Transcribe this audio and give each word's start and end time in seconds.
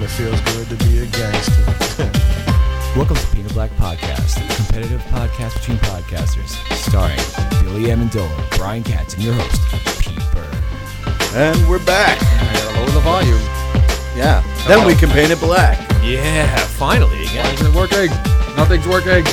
Damn, 0.00 0.08
it 0.08 0.12
feels 0.12 0.40
good 0.54 0.68
to 0.68 0.84
be 0.86 0.98
a 1.00 1.06
gangster. 1.06 1.62
Welcome 2.96 3.16
to 3.16 3.26
Painted 3.34 3.52
Black 3.52 3.70
Podcast, 3.72 4.38
a 4.38 4.54
competitive 4.56 5.02
podcast 5.02 5.54
between 5.60 5.76
podcasters, 5.78 6.56
starring 6.74 7.18
Billy 7.62 7.90
Amendola, 7.90 8.56
Brian 8.56 8.82
Katz, 8.82 9.12
and 9.12 9.22
your 9.22 9.34
host, 9.34 9.60
Pete 10.00 10.18
Burr. 10.32 10.48
And 11.34 11.68
we're 11.68 11.84
back. 11.84 12.18
I 12.22 12.52
gotta 12.54 12.80
lower 12.80 12.90
the 12.90 13.00
volume. 13.00 13.40
Yeah. 14.16 14.42
Then 14.66 14.86
we 14.86 14.94
can 14.94 15.10
paint 15.10 15.32
it 15.32 15.40
black. 15.40 15.78
Yeah, 16.02 16.56
finally 16.56 17.26
Why 17.26 17.52
isn't 17.52 17.66
it 17.66 17.74
working? 17.74 18.08
Nothing's 18.56 18.88
working. 18.88 19.24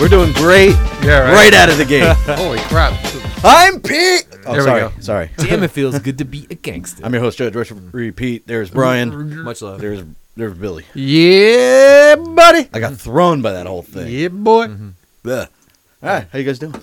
We're 0.00 0.08
doing 0.08 0.32
great 0.32 0.74
Yeah, 1.02 1.30
right 1.32 1.52
out 1.52 1.68
of 1.68 1.76
the 1.76 1.84
gate. 1.84 2.16
Holy 2.38 2.60
crap. 2.60 2.94
I'm 3.44 3.80
Pete. 3.80 4.25
Oh, 4.46 4.52
There 4.52 4.60
we 4.62 4.66
sorry. 4.66 4.80
go. 4.80 4.92
Sorry. 5.00 5.30
Damn, 5.38 5.62
it 5.62 5.70
feels 5.70 5.98
good 6.00 6.18
to 6.18 6.24
be 6.24 6.46
a 6.50 6.54
gangster. 6.54 7.04
I'm 7.04 7.12
your 7.12 7.22
host, 7.22 7.38
Judge 7.38 7.54
Referee 7.54 8.12
Pete. 8.12 8.46
There's 8.46 8.70
Brian. 8.70 9.42
Much 9.42 9.62
love. 9.62 9.80
There's 9.80 10.04
there's 10.36 10.54
Billy. 10.54 10.84
Yeah, 10.94 12.16
buddy. 12.16 12.68
I 12.72 12.78
got 12.80 12.96
thrown 12.96 13.42
by 13.42 13.52
that 13.52 13.66
whole 13.66 13.82
thing. 13.82 14.12
Yeah, 14.12 14.28
boy. 14.28 14.64
Ugh. 14.64 14.92
All 15.24 15.48
right. 16.02 16.26
How 16.32 16.38
you 16.38 16.44
guys 16.44 16.58
doing? 16.58 16.74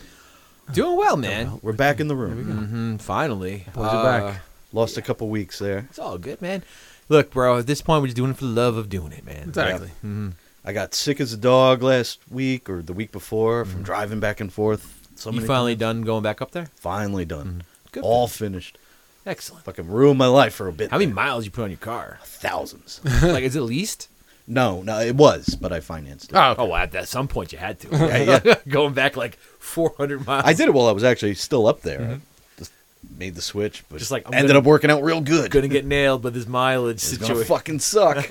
Doing 0.74 0.98
well, 0.98 1.18
man. 1.18 1.60
We're 1.62 1.74
back 1.74 2.00
in 2.00 2.08
the 2.08 2.16
room. 2.16 2.44
hmm 2.44 2.98
finally. 2.98 3.66
Boys 3.74 3.86
are 3.86 4.04
back. 4.32 4.42
Lost 4.72 4.98
a 4.98 5.02
couple 5.02 5.30
weeks 5.30 5.60
there. 5.60 5.86
It's 5.90 6.00
all 6.00 6.18
good, 6.18 6.42
man. 6.42 6.64
Look, 7.10 7.32
bro, 7.32 7.60
at 7.60 7.68
this 7.68 7.82
point, 7.82 8.02
we're 8.02 8.08
just 8.08 8.16
doing 8.18 8.32
it 8.32 8.38
for 8.38 8.46
the 8.46 8.52
love 8.52 8.76
of 8.78 8.90
doing 8.90 9.12
it, 9.12 9.26
man. 9.26 9.50
Exactly. 9.50 9.90
hmm 10.02 10.30
I 10.66 10.72
got 10.72 10.96
sick 10.96 11.20
as 11.20 11.34
a 11.34 11.38
dog 11.38 11.84
last 11.84 12.20
week 12.32 12.70
or 12.70 12.82
the 12.82 12.94
week 12.94 13.12
before 13.12 13.66
from 13.66 13.84
driving 13.84 14.22
back 14.22 14.40
and 14.40 14.52
forth. 14.52 15.03
So 15.24 15.30
You 15.30 15.36
many 15.38 15.48
finally 15.48 15.72
times. 15.74 15.80
done 15.80 16.02
going 16.02 16.24
back 16.24 16.42
up 16.42 16.52
there? 16.52 16.66
finally 16.76 17.24
done. 17.26 17.46
Mm-hmm. 17.48 17.60
Good. 17.94 18.04
All 18.04 18.28
finished. 18.28 18.78
Excellent. 19.26 19.64
Fucking 19.64 19.88
ruined 19.88 20.18
my 20.20 20.28
life 20.28 20.54
for 20.54 20.68
a 20.68 20.74
bit. 20.74 20.92
How 20.92 20.98
many 20.98 21.06
there. 21.06 21.16
miles 21.16 21.46
you 21.46 21.52
put 21.52 21.64
on 21.64 21.70
your 21.70 21.78
car? 21.78 22.20
Thousands. 22.24 23.00
like, 23.24 23.44
is 23.44 23.56
it 23.56 23.62
leased? 23.62 24.10
no, 24.46 24.82
no, 24.82 25.00
it 25.00 25.16
was, 25.16 25.56
but 25.56 25.72
I 25.72 25.80
financed 25.80 26.32
it. 26.32 26.36
Oh. 26.36 26.56
Oh, 26.58 26.66
well, 26.66 26.76
at, 26.76 26.94
at 26.94 27.08
some 27.08 27.30
point 27.30 27.54
you 27.54 27.58
had 27.58 27.80
to. 27.80 28.60
Going 28.68 28.94
back 28.94 29.16
like 29.16 29.38
400 29.60 30.26
miles. 30.28 30.44
I 30.46 30.52
did 30.52 30.68
it 30.68 30.74
while 30.74 30.88
I 30.88 30.92
was 30.92 31.06
actually 31.06 31.36
still 31.36 31.66
up 31.68 31.82
there. 31.82 32.00
Mm-hmm. 32.00 32.14
I 32.14 32.20
Just 32.58 32.74
made 33.18 33.36
the 33.36 33.42
switch, 33.42 33.86
but 33.90 34.00
Just 34.00 34.12
like, 34.12 34.28
I'm 34.28 34.34
ended 34.34 34.50
gonna- 34.50 34.60
up 34.60 34.66
working 34.66 34.92
out 34.92 35.02
real 35.04 35.22
good. 35.22 35.50
Gonna 35.52 35.70
get 35.70 35.86
nailed 35.86 36.22
by 36.22 36.32
this 36.32 36.46
mileage 36.48 36.96
It's 36.98 37.14
gonna 37.18 37.28
situation. 37.28 37.48
fucking 37.48 37.80
suck. 37.80 38.28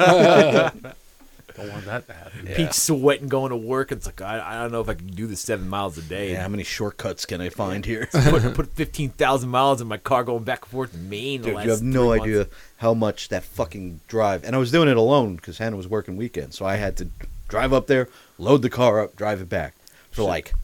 I 1.59 1.63
don't 1.63 1.73
want 1.73 1.85
that 1.87 2.07
to 2.07 2.13
happen. 2.13 2.47
Pete's 2.55 2.83
sweating 2.83 3.29
going 3.29 3.51
to 3.51 3.57
work. 3.57 3.93
It's 3.93 4.07
like 4.07 4.21
I, 4.21 4.41
I 4.41 4.63
don't 4.63 4.73
know 4.73 4.81
if 4.81 4.89
I 4.89 4.95
can 4.95 5.09
do 5.09 5.27
the 5.27 5.37
seven 5.37 5.69
miles 5.69 5.99
a 5.99 6.03
day. 6.03 6.33
yeah, 6.33 6.43
how 6.43 6.49
many 6.49 6.65
shortcuts 6.65 7.27
can 7.27 7.41
I 7.41 7.49
find 7.49 7.85
here? 7.85 8.09
put, 8.13 8.55
put 8.55 8.67
fifteen 8.73 9.11
thousand 9.11 9.51
miles 9.51 9.81
in 9.81 9.89
my 9.89 9.99
car 9.99 10.25
going 10.25 10.45
back 10.45 10.63
and 10.63 10.71
forth 10.71 10.93
to 10.93 10.99
Maine. 10.99 11.43
the 11.43 11.49
Dude, 11.49 11.57
last 11.57 11.65
you 11.65 11.71
have 11.71 11.83
no 11.83 12.11
three 12.11 12.21
idea 12.21 12.47
how 12.79 12.95
much 12.95 13.29
that 13.29 13.45
fucking 13.45 14.01
drive. 14.09 14.45
And 14.45 14.55
I 14.55 14.59
was 14.59 14.71
doing 14.71 14.89
it 14.89 14.97
alone 14.97 15.37
because 15.37 15.59
Hannah 15.59 15.77
was 15.77 15.89
working 15.89 16.17
weekends, 16.17 16.57
so 16.57 16.65
I 16.65 16.77
had 16.77 16.97
to 16.99 17.09
drive 17.49 17.73
up 17.73 17.87
there, 17.87 18.09
load 18.39 18.63
the 18.63 18.71
car 18.71 19.01
up, 19.01 19.17
drive 19.17 19.41
it 19.41 19.49
back 19.49 19.75
for 20.11 20.23
like 20.23 20.55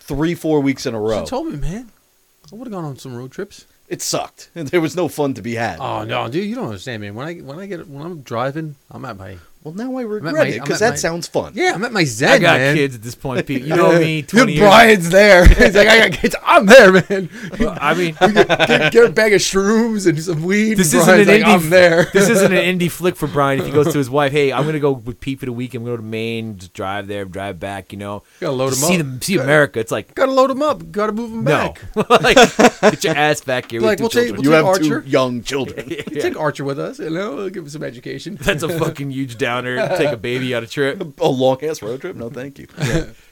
three, 0.00 0.34
four 0.34 0.60
weeks 0.60 0.86
in 0.86 0.94
a 0.94 1.00
row. 1.00 1.20
You 1.20 1.26
told 1.26 1.48
me, 1.48 1.56
man. 1.56 1.90
I 2.52 2.54
would 2.54 2.68
have 2.68 2.72
gone 2.72 2.84
on 2.84 2.96
some 2.96 3.16
road 3.16 3.32
trips. 3.32 3.66
It 3.88 4.02
sucked. 4.02 4.50
There 4.54 4.80
was 4.80 4.96
no 4.96 5.08
fun 5.08 5.34
to 5.34 5.42
be 5.42 5.54
had. 5.54 5.78
Oh 5.80 6.04
no, 6.04 6.28
dude, 6.28 6.48
you 6.48 6.54
don't 6.54 6.66
understand, 6.66 7.02
man. 7.02 7.14
When 7.14 7.26
I 7.26 7.34
when 7.36 7.58
I 7.58 7.66
get 7.66 7.88
when 7.88 8.04
I'm 8.04 8.22
driving, 8.22 8.76
I'm 8.90 9.04
at 9.04 9.16
my 9.16 9.38
well, 9.66 9.74
now 9.74 9.96
I 9.96 10.02
regret 10.02 10.34
my- 10.34 10.44
it 10.46 10.60
because 10.62 10.78
that 10.78 10.90
my- 10.90 10.96
sounds 10.96 11.26
fun. 11.26 11.52
yeah, 11.56 11.72
I'm 11.74 11.84
at 11.84 11.92
my 11.92 12.04
zen. 12.04 12.30
I 12.34 12.38
got 12.38 12.58
man. 12.60 12.76
kids 12.76 12.94
at 12.94 13.02
this 13.02 13.14
point, 13.16 13.44
Pete. 13.46 13.62
You 13.62 13.74
know 13.74 13.98
me. 13.98 14.20
Dude, 14.22 14.28
Twenty 14.28 14.52
years. 14.52 14.62
Brian's 14.68 15.10
there. 15.10 15.44
He's 15.48 15.74
like, 15.74 15.88
I 15.88 16.08
got 16.08 16.12
kids. 16.18 16.36
I'm 16.44 16.66
there, 16.66 16.92
man. 16.92 17.28
Well, 17.58 17.76
I 17.80 17.94
mean, 17.94 18.14
get, 18.20 18.92
get 18.92 19.04
a 19.04 19.08
bag 19.10 19.32
of 19.32 19.40
shrooms 19.40 20.06
and 20.06 20.20
some 20.22 20.42
weed. 20.44 20.74
this 20.74 20.92
isn't 20.94 21.20
an 21.20 21.26
like, 21.26 21.40
indie. 21.42 21.44
I'm 21.44 21.70
there. 21.70 22.04
this 22.12 22.28
isn't 22.28 22.52
an 22.52 22.78
indie 22.78 22.90
flick 22.90 23.16
for 23.16 23.26
Brian. 23.26 23.58
If 23.60 23.66
he 23.66 23.72
goes 23.72 23.90
to 23.92 23.98
his 23.98 24.10
wife, 24.10 24.32
hey, 24.32 24.52
I'm 24.52 24.64
gonna 24.66 24.78
go 24.78 24.92
with 24.92 25.18
Pete 25.20 25.40
for 25.40 25.46
the 25.46 25.52
week. 25.52 25.74
I'm 25.74 25.82
gonna 25.84 25.94
go 25.94 25.96
to 25.96 26.02
Maine, 26.02 26.58
just 26.58 26.74
drive 26.74 27.06
there, 27.08 27.24
drive 27.24 27.58
back. 27.58 27.92
You 27.92 27.98
know, 27.98 28.22
Gotta 28.40 28.52
load 28.52 28.70
Just 28.70 28.82
him 28.82 28.88
see 28.88 28.94
up. 28.94 28.98
them, 29.06 29.22
see 29.22 29.38
America. 29.38 29.80
It's 29.80 29.90
like 29.90 30.14
Gotta 30.14 30.32
load 30.32 30.50
him 30.50 30.62
up. 30.62 30.92
Gotta 30.92 31.12
move 31.12 31.32
him 31.32 31.44
no, 31.44 31.74
back. 31.94 32.10
like 32.20 32.36
get 32.92 33.04
your 33.04 33.16
ass 33.16 33.40
back 33.40 33.70
here. 33.70 33.80
Like, 33.80 33.92
with 33.98 34.00
we'll 34.00 34.10
two 34.10 34.18
take- 34.20 34.26
children. 34.28 34.44
you 34.44 34.50
We'll 34.50 34.58
have 34.58 34.66
Archer. 34.66 35.00
two 35.02 35.08
young 35.08 35.42
children. 35.42 35.88
Yeah. 35.88 36.02
Take 36.02 36.38
Archer 36.38 36.64
with 36.64 36.78
us. 36.78 36.98
You 36.98 37.10
know, 37.10 37.36
we'll 37.36 37.50
give 37.50 37.64
him 37.64 37.70
some 37.70 37.82
education. 37.82 38.36
That's 38.40 38.62
a 38.62 38.68
fucking 38.78 39.10
huge 39.10 39.38
downer. 39.62 39.96
Take 39.96 40.12
a 40.12 40.16
baby 40.16 40.54
on 40.54 40.62
a 40.62 40.66
trip. 40.66 41.18
a 41.20 41.28
long 41.28 41.62
ass 41.64 41.82
road 41.82 42.00
trip? 42.00 42.16
No, 42.16 42.30
thank 42.30 42.58
you. 42.58 42.66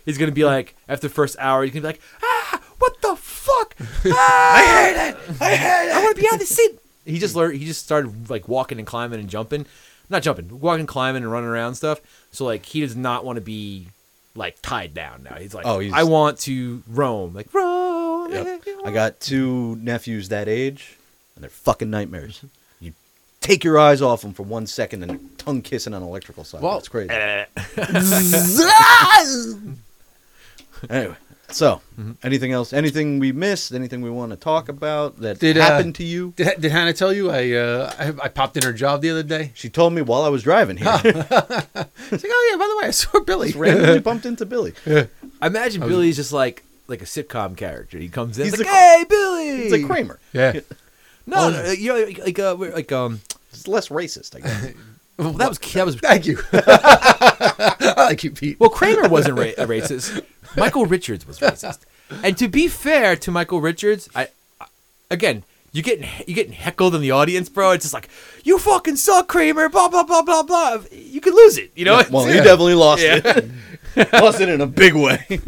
He's 0.04 0.18
gonna 0.18 0.32
be 0.32 0.44
like, 0.44 0.74
after 0.88 1.08
the 1.08 1.14
first 1.14 1.36
hour, 1.38 1.62
he's 1.64 1.72
gonna 1.72 1.82
be 1.82 1.86
like, 1.88 2.00
ah, 2.22 2.62
what 2.78 3.00
the 3.02 3.16
fuck? 3.16 3.74
Ah, 4.06 4.54
I 4.56 4.62
hate 4.62 5.08
it. 5.08 5.40
I 5.40 5.54
hate 5.54 5.88
it. 5.88 5.92
I 5.96 6.02
want 6.02 6.16
to 6.16 6.20
be 6.22 6.26
out 6.28 6.34
of 6.34 6.40
the 6.40 6.46
seat. 6.46 6.78
He 7.04 7.18
just 7.18 7.34
learned. 7.36 7.58
He 7.58 7.64
just 7.66 7.84
started 7.84 8.30
like 8.30 8.48
walking 8.48 8.78
and 8.78 8.86
climbing 8.86 9.20
and 9.20 9.28
jumping, 9.28 9.66
not 10.08 10.22
jumping, 10.22 10.60
walking, 10.60 10.86
climbing, 10.86 11.22
and 11.22 11.30
running 11.30 11.48
around 11.50 11.68
and 11.68 11.76
stuff. 11.76 12.00
So 12.32 12.44
like, 12.44 12.64
he 12.64 12.80
does 12.80 12.96
not 12.96 13.24
want 13.24 13.36
to 13.36 13.42
be 13.42 13.88
like 14.34 14.56
tied 14.62 14.94
down 14.94 15.22
now. 15.22 15.36
He's 15.36 15.54
like, 15.54 15.66
Oh, 15.66 15.78
he's- 15.78 15.94
I 15.94 16.02
want 16.04 16.38
to 16.40 16.82
roam, 16.88 17.34
like 17.34 17.52
roam. 17.54 18.32
Yep. 18.32 18.62
I 18.86 18.90
got 18.90 19.20
two 19.20 19.76
nephews 19.76 20.30
that 20.30 20.48
age, 20.48 20.96
and 21.34 21.42
they're 21.42 21.50
fucking 21.50 21.90
nightmares. 21.90 22.42
You 23.44 23.48
take 23.48 23.64
your 23.64 23.78
eyes 23.78 24.00
off 24.00 24.22
them 24.22 24.32
for 24.32 24.42
one 24.42 24.66
second, 24.66 25.02
and 25.02 25.38
tongue 25.38 25.60
kissing 25.60 25.92
on 25.92 26.02
electrical 26.02 26.44
side. 26.44 26.62
Well- 26.62 26.78
It's 26.78 26.88
crazy. 26.88 27.10
Eh. 27.10 27.44
anyway, 30.88 31.16
so 31.48 31.80
Mm-hmm. 32.00 32.12
anything 32.24 32.50
else? 32.52 32.72
Anything 32.72 33.18
we 33.20 33.30
missed? 33.32 33.72
Anything 33.72 34.00
we 34.02 34.10
want 34.10 34.30
to 34.32 34.36
talk 34.36 34.68
about 34.68 35.20
that 35.20 35.38
Did, 35.38 35.58
uh, 35.58 35.62
happened 35.62 35.94
to 35.96 36.04
you? 36.04 36.32
Did, 36.36 36.60
did 36.60 36.72
Hannah 36.72 36.92
tell 36.94 37.12
you 37.12 37.30
I, 37.30 37.52
uh, 37.52 37.92
I 37.98 38.24
I 38.24 38.28
popped 38.28 38.56
in 38.56 38.62
her 38.64 38.72
job 38.72 39.00
the 39.02 39.10
other 39.10 39.22
day? 39.22 39.52
She 39.54 39.68
told 39.68 39.92
me 39.92 40.02
while 40.02 40.22
I 40.22 40.28
was 40.28 40.42
driving 40.42 40.76
here. 40.78 40.98
She's 41.04 41.14
like, 41.14 41.30
oh 41.30 42.48
yeah, 42.50 42.56
by 42.56 42.66
the 42.66 42.76
way, 42.80 42.86
I 42.86 42.90
saw 42.90 43.20
Billy. 43.20 43.48
Just 43.48 43.58
randomly 43.58 44.00
bumped 44.00 44.26
into 44.26 44.44
Billy. 44.46 44.72
I 45.40 45.46
imagine 45.46 45.82
Billy's 45.82 46.16
just 46.16 46.32
like 46.32 46.64
like 46.88 47.02
a 47.02 47.06
sitcom 47.06 47.56
character. 47.56 47.98
He 47.98 48.08
comes 48.08 48.38
in, 48.38 48.44
He's 48.46 48.54
he's 48.54 48.60
like, 48.66 48.68
a- 48.68 48.72
hey, 48.74 49.04
Billy. 49.08 49.48
It's 49.64 49.72
like 49.72 49.86
Kramer. 49.86 50.18
yeah. 50.32 50.60
No, 51.26 51.50
no, 51.50 51.70
you 51.70 51.88
know, 51.92 52.04
like 52.04 52.18
like, 52.18 52.38
uh, 52.38 52.54
like 52.56 52.90
um. 52.92 53.20
It's 53.54 53.68
less 53.68 53.88
racist, 53.88 54.36
I 54.36 54.40
guess. 54.40 54.74
Well, 55.16 55.30
that 55.34 55.48
was 55.48 55.58
that 55.60 55.86
was 55.86 55.94
Thank 55.94 56.26
you. 56.26 56.40
I 56.52 57.94
like 57.96 58.24
you, 58.24 58.32
Pete. 58.32 58.58
Well, 58.58 58.68
Kramer 58.68 59.08
wasn't 59.08 59.38
ra- 59.38 59.44
a 59.56 59.64
racist. 59.64 60.24
Michael 60.56 60.86
Richards 60.86 61.24
was 61.24 61.38
racist. 61.38 61.80
And 62.24 62.36
to 62.36 62.48
be 62.48 62.66
fair 62.66 63.14
to 63.16 63.30
Michael 63.30 63.60
Richards, 63.60 64.08
I, 64.14 64.26
I 64.60 64.66
again, 65.12 65.44
you 65.70 65.82
getting 65.82 66.08
you 66.26 66.34
getting 66.34 66.52
heckled 66.52 66.96
in 66.96 67.00
the 67.00 67.12
audience, 67.12 67.48
bro. 67.48 67.70
It's 67.70 67.84
just 67.84 67.94
like 67.94 68.08
you 68.42 68.58
fucking 68.58 68.96
suck, 68.96 69.28
Kramer. 69.28 69.68
Blah 69.68 69.88
blah 69.88 70.02
blah 70.02 70.22
blah 70.22 70.42
blah. 70.42 70.78
You 70.90 71.20
could 71.20 71.34
lose 71.34 71.58
it, 71.58 71.70
you 71.76 71.84
know. 71.84 72.02
well, 72.10 72.26
he 72.26 72.34
definitely 72.34 72.74
lost 72.74 73.02
Yeah. 73.02 73.20
it. 73.24 74.12
lost 74.14 74.40
it 74.40 74.48
in 74.48 74.60
a 74.60 74.66
big 74.66 74.94
way. 74.94 75.40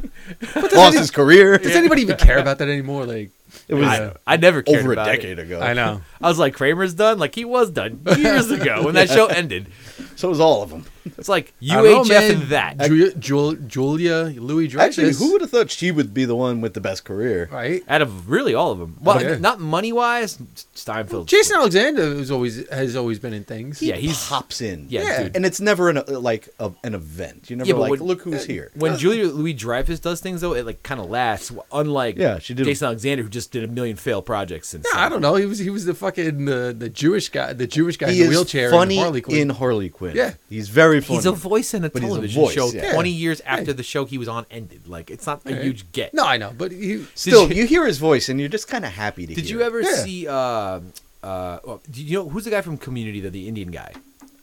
lost 0.54 0.96
his 0.96 1.10
career. 1.10 1.58
Does 1.58 1.74
anybody 1.74 2.02
even 2.02 2.16
care 2.16 2.38
about 2.38 2.58
that 2.58 2.68
anymore? 2.68 3.04
Like, 3.04 3.30
It 3.68 3.74
was 3.74 3.88
I, 3.88 4.14
I 4.26 4.36
never 4.36 4.62
cared 4.62 4.80
over 4.80 4.90
a 4.90 4.92
about 4.92 5.08
it. 5.14 5.38
ago. 5.38 5.60
I 5.60 5.72
know. 5.72 6.00
I 6.20 6.28
was 6.28 6.38
like, 6.38 6.54
Kramer's 6.54 6.94
done. 6.94 7.18
Like 7.18 7.34
he 7.34 7.44
was 7.44 7.70
done 7.70 8.00
years 8.16 8.50
ago 8.52 8.84
when 8.84 8.94
that 8.94 9.08
show 9.08 9.26
ended. 9.26 9.68
So 10.16 10.28
it 10.28 10.30
was 10.30 10.40
all 10.40 10.62
of 10.62 10.70
them. 10.70 10.84
It's 11.18 11.28
like 11.28 11.54
I 11.62 11.66
UHF 11.76 12.30
and 12.32 12.42
that. 12.48 12.78
Julia, 12.80 13.14
Jul, 13.14 13.54
Julia 13.54 14.24
Louis 14.36 14.66
Dreyfus. 14.68 14.98
Actually, 14.98 15.14
who 15.14 15.32
would 15.32 15.40
have 15.40 15.50
thought 15.50 15.70
she 15.70 15.92
would 15.92 16.12
be 16.12 16.24
the 16.24 16.34
one 16.34 16.60
with 16.60 16.74
the 16.74 16.80
best 16.80 17.04
career? 17.04 17.48
right? 17.52 17.82
Out 17.88 18.02
of 18.02 18.28
really 18.28 18.54
all 18.54 18.72
of 18.72 18.78
them. 18.80 18.96
Well, 19.00 19.22
yeah. 19.22 19.36
not 19.36 19.60
money 19.60 19.92
wise. 19.92 20.36
Seinfeld. 20.74 21.26
Jason 21.26 21.56
Alexander 21.58 22.02
is 22.02 22.30
always 22.30 22.68
has 22.70 22.96
always 22.96 23.18
been 23.18 23.32
in 23.32 23.44
things. 23.44 23.80
Yeah, 23.80 23.94
he's 23.96 24.26
pops 24.28 24.60
in. 24.60 24.86
yeah, 24.88 25.02
Yeah. 25.02 25.22
dude. 25.24 25.36
and 25.36 25.46
it's 25.46 25.60
never 25.60 25.88
an 25.90 25.98
uh, 25.98 26.04
like 26.20 26.48
a, 26.58 26.72
an 26.84 26.94
event. 26.94 27.50
You 27.50 27.56
never 27.56 27.68
Yeah, 27.68 27.74
but 27.74 27.80
like 27.82 27.90
when- 27.92 28.00
look 28.02 28.22
who's 28.22 28.44
here. 28.44 28.72
when 28.74 28.96
Julia 28.98 29.26
Louis 29.26 29.52
Dreyfus 29.54 30.00
does 30.00 30.20
things 30.20 30.40
though, 30.40 30.54
it 30.54 30.66
like 30.66 30.82
kind 30.82 31.00
of 31.00 31.08
lasts. 31.08 31.52
Unlike 31.72 32.16
Yeah, 32.18 32.38
she 32.40 32.52
did- 32.54 32.64
Jason 32.66 32.86
Alexander, 32.86 33.22
who 33.22 33.28
just 33.28 33.52
did 33.52 33.62
a 33.64 33.68
million 33.68 33.96
failed 33.96 34.26
projects 34.26 34.68
since. 34.70 34.86
Yeah, 34.92 35.04
I 35.04 35.08
don't 35.08 35.20
know. 35.22 35.36
He 35.36 35.46
was 35.46 35.58
he 35.60 35.70
was 35.70 35.84
the 35.84 35.94
fucking 35.94 36.48
uh, 36.48 36.72
the 36.76 36.88
Jewish 36.88 37.28
guy, 37.28 37.52
the 37.52 37.66
Jewish 37.68 37.96
guy 37.96 38.10
He 38.10 38.22
in 38.22 38.26
the 38.26 38.32
is 38.32 38.36
wheelchair 38.38 38.70
funny 38.70 38.96
in 38.96 39.02
Harley 39.02 39.20
Quinn. 39.20 39.38
in 39.38 39.48
Harley 39.50 39.85
Quinn. 39.88 40.14
Yeah. 40.16 40.34
he's 40.48 40.68
very 40.68 41.00
funny. 41.00 41.16
He's 41.18 41.26
a 41.26 41.32
voice 41.32 41.74
in 41.74 41.84
a 41.84 41.90
But 41.90 42.02
he's 42.02 42.10
a 42.10 42.14
television 42.14 42.42
voice, 42.42 42.54
show 42.54 42.70
yeah. 42.70 42.92
20 42.92 43.10
years 43.10 43.40
after 43.42 43.72
the 43.72 43.82
show 43.82 44.04
he 44.04 44.18
was 44.18 44.28
on 44.28 44.46
ended. 44.50 44.86
Like, 44.88 45.10
it's 45.10 45.26
not 45.26 45.42
a 45.46 45.50
Yeah. 45.52 45.62
huge 45.62 45.90
get. 45.92 46.12
no, 46.14 46.24
I 46.24 46.36
know, 46.36 46.52
but 46.56 46.72
he, 46.72 47.04
Still, 47.14 47.48
you, 47.50 47.62
you- 47.62 47.66
hear 47.66 47.86
his 47.86 47.98
voice 47.98 48.28
and 48.28 48.38
you're 48.40 48.48
just 48.48 48.68
kind 48.68 48.84
of 48.84 48.92
happy 48.92 49.26
to 49.26 49.34
hear. 49.34 49.36
Did 49.42 49.48
hear 49.50 49.58
you 49.58 49.64
ever 49.64 49.80
Yeah. 49.82 49.96
see, 50.04 50.26
uh, 50.28 50.34
uh, 50.34 50.80
well, 51.64 51.82
do 51.90 52.02
you 52.02 52.18
know, 52.18 52.28
who's 52.28 52.44
the 52.44 52.50
guy 52.50 52.60
from 52.60 52.76
Community, 52.78 53.20
the, 53.20 53.30
the 53.30 53.48
Indian 53.48 53.70
guy? 53.70 53.92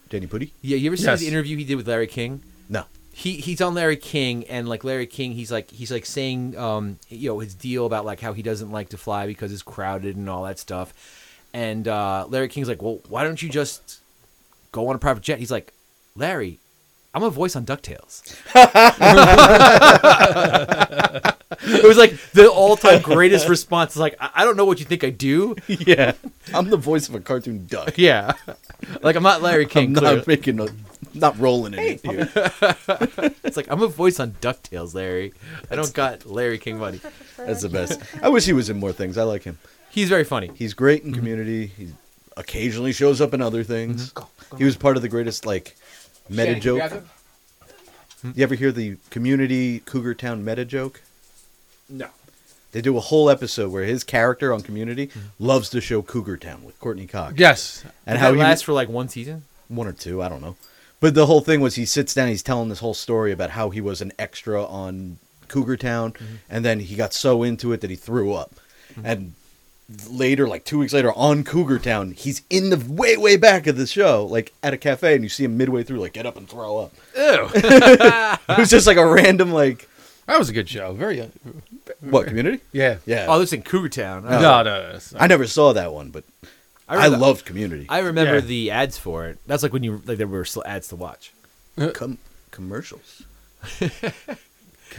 Danny 0.09 0.27
Pudi? 0.27 0.51
Yeah, 0.61 0.77
you 0.77 0.87
ever 0.89 0.97
see 0.97 1.05
the 1.15 1.27
interview 1.27 1.57
he 1.57 1.63
did 1.63 1.75
with 1.75 1.87
Larry 1.87 2.07
King? 2.07 2.41
No. 2.69 2.85
he 3.11 3.33
he's 3.37 3.61
on 3.61 3.73
Larry 3.75 3.95
King 3.97 4.43
and 4.45 4.67
like 4.67 4.83
Larry 4.83 5.05
King 5.05 5.33
he's 5.33 5.51
like 5.51 5.69
he's 5.69 5.91
like 5.91 6.03
saying 6.05 6.57
um 6.57 6.97
you 7.09 7.29
know 7.29 7.39
his 7.39 7.53
deal 7.53 7.85
about 7.85 8.05
like 8.05 8.19
how 8.19 8.33
he 8.33 8.41
doesn't 8.41 8.71
like 8.71 8.89
to 8.89 8.97
fly 8.97 9.27
because 9.27 9.51
it's 9.53 9.61
crowded 9.61 10.15
and 10.15 10.27
all 10.27 10.43
that 10.45 10.57
stuff 10.57 10.93
and 11.53 11.87
uh 11.87 12.25
Larry 12.27 12.47
King's 12.47 12.67
like 12.67 12.81
well 12.81 13.01
why 13.09 13.23
don't 13.23 13.39
you 13.41 13.49
just 13.49 13.99
go 14.73 14.89
on 14.89 14.95
a 14.95 14.99
private 14.99 15.23
jet 15.23 15.39
he's 15.39 15.51
like 15.51 15.71
Larry 16.15 16.59
I'm 17.13 17.23
a 17.23 17.29
voice 17.29 17.55
on 17.55 17.65
DuckTales 17.65 18.35
It 21.65 21.83
was 21.85 21.97
like 21.97 22.17
the 22.31 22.49
all-time 22.49 23.01
greatest 23.01 23.47
response. 23.47 23.91
It's 23.91 23.97
like 23.97 24.15
I, 24.19 24.29
I 24.35 24.45
don't 24.45 24.57
know 24.57 24.65
what 24.65 24.79
you 24.79 24.85
think 24.85 25.03
I 25.03 25.09
do. 25.09 25.55
yeah, 25.67 26.13
I'm 26.53 26.69
the 26.69 26.77
voice 26.77 27.09
of 27.09 27.15
a 27.15 27.19
cartoon 27.19 27.67
duck. 27.67 27.97
Yeah, 27.97 28.33
like 29.01 29.15
I'm 29.15 29.23
not 29.23 29.41
Larry 29.41 29.65
King. 29.65 29.89
I'm 29.89 29.95
clearly. 29.95 30.17
not 30.17 30.27
making 30.27 30.59
a, 30.59 30.67
not 31.13 31.39
rolling 31.39 31.73
in 31.73 31.79
it 31.79 32.01
here. 32.01 32.29
It's 33.43 33.57
like 33.57 33.67
I'm 33.69 33.81
a 33.81 33.87
voice 33.87 34.19
on 34.19 34.31
Ducktales, 34.41 34.93
Larry. 34.93 35.33
I 35.69 35.75
don't 35.75 35.93
got 35.93 36.25
Larry 36.25 36.57
King 36.57 36.79
money. 36.79 36.99
That's 37.37 37.61
the 37.61 37.69
best. 37.69 38.01
I 38.21 38.29
wish 38.29 38.45
he 38.45 38.53
was 38.53 38.69
in 38.69 38.77
more 38.77 38.91
things. 38.91 39.17
I 39.17 39.23
like 39.23 39.43
him. 39.43 39.57
He's 39.89 40.09
very 40.09 40.23
funny. 40.23 40.51
He's 40.55 40.73
great 40.73 41.03
in 41.03 41.13
Community. 41.13 41.67
He 41.67 41.93
occasionally 42.37 42.93
shows 42.93 43.21
up 43.21 43.33
in 43.33 43.41
other 43.41 43.63
things. 43.63 44.11
Mm-hmm. 44.13 44.57
He 44.57 44.63
was 44.63 44.75
part 44.75 44.95
of 44.95 45.01
the 45.01 45.09
greatest 45.09 45.45
like 45.45 45.75
meta 46.29 46.59
joke. 46.59 47.03
Hmm? 48.21 48.31
You 48.35 48.43
ever 48.43 48.55
hear 48.55 48.71
the 48.71 48.97
Community 49.09 49.79
Cougar 49.79 50.15
Town 50.15 50.45
meta 50.45 50.65
joke? 50.65 51.01
No. 51.89 52.07
They 52.71 52.81
do 52.81 52.97
a 52.97 53.01
whole 53.01 53.29
episode 53.29 53.71
where 53.71 53.83
his 53.83 54.03
character 54.03 54.51
on 54.53 54.61
Community 54.61 55.07
hmm. 55.07 55.19
loves 55.37 55.69
to 55.71 55.81
show 55.81 56.01
Cougar 56.01 56.37
Town 56.37 56.63
with 56.63 56.79
Courteney 56.79 57.07
Cox. 57.07 57.35
Yes. 57.37 57.83
and 57.83 57.93
And 58.07 58.17
how 58.19 58.31
that 58.31 58.37
he 58.37 58.41
lasts 58.41 58.63
for 58.63 58.73
like 58.73 58.89
one 58.89 59.09
season. 59.09 59.43
one 59.67 59.87
or 59.87 59.93
two, 59.93 60.21
I 60.21 60.29
don't 60.29 60.41
know. 60.41 60.55
But 60.99 61.15
the 61.15 61.25
whole 61.25 61.41
thing 61.41 61.59
was 61.59 61.75
he 61.75 61.85
sits 61.85 62.13
down, 62.13 62.29
he's 62.29 62.41
telling 62.41 62.69
this 62.69 62.79
whole 62.79 62.93
story 62.93 63.33
about 63.33 63.51
how 63.51 63.69
he 63.71 63.81
was 63.81 64.01
an 64.01 64.13
extra 64.17 64.63
on 64.63 65.17
Cougar 65.49 65.77
Town, 65.77 66.13
mm-hmm. 66.13 66.35
and 66.49 66.63
then 66.63 66.79
he 66.79 66.95
got 66.95 67.13
so 67.13 67.43
into 67.43 67.73
it 67.73 67.81
that 67.81 67.89
he 67.89 67.97
threw 67.97 68.33
up. 68.33 68.55
Mm-hmm. 68.93 69.05
And 69.05 69.33
later, 70.09 70.47
like 70.47 70.63
two 70.65 70.79
weeks 70.79 70.93
later, 70.93 71.11
on 71.13 71.43
Cougar 71.43 71.79
Town, 71.79 72.11
he's 72.11 72.41
in 72.49 72.69
the 72.69 72.77
way, 72.77 73.17
way 73.17 73.37
back 73.37 73.67
of 73.67 73.77
the 73.77 73.85
show, 73.87 74.25
like 74.25 74.53
at 74.63 74.73
a 74.73 74.77
cafe, 74.77 75.15
and 75.15 75.23
you 75.23 75.29
see 75.29 75.43
him 75.43 75.57
midway 75.57 75.83
through, 75.83 75.99
like 75.99 76.13
get 76.13 76.25
up 76.25 76.37
and 76.37 76.47
throw 76.49 76.77
up. 76.79 76.93
Ew. 77.15 77.49
It 78.49 78.57
was 78.57 78.69
just 78.69 78.87
like 78.87 78.97
a 78.97 79.05
random, 79.05 79.51
like 79.51 79.87
That 80.27 80.39
was 80.39 80.49
a 80.49 80.53
good 80.53 80.67
show. 80.69 80.93
Very. 80.93 81.21
Uh, 81.21 81.27
what 82.01 82.27
community? 82.27 82.61
yeah. 82.71 82.97
Yeah, 83.05 83.25
oh, 83.29 83.39
this 83.39 83.53
in 83.53 83.61
Cougar 83.61 83.89
Town. 83.89 84.23
No, 84.23 84.39
no, 84.39 84.63
no, 84.63 84.79
it's- 84.89 85.13
I 85.17 85.27
never 85.27 85.47
saw 85.47 85.73
that 85.73 85.93
one, 85.93 86.09
but 86.09 86.23
I, 86.87 86.95
remember- 86.95 87.17
loved 87.17 87.45
Community. 87.45 87.85
I 87.89 87.99
remember 87.99 88.35
Yeah. 88.35 88.41
the 88.41 88.71
ads 88.71 88.97
for 88.97 89.27
it. 89.27 89.37
That's 89.47 89.63
like 89.63 89.73
when 89.73 89.83
you 89.83 90.01
like 90.05 90.17
there 90.17 90.27
were 90.27 90.45
still 90.45 90.63
ads 90.65 90.87
to 90.89 90.95
watch. 90.95 91.31
Com- 91.93 92.17
commercials. 92.51 93.23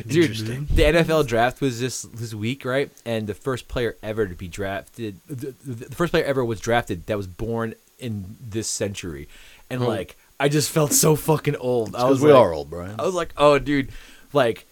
Dude, 0.07 0.37
the 0.69 0.83
NFL 0.83 1.27
draft 1.27 1.61
was 1.61 1.81
this 1.81 2.03
this 2.03 2.35
week, 2.35 2.65
right? 2.65 2.91
And 3.05 3.27
the 3.27 3.35
first 3.35 3.69
player 3.69 3.97
ever 4.03 4.27
to 4.27 4.35
be 4.35 4.49
drafted, 4.49 5.21
the, 5.27 5.55
the 5.65 5.95
first 5.95 6.11
player 6.13 6.25
ever 6.25 6.45
was 6.45 6.61
drafted 6.61 7.07
that 7.07 7.17
was 7.17 7.27
born 7.27 7.75
in 7.99 8.37
this 8.41 8.69
century, 8.69 9.29
and 9.71 9.83
Oh. 9.83 9.89
like 9.89 10.17
I 10.41 10.49
just 10.49 10.71
felt 10.71 10.93
so 10.93 11.15
fucking 11.17 11.57
old. 11.57 11.95
I 11.95 12.05
was 12.09 12.21
we 12.21 12.33
like, 12.33 12.41
are 12.41 12.53
old, 12.53 12.69
Brian. 12.71 12.97
I 12.99 13.05
was 13.05 13.15
like, 13.15 13.33
oh, 13.37 13.59
dude, 13.59 13.91
like 14.33 14.67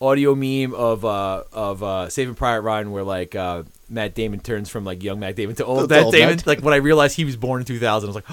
audio 0.00 0.34
meme 0.34 0.74
of 0.74 1.04
uh 1.04 1.42
of 1.52 1.82
uh 1.82 2.08
Saving 2.08 2.34
Private 2.34 2.62
Ryan 2.62 2.92
where 2.92 3.04
like 3.04 3.34
uh 3.34 3.64
Matt 3.88 4.14
Damon 4.14 4.40
turns 4.40 4.68
from 4.70 4.84
like 4.84 5.02
young 5.02 5.20
Matt 5.20 5.36
Damon 5.36 5.56
to 5.56 5.64
old 5.64 5.90
Matt 5.90 6.04
old 6.04 6.14
Damon. 6.14 6.36
Matt. 6.36 6.46
Like 6.46 6.60
when 6.60 6.74
I 6.74 6.78
realized 6.78 7.16
he 7.16 7.24
was 7.24 7.36
born 7.36 7.60
in 7.60 7.66
2000, 7.66 8.08
I 8.08 8.12
was 8.12 8.14
like, 8.16 8.24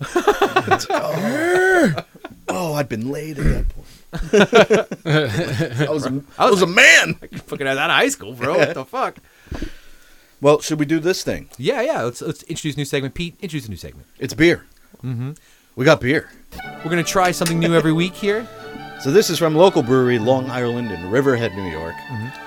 oh, 0.90 1.94
oh, 2.48 2.74
I'd 2.74 2.88
been 2.88 3.10
laid 3.10 3.38
at 3.38 3.44
that 3.44 3.68
point. 3.68 3.86
I 4.12 5.86
was 5.88 6.06
a, 6.06 6.22
I 6.38 6.50
was 6.50 6.62
a 6.62 6.66
man. 6.66 7.14
fucking 7.46 7.66
out 7.66 7.76
of 7.76 7.90
high 7.90 8.08
school, 8.08 8.34
bro. 8.34 8.58
What 8.58 8.74
the 8.74 8.84
fuck? 8.84 9.18
Well, 10.40 10.60
should 10.60 10.78
we 10.78 10.86
do 10.86 11.00
this 11.00 11.22
thing? 11.22 11.48
Yeah, 11.58 11.80
yeah. 11.82 12.02
Let's 12.02 12.22
let's 12.22 12.42
introduce 12.44 12.74
a 12.74 12.78
new 12.78 12.84
segment. 12.84 13.14
Pete, 13.14 13.36
introduce 13.40 13.66
a 13.66 13.70
new 13.70 13.76
segment. 13.76 14.06
It's 14.18 14.34
beer. 14.34 14.64
Mm-hmm. 15.02 15.32
We 15.76 15.84
got 15.84 16.00
beer. 16.00 16.30
We're 16.84 16.90
gonna 16.90 17.04
try 17.04 17.30
something 17.30 17.58
new 17.58 17.74
every 17.74 17.92
week 17.92 18.14
here. 18.14 18.48
So 19.00 19.10
this 19.10 19.30
is 19.30 19.38
from 19.38 19.54
local 19.54 19.82
brewery 19.82 20.18
Long 20.18 20.50
Island 20.50 20.90
in 20.90 21.10
Riverhead, 21.10 21.54
New 21.54 21.70
York. 21.70 21.94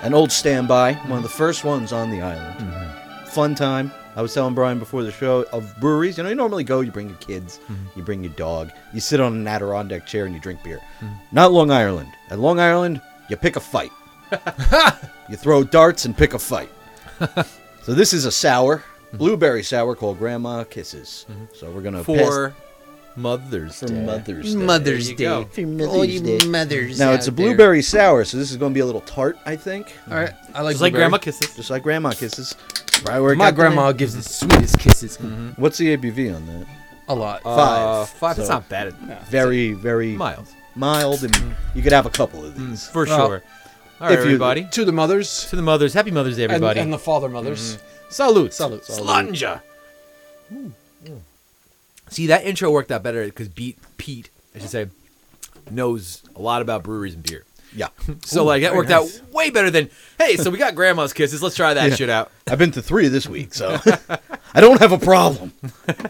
An 0.02 0.14
old 0.14 0.30
standby, 0.30 0.94
one 0.94 1.16
of 1.18 1.22
the 1.24 1.28
first 1.28 1.64
ones 1.64 1.92
on 1.92 2.10
the 2.10 2.20
island. 2.22 3.28
Fun 3.28 3.54
time. 3.54 3.90
I 4.16 4.22
was 4.22 4.32
telling 4.32 4.54
Brian 4.54 4.78
before 4.78 5.02
the 5.02 5.12
show 5.12 5.44
of 5.52 5.74
breweries. 5.80 6.16
You 6.16 6.24
know, 6.24 6.28
you 6.28 6.34
normally 6.34 6.64
go, 6.64 6.80
you 6.80 6.90
bring 6.90 7.08
your 7.08 7.18
kids, 7.18 7.58
mm-hmm. 7.64 7.98
you 7.98 8.04
bring 8.04 8.22
your 8.22 8.32
dog, 8.34 8.70
you 8.92 9.00
sit 9.00 9.20
on 9.20 9.34
an 9.34 9.46
Adirondack 9.46 10.06
chair 10.06 10.26
and 10.26 10.34
you 10.34 10.40
drink 10.40 10.62
beer. 10.62 10.80
Mm-hmm. 11.00 11.14
Not 11.32 11.52
Long 11.52 11.70
Island. 11.70 12.12
At 12.30 12.38
Long 12.38 12.60
Island, 12.60 13.00
you 13.28 13.36
pick 13.36 13.56
a 13.56 13.60
fight. 13.60 13.90
you 15.28 15.36
throw 15.36 15.64
darts 15.64 16.04
and 16.04 16.16
pick 16.16 16.34
a 16.34 16.38
fight. 16.38 16.70
so 17.82 17.94
this 17.94 18.12
is 18.12 18.24
a 18.24 18.32
sour, 18.32 18.78
mm-hmm. 18.78 19.16
blueberry 19.16 19.62
sour 19.62 19.96
called 19.96 20.18
Grandma 20.18 20.64
Kisses. 20.64 21.26
So 21.54 21.70
we're 21.70 21.82
gonna 21.82 22.04
For 22.04 22.54
Mother's 23.16 23.78
for 23.80 23.86
Day. 23.86 24.04
Mother's 24.04 24.54
Day. 24.54 24.58
Mother's 24.64 25.04
There 25.06 25.12
you 25.12 25.16
Day. 25.16 25.24
go. 25.84 25.86
All 25.88 26.04
you 26.04 26.48
mothers. 26.48 26.98
Now 26.98 27.12
it's 27.12 27.26
a 27.28 27.30
out 27.30 27.36
there. 27.36 27.46
blueberry 27.46 27.82
sour, 27.82 28.24
so 28.24 28.36
this 28.36 28.50
is 28.50 28.56
going 28.56 28.72
to 28.72 28.74
be 28.74 28.80
a 28.80 28.86
little 28.86 29.00
tart, 29.02 29.38
I 29.46 29.56
think, 29.56 29.92
All 30.10 30.16
right. 30.16 30.32
I 30.54 30.62
like 30.62 30.72
Just 30.74 30.82
like 30.82 30.92
blueberry. 30.92 30.92
Grandma 31.10 31.18
kisses. 31.18 31.54
just 31.56 31.70
like 31.70 31.82
Grandma 31.82 32.10
kisses. 32.12 32.56
Right 33.04 33.20
where 33.20 33.32
it 33.32 33.36
My 33.36 33.46
got 33.50 33.54
grandma 33.56 33.84
there. 33.86 33.92
gives 33.94 34.14
the 34.16 34.22
sweetest 34.22 34.78
kisses. 34.78 35.16
Mm-hmm. 35.18 35.60
What's 35.60 35.78
the 35.78 35.96
ABV 35.96 36.34
on 36.34 36.46
that? 36.46 36.66
A 37.08 37.14
lot. 37.14 37.42
Uh, 37.44 37.56
Five. 38.04 38.08
five. 38.10 38.38
It's 38.38 38.46
So- 38.48 38.54
not 38.54 38.68
bad. 38.68 38.94
Very, 39.28 39.72
very 39.72 40.14
Mild, 40.16 40.46
mild, 40.74 41.22
and 41.22 41.32
mm. 41.34 41.54
you 41.74 41.82
could 41.82 41.92
have 41.92 42.06
a 42.06 42.10
couple 42.10 42.44
of 42.44 42.54
mm, 42.54 42.70
these. 42.70 42.88
for 42.88 43.04
Well, 43.04 43.26
sure. 43.28 43.42
All 44.00 44.08
right, 44.08 44.12
if 44.12 44.20
you- 44.20 44.24
everybody. 44.26 44.66
to 44.72 44.84
the 44.84 44.92
mothers 44.92 45.46
To 45.50 45.56
the 45.56 45.62
mothers, 45.62 45.92
happy 45.92 46.10
Mother's 46.10 46.36
Day, 46.36 46.44
and, 46.44 46.52
everybody. 46.52 46.80
and 46.80 46.92
the 46.92 46.98
father 46.98 47.28
mothers. 47.28 47.76
Mm-hmm. 47.76 47.86
Salute. 48.10 48.54
Salute. 48.54 48.82
Sláinte. 48.84 49.60
See, 52.10 52.26
that 52.28 52.44
intro 52.44 52.70
worked 52.70 52.92
out 52.92 53.02
better 53.02 53.24
because 53.24 53.48
Pete, 53.48 53.78
Pete, 53.96 54.30
I 54.54 54.58
should 54.58 54.70
say, 54.70 54.86
knows 55.70 56.22
a 56.36 56.40
lot 56.42 56.62
about 56.62 56.82
breweries 56.82 57.14
and 57.14 57.22
beer. 57.22 57.44
Yeah, 57.76 57.88
So 58.24 58.44
like 58.44 58.62
that 58.62 58.74
worked 58.76 58.90
nice. 58.90 59.20
out 59.20 59.32
way 59.32 59.50
better 59.50 59.68
than 59.68 59.90
hey. 60.16 60.36
So 60.36 60.48
we 60.50 60.58
got 60.58 60.76
grandma's 60.76 61.12
kisses. 61.12 61.42
Let's 61.42 61.56
try 61.56 61.74
that 61.74 61.90
Yeah. 61.90 61.96
shit 61.96 62.08
out. 62.10 62.30
I've 62.46 62.58
been 62.58 62.70
to 62.72 62.82
three 62.82 63.08
this 63.08 63.26
week, 63.28 63.52
so 63.52 63.78
I 64.54 64.60
don't 64.60 64.78
have 64.80 64.92
a 64.92 64.98
problem. 64.98 65.52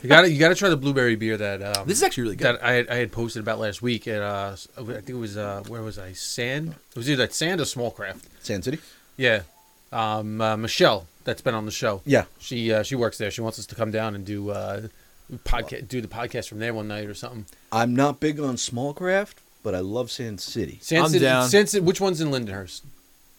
You 0.03 0.09
got 0.11 0.23
to 0.23 0.31
you 0.31 0.39
got 0.39 0.51
to 0.51 0.55
try 0.57 0.69
the 0.69 0.77
blueberry 0.77 1.17
beer 1.17 1.39
that 1.39 1.63
um, 1.63 1.87
This 1.89 1.97
is 1.97 2.03
actually 2.03 2.25
really 2.25 2.37
good. 2.37 2.57
that 2.57 2.63
I 2.63 2.73
had, 2.73 2.89
I 2.91 2.97
had 2.97 3.13
posted 3.13 3.41
about 3.41 3.61
last 3.61 3.81
week 3.81 4.07
at 4.07 4.21
uh 4.21 4.57
I 4.77 4.83
think 4.83 5.09
it 5.09 5.15
was 5.15 5.39
uh 5.39 5.63
where 5.69 5.81
was 5.83 5.99
I 5.99 6.13
Sand 6.13 6.75
it 6.91 6.97
was 6.97 7.09
either 7.09 7.23
at 7.25 7.33
Sand 7.33 7.63
or 7.63 7.65
Small 7.65 7.91
Craft 7.91 8.27
Sand 8.45 8.65
City. 8.65 8.79
yeah 9.17 9.43
um 9.91 10.43
uh, 10.43 10.59
Michelle 10.59 11.07
that's 11.25 11.41
been 11.41 11.55
on 11.55 11.65
the 11.65 11.71
show 11.73 12.03
Yeah, 12.05 12.25
she 12.39 12.75
uh, 12.75 12.83
she 12.83 12.95
works 12.95 13.17
there 13.17 13.31
she 13.31 13.41
wants 13.41 13.59
us 13.59 13.65
to 13.67 13.75
come 13.75 13.91
down 13.91 14.15
and 14.15 14.27
do 14.27 14.51
uh 14.51 14.89
podcast 15.45 15.89
do 15.89 16.01
the 16.01 16.09
podcast 16.09 16.49
from 16.49 16.59
there 16.59 16.75
one 16.75 16.89
night 16.89 17.07
or 17.07 17.15
something 17.15 17.47
I'm 17.73 17.95
not 17.97 18.21
big 18.21 18.39
on 18.39 18.57
small 18.57 18.93
craft, 18.95 19.41
but 19.63 19.75
I 19.75 19.81
love 19.81 20.11
Sand 20.11 20.41
City. 20.41 20.79
Sand 20.83 21.05
I'm 21.05 21.11
City, 21.11 21.25
down. 21.25 21.49
Sand 21.49 21.69
City 21.71 21.85
which 21.85 22.01
one's 22.01 22.21
in 22.21 22.29
Lindenhurst 22.31 22.83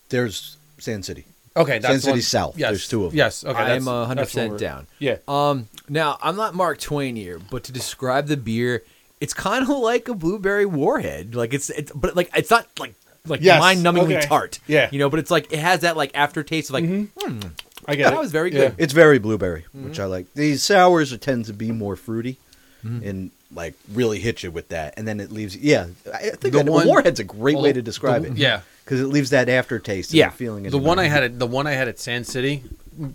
There's 0.09 0.57
Sand 0.79 1.05
City. 1.05 1.25
okay 1.55 1.79
that's 1.79 1.91
Sand 1.91 2.01
City 2.01 2.11
one- 2.13 2.21
South. 2.21 2.57
yes 2.57 2.69
There's 2.71 2.87
two 2.87 3.05
of 3.05 3.11
them. 3.11 3.17
yes 3.17 3.43
okay 3.45 3.57
I 3.57 3.61
am 3.75 3.85
that's- 3.85 3.87
uh, 3.87 4.05
hundred 4.05 4.21
that's 4.25 4.35
one 4.35 4.49
percent 4.49 4.49
we're- 4.51 4.59
down. 4.59 4.87
yeah 4.99 5.17
Um, 5.27 5.67
now 5.87 6.17
I'm 6.21 6.35
not 6.35 6.55
Mark 6.55 6.79
Twain 6.79 7.15
here, 7.15 7.39
but 7.39 7.63
to 7.65 7.71
describe 7.71 8.27
the 8.27 8.38
beer, 8.38 8.83
it's 9.21 9.33
kind 9.33 9.61
of 9.63 9.69
like 9.77 10.07
a 10.09 10.15
blueberry 10.15 10.65
warhead. 10.65 11.36
Like 11.36 11.53
it's, 11.53 11.69
it's 11.69 11.91
but 11.91 12.15
like 12.15 12.29
it's 12.36 12.50
not 12.50 12.67
like 12.79 12.95
like 13.27 13.41
Yes, 13.41 13.60
mind-numbingly 13.60 14.17
okay. 14.17 14.27
tart. 14.27 14.60
Yeah. 14.67 14.88
you 14.91 15.00
know, 15.00 15.10
but 15.10 15.19
it's 15.19 15.31
like 15.31 15.51
it 15.53 15.57
has 15.60 15.81
that 15.81 15.95
like 15.98 16.12
aftertaste 16.15 16.69
of 16.69 16.74
like 16.75 16.86
hmm, 16.86 17.39
I 17.88 17.96
get 17.96 18.06
that 18.10 18.13
it 18.13 18.20
was 18.20 18.32
very 18.32 18.51
Yeah. 18.51 18.70
good. 18.70 18.75
It's 18.77 18.94
very 18.94 19.20
blueberry, 19.20 19.62
mm-hmm. 19.75 19.86
which 19.89 20.00
I 20.00 20.06
like. 20.06 20.34
These 20.34 20.63
sours 20.63 21.13
are, 21.13 21.18
tend 21.18 21.46
to 21.46 21.54
be 21.54 21.72
more 21.72 21.96
fruity, 21.96 22.38
mm-hmm. 22.86 23.08
and 23.08 23.32
like 23.54 23.75
really 23.94 24.20
hit 24.20 24.44
you 24.44 24.51
with 24.51 24.70
that, 24.70 24.94
and 24.98 25.08
then 25.08 25.20
it 25.20 25.32
leaves. 25.32 25.56
Yeah, 25.56 25.88
I 26.13 26.18
think 26.32 26.39
The 26.42 26.50
that, 26.51 26.65
one- 26.65 26.88
warhead's 26.88 27.20
a 27.20 27.24
great 27.24 27.56
well, 27.56 27.63
way 27.63 27.74
to 27.74 27.82
describe 27.82 28.24
the- 28.24 28.32
it. 28.32 28.38
yeah. 28.38 28.62
because 28.84 29.00
it 29.01 29.08
leaves 29.08 29.30
that 29.32 29.50
aftertaste. 29.50 30.12
And 30.12 30.18
Yeah. 30.18 30.30
the 30.30 30.36
feeling. 30.36 30.65
in 30.65 30.72
the 30.72 30.77
your 30.77 30.86
one 30.88 31.00
I 31.00 31.04
mouth. 31.04 31.12
had 31.12 31.24
at 31.24 31.39
the 31.39 31.48
one 31.48 31.65
I 31.68 31.72
had 31.74 31.88
at 31.88 32.00
Sand 32.00 32.27
City 32.27 32.63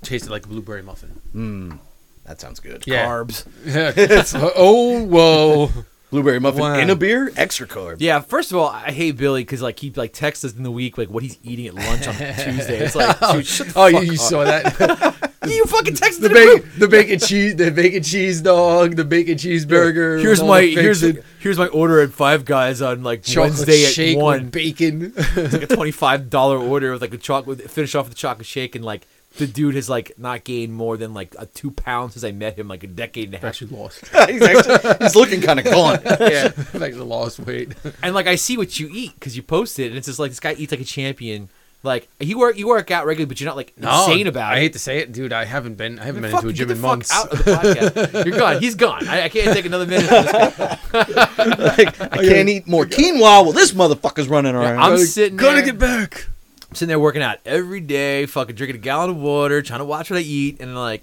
tasted 0.02 0.30
like 0.30 0.44
a 0.44 0.48
blueberry 0.48 0.82
muffin 0.82 1.20
mm, 1.34 1.78
That 2.24 2.40
sounds 2.40 2.60
good. 2.60 2.84
Yeah. 2.86 3.06
Carbs. 3.06 3.44
Yeah. 3.64 4.50
oh 4.56 5.04
whoa 5.04 5.70
Blueberry 6.10 6.40
muffin 6.40 6.60
Wow. 6.60 6.78
in 6.78 6.90
a 6.90 6.96
beer, 6.96 7.32
extra 7.36 7.66
carb. 7.66 7.96
Yeah, 7.98 8.20
first 8.20 8.50
of 8.50 8.58
all, 8.58 8.68
I 8.68 8.90
hate 8.90 9.16
Billy 9.16 9.42
because 9.42 9.62
like 9.62 9.78
he 9.78 9.90
like 9.90 10.12
texts 10.12 10.44
us 10.44 10.54
in 10.56 10.62
the 10.64 10.70
week 10.70 10.98
like 10.98 11.08
what 11.08 11.22
he's 11.22 11.38
eating 11.42 11.66
at 11.68 11.74
lunch 11.74 12.06
on 12.08 12.14
Tuesday. 12.14 12.78
It's 12.80 12.94
like, 12.96 13.16
oh, 13.22 13.34
dude, 13.40 13.44
the 13.46 13.72
oh 13.76 13.86
you, 13.86 14.00
you 14.00 14.16
saw 14.16 14.44
that 14.44 15.16
You 15.46 15.64
fucking 15.64 15.94
texted 15.94 16.20
the 16.20 16.28
the 16.28 16.34
bacon, 16.34 16.70
the 16.78 16.88
bacon 16.88 17.18
cheese, 17.18 17.56
the 17.56 17.70
bacon 17.70 18.02
cheese 18.02 18.42
dog, 18.42 18.96
the 18.96 19.04
bacon 19.04 19.36
cheeseburger. 19.36 20.20
Here's 20.20 20.42
my 20.42 20.60
here's 20.62 21.00
bacon, 21.00 21.22
here's 21.38 21.56
my 21.58 21.68
order 21.68 22.00
at 22.02 22.10
Five 22.12 22.44
Guys 22.44 22.82
on 22.82 23.02
like 23.02 23.22
chocolate 23.22 23.52
Wednesday 23.52 23.84
at 23.86 23.92
shake 23.92 24.18
one. 24.18 24.42
with 24.44 24.52
bacon. 24.52 25.12
It's 25.16 25.52
like 25.54 25.62
a 25.62 25.66
twenty 25.74 25.92
five 25.92 26.28
dollar 26.28 26.58
order 26.58 26.92
with 26.92 27.00
like 27.00 27.14
a 27.14 27.18
chocolate. 27.18 27.70
Finish 27.70 27.94
off 27.94 28.06
with 28.06 28.12
a 28.14 28.16
chocolate 28.16 28.46
shake 28.46 28.74
and 28.74 28.84
like 28.84 29.06
the 29.40 29.46
dude 29.46 29.74
has 29.74 29.90
like 29.90 30.12
not 30.16 30.44
gained 30.44 30.72
more 30.72 30.96
than 30.96 31.12
like 31.12 31.34
a 31.38 31.46
two 31.46 31.70
pounds 31.72 32.12
since 32.12 32.22
I 32.24 32.30
met 32.30 32.56
him 32.58 32.68
like 32.68 32.84
a 32.84 32.86
decade 32.86 33.26
and 33.26 33.34
a 33.34 33.38
half. 33.38 33.48
actually 33.48 33.76
lost. 33.76 34.06
he's, 34.28 34.42
actually, 34.42 34.98
he's 35.00 35.16
looking 35.16 35.40
kind 35.40 35.58
of 35.58 35.64
gaunt. 35.64 36.02
Yeah. 36.04 36.52
I've 36.56 36.82
actually 36.82 37.06
lost 37.06 37.40
weight. 37.40 37.72
and 38.02 38.14
like 38.14 38.26
I 38.26 38.36
see 38.36 38.56
what 38.56 38.78
you 38.78 38.88
eat 38.92 39.14
because 39.14 39.36
you 39.36 39.42
post 39.42 39.78
it 39.78 39.88
and 39.88 39.96
it's 39.96 40.06
just 40.06 40.18
like 40.18 40.30
this 40.30 40.40
guy 40.40 40.52
eats 40.52 40.70
like 40.70 40.80
a 40.80 40.84
champion. 40.84 41.48
Like 41.82 42.08
you 42.20 42.38
work 42.38 42.58
you 42.58 42.68
work 42.68 42.90
out 42.90 43.06
regularly, 43.06 43.26
but 43.26 43.40
you're 43.40 43.48
not 43.48 43.56
like 43.56 43.72
insane 43.78 44.26
about 44.26 44.52
I 44.52 44.56
it. 44.56 44.56
I 44.56 44.60
hate 44.60 44.72
to 44.74 44.78
say 44.78 44.98
it, 44.98 45.12
dude. 45.12 45.32
I 45.32 45.46
haven't 45.46 45.76
been. 45.76 45.98
I 45.98 46.04
haven't 46.04 46.20
been 46.20 46.30
Fuck, 46.30 46.42
into 46.42 46.50
a 46.50 46.52
get 46.52 46.58
gym 46.58 46.68
the 46.68 46.74
in 46.74 46.80
fuck 46.82 46.90
months. 46.90 47.10
out 47.10 47.32
of 47.32 47.38
the 47.38 47.52
podcast. 47.52 48.24
You're 48.26 48.38
gone. 48.38 48.60
He's 48.60 48.74
gone. 48.74 49.08
I, 49.08 49.22
I 49.22 49.28
can't 49.30 49.54
take 49.54 49.64
another 49.64 49.86
minute. 49.86 50.06
From 50.06 50.24
this 50.26 50.56
guy. 50.56 50.78
I 50.92 52.18
oh, 52.18 52.20
can't 52.20 52.50
eat 52.50 52.66
more 52.66 52.84
quinoa 52.84 53.20
while 53.20 53.52
this 53.52 53.72
motherfucker's 53.72 54.28
running 54.28 54.54
around. 54.54 54.78
I'm 54.78 54.98
sitting 54.98 55.38
Gotta 55.38 55.62
there. 55.62 55.72
get 55.72 55.78
back. 55.78 56.26
I'm 56.70 56.76
sitting 56.76 56.88
there 56.88 57.00
working 57.00 57.20
out 57.22 57.38
every 57.44 57.80
day, 57.80 58.26
fucking 58.26 58.54
drinking 58.54 58.76
a 58.76 58.78
gallon 58.82 59.10
of 59.10 59.16
water, 59.16 59.60
trying 59.60 59.80
to 59.80 59.84
watch 59.84 60.08
what 60.08 60.18
I 60.18 60.22
eat, 60.22 60.60
and 60.60 60.76
like 60.76 61.02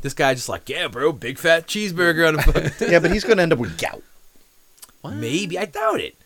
this 0.00 0.14
guy 0.14 0.32
just 0.34 0.48
like, 0.48 0.66
yeah, 0.68 0.88
bro, 0.88 1.12
big 1.12 1.38
fat 1.38 1.66
cheeseburger 1.66 2.26
on 2.26 2.38
a 2.38 2.42
fucking 2.42 2.70
Yeah, 2.90 3.00
but 3.00 3.10
he's 3.12 3.22
going 3.22 3.36
to 3.36 3.42
end 3.42 3.52
up 3.52 3.58
with 3.58 3.78
gout. 3.78 4.02
maybe. 5.04 5.58
I 5.58 5.66
doubt 5.66 6.00
it. 6.00 6.16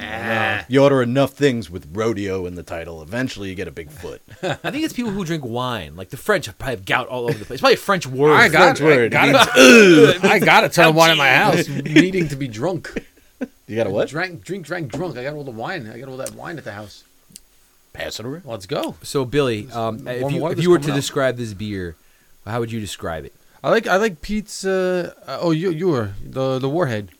Ah. 0.00 0.64
You 0.68 0.82
order 0.84 1.02
enough 1.02 1.32
things 1.32 1.68
with 1.68 1.88
rodeo 1.92 2.46
in 2.46 2.54
the 2.54 2.62
title, 2.62 3.02
eventually 3.02 3.50
you 3.50 3.54
get 3.54 3.68
a 3.68 3.72
big 3.72 3.90
foot. 3.90 4.22
I 4.42 4.54
think 4.70 4.84
it's 4.84 4.94
people 4.94 5.10
who 5.10 5.24
drink 5.24 5.44
wine, 5.44 5.96
like 5.96 6.08
the 6.10 6.16
French 6.16 6.46
probably 6.56 6.76
have 6.76 6.84
gout 6.86 7.08
all 7.08 7.24
over 7.24 7.36
the 7.36 7.44
place. 7.44 7.56
It's 7.56 7.60
probably 7.60 7.74
a 7.74 7.78
French 7.78 8.06
word. 8.06 8.32
I 8.32 8.48
got, 8.48 8.78
French 8.78 8.80
I 8.80 8.84
word. 8.84 9.12
got, 9.12 9.48
It 9.56 10.24
I 10.24 10.38
got 10.38 10.64
a 10.64 10.68
ton 10.68 10.88
of 10.90 10.94
wine 10.94 11.10
in 11.10 11.18
my 11.18 11.28
house, 11.30 11.68
needing 11.68 12.28
to 12.28 12.36
be 12.36 12.46
drunk. 12.48 12.90
You 13.66 13.76
got 13.76 13.86
a 13.86 13.90
what? 13.90 14.08
Drank, 14.08 14.44
drink, 14.44 14.64
drank, 14.64 14.92
drunk. 14.92 15.18
I 15.18 15.24
got 15.24 15.34
all 15.34 15.44
the 15.44 15.50
wine. 15.50 15.90
I 15.90 15.98
got 15.98 16.08
all 16.08 16.16
that 16.18 16.32
wine 16.34 16.56
at 16.58 16.64
the 16.64 16.72
house. 16.72 17.02
Pass 17.98 18.20
it 18.20 18.26
around. 18.26 18.44
Let's 18.44 18.66
go. 18.66 18.94
So 19.02 19.24
Billy, 19.24 19.68
um, 19.72 20.06
if 20.06 20.30
you, 20.32 20.46
if 20.48 20.62
you 20.62 20.70
were 20.70 20.78
to 20.78 20.92
out. 20.92 20.94
describe 20.94 21.36
this 21.36 21.52
beer, 21.52 21.96
how 22.46 22.60
would 22.60 22.70
you 22.72 22.80
describe 22.80 23.24
it? 23.24 23.34
I 23.62 23.70
like, 23.70 23.86
I 23.88 23.96
like 23.96 24.22
Pete's. 24.22 24.64
Uh, 24.64 25.12
uh, 25.26 25.38
oh, 25.40 25.50
you, 25.50 25.70
you 25.70 25.88
were 25.88 26.12
the 26.24 26.58
the 26.60 26.68
warhead. 26.68 27.10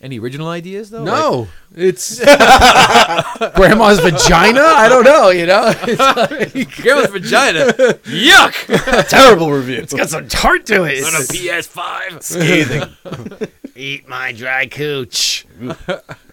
Any 0.00 0.18
original 0.18 0.48
ideas 0.48 0.90
though? 0.90 1.04
No, 1.04 1.48
it's 1.74 2.18
grandma's 3.54 4.00
vagina. 4.00 4.60
I 4.60 4.86
don't 4.88 5.04
know. 5.04 5.30
You 5.30 5.46
know, 5.46 5.62
Like, 5.86 6.76
grandma's 6.76 7.10
vagina. 7.10 7.72
Yuck. 8.04 9.08
Terrible 9.08 9.50
review. 9.50 9.76
it's 9.78 9.94
got 9.94 10.08
some 10.10 10.28
tart 10.28 10.66
to 10.66 10.84
it. 10.84 11.04
On 11.04 11.14
a 11.14 11.20
It's- 11.20 11.68
PS5. 11.68 12.22
Scathing. 12.22 13.48
Eat 13.76 14.06
my 14.08 14.32
dry 14.32 14.66
cooch. 14.66 15.46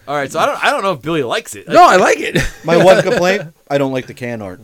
All 0.08 0.14
right, 0.16 0.30
so 0.30 0.38
I 0.40 0.46
don't 0.46 0.64
I 0.64 0.70
don't 0.70 0.82
know 0.82 0.92
if 0.92 1.02
Billy 1.02 1.22
likes 1.22 1.54
it. 1.54 1.68
No, 1.68 1.82
I 1.82 1.96
like 1.96 2.18
it. 2.20 2.36
My 2.64 2.82
one 2.82 3.02
complaint: 3.02 3.54
I 3.70 3.78
don't 3.78 3.92
like 3.92 4.06
the 4.06 4.14
can 4.14 4.42
art. 4.42 4.60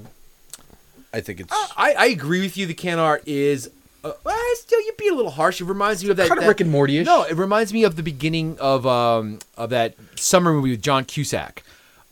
I 1.12 1.20
think 1.20 1.40
it's 1.40 1.52
I, 1.76 1.94
I 1.98 2.06
agree 2.06 2.40
with 2.42 2.56
you. 2.56 2.66
The 2.66 2.74
can 2.74 2.98
art 2.98 3.22
is. 3.26 3.70
Uh, 4.04 4.12
well, 4.24 4.36
still, 4.54 4.80
you'd 4.82 4.96
be 4.96 5.08
a 5.08 5.14
little 5.14 5.30
harsh. 5.32 5.60
It 5.60 5.64
reminds 5.64 6.04
me 6.04 6.10
of 6.10 6.16
that. 6.18 6.28
Kinda 6.28 6.42
that- 6.42 6.48
Rick 6.48 6.60
and 6.60 6.70
Morty-ish. 6.70 7.06
No, 7.06 7.22
it 7.24 7.34
reminds 7.36 7.72
me 7.72 7.82
of 7.84 7.96
the 7.96 8.02
beginning 8.02 8.56
of 8.60 8.86
um 8.86 9.38
of 9.56 9.70
that 9.70 9.94
summer 10.16 10.52
movie 10.52 10.70
with 10.70 10.82
John 10.82 11.04
Cusack. 11.04 11.62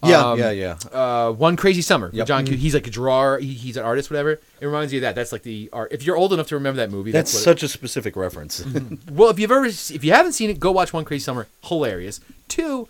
yeah, 0.03 0.31
Um, 0.31 0.39
yeah, 0.39 0.51
yeah. 0.51 0.77
Uh, 0.93 1.31
One 1.33 1.57
Crazy 1.57 1.83
Summer. 1.83 2.07
with 2.07 2.15
Yep. 2.17 2.27
John, 2.27 2.47
Cu- 2.47 2.57
he's 2.57 2.75
like 2.75 2.87
a 2.87 2.91
drawer. 2.91 3.39
He, 3.39 3.55
he's 3.55 3.77
an 3.77 3.85
artist, 3.85 4.11
whatever. 4.11 4.33
It 4.61 4.67
reminds 4.67 4.93
you 4.93 4.99
of 4.99 5.03
that. 5.03 5.15
That's 5.15 5.31
like 5.33 5.43
the 5.43 5.69
art. 5.73 5.93
If 5.93 6.03
you're 6.05 6.17
old 6.17 6.33
enough 6.33 6.49
to 6.49 6.55
remember 6.57 6.79
that 6.79 6.91
movie, 6.91 7.13
That's 7.13 7.33
that's, 7.33 7.47
what 7.47 7.59
such 7.59 7.63
a 7.63 7.69
specific 7.69 8.17
reference. 8.17 8.65
well. 9.11 9.31
If 9.31 9.39
you've 9.39 9.51
ever, 9.53 9.67
if 9.67 10.03
you 10.05 10.13
haven't 10.13 10.33
seen 10.33 10.51
it, 10.51 10.59
go 10.59 10.73
watch 10.73 10.93
One 10.93 11.05
Crazy 11.05 11.23
Summer. 11.23 11.47
Hilarious. 11.65 12.21
Two, 12.49 12.89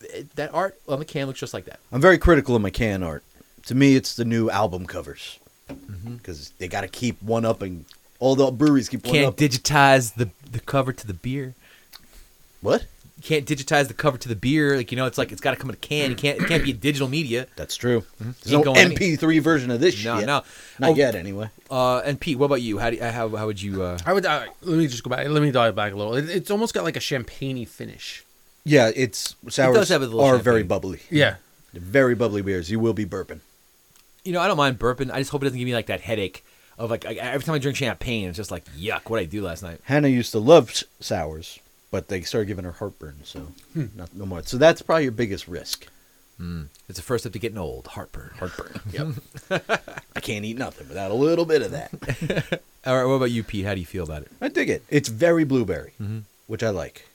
it- 0.00 0.34
that 0.36 0.52
art 0.54 0.78
on 0.88 0.98
the 0.98 1.04
can 1.04 1.26
looks 1.26 1.40
just 1.40 1.54
like 1.54 1.64
that. 1.66 1.80
I'm 1.92 2.00
very 2.00 2.18
critical 2.18 2.54
of 2.56 2.62
my 2.62 2.70
can 2.70 3.02
art. 3.02 3.22
To 3.66 3.74
me, 3.74 3.96
it's 3.96 4.14
the 4.16 4.24
new 4.24 4.48
album 4.50 4.86
covers 4.86 5.38
Mm-hmm. 5.70 6.14
because 6.16 6.50
they 6.58 6.66
got 6.68 6.80
to 6.80 6.88
keep 6.88 7.22
one 7.22 7.44
up, 7.44 7.60
and 7.60 7.84
all 8.20 8.34
the 8.34 8.50
breweries 8.50 8.88
keep 8.88 9.02
Can't 9.02 9.26
up. 9.26 9.36
digitize 9.36 10.14
the 10.14 10.30
the 10.50 10.60
cover 10.60 10.92
to 10.94 11.06
the 11.06 11.12
beer. 11.12 11.54
what? 12.62 12.86
You 13.18 13.22
can't 13.22 13.44
digitize 13.46 13.88
the 13.88 13.94
cover 13.94 14.16
to 14.16 14.28
the 14.28 14.36
beer. 14.36 14.76
Like 14.76 14.90
you 14.92 14.96
know, 14.96 15.04
it's 15.06 15.18
like 15.18 15.32
it's 15.32 15.40
got 15.40 15.50
to 15.50 15.56
come 15.56 15.68
in 15.70 15.74
a 15.74 15.78
can. 15.78 16.10
You 16.10 16.16
can't. 16.16 16.40
It 16.40 16.46
can't 16.48 16.62
be 16.64 16.70
a 16.70 16.74
digital 16.74 17.08
media. 17.08 17.48
That's 17.56 17.74
true. 17.76 18.04
There's 18.20 18.34
Mm-hmm. 18.36 18.54
Ain't 18.54 18.64
no 18.64 18.74
going 18.74 18.90
MP3 18.96 19.42
version 19.42 19.70
of 19.72 19.80
this 19.80 20.02
No, 20.04 20.18
shit. 20.18 20.26
no. 20.26 20.42
Not 20.78 20.90
Oh, 20.90 20.94
yet, 20.94 21.14
anyway. 21.16 21.50
Uh, 21.70 21.98
and 21.98 22.18
Pete, 22.20 22.38
what 22.38 22.46
about 22.46 22.62
you? 22.62 22.78
How 22.78 22.90
do 22.90 22.96
you, 22.96 23.02
how 23.02 23.28
how 23.36 23.46
would 23.46 23.60
you? 23.60 23.82
Uh, 23.82 23.98
I 24.06 24.12
would. 24.14 24.24
Uh, 24.24 24.44
let 24.62 24.78
me 24.78 24.86
just 24.86 25.02
go 25.02 25.10
back. 25.10 25.26
Let 25.28 25.42
me 25.42 25.50
dive 25.50 25.74
back 25.74 25.92
a 25.92 25.96
little. 25.96 26.14
It, 26.14 26.30
it's 26.30 26.50
almost 26.50 26.72
got 26.74 26.84
like 26.84 26.96
a 26.96 27.00
champagne 27.00 27.66
finish. 27.66 28.24
Yeah, 28.68 28.90
it's 28.94 29.34
sours 29.48 29.74
does 29.74 29.88
have 29.88 30.02
a 30.02 30.06
little 30.06 30.22
are 30.22 30.38
very 30.38 30.62
bubbly. 30.62 31.00
Yeah. 31.10 31.36
They're 31.72 31.82
very 31.82 32.14
bubbly 32.14 32.42
beers. 32.42 32.70
You 32.70 32.78
will 32.80 32.92
be 32.94 33.04
burping. 33.06 33.40
you 34.24 34.32
know, 34.32 34.40
I 34.40 34.46
don't 34.48 34.56
mind 34.56 34.78
burping. 34.78 35.10
I 35.12 35.18
just 35.18 35.30
hope 35.30 35.42
it 35.42 35.46
doesn't 35.46 35.58
give 35.58 35.66
me 35.66 35.74
like 35.74 35.86
that 35.86 36.00
headache 36.00 36.44
of 36.78 36.90
like 36.90 37.04
I, 37.06 37.14
every 37.14 37.44
time 37.44 37.54
I 37.54 37.58
drink 37.58 37.76
champagne, 37.76 38.28
it's 38.28 38.36
just 38.36 38.50
like 38.50 38.64
yuck. 38.76 39.08
What 39.10 39.18
did 39.18 39.24
I 39.28 39.30
do 39.30 39.42
last 39.42 39.62
night? 39.62 39.80
Hannah 39.84 40.08
used 40.08 40.32
to 40.32 40.38
love 40.38 40.70
s- 40.70 40.84
sours, 41.00 41.58
but 41.90 42.08
they 42.08 42.20
started 42.22 42.46
giving 42.46 42.64
her 42.64 42.72
heartburn, 42.72 43.16
so 43.24 43.40
Hmm. 43.74 43.86
not 43.96 44.14
no 44.14 44.26
more. 44.26 44.42
So 44.44 44.56
that's 44.58 44.82
probably 44.82 45.04
your 45.04 45.12
biggest 45.12 45.48
risk. 45.48 45.86
It's 46.88 46.96
the 46.98 47.02
first 47.02 47.24
step 47.24 47.32
to 47.32 47.38
getting 47.40 47.58
old. 47.58 47.88
Heartburn. 47.88 48.30
Heartburn. 48.38 48.80
Yep. 48.92 49.08
I 50.14 50.20
can't 50.20 50.44
eat 50.44 50.56
nothing 50.56 50.88
without 50.88 51.10
a 51.10 51.14
little 51.14 51.44
bit 51.44 51.62
of 51.62 51.72
that. 51.72 52.60
All 52.86 52.96
right. 52.96 53.04
What 53.04 53.14
about 53.14 53.32
you, 53.32 53.42
Pete? 53.42 53.66
How 53.66 53.74
do 53.74 53.80
you 53.80 53.86
feel 53.86 54.04
about 54.04 54.22
it? 54.22 54.30
I 54.40 54.46
dig 54.48 54.70
it. 54.70 54.84
It's 54.88 55.08
very 55.08 55.42
blueberry, 55.44 55.92
Mm-hmm. 56.00 56.18
which 56.46 56.62
I 56.62 56.70
like. 56.70 57.06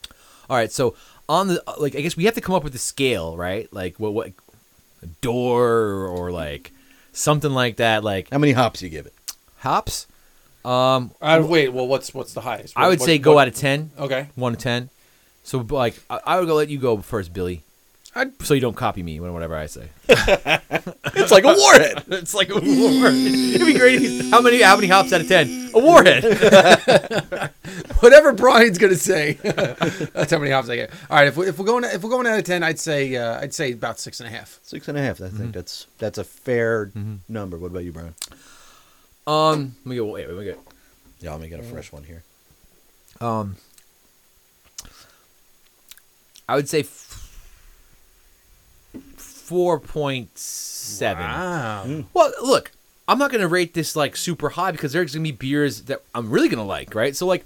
All 0.50 0.56
right. 0.58 0.70
So 0.70 0.94
on 1.28 1.48
the 1.48 1.62
like, 1.78 1.94
I 1.96 2.00
guess 2.00 2.16
we 2.16 2.24
have 2.26 2.34
to 2.34 2.40
come 2.40 2.54
up 2.54 2.64
with 2.64 2.74
a 2.74 2.78
scale, 2.78 3.36
right? 3.36 3.72
Like 3.72 3.98
what 3.98 4.12
what 4.14 4.28
a 5.02 5.06
door 5.20 5.70
or, 5.70 6.06
or 6.08 6.32
like 6.32 6.72
something 7.12 7.50
like 7.52 7.76
that. 7.76 8.04
Like 8.04 8.30
How 8.30 8.38
many 8.38 8.52
hops 8.52 8.82
you 8.82 8.88
give 8.88 9.06
it? 9.06 9.14
hops. 9.58 10.06
Um, 10.64 11.10
Uh, 11.20 11.44
wait. 11.46 11.68
Well, 11.72 11.86
what's 11.86 12.12
what's 12.14 12.32
the 12.34 12.40
highest? 12.40 12.72
I 12.76 12.88
would 12.88 12.98
What- 13.00 13.06
say 13.06 13.18
go 13.18 13.34
what- 13.34 13.42
out 13.42 13.48
of 13.48 13.54
ten. 13.54 13.90
Okay. 13.98 14.28
One 14.34 14.52
to 14.54 14.58
ten. 14.58 14.88
So 15.42 15.58
like 15.58 15.94
I, 16.08 16.20
I 16.24 16.38
would 16.40 16.46
go 16.46 16.54
let 16.54 16.68
you 16.70 16.78
go 16.78 16.96
first, 16.98 17.32
Billy. 17.32 17.62
I'd, 18.16 18.40
So 18.46 18.54
you 18.54 18.60
don't 18.60 18.76
copy 18.76 19.02
me 19.02 19.18
when 19.20 19.32
whatever 19.34 19.56
I 19.56 19.66
say. 19.66 19.88
It's 21.16 21.30
like 21.30 21.44
a 21.44 21.54
warhead. 21.54 22.04
it's 22.08 22.34
like 22.34 22.48
a 22.50 22.54
warhead. 22.54 23.14
It'd 23.14 23.66
be 23.66 23.74
great. 23.74 24.02
if- 24.02 24.30
How 24.30 24.40
many 24.40 24.62
how 24.62 24.76
many 24.76 24.88
hops 24.88 25.12
out 25.12 25.20
of 25.20 25.28
ten? 25.28 25.63
A 25.74 25.78
warhead. 25.80 26.22
whatever 28.00 28.32
Brian's 28.32 28.78
gonna 28.78 28.94
say. 28.94 29.32
That's 29.42 30.30
how 30.30 30.38
many 30.38 30.50
hops 30.52 30.68
I 30.68 30.76
get. 30.76 30.90
All 31.10 31.16
right. 31.16 31.26
If, 31.26 31.36
we, 31.36 31.46
if 31.48 31.58
we're 31.58 31.64
going 31.64 31.84
if 31.84 32.02
we're 32.04 32.10
going 32.10 32.26
out 32.26 32.38
of 32.38 32.44
ten, 32.44 32.62
I'd 32.62 32.78
say 32.78 33.16
uh, 33.16 33.40
I'd 33.40 33.52
say 33.52 33.72
about 33.72 33.98
six 33.98 34.20
and 34.20 34.28
a 34.28 34.30
half. 34.30 34.60
Six 34.62 34.86
and 34.88 34.96
a 34.96 35.02
half. 35.02 35.20
I 35.20 35.28
think 35.28 35.34
Mm-hmm. 35.34 35.50
that's 35.50 35.86
that's 35.98 36.18
a 36.18 36.24
fair 36.24 36.92
number. 37.28 37.58
What 37.58 37.68
about 37.72 37.84
you, 37.84 37.92
Brian? 37.92 38.14
Um, 39.26 39.74
let 39.84 39.90
me 39.90 39.96
go. 39.96 40.04
Wait, 40.06 40.28
let 40.28 40.36
me 40.38 40.44
go. 40.44 40.58
Yeah, 41.20 41.32
let 41.32 41.40
me 41.40 41.48
get 41.48 41.58
a 41.60 41.64
fresh 41.64 41.90
one 41.92 42.04
here. 42.04 42.22
Um, 43.20 43.56
I 46.48 46.56
would 46.56 46.68
say 46.68 46.84
four 49.16 49.80
point 49.80 50.36
seven. 50.38 51.24
Wow. 51.24 52.04
Well, 52.12 52.32
look, 52.42 52.70
I'm 53.06 53.18
not 53.18 53.30
gonna 53.30 53.48
rate 53.48 53.74
this 53.74 53.94
like 53.96 54.16
super 54.16 54.50
high 54.50 54.72
because 54.72 54.92
there's 54.92 55.14
gonna 55.14 55.22
be 55.24 55.32
beers 55.32 55.82
that 55.82 56.02
I'm 56.14 56.30
really 56.30 56.48
gonna 56.48 56.64
like, 56.64 56.94
right? 56.94 57.14
So 57.14 57.26
like, 57.26 57.44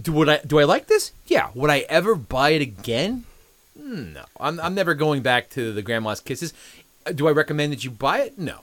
do 0.00 0.12
would 0.12 0.28
I 0.28 0.38
do 0.46 0.58
I 0.60 0.64
like 0.64 0.86
this? 0.88 1.12
Yeah. 1.26 1.50
Would 1.54 1.70
I 1.70 1.80
ever 1.88 2.14
buy 2.14 2.50
it 2.50 2.62
again? 2.62 3.24
No, 3.76 4.24
I'm 4.38 4.60
I'm 4.60 4.74
never 4.74 4.94
going 4.94 5.22
back 5.22 5.48
to 5.50 5.72
the 5.72 5.82
Grandma's 5.82 6.20
Kisses. 6.20 6.52
Uh, 7.06 7.12
Do 7.12 7.28
I 7.28 7.32
recommend 7.32 7.72
that 7.72 7.82
you 7.82 7.90
buy 7.90 8.20
it? 8.20 8.38
No. 8.38 8.58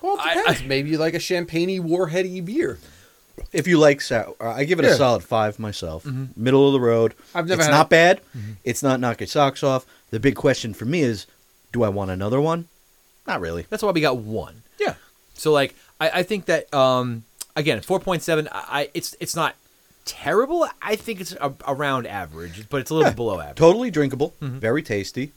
Well, 0.00 0.14
it 0.14 0.20
I- 0.20 0.34
depends. 0.34 0.62
Maybe 0.64 0.90
you 0.90 0.98
like 0.98 1.14
a 1.14 1.18
champagne 1.18 1.68
warheady 1.82 2.44
beer. 2.44 2.78
If 3.52 3.66
you 3.66 3.78
like 3.78 4.00
sour, 4.00 4.34
uh, 4.40 4.50
I 4.52 4.64
give 4.64 4.78
it 4.78 4.84
Yeah. 4.84 4.92
a 4.92 4.96
solid 4.96 5.24
five 5.24 5.58
myself. 5.58 6.04
Middle 6.36 6.66
of 6.68 6.72
the 6.74 6.80
road. 6.80 7.14
I've 7.34 7.48
never 7.48 7.60
It's 7.62 7.66
had 7.68 7.72
not 7.74 7.86
it. 7.86 7.90
bad. 7.90 8.20
It's 8.64 8.82
not 8.82 9.00
knock 9.00 9.20
your 9.20 9.26
socks 9.26 9.62
off. 9.64 9.86
The 10.10 10.20
big 10.20 10.36
question 10.36 10.72
for 10.74 10.84
me 10.84 11.00
is, 11.00 11.26
do 11.72 11.82
I 11.82 11.88
want 11.88 12.10
another 12.10 12.40
one? 12.40 12.68
Not 13.26 13.40
really. 13.40 13.66
That's 13.70 13.82
why 13.82 13.90
we 13.92 14.00
got 14.02 14.18
one. 14.18 14.59
Yeah. 15.40 15.42
So 15.42 15.52
like 15.52 15.74
I, 16.00 16.10
I 16.20 16.22
think 16.22 16.46
that 16.46 16.72
um 16.74 17.24
again 17.56 17.80
four 17.80 18.00
point 18.00 18.22
seven 18.22 18.48
I, 18.52 18.64
I 18.80 18.90
it's 18.94 19.16
it's 19.20 19.34
not 19.36 19.54
terrible. 20.04 20.66
I 20.82 20.96
think 20.96 21.20
it's 21.20 21.32
a, 21.32 21.52
around 21.68 22.06
average, 22.06 22.68
but 22.68 22.80
it's 22.80 22.90
a 22.90 22.94
little 22.94 23.10
Yeah. 23.10 23.14
below 23.14 23.40
average. 23.40 23.56
Totally 23.56 23.90
drinkable. 23.90 24.34
Mm-hmm. 24.40 24.58
Very 24.58 24.82
tasty. 24.82 25.32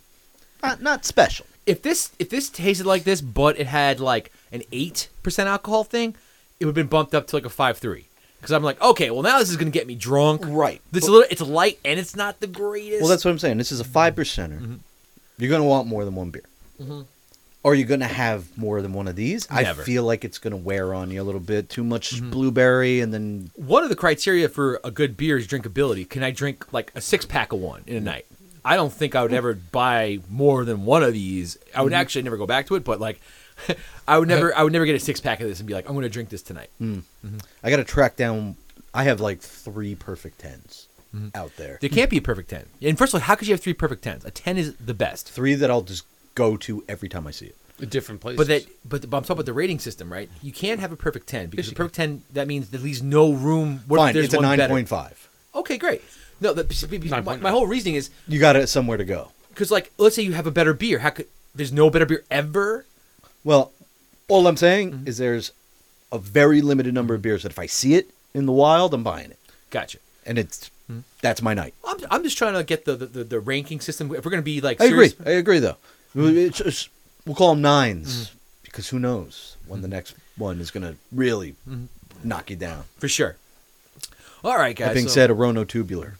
Not 0.62 0.82
not 0.82 1.06
special. 1.06 1.46
If 1.66 1.82
this 1.82 2.12
if 2.20 2.30
this 2.30 2.50
tasted 2.50 2.86
like 2.86 3.04
this, 3.04 3.22
but 3.22 3.60
it 3.60 3.68
had 3.68 4.00
like 4.00 4.32
an 4.52 4.64
eight 4.72 5.10
percent 5.22 5.48
alcohol 5.50 5.84
thing, 5.84 6.16
it 6.60 6.66
would 6.66 6.72
have 6.76 6.76
been 6.76 6.88
bumped 6.88 7.14
up 7.16 7.28
to 7.28 7.36
like 7.36 7.46
a 7.46 7.50
five 7.50 7.78
three. 7.78 8.08
Because 8.40 8.52
I'm 8.52 8.64
like, 8.64 8.82
okay, 8.82 9.10
well 9.12 9.22
now 9.22 9.40
this 9.40 9.50
is 9.50 9.58
gonna 9.58 9.72
get 9.72 9.88
me 9.88 9.96
drunk. 9.96 10.42
Right. 10.46 10.82
This 10.92 11.08
a 11.08 11.12
little 11.12 11.28
it's 11.32 11.42
light 11.42 11.80
and 11.86 12.00
it's 12.00 12.16
not 12.16 12.40
the 12.42 12.48
greatest. 12.48 13.02
Well, 13.02 13.10
that's 13.10 13.24
what 13.24 13.32
I'm 13.32 13.40
saying. 13.40 13.58
This 13.58 13.72
is 13.72 13.80
a 13.80 13.86
five 13.86 14.16
percenter. 14.16 14.60
Mm-hmm. 14.60 14.76
You're 15.38 15.50
gonna 15.52 15.64
want 15.64 15.88
more 15.88 16.04
than 16.06 16.16
one 16.16 16.30
beer. 16.32 16.44
Are 17.66 17.74
you 17.74 17.86
gonna 17.86 18.08
have 18.08 18.58
more 18.58 18.82
than 18.82 18.92
one 18.94 19.08
of 19.08 19.16
these? 19.16 19.50
Never. 19.50 19.64
Mm-hmm. 19.72 19.82
I 19.82 19.84
feel 19.86 20.04
like 20.04 20.26
it's 20.26 20.38
gonna 20.38 20.58
wear 20.58 20.94
on 20.94 21.12
you 21.12 21.22
a 21.22 21.24
little 21.24 21.40
bit. 21.42 21.70
Too 21.70 21.84
much 21.84 22.22
blueberry, 22.22 23.00
and 23.00 23.14
then 23.14 23.52
one 23.56 23.84
of 23.84 23.90
the 23.90 23.96
criteria 23.96 24.50
for 24.50 24.80
a 24.84 24.92
good 24.92 25.16
beer 25.16 25.38
is 25.38 25.48
drinkability. 25.48 26.10
Can 26.10 26.24
I 26.24 26.32
drink 26.32 26.74
like 26.74 26.92
a 26.96 27.02
six 27.02 27.26
pack 27.26 27.54
of 27.54 27.60
one 27.60 27.84
in 27.88 27.96
a 27.96 28.02
night? 28.02 28.26
I 28.66 28.76
don't 28.76 28.94
think 28.94 29.16
I 29.16 29.22
would 29.24 29.34
ever 29.34 29.54
buy 29.54 30.20
more 30.30 30.64
than 30.66 30.86
one 30.86 31.04
of 31.04 31.14
these. 31.14 31.58
I 31.76 31.82
would 31.82 31.92
actually 31.94 32.22
never 32.24 32.38
go 32.38 32.46
back 32.46 32.68
to 32.68 32.76
it, 32.76 32.84
but 32.86 33.00
like, 33.00 33.20
I 34.08 34.18
would 34.18 34.30
never, 34.30 34.56
I 34.56 34.64
would 34.64 34.72
never 34.72 34.86
get 34.86 34.96
a 34.96 35.00
six 35.00 35.20
pack 35.20 35.42
of 35.42 35.50
this 35.50 35.60
and 35.60 35.68
be 35.68 35.74
like, 35.74 35.86
I'm 35.88 35.94
going 35.94 36.04
to 36.04 36.10
drink 36.10 36.30
this 36.30 36.42
tonight. 36.42 36.70
I 37.62 37.70
got 37.70 37.78
to 37.78 37.84
track 37.84 38.16
down. 38.16 38.56
I 38.94 39.04
have 39.04 39.20
like 39.20 39.40
three 39.42 39.96
perfect 39.96 40.42
10s 40.42 40.86
Mm-hmm. 41.16 41.28
out 41.36 41.56
there. 41.58 41.78
There 41.80 41.92
can't 41.92 42.10
be 42.10 42.18
a 42.18 42.22
perfect 42.24 42.50
ten. 42.50 42.66
And 42.82 42.98
first 42.98 43.14
of 43.14 43.20
all, 43.20 43.26
how 43.28 43.36
could 43.36 43.48
you 43.48 43.54
have 43.54 43.62
three 43.62 43.74
perfect 43.76 44.04
tens? 44.04 44.26
A 44.26 44.32
ten 44.32 44.58
is 44.58 44.76
the 44.78 44.96
best. 44.96 45.30
Three 45.30 45.54
that 45.54 45.70
I'll 45.70 45.84
just 45.84 46.06
go 46.36 46.58
to 46.58 46.84
every 46.88 47.10
time 47.10 47.28
I 47.28 47.32
see 47.32 47.48
it. 47.48 47.56
A 47.80 47.86
different 47.86 48.22
place. 48.22 48.38
But 48.38 48.48
that, 48.48 48.66
but, 48.88 49.10
but 49.10 49.18
I'm 49.18 49.24
talking 49.24 49.34
about 49.34 49.46
the 49.46 49.54
rating 49.54 49.80
system, 49.80 50.12
right? 50.14 50.30
You 50.42 50.52
can't 50.52 50.80
have 50.80 50.92
a 50.92 50.96
perfect 50.96 51.28
ten 51.28 51.48
because 51.48 51.66
Yes, 51.66 51.72
a 51.72 51.72
you 51.72 51.76
can. 51.76 51.84
perfect 51.86 51.96
ten 51.96 52.24
that 52.34 52.48
means 52.48 52.70
there 52.70 52.80
leaves 52.80 53.02
no 53.02 53.34
room. 53.34 53.82
What 53.88 53.98
if 53.98 54.02
Fine, 54.02 54.14
there's 54.14 54.26
it's 54.26 54.34
a 54.36 54.38
one 54.38 54.44
nine 54.44 54.58
better? 54.58 54.74
point. 54.74 54.90
Okay, 55.56 55.78
great. 55.78 56.02
No, 56.40 56.54
the, 56.54 56.64
my, 57.10 57.22
9.9. 57.22 57.42
my 57.42 57.50
whole 57.52 57.68
reasoning 57.68 57.96
is 57.96 58.10
You 58.28 58.40
got 58.40 58.56
it 58.56 58.68
somewhere 58.68 58.98
to 58.98 59.06
go. 59.06 59.32
because, 59.50 59.72
like, 59.72 59.92
let's 59.98 60.16
say 60.16 60.24
you 60.24 60.34
have 60.34 60.48
a 60.48 60.52
better 60.52 60.74
beer. 60.74 61.00
How 61.00 61.10
could 61.12 61.28
there's 61.56 61.72
no 61.72 61.90
better 61.90 62.06
beer 62.06 62.24
ever? 62.30 62.86
Well, 63.44 63.72
All 64.28 64.48
I'm 64.48 64.58
saying 64.58 64.92
mm-hmm. 64.92 65.08
is 65.08 65.18
there's 65.18 65.52
a 66.12 66.18
very 66.20 66.62
limited 66.62 66.94
number 66.94 67.14
of 67.14 67.20
mm-hmm. 67.20 67.30
beers 67.30 67.44
that 67.44 67.52
if 67.52 67.60
I 67.60 67.66
see 67.66 67.96
it 67.96 68.10
in 68.34 68.46
the 68.46 68.52
wild, 68.52 68.94
I'm 68.94 69.04
buying 69.04 69.32
it, 69.32 69.40
Gotcha. 69.70 70.00
and 70.26 70.38
it's 70.38 70.70
mm-hmm. 70.90 71.02
that's 71.22 71.42
my 71.42 71.54
night. 71.54 71.74
I'm, 71.86 71.98
I'm 72.12 72.24
just 72.24 72.38
trying 72.38 72.54
to 72.56 72.64
get 72.64 72.86
the, 72.86 72.96
the, 72.96 73.06
the, 73.06 73.24
the 73.24 73.40
ranking 73.40 73.80
system. 73.80 74.14
If 74.14 74.26
we're 74.26 74.32
gonna 74.32 74.42
be 74.42 74.62
like, 74.62 74.82
I 74.82 74.86
agree. 74.86 75.14
I 75.26 75.32
agree, 75.32 75.60
though. 75.60 75.78
It's, 76.16 76.60
it's- 76.60 76.90
we'll 77.26 77.36
call 77.36 77.56
them 77.56 77.64
9s 77.64 78.02
mm-hmm. 78.02 78.38
because 78.64 78.90
who 78.90 79.00
knows 79.00 79.58
when 79.68 79.82
the 79.82 79.88
mm-hmm. 79.88 79.96
next 79.96 80.16
one 80.38 80.60
is 80.60 80.72
going 80.72 80.84
to 80.84 80.96
really 81.12 81.56
mm-hmm. 81.68 81.86
knock 82.24 82.50
you 82.50 82.56
down. 82.56 82.84
for 82.98 83.08
sure. 83.08 83.38
All 84.44 84.58
right, 84.58 84.76
guys. 84.76 84.90
that 84.90 84.94
being 84.94 85.08
so 85.08 85.14
said, 85.14 85.30
a 85.30 85.34
Rono 85.34 85.64
tubular. 85.64 86.16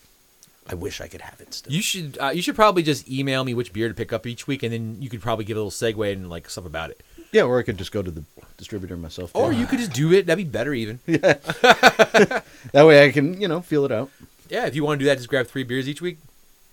I 0.68 0.76
wish 0.76 1.02
I 1.02 1.08
could 1.08 1.22
have 1.22 1.42
it 1.42 1.54
still. 1.54 1.74
you 1.74 1.82
should 1.82 2.18
uh, 2.22 2.30
you 2.30 2.42
should 2.42 2.56
probably 2.56 2.84
just 2.84 3.10
email 3.10 3.44
me 3.44 3.54
which 3.54 3.74
beer 3.74 3.90
to 3.90 3.94
pick 3.94 4.14
up 4.14 4.26
each 4.26 4.48
week, 4.48 4.64
and 4.64 4.72
then 4.72 4.98
you 5.02 5.10
could 5.10 5.22
probably 5.22 5.44
give 5.44 5.58
a 5.58 5.60
little 5.60 5.72
segue 5.72 6.14
and 6.14 6.30
like 6.30 6.50
stuff 6.50 6.66
about 6.66 6.90
it. 6.90 7.04
yeah, 7.34 7.42
or 7.42 7.60
I 7.60 7.64
could 7.64 7.78
just 7.78 7.92
go 7.92 8.02
to 8.02 8.10
the 8.10 8.24
distributor 8.58 8.96
myself. 8.96 9.32
Or 9.34 9.52
you 9.52 9.66
could 9.66 9.80
just 9.80 9.92
do 9.92 10.14
it. 10.14 10.26
That'd 10.26 10.46
be 10.46 10.50
better, 10.50 10.74
even. 10.74 11.00
that 11.06 12.44
way 12.74 13.06
I 13.06 13.12
can, 13.12 13.42
you 13.42 13.50
know, 13.50 13.60
feel 13.60 13.84
it 13.84 13.92
out. 13.92 14.10
Yeah, 14.50 14.66
if 14.66 14.76
you 14.76 14.86
want 14.86 15.00
to 15.00 15.04
do 15.04 15.10
that, 15.10 15.18
just 15.18 15.28
grab 15.28 15.48
three 15.48 15.64
beers 15.64 15.90
each 15.90 16.02
week. 16.02 16.18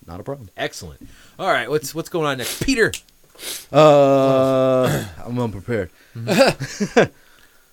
Not 0.07 0.21
a 0.21 0.23
problem. 0.23 0.51
Excellent. 0.57 1.09
All 1.39 1.51
right, 1.51 1.69
what's 1.69 1.93
what's 1.93 2.09
going 2.09 2.27
on 2.27 2.39
next, 2.39 2.63
Peter? 2.63 2.93
Uh, 3.73 5.05
I'm 5.25 5.39
unprepared. 5.39 5.91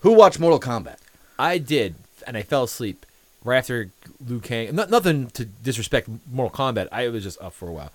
Who 0.02 0.14
watched 0.14 0.40
Mortal 0.40 0.60
Kombat? 0.60 0.98
I 1.40 1.58
did, 1.58 1.96
and 2.26 2.38
I 2.38 2.44
fell 2.44 2.64
asleep 2.64 3.06
right 3.44 3.58
after 3.58 3.90
Liu 4.26 4.40
Kang. 4.40 4.76
Not, 4.76 4.90
nothing 4.90 5.28
to 5.32 5.46
disrespect 5.46 6.08
Mortal 6.32 6.56
Kombat. 6.56 6.88
I 6.92 7.08
was 7.10 7.24
just 7.24 7.42
up 7.42 7.54
for 7.54 7.68
a 7.68 7.74
while. 7.74 7.92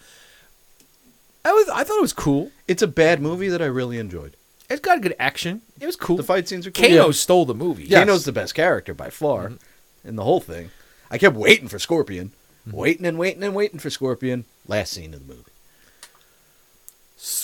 I 1.45 1.53
was. 1.53 1.69
I 1.71 1.85
thought 1.85 1.99
it 1.99 2.03
was 2.03 2.13
cool. 2.13 2.51
It's 2.69 2.83
a 2.83 2.87
bad 2.87 3.21
movie 3.21 3.49
that 3.49 3.63
I 3.63 3.67
really 3.67 3.99
enjoyed. 3.99 4.37
It's 4.71 4.81
got 4.81 5.01
good 5.01 5.15
action. 5.19 5.61
It 5.81 5.87
was 5.87 5.97
cool. 5.97 6.17
The 6.17 6.23
fight 6.23 6.49
scenes 6.49 6.67
are 6.67 6.71
cool. 6.71 6.85
Kano 6.89 7.07
Yeah. 7.07 7.13
stole 7.13 7.45
the 7.45 7.55
movie. 7.55 7.85
Yes. 7.85 8.01
Kano's 8.01 8.25
the 8.25 8.33
best 8.33 8.55
character 8.55 8.95
by 8.95 9.11
far 9.11 9.49
Mm-hmm. 9.51 10.09
in 10.09 10.17
the 10.17 10.25
whole 10.25 10.41
thing. 10.41 10.71
I 11.11 11.19
kept 11.19 11.37
waiting 11.37 11.69
for 11.69 11.79
Scorpion, 11.79 12.33
waiting 12.71 13.05
and 13.07 13.19
waiting 13.19 13.43
and 13.43 13.55
waiting 13.55 13.79
for 13.81 13.91
Scorpion. 13.91 14.45
Last 14.67 14.93
scene 14.93 15.13
of 15.15 15.27
the 15.27 15.35
movie. 15.35 15.51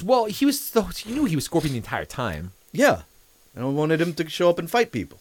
Well, 0.05 0.25
he 0.27 0.45
was. 0.47 0.75
You 1.07 1.15
knew 1.15 1.25
he 1.25 1.35
was 1.37 1.45
Scorpion 1.45 1.73
the 1.73 1.79
entire 1.79 2.05
time. 2.05 2.53
Yeah, 2.73 3.03
and 3.55 3.65
I 3.65 3.69
wanted 3.69 4.01
him 4.01 4.15
to 4.15 4.29
show 4.29 4.51
up 4.51 4.59
and 4.59 4.71
fight 4.71 4.93
people, 4.93 5.19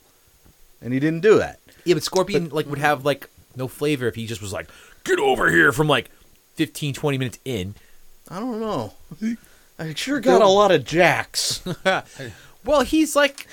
and 0.82 0.94
he 0.94 1.00
didn't 1.00 1.22
do 1.22 1.38
that. 1.38 1.60
Yeah, 1.86 1.94
but 1.94 2.04
Scorpion 2.04 2.50
like 2.50 2.66
would 2.68 2.80
have 2.80 3.06
like 3.06 3.30
no 3.56 3.68
flavor 3.68 4.08
if 4.08 4.16
he 4.16 4.26
just 4.26 4.42
was 4.42 4.52
like, 4.54 4.68
"Get 5.04 5.20
over 5.20 5.50
here!" 5.52 5.72
from 5.72 5.88
like 5.88 6.10
15, 6.56 6.94
20 6.94 7.18
minutes 7.18 7.40
in. 7.46 7.76
I 8.30 8.40
don't 8.40 8.60
know. 8.60 8.94
I 9.80 9.94
sure 9.94 10.20
got 10.20 10.42
a 10.42 10.48
lot 10.48 10.72
of 10.72 10.84
jacks. 10.86 11.62
Well, 12.66 12.82
he's 12.82 13.16
like 13.16 13.48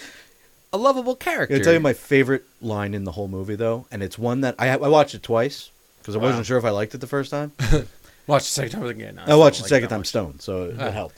a 0.72 0.76
lovable 0.78 1.14
character. 1.14 1.54
I'll 1.54 1.60
tell 1.62 1.72
you 1.74 1.78
my 1.78 1.92
favorite 1.92 2.42
line 2.60 2.94
in 2.94 3.04
the 3.04 3.12
whole 3.12 3.28
movie, 3.28 3.54
though, 3.54 3.86
and 3.92 4.02
it's 4.02 4.18
one 4.18 4.40
that 4.40 4.56
I, 4.58 4.70
I 4.70 4.88
watched 4.88 5.14
it 5.14 5.22
twice 5.22 5.70
because 6.00 6.16
I 6.16 6.18
Wow. 6.18 6.24
wasn't 6.28 6.46
sure 6.46 6.58
if 6.58 6.64
I 6.64 6.70
liked 6.70 6.94
it 6.96 6.98
the 6.98 7.06
first 7.06 7.30
time. 7.30 7.52
Watch 8.26 8.44
the 8.44 8.48
second 8.50 8.72
time 8.80 8.86
again. 8.86 9.18
I 9.24 9.34
watched 9.36 9.60
it 9.60 9.62
like 9.64 9.68
second 9.70 9.88
time 9.90 10.00
much. 10.00 10.08
stoned, 10.08 10.40
so 10.42 10.64
it, 10.64 10.80
it 10.80 10.92
helped. 10.92 11.16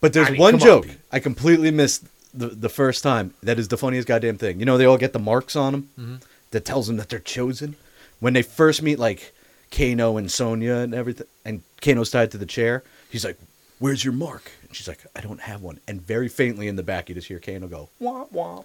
But 0.00 0.12
there's 0.12 0.28
I 0.28 0.30
mean, 0.32 0.40
one 0.40 0.58
come 0.58 0.60
on, 0.62 0.82
joke 0.82 0.88
I 1.12 1.18
completely 1.20 1.70
missed 1.70 2.04
the 2.34 2.48
the 2.48 2.68
first 2.68 3.02
time. 3.02 3.34
That 3.42 3.58
is 3.58 3.68
the 3.68 3.76
funniest 3.76 4.06
goddamn 4.08 4.38
thing. 4.38 4.58
You 4.60 4.66
know, 4.66 4.78
they 4.78 4.84
all 4.84 4.98
get 4.98 5.12
the 5.12 5.18
marks 5.18 5.56
on 5.56 5.72
them 5.72 5.88
Mm-hmm. 5.98 6.16
that 6.50 6.64
tells 6.64 6.86
them 6.86 6.96
that 6.96 7.08
they're 7.08 7.18
chosen. 7.20 7.76
When 8.20 8.32
they 8.32 8.42
first 8.42 8.82
meet, 8.82 8.98
like 8.98 9.32
Kano 9.70 10.16
and 10.16 10.30
Sonya 10.30 10.74
and 10.76 10.94
everything, 10.94 11.26
and 11.44 11.62
Kano's 11.80 12.10
tied 12.10 12.30
to 12.32 12.38
the 12.38 12.46
chair. 12.46 12.82
He's 13.10 13.24
like, 13.24 13.38
"Where's 13.78 14.04
your 14.04 14.14
mark?" 14.14 14.50
And 14.66 14.74
she's 14.74 14.88
like, 14.88 15.04
"I 15.14 15.20
don't 15.20 15.40
have 15.40 15.62
one." 15.62 15.78
And 15.86 16.00
very 16.02 16.28
faintly 16.28 16.66
in 16.68 16.76
the 16.76 16.82
back, 16.82 17.08
you 17.08 17.14
just 17.14 17.28
hear 17.28 17.38
Kano 17.38 17.68
go, 17.68 17.88
"Wah 18.00 18.24
wah." 18.32 18.62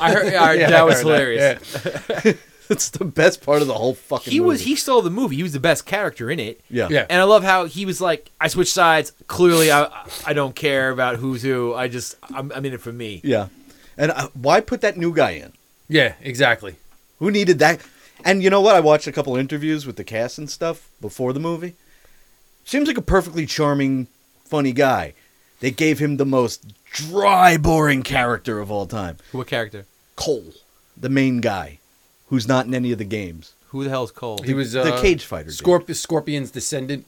I 0.00 0.12
heard 0.12 0.32
yeah, 0.32 0.52
Yeah, 0.52 0.70
that 0.70 0.80
I 0.80 0.82
was 0.82 0.98
hilarious. 1.00 1.58
It's 2.70 2.88
the 2.88 3.04
best 3.04 3.42
part 3.42 3.62
of 3.62 3.68
the 3.68 3.74
whole 3.74 3.94
fucking. 3.94 4.30
He 4.30 4.40
was 4.40 4.62
he 4.62 4.76
stole 4.76 5.02
the 5.02 5.10
movie. 5.10 5.36
He 5.36 5.42
was 5.42 5.52
the 5.52 5.60
best 5.60 5.86
character 5.86 6.30
in 6.30 6.38
it. 6.38 6.60
Yeah. 6.70 6.86
Yeah. 6.88 7.06
And 7.10 7.20
I 7.20 7.24
love 7.24 7.42
how 7.42 7.64
he 7.64 7.84
was 7.84 8.00
like, 8.00 8.30
I 8.40 8.46
switched 8.46 8.72
sides. 8.72 9.12
Clearly, 9.26 9.72
I 9.72 9.90
I 10.24 10.32
don't 10.32 10.54
care 10.54 10.90
about 10.90 11.16
who's 11.16 11.42
who. 11.42 11.74
I 11.74 11.88
just 11.88 12.16
I'm, 12.22 12.52
I'm 12.52 12.64
in 12.64 12.72
it 12.72 12.80
for 12.80 12.92
me. 12.92 13.20
Yeah. 13.24 13.48
And 13.98 14.12
uh, 14.12 14.28
why 14.34 14.60
put 14.60 14.80
that 14.82 14.96
new 14.96 15.12
guy 15.12 15.32
in? 15.32 15.52
Yeah, 15.88 16.14
exactly. 16.20 16.76
Who 17.18 17.30
needed 17.32 17.58
that? 17.58 17.80
And 18.24 18.42
you 18.42 18.50
know 18.50 18.60
what? 18.60 18.76
I 18.76 18.80
watched 18.80 19.08
a 19.08 19.12
couple 19.12 19.36
interviews 19.36 19.84
with 19.84 19.96
the 19.96 20.04
cast 20.04 20.38
and 20.38 20.48
stuff 20.48 20.88
before 21.00 21.32
the 21.32 21.40
movie. 21.40 21.74
Seems 22.64 22.86
like 22.86 22.98
a 22.98 23.02
perfectly 23.02 23.46
charming, 23.46 24.06
funny 24.44 24.72
guy. 24.72 25.14
They 25.58 25.72
gave 25.72 25.98
him 25.98 26.16
the 26.16 26.24
most 26.24 26.72
dry, 26.92 27.56
boring 27.56 28.02
character 28.04 28.60
of 28.60 28.70
all 28.70 28.86
time. 28.86 29.16
What 29.32 29.48
character? 29.48 29.86
Cole, 30.14 30.54
the 30.96 31.08
main 31.08 31.40
guy, 31.40 31.79
who's 32.30 32.48
not 32.48 32.66
in 32.66 32.74
any 32.74 32.90
of 32.90 32.98
the 32.98 33.04
games. 33.04 33.52
Who 33.68 33.84
the 33.84 33.90
hell 33.90 34.02
is 34.04 34.10
Cole? 34.10 34.38
He 34.42 34.54
was 34.54 34.72
the 34.72 34.82
uh, 34.94 35.00
cage 35.00 35.24
fighter. 35.24 35.50
dude. 35.50 35.58
Scorp- 35.58 35.94
Scorpion's 35.94 36.50
descendant. 36.50 37.06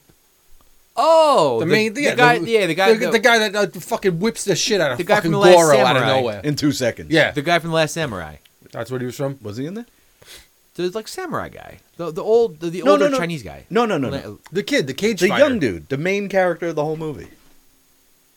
oh, 0.95 1.59
The, 1.59 1.65
main, 1.65 1.93
the 1.93 2.03
yeah, 2.03 2.15
guy. 2.15 2.39
the, 2.39 2.49
yeah, 2.49 2.67
the 2.67 2.75
guy. 2.75 2.93
the, 2.93 3.09
the 3.11 3.19
guy 3.19 3.49
that 3.49 3.55
uh, 3.75 3.79
fucking 3.79 4.19
whips 4.19 4.45
the 4.45 4.55
shit 4.55 4.79
out 4.79 4.91
of 4.91 4.97
The 4.97 5.03
guy 5.03 5.15
fucking 5.15 5.31
from 5.31 5.41
The 5.41 5.45
Last 5.47 5.55
Goro 5.55 5.77
out 5.79 5.95
of 5.97 6.01
Samurai. 6.03 6.19
nowhere. 6.21 6.41
in 6.43 6.55
two 6.55 6.71
seconds. 6.71 7.09
Yeah, 7.11 7.31
the 7.31 7.41
guy 7.41 7.59
from 7.59 7.71
the 7.71 7.75
Last 7.75 7.93
Samurai. 7.93 8.35
that's 8.71 8.91
what 8.91 9.01
he 9.01 9.05
was 9.05 9.15
from. 9.15 9.37
Was 9.41 9.57
he 9.57 9.65
in 9.65 9.73
there? 9.73 9.85
The 10.75 10.89
like 10.89 11.07
samurai 11.07 11.49
guy. 11.49 11.79
The 11.97 12.09
the 12.11 12.23
old 12.23 12.59
the, 12.59 12.69
the 12.71 12.81
No, 12.81 12.93
older 12.93 13.05
no, 13.05 13.11
no. 13.11 13.17
Chinese 13.19 13.43
guy. 13.43 13.65
No, 13.69 13.85
no, 13.85 13.99
no, 13.99 14.09
no. 14.09 14.39
The 14.51 14.63
kid, 14.63 14.87
the 14.87 14.95
cage 14.95 15.19
The 15.19 15.27
fighter. 15.27 15.43
young 15.47 15.59
dude, 15.59 15.87
the 15.89 15.97
main 15.97 16.29
character 16.29 16.69
of 16.69 16.75
the 16.75 16.83
whole 16.83 16.97
movie. 16.97 17.27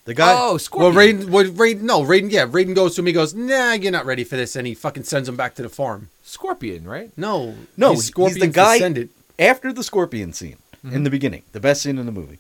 The 0.07 0.15
guy. 0.15 0.35
Oh, 0.39 0.57
Scorpion. 0.57 0.95
Well, 0.95 0.95
Scorpion. 0.95 1.29
Raiden, 1.29 1.31
well, 1.31 1.45
Raiden, 1.45 1.81
no, 1.83 2.03
Raiden, 2.03 2.31
yeah, 2.31 2.47
Raiden 2.47 2.75
goes 2.75 2.95
to 2.95 3.03
him. 3.03 3.07
He 3.07 3.13
goes, 3.13 3.35
"Nah, 3.35 3.73
you're 3.73 3.93
not 3.93 4.07
ready 4.07 4.23
for 4.25 4.37
this," 4.37 4.55
and 4.57 4.67
he 4.67 4.75
fucking 4.75 5.03
sends 5.03 5.29
him 5.29 5.37
back 5.37 5.57
to 5.57 5.63
the 5.63 5.69
farm. 5.69 6.11
Scorpion, 6.23 6.85
right? 6.85 7.11
No, 7.17 7.57
No, 7.77 7.91
he's 7.93 8.13
he's 8.17 8.35
the 8.37 8.47
guy 8.47 8.75
descendant. 8.75 9.11
after 9.39 9.73
the 9.73 9.83
scorpion 9.83 10.33
scene 10.33 10.59
in 10.85 10.91
mm-hmm. 10.91 11.03
the 11.05 11.11
beginning, 11.11 11.43
the 11.53 11.61
best 11.61 11.83
scene 11.83 11.99
in 11.99 12.07
the 12.07 12.13
movie. 12.13 12.39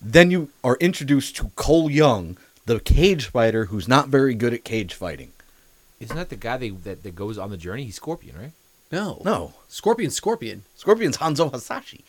Then 0.00 0.30
you 0.30 0.50
are 0.62 0.76
introduced 0.80 1.36
to 1.36 1.50
Cole 1.56 1.90
Young, 1.90 2.36
the 2.66 2.78
cage 2.78 3.26
fighter 3.26 3.66
who's 3.66 3.88
not 3.88 4.08
very 4.08 4.34
good 4.34 4.54
at 4.54 4.62
cage 4.64 4.94
fighting. 4.94 5.32
Isn't 5.98 6.16
that 6.16 6.28
the 6.28 6.36
guy 6.36 6.56
they, 6.56 6.70
that 6.70 7.02
that 7.02 7.16
goes 7.16 7.36
on 7.36 7.50
the 7.50 7.56
journey? 7.56 7.84
He's 7.84 7.96
Scorpion, 7.96 8.36
right? 8.38 8.52
No, 8.92 9.20
No, 9.24 9.54
Scorpion, 9.68 10.10
Scorpion. 10.10 10.62
Scorpion's 10.76 11.18
Hanzo 11.18 11.50
Hasashi. 11.50 12.04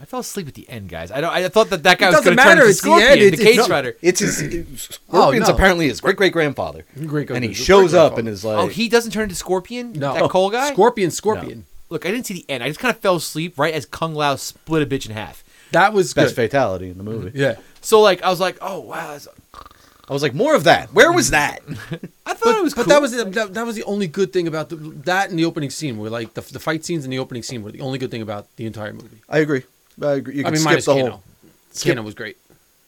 I 0.00 0.06
fell 0.06 0.20
asleep 0.20 0.48
at 0.48 0.54
the 0.54 0.66
end, 0.68 0.88
guys. 0.88 1.10
I 1.10 1.20
don't. 1.20 1.30
I 1.32 1.46
thought 1.48 1.68
that 1.70 1.82
that 1.82 1.98
guy 1.98 2.06
It 2.06 2.08
was 2.10 2.16
doesn't 2.24 2.36
going 2.36 2.38
to 2.38 2.42
turn 2.42 2.58
into 2.58 2.70
it's 2.70 2.80
the 2.80 2.86
Scorpion, 2.86 3.10
end, 3.10 3.20
the, 3.20 3.26
it's- 3.26 3.40
cage 3.42 3.52
it's- 3.54 3.68
fighter. 3.68 3.96
It's 4.00 4.20
his 4.20 4.36
Scorpion's 4.78 5.48
oh, 5.48 5.50
no. 5.50 5.54
apparently 5.54 5.88
his 5.88 6.00
great 6.00 6.16
great 6.16 6.32
grandfather, 6.32 6.84
Great- 7.06 7.30
and 7.30 7.44
he 7.44 7.52
shows 7.52 7.92
up 7.92 8.14
great-grandfather. 8.14 8.18
and 8.20 8.28
is 8.28 8.44
like, 8.44 8.58
oh, 8.58 8.66
he 8.68 8.88
doesn't 8.88 9.12
turn 9.12 9.24
into 9.24 9.34
Scorpion. 9.34 9.92
No, 9.92 10.14
that 10.14 10.30
Cole 10.30 10.50
guy. 10.50 10.72
Scorpion, 10.72 11.10
Scorpion. 11.10 11.66
Look, 11.90 12.06
I 12.06 12.10
didn't 12.10 12.26
see 12.26 12.34
the 12.34 12.46
end. 12.48 12.62
I 12.64 12.68
just 12.68 12.80
kind 12.80 12.94
of 12.94 13.00
fell 13.00 13.16
asleep 13.16 13.58
right 13.58 13.74
as 13.74 13.84
Kung 13.84 14.14
Lao 14.14 14.36
split 14.36 14.82
a 14.82 14.86
bitch 14.86 15.06
in 15.06 15.12
half. 15.12 15.44
That 15.72 15.92
was 15.92 16.14
the 16.14 16.22
best 16.22 16.34
good. 16.34 16.42
fatality 16.50 16.88
in 16.88 16.96
the 16.98 17.04
movie. 17.04 17.28
Mm-hmm. 17.30 17.38
Yeah, 17.38 17.56
So 17.80 18.00
like, 18.00 18.22
I 18.22 18.30
was 18.30 18.40
like, 18.40 18.56
oh 18.60 18.80
wow. 18.80 18.94
that's- 19.12 19.28
I 20.08 20.12
was 20.12 20.22
like, 20.22 20.34
more 20.34 20.56
of 20.56 20.64
that. 20.64 20.92
Where 20.92 21.12
was 21.12 21.30
that? 21.30 21.60
I 22.26 22.34
thought 22.34 22.38
but, 22.42 22.56
it 22.58 22.62
was. 22.64 22.74
but 22.74 22.82
cool. 22.86 22.90
that 22.94 23.00
was 23.00 23.12
the, 23.12 23.24
that, 23.26 23.54
that 23.54 23.64
was 23.64 23.76
the 23.76 23.84
only 23.84 24.08
good 24.08 24.32
thing 24.32 24.48
about 24.48 24.68
the, 24.68 24.74
that 24.76 25.30
and 25.30 25.38
the 25.38 25.44
opening 25.44 25.70
scene. 25.70 25.98
Were 25.98 26.10
like 26.10 26.34
the, 26.34 26.40
the 26.40 26.58
fight 26.58 26.84
scenes 26.84 27.04
in 27.04 27.12
the 27.12 27.20
opening 27.20 27.44
scene 27.44 27.62
were 27.62 27.70
the 27.70 27.80
only 27.80 27.96
good 27.98 28.10
thing 28.10 28.20
about 28.22 28.48
the 28.56 28.66
entire 28.66 28.92
movie. 28.92 29.18
I 29.28 29.38
agree. 29.38 29.62
I 30.02 30.12
agree. 30.14 30.36
You 30.36 30.40
I 30.40 30.44
can 30.44 30.52
mean, 30.52 30.60
skip 30.60 30.70
minus 30.70 30.84
the 30.86 30.92
Kano. 30.94 31.10
whole 31.10 31.22
skip 31.72 31.94
Kano 31.94 32.02
was 32.04 32.14
great. 32.14 32.36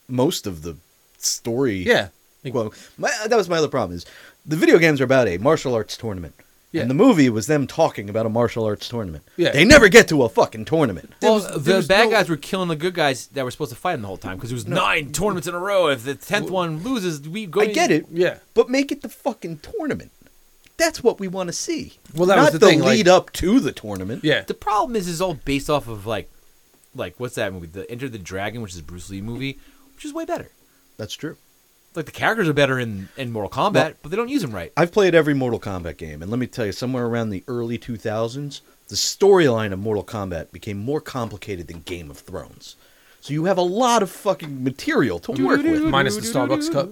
most 0.09 0.47
of 0.47 0.63
the 0.63 0.77
story. 1.19 1.77
Yeah, 1.87 2.09
Well, 2.45 2.73
my, 2.99 3.11
that 3.27 3.37
was 3.37 3.49
my 3.49 3.59
other 3.59 3.69
problem 3.69 3.97
is 3.97 4.05
the 4.45 4.57
video 4.57 4.79
games 4.79 5.01
are 5.01 5.05
about 5.05 5.29
a 5.29 5.39
martial 5.39 5.75
arts 5.75 5.97
tournament. 5.97 6.35
Yeah. 6.73 6.81
And 6.81 6.91
the 6.91 6.95
movie 6.95 7.29
was 7.29 7.47
them 7.49 7.67
talking 7.67 8.09
about 8.09 8.25
a 8.25 8.31
martial 8.31 8.65
arts 8.65 8.89
tournament. 8.89 9.23
Yeah. 9.37 9.51
They 9.51 9.63
never 9.65 9.89
get 9.91 10.09
to 10.09 10.23
a 10.23 10.29
fucking 10.31 10.65
tournament. 10.65 11.13
Well, 11.21 11.35
was- 11.35 11.65
the 11.65 11.85
bad 11.87 12.05
no- 12.07 12.11
guys 12.13 12.31
were 12.31 12.39
killing 12.39 12.69
the 12.69 12.77
good 12.77 12.95
guys 12.95 13.27
that 13.29 13.45
were 13.45 13.51
supposed 13.51 13.73
to 13.73 13.77
fight 13.77 13.95
him 13.95 14.01
the 14.03 14.09
whole 14.09 14.17
time 14.17 14.37
because 14.39 14.51
it 14.51 14.55
was 14.55 14.67
nine 14.67 15.13
tournaments 15.13 15.47
in 15.47 15.55
a 15.55 15.59
row. 15.59 15.89
If 15.89 16.05
the 16.05 16.15
tenth 16.15 16.51
one 16.51 16.83
loses, 16.83 17.29
we 17.29 17.45
go. 17.45 17.61
I 17.61 17.67
get 17.67 17.91
it. 17.91 18.07
yeah. 18.11 18.39
But 18.55 18.71
make 18.71 18.91
it 18.91 19.03
the 19.03 19.11
fucking 19.11 19.59
tournament. 19.59 20.13
That's 20.79 21.03
what 21.05 21.21
we 21.21 21.29
want 21.29 21.49
to 21.49 21.53
see. 21.53 21.99
Well, 22.17 22.27
that 22.27 22.37
Not 22.37 22.53
was 22.53 22.59
the 22.59 22.67
thing, 22.67 22.81
lead 22.81 23.07
like- 23.07 23.15
up 23.17 23.33
to 23.35 23.61
the 23.61 23.73
tournament. 23.73 24.25
Yeah. 24.25 24.43
The 24.45 24.55
problem 24.55 24.97
is, 24.97 25.07
is 25.09 25.21
all 25.21 25.35
based 25.35 25.69
off 25.69 25.87
of 25.89 26.07
like, 26.07 26.31
like 26.95 27.19
what's 27.19 27.35
that 27.37 27.53
movie? 27.53 27.67
The 27.67 27.91
Enter 27.91 28.09
the 28.09 28.19
Dragon, 28.19 28.63
which 28.63 28.73
is 28.73 28.79
a 28.79 28.83
Bruce 28.83 29.11
Lee 29.11 29.21
movie, 29.23 29.59
which 29.95 30.05
is 30.05 30.13
way 30.13 30.25
better. 30.25 30.51
That's 30.97 31.15
true. 31.15 31.37
Like 31.95 32.07
the 32.07 32.13
characters 32.13 32.49
are 32.49 32.53
better 32.55 32.79
in 32.79 33.09
in 33.17 33.33
Mortal 33.33 33.51
Kombat, 33.51 33.75
Well- 33.75 33.93
but 34.03 34.11
they 34.11 34.17
don't 34.17 34.29
use 34.31 34.43
them 34.43 34.53
right. 34.55 34.73
I've 34.77 34.93
played 34.93 35.15
every 35.15 35.35
Mortal 35.35 35.61
Kombat 35.61 35.97
game, 35.99 36.23
and 36.23 36.31
let 36.31 36.39
me 36.41 36.47
tell 36.47 36.65
you, 36.67 36.73
somewhere 36.73 37.07
around 37.07 37.31
the 37.31 37.45
early 37.49 37.79
2000s, 37.79 38.61
the 38.89 38.95
storyline 38.97 39.73
of 39.73 39.79
Mortal 39.79 40.05
Kombat 40.05 40.53
became 40.53 40.79
more 40.79 41.01
complicated 41.01 41.69
than 41.69 41.81
Game 41.81 42.11
of 42.11 42.19
Thrones. 42.19 42.77
So 43.21 43.33
you 43.35 43.45
have 43.45 43.59
a 43.59 43.63
lot 43.63 44.03
of 44.03 44.11
fucking 44.11 44.65
material 44.65 45.19
to 45.21 45.33
work 45.47 45.63
with. 45.63 45.83
Minus 45.85 46.17
the 46.17 46.23
Starbucks 46.23 46.73
cup. 46.73 46.91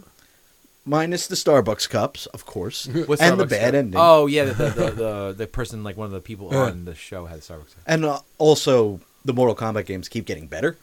Minus 0.87 1.27
the 1.27 1.35
Starbucks 1.35 1.89
cups, 1.91 2.27
of 2.27 2.47
course, 2.47 2.87
What's 3.07 3.21
and 3.21 3.39
the 3.39 3.47
bad 3.47 3.73
cup? 3.73 3.75
ending. 3.75 4.01
Oh 4.01 4.27
yeah, 4.27 4.45
the 4.45 4.55
the, 4.55 4.71
the, 4.71 4.91
the, 4.91 5.35
the 5.39 5.47
person 5.47 5.83
like 5.85 5.97
one 5.97 6.07
of 6.07 6.13
the 6.13 6.21
people 6.21 6.49
Yeah. 6.53 6.59
on 6.71 6.85
the 6.85 6.95
show 6.95 7.27
had 7.27 7.39
a 7.39 7.43
Starbucks. 7.43 7.75
cup. 7.75 7.85
And 7.87 8.05
uh, 8.05 8.21
also, 8.39 9.01
the 9.25 9.33
Mortal 9.33 9.55
Kombat 9.55 9.87
games 9.87 10.09
keep 10.09 10.25
getting 10.27 10.47
better, 10.47 10.77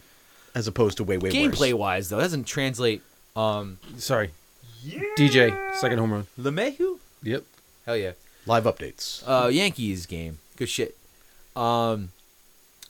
as 0.55 0.67
opposed 0.67 0.97
to 0.97 1.03
way, 1.03 1.17
way 1.17 1.29
Gameplay 1.31 1.71
worse. 1.73 1.79
wise, 1.79 2.09
though, 2.09 2.19
doesn't 2.19 2.45
translate. 2.45 3.01
Um, 3.35 3.79
Sorry. 3.97 4.31
DJ, 5.17 5.75
second 5.75 5.97
home 5.99 6.11
run. 6.13 6.27
LeMahieu? 6.39 6.99
Yep. 7.23 7.43
Hell 7.85 7.97
yeah. 7.97 8.11
Live 8.45 8.63
updates. 8.63 9.23
Uh, 9.27 9.47
Yankees 9.47 10.05
game. 10.05 10.39
Good 10.55 10.69
shit. 10.69 10.95
Um, 11.55 12.09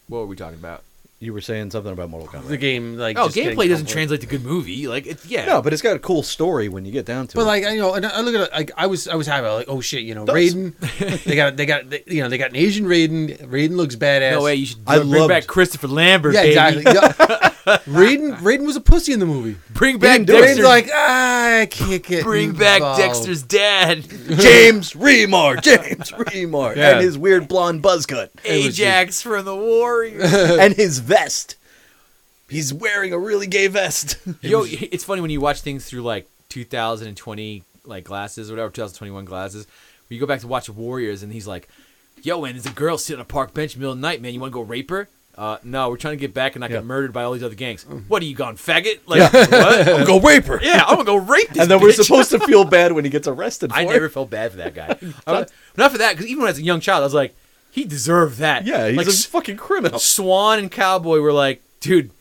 what 0.07 0.19
were 0.19 0.25
we 0.25 0.35
talking 0.35 0.59
about? 0.59 0.83
You 1.19 1.33
were 1.33 1.41
saying 1.41 1.71
something 1.71 1.91
about 1.91 2.11
Mortal 2.11 2.27
Kombat. 2.41 2.47
The 2.47 2.57
game, 2.57 2.95
like 2.95 3.17
Oh, 3.17 3.27
gameplay 3.27 3.67
doesn't 3.67 3.87
complete. 3.87 3.89
translate 3.91 4.21
to 4.21 4.27
good 4.27 4.43
movie. 4.43 4.87
Like, 4.87 5.07
it's 5.07 5.25
yeah. 5.25 5.45
No, 5.47 5.63
but 5.63 5.73
it's 5.73 5.81
got 5.81 5.95
a 5.95 5.99
cool 5.99 6.21
story 6.21 6.69
when 6.69 6.85
you 6.85 6.91
get 6.91 7.07
down 7.07 7.25
to 7.25 7.31
it. 7.31 7.35
But 7.35 7.41
it. 7.41 7.45
like 7.45 7.63
you 7.63 7.77
know, 7.79 7.95
and 7.95 8.05
I 8.05 8.21
look 8.21 8.35
at 8.35 8.41
it 8.41 8.51
like 8.53 8.69
I 8.77 8.85
was 8.85 9.07
I 9.07 9.15
was 9.15 9.25
happy 9.25 9.47
like 9.47 9.65
oh 9.67 9.81
shit 9.81 10.03
you 10.03 10.13
know 10.13 10.25
Does. 10.25 10.35
Raiden 10.35 11.23
they 11.23 11.35
got 11.35 11.57
they 11.57 11.65
got 11.65 11.89
they, 11.89 12.03
you 12.05 12.21
know 12.21 12.29
they 12.29 12.37
got 12.37 12.51
an 12.51 12.55
Asian 12.57 12.85
Raiden 12.85 13.35
Raiden 13.47 13.77
looks 13.77 13.95
badass 13.95 14.31
no 14.33 14.43
way. 14.43 14.55
You 14.55 14.67
should 14.67 14.77
I 14.85 14.97
bring 14.99 15.09
loved- 15.09 15.29
back 15.29 15.47
Christopher 15.47 15.87
Lambert. 15.87 16.35
yeah 16.35 16.43
baby. 16.43 16.79
exactly 16.81 16.83
Yeah. 16.85 17.53
Raiden 17.87 18.37
Raiden 18.37 18.65
was 18.65 18.75
a 18.75 18.81
pussy 18.81 19.11
in 19.11 19.19
the 19.19 19.25
movie 19.25 19.57
Bring 19.73 19.97
back 19.99 20.23
do 20.23 20.37
it. 20.37 20.41
Dexter. 20.41 20.61
Raiden's 20.61 20.63
like 20.65 20.89
ah 20.93 21.59
I 21.61 21.65
can't 21.65 22.03
get 22.03 22.23
bring 22.23 22.51
back 22.53 22.77
involved." 22.77 23.01
Dexter's 23.01 23.41
dad. 23.43 24.03
James 24.37 24.93
Remar, 24.93 25.59
James 25.61 26.11
Remar, 26.11 26.75
Yeah. 26.75 26.91
and 26.91 27.01
his 27.01 27.17
weird 27.17 27.47
blonde 27.47 27.81
buzz 27.81 28.05
cut, 28.05 28.31
Ajax 28.45 29.21
from 29.23 29.45
the 29.45 29.55
Warriors. 29.55 30.31
and 30.33 30.75
his 30.75 30.99
vest. 31.07 31.55
He's 32.49 32.73
wearing 32.73 33.11
a 33.13 33.19
really 33.19 33.47
gay 33.47 33.67
vest. 33.67 34.17
Yo, 34.41 34.63
it's 34.67 35.03
funny 35.03 35.21
when 35.21 35.31
you 35.31 35.41
watch 35.41 35.61
things 35.61 35.85
through 35.85 36.01
like 36.03 36.27
2020 36.49 37.63
like 37.85 38.03
glasses 38.03 38.49
or 38.49 38.53
whatever, 38.53 38.69
2021 38.71 39.25
glasses. 39.25 39.65
Where 39.65 40.15
you 40.15 40.19
go 40.19 40.25
back 40.25 40.41
to 40.41 40.47
watch 40.47 40.69
Warriors 40.69 41.23
and 41.23 41.31
he's 41.33 41.47
like, 41.47 41.67
"Yo, 42.23 42.41
man, 42.41 42.53
there's 42.53 42.65
a 42.65 42.69
girl 42.71 42.97
sitting 42.97 43.19
on 43.19 43.21
a 43.21 43.25
park 43.25 43.53
bench 43.53 43.75
middle 43.75 43.91
of 43.93 43.97
the 43.97 44.01
night, 44.01 44.21
man. 44.21 44.33
You 44.33 44.39
want 44.39 44.51
to 44.51 44.55
go 44.55 44.61
rape 44.61 44.89
her?" 44.89 45.07
Uh, 45.37 45.57
no, 45.63 45.87
we're 45.89 45.97
trying 45.97 46.13
to 46.17 46.19
get 46.19 46.33
back 46.33 46.55
and 46.55 46.61
not 46.61 46.71
Yeah. 46.71 46.77
get 46.77 46.85
murdered 46.85 47.13
by 47.13 47.23
all 47.23 47.33
these 47.33 47.43
other 47.43 47.53
gangs. 47.53 47.83
What 48.07 48.23
are 48.23 48.25
you 48.25 48.33
gone, 48.33 48.55
faggot? 48.57 49.01
Like, 49.05 49.31
what? 49.31 49.51
I'm 49.53 49.85
gonna 49.85 50.05
go 50.05 50.19
rape 50.19 50.45
her. 50.45 50.59
yeah, 50.63 50.83
I'm 50.87 50.95
gonna 50.95 51.03
go 51.05 51.17
rape 51.17 51.49
this. 51.49 51.61
And 51.61 51.69
then 51.69 51.79
we're 51.79 51.91
supposed 51.91 52.31
to 52.31 52.39
feel 52.39 52.63
bad 52.77 52.91
when 52.93 53.03
he 53.03 53.11
gets 53.11 53.27
arrested. 53.27 53.71
For 53.71 53.77
I 53.77 53.81
it. 53.83 53.89
never 53.89 54.09
felt 54.09 54.29
bad 54.31 54.51
for 54.51 54.57
that 54.57 54.73
guy. 54.73 54.97
I 55.27 55.31
was- 55.41 55.51
not 55.77 55.91
for 55.91 55.97
that, 55.99 56.13
because 56.13 56.25
even 56.27 56.47
as 56.47 56.57
a 56.57 56.63
young 56.63 56.79
child, 56.79 57.01
I 57.01 57.05
was 57.05 57.13
like, 57.13 57.35
he 57.77 57.85
deserved 57.85 58.39
that. 58.39 58.65
Yeah, 58.65 58.87
he's 58.87 58.97
like 58.97 59.07
a 59.07 59.11
fucking 59.11 59.57
criminal. 59.57 59.99
Swan 59.99 60.59
and 60.59 60.71
Cowboy 60.71 61.19
were 61.19 61.31
like, 61.33 61.61
dude, 61.79 62.11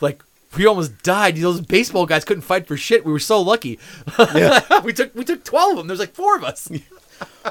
like 0.00 0.22
we 0.56 0.66
almost 0.66 1.02
died. 1.02 1.36
Those 1.36 1.60
baseball 1.60 2.06
guys 2.06 2.24
couldn't 2.24 2.42
fight 2.42 2.66
for 2.66 2.76
shit. 2.76 3.04
We 3.04 3.12
were 3.12 3.18
so 3.18 3.40
lucky. 3.40 3.78
Yeah. 4.34 4.80
we 4.80 4.92
took 4.92 5.14
we 5.14 5.24
took 5.24 5.44
twelve 5.44 5.72
of 5.72 5.76
them. 5.78 5.86
There's 5.88 6.00
like 6.00 6.14
four 6.14 6.36
of 6.36 6.44
us. 6.44 6.68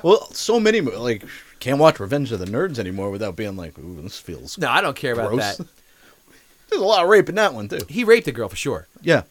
Well, 0.03 0.25
so 0.31 0.59
many 0.59 0.81
like 0.81 1.23
can't 1.61 1.79
watch 1.79 1.99
Revenge 1.99 2.31
of 2.33 2.39
the 2.39 2.45
Nerds 2.45 2.79
anymore 2.79 3.09
without 3.11 3.35
being 3.37 3.55
like, 3.55 3.79
"Ooh, 3.79 4.01
this 4.01 4.19
feels 4.19 4.57
No, 4.57 4.69
I 4.69 4.81
don't 4.81 4.95
care 4.95 5.13
about 5.13 5.35
that. 5.37 5.57
There's 6.69 6.81
a 6.81 6.85
lot 6.85 7.03
of 7.03 7.09
rape 7.09 7.29
in 7.29 7.35
that 7.35 7.53
one 7.53 7.69
too. 7.69 7.79
He 7.87 8.03
raped 8.03 8.27
a 8.27 8.31
girl 8.33 8.49
for 8.49 8.55
sure. 8.57 8.87
Yeah, 9.01 9.23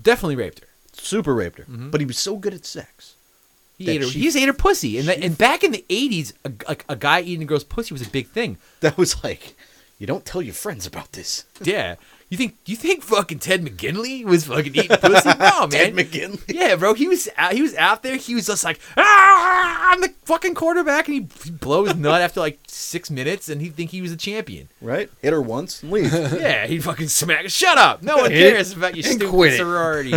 Definitely 0.00 0.36
raped 0.36 0.60
her. 0.60 0.66
super 0.92 1.34
raped 1.34 1.58
her, 1.58 1.64
Mm-hmm. 1.64 1.90
but 1.90 2.00
he 2.00 2.06
was 2.06 2.18
so 2.18 2.36
good 2.36 2.54
at 2.54 2.64
sex. 2.64 3.16
He 3.84 3.90
ate 3.90 4.00
her. 4.02 4.06
she- 4.08 4.18
he 4.20 4.24
just 4.26 4.36
ate 4.36 4.46
her 4.46 4.52
pussy. 4.52 4.98
And, 4.98 5.08
that, 5.08 5.22
and 5.22 5.36
back 5.36 5.62
in 5.64 5.72
the 5.72 5.84
'80s, 5.88 6.32
a, 6.44 6.52
a, 6.72 6.76
a 6.90 6.96
guy 6.96 7.20
eating 7.20 7.42
a 7.42 7.46
girl's 7.46 7.64
pussy 7.64 7.94
was 7.94 8.06
a 8.06 8.10
big 8.10 8.28
thing. 8.28 8.58
That 8.80 8.96
was 8.96 9.22
like, 9.24 9.54
you 9.98 10.06
don't 10.06 10.24
tell 10.24 10.42
your 10.42 10.54
friends 10.54 10.86
about 10.86 11.12
this. 11.12 11.44
Yeah. 11.62 11.96
You 12.28 12.38
think 12.38 12.56
you 12.64 12.76
think 12.76 13.02
fucking 13.02 13.40
Ted 13.40 13.62
McGinley 13.62 14.24
was 14.24 14.46
fucking 14.46 14.74
eating 14.74 14.96
pussy? 14.96 15.28
No, 15.38 15.60
man. 15.60 15.68
Ted 15.70 15.94
McGinley. 15.94 16.40
Yeah, 16.48 16.76
bro. 16.76 16.94
He 16.94 17.06
was 17.06 17.28
out, 17.36 17.52
he 17.52 17.60
was 17.60 17.74
out 17.74 18.02
there. 18.02 18.16
He 18.16 18.34
was 18.34 18.46
just 18.46 18.64
like, 18.64 18.80
ah, 18.96 19.90
I'm 19.92 20.00
the 20.00 20.14
fucking 20.24 20.54
quarterback, 20.54 21.08
and 21.08 21.14
he, 21.14 21.28
he 21.44 21.50
blows 21.50 21.94
nut 21.94 22.22
after 22.22 22.40
like 22.40 22.58
six 22.66 23.10
minutes, 23.10 23.50
and 23.50 23.60
he'd 23.60 23.74
think 23.74 23.90
he 23.90 24.00
was 24.00 24.12
a 24.12 24.16
champion. 24.16 24.70
Right? 24.80 25.10
Hit 25.20 25.34
her 25.34 25.42
once 25.42 25.82
and 25.82 25.92
leave. 25.92 26.10
Yeah, 26.40 26.66
he'd 26.66 26.82
fucking 26.82 27.08
smack. 27.08 27.50
Shut 27.50 27.76
up. 27.76 28.02
No 28.02 28.16
one 28.16 28.30
cares 28.30 28.72
about 28.72 28.96
your 28.96 29.02
stupid 29.04 29.56
sorority. 29.58 30.14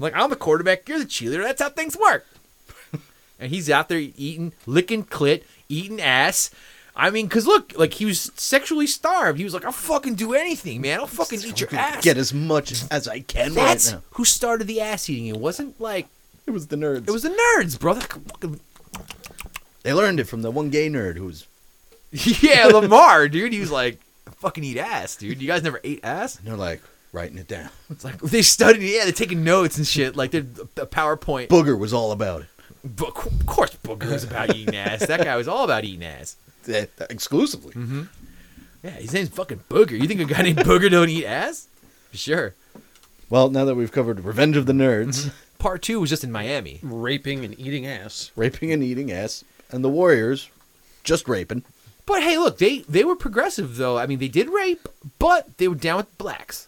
Like 0.00 0.14
I'm 0.16 0.28
the 0.30 0.36
quarterback. 0.36 0.88
You're 0.88 0.98
the 0.98 1.04
cheerleader. 1.04 1.44
That's 1.44 1.62
how 1.62 1.70
things 1.70 1.96
work. 1.96 2.26
And 3.38 3.50
he's 3.50 3.70
out 3.70 3.88
there 3.88 3.98
eating, 3.98 4.52
licking 4.66 5.04
clit, 5.04 5.44
eating 5.68 5.98
ass. 6.00 6.50
I 6.94 7.08
mean, 7.08 7.26
cause 7.28 7.46
look, 7.46 7.72
like 7.78 7.94
he 7.94 8.04
was 8.04 8.30
sexually 8.34 8.86
starved. 8.86 9.38
He 9.38 9.44
was 9.44 9.54
like, 9.54 9.64
"I'll 9.64 9.72
fucking 9.72 10.16
do 10.16 10.34
anything, 10.34 10.82
man. 10.82 10.98
I'll 11.00 11.06
fucking 11.06 11.40
eat 11.46 11.58
your 11.60 11.70
ass." 11.74 12.04
Get 12.04 12.18
as 12.18 12.34
much 12.34 12.72
as 12.90 13.08
I 13.08 13.20
can 13.20 13.54
That's 13.54 13.86
right 13.86 13.94
now. 13.94 14.02
who 14.10 14.24
started 14.26 14.66
the 14.66 14.80
ass 14.82 15.08
eating. 15.08 15.28
It 15.28 15.38
wasn't 15.38 15.80
like 15.80 16.08
It 16.46 16.50
was 16.50 16.66
the 16.66 16.76
nerds. 16.76 17.08
it 17.08 17.12
was 17.12 17.22
the 17.22 17.30
nerds, 17.56 17.78
bro. 17.80 17.94
That 17.94 18.12
fucking- 18.12 18.60
They 19.84 19.94
learned 19.94 20.20
it 20.20 20.24
from 20.24 20.42
the 20.42 20.50
one 20.50 20.68
gay 20.68 20.90
nerd 20.90 21.16
who 21.16 21.24
was. 21.24 21.46
yeah, 22.12 22.66
Lamar, 22.66 23.28
dude. 23.28 23.52
He 23.54 23.60
was 23.60 23.70
like, 23.70 23.98
"I 24.26 24.32
"Fucking 24.32 24.64
eat 24.64 24.76
ass, 24.76 25.16
dude. 25.16 25.40
You 25.40 25.46
guys 25.46 25.62
never 25.62 25.80
ate 25.82 26.00
ass." 26.02 26.36
And 26.36 26.46
they're 26.46 26.56
like 26.56 26.82
writing 27.12 27.38
it 27.38 27.48
down. 27.48 27.70
It's 27.90 28.04
like 28.04 28.18
they 28.20 28.42
studied. 28.42 28.82
Yeah, 28.82 29.04
they're 29.04 29.12
taking 29.12 29.42
notes 29.44 29.76
and 29.76 29.86
shit. 29.86 30.14
Like 30.16 30.30
they're 30.30 30.42
a 30.76 30.86
PowerPoint. 30.86 31.48
Booger 31.48 31.78
was 31.78 31.92
all 31.92 32.12
about 32.12 32.42
it. 32.42 32.46
But 32.84 33.08
of 33.08 33.46
course, 33.46 33.76
Booger 33.82 34.10
was 34.12 34.24
about 34.24 34.54
eating 34.54 34.76
ass. 34.76 35.06
That 35.06 35.22
guy 35.24 35.36
was 35.36 35.48
all 35.48 35.64
about 35.64 35.84
eating 35.84 36.04
ass. 36.04 36.36
That- 36.64 36.94
that- 36.96 37.10
exclusively. 37.10 37.72
Mm-hmm. 37.72 38.02
Yeah, 38.84 38.90
his 38.90 39.12
name's 39.14 39.30
fucking 39.30 39.60
Booger. 39.70 39.98
You 39.98 40.06
think 40.06 40.20
a 40.20 40.24
guy 40.26 40.42
named 40.42 40.58
Booger 40.58 40.90
don't 40.90 41.08
eat 41.08 41.24
ass? 41.26 41.68
For 42.10 42.16
sure. 42.18 42.54
Well, 43.28 43.50
now 43.50 43.64
that 43.64 43.74
we've 43.76 43.90
covered 43.92 44.20
Revenge 44.24 44.56
of 44.56 44.66
the 44.66 44.72
Nerds, 44.72 45.26
Mm-hmm. 45.26 45.36
Part 45.58 45.82
two 45.82 46.00
was 46.00 46.08
just 46.08 46.24
in 46.24 46.32
Miami. 46.32 46.80
raping 46.82 47.44
and 47.44 47.58
eating 47.60 47.86
ass 47.86 48.30
raping 48.34 48.72
and 48.72 48.82
eating 48.82 49.12
ass, 49.12 49.44
and 49.70 49.84
the 49.84 49.90
Warriors 49.90 50.48
just 51.04 51.28
raping. 51.28 51.64
But 52.06 52.22
hey, 52.22 52.38
look, 52.38 52.56
they 52.58 52.78
they 52.88 53.04
were 53.04 53.14
progressive 53.16 53.76
though. 53.76 53.98
I 53.98 54.06
mean, 54.06 54.18
they 54.20 54.28
did 54.28 54.48
rape, 54.48 54.88
but 55.18 55.58
they 55.58 55.68
were 55.68 55.74
down 55.74 55.98
with 55.98 56.16
blacks. 56.18 56.66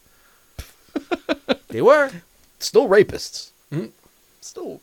They 1.69 1.81
were. 1.81 2.11
Still 2.59 2.87
rapists. 2.87 3.49
Mm-hmm. 3.71 3.87
Still, 4.41 4.81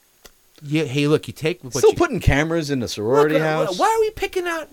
Yeah. 0.62 0.84
Hey, 0.84 1.06
look, 1.06 1.26
you 1.28 1.32
take 1.32 1.62
what 1.62 1.74
still 1.74 1.90
you, 1.90 1.96
putting 1.96 2.20
cameras 2.20 2.70
in 2.70 2.80
the 2.80 2.88
sorority 2.88 3.34
Look, 3.34 3.42
uh, 3.42 3.66
house. 3.66 3.78
Why 3.78 3.86
are 3.86 4.00
we 4.00 4.10
picking 4.10 4.46
out? 4.46 4.68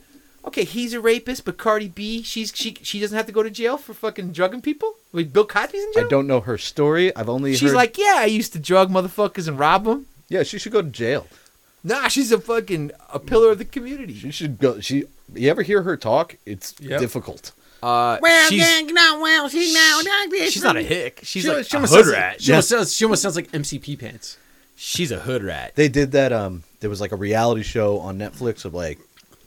Okay, 0.46 0.64
he's 0.64 0.94
a 0.94 1.02
rapist, 1.02 1.44
but 1.44 1.58
Cardi 1.58 1.90
B, 1.90 2.24
she's 2.24 2.54
she 2.56 2.76
she 2.82 3.00
doesn't 3.02 3.16
have 3.18 3.26
to 3.26 3.34
go 3.34 3.44
to 3.44 3.50
jail 3.50 3.78
for 3.78 3.94
fucking 3.94 4.32
drugging 4.32 4.62
people. 4.62 4.94
Like 5.12 5.34
Bill 5.34 5.46
Cosby's 5.46 5.84
in 5.84 5.94
jail. 5.94 6.06
I 6.06 6.08
don't 6.08 6.26
know 6.28 6.40
her 6.42 6.58
story. 6.58 7.14
I've 7.16 7.28
only 7.30 7.54
She's 7.56 7.70
heard. 7.72 7.76
like, 7.76 7.98
yeah, 7.98 8.16
I 8.18 8.26
used 8.26 8.54
to 8.54 8.60
drug 8.60 8.90
motherfuckers 8.90 9.48
and 9.50 9.60
rob 9.60 9.84
them. 9.84 10.06
yeah, 10.30 10.44
she 10.44 10.58
should 10.58 10.72
go 10.72 10.82
to 10.82 10.88
jail. 10.90 11.28
Nah, 11.84 12.08
she's 12.08 12.32
a 12.32 12.40
fucking 12.40 12.92
a 13.14 13.20
pillar 13.20 13.52
of 13.52 13.58
the 13.60 13.66
community. 13.66 14.14
She 14.14 14.32
should 14.32 14.58
go. 14.58 14.80
She. 14.80 15.04
You 15.34 15.50
ever 15.50 15.62
hear 15.64 15.82
her 15.84 15.98
talk? 15.98 16.38
It's 16.46 16.74
Yep. 16.80 17.00
difficult. 17.02 17.52
Uh, 17.82 18.18
well 18.22 18.50
she's, 18.50 18.60
yeah 18.60 18.82
no 18.92 19.20
well 19.22 19.48
she 19.50 19.72
now 19.74 19.98
like 19.98 20.30
this 20.32 20.54
she's 20.54 20.64
not 20.64 20.78
a 20.78 20.82
hick. 20.82 21.20
She's 21.24 21.44
she, 21.44 21.50
like 21.50 21.66
she 21.66 21.78
a 21.78 21.80
hood 21.82 21.90
sounds 21.90 22.12
rat. 22.12 22.34
like, 22.34 22.42
she, 22.42 22.52
almost 22.52 22.70
sounds, 22.70 22.96
she 22.96 23.06
almost 23.06 23.22
sounds 23.22 23.36
like 23.36 23.52
MCP 23.52 24.00
pants 24.00 24.38
She's 24.80 25.12
a 25.12 25.20
hood 25.20 25.44
rat. 25.44 25.74
They 25.76 25.90
did 25.90 26.12
that. 26.12 26.32
Um, 26.32 26.62
there 26.82 26.90
was 26.90 27.02
like 27.02 27.12
a 27.12 27.16
reality 27.16 27.64
show 27.64 27.98
on 28.00 28.20
Netflix 28.20 28.64
of 28.64 28.76
like 28.76 29.00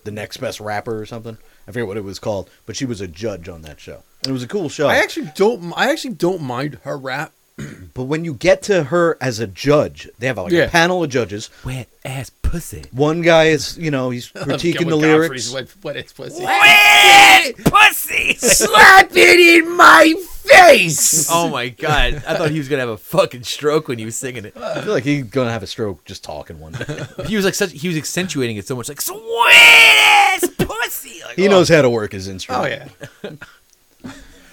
the 0.03 0.11
next 0.11 0.39
best 0.39 0.59
rapper 0.59 1.01
or 1.01 1.07
something. 1.07 1.39
I 1.69 1.71
forget 1.71 1.87
what 1.87 1.97
it 1.97 2.03
was 2.03 2.19
called, 2.19 2.51
but 2.67 2.75
she 2.75 2.85
was 2.85 3.01
a 3.01 3.07
judge 3.07 3.49
on 3.49 3.63
that 3.63 3.79
show, 3.79 4.03
and 4.25 4.31
it 4.31 4.33
was 4.33 4.43
a 4.43 4.49
cool 4.49 4.69
show. 4.69 4.89
I 4.89 4.97
actually 4.97 5.31
don't 5.37 5.73
I 5.77 5.91
actually 5.93 6.15
don't 6.15 6.43
mind 6.43 6.81
her 6.83 6.99
rap 6.99 7.33
but 7.95 8.05
when 8.05 8.25
you 8.25 8.35
get 8.35 8.63
to 8.63 8.85
her 8.85 9.17
as 9.21 9.41
a 9.41 9.47
judge, 9.47 10.09
they 10.19 10.27
have 10.27 10.39
like 10.39 10.53
Yeah. 10.53 10.65
a 10.65 10.69
panel 10.69 11.03
of 11.03 11.11
judges. 11.11 11.51
Wet 11.65 11.89
ass 12.05 12.31
pussy. 12.31 12.85
One 12.93 13.23
guy 13.23 13.47
is, 13.47 13.77
you 13.79 13.91
know, 13.91 14.11
he's 14.11 14.31
critiquing 14.33 14.89
the 14.89 14.97
lyrics. 14.97 15.53
Wet, 15.53 15.73
wet 15.83 15.97
ass 15.97 16.13
pussy. 16.13 16.45
Wet 16.45 17.57
pussy. 17.65 18.35
Slap 18.39 19.11
it 19.15 19.41
in 19.41 19.77
my 19.77 20.15
face. 20.29 21.29
oh 21.33 21.49
my 21.49 21.69
god! 21.69 22.23
I 22.27 22.37
thought 22.37 22.51
he 22.51 22.59
was 22.59 22.69
gonna 22.69 22.81
have 22.81 22.89
a 22.89 22.97
fucking 22.97 23.45
stroke 23.45 23.89
when 23.89 23.99
he 23.99 24.05
was 24.05 24.17
singing 24.17 24.45
it. 24.45 24.57
I 24.57 24.83
feel 24.83 24.93
like 24.93 25.05
he's 25.05 25.25
gonna 25.25 25.53
have 25.53 25.63
a 25.63 25.67
stroke 25.67 26.05
just 26.05 26.25
talking 26.25 26.59
one 26.61 26.73
day. 26.73 27.05
He 27.27 27.37
was 27.37 27.45
like 27.45 27.55
such. 27.55 27.73
He 27.73 27.89
was 27.89 27.97
accentuating 27.97 28.57
it 28.57 28.67
so 28.67 28.77
much, 28.77 28.89
like 28.89 29.01
sweet 29.01 29.21
ass 29.53 30.49
pussy. 30.59 31.23
Like, 31.25 31.37
he 31.37 31.49
oh. 31.49 31.51
knows 31.51 31.69
how 31.69 31.83
to 31.83 31.91
work 31.91 32.13
his 32.13 32.29
instrument. 32.29 32.65
Oh 32.65 32.67
yeah. 32.67 33.31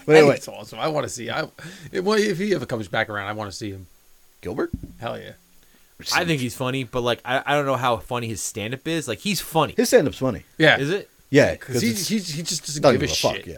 But 0.07 0.15
anyway, 0.15 0.35
it's 0.35 0.47
awesome. 0.47 0.79
I 0.79 0.87
want 0.87 1.03
to 1.05 1.09
see. 1.09 1.29
I 1.29 1.49
if, 1.91 2.03
well, 2.03 2.17
if 2.17 2.37
he 2.39 2.55
ever 2.55 2.65
comes 2.65 2.87
back 2.87 3.09
around, 3.09 3.27
I 3.27 3.33
want 3.33 3.51
to 3.51 3.55
see 3.55 3.71
him. 3.71 3.85
Gilbert. 4.41 4.71
Hell 4.99 5.19
yeah. 5.19 5.33
I 6.13 6.25
think 6.25 6.39
he's 6.41 6.55
funny, 6.55 6.83
but 6.85 7.01
like 7.01 7.19
I, 7.25 7.43
I 7.45 7.55
don't 7.55 7.65
know 7.65 7.75
how 7.75 7.97
funny 7.97 8.27
his 8.27 8.41
stand 8.41 8.73
up 8.73 8.87
is. 8.87 9.07
Like 9.07 9.19
he's 9.19 9.41
funny. 9.41 9.73
his 9.75 9.89
stand-up's 9.89 10.17
funny. 10.17 10.43
Yeah. 10.57 10.77
Is 10.79 10.89
it? 10.89 11.09
Yeah, 11.29 11.51
Because 11.53 11.81
he, 11.81 11.89
he, 11.89 12.19
he 12.19 12.41
just 12.41 12.65
doesn't 12.65 12.81
give 12.81 12.89
a 12.91 12.93
give 12.93 13.03
a 13.03 13.13
shit. 13.13 13.35
fuck. 13.37 13.45
Yeah. 13.45 13.57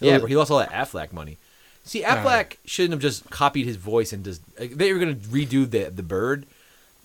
Yeah, 0.00 0.18
but 0.18 0.30
he 0.30 0.36
lost 0.36 0.50
all 0.50 0.58
that 0.58 0.70
Aflac 0.70 1.12
money. 1.12 1.36
See. 1.84 2.02
Aflac 2.02 2.56
shouldn't 2.64 2.92
have 2.92 3.00
just 3.00 3.28
copied 3.28 3.66
his 3.66 3.76
voice 3.76 4.12
and 4.12 4.24
just. 4.24 4.40
Like, 4.58 4.72
they 4.72 4.92
were 4.92 4.98
gonna 4.98 5.14
redo 5.16 5.68
the 5.68 5.90
the 5.90 6.02
bird. 6.02 6.46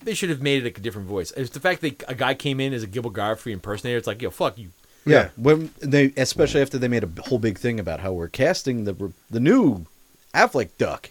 They 0.02 0.14
should 0.14 0.30
have 0.30 0.40
made 0.40 0.62
it 0.62 0.64
like 0.64 0.78
a 0.78 0.80
different 0.80 1.08
voice. 1.08 1.32
It's 1.32 1.50
the 1.50 1.60
fact 1.60 1.80
that 1.82 2.02
a 2.08 2.14
guy 2.14 2.34
came 2.34 2.60
in 2.60 2.72
as 2.72 2.82
a 2.82 2.86
Gilbert 2.86 3.14
Gottfried 3.14 3.54
impersonator. 3.54 3.98
It's 3.98 4.06
like, 4.06 4.22
yo, 4.22 4.30
fuck 4.30 4.56
you. 4.58 4.70
Yeah, 5.06 5.14
Yeah. 5.24 5.28
when 5.36 5.70
they, 5.80 6.12
especially 6.16 6.62
after 6.62 6.78
they 6.78 6.88
made 6.88 7.04
a 7.04 7.22
whole 7.22 7.38
big 7.38 7.58
thing 7.58 7.78
about 7.78 8.00
how 8.00 8.12
we're 8.12 8.28
casting 8.28 8.84
the 8.84 9.12
the 9.30 9.40
new 9.40 9.86
Aflac 10.34 10.70
duck 10.78 11.10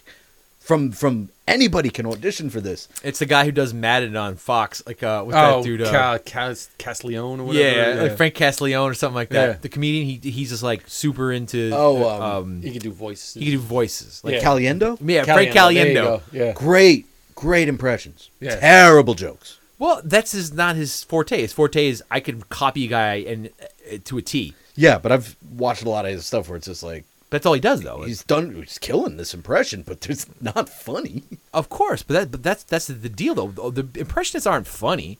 from 0.60 0.92
from 0.92 1.28
Anybody 1.46 1.90
can 1.90 2.06
audition 2.06 2.48
for 2.48 2.62
this. 2.62 2.88
It's 3.02 3.18
the 3.18 3.26
guy 3.26 3.44
who 3.44 3.52
does 3.52 3.74
Madden 3.74 4.16
on 4.16 4.36
Fox, 4.36 4.82
like 4.86 5.02
uh, 5.02 5.22
what's 5.24 5.36
Oh, 5.36 5.58
that 5.60 5.62
dude? 5.64 5.82
Uh, 5.82 5.90
Ca- 5.90 6.18
Cas- 6.24 6.70
Casleone 6.78 7.38
or 7.40 7.44
whatever. 7.44 7.96
yeah, 7.96 8.02
like 8.02 8.16
Frank 8.16 8.34
Castiglione 8.34 8.90
or 8.90 8.94
something 8.94 9.14
like 9.14 9.28
that. 9.28 9.46
Yeah. 9.48 9.56
The 9.60 9.68
comedian, 9.68 10.06
he 10.06 10.30
he's 10.30 10.48
just 10.48 10.62
like 10.62 10.84
super 10.86 11.30
into. 11.30 11.70
Oh, 11.74 12.08
um, 12.08 12.22
um, 12.22 12.62
He 12.62 12.70
can 12.70 12.80
do 12.80 12.90
voices. 12.92 13.34
he 13.34 13.40
can 13.44 13.52
do 13.52 13.58
voices. 13.58 14.22
Like, 14.24 14.36
Yeah. 14.36 14.40
Caliendo? 14.42 14.96
yeah, 15.04 15.24
Frank 15.24 15.52
There 15.52 15.70
you 15.70 15.80
Caliendo. 15.92 15.94
go. 16.02 16.22
Yeah. 16.32 16.52
Great, 16.52 17.04
great 17.34 17.68
impressions. 17.68 18.30
Yeah. 18.40 18.56
Terrible 18.56 19.12
jokes. 19.12 19.58
Well, 19.78 20.00
that's 20.04 20.32
his 20.32 20.52
not 20.52 20.76
his 20.76 21.02
forte. 21.04 21.40
His 21.40 21.52
forte 21.52 21.86
is 21.88 22.02
I 22.10 22.20
can 22.20 22.42
copy 22.42 22.84
a 22.84 22.88
guy 22.88 23.14
and 23.16 23.50
uh, 23.92 23.96
to 24.04 24.18
a 24.18 24.22
T. 24.22 24.54
Yeah, 24.76 24.98
but 24.98 25.12
I've 25.12 25.36
watched 25.56 25.82
a 25.84 25.88
lot 25.90 26.04
of 26.04 26.12
his 26.12 26.26
stuff 26.26 26.48
where 26.48 26.56
it's 26.56 26.66
just 26.66 26.82
like 26.82 27.04
That's 27.30 27.46
all 27.46 27.52
he 27.54 27.60
does, 27.60 27.82
though. 27.82 28.02
he's 28.02 28.22
done, 28.24 28.54
he's 28.54 28.78
killing 28.78 29.16
this 29.16 29.34
impression, 29.34 29.82
but 29.86 30.08
it's 30.08 30.26
not 30.40 30.68
funny. 30.68 31.22
Of 31.52 31.68
course, 31.68 32.02
but 32.02 32.14
that 32.14 32.30
but 32.30 32.42
that's 32.42 32.64
that's 32.64 32.86
the 32.86 33.08
deal, 33.08 33.34
though. 33.34 33.70
The 33.70 33.86
impressionists 34.00 34.46
aren't 34.46 34.66
funny. 34.66 35.18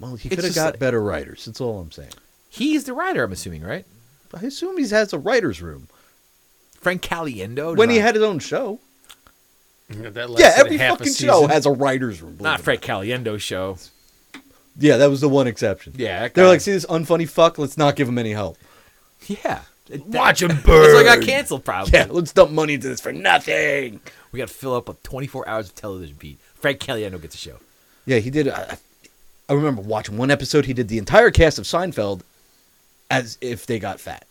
Well, 0.00 0.16
he 0.16 0.28
could 0.28 0.44
have 0.44 0.54
got 0.54 0.72
like- 0.74 0.80
better 0.80 1.00
writers. 1.02 1.44
That's 1.44 1.60
all 1.60 1.80
I'm 1.80 1.90
saying. 1.92 2.10
He's 2.50 2.84
the 2.84 2.92
writer, 2.94 3.24
I'm 3.24 3.32
assuming, 3.32 3.62
right? 3.62 3.84
I 4.34 4.44
assume 4.46 4.76
he 4.78 4.88
has 4.88 5.12
a 5.12 5.18
writer's 5.18 5.60
room 5.62 5.88
Frank 6.80 7.02
Caliendo. 7.02 7.76
when 7.76 7.90
he 7.90 7.96
not- 7.98 8.02
had 8.04 8.14
his 8.16 8.24
own 8.24 8.38
show. 8.38 8.78
Yeah, 9.88 10.10
that 10.10 10.16
Yeah, 10.16 10.34
lasted 10.34 10.60
every 10.60 10.78
fucking 10.78 11.12
show 11.14 11.46
has 11.46 11.64
a 11.64 11.70
writer's 11.70 12.20
room. 12.22 12.38
not 12.40 12.60
Frank 12.60 12.82
Caliendo 12.82 13.38
show. 13.40 13.78
Yeah, 14.78 14.96
that 14.98 15.08
was 15.10 15.20
the 15.20 15.28
one 15.28 15.46
exception. 15.46 15.94
Yeah, 15.96 16.20
that 16.20 16.34
They're 16.34 16.46
like, 16.46 16.60
see 16.60 16.72
this 16.72 16.86
unfunny 16.86 17.28
fuck? 17.28 17.58
Let's 17.58 17.76
not 17.78 17.96
give 17.96 18.08
him 18.08 18.18
any 18.18 18.32
help. 18.32 18.58
Yeah, 19.26 19.62
It- 19.88 20.04
Watch 20.06 20.42
him 20.42 20.48
burn. 20.48 20.82
That's 20.82 20.94
why 20.94 21.00
I 21.00 21.16
got 21.16 21.24
canceled. 21.24 21.64
Probably. 21.64 21.92
Yeah, 21.98 22.06
let's 22.10 22.32
dump 22.32 22.50
money 22.50 22.74
into 22.74 22.88
this 22.88 23.00
for 23.00 23.12
nothing. 23.12 24.00
We 24.32 24.38
got 24.38 24.48
to 24.48 24.54
fill 24.54 24.74
up 24.74 24.88
with 24.88 25.02
24 25.02 25.48
hours 25.48 25.68
of 25.68 25.74
television, 25.74 26.16
Pete. 26.16 26.38
Frank 26.56 26.80
Caliendo 26.80 27.20
gets 27.20 27.34
a 27.34 27.38
show. 27.38 27.56
Yeah, 28.04 28.18
he 28.18 28.28
did. 28.30 28.48
I, 28.48 28.76
I 29.48 29.52
remember 29.54 29.80
watching 29.82 30.16
one 30.18 30.30
episode. 30.30 30.66
He 30.66 30.72
did 30.74 30.88
the 30.88 30.98
entire 30.98 31.30
cast 31.30 31.58
of 31.58 31.64
Seinfeld 31.64 32.20
as 33.10 33.38
if 33.40 33.64
they 33.66 33.78
got 33.78 34.00
fat 34.00 34.26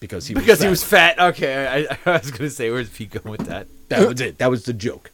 because 0.00 0.26
he 0.26 0.34
Because 0.34 0.58
was 0.58 0.58
he 0.60 0.64
fat. 0.64 0.70
was 0.70 0.82
fat. 0.84 1.18
Okay, 1.36 1.86
I, 1.90 1.98
I 2.10 2.18
was 2.18 2.30
gonna 2.30 2.50
say, 2.50 2.70
where's 2.70 2.88
Pete 2.88 3.10
going 3.10 3.30
with 3.38 3.46
that? 3.48 3.66
That 3.90 4.08
was 4.08 4.20
it. 4.20 4.38
That 4.38 4.50
was 4.50 4.64
the 4.64 4.72
joke. 4.72 5.10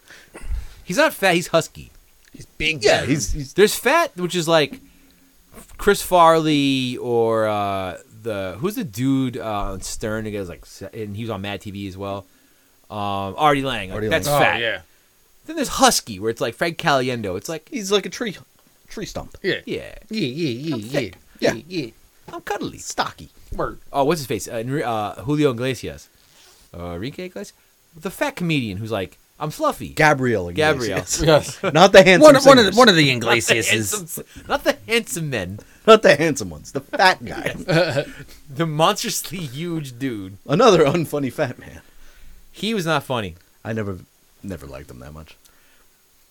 He's 0.85 0.97
not 0.97 1.13
fat. 1.13 1.35
He's 1.35 1.49
husky. 1.49 1.91
He's 2.37 2.47
big. 2.47 2.85
Yeah, 2.85 3.05
he's, 3.05 3.33
he's 3.33 3.53
There's 3.55 3.75
fat, 3.75 4.17
which 4.17 4.35
is 4.35 4.47
like 4.47 4.81
Chris 5.79 6.03
Farley 6.03 6.97
or 6.99 7.47
uh, 7.49 7.99
the 8.23 8.57
who's 8.59 8.75
the 8.77 8.85
dude 8.85 9.37
uh, 9.39 9.73
on 9.73 9.81
Stern 9.81 10.25
who 10.25 10.31
goes 10.33 10.49
like, 10.49 10.65
and 10.95 11.17
he 11.17 11.23
was 11.23 11.31
on 11.31 11.41
Mad 11.43 11.61
TV 11.61 11.89
as 11.89 11.97
well. 11.97 12.27
Um, 12.91 13.35
Artie 13.37 13.63
Lange. 13.63 13.93
Artie 13.93 14.09
that's 14.09 14.29
Oh 14.29 14.39
fat. 14.39 14.61
yeah. 14.61 14.83
Then 15.47 15.57
there's 15.57 15.69
husky, 15.69 16.19
where 16.19 16.31
it's 16.31 16.41
like 16.41 16.55
Frank 16.55 16.77
Caliendo. 16.79 17.37
It's 17.37 17.49
like, 17.49 17.69
he's 17.71 17.91
like 17.93 18.05
a 18.07 18.11
tree 18.11 18.37
tree 18.89 19.07
stump. 19.07 19.37
Yeah. 19.43 19.61
yeah, 19.65 19.95
Yeah. 20.11 20.21
Yeah. 20.29 20.75
I'm 20.75 20.81
Yeah. 20.81 20.89
thick. 20.89 21.17
Yeah. 21.41 21.53
Yeah. 21.55 21.63
Yeah. 21.69 21.91
I'm 22.33 22.41
cuddly. 22.43 22.79
Stocky. 22.79 23.31
Word. 23.55 23.79
Oh, 23.93 24.05
what's 24.05 24.21
his 24.21 24.27
face? 24.27 24.49
Uh, 24.49 24.57
uh, 24.85 25.23
Julio 25.23 25.51
Iglesias. 25.53 26.09
Uh, 26.77 26.95
Enrique 26.95 27.27
Iglesias? 27.27 27.53
The 27.97 28.11
fat 28.11 28.35
comedian 28.37 28.79
who's 28.79 28.91
like, 28.91 29.19
I'm 29.39 29.51
fluffy. 29.51 29.89
Gabriel. 29.91 30.51
Gabriel. 30.51 30.99
Iglesias. 30.99 31.23
Yes. 31.63 31.63
Not 31.75 31.93
the 31.93 32.03
handsome. 32.03 32.23
one, 32.23 32.37
of- 32.37 32.47
one 32.47 32.59
of 32.59 32.65
the, 32.65 32.73
singers. 32.73 32.77
one 32.79 32.89
of 32.89 32.97
the 32.97 33.03
not, 33.15 33.21
the 33.21 33.27
Iglesias 33.29 33.69
handsome, 33.71 34.25
not 34.49 34.65
the 34.65 34.79
handsome 34.87 35.31
men. 35.31 35.59
Not 35.87 36.03
the 36.03 36.17
handsome 36.17 36.51
ones. 36.51 36.73
The 36.73 36.81
fat 36.81 37.25
guy. 37.25 37.55
The 38.49 38.67
monstrously 38.67 39.39
huge 39.39 39.99
dude. 39.99 40.39
Another 40.49 40.85
unfunny 40.85 41.31
fat 41.33 41.59
man. 41.59 41.83
He 42.53 42.73
was 42.73 42.87
not 42.87 43.03
funny. 43.03 43.35
I 43.63 43.73
never, 43.75 43.99
never 44.43 44.67
liked 44.67 44.91
him 44.91 45.01
that 45.01 45.13
much. 45.13 45.37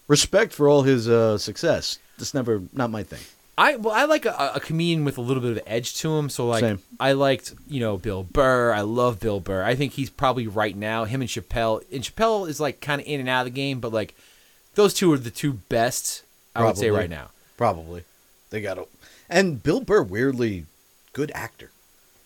Respect 0.08 0.52
for 0.54 0.68
all 0.68 0.82
his 0.82 1.08
uh, 1.08 1.38
success. 1.38 2.00
Just 2.18 2.34
never, 2.34 2.63
not 2.74 2.89
my 2.89 3.04
thing. 3.04 3.20
I 3.58 3.78
well, 3.78 3.94
I 3.94 4.06
like 4.06 4.26
a, 4.26 4.52
a 4.56 4.60
comedian 4.60 5.06
with 5.06 5.18
a 5.18 5.22
little 5.22 5.41
bit 5.41 5.52
of 5.58 5.63
edge 5.65 5.96
to 6.00 6.15
him. 6.18 6.30
So 6.30 6.48
like, 6.48 6.62
Same. 6.62 6.80
I 7.00 7.13
liked 7.13 7.54
you 7.68 7.80
know 7.80 7.98
Bill 7.98 8.24
Burr. 8.24 8.74
I 8.74 8.82
love 8.82 9.20
Bill 9.20 9.39
Burr. 9.39 9.63
I 9.63 9.76
think 9.76 9.94
he's 9.94 10.10
probably 10.10 10.48
right 10.48 10.76
now 10.76 11.06
him 11.06 11.22
and 11.22 11.30
Chappelle. 11.30 11.84
And 11.91 12.04
Chappelle 12.04 12.50
is 12.50 12.60
like 12.60 12.82
kind 12.82 13.02
of 13.02 13.08
in 13.08 13.20
and 13.20 13.30
out 13.30 13.48
of 13.48 13.54
the 13.54 13.56
game, 13.58 13.80
but 13.80 13.94
like 13.94 14.15
those 14.76 14.94
two 14.94 15.12
are 15.13 15.18
the 15.18 15.32
two 15.32 15.54
best. 15.54 16.24
I 16.56 16.63
would 16.63 16.78
say 16.78 16.89
right 16.89 17.10
now. 17.10 17.32
Probably. 17.58 18.04
They 18.50 18.62
got 18.62 18.76
to. 18.76 18.88
And 19.30 19.62
Bill 19.62 19.82
Burr, 19.82 20.04
weirdly 20.04 20.65
good 21.13 21.32
actor. 21.34 21.72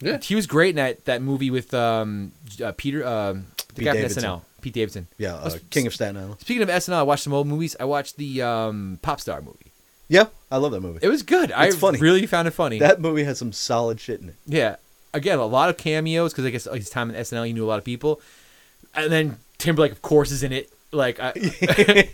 Yeah. 0.02 0.20
He 0.20 0.36
was 0.36 0.48
great 0.48 0.72
in 0.72 0.76
that, 0.78 1.06
that 1.06 1.22
movie 1.22 1.50
with 1.50 1.74
um, 1.74 2.32
uh, 2.64 2.72
Peter 2.78 3.06
um, 3.06 3.48
the 3.70 3.74
Pete 3.76 3.86
guy 3.86 3.92
from 3.92 4.02
Davidson. 4.02 4.24
SNL, 4.24 4.42
Pete 4.62 4.74
Davidson. 4.74 5.08
Yeah, 5.18 5.36
uh, 5.36 5.44
Let's- 5.44 5.60
King 5.70 5.88
of 5.88 5.94
Staten 5.94 6.18
Island. 6.18 6.40
Speaking 6.42 6.64
of 6.64 6.70
SNL, 6.70 6.94
I 6.94 7.04
watched 7.04 7.24
some 7.24 7.34
old 7.34 7.48
movies. 7.48 7.76
I 7.80 7.86
watched 7.86 8.18
the 8.18 8.42
um, 8.42 9.00
Pop 9.02 9.20
Star 9.20 9.42
movie. 9.42 9.69
Yeah, 10.10 10.26
I 10.52 10.58
love 10.58 10.72
that 10.72 10.82
movie. 10.82 11.00
It 11.02 11.08
was 11.08 11.24
good. 11.24 11.52
I 11.52 11.72
funny. 11.72 12.00
really 12.00 12.26
found 12.26 12.48
it 12.48 12.52
funny. 12.52 12.80
That 12.80 13.00
movie 13.00 13.24
has 13.24 13.38
some 13.38 13.52
solid 13.54 14.00
shit 14.00 14.20
in 14.22 14.30
it. 14.30 14.36
Yeah. 14.48 14.76
Again, 15.14 15.40
a 15.40 15.46
lot 15.46 15.70
of 15.70 15.78
cameos 15.78 16.34
because 16.34 16.46
I 16.46 16.50
guess 16.50 16.66
his 16.66 16.90
time 16.90 17.10
in 17.10 17.16
SNL, 17.16 17.46
he 17.48 17.54
knew 17.54 17.64
a 17.64 17.68
lot 17.70 17.78
of 17.78 17.86
people. 17.86 18.20
And 18.96 19.12
then 19.12 19.38
Timberlake, 19.60 19.92
of 19.92 20.02
course, 20.02 20.32
is 20.32 20.44
in 20.44 20.52
it. 20.52 20.70
Like, 20.92 21.20
I, 21.20 21.34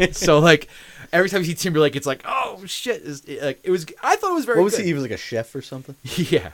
so 0.12 0.40
like 0.40 0.68
every 1.14 1.30
time 1.30 1.40
you 1.42 1.46
see 1.46 1.54
Timberlake, 1.54 1.96
it's 1.96 2.06
like, 2.06 2.22
oh 2.26 2.62
shit! 2.66 3.02
It's, 3.06 3.22
it, 3.24 3.42
like 3.42 3.60
it 3.64 3.72
was. 3.72 3.86
I 4.04 4.18
thought 4.18 4.32
it 4.32 4.36
was 4.36 4.44
very. 4.46 4.60
What 4.60 4.66
was 4.66 4.76
good. 4.76 4.82
he? 4.82 4.88
He 4.88 4.94
was 4.94 5.02
like 5.04 5.12
a 5.12 5.18
chef 5.18 5.56
or 5.56 5.62
something. 5.62 5.96
Yeah. 6.04 6.52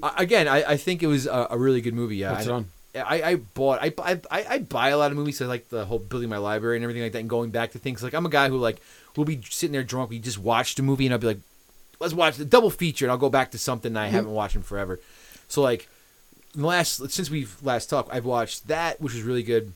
I- 0.00 0.14
Again, 0.18 0.46
I, 0.46 0.62
I 0.72 0.76
think 0.76 1.02
it 1.02 1.08
was 1.08 1.26
a, 1.26 1.48
a 1.50 1.58
really 1.58 1.80
good 1.80 1.94
movie. 1.94 2.16
Yeah, 2.16 2.32
What's 2.32 2.46
I, 2.46 2.52
on? 2.52 2.66
I, 2.94 3.22
I 3.22 3.34
bought 3.36 3.80
I, 3.82 3.92
I 3.98 4.20
I 4.30 4.46
I 4.50 4.58
buy 4.58 4.90
a 4.90 4.98
lot 4.98 5.10
of 5.10 5.16
movies. 5.16 5.38
So 5.38 5.46
I 5.46 5.48
like 5.48 5.68
the 5.68 5.84
whole 5.84 5.98
building 5.98 6.28
my 6.28 6.38
library 6.38 6.76
and 6.76 6.84
everything 6.84 7.02
like 7.02 7.12
that, 7.12 7.18
and 7.18 7.28
going 7.28 7.50
back 7.50 7.72
to 7.72 7.78
things. 7.80 8.02
Like 8.04 8.14
I'm 8.14 8.26
a 8.26 8.30
guy 8.30 8.48
who 8.48 8.58
like 8.58 8.80
will 9.16 9.24
be 9.24 9.40
sitting 9.48 9.72
there 9.72 9.82
drunk. 9.84 10.10
We 10.10 10.18
just 10.18 10.38
watched 10.38 10.78
a 10.78 10.82
movie, 10.82 11.06
and 11.06 11.12
I'll 11.14 11.20
be 11.20 11.26
like, 11.28 11.40
let's 12.00 12.14
watch 12.14 12.36
the 12.36 12.44
double 12.44 12.70
feature, 12.70 13.04
and 13.04 13.12
I'll 13.12 13.18
go 13.18 13.30
back 13.30 13.50
to 13.52 13.58
something 13.58 13.96
I 13.96 14.08
haven't 14.08 14.32
watched 14.32 14.56
in 14.56 14.62
forever. 14.62 15.00
So 15.48 15.62
like, 15.62 15.88
in 16.54 16.60
the 16.62 16.66
last 16.66 17.10
since 17.10 17.30
we've 17.30 17.56
last 17.62 17.90
talked, 17.90 18.12
I've 18.12 18.24
watched 18.24 18.68
that, 18.68 19.00
which 19.00 19.12
was 19.14 19.22
really 19.22 19.42
good. 19.42 19.72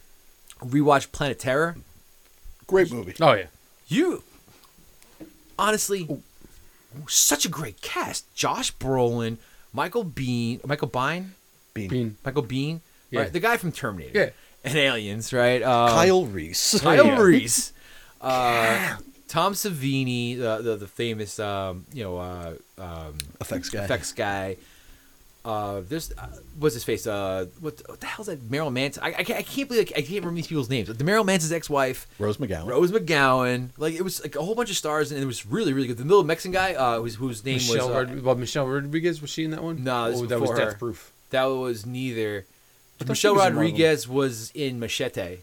Rewatched 0.60 1.12
Planet 1.12 1.38
Terror. 1.38 1.76
Great 2.66 2.92
movie. 2.92 3.14
Oh 3.20 3.32
yeah. 3.32 3.46
You 3.86 4.22
honestly, 5.58 6.08
such 7.06 7.44
a 7.44 7.48
great 7.48 7.80
cast. 7.80 8.32
Josh 8.34 8.74
Brolin, 8.76 9.38
Michael 9.72 10.04
Bean, 10.04 10.60
Michael 10.64 10.88
Bine, 10.88 11.32
Bean. 11.74 11.88
Bean. 11.88 12.16
Michael 12.24 12.42
Bean, 12.42 12.80
Yeah. 13.10 13.20
right? 13.20 13.32
The 13.32 13.40
guy 13.40 13.56
from 13.56 13.72
Terminator, 13.72 14.18
Yeah. 14.18 14.30
and 14.64 14.76
Aliens, 14.76 15.32
right? 15.32 15.62
Um, 15.62 15.88
Kyle 15.90 16.26
Reese. 16.26 16.80
Kyle 16.80 17.06
Yeah. 17.06 17.20
Reese, 17.20 17.72
uh, 18.20 18.96
Tom 19.28 19.52
Savini, 19.52 20.36
the 20.38 20.58
the, 20.62 20.76
the 20.76 20.86
famous 20.86 21.38
um, 21.38 21.84
you 21.92 22.02
know 22.04 22.16
uh, 22.18 22.54
um, 22.78 23.14
Effects 23.40 23.68
guy. 23.68 23.84
effects 23.84 24.12
guy. 24.12 24.56
Uh, 25.44 25.80
there's 25.88 26.12
uh, 26.18 26.26
what's 26.58 26.74
his 26.74 26.84
face? 26.84 27.06
Uh, 27.06 27.46
what, 27.60 27.80
what 27.88 28.00
the 28.00 28.06
hell's 28.06 28.26
that? 28.26 28.40
Meryl 28.50 28.72
Manson. 28.72 29.02
I, 29.02 29.08
I, 29.08 29.24
can't, 29.24 29.38
I 29.38 29.42
can't 29.42 29.68
believe 29.68 29.90
I 29.96 30.00
can't 30.00 30.10
remember 30.10 30.34
these 30.34 30.48
people's 30.48 30.68
names. 30.68 30.88
The 30.88 31.04
Marilyn 31.04 31.26
Manson's 31.26 31.52
ex-wife, 31.52 32.06
Rose 32.18 32.36
McGowan. 32.38 32.66
Rose 32.66 32.90
McGowan. 32.90 33.68
Like 33.78 33.94
it 33.94 34.02
was 34.02 34.20
like 34.22 34.36
a 34.36 34.42
whole 34.42 34.54
bunch 34.54 34.68
of 34.70 34.76
stars, 34.76 35.12
and 35.12 35.22
it 35.22 35.26
was 35.26 35.46
really 35.46 35.72
really 35.72 35.88
good. 35.88 35.96
The 35.96 36.04
middle 36.04 36.24
Mexican 36.24 36.52
guy, 36.52 36.74
uh, 36.74 37.00
whose, 37.00 37.14
whose 37.14 37.44
name 37.44 37.54
Michelle, 37.54 37.88
was 37.88 37.96
uh, 37.96 38.12
Rod- 38.12 38.22
well, 38.22 38.34
Michelle 38.34 38.66
Rodriguez 38.66 39.22
was 39.22 39.30
she 39.30 39.44
in 39.44 39.52
that 39.52 39.62
one? 39.62 39.84
No, 39.84 40.10
this 40.10 40.20
oh, 40.20 40.26
that 40.26 40.40
was 40.40 40.50
her. 40.50 40.56
Death 40.56 40.78
Proof. 40.78 41.12
that 41.30 41.44
was 41.44 41.86
neither. 41.86 42.44
Michelle 43.06 43.14
she 43.14 43.14
was 43.14 43.24
in 43.24 43.36
one 43.36 43.46
of 43.46 43.52
them. 43.54 43.56
Rodriguez 43.56 44.08
was 44.08 44.50
in 44.54 44.80
Machete. 44.80 45.38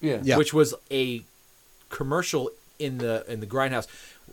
Yeah. 0.00 0.20
Yeah. 0.22 0.36
which 0.36 0.52
was 0.52 0.74
a 0.90 1.22
commercial 1.88 2.50
in 2.78 2.98
the 2.98 3.24
in 3.30 3.40
the 3.40 3.46
Grindhouse, 3.46 3.86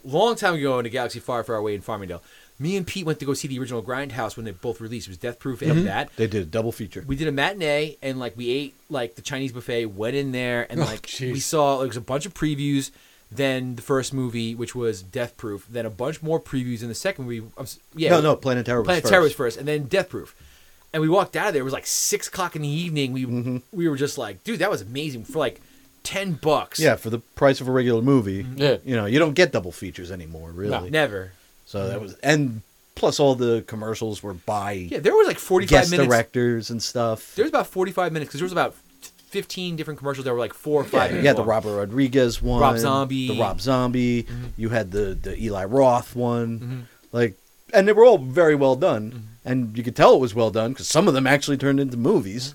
long 0.03 0.35
time 0.35 0.55
ago 0.55 0.79
in 0.79 0.85
a 0.85 0.89
galaxy 0.89 1.19
far, 1.19 1.43
far 1.43 1.55
away 1.55 1.75
in 1.75 1.81
Farmingdale. 1.81 2.21
Me 2.59 2.77
and 2.77 2.85
Pete 2.85 3.05
went 3.05 3.19
to 3.19 3.25
go 3.25 3.33
see 3.33 3.47
the 3.47 3.59
original 3.59 3.81
Grindhouse 3.81 4.37
when 4.37 4.45
they 4.45 4.51
both 4.51 4.79
released. 4.79 5.07
It 5.07 5.11
was 5.11 5.17
Death 5.17 5.39
Proof 5.39 5.61
and 5.63 5.87
that. 5.87 6.09
They 6.17 6.27
did 6.27 6.43
a 6.43 6.45
double 6.45 6.71
feature. 6.71 7.03
We 7.05 7.15
did 7.15 7.27
a 7.27 7.31
matinee 7.31 7.97
and 8.01 8.19
like 8.19 8.37
we 8.37 8.49
ate 8.49 8.75
like 8.89 9.15
the 9.15 9.21
Chinese 9.23 9.51
buffet. 9.51 9.87
Went 9.87 10.15
in 10.15 10.31
there 10.31 10.67
and 10.69 10.79
Oh, 10.79 10.83
like 10.85 11.01
jeez. 11.01 11.33
we 11.33 11.39
saw 11.39 11.73
like, 11.73 11.79
there 11.79 11.87
was 11.89 11.97
a 11.97 12.01
bunch 12.01 12.25
of 12.25 12.33
previews. 12.33 12.91
Then 13.31 13.75
the 13.75 13.81
first 13.81 14.13
movie, 14.13 14.53
which 14.53 14.75
was 14.75 15.01
Death 15.01 15.35
Proof. 15.37 15.65
Then 15.67 15.87
a 15.87 15.89
bunch 15.89 16.21
more 16.21 16.39
previews 16.39 16.83
in 16.83 16.87
the 16.89 16.93
second 16.95 17.25
movie. 17.25 17.43
I'm 17.57 17.65
yeah, 17.95 18.11
no, 18.11 18.21
no, 18.21 18.35
Planet 18.35 18.67
Terror 18.67 18.81
was 18.81 18.85
Planet 18.85 19.03
first. 19.03 19.11
Terror 19.11 19.23
was 19.23 19.33
first, 19.33 19.57
and 19.57 19.67
then 19.67 19.85
Death 19.85 20.09
Proof. 20.09 20.35
And 20.93 21.01
we 21.01 21.09
walked 21.09 21.35
out 21.35 21.47
of 21.47 21.53
there. 21.53 21.61
It 21.61 21.65
was 21.65 21.73
like 21.73 21.87
six 21.87 22.27
o'clock 22.27 22.55
in 22.55 22.61
the 22.61 22.67
evening. 22.67 23.11
We 23.13 23.25
Mm-hmm. 23.25 23.57
we 23.71 23.89
were 23.89 23.97
just 23.97 24.19
like, 24.19 24.43
dude, 24.43 24.59
that 24.59 24.69
was 24.69 24.81
amazing 24.83 25.23
for 25.23 25.39
like 25.39 25.59
ten 26.03 26.33
bucks. 26.33 26.79
Yeah, 26.79 26.95
for 26.95 27.09
the 27.09 27.19
price 27.19 27.61
of 27.61 27.67
a 27.67 27.71
regular 27.71 28.01
movie. 28.01 28.43
Mm-hmm. 28.43 28.57
Yeah. 28.57 28.77
You 28.85 28.95
know, 28.95 29.05
you 29.05 29.19
don't 29.19 29.33
get 29.33 29.51
double 29.51 29.71
features 29.71 30.11
anymore, 30.11 30.51
really. 30.51 30.89
never. 30.89 31.31
So 31.65 31.87
that 31.87 31.99
was, 32.01 32.13
and 32.15 32.61
plus 32.95 33.19
all 33.19 33.33
the 33.35 33.63
commercials 33.65 34.21
were 34.21 34.33
by 34.35 34.73
Yeah, 34.73 34.99
there 34.99 35.15
was 35.15 35.27
like 35.27 35.39
forty-five 35.39 35.69
guest 35.69 35.91
minutes. 35.91 36.07
directors 36.07 36.69
and 36.69 36.83
stuff. 36.83 37.33
There 37.35 37.43
was 37.43 37.49
about 37.49 37.67
forty-five 37.67 38.11
minutes 38.13 38.29
because 38.29 38.39
there 38.41 38.45
was 38.45 38.51
about 38.51 38.75
fifteen 39.29 39.75
different 39.75 39.97
commercials 39.97 40.25
that 40.25 40.33
were 40.33 40.37
like 40.39 40.53
four 40.53 40.81
or 40.81 40.83
five 40.83 40.93
Yeah, 40.93 41.07
minutes. 41.17 41.23
you 41.23 41.27
had 41.29 41.35
the 41.37 41.41
long. 41.41 41.49
Robert 41.49 41.77
Rodriguez 41.77 42.41
one, 42.41 42.61
Rob 42.61 42.77
Zombie. 42.77 43.27
the 43.29 43.39
Rob 43.39 43.59
Zombie. 43.61 44.23
Mm-hmm. 44.23 44.45
You 44.57 44.69
had 44.69 44.91
the 44.91 45.17
the 45.19 45.41
Eli 45.41 45.65
Roth 45.65 46.15
one, 46.15 46.59
Mm-hmm. 46.59 46.79
like, 47.11 47.35
and 47.73 47.87
they 47.87 47.93
were 47.93 48.05
all 48.05 48.19
very 48.19 48.53
well 48.55 48.75
done, 48.75 49.11
mm-hmm. 49.11 49.19
and 49.49 49.75
you 49.75 49.83
could 49.83 49.95
tell 49.95 50.13
it 50.13 50.19
was 50.19 50.35
well 50.35 50.51
done 50.51 50.73
because 50.73 50.87
some 50.87 51.07
of 51.07 51.15
them 51.15 51.25
actually 51.25 51.57
turned 51.57 51.79
into 51.79 51.97
movies. 51.97 52.53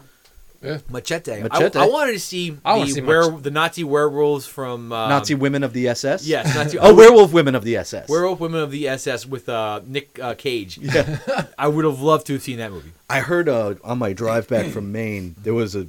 Yeah. 0.62 0.78
Machete. 0.90 1.32
I- 1.34 1.42
Machete. 1.42 1.78
I, 1.78 1.86
wanted 1.86 2.12
to 2.12 2.18
see 2.18 2.56
I 2.64 2.80
the 2.80 2.86
see 2.90 3.00
were, 3.00 3.30
Mach- 3.30 3.42
the 3.42 3.50
Nazi 3.50 3.84
werewolves 3.84 4.46
from 4.46 4.92
um, 4.92 5.08
Nazi 5.08 5.34
women 5.34 5.62
of 5.62 5.72
the 5.72 5.88
SS. 5.88 6.26
Yes, 6.26 6.52
Nazi. 6.54 6.78
oh, 6.80 6.94
werewolf 6.94 7.32
women 7.32 7.54
of 7.54 7.62
the 7.62 7.76
SS. 7.76 8.08
Werewolf 8.08 8.40
Women 8.40 8.60
of 8.60 8.70
the 8.72 8.88
SS 8.88 9.24
with 9.24 9.48
uh, 9.48 9.80
Nick 9.86 10.18
uh, 10.20 10.34
Cage. 10.34 10.78
Yeah. 10.88 11.44
I 11.56 11.68
would 11.68 11.84
have 11.84 12.00
loved 12.00 12.26
to 12.28 12.32
have 12.34 12.42
seen 12.42 12.58
that 12.58 12.72
movie. 12.72 12.90
I 13.08 13.20
heard 13.20 13.48
uh, 13.48 13.74
on 13.84 13.98
my 13.98 14.12
drive 14.12 14.48
back 14.48 14.66
from 14.66 14.90
Maine, 14.90 15.36
there 15.42 15.54
was 15.54 15.76
a. 15.76 15.86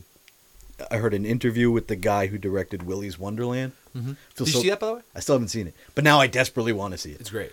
I 0.92 0.98
heard 0.98 1.14
an 1.14 1.26
interview 1.26 1.72
with 1.72 1.88
the 1.88 1.96
guy 1.96 2.28
who 2.28 2.38
directed 2.38 2.84
Willy's 2.84 3.18
Wonderland. 3.20 3.72
Mm-hmm. 3.98 4.14
Did 4.36 4.38
so- 4.38 4.44
you 4.46 4.52
see 4.64 4.70
that 4.70 4.80
by 4.80 4.88
the 4.88 4.94
way? 4.96 5.02
I 5.16 5.20
still 5.20 5.36
haven't 5.36 5.48
seen 5.50 5.68
it, 5.68 5.74
but 5.96 6.04
now 6.04 6.20
I 6.20 6.28
desperately 6.28 6.74
want 6.74 6.92
to 6.94 6.98
see 6.98 7.12
it. 7.12 7.20
It's 7.20 7.32
great. 7.32 7.52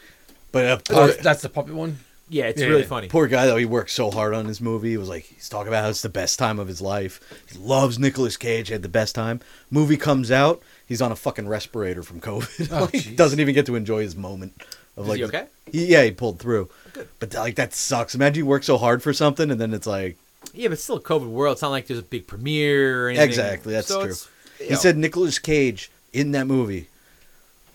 But 0.52 0.64
uh, 0.66 0.78
Oh, 0.90 1.06
that's 1.22 1.42
the 1.42 1.48
puppet 1.48 1.74
one. 1.74 1.98
Yeah, 2.28 2.46
it's 2.46 2.60
Yeah, 2.60 2.66
really 2.68 2.82
yeah. 2.82 2.86
funny. 2.88 3.08
poor 3.08 3.26
guy 3.28 3.46
though, 3.46 3.56
he 3.56 3.64
worked 3.64 3.90
so 3.90 4.10
hard 4.10 4.34
on 4.34 4.46
his 4.46 4.60
movie. 4.60 4.90
He 4.90 4.96
was 4.96 5.08
like, 5.08 5.24
he's 5.24 5.48
talking 5.48 5.68
about 5.68 5.84
how 5.84 5.90
it's 5.90 6.02
the 6.02 6.08
best 6.08 6.38
time 6.38 6.58
of 6.58 6.66
his 6.68 6.80
life. 6.80 7.20
He 7.50 7.58
loves 7.58 7.98
Nicolas 7.98 8.36
Cage. 8.36 8.68
Had 8.68 8.82
the 8.82 8.88
best 8.88 9.14
time. 9.14 9.40
Movie 9.70 9.96
comes 9.96 10.30
out, 10.30 10.60
he's 10.86 11.00
on 11.02 11.12
a 11.12 11.16
fucking 11.16 11.46
respirator 11.48 12.02
from 12.02 12.20
COVID. 12.20 12.68
Oh, 12.72 12.88
Like, 12.92 13.14
doesn't 13.16 13.38
even 13.40 13.54
get 13.54 13.66
to 13.66 13.76
enjoy 13.76 14.02
his 14.02 14.16
moment. 14.16 14.54
Of 14.96 15.04
Is 15.04 15.08
like, 15.08 15.18
he 15.18 15.24
okay? 15.24 15.46
He, 15.70 15.86
yeah, 15.86 16.02
he 16.04 16.10
pulled 16.10 16.38
through. 16.40 16.68
Good. 16.94 17.08
But 17.20 17.34
like 17.34 17.54
that 17.56 17.74
sucks. 17.74 18.14
Imagine 18.14 18.44
you 18.44 18.46
work 18.46 18.64
so 18.64 18.76
hard 18.78 19.02
for 19.02 19.12
something 19.12 19.50
and 19.50 19.60
then 19.60 19.72
it's 19.74 19.86
like 19.86 20.16
Yeah, 20.54 20.68
but 20.68 20.72
it's 20.74 20.84
still 20.84 20.96
a 20.96 21.00
COVID 21.00 21.28
world. 21.28 21.52
It's 21.52 21.62
not 21.62 21.70
like 21.70 21.86
there's 21.86 22.00
a 22.00 22.02
big 22.02 22.26
premiere 22.26 23.04
or 23.04 23.08
anything. 23.10 23.28
Exactly, 23.28 23.72
that's 23.72 23.88
So 23.88 24.04
true. 24.04 24.14
He 24.58 24.70
know, 24.70 24.76
said 24.76 24.96
Nicolas 24.96 25.38
Cage 25.38 25.90
in 26.12 26.32
that 26.32 26.46
movie 26.46 26.88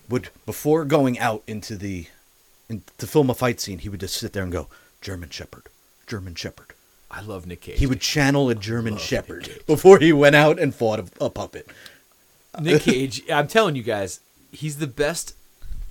would 0.10 0.30
before 0.46 0.84
going 0.84 1.20
out 1.20 1.44
into 1.48 1.76
the 1.78 2.08
in, 2.72 2.84
to 2.98 3.08
film 3.08 3.30
a 3.30 3.34
fight 3.34 3.60
scene, 3.60 3.80
he 3.80 3.90
would 3.90 4.00
just 4.00 4.18
sit 4.18 4.34
there 4.34 4.44
and 4.44 4.52
go 4.52 4.68
German 5.02 5.30
Shepherd, 5.30 5.64
German 6.08 6.36
Shepherd. 6.36 6.74
I 7.10 7.22
love 7.22 7.46
Nick 7.46 7.62
Cage. 7.62 7.80
He 7.80 7.88
would 7.88 8.00
channel 8.00 8.50
a 8.50 8.56
German 8.56 8.98
Shepherd 8.98 9.64
before 9.68 10.00
he 10.00 10.14
went 10.14 10.36
out 10.36 10.60
and 10.60 10.74
fought 10.74 11.00
a, 11.00 11.26
a 11.26 11.30
puppet. 11.30 11.68
Nick 12.60 12.82
Cage. 12.84 13.22
I'm 13.30 13.48
telling 13.48 13.76
you 13.76 13.84
guys, 13.84 14.22
he's 14.52 14.78
the 14.78 14.88
best 14.88 15.36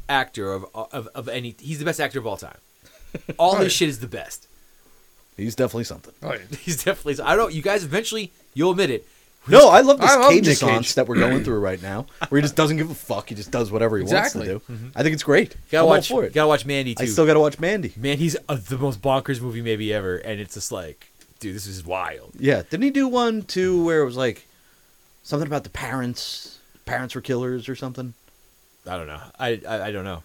actor 0.08 0.52
of 0.52 0.66
of, 0.74 1.08
of 1.14 1.28
any. 1.28 1.54
He's 1.58 1.78
the 1.78 1.84
best 1.84 2.00
actor 2.00 2.18
of 2.18 2.26
all 2.26 2.38
time. 2.38 2.58
All 3.38 3.56
his 3.56 3.72
shit 3.72 3.88
is 3.88 4.00
the 4.00 4.06
best. 4.08 4.46
He's 5.36 5.54
definitely 5.56 5.84
something. 5.84 6.14
Oh, 6.22 6.32
yeah. 6.32 6.38
He's 6.60 6.84
definitely. 6.84 7.22
I 7.24 7.34
don't. 7.34 7.52
You 7.54 7.62
guys 7.62 7.82
eventually 7.82 8.32
you'll 8.54 8.72
admit 8.72 8.90
it. 8.90 9.06
No, 9.48 9.68
I 9.70 9.80
love 9.80 10.00
this 10.00 10.10
I 10.10 10.16
love 10.16 10.30
Cage 10.32 10.46
Nick 10.46 10.58
Cage. 10.58 10.94
that 10.94 11.08
we're 11.08 11.16
going 11.18 11.42
through 11.44 11.60
right 11.60 11.80
now, 11.82 12.06
where 12.28 12.38
he 12.40 12.42
just 12.42 12.56
doesn't 12.56 12.76
give 12.76 12.90
a 12.90 12.94
fuck. 12.94 13.30
He 13.30 13.34
just 13.34 13.50
does 13.50 13.72
whatever 13.72 13.96
he 13.96 14.02
Exactly. 14.02 14.48
wants 14.50 14.66
to 14.66 14.72
do. 14.74 14.90
I 14.94 15.02
think 15.02 15.14
it's 15.14 15.22
great. 15.22 15.54
You 15.54 15.60
gotta 15.72 15.78
I'm 15.78 15.84
all 15.84 15.88
watch. 15.90 16.08
for 16.08 16.22
You 16.22 16.28
it. 16.28 16.32
gotta 16.34 16.48
watch 16.48 16.66
Mandy 16.66 16.94
too. 16.94 17.02
I 17.04 17.06
still 17.06 17.26
got 17.26 17.34
to 17.34 17.40
watch 17.40 17.58
Mandy. 17.58 17.92
Man, 17.96 18.18
he's 18.18 18.36
uh, 18.48 18.56
the 18.68 18.76
most 18.78 19.00
bonkers 19.00 19.40
movie 19.40 19.62
maybe 19.62 19.92
ever, 19.94 20.16
and 20.18 20.40
it's 20.40 20.54
just 20.54 20.70
like, 20.70 21.08
dude, 21.40 21.54
this 21.56 21.66
is 21.66 21.84
wild. 21.84 22.32
Yeah, 22.38 22.62
didn't 22.68 22.82
he 22.82 22.90
do 22.90 23.08
one 23.08 23.42
too 23.42 23.82
where 23.84 24.02
it 24.02 24.04
was 24.04 24.16
like 24.16 24.46
something 25.22 25.46
about 25.46 25.64
the 25.64 25.70
parents? 25.70 26.58
Parents 26.84 27.14
were 27.14 27.20
killers 27.22 27.68
or 27.68 27.74
something. 27.74 28.12
I 28.86 28.96
don't 28.96 29.06
know. 29.06 29.20
I 29.38 29.60
I, 29.66 29.82
I 29.86 29.90
don't 29.90 30.04
know. 30.04 30.22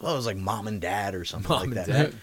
Well, 0.00 0.14
it 0.14 0.16
was 0.16 0.26
like 0.26 0.36
mom 0.38 0.66
and 0.68 0.80
dad 0.80 1.14
or 1.14 1.24
something 1.26 1.48
Mom 1.50 1.58
like 1.60 1.66
and 1.68 1.76
that. 1.76 1.86
dad. 1.86 2.14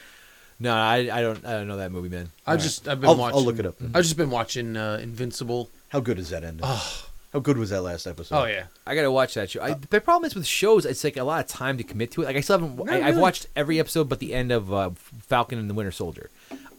No, 0.60 0.74
I 0.74 0.96
I 1.12 1.22
don't 1.22 1.46
I 1.46 1.52
don't 1.54 1.68
know 1.68 1.78
that 1.78 1.92
movie, 1.92 2.10
man. 2.10 2.30
I've 2.48 2.62
just 2.62 2.88
I've 2.88 3.00
been 3.00 3.10
I'll- 3.12 3.16
watching. 3.16 3.38
I'll 3.38 3.44
look 3.46 3.60
it 3.60 3.66
up. 3.66 3.76
I've 3.94 4.04
just 4.04 4.18
been 4.18 4.30
watching 4.32 4.76
uh, 4.76 5.00
Invincible. 5.02 5.70
How 5.94 6.00
good 6.02 6.20
is 6.20 6.30
that 6.32 6.44
ending? 6.44 6.62
Oh, 6.64 7.06
How 7.32 7.40
good 7.40 7.58
was 7.58 7.70
that 7.70 7.82
last 7.84 8.06
episode? 8.08 8.36
oh 8.36 8.46
yeah. 8.46 8.66
I 8.86 8.96
gotta 8.96 9.12
watch 9.12 9.36
that 9.36 9.50
show. 9.52 9.62
I, 9.62 9.76
the 9.76 10.02
problem 10.02 10.26
is 10.28 10.36
with 10.36 10.46
shows, 10.46 10.86
it's 10.86 11.04
like 11.04 11.16
a 11.18 11.24
lot 11.24 11.40
of 11.40 11.48
time 11.48 11.78
to 11.78 11.84
commit 11.84 12.12
to 12.12 12.24
it. 12.24 12.26
Like 12.26 12.36
I 12.36 12.42
still 12.42 12.60
haven't. 12.60 12.84
No, 12.86 12.92
I, 12.92 12.98
I've 12.98 13.06
really. 13.12 13.22
watched 13.22 13.48
every 13.56 13.80
episode, 13.80 14.10
but 14.10 14.20
the 14.20 14.34
end 14.34 14.52
of 14.52 14.74
uh, 14.74 14.90
Falcon 15.28 15.58
and 15.60 15.70
the 15.70 15.74
Winter 15.74 15.92
Soldier. 15.92 16.30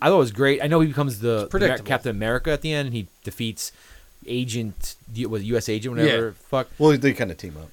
I 0.02 0.08
thought 0.08 0.16
it 0.16 0.18
was 0.18 0.32
great. 0.32 0.62
I 0.62 0.66
know 0.66 0.80
he 0.80 0.88
becomes 0.88 1.20
the, 1.20 1.48
the 1.50 1.80
Captain 1.84 2.10
America 2.10 2.50
at 2.50 2.60
the 2.60 2.72
end. 2.72 2.86
and 2.88 2.94
He 2.94 3.06
defeats 3.22 3.72
Agent, 4.26 4.96
was 5.28 5.42
it 5.42 5.46
U.S. 5.46 5.68
Agent, 5.68 5.96
whatever. 5.96 6.26
Yeah. 6.26 6.32
Fuck. 6.48 6.68
Well, 6.78 6.96
they 6.98 7.12
kind 7.14 7.30
of 7.30 7.36
team 7.38 7.56
up. 7.56 7.70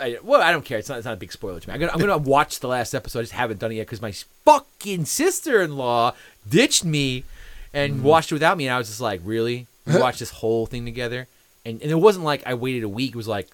I, 0.00 0.18
well, 0.22 0.42
I 0.42 0.52
don't 0.52 0.64
care. 0.64 0.78
It's 0.78 0.88
not. 0.88 0.98
It's 0.98 1.04
not 1.04 1.14
a 1.14 1.16
big 1.18 1.32
spoiler 1.32 1.60
to 1.60 1.68
me. 1.68 1.74
I'm 1.74 1.80
gonna, 1.80 1.92
I'm 1.92 1.98
gonna 2.00 2.18
watch 2.36 2.60
the 2.60 2.68
last 2.68 2.94
episode. 2.94 3.20
I 3.20 3.22
just 3.22 3.32
haven't 3.32 3.58
done 3.60 3.72
it 3.72 3.76
yet 3.76 3.86
because 3.86 4.02
my 4.02 4.12
fucking 4.44 5.04
sister-in-law 5.06 6.14
ditched 6.48 6.84
me 6.84 7.24
and 7.72 7.94
Mm-hmm. 7.94 8.02
watched 8.02 8.30
it 8.32 8.34
without 8.34 8.56
me, 8.56 8.66
and 8.66 8.74
I 8.74 8.78
was 8.78 8.88
just 8.88 9.00
like, 9.00 9.20
really? 9.24 9.66
We 9.88 9.98
watched 10.00 10.18
this 10.18 10.30
whole 10.30 10.66
thing 10.66 10.84
together, 10.84 11.26
and 11.64 11.80
and 11.82 11.90
it 11.90 11.96
wasn't 11.96 12.24
like 12.24 12.42
I 12.46 12.54
waited 12.54 12.82
a 12.84 12.88
week. 12.88 13.10
It 13.10 13.16
was 13.16 13.28
like, 13.28 13.48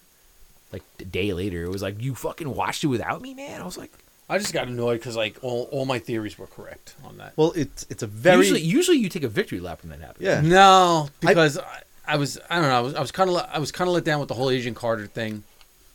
like 0.73 0.83
a 1.01 1.05
day 1.05 1.33
later. 1.33 1.65
It 1.65 1.71
was 1.71 1.83
like 1.83 2.03
you 2.03 2.15
fucking 2.15 2.55
watched 2.55 2.85
it 2.85 2.89
without 2.89 3.23
me, 3.23 3.35
man. 3.35 3.61
I 3.61 3.65
was 3.65 3.79
like, 3.79 3.93
I 4.29 4.39
just 4.39 4.53
got 4.53 4.69
annoyed 4.69 4.99
because 4.99 5.17
like 5.17 5.37
all, 5.43 5.69
all 5.71 5.85
my 5.85 5.99
theories 5.99 6.39
were 6.39 6.47
correct 6.47 6.95
on 7.05 7.19
that. 7.19 7.33
Well, 7.37 7.53
it's 7.55 7.87
it's 7.91 8.03
a 8.03 8.07
very 8.07 8.39
usually 8.39 8.61
usually 8.63 8.97
you 8.99 9.09
take 9.09 9.23
a 9.25 9.29
victory 9.29 9.61
lap 9.61 9.83
when 9.83 9.91
that 9.91 10.01
happens. 10.01 10.25
yeah. 10.25 10.41
No, 10.41 11.09
because 11.21 11.59
I, 11.59 11.83
I 12.07 12.17
was 12.17 12.39
I 12.49 12.57
don't 12.61 12.69
know 12.69 12.77
I 12.77 12.81
was 12.81 12.95
I 12.95 13.01
was 13.01 13.11
kind 13.13 13.31
of 13.31 13.37
I 13.37 13.59
was 13.59 13.71
kind 13.73 13.89
of 13.89 13.95
let 13.95 14.05
down 14.05 14.21
with 14.21 14.29
the 14.29 14.35
whole 14.35 14.51
Agent 14.51 14.77
Carter 14.77 15.07
thing, 15.07 15.45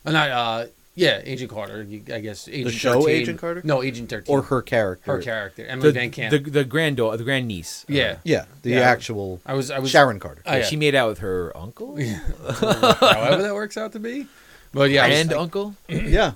and 0.06 0.18
I 0.18 0.30
uh 0.30 0.68
yeah 1.00 1.22
Agent 1.24 1.50
Carter 1.52 1.84
you, 1.84 2.04
I 2.14 2.20
guess 2.20 2.48
Agent 2.48 2.66
the 2.66 2.72
show 2.72 3.00
13. 3.02 3.10
Agent 3.22 3.40
Carter? 3.40 3.62
no 3.64 3.82
Agent 3.82 4.10
thirteen 4.10 4.34
Or 4.36 4.42
her 4.44 4.62
character. 4.62 5.12
her 5.14 5.22
character 5.22 5.66
Emily 5.66 5.90
The, 5.90 6.00
Van 6.00 6.12
Camp 6.12 6.32
the 6.32 6.40
the 6.60 6.64
granddaughter, 6.64 7.18
the 7.18 7.24
grandniece. 7.24 7.86
uh, 7.90 7.94
yeah 7.94 8.18
Yeah, 8.24 8.46
the 8.64 8.72
Yeah. 8.72 8.82
actual 8.96 9.40
I 9.46 9.54
was 9.54 9.72
I 9.72 9.80
was 9.80 9.90
Sharon 9.92 10.20
Carter. 10.20 10.42
Oh, 10.46 10.52
yeah, 10.52 10.58
yeah. 10.60 10.66
she 10.66 10.76
made 10.76 10.96
out 10.96 11.08
with 11.10 11.20
her 11.20 11.56
uncle, 11.56 11.96
however 12.60 13.42
that 13.44 13.54
works 13.54 13.78
out 13.78 13.92
to 13.94 14.00
be, 14.00 14.28
but 14.74 14.90
yeah 14.92 15.06
I 15.06 15.10
was 15.10 15.20
and 15.20 15.34
uncle. 15.34 15.76
yeah, 15.88 16.34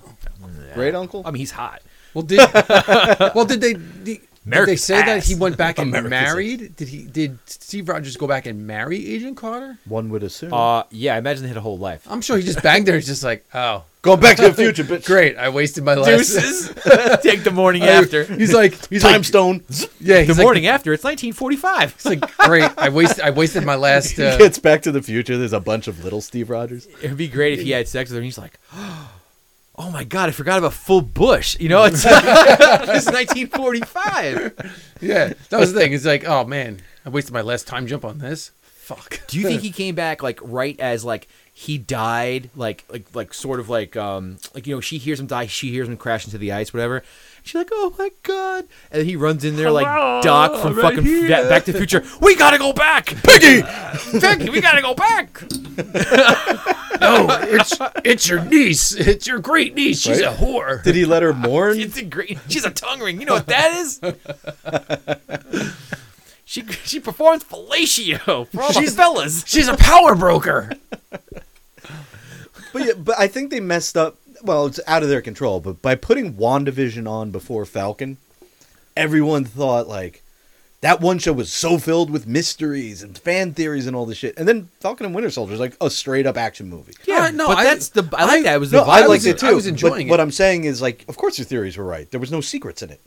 great 0.74 0.94
uncle. 0.94 1.22
I 1.24 1.30
mean, 1.30 1.40
he's 1.40 1.50
hot. 1.52 1.82
well 2.14 2.22
did 2.24 2.38
well 3.34 3.44
did 3.44 3.60
they 3.60 3.74
did, 3.74 4.04
did 4.04 4.20
they 4.20 4.20
America's 4.46 4.84
say 4.84 4.96
that 5.02 5.24
he 5.24 5.34
went 5.34 5.56
back 5.56 5.78
and 5.78 5.88
America's 5.88 6.10
married 6.10 6.76
did 6.76 6.88
he 6.88 7.04
did 7.04 7.38
Steve 7.46 7.88
Rogers 7.88 8.16
go 8.16 8.26
back 8.26 8.44
and 8.46 8.66
marry 8.66 8.98
Agent 9.14 9.36
Carter 9.38 9.78
One 9.86 10.10
would 10.10 10.22
assume. 10.22 10.52
Uh, 10.52 10.82
yeah, 10.90 11.14
I 11.14 11.18
imagine 11.18 11.42
they 11.44 11.48
had 11.48 11.56
a 11.56 11.62
whole 11.62 11.78
life. 11.78 12.06
I'm 12.10 12.20
sure 12.20 12.36
he 12.36 12.42
just 12.42 12.62
banged 12.62 12.86
her 12.88 12.94
he's 12.94 13.06
just 13.06 13.24
like 13.24 13.44
oh 13.54 13.84
Going 14.04 14.20
back 14.20 14.36
to 14.36 14.42
the 14.50 14.54
future, 14.62 14.84
bitch. 14.84 15.06
great 15.06 15.36
I 15.38 15.48
wasted 15.48 15.82
my 15.82 15.94
last 15.94 16.08
Deuces. 16.34 16.68
Take 17.22 17.42
the 17.42 17.50
morning 17.50 17.82
I- 17.82 17.86
after. 17.88 18.24
he's 18.24 18.52
like 18.52 18.74
he's 18.88 19.02
Time 19.02 19.12
like 19.14 19.24
stone. 19.24 19.64
yeah 19.98 20.18
he's 20.20 20.28
the 20.28 20.34
like, 20.34 20.42
morning 20.44 20.66
after. 20.66 20.92
It's 20.92 21.02
1945. 21.02 21.92
It's 21.94 22.04
like 22.04 22.36
great. 22.38 22.70
I 22.76 22.90
wasted. 22.90 23.24
I 23.24 23.30
wasted 23.30 23.64
my 23.64 23.74
last. 23.76 24.10
He 24.12 24.22
Uh, 24.24 24.36
gets 24.36 24.58
Back 24.58 24.82
to 24.82 24.92
the 24.92 25.02
Future. 25.02 25.36
There's 25.38 25.52
a 25.54 25.58
bunch 25.60 25.88
of 25.88 26.04
little 26.04 26.20
Steve 26.20 26.50
Rogers. 26.50 26.86
It'd 27.02 27.16
be 27.16 27.28
great 27.28 27.54
if 27.58 27.64
he 27.64 27.70
had 27.70 27.88
sex 27.88 28.10
with 28.10 28.16
her. 28.16 28.18
and 28.18 28.26
He's 28.26 28.36
like, 28.38 28.58
oh 28.74 29.90
my 29.90 30.04
god, 30.04 30.28
I 30.28 30.32
forgot 30.32 30.58
about 30.58 30.74
full 30.74 31.00
bush. 31.00 31.56
You 31.58 31.70
know, 31.70 31.84
it's 31.84 32.04
it's 32.04 33.06
1945. 33.06 34.96
yeah, 35.00 35.32
that 35.48 35.58
was 35.60 35.72
the 35.72 35.80
thing. 35.80 35.92
It's 35.92 36.04
like, 36.04 36.24
oh 36.24 36.44
man, 36.44 36.80
I 37.04 37.08
wasted 37.08 37.32
my 37.32 37.40
last 37.40 37.66
time 37.66 37.86
jump 37.86 38.04
on 38.04 38.18
this. 38.18 38.50
Fuck. 38.62 39.20
Do 39.28 39.38
you 39.38 39.44
think 39.46 39.62
he 39.62 39.70
came 39.70 39.94
back 39.94 40.22
like 40.22 40.38
right 40.42 40.78
as 40.78 41.04
like 41.06 41.26
he 41.56 41.78
died, 41.78 42.50
like 42.56 42.82
like 42.90 43.06
like 43.14 43.32
sort 43.32 43.60
of 43.60 43.68
like 43.68 43.96
um 43.96 44.38
like 44.54 44.66
you 44.66 44.74
know 44.74 44.80
she 44.80 44.98
hears 44.98 45.20
him 45.20 45.26
die, 45.26 45.46
she 45.46 45.70
hears 45.70 45.86
him 45.86 45.96
crash 45.96 46.24
into 46.26 46.36
the 46.36 46.50
ice, 46.50 46.74
whatever. 46.74 47.04
She's 47.44 47.54
like, 47.54 47.68
oh 47.70 47.94
my 47.96 48.10
god, 48.24 48.64
and 48.90 49.00
then 49.00 49.06
he 49.06 49.14
runs 49.14 49.44
in 49.44 49.54
there 49.54 49.70
like 49.70 49.86
Doc 50.22 50.60
from 50.60 50.74
right 50.74 50.96
fucking 50.96 51.04
here. 51.04 51.28
Back 51.28 51.64
to 51.66 51.72
the 51.72 51.78
Future. 51.78 52.02
We 52.20 52.34
gotta 52.34 52.58
go 52.58 52.72
back, 52.72 53.06
Piggy, 53.22 53.62
Piggy, 54.18 54.50
we 54.50 54.60
gotta 54.60 54.82
go 54.82 54.94
back. 54.94 55.42
No, 57.00 57.26
it's 57.28 57.76
it's 58.04 58.28
your 58.28 58.42
niece. 58.44 58.94
It's 58.94 59.26
your 59.26 59.40
great 59.40 59.74
niece. 59.74 60.00
She's 60.00 60.20
a 60.20 60.32
whore. 60.32 60.80
Did 60.84 60.94
he 60.94 61.04
let 61.04 61.24
her 61.24 61.34
mourn? 61.34 61.78
It's 61.78 61.98
a 61.98 62.04
great. 62.04 62.38
She's 62.48 62.64
a 62.64 62.70
tongue 62.70 63.00
ring. 63.00 63.18
You 63.20 63.26
know 63.26 63.34
what 63.34 63.46
that 63.46 63.74
is? 63.74 64.00
she 66.44 66.62
she 66.84 67.00
performs 67.00 67.44
fellatio 67.44 68.46
for 68.48 68.62
all 68.62 68.68
the 68.72 68.80
She's- 68.80 68.94
fellas. 68.94 69.44
She's 69.46 69.68
a 69.68 69.76
power 69.76 70.14
broker. 70.14 70.70
But 72.72 72.86
yeah, 72.86 72.92
but 72.96 73.18
I 73.18 73.28
think 73.28 73.50
they 73.50 73.60
messed 73.60 73.96
up. 73.96 74.16
Well, 74.42 74.66
it's 74.66 74.80
out 74.86 75.02
of 75.02 75.08
their 75.08 75.22
control. 75.22 75.60
But 75.60 75.80
by 75.80 75.94
putting 75.94 76.34
Wandavision 76.34 77.08
on 77.08 77.30
before 77.30 77.64
Falcon, 77.64 78.16
everyone 78.96 79.44
thought 79.44 79.86
like 79.88 80.22
that 80.80 81.00
one 81.00 81.18
show 81.18 81.32
was 81.32 81.52
so 81.52 81.78
filled 81.78 82.10
with 82.10 82.26
mysteries 82.26 83.02
and 83.02 83.16
fan 83.16 83.54
theories 83.54 83.86
and 83.86 83.94
all 83.96 84.04
this 84.06 84.18
shit. 84.18 84.36
And 84.36 84.46
then 84.48 84.68
Falcon 84.80 85.06
and 85.06 85.14
Winter 85.14 85.30
Soldier 85.30 85.54
is 85.54 85.60
like 85.60 85.76
a 85.80 85.88
straight 85.88 86.26
up 86.26 86.36
action 86.36 86.68
movie. 86.68 86.94
Yeah, 87.06 87.26
Uh, 87.26 87.30
no, 87.30 87.46
but 87.46 87.58
I- 87.58 87.64
that's 87.64 87.90
the. 87.90 88.06
I 88.12 88.24
like 88.24 88.40
I- 88.40 88.42
that. 88.42 88.54
It 88.56 88.60
was 88.60 88.72
No, 88.72 88.84
the. 88.84 88.90
I 88.90 89.02
vibe. 89.02 89.08
liked 89.08 89.08
was- 89.10 89.26
it 89.26 89.38
too. 89.38 89.46
I 89.46 89.52
was 89.52 89.64
but 89.64 89.70
enjoying 89.70 90.08
what. 90.08 90.20
I'm 90.20 90.32
saying 90.32 90.64
is 90.64 90.82
like, 90.82 91.04
of 91.08 91.16
course 91.16 91.38
your 91.38 91.46
theories 91.46 91.76
were 91.78 91.84
right. 91.84 92.10
There 92.10 92.20
was 92.20 92.32
no 92.32 92.40
secrets 92.40 92.82
in 92.82 92.90
it. 92.90 93.00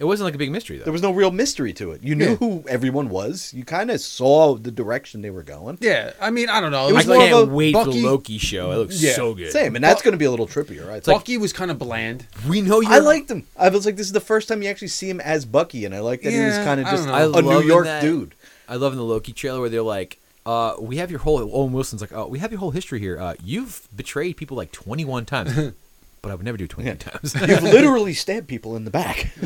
It 0.00 0.04
wasn't 0.06 0.24
like 0.24 0.34
a 0.34 0.38
big 0.38 0.50
mystery 0.50 0.76
though. 0.78 0.84
There 0.84 0.92
was 0.92 1.02
no 1.02 1.12
real 1.12 1.30
mystery 1.30 1.72
to 1.74 1.92
it. 1.92 2.02
You 2.02 2.16
knew 2.16 2.30
Yeah. 2.30 2.34
who 2.36 2.64
everyone 2.68 3.08
was. 3.10 3.54
You 3.54 3.64
kind 3.64 3.92
of 3.92 4.00
saw 4.00 4.56
the 4.56 4.72
direction 4.72 5.22
they 5.22 5.30
were 5.30 5.44
going. 5.44 5.78
Yeah, 5.80 6.12
I 6.20 6.30
mean, 6.30 6.48
I 6.48 6.60
don't 6.60 6.72
know. 6.72 6.86
It 6.88 6.90
It 6.90 6.94
was 6.94 7.08
I 7.08 7.14
more 7.14 7.26
can't 7.26 7.48
a 7.48 7.52
wait 7.54 7.72
for 7.74 7.84
Bucky- 7.84 8.00
the 8.00 8.06
Loki 8.06 8.38
show. 8.38 8.72
It 8.72 8.76
looks 8.76 9.00
Yeah. 9.00 9.12
so 9.14 9.34
good. 9.34 9.52
Same, 9.52 9.76
and 9.76 9.84
that's 9.84 10.02
going 10.02 10.12
to 10.12 10.18
be 10.18 10.24
a 10.24 10.30
little 10.30 10.48
trippier, 10.48 10.86
right? 10.88 10.96
It's 10.96 11.06
like 11.06 11.16
Bucky 11.18 11.38
was 11.38 11.52
kind 11.52 11.70
of 11.70 11.78
bland. 11.78 12.26
We 12.48 12.60
know 12.60 12.80
you. 12.80 12.88
I 12.90 12.98
liked 12.98 13.30
him. 13.30 13.46
I 13.56 13.68
was 13.68 13.86
like, 13.86 13.94
this 13.96 14.06
is 14.06 14.12
the 14.12 14.20
first 14.20 14.48
time 14.48 14.62
you 14.62 14.68
actually 14.68 14.88
see 14.88 15.08
him 15.08 15.20
as 15.20 15.44
Bucky, 15.44 15.84
and 15.84 15.94
I 15.94 16.00
like 16.00 16.22
that 16.22 16.32
he 16.32 16.40
was 16.40 16.56
kind 16.56 16.80
of 16.80 16.86
just 16.88 17.06
don't 17.06 17.32
know. 17.32 17.60
New 17.60 17.66
York 17.66 17.84
that- 17.84 18.02
dude. 18.02 18.34
I 18.68 18.74
love 18.76 18.92
in 18.92 18.98
the 18.98 19.04
Loki 19.04 19.32
trailer 19.32 19.60
where 19.60 19.68
they're 19.70 19.82
like, 19.82 20.18
uh, 20.44 20.74
"We 20.80 20.96
have 20.96 21.10
your 21.10 21.20
whole." 21.20 21.38
Owen 21.38 21.72
Wilson's 21.72 22.00
like, 22.00 22.12
"Oh, 22.12 22.26
we 22.26 22.38
have 22.40 22.50
your 22.50 22.58
whole 22.58 22.70
history 22.72 22.98
here. 22.98 23.20
Uh, 23.20 23.34
you've 23.44 23.86
betrayed 23.94 24.36
people 24.38 24.56
like 24.56 24.72
21 24.72 25.24
times." 25.24 25.72
but 26.24 26.30
I 26.32 26.34
would 26.36 26.44
never 26.46 26.56
do 26.56 26.64
it 26.64 26.70
20 26.70 26.88
Yeah. 26.88 26.94
times. 26.96 27.34
You've 27.48 27.62
literally 27.62 28.14
stabbed 28.14 28.48
people 28.48 28.76
in 28.76 28.84
the 28.86 28.90
back. 28.90 29.30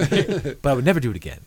but 0.62 0.64
I 0.70 0.74
would 0.74 0.84
never 0.84 1.00
do 1.00 1.10
it 1.10 1.16
again. 1.16 1.40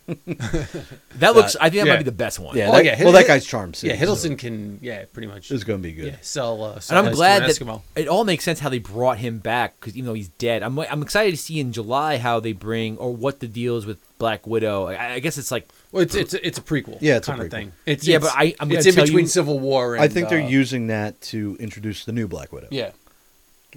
that 1.16 1.34
looks. 1.34 1.56
I 1.56 1.70
think 1.70 1.80
that 1.82 1.86
yeah. 1.86 1.92
might 1.94 1.98
be 1.98 2.04
the 2.04 2.12
best 2.12 2.38
one. 2.38 2.54
Yeah, 2.56 2.68
Oh, 2.68 2.72
that, 2.72 2.84
yeah, 2.84 3.02
well, 3.02 3.12
that 3.12 3.26
guy's 3.26 3.46
charm. 3.46 3.72
Yeah, 3.80 3.96
Hiddleston 3.96 4.30
so 4.32 4.36
can 4.36 4.78
yeah 4.82 5.04
pretty 5.12 5.28
much 5.28 5.50
It's 5.50 5.64
gonna 5.64 5.78
be 5.78 5.92
good. 5.92 6.06
yeah 6.06 6.16
sell. 6.20 6.62
Uh, 6.62 6.80
And 6.90 6.98
I'm 6.98 7.12
glad 7.14 7.42
that 7.42 7.50
Eskimo. 7.50 7.80
it 7.96 8.08
all 8.08 8.24
makes 8.24 8.44
sense 8.44 8.60
how 8.60 8.68
they 8.68 8.78
brought 8.78 9.18
him 9.18 9.38
back 9.38 9.78
because 9.80 9.96
even 9.96 10.06
though 10.08 10.14
he's 10.14 10.28
dead, 10.28 10.62
I'm 10.62 10.78
I'm 10.78 11.00
excited 11.02 11.30
to 11.30 11.36
see 11.36 11.60
in 11.60 11.72
July 11.72 12.18
how 12.18 12.38
they 12.40 12.52
bring 12.52 12.98
or 12.98 13.14
what 13.16 13.40
the 13.40 13.48
deal 13.48 13.76
is 13.78 13.86
with 13.86 13.98
Black 14.18 14.46
Widow. 14.46 14.88
I, 14.88 15.14
I 15.14 15.18
guess 15.20 15.38
it's 15.38 15.50
like 15.50 15.68
Well, 15.92 16.02
it's 16.02 16.14
it's 16.14 16.34
a, 16.34 16.46
it's 16.46 16.58
a 16.58 16.62
prequel. 16.62 16.98
Yeah, 17.00 17.16
it's 17.16 17.28
a 17.28 17.30
kind 17.32 17.42
of 17.42 17.50
thing. 17.50 17.72
It's 17.86 18.06
Yeah, 18.06 18.16
it's- 18.16 18.30
but 18.32 18.38
I- 18.40 18.54
I'm 18.60 18.70
it's 18.70 18.86
in 18.86 18.94
tell 18.94 19.04
between 19.04 19.24
you- 19.24 19.28
Civil 19.28 19.58
War. 19.58 19.94
And, 19.94 20.04
I 20.04 20.08
think 20.08 20.28
they're 20.28 20.42
uh, 20.42 20.48
using 20.48 20.88
that 20.88 21.20
to 21.32 21.56
introduce 21.58 22.04
the 22.04 22.12
new 22.12 22.28
Black 22.28 22.52
Widow. 22.52 22.68
yeah, 22.70 22.90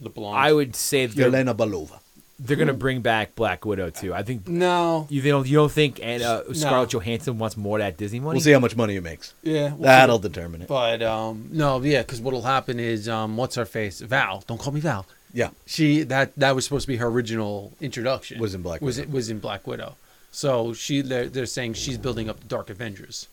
the 0.02 0.10
blonde. 0.10 0.38
I 0.38 0.54
would 0.54 0.76
say 0.76 1.06
that 1.06 1.16
they're, 1.16 1.32
Yelena 1.32 1.56
Belova. 1.56 2.00
they're 2.40 2.58
gonna 2.58 2.74
bring 2.74 3.02
back 3.02 3.36
Black 3.36 3.66
Widow 3.66 3.90
too. 3.90 4.14
I 4.14 4.24
think 4.24 4.48
no. 4.48 5.08
you 5.10 5.22
don't 5.22 5.48
you 5.48 5.56
don't 5.58 5.72
think 5.72 6.00
and 6.02 6.22
uh, 6.22 6.54
Scarlett 6.54 6.90
Johansson 6.90 7.38
wants 7.38 7.56
more 7.58 7.78
of 7.78 7.84
that 7.84 7.98
Disney 7.98 8.20
money. 8.20 8.36
We'll 8.36 8.44
see 8.44 8.52
how 8.52 8.60
much 8.60 8.76
money 8.76 8.96
it 8.96 9.04
makes. 9.04 9.34
Yeah, 9.42 9.74
we'll 9.74 9.84
That'll 9.84 10.22
see. 10.22 10.30
determine 10.30 10.62
it. 10.64 10.68
But 10.68 11.02
um, 11.02 11.50
no, 11.52 11.82
yeah, 11.82 12.02
because 12.02 12.22
what'll 12.22 12.42
happen 12.42 12.80
is 12.80 13.08
um, 13.08 13.38
what's 13.38 13.56
her 13.56 13.66
face? 13.66 14.02
Val. 14.02 14.44
Don't 14.48 14.60
call 14.60 14.74
me 14.74 14.80
Val. 14.82 15.06
Yeah. 15.34 15.50
She 15.66 16.04
that 16.04 16.36
that 16.36 16.56
was 16.56 16.64
supposed 16.66 16.86
to 16.86 16.88
be 16.88 16.98
her 16.98 17.08
original 17.08 17.74
introduction. 17.82 18.40
Was 18.40 18.54
in 18.56 18.62
Black 18.62 18.82
was 18.82 18.98
Widow. 18.98 19.10
it 19.10 19.14
was 19.14 19.30
in 19.30 19.40
Black 19.40 19.66
Widow. 19.68 19.96
So 20.32 20.74
she 20.74 21.02
they're, 21.02 21.28
they're 21.30 21.46
saying 21.46 21.74
she's 21.74 21.98
building 21.98 22.30
up 22.30 22.40
the 22.42 22.48
Dark 22.48 22.70
Avengers. 22.70 23.28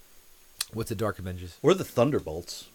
What's 0.73 0.89
the 0.89 0.95
Dark 0.95 1.19
Avengers? 1.19 1.59
Or 1.63 1.75
the 1.75 1.85
Thunderbolts. 1.85 2.69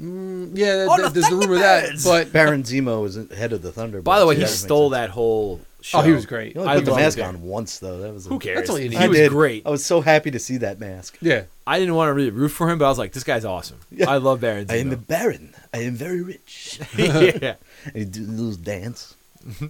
Mm, 0.00 0.50
yeah, 0.56 0.86
Oh, 0.88 0.96
th- 0.96 1.08
the 1.08 1.20
there's 1.20 1.28
the 1.30 1.36
rumor 1.36 1.56
that, 1.58 1.90
but 2.04 2.32
Baron 2.32 2.64
Zemo 2.64 3.06
is 3.06 3.14
head 3.36 3.52
of 3.52 3.62
the 3.62 3.70
Thunderbolts. 3.70 4.04
By 4.04 4.18
the 4.18 4.26
way, 4.26 4.34
he 4.36 4.46
stole 4.46 4.90
that 4.90 5.10
whole. 5.10 5.60
Show. 5.82 5.98
oh, 5.98 6.02
he 6.02 6.12
was 6.12 6.24
great. 6.24 6.54
He 6.54 6.58
only 6.58 6.72
I 6.72 6.76
put 6.76 6.86
the 6.86 6.94
mask 6.96 7.18
on 7.20 7.42
once 7.42 7.78
though. 7.78 7.98
That 8.00 8.14
was 8.14 8.24
a, 8.24 8.30
Who 8.30 8.38
cares? 8.38 8.56
That's 8.56 8.70
all 8.70 8.78
you 8.78 8.88
need. 8.88 8.96
He 8.96 9.04
I 9.04 9.08
was 9.08 9.18
did. 9.18 9.30
great. 9.30 9.66
I 9.66 9.70
was 9.70 9.84
so 9.84 10.00
happy 10.00 10.30
to 10.30 10.38
see 10.38 10.56
that 10.56 10.80
mask. 10.80 11.18
Yeah, 11.20 11.42
I 11.66 11.78
didn't 11.78 11.94
want 11.94 12.08
to 12.08 12.14
really 12.14 12.30
root 12.30 12.48
for 12.48 12.70
him, 12.70 12.78
but 12.78 12.86
I 12.86 12.88
was 12.88 12.96
like, 12.98 13.12
this 13.12 13.22
guy's 13.22 13.44
awesome. 13.44 13.78
Yeah. 13.90 14.08
I 14.08 14.16
love 14.16 14.40
Baron 14.40 14.66
I 14.70 14.76
am 14.78 14.90
a 14.92 14.96
baron. 14.96 15.54
I 15.74 15.82
am 15.82 15.94
very 15.94 16.22
rich. 16.22 16.80
yeah. 16.96 17.56
and 17.84 17.94
he 17.94 18.04
do 18.06 18.22
a 18.22 18.32
little 18.32 18.52
dance. 18.54 19.14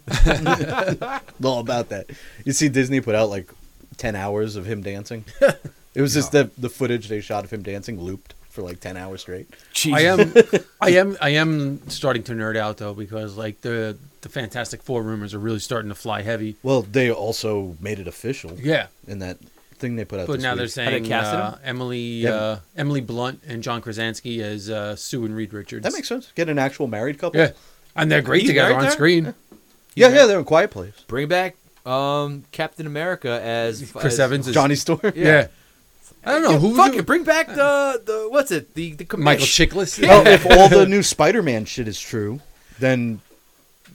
All 1.43 1.59
about 1.59 1.89
that. 1.89 2.07
You 2.45 2.53
see, 2.53 2.69
Disney 2.69 3.01
put 3.01 3.15
out 3.15 3.29
like 3.29 3.51
ten 3.97 4.15
hours 4.17 4.57
of 4.57 4.67
him 4.67 4.83
dancing. 4.83 5.25
It 5.95 6.01
was 6.01 6.15
just 6.15 6.33
the 6.33 6.51
the 6.57 6.69
footage 6.69 7.09
they 7.09 7.21
shot 7.21 7.45
of 7.45 7.53
him 7.53 7.63
dancing 7.63 8.01
looped 8.01 8.35
for 8.55 8.63
like 8.63 8.81
ten 8.81 8.97
hours 8.97 9.21
straight. 9.21 9.49
Jeez. 9.75 9.93
I 9.95 10.01
am, 10.03 10.65
I 10.81 10.91
am, 10.91 11.17
I 11.21 11.31
am 11.31 11.89
starting 11.91 12.23
to 12.25 12.33
nerd 12.33 12.57
out 12.57 12.79
though 12.79 12.95
because 12.95 13.37
like 13.37 13.61
the 13.61 13.97
the 14.23 14.29
Fantastic 14.29 14.83
Four 14.83 15.03
rumors 15.03 15.35
are 15.35 15.39
really 15.39 15.59
starting 15.59 15.91
to 15.91 15.95
fly 15.95 16.23
heavy. 16.23 16.57
Well, 16.63 16.83
they 16.83 17.11
also 17.11 17.77
made 17.81 17.99
it 17.99 18.07
official 18.09 18.57
Yeah, 18.59 18.87
in 19.07 19.19
that 19.19 19.39
thing 19.77 19.97
they 19.97 20.05
put 20.05 20.21
out. 20.21 20.29
but 20.29 20.35
this 20.35 20.43
now 20.43 20.53
week. 20.55 20.71
they're 20.73 20.85
How 20.85 20.91
they 20.91 20.99
saying 21.05 21.13
uh. 21.13 21.59
Emily 21.65 21.99
Yeah. 21.99 22.31
uh, 22.35 22.59
Emily 22.77 23.01
Blunt 23.01 23.43
and 23.47 23.63
John 23.63 23.83
Krasinski 23.83 24.43
as 24.43 24.71
uh, 24.71 24.95
Sue 24.97 25.25
and 25.27 25.35
Reed 25.37 25.53
Richards. 25.53 25.83
that 25.83 25.93
makes 25.93 26.09
sense. 26.09 26.33
Get 26.37 26.49
an 26.49 26.59
actual 26.59 26.87
married 26.87 27.19
couple. 27.19 27.41
Yeah, 27.41 27.51
and 27.97 28.11
they're 28.11 28.23
great 28.23 28.43
He's 28.43 28.51
together 28.51 28.75
on 28.75 28.83
there? 28.83 28.91
screen. 28.93 29.35
yeah, 29.95 30.09
yeah. 30.09 30.27
They're 30.27 30.39
in 30.39 30.45
Quiet 30.45 30.71
Place. 30.71 30.95
Bring 31.09 31.29
back 31.29 31.57
um, 31.85 32.45
Captain 32.53 32.87
America 32.87 33.41
as 33.43 33.91
Chris 33.93 34.15
as- 34.15 34.21
Evans 34.21 34.47
is 34.49 34.55
Johnny 34.55 34.77
Storm. 34.77 35.01
Yeah. 35.17 35.49
I 36.27 36.33
don't 36.33 36.43
know 36.43 36.51
Yeah, 36.53 36.59
who 36.59 36.77
fuck 36.77 36.95
it. 36.95 37.07
Bring 37.07 37.25
back 37.25 37.49
the 37.49 38.01
the 38.05 38.27
what's 38.31 38.51
it? 38.51 38.75
The 38.75 38.95
the 38.95 39.07
Michael 39.17 39.45
commish. 39.45 39.69
Chiklis. 39.69 40.01
Well, 40.01 40.27
oh, 40.27 40.31
if 40.31 40.47
all 40.47 40.69
the 40.69 40.87
new 40.87 41.03
Spider-Man 41.03 41.65
shit 41.67 41.87
is 41.89 42.01
true, 42.01 42.41
then 42.79 43.21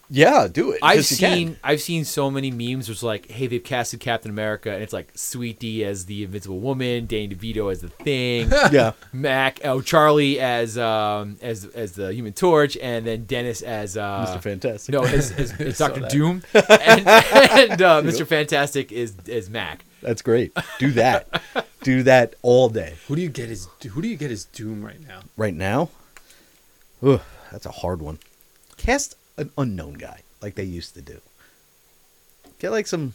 yeah, 0.09 0.47
do 0.51 0.71
it. 0.71 0.79
I've 0.81 0.97
'cause 0.97 1.11
you 1.11 1.17
can. 1.17 1.33
seen 1.37 1.57
I've 1.63 1.81
seen 1.81 2.03
so 2.05 2.31
many 2.31 2.49
memes 2.51 2.89
which 2.89 3.03
like, 3.03 3.29
hey, 3.29 3.47
they've 3.47 3.63
casted 3.63 3.99
Captain 3.99 4.31
America 4.31 4.71
and 4.73 4.81
it's 4.81 4.93
like 4.93 5.11
Sweet 5.15 5.59
D 5.59 5.85
as 5.85 6.05
the 6.05 6.23
Invincible 6.23 6.59
Woman, 6.59 7.05
Danny 7.05 7.27
DeVito 7.29 7.71
as 7.71 7.81
the 7.81 7.89
Thing, 7.89 8.49
Yeah, 8.71 8.93
Mac, 9.13 9.59
oh 9.63 9.81
Charlie 9.81 10.39
as 10.39 10.77
um 10.77 11.37
as 11.41 11.65
as 11.65 11.91
the 11.93 12.13
Human 12.13 12.33
Torch, 12.33 12.75
and 12.77 13.05
then 13.05 13.25
Dennis 13.25 13.61
as 13.61 13.97
uh, 13.97 14.25
Mr. 14.27 14.41
Fantastic. 14.41 14.93
No, 14.93 15.03
as, 15.03 15.31
as, 15.31 15.51
as 15.59 15.77
Doctor. 15.77 16.07
Doom, 16.09 16.43
and, 16.53 17.07
and 17.07 17.81
uh, 17.81 18.01
Mr. 18.01 18.25
Fantastic 18.25 18.91
is 18.91 19.13
is 19.27 19.49
Mac. 19.49 19.85
That's 20.01 20.21
great. 20.21 20.57
Do 20.79 20.91
that. 20.91 21.41
do 21.83 22.03
that 22.03 22.35
all 22.41 22.69
day. 22.69 22.95
Who 23.07 23.15
do 23.15 23.21
you 23.21 23.29
get 23.29 23.49
as 23.49 23.67
Who 23.91 24.01
do 24.01 24.07
you 24.07 24.17
get 24.17 24.31
as 24.31 24.45
Doom 24.45 24.83
right 24.83 24.99
now? 25.05 25.19
Right 25.37 25.53
now, 25.53 25.89
Ugh, 27.03 27.21
that's 27.51 27.65
a 27.65 27.71
hard 27.71 28.01
one. 28.01 28.19
Cast 28.77 29.15
an 29.39 29.51
unknown 29.57 29.93
guy 29.93 30.21
like 30.41 30.55
they 30.55 30.63
used 30.63 30.93
to 30.95 31.01
do. 31.01 31.19
Get 32.59 32.71
like 32.71 32.87
some 32.87 33.13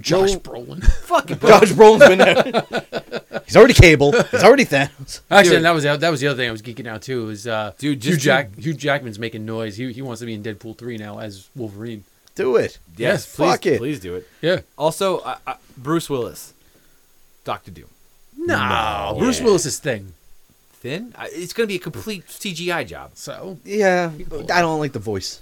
Josh 0.00 0.32
Joe- 0.32 0.38
Brolin. 0.40 0.82
Fucking 1.04 1.38
Josh 1.38 1.72
Brolin's 1.72 2.08
been 2.08 2.18
there. 2.18 3.42
He's 3.46 3.56
already 3.56 3.74
Cable. 3.74 4.12
He's 4.12 4.42
already 4.42 4.64
Thanos. 4.64 5.20
Actually, 5.30 5.56
Dude. 5.56 5.64
that 5.64 5.70
was 5.74 5.82
the- 5.84 5.96
that 5.96 6.10
was 6.10 6.20
the 6.20 6.28
other 6.28 6.36
thing 6.36 6.48
I 6.48 6.52
was 6.52 6.62
geeking 6.62 6.86
out 6.86 7.02
too. 7.02 7.28
Is 7.28 7.46
uh, 7.46 7.72
Dude, 7.78 8.02
Hugh 8.02 8.12
just 8.12 8.20
Jack 8.24 8.56
Hugh 8.56 8.74
Jackman's 8.74 9.18
making 9.18 9.44
noise. 9.44 9.76
He 9.76 9.92
he 9.92 10.00
wants 10.02 10.20
to 10.20 10.26
be 10.26 10.34
in 10.34 10.42
Deadpool 10.42 10.78
three 10.78 10.96
now 10.96 11.18
as 11.18 11.48
Wolverine. 11.54 12.04
Do 12.34 12.56
it. 12.56 12.78
yes, 12.96 12.98
Yes, 12.98 13.36
please, 13.36 13.50
fuck 13.50 13.66
it. 13.66 13.78
please 13.78 14.00
do 14.00 14.14
it. 14.14 14.26
Yeah. 14.40 14.60
Also, 14.78 15.18
uh, 15.18 15.36
uh, 15.46 15.54
Bruce 15.76 16.08
Willis, 16.08 16.54
Doctor 17.44 17.70
Doom. 17.70 17.88
No, 18.38 19.16
Bruce 19.18 19.38
Yeah. 19.38 19.44
Willis's 19.44 19.78
thing. 19.78 20.14
Thin? 20.82 21.14
It's 21.20 21.52
going 21.52 21.68
to 21.68 21.68
be 21.68 21.76
a 21.76 21.78
complete 21.78 22.26
CGI 22.26 22.84
job. 22.84 23.12
So 23.14 23.56
Yeah, 23.64 24.10
I 24.52 24.60
don't 24.60 24.80
like 24.80 24.90
the 24.90 24.98
voice. 24.98 25.40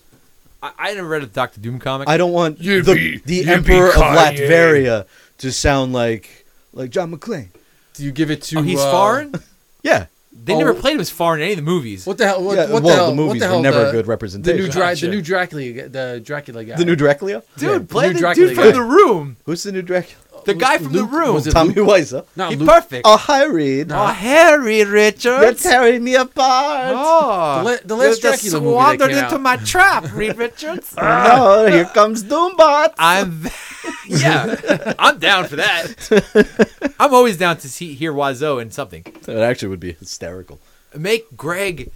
I, 0.63 0.73
I 0.79 0.95
never 0.95 1.09
read 1.09 1.23
a 1.23 1.27
Doctor 1.27 1.63
Doom 1.63 1.79
comic. 1.79 2.11
I 2.11 2.19
don't 2.19 2.33
want 2.33 2.59
Yippee, 2.59 2.85
the, 2.85 3.23
the 3.25 3.45
yippee 3.45 3.49
Emperor 3.49 3.89
of 3.89 3.95
Kanye. 3.95 4.37
Latveria 4.37 5.07
to 5.39 5.51
sound 5.51 5.95
like 5.95 6.45
like 6.75 6.91
John 6.91 7.11
McClane. 7.11 7.49
do 7.95 8.05
you 8.05 8.13
give 8.13 8.31
it 8.31 8.43
to? 8.43 8.59
oh, 8.59 8.63
he's 8.63 8.79
uh, 8.81 8.91
foreign. 8.93 9.35
Yeah. 9.83 10.07
They 10.31 10.53
oh. 10.55 10.59
never 10.59 10.75
played 10.75 10.97
him 10.97 11.01
as 11.01 11.09
foreign 11.09 11.41
in 11.41 11.45
any 11.45 11.53
of 11.55 11.57
the 11.57 11.63
movies. 11.63 12.07
What 12.07 12.19
the 12.19 12.27
hell? 12.27 12.45
What, 12.45 12.57
yeah 12.57 12.71
what 12.71 12.83
well, 12.83 12.83
the, 12.83 12.95
hell, 12.95 13.07
the 13.09 13.15
movies 13.17 13.41
what 13.41 13.49
the 13.49 13.57
were 13.57 13.63
never 13.63 13.79
the, 13.79 13.89
a 13.89 13.93
good 13.93 14.05
The 14.05 14.09
representation. 14.11 14.63
new, 14.63 14.71
Dra- 14.71 14.83
Gotcha. 14.83 15.07
the 15.07 15.11
new 15.11 15.23
Dracula, 15.23 15.89
the 15.89 16.21
Dracula 16.23 16.65
guy. 16.65 16.77
The 16.77 16.85
new 16.85 16.97
Dracula? 16.97 17.43
Dude, 17.57 17.83
Yeah, 17.83 17.87
play 17.89 18.09
new 18.09 18.13
the 18.13 18.19
Dracula 18.21 18.49
dude 18.49 18.57
guy. 18.57 18.63
from 18.63 18.73
the 18.73 18.83
room. 18.83 19.37
Who's 19.45 19.63
the 19.63 19.73
new 19.73 19.81
Dracula? 19.83 20.23
The 20.45 20.55
guy 20.55 20.79
from 20.79 20.93
Luke- 20.93 21.11
the 21.11 21.17
room. 21.17 21.35
was 21.35 21.47
it 21.47 21.53
Tommy 21.53 21.75
Luke? 21.75 21.89
Wiseau. 21.89 22.25
Not 22.37 22.51
He's 22.51 22.59
Luke. 22.61 22.69
perfect. 22.69 23.03
Oh, 23.07 23.17
hi, 23.17 23.45
Reed. 23.45 23.91
Oh, 23.93 24.07
Harry 24.07 24.79
You're 24.79 24.89
Richards. 24.91 25.63
tearing 25.63 26.03
me 26.05 26.15
apart. 26.15 26.95
Oh, 26.97 27.59
The 27.59 27.65
la- 27.71 27.77
the 27.85 27.97
last 27.97 28.17
you 28.23 28.23
just 28.31 28.43
Dracula 28.43 28.61
movie 28.61 28.71
that 28.71 28.77
wandered 28.77 29.11
came 29.11 29.25
into 29.25 29.39
my 29.39 29.57
trap, 29.57 30.13
Reed 30.15 30.37
Richards. 30.37 30.95
no, 30.97 31.67
here 31.71 31.85
comes 31.87 32.25
Doombot. 32.25 32.95
I'm, 32.99 33.47
yeah, 34.07 34.95
I'm 34.99 35.19
down 35.19 35.47
for 35.47 35.57
that. 35.57 36.93
I'm 36.99 37.15
always 37.15 37.37
down 37.37 37.57
to 37.59 37.69
see 37.69 37.95
hear 37.95 38.13
Wiseau 38.13 38.61
in 38.61 38.71
something. 38.71 39.05
That 39.23 39.39
actually 39.39 39.69
would 39.69 39.81
be 39.81 39.93
hysterical. 39.93 40.59
Make 40.97 41.37
Greg 41.37 41.91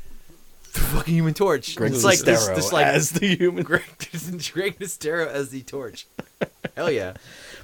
the 0.73 0.81
fucking 0.81 1.15
Human 1.15 1.35
Torch. 1.35 1.77
Greg 1.77 1.93
it's 1.93 2.03
like 2.05 2.19
this, 2.21 2.49
Sestero 2.49 2.55
this 2.57 2.73
like 2.73 2.87
as 2.87 3.11
the 3.11 3.37
human. 3.37 3.63
Greg, 3.65 3.83
Greg 4.53 4.79
Sestero 4.79 5.27
as 5.27 5.51
the 5.51 5.63
Torch. 5.63 6.07
Hell 6.77 6.91
yeah. 6.91 7.15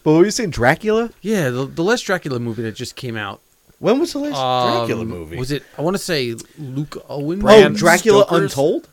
But 0.03 0.13
were 0.13 0.25
you 0.25 0.31
saying, 0.31 0.51
Dracula? 0.51 1.11
Yeah, 1.21 1.51
the, 1.51 1.67
the 1.67 1.83
last 1.85 2.03
Dracula 2.03 2.39
movie 2.39 2.63
that 2.63 2.73
just 2.75 2.97
came 2.97 3.17
out. 3.17 3.41
When 3.79 3.99
was 3.99 4.13
the 4.13 4.19
last 4.19 4.37
Um, 4.37 4.79
Dracula 4.87 5.05
movie? 5.05 5.37
Was 5.37 5.51
it? 5.53 5.63
I 5.79 5.83
want 5.83 5.97
to 5.97 6.03
say 6.03 6.35
Luke 6.59 7.03
Owen. 7.09 7.43
oh, 7.45 7.69
Dracula 7.71 8.25
Stoker's- 8.25 8.43
Untold? 8.53 8.89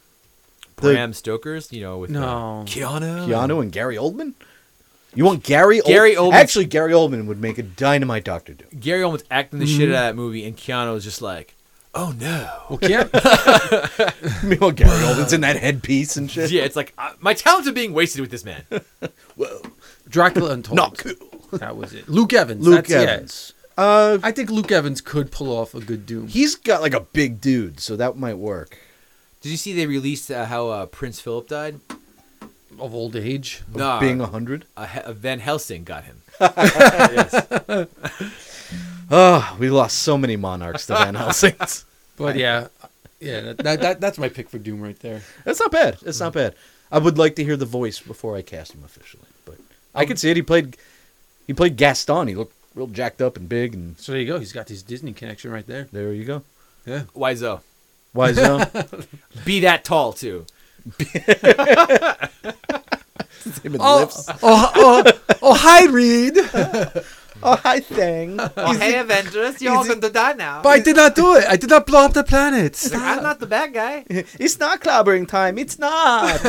The- 0.78 0.82
Bram 0.94 1.14
Stoker's, 1.14 1.72
you 1.74 1.82
know, 1.82 1.98
with 1.98 2.12
uh, 2.16 2.20
No. 2.20 2.64
Keanu. 2.68 3.28
Keanu 3.28 3.62
and 3.62 3.72
Gary 3.72 3.96
Oldman? 3.96 4.34
You 5.16 5.26
want 5.26 5.44
Gary? 5.44 5.82
Gary 5.86 6.16
Old- 6.16 6.34
Oldman's- 6.34 6.42
Actually, 6.42 6.66
Gary 6.66 6.92
Oldman 6.94 7.26
would 7.26 7.42
make 7.42 7.58
a 7.58 7.64
dynamite 7.64 8.24
Doctor 8.24 8.54
Doom. 8.54 8.68
Gary 8.80 9.02
Oldman's 9.02 9.24
acting 9.32 9.60
the 9.60 9.66
shit 9.66 9.84
out 9.90 9.96
of 9.96 10.00
that 10.02 10.16
movie, 10.16 10.46
and 10.46 10.56
Keanu 10.56 10.94
was 10.94 11.04
just 11.04 11.22
like, 11.22 11.56
"Oh 11.96 12.14
no." 12.20 12.48
Well, 12.70 12.78
Keanu, 12.80 14.44
Meanwhile, 14.44 14.72
Gary 14.74 14.92
Oldman's 14.92 15.34
in 15.34 15.42
that 15.42 15.56
headpiece 15.58 16.16
and 16.18 16.30
shit. 16.30 16.52
yeah, 16.52 16.62
it's 16.64 16.76
like 16.76 16.94
uh, 17.00 17.14
my 17.20 17.34
talents 17.34 17.68
are 17.68 17.72
being 17.74 17.94
wasted 17.94 18.22
with 18.22 18.30
this 18.30 18.46
man. 18.46 18.62
Whoa. 19.36 19.62
Dracula 20.10 20.52
Untold. 20.52 20.76
Not 20.76 20.98
cool. 20.98 21.14
That 21.54 21.78
was 21.78 21.94
it. 21.94 22.10
Luke 22.10 22.34
Evans. 22.34 22.66
Luke 22.66 22.88
that's, 22.88 22.90
yeah. 22.90 23.02
Evans. 23.14 23.54
Uh, 23.78 24.18
I 24.24 24.32
think 24.32 24.50
Luke 24.50 24.72
Evans 24.72 25.02
could 25.02 25.32
pull 25.32 25.56
off 25.56 25.76
a 25.76 25.80
good 25.80 26.06
Doom. 26.06 26.28
he's 26.28 26.56
got 26.56 26.82
like 26.82 26.94
a 26.94 27.02
big 27.02 27.40
dude, 27.40 27.80
so 27.80 27.96
that 27.96 28.18
might 28.18 28.38
work. 28.38 28.78
Did 29.42 29.50
you 29.50 29.58
see 29.58 29.74
they 29.74 29.86
released 29.86 30.32
uh, 30.32 30.46
how 30.46 30.70
uh, 30.70 30.86
Prince 30.88 31.20
Philip 31.20 31.48
died? 31.48 31.80
of 32.80 32.94
old 32.94 33.16
age. 33.16 33.62
Of 33.70 33.76
No, 33.76 34.00
being 34.00 34.22
a 34.22 34.28
hundred. 34.28 34.66
uh, 34.76 34.86
He- 34.86 35.14
Van 35.14 35.40
Helsing 35.40 35.84
got 35.84 36.04
him. 36.04 36.22
yes. 36.40 37.88
Oh, 39.10 39.56
we 39.60 39.70
lost 39.70 40.00
so 40.00 40.18
many 40.18 40.36
monarchs 40.36 40.86
to 40.88 40.94
Van 40.96 41.16
Helsing's. 41.16 41.86
But 42.18 42.36
yeah, 42.36 42.70
yeah, 43.20 43.42
that, 43.42 43.58
that, 43.60 43.82
that 43.82 44.02
that's 44.02 44.18
my 44.18 44.28
pick 44.28 44.50
for 44.50 44.58
Doom 44.58 44.82
right 44.82 44.98
there. 45.02 45.22
That's 45.46 45.60
not 45.60 45.72
bad. 45.72 45.98
That's 46.02 46.20
not 46.20 46.34
bad. 46.34 46.56
I 46.92 46.98
would 46.98 47.20
like 47.20 47.36
to 47.36 47.44
hear 47.44 47.56
the 47.56 47.66
voice 47.68 48.00
before 48.00 48.36
I 48.36 48.42
cast 48.42 48.74
him 48.74 48.84
officially, 48.84 49.27
but 49.27 49.27
I 49.96 50.06
could 50.06 50.20
see 50.20 50.30
it. 50.30 50.36
He 50.38 50.44
played, 50.44 50.78
he 51.48 51.54
played 51.54 51.78
Gaston. 51.78 52.28
He 52.28 52.36
looked 52.36 52.54
real 52.76 52.88
jacked 52.88 53.22
up 53.22 53.38
and 53.38 53.50
big, 53.50 53.74
and 53.74 53.98
So 54.00 54.12
there 54.12 54.22
you 54.22 54.28
go. 54.28 54.40
He's 54.40 54.54
got 54.54 54.70
his 54.70 54.84
Disney 54.84 55.14
connection 55.14 55.52
right 55.52 55.66
there. 55.66 55.88
there 55.92 56.14
you 56.14 56.26
go. 56.26 56.44
Yeah. 56.86 57.04
Wiseau. 57.16 57.62
Why 58.14 58.34
so? 58.42 58.64
Be 59.46 59.60
that 59.62 59.84
tall 59.84 60.14
too. 60.14 60.46
Him 60.98 61.20
and 63.74 63.78
Oh, 63.80 64.00
lips. 64.00 64.30
oh, 64.42 64.72
oh, 64.76 65.04
oh, 65.42 65.54
hi, 65.54 65.86
Reed. 65.88 66.38
Oh, 67.44 67.56
hi, 67.56 67.80
thing. 67.80 68.40
Oh, 68.58 68.74
hey, 68.74 69.00
Avengers, 69.00 69.62
you're 69.62 69.76
all 69.76 69.86
going 69.86 70.02
to 70.02 70.10
die 70.10 70.34
now. 70.34 70.62
But 70.62 70.70
I 70.70 70.80
did 70.80 70.96
not 70.96 71.16
do 71.16 71.36
it. 71.36 71.46
I 71.48 71.56
did 71.58 71.70
not 71.70 71.86
blow 71.86 72.06
up 72.06 72.14
the 72.14 72.24
planet. 72.24 72.76
Stop. 72.76 73.02
I'm 73.02 73.24
not 73.24 73.40
the 73.40 73.46
bad 73.46 73.74
guy. 73.74 74.04
it's 74.10 74.60
not 74.60 74.82
clobbering 74.82 75.28
time. 75.28 75.58
It's 75.58 75.78
not. 75.78 76.44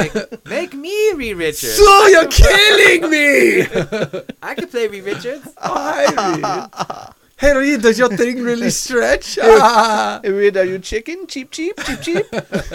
Make 0.47 0.74
me 0.74 1.12
Ree 1.12 1.34
Richards. 1.34 1.74
So 1.74 2.07
you're 2.07 2.28
killing 2.28 3.11
me. 3.11 3.62
I 4.43 4.55
can 4.55 4.68
play 4.68 4.89
Ree 4.89 5.01
Richards. 5.03 5.53
Hi, 5.59 6.07
Reed. 6.07 7.14
Hey, 7.36 7.57
Reed, 7.57 7.82
does 7.82 7.99
your 7.99 8.09
thing 8.09 8.43
really 8.43 8.70
stretch? 8.70 9.39
Ah. 9.41 10.20
Hey, 10.22 10.32
Reed, 10.32 10.57
are 10.57 10.64
you 10.64 10.78
chicken? 10.78 11.26
Cheap, 11.26 11.51
cheap, 11.51 11.78
cheap, 11.84 12.01
cheap. 12.01 12.26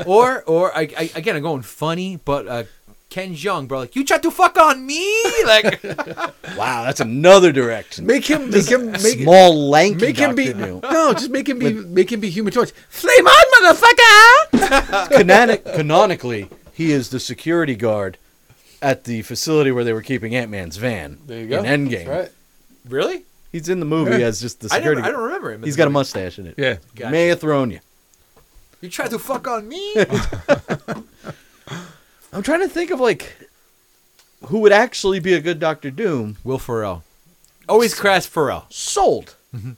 or, 0.05 0.43
or 0.43 0.75
I, 0.75 0.87
I, 0.97 1.11
again, 1.15 1.35
I'm 1.35 1.41
going 1.41 1.63
funny, 1.63 2.17
but 2.23 2.47
uh, 2.47 2.63
Ken 3.13 3.35
Jeong, 3.35 3.67
bro, 3.67 3.77
like 3.81 3.95
you 3.95 4.03
tried 4.03 4.23
to 4.23 4.31
fuck 4.31 4.57
on 4.57 4.83
me, 4.87 5.05
like 5.45 5.83
wow, 6.57 6.83
that's 6.83 6.99
another 6.99 7.51
direction. 7.51 8.07
Make 8.07 8.25
him, 8.25 8.49
make 8.49 8.65
him, 8.65 8.91
make 8.91 9.19
Small, 9.21 9.69
lanky 9.69 10.07
Make 10.07 10.17
him 10.17 10.33
be 10.33 10.45
Dr. 10.51 10.65
Doom. 10.65 10.79
no, 10.91 11.13
just 11.13 11.29
make 11.29 11.47
him 11.47 11.59
be 11.59 11.73
make 11.73 12.11
him 12.11 12.19
be 12.21 12.31
Human 12.31 12.51
Torch. 12.51 12.71
Flame 12.89 13.27
on, 13.27 13.75
motherfucker! 13.75 15.09
Canonic, 15.15 15.63
canonically, 15.63 16.49
he 16.73 16.91
is 16.91 17.09
the 17.11 17.19
security 17.19 17.75
guard 17.75 18.17
at 18.81 19.03
the 19.03 19.21
facility 19.21 19.71
where 19.71 19.83
they 19.83 19.93
were 19.93 20.01
keeping 20.01 20.33
Ant 20.33 20.49
Man's 20.49 20.77
van 20.77 21.19
There 21.27 21.39
you 21.39 21.47
go. 21.49 21.59
in 21.63 21.65
Endgame. 21.87 22.05
That's 22.07 22.09
right. 22.09 22.31
really? 22.89 23.25
He's 23.51 23.69
in 23.69 23.79
the 23.79 23.85
movie 23.85 24.21
Yeah. 24.21 24.25
as 24.25 24.41
just 24.41 24.59
the 24.61 24.69
I 24.71 24.77
security. 24.77 25.03
never, 25.03 25.13
I 25.13 25.15
don't 25.15 25.23
remember 25.25 25.51
him. 25.51 25.61
in 25.61 25.65
He's 25.65 25.75
the 25.75 25.81
got 25.81 25.87
a 25.87 25.91
mustache 25.91 26.39
in 26.39 26.47
it. 26.47 26.55
Yeah. 26.57 26.77
Gotcha. 26.95 27.11
May 27.11 27.27
have 27.27 27.39
thrown 27.39 27.69
you. 27.69 27.79
You 28.81 28.89
tried 28.89 29.11
to 29.11 29.19
fuck 29.19 29.47
on 29.47 29.67
me. 29.67 29.93
I'm 32.33 32.43
trying 32.43 32.61
to 32.61 32.69
think 32.69 32.91
of 32.91 32.99
like 32.99 33.35
who 34.47 34.59
would 34.59 34.71
actually 34.73 35.19
be 35.19 35.33
a 35.33 35.39
good 35.41 35.59
Doctor 35.59 35.89
Doom. 35.91 36.37
Will 36.43 36.59
Ferrell, 36.59 37.03
always 37.69 37.93
crass 37.93 38.25
Ferrell. 38.25 38.65
Sold. 38.69 39.35
Mm-hmm. 39.55 39.71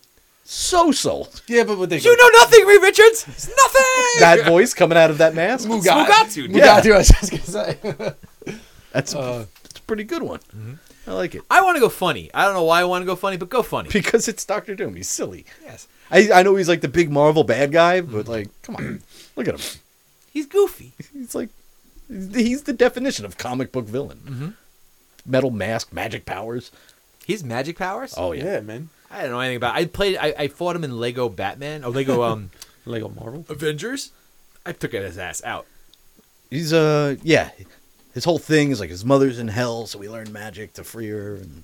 So 0.47 0.91
sold. 0.91 1.41
Yeah, 1.47 1.63
but 1.63 1.77
what 1.79 1.89
they 1.89 1.97
You 1.97 2.15
know 2.15 2.29
nothing, 2.39 2.65
Ree 2.65 2.77
Richards. 2.77 3.25
It's 3.27 3.47
nothing. 3.47 4.19
That 4.19 4.45
voice 4.45 4.73
coming 4.75 4.97
out 4.97 5.09
of 5.09 5.17
that 5.17 5.33
mask. 5.33 5.67
Mugat. 5.67 6.05
Mugatu, 6.05 6.33
dude. 6.35 6.51
Yeah. 6.51 6.79
Mugatu, 6.81 6.93
I 6.93 6.97
was 6.99 7.07
just 7.09 7.31
gonna 7.31 7.43
say. 7.43 8.13
That's 8.91 9.13
Uh, 9.15 9.45
that's 9.63 9.79
a 9.79 9.81
pretty 9.83 10.03
good 10.05 10.23
one. 10.23 10.39
Mm-hmm. 10.55 10.73
I 11.07 11.13
like 11.13 11.35
it 11.35 11.41
I 11.51 11.61
want 11.61 11.75
to 11.75 11.79
go 11.81 11.89
funny. 11.89 12.31
I 12.33 12.45
don't 12.45 12.53
know 12.53 12.63
why 12.63 12.79
I 12.79 12.85
want 12.85 13.01
to 13.01 13.05
go 13.05 13.15
funny, 13.15 13.37
but 13.37 13.49
go 13.49 13.61
funny. 13.61 13.89
because 13.91 14.27
it's 14.27 14.45
Doctor 14.45 14.73
Doom. 14.75 14.95
He's 14.95 15.09
silly. 15.09 15.45
Yes, 15.63 15.87
I 16.09 16.31
I 16.31 16.43
know 16.43 16.55
he's 16.55 16.69
like 16.69 16.81
the 16.81 16.87
big 16.87 17.11
Marvel 17.11 17.43
bad 17.43 17.71
guy, 17.71 18.01
but 18.01 18.27
like, 18.27 18.47
come 18.61 18.75
on, 18.77 19.01
look 19.35 19.47
at 19.47 19.59
him. 19.59 19.79
he's 20.31 20.45
goofy. 20.45 20.93
He's 21.11 21.35
like, 21.35 21.49
he's 22.07 22.63
the 22.63 22.73
definition 22.73 23.25
of 23.25 23.37
comic 23.37 23.71
book 23.71 23.85
villain. 23.85 24.19
Mm-hmm. 24.25 24.49
Metal 25.25 25.51
mask, 25.51 25.91
magic 25.93 26.25
powers. 26.25 26.71
He's 27.25 27.43
magic 27.43 27.77
powers. 27.77 28.13
Oh 28.17 28.31
yeah. 28.31 28.43
yeah, 28.43 28.59
man. 28.61 28.89
I 29.09 29.23
don't 29.23 29.31
know 29.31 29.39
anything 29.39 29.57
about. 29.57 29.75
I 29.75 29.85
played. 29.85 30.17
I, 30.17 30.33
I 30.37 30.47
fought 30.47 30.75
him 30.75 30.83
in 30.83 30.99
Lego 30.99 31.29
Batman. 31.29 31.83
Oh, 31.83 31.89
Lego 31.89 32.21
um 32.23 32.51
Lego 32.85 33.09
Marvel. 33.09 33.45
Avengers. 33.49 34.11
I 34.65 34.71
took 34.71 34.91
his 34.93 35.17
ass 35.17 35.43
out. 35.43 35.65
He's 36.49 36.73
uh 36.73 37.15
yeah. 37.23 37.49
His 38.13 38.23
whole 38.23 38.39
thing 38.39 38.71
is 38.71 38.79
like 38.79 38.89
his 38.89 39.03
mother's 39.03 39.39
in 39.39 39.47
hell, 39.49 39.87
so 39.87 39.99
he 39.99 40.07
learned 40.07 40.31
magic 40.31 40.73
to 40.73 40.83
free 40.83 41.09
her, 41.09 41.35
and 41.35 41.63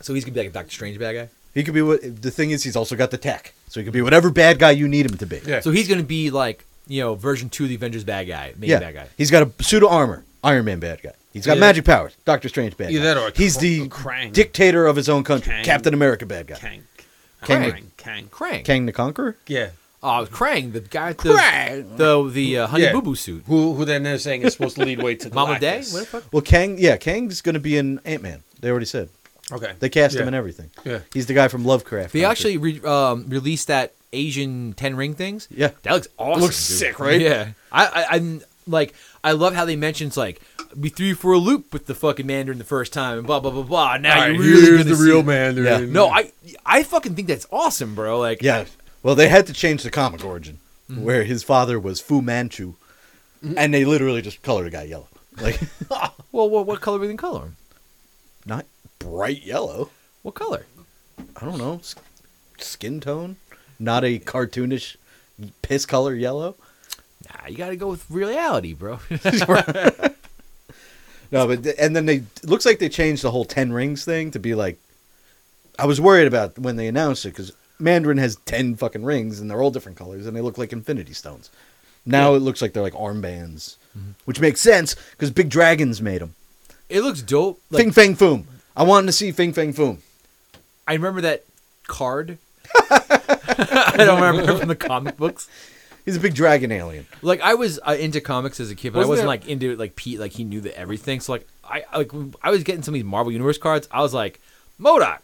So 0.00 0.14
he's 0.14 0.24
gonna 0.24 0.34
be 0.34 0.40
like 0.40 0.50
a 0.50 0.52
Doctor 0.52 0.70
Strange 0.70 0.98
bad 0.98 1.14
guy. 1.14 1.28
he 1.54 1.64
could 1.64 1.74
be 1.74 1.82
what. 1.82 2.00
The 2.22 2.30
thing 2.30 2.50
is, 2.50 2.62
he's 2.62 2.76
also 2.76 2.94
got 2.94 3.10
the 3.10 3.18
tech, 3.18 3.54
so 3.68 3.80
he 3.80 3.84
could 3.84 3.92
be 3.92 4.02
whatever 4.02 4.30
bad 4.30 4.58
guy 4.58 4.70
you 4.72 4.86
need 4.86 5.06
him 5.06 5.16
to 5.18 5.26
be. 5.26 5.40
Yeah. 5.44 5.60
So 5.60 5.70
he's 5.70 5.88
gonna 5.88 6.02
be 6.04 6.30
like 6.30 6.64
you 6.86 7.00
know 7.00 7.14
version 7.14 7.48
two 7.48 7.64
of 7.64 7.68
the 7.68 7.74
Avengers 7.74 8.04
bad 8.04 8.26
guy, 8.28 8.54
main 8.58 8.70
yeah. 8.70 8.78
bad 8.80 8.94
guy. 8.94 9.06
He's 9.16 9.30
got 9.30 9.42
a 9.42 9.62
pseudo 9.62 9.88
armor, 9.88 10.24
Iron 10.44 10.64
Man 10.64 10.80
bad 10.80 11.02
guy. 11.02 11.12
He's 11.32 11.46
got 11.46 11.54
Yeah. 11.56 11.60
magic 11.60 11.84
powers, 11.84 12.14
Doctor 12.24 12.48
Strange 12.48 12.76
bad 12.76 12.90
Either 12.90 13.00
guy. 13.00 13.14
that 13.14 13.16
or 13.16 13.32
he's 13.34 13.56
the 13.56 13.82
a 13.82 13.86
Krang. 13.88 14.32
dictator 14.32 14.86
of 14.86 14.96
his 14.96 15.08
own 15.08 15.24
country, 15.24 15.52
Kang. 15.52 15.64
Captain 15.64 15.94
America 15.94 16.26
bad 16.26 16.46
guy. 16.46 16.56
Kang. 16.56 16.82
Kang. 17.44 17.70
Krang. 17.72 17.82
Kang. 17.96 18.26
Krang. 18.28 18.64
Kang 18.64 18.86
the 18.86 18.92
Conqueror. 18.92 19.36
Yeah. 19.46 19.70
Oh, 20.04 20.18
it 20.18 20.20
was 20.20 20.28
Krang, 20.30 20.72
the 20.72 20.80
guy 20.80 21.08
with 21.08 21.18
the 21.18 21.30
Krang. 21.30 21.96
the 21.96 22.28
the 22.28 22.58
uh, 22.58 22.66
Honey 22.66 22.84
Yeah. 22.84 22.92
Boo 22.92 23.02
Boo 23.02 23.14
suit. 23.14 23.44
Who 23.46 23.74
who 23.74 23.84
then 23.84 24.02
they're 24.02 24.18
saying 24.18 24.42
is 24.42 24.52
supposed 24.52 24.76
to 24.76 24.84
lead 24.84 25.00
way 25.02 25.14
to 25.14 25.32
Mama 25.32 25.58
Day. 25.58 25.78
Galactus. 25.80 25.92
What 25.92 25.98
the 26.00 26.06
fuck? 26.06 26.24
Well, 26.32 26.42
Kang, 26.42 26.76
yeah, 26.78 26.96
Kang's 26.96 27.40
going 27.40 27.54
to 27.54 27.60
be 27.60 27.76
in 27.78 28.00
Ant 28.04 28.22
Man. 28.22 28.42
They 28.60 28.68
already 28.70 28.86
said 28.86 29.08
Okay. 29.50 29.72
they 29.80 29.88
cast 29.88 30.14
him 30.14 30.22
Yeah. 30.22 30.26
and 30.28 30.36
everything. 30.36 30.70
Yeah. 30.84 30.98
He's 31.14 31.26
the 31.26 31.34
guy 31.34 31.48
from 31.48 31.64
Lovecraft. 31.64 32.12
They 32.12 32.20
Country. 32.22 32.30
actually 32.30 32.56
re- 32.58 32.80
um, 32.84 33.26
released 33.28 33.68
that 33.68 33.92
Asian 34.12 34.72
ten 34.74 34.96
ring 34.96 35.14
things. 35.14 35.48
Yeah. 35.50 35.70
That 35.82 35.92
looks 35.94 36.08
awesome. 36.18 36.42
looks 36.42 36.68
dude. 36.68 36.78
sick, 36.78 37.00
right? 37.00 37.20
Yeah. 37.20 37.52
I, 37.70 37.86
I 37.86 38.16
I'm 38.16 38.42
like 38.66 38.94
I 39.24 39.32
love 39.32 39.54
how 39.54 39.64
they 39.64 39.76
mentions 39.76 40.16
like 40.16 40.40
we 40.76 40.88
threw 40.88 41.06
you 41.06 41.14
for 41.14 41.32
a 41.32 41.38
loop 41.38 41.72
with 41.72 41.86
the 41.86 41.94
fucking 41.94 42.26
Mandarin 42.26 42.58
the 42.58 42.64
first 42.64 42.92
time 42.92 43.18
and 43.18 43.26
blah 43.26 43.40
blah 43.40 43.50
blah 43.50 43.62
blah. 43.62 43.96
Now 43.98 44.22
All 44.22 44.28
you're 44.32 44.38
really 44.42 44.82
the 44.82 44.94
real 44.94 45.22
Mandarin. 45.22 45.86
Yeah. 45.88 45.92
No, 45.92 46.08
I 46.08 46.32
I 46.64 46.82
fucking 46.82 47.14
think 47.14 47.28
that's 47.28 47.46
awesome, 47.52 47.94
bro. 47.94 48.18
Like 48.18 48.42
Yeah. 48.42 48.64
Well, 49.02 49.14
they 49.14 49.28
had 49.28 49.46
to 49.48 49.52
change 49.52 49.82
the 49.82 49.90
comic 49.90 50.24
origin, 50.24 50.58
Mm-hmm. 50.90 51.04
where 51.04 51.24
his 51.24 51.42
father 51.42 51.78
was 51.80 52.00
Fu 52.00 52.20
Manchu, 52.20 52.74
and 53.56 53.72
they 53.72 53.84
literally 53.84 54.20
just 54.20 54.42
colored 54.42 54.66
a 54.66 54.70
guy 54.70 54.82
yellow, 54.82 55.08
like 55.40 55.58
well, 56.32 56.50
what, 56.50 56.66
what 56.66 56.80
color 56.80 56.98
we 56.98 57.06
can 57.08 57.16
color 57.16 57.42
him? 57.46 57.56
not 58.44 58.66
bright 58.98 59.42
yellow. 59.44 59.90
What 60.22 60.34
color? 60.34 60.66
I 61.36 61.44
don't 61.44 61.58
know, 61.58 61.76
s- 61.76 61.94
skin 62.58 63.00
tone, 63.00 63.36
not 63.82 64.04
a 64.04 64.18
cartoonish 64.18 64.96
piss 65.62 65.84
color 65.86 66.14
yellow. 66.14 66.54
Nah, 67.28 67.48
you 67.48 67.56
got 67.56 67.70
to 67.70 67.76
go 67.76 67.88
with 67.88 68.04
reality, 68.10 68.72
bro. 68.74 68.98
No, 71.30 71.46
but 71.46 71.64
and 71.78 71.96
then 71.96 72.04
they 72.04 72.24
looks 72.42 72.66
like 72.66 72.78
they 72.78 72.90
changed 72.90 73.22
the 73.22 73.30
whole 73.30 73.46
ten 73.46 73.72
rings 73.72 74.04
thing 74.04 74.30
to 74.32 74.38
be 74.38 74.54
like. 74.54 74.78
I 75.78 75.86
was 75.86 75.98
worried 75.98 76.26
about 76.26 76.58
when 76.58 76.76
they 76.76 76.86
announced 76.86 77.24
it 77.24 77.30
because 77.30 77.52
Mandarin 77.78 78.18
has 78.18 78.36
ten 78.44 78.74
fucking 78.76 79.02
rings 79.02 79.40
and 79.40 79.50
they're 79.50 79.62
all 79.62 79.70
different 79.70 79.96
colors 79.96 80.26
and 80.26 80.36
they 80.36 80.42
look 80.42 80.58
like 80.58 80.74
Infinity 80.74 81.14
Stones. 81.14 81.50
Now 82.04 82.32
Yeah. 82.32 82.36
it 82.36 82.40
looks 82.40 82.60
like 82.60 82.74
they're 82.74 82.82
like 82.82 82.92
armbands, 82.92 83.76
mm-hmm. 83.96 84.10
which 84.26 84.40
makes 84.40 84.60
sense 84.60 84.94
because 85.12 85.30
Big 85.30 85.48
Dragons 85.48 86.02
made 86.02 86.20
them. 86.20 86.34
it 86.90 87.00
looks 87.00 87.22
dope. 87.22 87.58
Like, 87.70 87.82
Fing 87.82 87.92
Fang 87.92 88.14
Foom. 88.16 88.44
I 88.76 88.82
wanted 88.82 89.06
to 89.06 89.12
see 89.12 89.32
Fing 89.32 89.54
Fang 89.54 89.72
Foom. 89.72 90.00
I 90.86 90.92
remember 90.92 91.22
that 91.22 91.44
card. 91.86 92.36
I 93.70 94.04
don't 94.04 94.20
remember 94.20 94.58
from 94.58 94.68
the 94.68 94.76
comic 94.76 95.16
books. 95.16 95.48
He's 96.04 96.16
a 96.16 96.20
big 96.20 96.34
dragon 96.34 96.72
alien. 96.72 97.06
Like 97.22 97.40
I 97.42 97.54
was 97.54 97.78
uh, 97.86 97.92
into 97.92 98.20
comics 98.20 98.58
as 98.58 98.70
a 98.70 98.74
kid, 98.74 98.92
but 98.92 98.98
I 98.98 99.06
Wasn't 99.06 99.08
wasn't 99.10 99.22
there- 99.24 99.28
like 99.28 99.48
into 99.48 99.70
it 99.72 99.78
like 99.78 99.94
Pete. 99.96 100.18
Like 100.18 100.32
he 100.32 100.44
knew 100.44 100.60
the 100.60 100.76
everything. 100.76 101.20
So 101.20 101.32
like 101.32 101.46
I 101.64 101.84
I- 101.92 101.98
like 101.98 102.10
I 102.42 102.50
was 102.50 102.64
getting 102.64 102.82
some 102.82 102.94
of 102.94 102.96
these 102.96 103.04
Marvel 103.04 103.30
Universe 103.32 103.58
cards. 103.58 103.88
I 103.90 104.00
was 104.00 104.12
like 104.12 104.40
MODOK, 104.80 105.18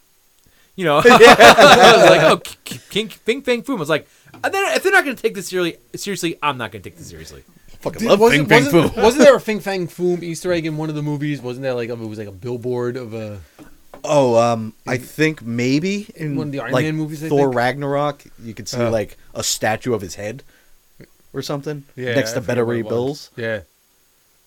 you 0.76 0.84
know. 0.84 0.99
I 1.05 1.97
was 1.97 2.11
like 2.11 2.22
oh 2.22 2.36
K- 2.39 2.57
K- 2.64 2.80
King 2.91 3.09
Fing 3.09 3.43
Fang 3.43 3.62
Foom. 3.62 3.76
I 3.76 3.80
was 3.80 3.89
like, 3.89 4.07
and 4.32 4.55
then 4.55 4.76
if 4.76 4.82
they're 4.84 4.93
not 4.93 5.05
going 5.05 5.16
to 5.16 5.22
take 5.22 5.34
this 5.34 5.49
seriously, 5.49 5.80
seriously, 5.97 6.39
I'm 6.43 6.59
not 6.59 6.70
going 6.70 6.82
to 6.82 6.89
take 6.91 6.99
this 6.99 7.09
seriously. 7.09 7.43
Fucking 7.80 8.01
Did- 8.01 8.09
love 8.09 8.18
Fing 8.18 8.47
wasn't, 8.47 8.49
Fang 8.49 8.64
wasn't, 8.64 8.93
Foom. 8.95 9.03
wasn't 9.03 9.24
there 9.24 9.34
a 9.36 9.41
Fing 9.49 9.61
Fang 9.61 9.89
Foom 9.89 10.22
Easter 10.22 10.53
egg 10.53 10.64
in 10.66 10.76
one 10.76 10.89
of 10.91 10.95
the 10.95 11.03
movies? 11.03 11.41
Wasn't 11.43 11.62
there 11.62 11.74
like 11.74 11.89
a, 11.91 11.95
it 11.95 11.99
was 11.99 12.18
like 12.18 12.28
a 12.28 12.32
billboard 12.32 12.97
of 12.97 13.14
a 13.14 13.41
Oh, 14.05 14.36
um, 14.36 14.74
I 14.86 14.96
think 14.99 15.42
maybe 15.42 16.09
in 16.14 16.36
One 16.36 16.49
of 16.49 16.53
the 16.53 16.61
Iron 16.61 16.72
like 16.72 16.84
Man 16.84 16.96
movies, 16.96 17.22
I 17.24 17.28
Thor 17.28 17.46
think? 17.49 17.55
Ragnarok, 17.57 18.24
you 18.42 18.55
could 18.55 18.68
see 18.68 18.78
Oh. 18.80 18.90
like 18.90 19.16
a 19.34 19.42
statue 19.42 19.92
of 19.94 20.01
his 20.01 20.14
head 20.16 20.42
or 21.32 21.42
something 21.42 21.84
yeah 21.94 22.14
next 22.14 22.30
I 22.30 22.34
to 22.34 22.40
forget 22.40 22.46
Better 22.46 22.64
what 22.64 22.72
Ray 22.72 22.78
it 22.80 22.84
was. 22.84 22.90
Bills. 22.90 23.30
Yeah. 23.36 23.61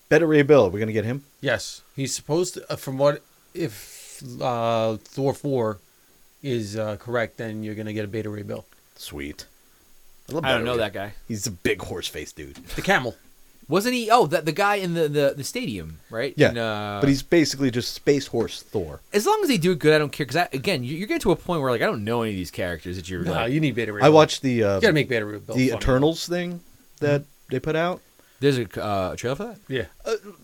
Beta 0.08 0.26
Ray 0.26 0.42
Bill, 0.42 0.68
we're 0.70 0.78
gonna 0.80 0.92
get 0.92 1.04
him. 1.04 1.24
Yes, 1.40 1.80
he's 1.96 2.14
supposed 2.14 2.54
to. 2.54 2.72
Uh, 2.72 2.76
from 2.76 2.98
what 2.98 3.22
if 3.54 4.22
uh, 4.40 4.96
Thor 4.98 5.32
four 5.32 5.78
is 6.42 6.76
uh, 6.76 6.96
correct, 6.96 7.38
then 7.38 7.62
you're 7.62 7.74
gonna 7.74 7.92
get 7.94 8.04
a 8.04 8.08
Beta 8.08 8.28
Ray 8.28 8.42
Bill, 8.42 8.66
Sweet. 8.96 9.46
love 10.28 10.44
I 10.44 10.48
don't 10.50 10.58
Better 10.60 10.64
know 10.66 10.72
Ray. 10.72 10.78
that 10.78 10.92
guy. 10.92 11.12
He's 11.28 11.46
a 11.46 11.50
big 11.50 11.80
horse 11.82 12.08
face 12.08 12.32
dude. 12.32 12.56
the 12.76 12.82
camel. 12.82 13.16
Wasn't 13.68 13.94
he? 13.94 14.10
Oh, 14.10 14.26
that 14.26 14.44
the 14.44 14.52
guy 14.52 14.76
in 14.76 14.94
the 14.94 15.08
the, 15.08 15.34
the 15.36 15.44
stadium, 15.44 16.00
right? 16.10 16.34
Yeah, 16.36 16.50
In, 16.50 16.58
uh, 16.58 16.98
but 17.00 17.08
he's 17.08 17.22
basically 17.22 17.70
just 17.70 17.94
space 17.94 18.26
horse 18.26 18.62
Thor. 18.62 19.00
as 19.12 19.24
long 19.24 19.40
as 19.42 19.48
they 19.48 19.56
do 19.56 19.72
it 19.72 19.78
good, 19.78 19.94
I 19.94 19.98
don't 19.98 20.12
care. 20.12 20.26
Because 20.26 20.48
again, 20.52 20.84
you- 20.84 20.96
you're 20.96 21.06
getting 21.06 21.20
to 21.22 21.32
a 21.32 21.36
point 21.36 21.62
where 21.62 21.70
like 21.70 21.80
I 21.80 21.86
don't 21.86 22.04
know 22.04 22.22
any 22.22 22.32
of 22.32 22.36
these 22.36 22.50
characters 22.50 22.96
that 22.96 23.08
you're 23.08 23.22
No, 23.24 23.32
like. 23.32 23.52
you 23.52 23.60
need 23.60 23.74
Beta 23.74 23.92
Ray. 23.92 24.02
I 24.02 24.08
watched 24.10 24.42
the 24.42 24.64
uh, 24.64 24.74
You 24.76 24.80
gotta 24.82 24.92
make 24.92 25.08
Beta 25.08 25.24
Ray 25.24 25.38
Bill. 25.38 25.54
the 25.56 25.68
funny. 25.70 25.80
Eternals 25.82 26.26
thing 26.28 26.60
that 27.00 27.22
they 27.50 27.60
put 27.60 27.76
out. 27.76 28.00
There's 28.40 28.58
a 28.58 28.82
uh, 28.82 29.14
trailer 29.16 29.36
for 29.36 29.44
that. 29.44 29.58
Yeah, 29.68 29.84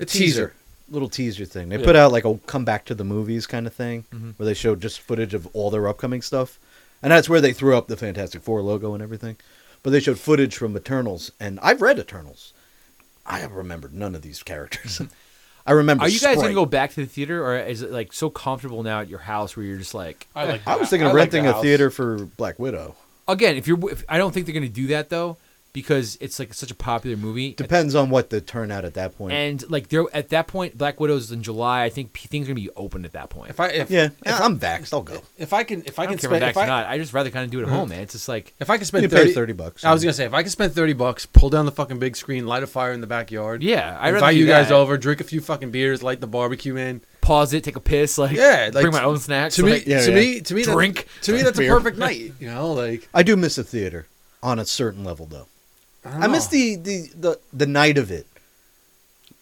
A 0.00 0.04
teaser. 0.04 0.54
little 0.88 1.08
teaser 1.08 1.44
thing. 1.44 1.68
They 1.68 1.78
Yeah. 1.78 1.84
put 1.84 1.96
out 1.96 2.12
like 2.12 2.24
a 2.24 2.38
come 2.46 2.64
back 2.64 2.84
to 2.86 2.94
the 2.94 3.04
movies 3.04 3.46
kind 3.46 3.66
of 3.66 3.74
thing, 3.74 4.04
Mhm. 4.14 4.34
where 4.38 4.46
they 4.46 4.54
showed 4.54 4.80
just 4.80 5.00
footage 5.00 5.34
of 5.34 5.48
all 5.52 5.70
their 5.70 5.86
upcoming 5.88 6.22
stuff, 6.22 6.58
and 7.02 7.10
that's 7.12 7.28
where 7.28 7.40
they 7.40 7.52
threw 7.52 7.76
up 7.76 7.88
the 7.88 7.96
Fantastic 7.96 8.42
Four 8.42 8.62
logo 8.62 8.94
and 8.94 9.02
everything. 9.02 9.36
But 9.82 9.90
they 9.90 10.00
showed 10.00 10.18
footage 10.20 10.56
from 10.56 10.76
Eternals, 10.76 11.32
and 11.40 11.58
I've 11.60 11.82
read 11.82 11.98
Eternals. 11.98 12.52
I 13.29 13.39
have 13.41 13.53
remembered 13.53 13.93
none 13.93 14.14
of 14.14 14.22
these 14.22 14.43
characters. 14.43 15.01
I 15.66 15.72
remember. 15.72 16.05
Are 16.05 16.09
you 16.09 16.18
guys 16.18 16.37
gonna 16.37 16.55
go 16.55 16.64
back 16.64 16.93
to 16.95 17.03
the 17.03 17.07
theater, 17.07 17.45
or 17.45 17.59
is 17.59 17.83
it 17.83 17.91
like 17.93 18.14
so 18.14 18.31
comfortable 18.31 18.83
now 18.83 19.01
at 19.01 19.09
your 19.09 19.18
house 19.18 19.55
where 19.55 19.66
you're 19.66 19.76
just 19.76 19.93
like, 19.93 20.26
I 20.35 20.45
eh. 20.45 20.53
like. 20.53 20.66
I 20.66 20.76
was 20.76 20.89
thinking 20.89 21.07
of 21.07 21.11
I 21.11 21.12
like 21.12 21.20
renting 21.20 21.45
the 21.45 21.51
a 21.51 21.53
house. 21.53 21.62
theater 21.62 21.91
for 21.91 22.24
Black 22.24 22.59
Widow. 22.59 22.97
again, 23.29 23.57
if 23.57 23.66
you're, 23.68 23.91
if, 23.91 24.03
I 24.09 24.16
don't 24.16 24.33
think 24.33 24.47
they're 24.47 24.55
gonna 24.55 24.68
do 24.68 24.87
that 24.89 25.11
though, 25.11 25.37
because 25.72 26.16
it's 26.20 26.38
like 26.38 26.54
such 26.54 26.70
a 26.70 26.74
popular 26.74 27.16
movie. 27.16 27.52
Depends 27.52 27.94
on 27.94 28.10
what 28.10 28.30
the 28.30 28.40
turnout 28.40 28.84
at 28.84 28.94
that 28.94 29.16
point. 29.16 29.32
And 29.34 29.70
like 29.70 29.88
there 29.88 30.04
at 30.12 30.30
that 30.30 30.46
point, 30.48 30.76
Black 30.78 30.98
Widow's 31.00 31.30
in 31.30 31.42
July. 31.42 31.84
I 31.84 31.90
think 31.90 32.12
p- 32.12 32.26
things 32.28 32.46
are 32.46 32.52
gonna 32.52 32.60
be 32.60 32.70
open 32.76 33.04
at 33.04 33.12
that 33.12 33.30
point. 33.30 33.50
If 33.50 33.60
I 33.60 33.68
if 33.68 33.90
yeah, 33.90 34.08
I'm 34.26 34.58
vaxxed. 34.58 34.92
I'll 34.92 35.02
go. 35.02 35.20
if 35.36 35.52
I 35.52 35.64
can 35.64 35.82
if 35.86 35.98
I 35.98 36.02
I 36.02 36.06
can 36.06 36.12
don't 36.14 36.20
care 36.20 36.30
spend 36.30 36.44
I'm 36.44 36.50
if 36.50 36.56
or 36.56 36.60
I, 36.60 36.66
not. 36.66 36.86
I 36.86 36.98
just 36.98 37.12
rather 37.12 37.30
kind 37.30 37.44
of 37.44 37.50
do 37.50 37.60
it 37.60 37.62
at 37.64 37.68
home, 37.68 37.90
man. 37.90 38.00
It's 38.00 38.12
just 38.14 38.28
like 38.28 38.54
if 38.58 38.70
I 38.70 38.76
can 38.76 38.86
spend 38.86 39.02
You 39.02 39.08
pay 39.08 39.16
30, 39.18 39.32
30 39.32 39.52
bucks. 39.52 39.84
I 39.84 39.92
was 39.92 40.02
gonna 40.02 40.12
say 40.14 40.24
if 40.24 40.34
I 40.34 40.42
can 40.42 40.50
spend 40.50 40.72
thirty 40.74 40.92
bucks, 40.94 41.26
pull 41.26 41.50
down 41.50 41.66
the 41.66 41.72
fucking 41.72 41.98
big 41.98 42.16
screen, 42.16 42.46
light 42.46 42.62
a 42.62 42.66
fire 42.66 42.92
in 42.92 43.00
the 43.00 43.06
backyard. 43.06 43.62
yeah, 43.62 43.96
I 44.00 44.06
rather 44.06 44.16
invite 44.16 44.34
do 44.34 44.40
you 44.40 44.46
guys 44.46 44.68
that. 44.68 44.74
over, 44.74 44.96
drink 44.98 45.20
a 45.20 45.24
few 45.24 45.40
fucking 45.40 45.70
beers, 45.70 46.02
light 46.02 46.20
the 46.20 46.26
barbecue, 46.26 46.74
man. 46.74 47.00
pause 47.20 47.52
it, 47.52 47.62
take 47.62 47.76
a 47.76 47.80
piss, 47.80 48.16
like 48.18 48.32
Yeah, 48.36 48.70
like, 48.72 48.82
bring 48.82 48.92
my 48.92 49.04
own 49.04 49.18
snacks. 49.18 49.56
To 49.56 49.62
me, 49.62 49.72
like, 49.72 49.86
Yeah, 49.86 50.00
to 50.00 50.10
yeah. 50.10 50.16
me, 50.16 50.40
to 50.40 50.54
me, 50.54 50.62
that- 50.64 50.72
Drink. 50.72 51.06
to 51.22 51.32
me, 51.32 51.42
that's 51.42 51.58
a 51.58 51.62
Beer. 51.62 51.74
perfect 51.76 51.98
night. 51.98 52.32
You 52.40 52.48
know, 52.48 52.72
like 52.72 53.08
I 53.12 53.22
do 53.22 53.36
miss 53.36 53.58
a 53.58 53.64
theater 53.64 54.06
on 54.42 54.58
a 54.58 54.64
certain 54.64 55.04
level, 55.04 55.26
though. 55.26 55.46
I, 56.09 56.12
don't 56.12 56.22
I 56.24 56.26
miss 56.28 56.46
the, 56.48 56.76
the, 56.76 57.09
the, 57.14 57.40
the 57.52 57.66
night 57.66 57.98
of 57.98 58.11
it. 58.11 58.26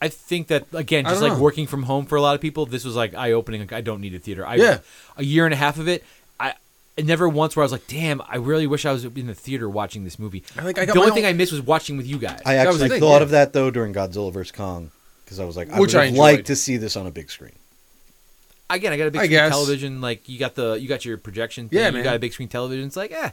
I 0.01 0.09
think 0.09 0.49
that 0.49 0.67
again, 0.75 1.05
just 1.05 1.23
like 1.23 1.33
know. 1.33 1.39
working 1.39 1.67
from 1.67 1.85
home 1.85 2.05
for 2.07 2.17
a 2.17 2.21
lot 2.21 2.35
of 2.35 2.41
people, 2.41 2.67
this 2.67 2.85
was 2.85 2.95
like 2.95 3.15
eye 3.15 3.33
opening. 3.33 3.61
Like 3.63 3.73
I 3.73 3.81
don't 3.81 4.01
need 4.03 4.15
a 4.15 4.19
theater. 4.19 4.47
I, 4.47 4.57
Yeah. 4.57 4.79
a 5.17 5.25
year 5.25 5.47
and 5.47 5.55
a 5.55 5.57
half 5.57 5.79
of 5.79 5.89
it. 5.89 6.05
I 6.39 6.53
and 6.99 7.07
never 7.07 7.27
once 7.29 7.57
where 7.57 7.63
I 7.63 7.65
was 7.65 7.73
like, 7.73 7.87
damn, 7.87 8.21
I 8.29 8.37
really 8.37 8.67
wish 8.67 8.85
I 8.85 8.93
was 8.93 9.05
in 9.07 9.27
the 9.27 9.35
theater 9.35 9.69
watching 9.71 10.05
this 10.05 10.19
movie. 10.19 10.45
I 10.57 10.63
think 10.63 10.79
I 10.79 10.85
got 10.85 10.93
the 10.95 11.01
only 11.01 11.11
my 11.13 11.15
thing 11.17 11.25
I 11.27 11.33
missed 11.33 11.53
was 11.53 11.63
watching 11.63 11.97
with 11.97 12.07
you 12.07 12.19
guys. 12.19 12.41
I 12.45 12.55
That 12.57 12.67
was 12.69 12.77
actually 12.77 12.89
thing, 12.91 13.01
thought 13.01 13.17
yeah. 13.19 13.23
of 13.23 13.31
that, 13.31 13.53
though, 13.55 13.71
during 13.71 13.95
Godzilla 13.95 14.33
vs. 14.33 14.53
Kong. 14.53 14.91
Because 15.25 15.41
I 15.41 15.45
was 15.47 15.57
like, 15.57 15.71
I 15.71 15.81
Which 15.81 15.95
would 15.95 16.01
I 16.03 16.07
have 16.07 16.15
liked 16.15 16.47
to 16.49 16.57
see 16.57 16.77
this 16.77 16.95
on 16.97 17.07
a 17.07 17.11
big 17.11 17.31
screen. 17.31 17.53
again, 18.71 18.93
I 18.93 18.97
got 18.97 19.09
a 19.09 19.11
big 19.11 19.21
I 19.21 19.25
screen 19.25 19.31
guess. 19.31 19.51
television. 19.51 20.01
Like 20.01 20.29
you 20.29 20.39
got 20.39 20.55
the 20.55 20.75
you 20.75 20.89
got 20.89 21.05
your 21.05 21.17
projection. 21.19 21.69
Thing, 21.69 21.79
Yeah, 21.79 21.91
You 21.91 22.03
got 22.03 22.17
a 22.17 22.19
big 22.19 22.33
screen 22.33 22.49
television. 22.49 22.87
It's 22.87 22.97
like, 22.97 23.13
eh. 23.13 23.31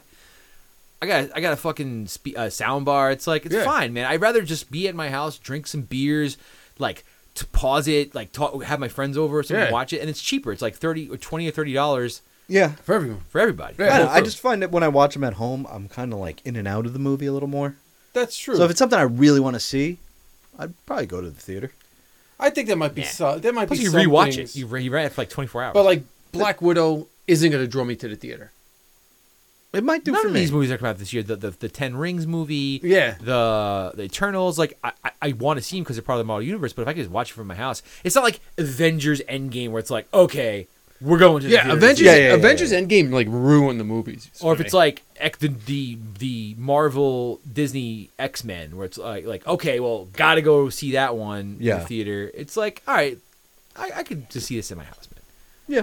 I 1.04 1.22
got 1.26 1.36
I 1.36 1.40
got 1.40 1.52
a 1.52 1.56
fucking 1.56 2.06
spe- 2.08 2.36
uh, 2.36 2.50
sound 2.50 2.84
bar. 2.84 3.10
It's 3.10 3.26
like 3.26 3.44
it's 3.46 3.54
Yeah. 3.54 3.64
fine, 3.64 3.92
man. 3.92 4.06
I'd 4.06 4.20
rather 4.20 4.42
just 4.42 4.70
be 4.70 4.88
at 4.88 4.94
my 4.94 5.10
house, 5.10 5.38
drink 5.38 5.66
some 5.66 5.82
beers, 5.82 6.36
like 6.78 7.04
to 7.34 7.46
pause 7.46 7.88
it, 7.88 8.14
like 8.14 8.32
talk, 8.32 8.62
have 8.64 8.78
my 8.80 8.88
friends 8.88 9.18
over 9.18 9.38
or 9.38 9.42
something, 9.42 9.66
Yeah. 9.66 9.72
watch 9.72 9.92
it, 9.92 10.00
and 10.00 10.08
it's 10.08 10.22
cheaper. 10.22 10.52
It's 10.52 10.62
like 10.62 10.74
thirty 10.76 11.08
or 11.10 11.16
twenty 11.16 11.48
or 11.48 11.50
thirty 11.50 11.72
dollars 11.72 12.22
Yeah. 12.48 12.72
for 12.84 12.94
everyone. 12.94 13.20
for 13.28 13.40
everybody. 13.40 13.74
Yeah. 13.78 13.86
I, 13.94 13.98
know, 13.98 14.08
I 14.08 14.20
just 14.20 14.38
find 14.40 14.62
that 14.62 14.70
when 14.70 14.82
I 14.82 14.88
watch 14.88 15.14
them 15.14 15.24
at 15.24 15.34
home, 15.34 15.66
I'm 15.70 15.88
kind 15.88 16.12
of 16.12 16.18
like 16.18 16.40
in 16.44 16.56
and 16.56 16.66
out 16.68 16.86
of 16.86 16.92
the 16.92 16.98
movie 16.98 17.26
a 17.26 17.32
little 17.32 17.48
more. 17.48 17.76
That's 18.12 18.36
true. 18.38 18.56
So 18.56 18.64
if 18.64 18.70
it's 18.70 18.78
something 18.78 18.98
I 18.98 19.02
really 19.02 19.40
want 19.40 19.54
to 19.54 19.60
see, 19.60 19.98
I'd 20.58 20.72
probably 20.86 21.06
go 21.06 21.20
to 21.20 21.28
the 21.30 21.40
theater. 21.40 21.72
I 22.38 22.50
think 22.50 22.68
that 22.68 22.76
might 22.76 22.94
be 22.94 23.02
Yeah. 23.02 23.08
some. 23.08 23.40
There 23.40 23.52
might 23.52 23.66
Plus, 23.66 23.78
be 23.80 23.84
you 23.84 23.90
some 23.90 24.00
rewatch 24.00 24.36
things- 24.36 24.54
it. 24.54 24.58
You, 24.60 24.66
re- 24.66 24.82
you 24.82 24.90
ran 24.92 25.06
it 25.06 25.12
for 25.12 25.20
like 25.22 25.30
twenty 25.30 25.48
four 25.48 25.62
hours. 25.62 25.74
but 25.74 25.84
like 25.84 26.04
Black 26.32 26.62
Widow 26.62 27.08
isn't 27.26 27.50
going 27.50 27.62
to 27.64 27.68
draw 27.68 27.84
me 27.84 27.96
to 27.96 28.08
the 28.08 28.16
theater. 28.16 28.50
It 29.74 29.84
might 29.84 30.04
do 30.04 30.12
none 30.12 30.22
for 30.22 30.28
of 30.28 30.34
me. 30.34 30.40
these 30.40 30.52
movies 30.52 30.70
are 30.70 30.78
coming 30.78 30.90
out 30.90 30.98
this 30.98 31.12
year. 31.12 31.22
The 31.22 31.36
the, 31.36 31.50
the 31.50 31.68
Ten 31.68 31.96
Rings 31.96 32.26
movie, 32.26 32.80
Yeah. 32.82 33.16
the 33.20 33.92
the 33.94 34.04
Eternals. 34.04 34.58
Like 34.58 34.78
I 34.84 34.92
I, 35.04 35.10
I 35.22 35.32
want 35.32 35.58
to 35.58 35.62
see 35.62 35.76
them 35.76 35.84
because 35.84 35.96
they're 35.96 36.02
part 36.02 36.18
of 36.18 36.24
the 36.24 36.28
Marvel 36.28 36.42
universe. 36.42 36.72
But 36.72 36.82
if 36.82 36.88
I 36.88 36.92
could 36.92 37.00
just 37.00 37.10
watch 37.10 37.30
it 37.30 37.34
from 37.34 37.46
my 37.48 37.54
house, 37.54 37.82
it's 38.04 38.14
not 38.14 38.24
like 38.24 38.40
Avengers 38.58 39.20
Endgame 39.28 39.70
where 39.70 39.80
it's 39.80 39.90
like 39.90 40.06
okay, 40.14 40.66
we're 41.00 41.18
going 41.18 41.42
to 41.42 41.48
the 41.48 41.52
Yeah, 41.54 41.62
theater 41.64 41.76
Avengers. 41.76 42.00
Yeah, 42.06 42.14
yeah, 42.16 42.28
yeah, 42.28 42.34
Avengers 42.34 42.72
yeah. 42.72 42.80
Endgame 42.80 43.10
like 43.12 43.26
ruined 43.28 43.80
the 43.80 43.84
movies. 43.84 44.30
Or 44.40 44.52
if 44.52 44.58
for 44.58 44.64
it's 44.64 44.72
like 44.74 45.02
ec- 45.20 45.38
the 45.38 45.48
the, 45.48 45.98
the 46.18 46.54
Marvel 46.56 47.40
Disney 47.50 48.10
X 48.18 48.44
Men, 48.44 48.76
where 48.76 48.86
it's 48.86 48.96
like 48.98 49.26
like 49.26 49.46
okay, 49.46 49.80
well, 49.80 50.06
gotta 50.12 50.40
go 50.42 50.68
see 50.70 50.92
that 50.92 51.16
one 51.16 51.56
in 51.58 51.58
Yeah. 51.60 51.78
the 51.78 51.84
theater. 51.86 52.30
It's 52.32 52.56
like 52.56 52.82
all 52.86 52.94
right, 52.94 53.18
I, 53.76 53.90
I 53.96 54.02
could 54.04 54.30
just 54.30 54.46
see 54.46 54.56
this 54.56 54.70
in 54.70 54.78
my 54.78 54.84
house, 54.84 55.08
man. 55.12 55.22
Yeah. 55.66 55.82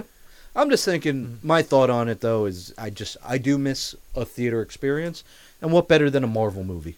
I'm 0.54 0.70
just 0.70 0.84
thinking. 0.84 1.26
Mm-hmm. 1.26 1.46
My 1.46 1.62
thought 1.62 1.90
on 1.90 2.08
it 2.08 2.20
though 2.20 2.46
is, 2.46 2.74
I 2.76 2.90
just 2.90 3.16
I 3.24 3.38
do 3.38 3.58
miss 3.58 3.94
a 4.14 4.24
theater 4.24 4.62
experience, 4.62 5.24
and 5.60 5.72
what 5.72 5.88
better 5.88 6.10
than 6.10 6.24
a 6.24 6.28
Marvel 6.28 6.64
movie 6.64 6.96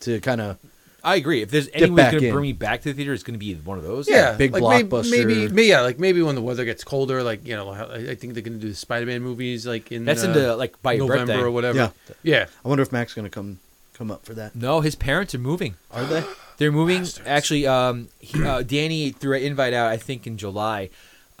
to 0.00 0.20
kind 0.20 0.40
of 0.40 0.58
I 1.04 1.16
agree. 1.16 1.42
If 1.42 1.50
there's 1.50 1.68
any 1.72 1.90
way 1.90 2.10
going 2.10 2.22
to 2.22 2.32
bring 2.32 2.42
me 2.42 2.52
back 2.52 2.82
to 2.82 2.90
the 2.90 2.94
theater, 2.94 3.12
it's 3.12 3.22
going 3.22 3.34
to 3.34 3.38
be 3.38 3.54
one 3.54 3.76
of 3.76 3.84
those. 3.84 4.08
yeah, 4.08 4.32
big 4.32 4.52
like 4.52 4.62
may- 4.62 4.88
blockbuster. 4.88 5.10
Maybe, 5.10 5.48
maybe, 5.48 5.64
yeah, 5.64 5.80
like 5.80 5.98
maybe 5.98 6.22
when 6.22 6.34
the 6.34 6.42
weather 6.42 6.64
gets 6.64 6.84
colder, 6.84 7.22
like 7.22 7.46
you 7.46 7.56
know, 7.56 7.70
I 7.70 8.10
I 8.10 8.14
think 8.14 8.34
they're 8.34 8.42
going 8.42 8.58
to 8.58 8.60
do 8.60 8.68
the 8.68 8.74
Spider-Man 8.74 9.22
movies 9.22 9.66
like 9.66 9.90
in 9.90 10.04
that's 10.04 10.22
uh, 10.22 10.28
into 10.28 10.54
like 10.56 10.80
by 10.82 10.92
your 10.92 11.08
November 11.08 11.32
birthday 11.32 11.42
or 11.42 11.50
whatever. 11.50 11.78
Yeah. 11.78 11.90
yeah. 12.22 12.46
I 12.64 12.68
wonder 12.68 12.82
if 12.82 12.92
Mac's 12.92 13.14
gonna 13.14 13.30
come 13.30 13.58
come 13.94 14.10
up 14.10 14.24
for 14.24 14.34
that. 14.34 14.54
No, 14.54 14.80
his 14.80 14.94
parents 14.94 15.34
are 15.34 15.38
moving. 15.38 15.74
Are 15.90 16.04
they? 16.04 16.24
They're 16.58 16.72
moving. 16.72 17.00
Bastards. 17.00 17.26
Actually, 17.26 17.66
um, 17.66 18.08
he, 18.20 18.44
uh, 18.44 18.62
Danny 18.62 19.10
threw 19.10 19.36
an 19.36 19.42
invite 19.42 19.72
out. 19.72 19.90
I 19.90 19.96
think 19.96 20.26
in 20.26 20.38
July. 20.38 20.90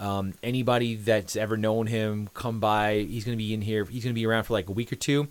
Um, 0.02 0.34
anybody 0.42 0.96
that's 0.96 1.36
ever 1.36 1.56
known 1.56 1.86
him, 1.86 2.28
come 2.34 2.58
by. 2.60 2.98
He's 3.08 3.24
gonna 3.24 3.36
be 3.36 3.54
in 3.54 3.62
here. 3.62 3.84
He's 3.84 4.02
gonna 4.02 4.14
be 4.14 4.26
around 4.26 4.44
for 4.44 4.52
like 4.54 4.68
a 4.68 4.72
week 4.72 4.92
or 4.92 4.96
two, 4.96 5.28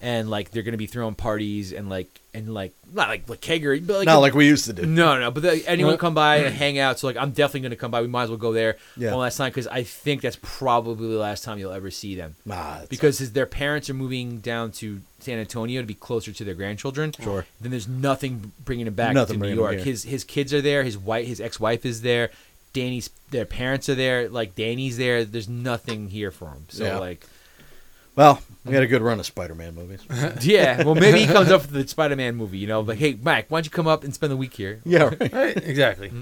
and 0.00 0.30
like 0.30 0.50
they're 0.52 0.62
gonna 0.62 0.76
be 0.76 0.86
throwing 0.86 1.16
parties 1.16 1.72
and 1.72 1.88
like 1.90 2.08
and 2.32 2.54
like 2.54 2.72
not 2.92 3.08
like 3.08 3.28
like 3.28 3.40
kegger, 3.40 3.84
but 3.84 3.98
like 3.98 4.06
Not 4.06 4.18
like 4.18 4.34
we 4.34 4.46
used 4.46 4.66
to 4.66 4.72
do. 4.72 4.86
no, 4.86 5.18
no. 5.18 5.30
But 5.32 5.42
the, 5.42 5.64
anyone 5.68 5.98
come 5.98 6.14
by 6.14 6.36
and 6.36 6.54
hang 6.64 6.78
out. 6.78 7.00
So 7.00 7.08
like 7.08 7.16
I'm 7.16 7.32
definitely 7.32 7.60
gonna 7.62 7.76
come 7.76 7.90
by. 7.90 8.00
We 8.00 8.06
might 8.06 8.22
as 8.24 8.28
well 8.30 8.38
go 8.38 8.52
there 8.52 8.76
Yeah. 8.96 9.10
one 9.10 9.20
last 9.20 9.36
time 9.38 9.50
because 9.50 9.66
I 9.66 9.82
think 9.82 10.22
that's 10.22 10.38
probably 10.40 11.08
the 11.08 11.18
last 11.18 11.42
time 11.42 11.58
you'll 11.58 11.72
ever 11.72 11.90
see 11.90 12.14
them 12.14 12.36
Nah, 12.46 12.74
it's- 12.74 12.86
because 12.88 13.18
his, 13.18 13.32
their 13.32 13.46
parents 13.46 13.90
are 13.90 13.94
moving 13.94 14.38
down 14.38 14.70
to 14.72 15.00
San 15.18 15.38
Antonio 15.40 15.80
to 15.80 15.86
be 15.86 15.94
closer 15.94 16.32
to 16.32 16.44
their 16.44 16.54
grandchildren. 16.54 17.12
Sure. 17.20 17.44
Then 17.60 17.70
there's 17.70 17.86
nothing 17.88 18.52
bringing 18.64 18.86
him 18.86 18.94
back 18.94 19.14
Nothing 19.14 19.34
to 19.34 19.38
New 19.38 19.40
bringing 19.40 19.58
him 19.58 19.62
York. 19.64 19.74
here. 19.76 19.84
His 19.84 20.04
his 20.04 20.22
kids 20.24 20.54
are 20.54 20.60
there. 20.62 20.84
His 20.84 20.96
wife, 20.96 21.26
his 21.26 21.40
ex 21.40 21.58
wife 21.60 21.84
is 21.84 22.02
there. 22.02 22.30
Danny's 22.72 23.10
their 23.30 23.44
parents 23.44 23.88
are 23.88 23.94
there. 23.94 24.28
Like 24.28 24.54
Danny's 24.54 24.96
there. 24.96 25.24
There's 25.24 25.48
nothing 25.48 26.08
here 26.10 26.30
for 26.30 26.48
him. 26.50 26.64
So 26.68 26.84
Yeah. 26.84 26.98
like, 26.98 27.26
well, 28.14 28.42
we 28.66 28.74
had 28.74 28.82
a 28.82 28.86
good 28.86 29.00
run 29.02 29.18
of 29.20 29.24
Spider-Man 29.26 29.74
movies. 29.74 30.00
yeah. 30.42 30.82
Well, 30.82 30.94
maybe 30.94 31.20
he 31.20 31.26
comes 31.26 31.50
up 31.50 31.62
with 31.62 31.70
the 31.70 31.86
Spider-Man 31.88 32.34
movie. 32.36 32.58
You 32.58 32.66
know, 32.66 32.80
like, 32.80 32.98
hey, 32.98 33.16
Mike, 33.22 33.46
why 33.48 33.58
don't 33.58 33.64
you 33.64 33.70
come 33.70 33.86
up 33.86 34.04
and 34.04 34.12
spend 34.14 34.30
the 34.32 34.36
week 34.36 34.54
here? 34.54 34.80
yeah, 34.84 35.04
right. 35.04 35.32
Right, 35.32 35.56
exactly. 35.56 36.12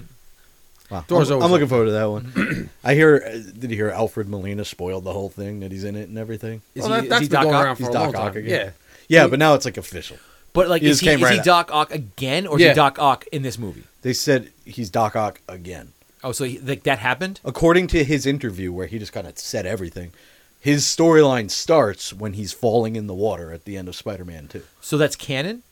Wow. 0.89 1.05
Doors 1.07 1.29
I'm, 1.29 1.35
always 1.35 1.45
I'm 1.45 1.51
looking 1.51 1.67
forward 1.67 1.85
to 1.85 1.91
that 1.91 2.05
one. 2.09 2.69
I 2.83 2.93
hear. 2.95 3.23
uh, 3.25 3.31
Did 3.57 3.69
you 3.71 3.77
hear 3.77 3.89
Alfred 3.89 4.27
Molina 4.27 4.65
spoiled 4.65 5.03
the 5.05 5.13
whole 5.13 5.29
thing 5.29 5.61
that 5.61 5.71
he's 5.71 5.83
in 5.85 5.95
it 5.95 6.09
and 6.09 6.17
everything? 6.17 6.61
Is 6.75 6.83
well, 6.87 6.89
he, 6.89 6.95
that, 6.95 7.03
is 7.03 7.09
that's 7.09 7.21
he 7.21 7.27
been 7.29 7.33
Doc 7.35 7.43
going 7.43 7.55
Ock? 7.55 7.65
around 7.65 7.75
for 7.77 7.81
He's 7.83 7.89
a 7.89 7.93
Doc 7.93 8.01
long 8.13 8.15
Ock 8.15 8.33
time. 8.33 8.43
again. 8.43 8.73
Yeah. 9.07 9.21
Yeah, 9.21 9.27
but 9.27 9.39
now 9.39 9.53
it's 9.53 9.63
like 9.65 9.77
official. 9.77 10.17
But 10.53 10.67
like, 10.69 10.81
He 10.81 10.89
is 10.89 10.99
just 10.99 11.01
he, 11.01 11.07
came 11.07 11.19
is 11.19 11.23
right 11.23 11.33
he 11.33 11.39
out. 11.39 11.45
Doc 11.45 11.69
Ock 11.73 11.91
again, 11.93 12.45
or 12.47 12.57
is 12.57 12.61
Yeah. 12.63 12.69
he 12.69 12.75
Doc 12.75 12.99
Ock 12.99 13.25
in 13.31 13.41
this 13.41 13.57
movie? 13.57 13.83
They 14.01 14.11
said 14.13 14.51
he's 14.65 14.89
Doc 14.89 15.15
Ock 15.15 15.39
again. 15.47 15.93
Oh, 16.23 16.31
so 16.31 16.43
he, 16.43 16.59
like 16.59 16.83
that 16.83 16.99
happened? 16.99 17.39
According 17.43 17.87
to 17.87 18.03
his 18.03 18.25
interview, 18.25 18.71
where 18.71 18.87
he 18.87 18.99
just 18.99 19.13
kind 19.13 19.27
of 19.27 19.37
said 19.39 19.65
everything, 19.65 20.11
his 20.59 20.83
storyline 20.83 21.49
starts 21.49 22.13
when 22.13 22.33
he's 22.33 22.53
falling 22.53 22.95
in 22.95 23.07
the 23.07 23.13
water 23.13 23.51
at 23.51 23.65
the 23.65 23.77
end 23.77 23.87
of 23.87 23.95
Spider-Man 23.95 24.47
2. 24.47 24.63
So 24.79 24.97
that's 24.97 25.15
canon. 25.15 25.63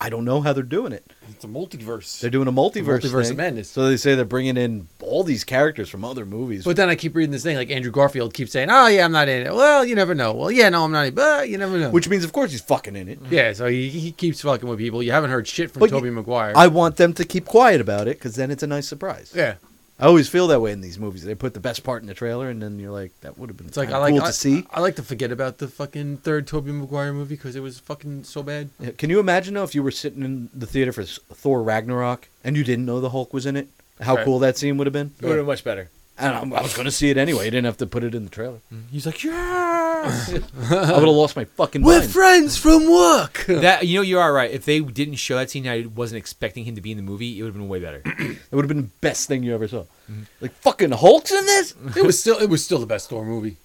I 0.00 0.08
don't 0.08 0.24
know 0.24 0.40
how 0.40 0.52
they're 0.52 0.64
doing 0.64 0.92
it. 0.92 1.12
It's 1.30 1.44
a 1.44 1.48
multiverse. 1.48 2.20
They're 2.20 2.30
doing 2.30 2.48
a 2.48 2.52
multiverse, 2.52 3.00
multiverse 3.02 3.30
of 3.30 3.36
madness. 3.36 3.70
So 3.70 3.88
they 3.88 3.96
say 3.96 4.14
they're 4.14 4.24
bringing 4.24 4.56
in 4.56 4.88
all 5.00 5.24
these 5.24 5.44
characters 5.44 5.88
from 5.88 6.04
other 6.04 6.26
movies. 6.26 6.64
But 6.64 6.76
then 6.76 6.88
I 6.88 6.94
keep 6.96 7.14
reading 7.14 7.30
this 7.30 7.42
thing 7.42 7.56
like 7.56 7.70
Andrew 7.70 7.90
Garfield 7.92 8.34
keeps 8.34 8.52
saying, 8.52 8.68
"Oh 8.70 8.86
yeah, 8.88 9.04
I'm 9.04 9.12
not 9.12 9.28
in 9.28 9.46
it." 9.46 9.54
Well, 9.54 9.84
you 9.84 9.94
never 9.94 10.14
know. 10.14 10.32
Well, 10.34 10.50
yeah, 10.50 10.68
no, 10.68 10.84
I'm 10.84 10.92
not 10.92 11.02
in 11.02 11.08
it. 11.08 11.14
But 11.14 11.48
you 11.48 11.58
never 11.58 11.78
know. 11.78 11.90
which 11.90 12.08
means, 12.08 12.24
of 12.24 12.32
course, 12.32 12.50
he's 12.50 12.60
fucking 12.60 12.96
in 12.96 13.08
it. 13.08 13.22
Mm-hmm. 13.22 13.34
yeah, 13.34 13.52
so 13.52 13.66
he, 13.66 13.88
he 13.88 14.12
keeps 14.12 14.40
fucking 14.42 14.68
with 14.68 14.78
people. 14.78 15.02
You 15.02 15.12
haven't 15.12 15.30
heard 15.30 15.46
shit 15.46 15.70
from 15.70 15.80
But 15.80 15.90
Tobey 15.90 16.06
you- 16.06 16.12
Maguire. 16.12 16.52
I 16.56 16.66
want 16.66 16.96
them 16.96 17.12
to 17.14 17.24
keep 17.24 17.44
quiet 17.46 17.80
about 17.80 18.08
it 18.08 18.18
because 18.18 18.34
then 18.36 18.50
it's 18.50 18.62
a 18.62 18.66
nice 18.66 18.86
surprise. 18.88 19.32
yeah, 19.34 19.54
I 20.00 20.06
always 20.06 20.28
feel 20.28 20.46
that 20.48 20.60
way 20.60 20.72
in 20.72 20.80
these 20.80 20.98
movies. 20.98 21.24
They 21.24 21.34
put 21.34 21.52
the 21.52 21.60
best 21.60 21.84
part 21.84 22.02
in 22.02 22.08
the 22.08 22.14
trailer, 22.14 22.48
and 22.48 22.62
then 22.62 22.78
you're 22.78 22.90
like, 22.90 23.12
that 23.20 23.38
would 23.38 23.50
have 23.50 23.56
been 23.56 23.66
it's 23.66 23.76
like 23.76 23.90
I 23.90 23.98
like 23.98 24.14
cool 24.14 24.22
I, 24.22 24.26
to 24.28 24.32
see. 24.32 24.64
I 24.70 24.80
like 24.80 24.96
to 24.96 25.02
forget 25.02 25.30
about 25.30 25.58
the 25.58 25.68
fucking 25.68 26.18
third 26.18 26.46
Tobey 26.46 26.72
Maguire 26.72 27.12
movie 27.12 27.36
because 27.36 27.54
it 27.54 27.60
was 27.60 27.78
fucking 27.78 28.24
so 28.24 28.42
bad. 28.42 28.70
Yeah, 28.80 28.92
Can 28.92 29.10
you 29.10 29.20
imagine 29.20 29.54
though 29.54 29.64
if 29.64 29.74
you 29.74 29.82
were 29.82 29.90
sitting 29.90 30.22
in 30.22 30.48
the 30.54 30.66
theater 30.66 30.92
for 30.92 31.04
Thor 31.04 31.62
Ragnarok 31.62 32.28
and 32.42 32.56
you 32.56 32.64
didn't 32.64 32.86
know 32.86 33.00
the 33.00 33.10
Hulk 33.10 33.34
was 33.34 33.44
in 33.44 33.56
it? 33.56 33.68
How 34.00 34.16
Right. 34.16 34.24
cool 34.24 34.38
that 34.38 34.56
scene 34.56 34.78
would 34.78 34.86
have 34.86 34.94
been. 34.94 35.12
It 35.20 35.26
would 35.26 35.36
have 35.36 35.38
been 35.40 35.46
much 35.46 35.64
better. 35.64 35.90
And 36.20 36.34
I'm- 36.34 36.52
I 36.52 36.62
was 36.62 36.74
going 36.74 36.84
to 36.86 36.90
see 36.90 37.10
it 37.10 37.16
anyway. 37.16 37.44
You 37.46 37.50
didn't 37.50 37.66
have 37.66 37.76
to 37.78 37.86
put 37.86 38.04
it 38.04 38.14
in 38.14 38.24
the 38.24 38.30
trailer. 38.30 38.58
Mm. 38.72 38.82
He's 38.90 39.06
like, 39.06 39.22
yes. 39.24 40.28
I 40.32 40.38
would 40.38 40.40
have 40.70 41.02
lost 41.08 41.36
my 41.36 41.44
fucking 41.44 41.82
We're 41.82 42.00
mind. 42.00 42.10
friends 42.10 42.56
from 42.56 42.90
work. 42.90 43.44
that 43.48 43.86
you 43.86 43.96
know 43.98 44.02
you 44.02 44.18
are 44.18 44.32
right. 44.32 44.50
If 44.50 44.64
they 44.64 44.80
didn't 44.80 45.16
show 45.16 45.36
that 45.36 45.50
scene, 45.50 45.66
I 45.68 45.86
wasn't 45.86 46.18
expecting 46.18 46.64
him 46.64 46.74
to 46.74 46.80
be 46.80 46.90
in 46.90 46.96
the 46.96 47.02
movie. 47.02 47.38
It 47.38 47.42
would 47.42 47.48
have 47.48 47.54
been 47.56 47.68
way 47.68 47.80
better. 47.80 48.02
It 48.50 48.56
would 48.56 48.64
have 48.64 48.68
been 48.68 48.82
the 48.82 48.90
best 49.00 49.28
thing 49.28 49.42
you 49.44 49.54
ever 49.54 49.68
saw. 49.68 49.82
Mm-hmm. 50.10 50.22
Like 50.40 50.52
fucking 50.54 50.90
Hulk's 50.92 51.30
in 51.32 51.44
this? 51.46 51.74
it 51.96 52.04
was 52.04 52.18
still 52.20 52.38
it 52.38 52.48
was 52.48 52.64
still 52.64 52.78
the 52.78 52.86
best 52.86 53.08
Thor 53.10 53.24
movie. 53.24 53.56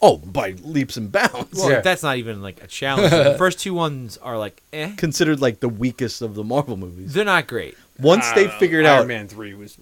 Oh, 0.00 0.16
by 0.18 0.54
leaps 0.62 0.96
and 0.96 1.12
bounds. 1.12 1.58
Well, 1.58 1.70
Yeah. 1.70 1.80
that's 1.80 2.02
not 2.02 2.16
even 2.16 2.42
like 2.42 2.62
a 2.62 2.66
challenge. 2.66 3.10
the 3.10 3.36
first 3.38 3.60
two 3.60 3.72
ones 3.74 4.16
are 4.18 4.36
like, 4.38 4.60
eh. 4.72 4.94
Considered 4.96 5.40
like 5.40 5.60
the 5.60 5.68
weakest 5.68 6.22
of 6.22 6.34
the 6.34 6.42
Marvel 6.42 6.76
movies. 6.76 7.12
They're 7.12 7.24
not 7.24 7.46
great. 7.46 7.76
Once 8.00 8.30
they 8.32 8.46
uh, 8.46 8.58
figured 8.58 8.84
Iron 8.86 9.02
out, 9.02 9.06
Man 9.06 9.28
three 9.28 9.54
was. 9.54 9.78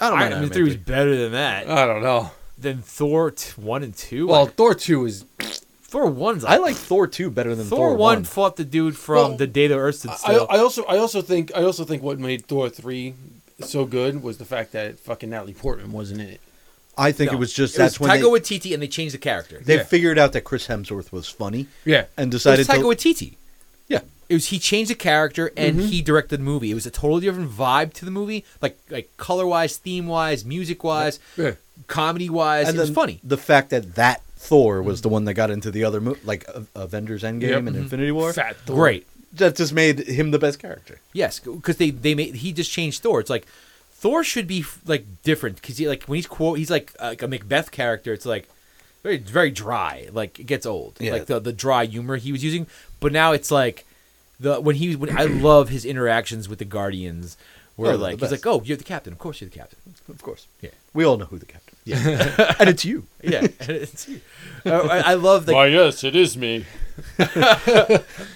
I 0.00 0.10
don't 0.10 0.18
Iron 0.18 0.30
know. 0.30 0.40
Man 0.40 0.48
three 0.50 0.62
was 0.64 0.76
better 0.76 1.16
than 1.16 1.32
that. 1.32 1.68
I 1.68 1.86
don't 1.86 2.02
know. 2.02 2.30
than 2.56 2.82
Thor 2.82 3.30
t- 3.32 3.52
one 3.60 3.82
and 3.82 3.94
two. 3.96 4.26
Well, 4.28 4.44
Like, 4.46 4.54
Thor 4.54 4.74
two 4.74 5.04
is. 5.06 5.24
Thor 5.82 6.06
one's 6.06 6.44
I 6.44 6.56
like 6.58 6.76
Thor 6.76 7.06
two 7.06 7.30
better 7.30 7.54
than 7.54 7.66
Thor, 7.66 7.78
Thor, 7.78 7.88
one, 7.90 7.98
one. 8.16 8.24
fought 8.24 8.56
the 8.56 8.64
dude 8.64 8.96
from 8.96 9.14
Well, 9.16 9.36
the 9.36 9.46
day 9.46 9.68
the 9.68 9.76
Earth 9.78 9.96
stood 9.96 10.10
I, 10.10 10.16
still. 10.16 10.46
I 10.50 10.58
also 10.58 10.84
I 10.84 10.98
also 10.98 11.22
think 11.22 11.50
I 11.56 11.62
also 11.62 11.84
think 11.84 12.02
what 12.02 12.18
made 12.18 12.44
Thor 12.46 12.68
three 12.68 13.14
so 13.60 13.84
good 13.86 14.22
was 14.22 14.36
the 14.38 14.44
fact 14.44 14.72
that 14.72 15.00
fucking 15.00 15.30
Natalie 15.30 15.54
Portman 15.54 15.90
wasn't 15.92 16.20
in 16.20 16.28
it. 16.28 16.40
I 16.98 17.12
think 17.12 17.30
No. 17.32 17.38
it 17.38 17.40
was 17.40 17.52
just 17.54 17.74
It 17.78 17.82
was 17.82 17.92
that's 17.92 18.00
when 18.00 18.10
Taika 18.10 18.20
they, 18.22 18.56
Waititi 18.58 18.74
and 18.74 18.82
they 18.82 18.86
changed 18.88 19.14
the 19.14 19.18
character. 19.18 19.60
they 19.64 19.76
yeah. 19.76 19.82
figured 19.84 20.18
out 20.18 20.32
that 20.34 20.42
Chris 20.42 20.66
Hemsworth 20.66 21.10
was 21.10 21.26
funny 21.28 21.68
Yeah, 21.86 22.04
and 22.18 22.32
It 22.32 22.34
was 22.34 22.42
decided 22.42 22.66
Taika 22.66 22.80
to. 22.80 22.82
Waititi. 23.14 23.34
Yeah. 23.88 24.00
It 24.28 24.34
was 24.34 24.46
he 24.48 24.58
changed 24.58 24.90
the 24.90 24.94
character 24.94 25.52
and 25.56 25.80
he 25.80 26.02
directed 26.02 26.38
the 26.40 26.44
movie. 26.44 26.70
It 26.70 26.74
was 26.74 26.84
a 26.86 26.90
totally 26.90 27.22
different 27.22 27.50
vibe 27.50 27.94
to 27.94 28.04
the 28.04 28.10
movie, 28.10 28.44
like 28.60 28.78
like 28.90 29.14
color 29.16 29.46
wise, 29.46 29.76
theme 29.78 30.06
wise, 30.06 30.44
music 30.44 30.84
wise, 30.84 31.18
Yeah. 31.36 31.52
comedy 31.86 32.28
wise. 32.28 32.68
It 32.68 32.76
was 32.76 32.90
funny. 32.90 33.20
The 33.24 33.38
fact 33.38 33.70
that 33.70 33.94
that 33.94 34.22
Thor 34.36 34.82
was 34.82 35.00
the 35.00 35.08
one 35.08 35.24
that 35.24 35.34
got 35.34 35.50
into 35.50 35.70
the 35.70 35.82
other 35.84 36.00
mo- 36.00 36.16
like 36.24 36.46
uh, 36.54 36.60
Avengers 36.74 37.22
Endgame 37.22 37.42
Yep. 37.48 37.66
and 37.68 37.76
Infinity 37.76 38.12
War. 38.12 38.32
Fat 38.32 38.56
Thor. 38.66 38.76
Great. 38.76 39.06
That 39.32 39.56
just 39.56 39.72
made 39.72 40.00
him 40.00 40.30
the 40.30 40.38
best 40.38 40.58
character. 40.58 41.00
Yes, 41.12 41.40
because 41.40 41.76
they 41.78 41.90
they 41.90 42.14
made 42.14 42.34
he 42.36 42.52
just 42.52 42.70
changed 42.70 43.02
Thor. 43.02 43.20
It's 43.20 43.30
like 43.30 43.46
Thor 43.92 44.22
should 44.24 44.46
be 44.46 44.64
like 44.86 45.04
different 45.22 45.56
because 45.56 45.78
he 45.78 45.88
like 45.88 46.04
when 46.04 46.16
he's 46.16 46.26
quote 46.26 46.58
he's 46.58 46.70
like 46.70 46.92
uh, 47.00 47.06
like 47.08 47.22
a 47.22 47.28
Macbeth 47.28 47.70
character. 47.70 48.12
It's 48.12 48.26
like 48.26 48.46
very 49.02 49.16
very 49.16 49.50
dry. 49.50 50.08
Like 50.12 50.38
it 50.38 50.44
gets 50.44 50.66
old. 50.66 50.96
Yeah. 51.00 51.12
Like 51.12 51.26
the 51.26 51.40
the 51.40 51.52
dry 51.52 51.84
humor 51.86 52.16
he 52.16 52.30
was 52.30 52.44
using. 52.44 52.66
But 53.00 53.12
now 53.12 53.32
it's 53.32 53.50
like 53.50 53.84
the 54.40 54.60
when 54.60 54.76
he 54.76 54.96
when 54.96 55.16
I 55.16 55.24
love 55.24 55.68
his 55.68 55.84
interactions 55.84 56.48
with 56.48 56.58
the 56.58 56.64
Guardians. 56.64 57.36
Where 57.76 57.92
Oh, 57.92 57.96
like 57.96 58.18
he's 58.18 58.32
like, 58.32 58.44
oh, 58.44 58.60
you're 58.64 58.76
the 58.76 58.82
captain. 58.82 59.12
Of 59.12 59.20
course, 59.20 59.40
you're 59.40 59.48
the 59.48 59.56
captain. 59.56 59.78
Of 60.08 60.20
course. 60.20 60.48
Yeah. 60.60 60.70
We 60.94 61.04
all 61.04 61.16
know 61.16 61.26
who 61.26 61.38
the 61.38 61.46
captain 61.46 61.76
is. 61.86 62.04
Yeah. 62.04 62.54
and 62.58 62.68
it's 62.68 62.84
you. 62.84 63.04
Yeah, 63.22 63.46
and 63.60 63.70
it's 63.70 64.08
you. 64.08 64.20
Uh, 64.66 64.80
I, 64.90 65.12
I 65.12 65.14
love 65.14 65.46
the. 65.46 65.52
yes, 65.52 66.02
it 66.02 66.16
is 66.16 66.36
me. 66.36 66.64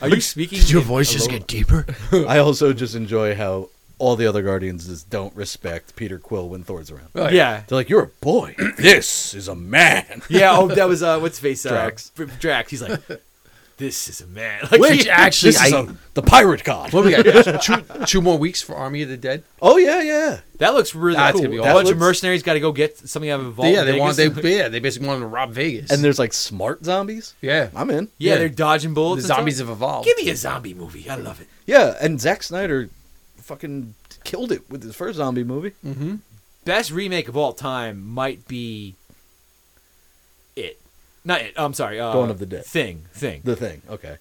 Are 0.00 0.09
you 0.09 0.20
speaking? 0.20 0.59
Did 0.61 0.70
Your 0.70 0.82
in 0.82 0.86
voice 0.86 1.12
just 1.12 1.28
get 1.30 1.46
deeper? 1.46 1.86
I 2.12 2.38
also 2.38 2.72
just 2.72 2.94
enjoy 2.94 3.34
how 3.34 3.68
all 3.98 4.16
the 4.16 4.26
other 4.26 4.42
Guardians 4.42 4.86
just 4.86 5.11
don't 5.11 5.34
respect 5.36 5.94
Peter 5.96 6.18
Quill 6.18 6.48
when 6.48 6.62
Thor's 6.62 6.90
around. 6.90 7.09
Oh, 7.14 7.28
Yeah, 7.28 7.62
They're 7.66 7.76
like, 7.78 7.88
"You're 7.88 8.03
a 8.05 8.07
boy. 8.20 8.55
this 8.78 9.34
is 9.34 9.48
a 9.48 9.55
man." 9.55 10.22
yeah. 10.28 10.57
Oh, 10.57 10.68
that 10.68 10.88
was 10.88 11.03
uh, 11.03 11.18
what's 11.18 11.38
his 11.38 11.62
face? 11.62 11.66
Uh, 11.66 11.70
Drax. 11.70 12.11
Drax. 12.40 12.70
He's 12.70 12.82
like, 12.82 13.00
this 13.83 14.09
is 14.09 14.20
a 14.20 14.26
man. 14.26 14.61
Like, 14.70 14.80
Which 14.80 15.05
he- 15.05 15.11
actually, 15.11 15.53
This 15.53 15.64
is 15.66 15.72
I, 15.72 15.80
a- 15.80 15.87
the 16.14 16.22
pirate 16.22 16.62
god. 16.64 16.93
What 16.93 17.03
do 17.03 17.09
we 17.16 17.22
got? 17.33 17.62
two, 17.62 18.05
two 18.07 18.22
more 18.22 18.39
weeks 18.39 18.62
for 18.62 18.74
Army 18.76 19.03
of 19.03 19.09
the 19.09 19.16
Dead. 19.16 19.43
Oh 19.61 19.76
yeah, 19.76 20.01
yeah. 20.01 20.41
That 20.59 20.74
looks 20.74 20.95
really 20.95 21.16
That's 21.16 21.33
cool. 21.33 21.43
gonna 21.43 21.51
be 21.51 21.57
a 21.59 21.62
bunch 21.62 21.87
That 21.89 21.93
of 21.95 21.99
mercenaries 21.99 22.43
got 22.43 22.55
to 22.55 22.61
go 22.61 22.70
get 22.72 22.97
something 22.97 23.28
out 23.30 23.41
of 23.41 23.47
a 23.47 23.51
vault. 23.51 23.68
yeah, 23.68 23.80
in 23.80 23.87
they 23.87 23.99
want 23.99 24.16
they 24.16 24.28
yeah 24.57 24.68
they 24.68 24.78
basically 24.78 25.09
want 25.09 25.20
them 25.20 25.28
to 25.28 25.35
rob 25.35 25.51
Vegas. 25.53 25.91
And 25.91 26.03
there's 26.05 26.18
like 26.18 26.33
smart 26.33 26.85
zombies. 26.85 27.35
yeah, 27.41 27.70
I'm 27.74 27.91
in. 27.91 28.09
yeah, 28.18 28.33
yeah. 28.35 28.39
they're 28.39 28.49
dodging 28.49 28.91
the 28.91 28.95
bullets. 28.95 29.20
and 29.22 29.26
stuff. 29.26 29.39
zombies 29.39 29.59
have 29.59 29.68
evolved. 29.70 30.07
Give 30.07 30.16
me 30.16 30.30
a 30.30 30.37
zombie 30.37 30.74
movie. 30.74 31.09
I 31.11 31.16
love 31.16 31.41
it. 31.41 31.49
Yeah, 31.66 31.97
and 32.01 32.20
Zack 32.20 32.43
Snyder 32.45 32.89
fucking 33.37 33.95
killed 34.24 34.53
it 34.53 34.70
with 34.70 34.83
his 34.85 34.95
first 34.95 35.16
zombie 35.16 35.45
movie. 35.45 35.72
Mm-hmm. 35.85 36.16
Best 36.64 36.93
remake 36.93 37.28
of 37.28 37.37
all 37.37 37.53
time 37.53 38.07
might 38.07 38.47
be 38.47 38.91
it. 38.91 38.95
Not 41.25 41.41
it. 41.41 41.55
I'm 41.57 41.75
sorry. 41.75 42.01
Uh, 42.01 42.12
Dawn 42.12 42.31
of 42.31 42.39
the 42.39 42.47
Dead. 42.47 42.64
Thing. 42.64 43.05
Thing. 43.12 43.43
The 43.45 43.57
thing. 43.57 43.83
Okay. 43.89 44.16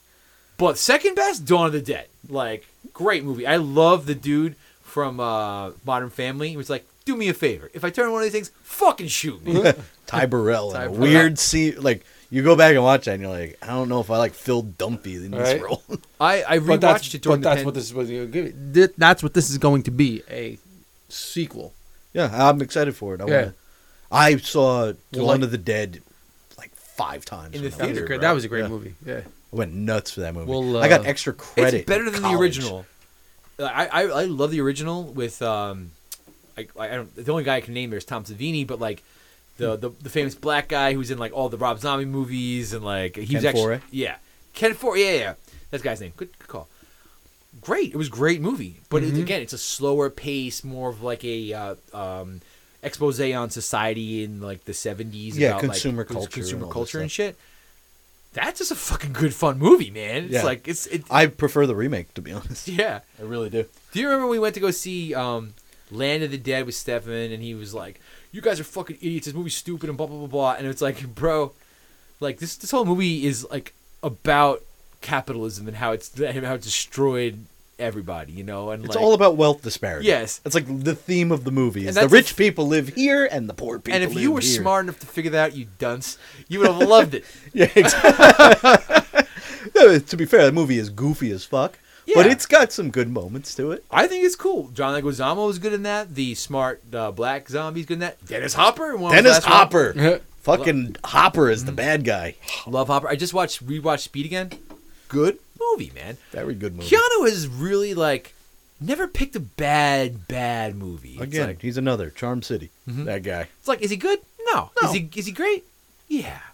But 0.57 0.77
second 0.77 1.15
best, 1.15 1.45
Dawn 1.45 1.67
of 1.67 1.73
the 1.73 1.81
Dead. 1.81 2.05
Like 2.29 2.67
great 2.93 3.23
movie. 3.23 3.47
I 3.47 3.55
love 3.57 4.05
the 4.05 4.15
dude 4.15 4.55
from 4.83 5.19
uh, 5.19 5.71
Modern 5.85 6.09
Family. 6.11 6.49
He 6.49 6.57
was 6.57 6.69
like, 6.69 6.85
"Do 7.05 7.15
me 7.15 7.27
a 7.29 7.33
favor. 7.33 7.71
If 7.73 7.83
I 7.83 7.89
turn 7.89 8.11
one 8.11 8.21
of 8.21 8.25
these 8.25 8.31
things, 8.33 8.51
fucking 8.63 9.07
shoot 9.07 9.43
me." 9.43 9.63
Ty 10.05 10.25
Burrell. 10.27 10.71
Ty 10.71 10.87
Burrell. 10.87 10.99
weird 10.99 11.39
scene. 11.39 11.75
Like 11.81 12.05
you 12.29 12.43
go 12.43 12.55
back 12.55 12.75
and 12.75 12.83
watch 12.83 13.05
that, 13.05 13.13
and 13.13 13.23
you're 13.23 13.31
like, 13.31 13.57
I 13.63 13.67
don't 13.67 13.89
know 13.89 13.99
if 14.01 14.11
I 14.11 14.17
like 14.17 14.33
Phil 14.33 14.61
Dunphy 14.63 15.15
in 15.25 15.31
this 15.31 15.53
Right. 15.53 15.61
role. 15.63 15.81
I 16.19 16.43
I 16.43 16.59
But 16.59 16.81
that's, 16.81 17.07
rewatched 17.07 17.15
it 17.15 17.21
during 17.23 17.41
but 17.41 17.43
the 17.43 17.49
that's 17.49 17.57
pan- 17.59 17.65
what 17.65 17.73
this 17.73 17.85
is. 17.85 17.93
What 17.95 18.05
you 18.07 18.25
give 18.27 18.53
Th- 18.73 18.91
That's 18.97 19.23
what 19.23 19.33
this 19.33 19.49
is 19.49 19.57
going 19.57 19.81
to 19.83 19.91
be 19.91 20.21
a 20.29 20.59
sequel. 21.09 21.73
yeah, 22.13 22.29
I'm 22.31 22.61
excited 22.61 22.95
for 22.95 23.15
it. 23.15 23.21
I 23.21 23.25
Yeah. 23.27 23.33
wanna, 23.39 23.53
I 24.11 24.37
saw 24.37 24.93
Dawn 25.11 25.25
like- 25.25 25.41
of 25.41 25.51
the 25.51 25.57
Dead 25.57 25.93
like 25.95 26.03
five 27.01 27.25
times 27.25 27.55
In 27.55 27.61
the 27.63 27.67
I 27.67 27.71
That 27.71 27.77
was, 27.79 27.81
a 27.81 27.85
Theater, 27.93 28.05
great, 28.07 28.21
that 28.21 28.31
was 28.31 28.43
a 28.45 28.47
great 28.47 28.61
Yeah. 28.61 28.67
movie. 28.67 28.95
Yeah. 29.05 29.21
I 29.53 29.55
went 29.55 29.73
nuts 29.73 30.11
for 30.11 30.21
that 30.21 30.33
movie. 30.33 30.49
Well, 30.49 30.77
I 30.77 30.87
got 30.87 31.01
uh, 31.01 31.03
extra 31.03 31.33
credit. 31.33 31.73
It's 31.79 31.85
better 31.85 32.09
than 32.09 32.21
the 32.21 32.33
original. 32.33 32.85
I, 33.59 33.87
I 33.87 34.01
I 34.03 34.25
love 34.25 34.49
the 34.51 34.61
original 34.61 35.03
with 35.03 35.41
um, 35.41 35.91
I, 36.57 36.67
I 36.79 36.87
don't 36.87 37.15
the 37.15 37.31
only 37.31 37.43
guy 37.43 37.57
I 37.57 37.61
can 37.61 37.73
name 37.73 37.89
there 37.91 37.97
is 37.97 38.05
Tom 38.05 38.23
Savini, 38.23 38.65
but 38.65 38.79
like 38.79 39.03
the, 39.57 39.75
the 39.75 39.89
the 40.01 40.09
famous 40.09 40.33
black 40.35 40.67
guy 40.69 40.93
who's 40.93 41.11
in 41.11 41.17
like 41.19 41.33
all 41.33 41.49
the 41.49 41.57
Rob 41.57 41.79
Zombie 41.79 42.05
movies 42.05 42.73
and 42.73 42.83
like 42.83 43.15
he 43.17 43.35
was 43.35 43.43
Ken 43.43 43.45
actually 43.49 43.75
Foree? 43.77 43.81
yeah 43.91 44.15
Ken 44.53 44.73
Foree 44.73 45.03
yeah 45.05 45.11
yeah 45.19 45.33
that's 45.69 45.83
guy's 45.83 46.01
name 46.01 46.13
good, 46.17 46.29
good 46.39 46.47
call. 46.47 46.67
Great, 47.59 47.91
it 47.93 47.97
was 47.97 48.07
great 48.07 48.39
movie, 48.41 48.77
but 48.89 49.03
it's, 49.03 49.11
Mhm. 49.17 49.21
again 49.23 49.41
it's 49.41 49.51
a 49.53 49.57
slower 49.57 50.09
pace, 50.09 50.63
more 50.63 50.89
of 50.89 51.03
like 51.03 51.23
a 51.25 51.53
uh, 51.53 51.75
um, 51.93 52.39
expose 52.83 53.19
on 53.19 53.49
society 53.49 54.23
in 54.23 54.41
like 54.41 54.65
the 54.65 54.73
seventies. 54.73 55.37
Yeah, 55.37 55.51
about, 55.51 55.61
consumer 55.61 56.03
like, 56.03 56.07
culture 56.07 56.29
consumer 56.29 56.63
and 56.63 56.71
culture 56.71 56.99
and 56.99 57.11
shit. 57.11 57.37
That's 58.33 58.59
just 58.59 58.71
a 58.71 58.75
fucking 58.75 59.11
good 59.13 59.33
fun 59.33 59.59
movie, 59.59 59.91
man. 59.91 60.25
It's 60.25 60.33
Yeah. 60.33 60.43
like 60.43 60.67
it's 60.67 60.87
it, 60.87 61.03
I 61.11 61.27
prefer 61.27 61.65
the 61.65 61.75
remake, 61.75 62.13
to 62.13 62.21
be 62.21 62.31
honest. 62.31 62.67
yeah. 62.67 63.01
I 63.19 63.23
really 63.23 63.49
do. 63.49 63.65
Do 63.91 63.99
you 63.99 64.07
remember 64.07 64.27
we 64.27 64.39
went 64.39 64.53
to 64.55 64.61
go 64.61 64.71
see 64.71 65.13
um, 65.13 65.53
Land 65.91 66.23
of 66.23 66.31
the 66.31 66.37
Dead 66.37 66.65
with 66.65 66.75
Stefan, 66.75 67.11
and 67.31 67.43
he 67.43 67.53
was 67.53 67.73
like, 67.73 67.99
"You 68.31 68.41
guys 68.41 68.59
are 68.59 68.63
fucking 68.63 68.97
idiots. 69.01 69.25
This 69.25 69.35
movie's 69.35 69.55
stupid," 69.55 69.89
and 69.89 69.97
blah 69.97 70.07
blah 70.07 70.17
blah 70.17 70.27
blah. 70.27 70.53
And 70.53 70.65
it's 70.65 70.81
like, 70.81 71.05
bro, 71.15 71.51
like 72.19 72.39
this 72.39 72.55
this 72.55 72.71
whole 72.71 72.85
movie 72.85 73.25
is 73.25 73.45
like 73.51 73.73
about 74.01 74.63
capitalism 75.01 75.67
and 75.67 75.77
how 75.77 75.91
it's 75.91 76.17
how 76.17 76.53
it 76.53 76.61
destroyed 76.61 77.45
everybody, 77.81 78.31
you 78.33 78.43
know. 78.43 78.69
And 78.71 78.85
It's 78.85 78.95
like, 78.95 79.03
all 79.03 79.13
about 79.13 79.35
wealth 79.37 79.61
disparity. 79.61 80.07
Yes. 80.07 80.39
It's 80.45 80.55
like 80.55 80.65
the 80.83 80.95
theme 80.95 81.31
of 81.31 81.43
the 81.43 81.51
movie. 81.51 81.81
And 81.81 81.89
Is 81.89 81.95
the 81.95 82.07
rich 82.07 82.29
the- 82.29 82.35
people 82.35 82.67
live 82.67 82.89
here 82.89 83.25
and 83.25 83.49
the 83.49 83.53
poor 83.53 83.79
people 83.79 83.95
and 83.95 84.03
if 84.03 84.13
live 84.13 84.23
you 84.23 84.31
were 84.31 84.39
here. 84.41 84.61
smart 84.61 84.85
enough 84.85 84.99
to 84.99 85.05
figure 85.07 85.31
that 85.31 85.51
out, 85.51 85.55
you 85.55 85.67
dunce, 85.79 86.17
you 86.47 86.59
would 86.59 86.67
have 86.69 86.77
loved 86.87 87.13
it. 87.15 87.25
Yeah, 87.53 87.67
exactly. 87.75 88.87
No, 89.75 89.99
to 89.99 90.17
be 90.17 90.25
fair, 90.25 90.45
the 90.45 90.51
movie 90.51 90.77
is 90.77 90.89
goofy 90.89 91.31
as 91.31 91.43
fuck, 91.45 91.77
but 92.15 92.25
it's 92.25 92.45
got 92.47 92.71
some 92.71 92.89
good 92.89 93.09
moments 93.09 93.53
to 93.55 93.71
it. 93.71 93.83
I 93.91 94.07
think 94.07 94.25
it's 94.25 94.35
cool. 94.35 94.69
John 94.69 94.99
Leguizamo 94.99 95.49
is 95.49 95.59
good 95.59 95.73
in 95.73 95.83
that. 95.83 96.15
The 96.15 96.33
smart 96.35 96.81
uh, 96.93 97.11
black 97.11 97.47
zombie's 97.47 97.85
good 97.85 97.95
in 97.95 97.99
that. 97.99 98.23
Dennis 98.25 98.53
Hopper. 98.55 98.95
one 98.97 99.15
of 99.15 99.23
the 99.23 99.29
Dennis 99.29 99.45
one. 99.45 99.53
Hopper. 99.53 100.21
Fucking 100.41 100.95
Hopper 101.05 101.49
is 101.51 101.61
Mm. 101.63 101.65
the 101.67 101.71
bad 101.73 102.03
guy. 102.03 102.35
Love 102.65 102.87
Hopper. 102.87 103.07
I 103.07 103.15
just 103.15 103.33
watched 103.35 103.65
rewatched 103.65 103.99
Speed 104.01 104.25
again. 104.25 104.49
Good 105.11 105.37
movie, 105.59 105.91
man. 105.93 106.17
Very 106.31 106.55
good 106.55 106.75
movie. 106.75 106.89
Keanu 106.95 107.25
has 107.29 107.47
really 107.47 107.93
like 107.93 108.33
never 108.79 109.07
picked 109.07 109.35
a 109.35 109.39
bad 109.39 110.27
bad 110.27 110.75
movie. 110.75 111.13
It's 111.13 111.21
Again, 111.23 111.47
like, 111.47 111.61
he's 111.61 111.77
another 111.77 112.09
Charm 112.09 112.41
City. 112.41 112.69
Mhm. 112.89 113.05
That 113.05 113.23
guy. 113.23 113.47
it's 113.59 113.67
like, 113.67 113.81
is 113.81 113.91
he 113.91 113.97
good? 113.97 114.19
No. 114.53 114.71
No. 114.81 114.87
Is 114.89 114.93
he 114.95 115.09
is 115.15 115.25
he 115.25 115.31
great? 115.31 115.65
Yeah. 116.07 116.39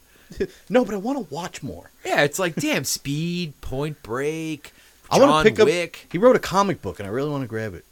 No, 0.70 0.84
but 0.84 0.93
I 0.93 0.97
want 0.97 1.18
to 1.30 1.34
watch 1.34 1.64
more. 1.64 1.89
Yeah. 2.05 2.24
It's 2.24 2.38
like 2.39 2.55
damn 2.55 2.84
Speed, 2.97 3.53
Point 3.62 4.03
Break, 4.03 4.74
I 5.10 5.20
John 5.20 5.30
want 5.30 5.47
to 5.47 5.53
pick 5.53 5.66
Wick. 5.66 6.01
up. 6.05 6.12
He 6.12 6.18
wrote 6.18 6.36
a 6.36 6.39
comic 6.39 6.82
book, 6.82 6.99
and 6.99 7.08
I 7.08 7.12
really 7.12 7.30
want 7.30 7.43
to 7.43 7.47
grab 7.47 7.74
it. 7.74 7.86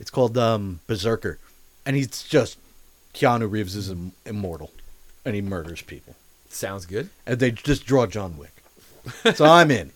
It's 0.00 0.10
called 0.10 0.36
um, 0.36 0.80
Berserker, 0.88 1.38
and 1.86 1.94
he's 1.94 2.22
just 2.24 2.58
Keanu 3.14 3.48
Reeves 3.50 3.76
is 3.76 3.88
im- 3.90 4.12
immortal, 4.26 4.72
and 5.24 5.34
he 5.36 5.40
murders 5.40 5.80
people, 5.80 6.16
Sounds 6.48 6.86
good. 6.86 7.08
and 7.24 7.38
they 7.38 7.50
just 7.52 7.86
draw 7.86 8.06
John 8.06 8.36
Wick. 8.36 8.55
So 9.34 9.44
I'm 9.44 9.70
in. 9.70 9.92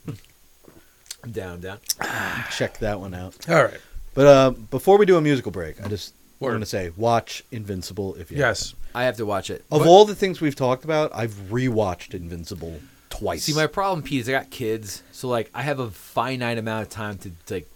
I'm 1.25 1.33
down, 1.33 1.61
down. 1.61 1.79
Check 2.57 2.79
that 2.79 3.01
one 3.01 3.15
out. 3.15 3.49
All 3.49 3.65
right. 3.65 3.81
But 4.15 4.27
uh, 4.27 4.51
before 4.51 4.99
we 4.99 5.07
do 5.07 5.17
a 5.17 5.21
musical 5.21 5.53
break, 5.53 5.85
I 5.85 5.89
just 5.89 6.15
Word. 6.41 6.53
want 6.53 6.63
to 6.63 6.67
say, 6.67 6.91
watch 6.97 7.45
Invincible 7.53 8.15
if 8.17 8.31
you 8.31 8.39
Yes. 8.39 8.75
I 8.95 9.05
have 9.05 9.17
to 9.19 9.27
watch 9.27 9.51
it. 9.51 9.65
Of 9.71 9.81
But- 9.83 9.89
all 9.89 10.05
the 10.05 10.15
things 10.15 10.41
we've 10.41 10.57
talked 10.57 10.85
about, 10.85 11.11
I've 11.15 11.33
rewatched 11.51 12.15
Invincible 12.15 12.81
twice. 13.11 13.45
See, 13.45 13.55
my 13.55 13.67
problem, 13.67 14.03
Pete, 14.03 14.21
is 14.23 14.29
I 14.29 14.33
got 14.33 14.51
kids, 14.51 15.03
so 15.13 15.29
like 15.29 15.51
I 15.55 15.63
have 15.63 15.79
a 15.79 15.91
finite 15.91 16.59
amount 16.59 16.83
of 16.83 16.89
time 16.91 17.19
to 17.19 17.31
like 17.51 17.69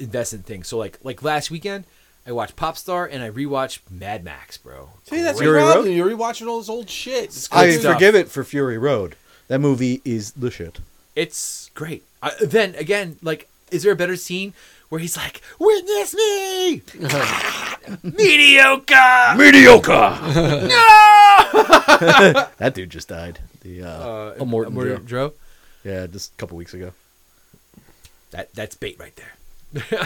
invest 0.00 0.34
in 0.34 0.42
things. 0.42 0.68
So 0.68 0.76
like 0.78 0.98
like 1.02 1.22
last 1.22 1.50
weekend, 1.50 1.84
I 2.26 2.32
watched 2.32 2.56
Popstar 2.56 3.08
and 3.10 3.22
I 3.22 3.30
rewatched 3.30 3.80
Mad 3.90 4.24
Max, 4.24 4.56
bro. 4.58 4.90
See, 5.04 5.22
that's 5.22 5.38
Fury 5.38 5.58
your 5.58 5.64
problem. 5.66 5.86
Road? 5.86 5.92
You're 5.92 6.10
rewatching 6.10 6.46
all 6.48 6.58
this 6.58 6.68
old 6.68 6.90
shit. 6.90 7.24
It's 7.24 7.48
I 7.52 7.66
good 7.66 7.80
stuff. 7.80 7.94
forgive 7.94 8.14
it 8.14 8.28
for 8.28 8.44
Fury 8.44 8.78
Road. 8.78 9.16
That 9.48 9.60
movie 9.60 10.00
is 10.04 10.32
the 10.32 10.50
shit. 10.50 10.78
It's 11.14 11.70
great. 11.74 12.02
I, 12.22 12.32
then 12.40 12.74
again, 12.76 13.18
like, 13.22 13.48
is 13.70 13.82
there 13.82 13.92
a 13.92 13.96
better 13.96 14.16
scene 14.16 14.52
where 14.88 15.00
he's 15.00 15.16
like, 15.16 15.40
"Witness 15.58 16.14
me, 16.14 16.82
mediocre, 18.02 19.34
Mediocre. 19.36 19.90
no." 20.68 20.74
that 22.58 22.72
dude 22.74 22.90
just 22.90 23.08
died. 23.08 23.38
The 23.60 23.82
uh, 23.82 23.88
Uh, 23.88 24.34
Immortan 24.36 24.68
Immortan 24.72 25.06
Joe. 25.06 25.28
Joe. 25.28 25.32
Yeah, 25.84 26.06
just 26.06 26.32
a 26.32 26.36
couple 26.36 26.56
weeks 26.56 26.74
ago. 26.74 26.92
That 28.30 28.52
that's 28.54 28.74
bait 28.76 28.96
right 28.98 29.14
there. 29.16 29.32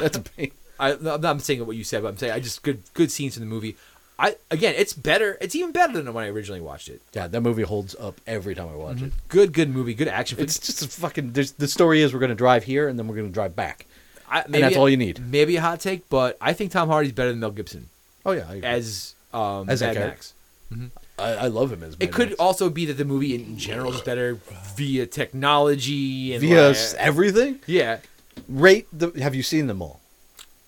That's 0.00 0.16
a 0.16 0.20
pain. 0.22 0.50
I, 0.80 0.92
I'm 0.92 1.20
not 1.20 1.42
saying 1.42 1.66
what 1.66 1.76
you 1.76 1.84
said, 1.84 2.02
but 2.02 2.08
I'm 2.08 2.16
saying 2.16 2.32
I 2.32 2.40
just 2.40 2.62
good 2.62 2.82
good 2.94 3.10
scenes 3.10 3.36
in 3.36 3.42
the 3.42 3.48
movie. 3.48 3.76
I 4.18 4.36
again, 4.50 4.74
it's 4.76 4.92
better. 4.94 5.38
It's 5.40 5.54
even 5.54 5.70
better 5.72 5.92
than 5.92 6.12
when 6.12 6.24
I 6.24 6.28
originally 6.28 6.60
watched 6.60 6.88
it. 6.88 7.00
Yeah, 7.12 7.28
that 7.28 7.40
movie 7.40 7.62
holds 7.62 7.94
up 8.00 8.20
every 8.26 8.54
time 8.54 8.68
I 8.68 8.74
watch 8.74 9.00
it. 9.00 9.12
Good, 9.28 9.52
good 9.52 9.70
movie. 9.70 9.94
Good 9.94 10.08
action. 10.08 10.38
It's 10.40 10.58
just 10.58 10.82
a 10.82 10.88
fucking. 10.88 11.32
There's, 11.34 11.52
the 11.52 11.68
story 11.68 12.00
is 12.02 12.12
we're 12.12 12.18
gonna 12.20 12.34
drive 12.34 12.64
here 12.64 12.88
and 12.88 12.98
then 12.98 13.06
we're 13.06 13.14
gonna 13.16 13.28
drive 13.28 13.54
back. 13.54 13.86
I, 14.30 14.40
and 14.42 14.54
that's 14.54 14.76
all 14.76 14.88
you 14.88 14.96
need. 14.96 15.20
Maybe 15.30 15.56
a 15.56 15.60
hot 15.60 15.80
take, 15.80 16.08
but 16.08 16.36
I 16.40 16.52
think 16.52 16.72
Tom 16.72 16.88
Hardy's 16.88 17.12
better 17.12 17.30
than 17.30 17.40
Mel 17.40 17.50
Gibson 17.52 17.88
Oh 18.26 18.32
yeah, 18.32 18.46
I 18.48 18.54
agree. 18.56 18.68
as 18.68 19.14
um, 19.32 19.70
As 19.70 19.80
that 19.80 19.94
Mad 19.94 19.96
character? 19.96 20.08
Max. 20.10 20.34
hmm 20.70 20.86
I, 21.18 21.32
I 21.32 21.46
love 21.48 21.72
him 21.72 21.82
as. 21.82 21.96
It 21.98 22.12
could 22.12 22.28
Max. 22.30 22.40
also 22.40 22.68
be 22.70 22.84
that 22.86 22.94
the 22.94 23.04
movie 23.04 23.34
in 23.34 23.56
general 23.58 23.92
is 23.94 24.00
better 24.02 24.34
via 24.76 25.06
technology 25.06 26.32
and 26.34 26.40
via 26.40 26.68
like- 26.68 26.76
s- 26.76 26.94
everything. 26.98 27.60
yeah. 27.66 27.98
Rate 28.48 28.86
the. 28.92 29.10
Have 29.20 29.34
you 29.34 29.42
seen 29.42 29.66
them 29.66 29.80
all? 29.82 30.00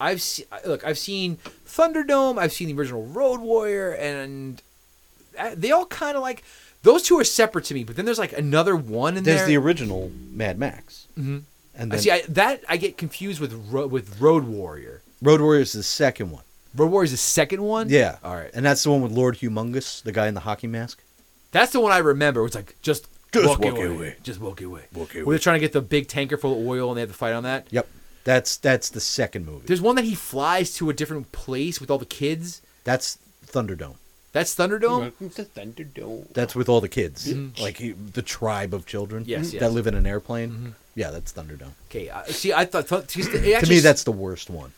I've 0.00 0.22
seen 0.22 0.46
look. 0.66 0.84
I've 0.84 0.98
seen 0.98 1.36
Thunderdome. 1.66 2.38
I've 2.38 2.52
seen 2.52 2.68
the 2.68 2.74
original 2.80 3.04
Road 3.06 3.40
Warrior, 3.40 3.92
and 3.92 4.60
they 5.54 5.70
all 5.70 5.86
kind 5.86 6.16
of 6.16 6.22
like 6.22 6.42
those 6.82 7.02
two 7.02 7.18
are 7.18 7.24
separate 7.24 7.64
to 7.66 7.74
me. 7.74 7.84
But 7.84 7.96
then 7.96 8.04
there's 8.06 8.18
like 8.18 8.32
another 8.32 8.74
one 8.76 9.16
in 9.16 9.24
There's 9.24 9.38
there. 9.40 9.46
There's 9.46 9.48
the 9.48 9.56
original 9.58 10.10
Mad 10.32 10.58
Max, 10.58 11.06
Mhm. 11.18 11.42
and 11.76 11.92
I 11.92 11.96
then 11.96 11.98
see 12.02 12.10
I, 12.10 12.22
that 12.28 12.62
I 12.68 12.76
get 12.78 12.96
confused 12.96 13.40
with 13.40 13.52
Ro- 13.70 13.86
with 13.86 14.20
Road 14.20 14.44
Warrior. 14.44 15.02
Road 15.22 15.40
Warrior 15.42 15.60
is 15.62 15.72
the 15.72 15.82
second 15.82 16.30
one. 16.30 16.44
Road 16.74 16.90
Warrior 16.90 17.04
is 17.04 17.10
the 17.10 17.16
second 17.18 17.62
one. 17.62 17.88
Yeah. 17.90 18.16
All 18.24 18.34
right. 18.36 18.50
And 18.54 18.64
that's 18.64 18.82
the 18.84 18.90
one 18.90 19.02
with 19.02 19.12
Lord 19.12 19.36
Humongous, 19.38 20.02
the 20.02 20.12
guy 20.12 20.28
in 20.28 20.34
the 20.34 20.40
hockey 20.40 20.66
mask. 20.66 21.02
That's 21.52 21.72
the 21.72 21.80
one 21.80 21.92
I 21.92 21.98
remember. 21.98 22.46
It's 22.46 22.54
like 22.54 22.76
just, 22.80 23.06
Just 23.32 23.46
walk, 23.46 23.58
walk 23.60 23.74
away. 23.76 23.86
away. 23.86 24.16
Just 24.22 24.40
walk 24.40 24.60
away. 24.62 24.82
Walk 24.94 25.12
Where 25.12 25.24
away. 25.24 25.32
they're 25.34 25.38
trying 25.40 25.56
to 25.56 25.60
get 25.60 25.72
the 25.72 25.80
big 25.82 26.06
tanker 26.08 26.36
full 26.38 26.58
of 26.58 26.66
oil 26.66 26.88
and 26.90 26.96
they 26.96 27.00
have 27.00 27.10
to 27.10 27.16
fight 27.16 27.32
on 27.32 27.42
that. 27.42 27.66
Yep. 27.70 27.86
That's 28.24 28.56
that's 28.56 28.90
the 28.90 29.00
second 29.00 29.46
movie. 29.46 29.66
There's 29.66 29.80
one 29.80 29.96
that 29.96 30.04
he 30.04 30.14
flies 30.14 30.74
to 30.76 30.90
a 30.90 30.92
different 30.92 31.32
place 31.32 31.80
with 31.80 31.90
all 31.90 31.98
the 31.98 32.04
kids. 32.04 32.60
That's 32.84 33.18
Thunderdome. 33.46 33.96
That's 34.32 34.54
Thunderdome. 34.54 35.00
Welcome 35.00 35.30
to 35.30 35.44
Thunderdome. 35.44 36.32
That's 36.32 36.54
with 36.54 36.68
all 36.68 36.80
the 36.80 36.88
kids, 36.88 37.26
Mhm. 37.32 37.58
like 37.60 37.78
he, 37.78 37.92
the 37.92 38.22
tribe 38.22 38.72
of 38.74 38.86
children 38.86 39.24
Yes, 39.26 39.50
that 39.52 39.72
live 39.72 39.86
in 39.86 39.94
an 39.94 40.06
airplane. 40.06 40.50
Mhm. 40.50 40.72
Yeah, 40.94 41.10
that's 41.10 41.32
Thunderdome. 41.32 41.72
Okay. 41.90 42.08
Uh, 42.10 42.24
see, 42.26 42.52
I 42.52 42.64
thought, 42.64 42.86
thought 42.86 43.08
just, 43.08 43.30
it 43.30 43.60
to 43.64 43.68
me, 43.68 43.80
that's 43.80 44.04
the 44.04 44.12
worst 44.12 44.50
one. 44.50 44.72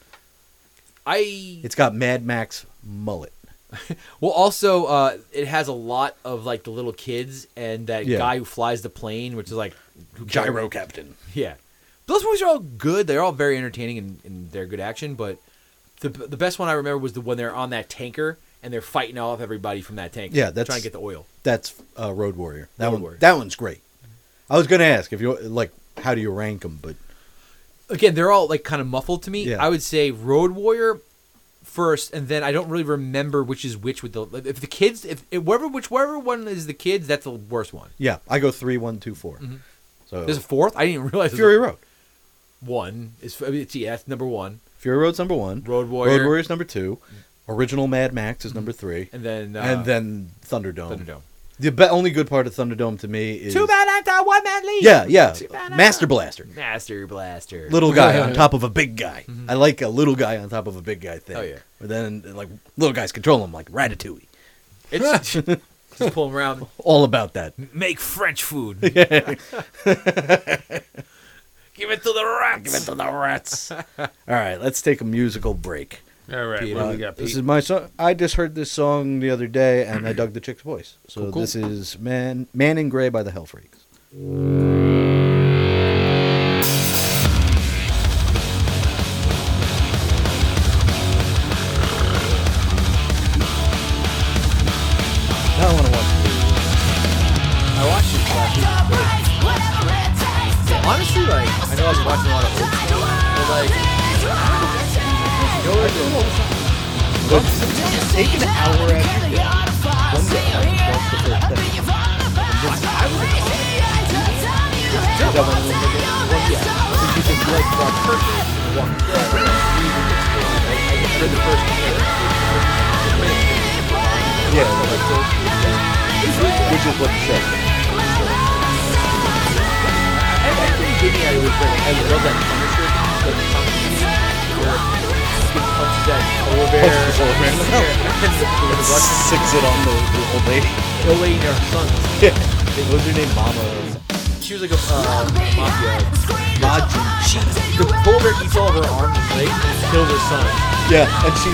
I. 1.06 1.60
It's 1.62 1.74
got 1.74 1.94
Mad 1.94 2.24
Max 2.24 2.64
mullet. 2.84 3.32
Well, 4.20 4.30
also, 4.32 4.84
uh, 4.84 5.16
it 5.32 5.48
has 5.48 5.66
a 5.66 5.72
lot 5.72 6.14
of 6.24 6.44
like 6.46 6.62
the 6.64 6.70
little 6.70 6.92
kids 6.92 7.46
and 7.56 7.86
that 7.88 8.06
Yeah. 8.06 8.18
guy 8.18 8.38
who 8.38 8.44
flies 8.44 8.82
the 8.82 8.90
plane, 8.90 9.34
which 9.34 9.46
is 9.48 9.52
like 9.54 9.74
who? 10.14 10.24
Gyro 10.26 10.68
Captain. 10.68 11.14
Yeah, 11.34 11.54
those 12.06 12.24
movies 12.24 12.42
are 12.42 12.46
all 12.48 12.58
good. 12.58 13.06
They're 13.06 13.22
all 13.22 13.32
very 13.32 13.56
entertaining 13.56 13.98
and, 13.98 14.18
and 14.24 14.50
they're 14.50 14.66
good 14.66 14.80
action. 14.80 15.14
But 15.14 15.38
the 16.00 16.08
the 16.08 16.36
best 16.36 16.58
one 16.58 16.68
I 16.68 16.72
remember 16.72 16.98
was 16.98 17.12
the 17.12 17.20
when 17.20 17.36
they're 17.38 17.54
on 17.54 17.70
that 17.70 17.88
tanker 17.88 18.38
and 18.62 18.72
they're 18.72 18.80
fighting 18.80 19.18
off 19.18 19.40
everybody 19.40 19.80
from 19.82 19.96
that 19.96 20.12
tanker. 20.12 20.36
Yeah, 20.36 20.46
that's- 20.50 20.66
trying 20.66 20.78
to 20.80 20.82
get 20.84 20.92
the 20.92 21.00
oil. 21.00 21.26
That's 21.42 21.74
uh, 21.98 22.12
Road 22.12 22.36
Warrior. 22.36 22.68
That 22.78 22.86
Road 22.86 22.92
one. 22.92 23.02
Warrior. 23.02 23.18
That 23.18 23.36
one's 23.36 23.56
great. 23.56 23.80
I 24.50 24.56
was 24.56 24.66
gonna 24.66 24.84
ask 24.84 25.12
if 25.12 25.20
you 25.20 25.36
like, 25.38 25.72
how 25.98 26.14
do 26.14 26.20
you 26.20 26.30
rank 26.30 26.62
them? 26.62 26.78
But 26.80 26.96
Again, 27.90 28.14
they're 28.14 28.30
all 28.30 28.46
like 28.48 28.62
kind 28.64 28.80
of 28.80 28.86
muffled 28.88 29.22
to 29.24 29.30
me. 29.30 29.44
Yeah. 29.44 29.62
I 29.62 29.68
would 29.68 29.82
say 29.82 30.10
Road 30.10 30.52
Warrior 30.52 31.00
first, 31.64 32.12
and 32.14 32.26
then 32.28 32.42
I 32.42 32.50
don't 32.52 32.68
really 32.68 32.84
remember 32.84 33.42
which 33.42 33.64
is 33.64 33.76
which 33.76 34.02
with 34.02 34.12
the 34.14 34.22
if 34.48 34.60
the 34.60 34.66
kids 34.66 35.04
if, 35.04 35.24
if 35.30 35.42
whatever 35.42 35.68
whichever 35.68 36.18
one 36.18 36.46
is 36.48 36.66
the 36.66 36.74
kids, 36.74 37.06
that's 37.06 37.24
the 37.24 37.30
worst 37.30 37.72
one. 37.74 37.90
yeah, 37.98 38.18
I 38.28 38.38
go 38.38 38.50
three, 38.50 38.76
one, 38.78 38.98
two, 38.98 39.14
four. 39.14 39.38
Mhm. 39.38 39.58
So 40.08 40.24
There's 40.24 40.38
a 40.38 40.42
fourth. 40.42 40.76
I 40.76 40.86
didn't 40.86 40.94
even 40.94 41.08
realize. 41.10 41.32
Fury 41.32 41.54
there's 41.56 41.66
Road. 41.70 41.78
A- 42.62 42.70
one 42.70 43.12
is 43.20 43.40
I 43.42 43.50
mean, 43.50 43.62
it's, 43.62 43.74
yeah, 43.74 43.90
that's 43.90 44.08
number 44.08 44.26
one. 44.26 44.60
Fury 44.78 44.98
Road's 44.98 45.18
number 45.18 45.34
one. 45.34 45.62
Road 45.62 45.88
Warrior, 45.88 46.18
Road 46.18 46.26
Warrior's 46.26 46.48
number 46.48 46.64
two. 46.64 46.96
Mm-hmm. 46.96 47.52
Original 47.52 47.86
Mad 47.86 48.12
Max 48.12 48.44
is 48.44 48.54
number 48.54 48.72
mm-hmm. 48.72 48.80
three. 48.80 49.08
and 49.12 49.22
then 49.22 49.56
uh, 49.56 49.60
and 49.60 49.84
then 49.84 50.30
Thunderdome. 50.46 50.98
Thunderdome. 50.98 51.20
The 51.58 51.70
be- 51.70 51.84
only 51.84 52.10
good 52.10 52.28
part 52.28 52.46
of 52.46 52.54
Thunderdome 52.54 52.98
to 53.00 53.08
me 53.08 53.34
is 53.34 53.54
Two 53.54 53.66
man 53.66 53.88
actor, 53.88 54.24
one 54.24 54.42
man 54.42 54.66
lead. 54.66 54.82
Yeah, 54.82 55.04
yeah. 55.06 55.36
Master. 55.70 56.06
Blaster. 56.06 56.46
Master 56.56 57.06
Blaster. 57.06 57.68
Little 57.70 57.92
guy 57.92 58.18
on 58.18 58.32
top 58.34 58.54
of 58.54 58.64
a 58.64 58.70
big 58.70 58.96
guy. 58.96 59.24
Mm-hmm. 59.28 59.50
I 59.50 59.54
like 59.54 59.82
a 59.82 59.88
little 59.88 60.16
guy 60.16 60.38
on 60.38 60.48
top 60.48 60.66
of 60.66 60.76
a 60.76 60.82
big 60.82 61.00
guy 61.00 61.18
thing. 61.18 61.36
Oh, 61.36 61.42
yeah. 61.42 61.58
But 61.78 61.88
then 61.88 62.24
like 62.34 62.48
little 62.76 62.94
guys 62.94 63.12
control 63.12 63.44
him 63.44 63.52
like 63.52 63.70
Ratatouille. 63.70 64.26
It's 64.90 65.32
just 65.32 66.14
pull 66.14 66.28
him 66.28 66.34
around. 66.34 66.66
All 66.78 67.04
about 67.04 67.34
that. 67.34 67.74
Make 67.74 68.00
French 68.00 68.42
food. 68.42 68.82
Give 71.74 71.90
it 71.90 72.02
to 72.02 72.12
the 72.12 72.24
rats. 72.40 72.62
Give 72.64 72.74
it 72.74 72.84
to 72.86 72.94
the 72.94 73.04
rats. 73.10 73.70
All 73.98 74.08
right, 74.28 74.60
let's 74.60 74.82
take 74.82 75.00
a 75.00 75.04
musical 75.04 75.54
break. 75.54 76.00
All 76.32 76.46
right, 76.46 76.60
Peter. 76.60 76.76
what 76.76 76.82
do 76.82 76.88
Uh, 76.88 76.92
we 76.92 76.96
got? 76.98 77.16
this 77.16 77.34
is 77.34 77.42
my 77.42 77.60
song. 77.60 77.88
I 77.98 78.14
just 78.14 78.36
heard 78.36 78.54
this 78.54 78.70
song 78.70 79.20
the 79.20 79.30
other 79.30 79.46
day, 79.48 79.84
and 79.86 80.06
I 80.06 80.12
dug 80.12 80.32
the 80.34 80.40
chick's 80.40 80.62
voice. 80.62 80.96
So 81.08 81.22
Cool, 81.22 81.32
cool. 81.32 81.40
this 81.42 81.54
is 81.56 81.98
"Man 81.98 82.46
Man 82.54 82.78
in 82.78 82.88
Gray" 82.88 83.08
by 83.08 83.22
the 83.22 83.30
Hell 83.32 83.46
Freaks. 83.46 83.78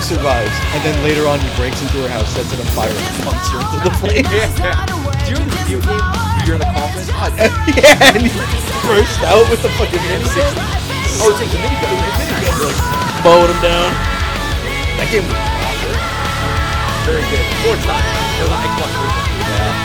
Survives. 0.09 0.49
And 0.73 0.81
then 0.81 0.97
later 1.05 1.29
on, 1.29 1.37
he 1.37 1.49
breaks 1.53 1.77
into 1.85 2.01
her 2.01 2.09
house, 2.09 2.33
sets 2.33 2.49
it 2.49 2.57
on 2.57 2.65
fire, 2.73 2.89
and 2.89 3.15
pumps 3.21 3.45
her 3.53 3.61
into 3.61 3.77
the 3.85 3.93
flame. 4.01 4.25
Do 4.25 5.29
you 5.29 5.37
remember 5.37 5.53
the 5.53 5.61
video 5.69 5.79
game? 5.85 6.05
You're 6.49 6.57
in 6.57 6.63
the 6.65 6.71
coffin. 6.73 7.05
God, 7.13 7.31
yeah, 7.77 8.17
and 8.17 8.25
he 8.25 8.33
burst 8.89 9.21
out 9.29 9.45
with 9.53 9.61
the 9.61 9.69
fucking 9.77 10.01
minigun. 10.01 10.49
oh, 11.21 11.29
it's 11.29 11.37
like 11.37 11.53
the 11.53 11.61
minigun. 11.61 11.93
It's 11.93 12.25
a 12.25 12.41
minigun. 12.41 12.73
Like, 12.73 13.21
Mowing 13.21 13.53
him 13.53 13.61
down. 13.61 13.89
That 14.97 15.07
game 15.13 15.29
was 15.29 15.37
awesome. 15.37 15.93
very 17.05 17.21
good. 17.29 17.45
Four 17.61 17.77
times. 17.85 18.09
It 18.09 18.49
was 18.49 18.49
like, 18.49 18.73
what? 18.81 18.91
Yeah. 19.45 19.77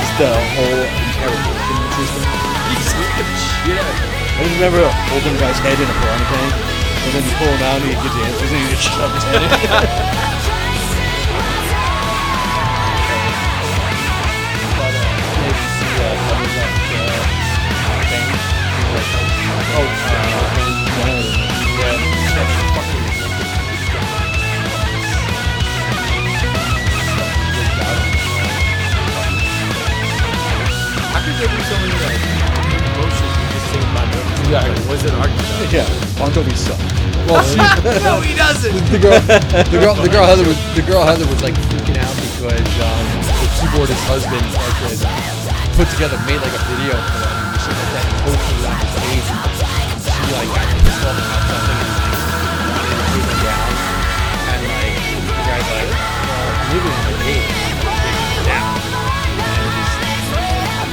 Just 0.00 0.14
the 0.24 0.32
whole 0.56 0.80
interrogation 0.88 1.76
system. 2.00 2.24
Yeah. 3.68 3.84
I 3.84 4.48
just 4.48 4.56
remember 4.56 4.88
holding 5.12 5.36
a 5.36 5.40
guy's 5.40 5.60
head 5.60 5.76
in 5.76 5.84
a 5.84 5.96
piranha 6.00 6.26
tank, 6.32 6.73
and 7.04 7.12
then 7.14 7.24
you 7.24 7.34
pull 7.36 7.48
out 7.62 7.80
and 7.80 7.90
he 7.90 7.96
gives 8.02 8.16
you 8.16 8.22
answers, 8.24 8.50
and 8.50 8.60
you 8.62 8.68
just 8.70 8.82
shove 8.82 9.12
his. 9.12 10.30
it? 34.62 34.86
Was 34.86 35.02
it 35.02 35.10
argument? 35.18 35.72
Yeah, 35.74 35.82
Bon 36.14 36.30
Jovi 36.30 36.54
sucked. 36.54 36.78
Well, 37.26 37.42
she, 37.50 37.58
no, 38.06 38.22
he 38.22 38.38
doesn't. 38.38 38.70
the 38.92 39.00
girl, 39.02 39.18
the 39.18 39.78
girl, 39.82 39.94
the 39.98 40.06
girl 40.06 40.26
Heather 40.28 40.46
was 40.46 40.58
the 40.78 40.84
girl 40.86 41.02
Heather 41.02 41.26
was 41.26 41.42
like 41.42 41.58
freaking 41.72 41.98
out 41.98 42.14
because 42.14 42.62
um, 42.78 43.04
the 43.42 43.48
keyboardist 43.58 44.04
husband 44.06 44.46
like 44.54 44.78
had 44.78 45.70
put 45.74 45.90
together 45.90 46.14
made 46.28 46.38
like 46.38 46.54
a 46.54 46.62
video 46.70 46.94
for 46.94 47.18
them 47.18 47.34
and 47.34 47.58
shit 47.58 47.74
like 47.74 47.90
that 47.98 48.04
and 48.06 48.18
posted 48.30 48.54
it 48.54 48.66
on 48.70 48.76
his 48.78 48.94
page. 48.94 49.26
And 49.26 49.98
she 49.98 50.22
like 50.38 50.50
got 50.54 50.66
pissed 50.86 51.02
off 51.02 51.18
about 51.18 51.42
something 51.50 51.80
and 51.82 51.98
like 51.98 52.14
wanted 52.70 52.94
to 52.94 53.06
take 53.10 53.26
it 53.26 53.40
down. 53.42 53.70
And 54.54 54.60
like 54.70 54.94
the 55.18 55.44
guy's 55.50 55.66
like, 55.66 55.90
well, 55.90 56.46
I'm 56.54 56.68
living 56.78 56.94
in 56.94 57.16
cave. 57.26 57.42
Take 57.82 58.38
it 58.38 58.46
down. 58.46 58.70
And 59.50 59.72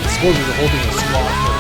just 0.02 0.18
the 0.18 0.56
whole 0.58 0.72
thing 0.72 0.82
was 0.82 0.98
squashed. 0.98 1.51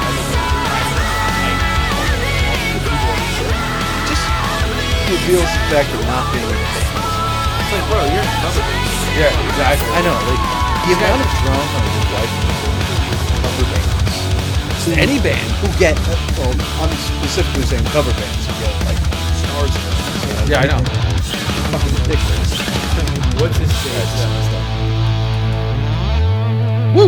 Reveals 5.12 5.44
the 5.44 5.62
fact 5.72 5.90
of 5.92 6.02
not 6.08 6.24
being. 6.32 6.48
It's 6.48 7.72
like, 7.76 7.86
bro, 7.92 8.00
you're 8.08 8.24
in 8.24 8.32
cover. 8.40 8.64
Yeah, 9.20 9.28
exactly. 9.52 9.92
I 9.92 10.00
know, 10.08 10.16
like 10.24 10.40
The 10.88 10.96
amount 10.96 11.20
of 11.20 11.30
drama 11.44 11.66
wife 12.16 12.34
cover 13.44 13.66
bands 13.76 14.88
Any 14.98 15.20
band. 15.20 15.48
who 15.60 15.68
get, 15.78 15.96
uh, 16.08 16.16
well, 16.40 16.54
I'm 16.82 16.92
specifically 16.96 17.64
saying 17.68 17.86
cover 17.92 18.12
bands 18.16 18.44
who 18.48 18.54
get 18.64 18.72
like 18.88 19.00
stars. 19.44 19.76
and 19.76 19.84
everything. 20.32 20.52
Yeah, 20.52 20.64
I 20.64 20.68
know. 20.72 20.80
Fucking 21.76 21.96
ridiculous. 22.02 22.52
What's 23.40 23.58
his 23.58 23.72
face? 23.84 24.16
Woo! 26.96 27.08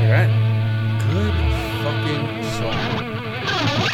All 0.00 0.08
right. 0.12 0.32
Good 1.12 1.36
fucking 1.82 2.24
song. 2.56 2.80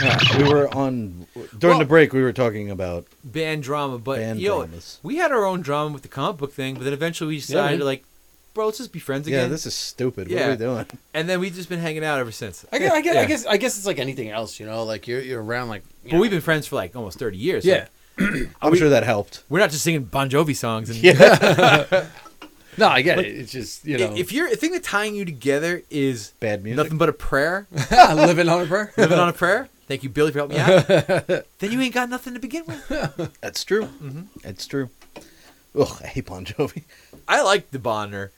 Yeah, 0.02 0.18
we 0.38 0.42
were 0.52 0.68
on 0.74 1.26
during 1.56 1.76
Well- 1.76 1.78
the 1.80 1.88
break. 1.88 2.12
We 2.12 2.22
were 2.22 2.32
talking 2.32 2.70
about 2.70 3.06
Band 3.24 3.62
drama, 3.62 3.98
but 3.98 4.18
Band 4.18 4.40
you 4.40 4.48
know, 4.48 4.58
dramas. 4.64 4.98
we 5.02 5.16
had 5.16 5.30
our 5.32 5.44
own 5.44 5.60
drama 5.62 5.92
with 5.92 6.02
the 6.02 6.08
comic 6.08 6.38
book 6.38 6.52
thing, 6.52 6.74
but 6.74 6.84
then 6.84 6.92
eventually 6.92 7.28
we 7.28 7.36
decided 7.36 7.78
man. 7.78 7.86
like, 7.86 8.04
bro, 8.54 8.66
let's 8.66 8.78
just 8.78 8.92
be 8.92 8.98
friends 8.98 9.28
yeah, 9.28 9.38
again. 9.38 9.50
this 9.50 9.66
is 9.66 9.74
stupid. 9.74 10.28
What 10.30 10.42
are 10.42 10.50
we 10.50 10.56
doing? 10.56 10.86
and 11.14 11.28
then 11.28 11.38
we've 11.40 11.54
just 11.54 11.68
been 11.68 11.78
hanging 11.80 12.04
out 12.04 12.18
ever 12.18 12.32
since. 12.32 12.64
I 12.72 12.78
guess, 12.78 12.92
I 12.92 13.00
guess, 13.00 13.14
Yeah. 13.14 13.20
I 13.20 13.24
guess, 13.26 13.46
I 13.46 13.56
guess 13.56 13.76
it's 13.78 13.86
like 13.86 13.98
anything 13.98 14.30
else, 14.30 14.58
you 14.58 14.66
know. 14.66 14.84
Like 14.84 15.06
you're, 15.06 15.20
you're 15.20 15.42
around, 15.42 15.68
like. 15.68 15.82
you 16.04 16.10
But 16.10 16.16
know. 16.16 16.20
we've 16.22 16.30
been 16.30 16.40
friends 16.40 16.66
for 16.66 16.76
like 16.76 16.96
almost 16.96 17.18
thirty 17.18 17.36
years. 17.38 17.64
Yeah. 17.64 17.86
Like, 18.18 18.48
I'm 18.62 18.72
we- 18.72 18.78
sure 18.78 18.88
that 18.90 19.04
helped. 19.04 19.44
we're 19.48 19.60
not 19.60 19.70
just 19.70 19.84
singing 19.84 20.04
Bon 20.04 20.28
Jovi 20.28 20.56
songs. 20.56 20.90
And 20.90 20.98
Yeah, 20.98 22.06
No, 22.78 22.86
I 22.88 23.02
get 23.02 23.18
it. 23.18 23.26
It's 23.26 23.50
just 23.52 23.84
you 23.84 23.98
know, 23.98 24.14
if 24.16 24.30
you're, 24.32 24.48
the 24.50 24.54
thing 24.56 24.70
that 24.72 24.84
tying 24.84 25.16
you 25.16 25.24
together 25.24 25.82
is 25.90 26.32
bad 26.38 26.62
music. 26.62 26.76
nothing 26.76 26.96
but 26.98 27.08
a 27.08 27.12
prayer, 27.12 27.66
living 27.90 28.48
on 28.48 28.62
a 28.62 28.66
prayer. 28.66 28.92
living 28.96 29.18
on 29.18 29.28
a 29.28 29.32
prayer. 29.32 29.68
Thank 29.88 30.02
you, 30.02 30.10
Billy, 30.10 30.30
for 30.32 30.38
helping 30.38 30.56
me 30.58 30.62
out. 30.62 30.86
then 31.58 31.72
you 31.72 31.80
ain't 31.80 31.94
got 31.94 32.08
nothing 32.10 32.34
to 32.34 32.40
begin 32.40 32.64
with. 32.66 33.36
That's 33.40 33.64
true. 33.64 33.84
Mm-hmm. 33.84 34.22
That's 34.42 34.66
true. 34.66 34.90
Ugh, 35.78 36.00
I 36.02 36.06
hate 36.06 36.26
Bon 36.26 36.44
Jovi. 36.44 36.82
I 37.28 37.42
like 37.42 37.70
the 37.70 37.78
Bonner. 37.78 38.30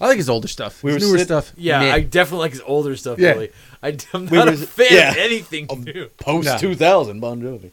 I 0.00 0.06
like 0.08 0.16
his 0.16 0.28
older 0.28 0.48
stuff. 0.48 0.82
We 0.82 0.92
his 0.92 1.02
were 1.02 1.08
newer 1.08 1.18
sit- 1.18 1.26
stuff. 1.26 1.52
Yeah, 1.56 1.80
meh. 1.80 1.92
I 1.92 2.00
definitely 2.00 2.40
like 2.44 2.52
his 2.52 2.60
older 2.62 2.94
stuff. 2.96 3.18
Yeah. 3.18 3.32
Billy. 3.34 3.50
I, 3.82 3.96
am 4.14 4.26
We 4.26 4.36
not 4.38 4.48
a 4.48 4.56
fan 4.56 4.86
yeah. 4.90 5.10
of 5.12 5.16
anything 5.16 5.66
Um, 5.70 5.82
new. 5.84 6.08
Post 6.18 6.46
No. 6.46 6.58
2000 6.58 7.20
Bon 7.20 7.40
Jovi. 7.40 7.70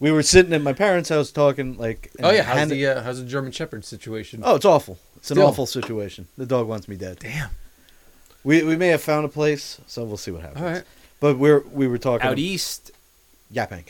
We 0.00 0.10
were 0.12 0.22
sitting 0.22 0.52
at 0.52 0.62
my 0.62 0.72
parents' 0.72 1.08
house 1.10 1.30
talking 1.30 1.76
like. 1.76 2.10
oh 2.22 2.30
yeah, 2.30 2.42
how's 2.42 2.56
Hannah- 2.58 2.74
the 2.74 2.86
uh, 2.86 3.02
how's 3.02 3.20
the 3.20 3.26
German 3.28 3.52
Shepherd 3.52 3.84
situation? 3.84 4.42
Oh, 4.44 4.54
it's 4.54 4.64
awful. 4.64 4.98
It's 5.16 5.30
an 5.30 5.36
Still. 5.36 5.46
awful 5.48 5.66
situation. 5.66 6.26
The 6.38 6.46
dog 6.46 6.66
wants 6.68 6.88
me 6.88 6.96
dead. 6.96 7.18
damn. 7.20 7.50
We 8.42 8.62
we 8.62 8.76
may 8.76 8.88
have 8.88 9.02
found 9.02 9.24
a 9.26 9.28
place, 9.28 9.78
so 9.86 10.04
we'll 10.04 10.16
see 10.16 10.30
what 10.30 10.40
happens. 10.42 10.60
All 10.62 10.70
right. 10.70 10.84
But 11.20 11.38
we're 11.38 11.60
we 11.60 11.86
were 11.86 11.98
talking 11.98 12.26
Out 12.26 12.38
east. 12.38 12.90
Yaphank. 13.52 13.88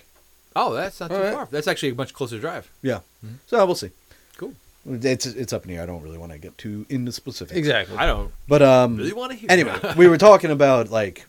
Oh, 0.56 0.72
that's 0.74 0.98
not 1.00 1.10
too 1.10 1.16
All 1.16 1.22
right. 1.22 1.32
far. 1.34 1.48
That's 1.50 1.68
actually 1.68 1.90
a 1.90 1.94
much 1.94 2.12
closer 2.12 2.38
drive. 2.38 2.70
Yeah. 2.82 3.00
Mm-hmm. 3.24 3.34
So 3.46 3.64
we'll 3.66 3.74
see. 3.76 3.90
Cool. 4.36 4.54
It's 4.86 5.26
it's 5.26 5.52
up 5.52 5.64
in 5.64 5.70
here. 5.70 5.82
I 5.82 5.86
don't 5.86 6.02
really 6.02 6.18
want 6.18 6.32
to 6.32 6.38
get 6.38 6.56
too 6.58 6.86
into 6.88 7.12
specifics. 7.12 7.56
Exactly. 7.56 7.96
I 7.96 8.06
don't 8.06 8.32
But 8.48 8.62
um. 8.62 8.96
really 8.96 9.12
want 9.12 9.32
to 9.32 9.38
hear. 9.38 9.50
Anyway, 9.50 9.78
we 9.96 10.08
were 10.08 10.18
talking 10.30 10.50
about 10.50 10.90
like, 10.90 11.26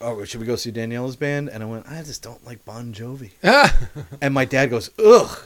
oh, 0.00 0.24
should 0.24 0.40
we 0.40 0.46
go 0.46 0.54
see 0.56 0.70
Daniela's 0.70 1.16
band? 1.16 1.48
And 1.48 1.62
I 1.62 1.66
went, 1.66 1.88
I 1.88 2.02
just 2.02 2.22
don't 2.22 2.44
like 2.46 2.64
Bon 2.64 2.92
Jovi. 2.92 3.30
And 4.22 4.32
my 4.34 4.44
dad 4.44 4.70
goes, 4.70 4.90
ugh. 5.04 5.36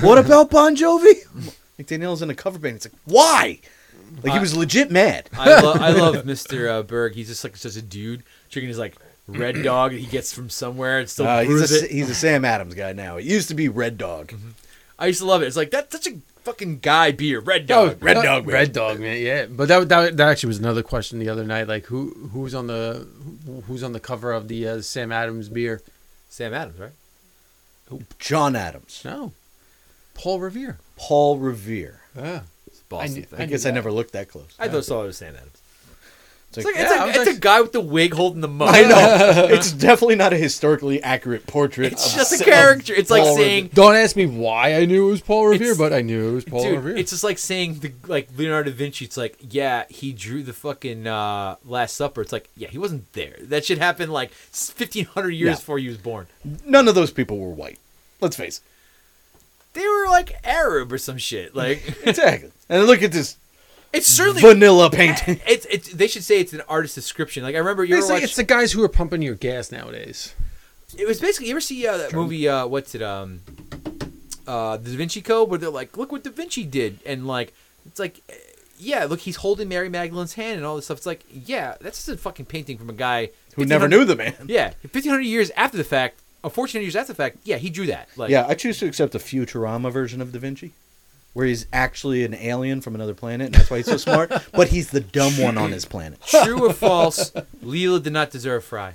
What 0.00 0.18
about 0.18 0.50
Bon 0.50 0.76
Jovi? 0.76 1.14
Like 1.76 1.88
Daniela's 1.88 2.22
in 2.22 2.30
a 2.30 2.36
cover 2.36 2.60
band. 2.60 2.76
It's 2.76 2.86
like, 2.86 2.94
why? 3.04 3.58
Like 4.22 4.32
he 4.32 4.38
Uh, 4.38 4.40
was 4.40 4.56
legit 4.56 4.92
mad. 4.92 5.28
I, 5.36 5.60
lo- 5.60 5.72
I 5.72 5.90
love 5.90 6.14
Mr. 6.24 6.68
Uh, 6.70 6.82
Berg. 6.84 7.14
He's 7.16 7.26
just 7.26 7.42
like 7.42 7.56
such 7.56 7.74
a 7.74 7.82
dude. 7.82 8.22
Drinking 8.54 8.68
his 8.68 8.78
like 8.78 8.96
red 9.28 9.62
dog 9.62 9.92
that 9.92 9.98
he 9.98 10.06
gets 10.06 10.32
from 10.32 10.48
somewhere 10.50 10.98
and 11.00 11.08
still 11.10 11.26
Uh, 11.26 11.40
he's 11.40 11.48
brews 11.48 11.72
a 11.72 11.84
it. 11.84 11.90
he's 11.90 12.08
a 12.10 12.14
Sam 12.14 12.44
Adams 12.44 12.74
guy 12.74 12.92
now. 12.92 13.16
It 13.18 13.24
used 13.24 13.48
to 13.48 13.54
be 13.54 13.68
Red 13.68 13.98
Dog. 13.98 14.32
I 14.98 15.06
used 15.08 15.20
to 15.20 15.26
love 15.26 15.42
it. 15.42 15.46
It's 15.46 15.56
like 15.56 15.70
that's 15.70 15.92
such 15.92 16.06
a 16.06 16.18
fucking 16.44 16.78
guy 16.80 17.10
beer. 17.12 17.40
Red 17.40 17.62
Oh, 17.70 17.88
dog. 17.90 18.02
Red 18.04 18.16
uh, 18.18 18.22
Dog, 18.30 18.46
man. 18.46 18.52
Red 18.54 18.72
Dog, 18.72 19.00
man. 19.00 19.20
Yeah, 19.20 19.46
but 19.46 19.68
that, 19.68 19.88
that 19.88 20.16
that 20.18 20.28
actually 20.28 20.48
was 20.48 20.58
another 20.58 20.82
question 20.82 21.18
the 21.18 21.28
other 21.28 21.44
night. 21.44 21.66
Like, 21.68 21.86
who 21.86 22.10
who's 22.32 22.54
on 22.54 22.66
the 22.68 23.06
who's 23.66 23.82
on 23.82 23.92
the 23.92 24.00
cover 24.00 24.32
of 24.32 24.48
the 24.48 24.68
uh, 24.68 24.80
Sam 24.82 25.10
Adams 25.10 25.48
beer? 25.48 25.82
Sam 26.28 26.54
Adams, 26.54 26.78
right? 26.78 26.92
John 28.18 28.56
Adams, 28.56 29.02
No, 29.04 29.32
Paul 30.14 30.40
Revere. 30.40 30.78
Paul 30.96 31.38
Revere. 31.38 32.00
Yeah, 32.16 32.40
It's 32.66 32.80
a 32.80 32.84
Boston 32.84 33.14
knew- 33.14 33.22
thing. 33.26 33.40
I 33.40 33.42
I, 33.42 33.46
guess 33.46 33.66
I 33.66 33.70
never 33.70 33.92
looked 33.92 34.12
that 34.12 34.28
close. 34.28 34.54
I 34.58 34.68
thought 34.68 34.84
saw 34.84 35.02
it 35.02 35.06
was 35.06 35.16
Sam 35.18 35.34
Adams. 35.36 35.53
It's 36.56 36.66
It's 36.66 36.66
like, 36.66 36.74
like 36.76 36.84
it's, 36.84 36.92
Yeah, 36.94 37.00
I 37.00 37.04
a, 37.04 37.06
was 37.18 37.28
it's 37.28 37.36
a 37.36 37.40
guy 37.40 37.60
with 37.60 37.72
the 37.72 37.80
wig 37.80 38.14
holding 38.14 38.40
the 38.40 38.48
mug. 38.48 38.74
I 38.74 38.82
know 38.82 39.46
it's 39.50 39.72
definitely 39.72 40.16
not 40.16 40.32
a 40.32 40.36
historically 40.36 41.02
accurate 41.02 41.46
portrait. 41.46 41.92
It's 41.92 42.06
of 42.10 42.14
just 42.16 42.40
a 42.40 42.44
character. 42.44 42.92
It's 42.94 43.10
like 43.10 43.22
Paul 43.22 43.36
saying, 43.36 43.70
Don't 43.74 43.94
ask 43.96 44.16
me 44.16 44.26
why 44.26 44.74
I 44.74 44.84
knew 44.86 45.08
it 45.08 45.10
was 45.10 45.20
Paul 45.20 45.46
Revere, 45.48 45.74
but 45.74 45.92
I 45.92 46.00
knew 46.00 46.30
it 46.30 46.32
was 46.32 46.44
Paul 46.44 46.62
dude, 46.62 46.76
Revere. 46.76 46.96
it's 46.96 47.10
just 47.10 47.24
like 47.24 47.38
saying 47.38 47.80
the 47.80 47.92
like 48.06 48.28
Leonardo 48.36 48.70
da 48.70 48.76
Vinci. 48.76 49.04
It's 49.04 49.16
like, 49.16 49.36
yeah, 49.50 49.84
he 49.90 50.12
drew 50.12 50.42
the 50.42 50.52
fucking 50.52 51.06
uh, 51.06 51.56
Last 51.64 51.96
Supper. 51.96 52.20
It's 52.22 52.32
like, 52.32 52.48
yeah, 52.56 52.68
he 52.68 52.78
wasn't 52.78 53.12
there. 53.12 53.36
That 53.40 53.64
shit 53.64 53.78
happened 53.78 54.12
like 54.12 54.30
fifteen 54.32 55.06
hundred 55.06 55.30
years 55.32 55.48
Yeah. 55.50 55.56
before 55.56 55.78
he 55.78 55.88
was 55.88 55.98
born. 55.98 56.26
None 56.64 56.88
of 56.88 56.94
those 56.94 57.10
people 57.10 57.38
were 57.38 57.50
white. 57.50 57.78
Let's 58.20 58.36
face 58.36 58.58
it. 58.58 58.62
They 59.74 59.86
were 59.86 60.06
like 60.08 60.38
Arab 60.44 60.92
or 60.92 60.98
some 60.98 61.18
shit. 61.18 61.54
Like 61.56 61.82
Exactly. 62.06 62.52
And 62.68 62.86
look 62.86 63.02
at 63.02 63.10
this 63.12 63.36
it's 63.94 64.06
certainly 64.06 64.42
vanilla 64.42 64.90
painting. 64.92 65.40
It's 65.46 65.66
it's. 65.66 65.92
They 65.92 66.06
should 66.08 66.24
say 66.24 66.40
it's 66.40 66.52
an 66.52 66.62
artist 66.68 66.94
description. 66.94 67.42
Like 67.42 67.54
I 67.54 67.58
remember 67.58 67.84
you 67.84 67.94
ever 67.94 68.00
Basically, 68.02 68.14
watched, 68.16 68.24
it's 68.24 68.36
the 68.36 68.44
guys 68.44 68.72
who 68.72 68.82
are 68.82 68.88
pumping 68.88 69.22
your 69.22 69.34
gas 69.34 69.70
nowadays. 69.72 70.34
It 70.96 71.06
was 71.06 71.20
basically. 71.20 71.48
You 71.48 71.54
ever 71.54 71.60
see 71.60 71.86
uh, 71.86 71.96
that 71.96 72.12
movie? 72.12 72.48
Uh, 72.48 72.66
what's 72.66 72.94
it? 72.94 73.02
Um, 73.02 73.40
uh, 74.46 74.76
the 74.76 74.90
Da 74.90 74.96
Vinci 74.96 75.22
Code, 75.22 75.48
where 75.48 75.58
they're 75.58 75.70
like, 75.70 75.96
"Look 75.96 76.12
what 76.12 76.22
Da 76.24 76.30
Vinci 76.30 76.64
did," 76.64 76.98
and 77.06 77.26
like, 77.26 77.52
it's 77.86 77.98
like, 77.98 78.20
eh, 78.28 78.34
yeah, 78.78 79.04
look, 79.04 79.20
he's 79.20 79.36
holding 79.36 79.68
Mary 79.68 79.88
Magdalene's 79.88 80.34
hand 80.34 80.56
and 80.56 80.66
all 80.66 80.76
this 80.76 80.86
stuff. 80.86 80.98
It's 80.98 81.06
like, 81.06 81.24
yeah, 81.30 81.76
that's 81.80 82.04
just 82.04 82.08
a 82.08 82.16
fucking 82.16 82.46
painting 82.46 82.76
from 82.76 82.90
a 82.90 82.94
guy 82.94 83.30
Who 83.56 83.64
never 83.64 83.88
knew 83.88 84.04
the 84.04 84.16
man. 84.16 84.34
Yeah, 84.46 84.70
fifteen 84.88 85.10
hundred 85.10 85.24
years 85.26 85.50
after 85.56 85.76
the 85.76 85.84
fact, 85.84 86.20
or 86.42 86.50
fourteen 86.50 86.80
hundred 86.80 86.86
years 86.86 86.96
after 86.96 87.12
the 87.12 87.16
fact. 87.16 87.38
Yeah, 87.44 87.56
he 87.56 87.70
drew 87.70 87.86
that. 87.86 88.08
Like, 88.16 88.30
Yeah, 88.30 88.46
I 88.46 88.54
choose 88.54 88.78
to 88.80 88.86
accept 88.86 89.12
the 89.12 89.18
Futurama 89.18 89.90
version 89.92 90.20
of 90.20 90.32
Da 90.32 90.38
Vinci, 90.38 90.72
where 91.34 91.46
he's 91.46 91.66
actually 91.72 92.24
an 92.24 92.32
alien 92.34 92.80
from 92.80 92.94
another 92.94 93.12
planet, 93.14 93.46
and 93.46 93.54
that's 93.54 93.70
why 93.70 93.76
he's 93.78 93.86
so 93.86 93.96
smart. 93.98 94.32
But 94.52 94.68
he's 94.68 94.90
the 94.90 95.00
dumb 95.00 95.36
one 95.38 95.58
on 95.58 95.70
his 95.72 95.84
planet. 95.84 96.20
True 96.26 96.66
or 96.68 96.72
false? 96.88 97.30
Leela 97.62 98.02
did 98.02 98.12
not 98.12 98.30
deserve 98.30 98.64
Fry. 98.64 98.94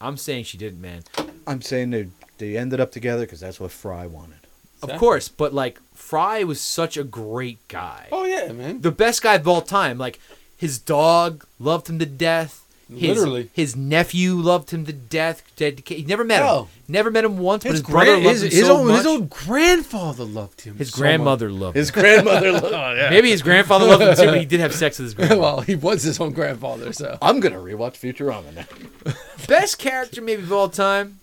I'm 0.00 0.16
saying 0.16 0.44
she 0.44 0.58
didn't, 0.58 0.80
man. 0.80 1.02
I'm 1.46 1.60
saying 1.62 1.90
they 1.90 2.08
they 2.38 2.56
ended 2.56 2.80
up 2.80 2.92
together 2.92 3.22
because 3.22 3.40
that's 3.40 3.58
what 3.60 3.70
Fry 3.72 4.06
wanted. 4.06 4.38
Of 4.82 4.90
that- 4.90 4.98
course, 4.98 5.28
but 5.28 5.52
like 5.52 5.80
Fry 5.94 6.44
was 6.44 6.60
such 6.60 6.96
a 6.96 7.04
great 7.04 7.58
guy. 7.68 8.06
Oh 8.12 8.24
yeah, 8.24 8.52
man. 8.52 8.80
the 8.80 8.92
best 8.92 9.22
guy 9.22 9.34
of 9.34 9.48
all 9.48 9.60
time. 9.62 9.98
Like 9.98 10.20
his 10.56 10.78
dog 10.78 11.44
loved 11.58 11.88
him 11.90 11.98
to 11.98 12.06
death. 12.06 12.64
His, 12.90 13.18
Literally. 13.18 13.50
his 13.52 13.76
nephew 13.76 14.34
loved 14.36 14.70
him 14.70 14.86
to 14.86 14.94
death. 14.94 15.42
Dedica- 15.58 15.96
He 15.96 16.04
never 16.04 16.24
met 16.24 16.40
him. 16.40 16.48
Oh. 16.48 16.68
Never 16.88 17.10
met 17.10 17.22
him 17.22 17.36
once, 17.36 17.62
but 17.64 17.72
His, 17.72 17.80
his 17.80 17.86
brother 17.88 18.12
loved 18.16 18.24
his, 18.40 18.42
him 18.44 18.50
his 18.50 18.66
so 18.66 18.76
own, 18.78 18.86
much. 18.88 18.96
his 18.96 19.06
own 19.06 19.26
grandfather 19.26 20.24
loved 20.24 20.60
him. 20.62 20.76
His 20.78 20.90
so 20.90 20.96
grandmother 20.98 21.50
loved 21.50 21.76
him. 21.76 21.80
His 21.80 21.90
grandmother. 21.90 22.52
Loved, 22.52 22.62
much. 22.64 22.72
Oh 22.78 22.94
yeah. 22.94 23.10
Maybe 23.10 23.30
his 23.30 23.42
grandfather 23.42 23.84
loved 23.84 24.02
him 24.02 24.16
too, 24.16 24.24
but 24.32 24.38
he 24.40 24.46
did 24.46 24.60
have 24.60 24.74
sex 24.74 24.98
with 24.98 25.04
his 25.04 25.14
grandmother. 25.14 25.40
well, 25.42 25.60
he 25.60 25.74
was 25.74 26.02
his 26.02 26.18
own 26.18 26.32
grandfather, 26.32 26.94
so. 26.94 27.18
I'm 27.20 27.40
gonna 27.40 27.56
rewatch 27.58 27.98
Futurama 27.98 28.54
now. 28.54 29.12
Best 29.46 29.78
character 29.78 30.22
maybe 30.22 30.42
of 30.42 30.52
all 30.52 30.70
time, 30.70 31.20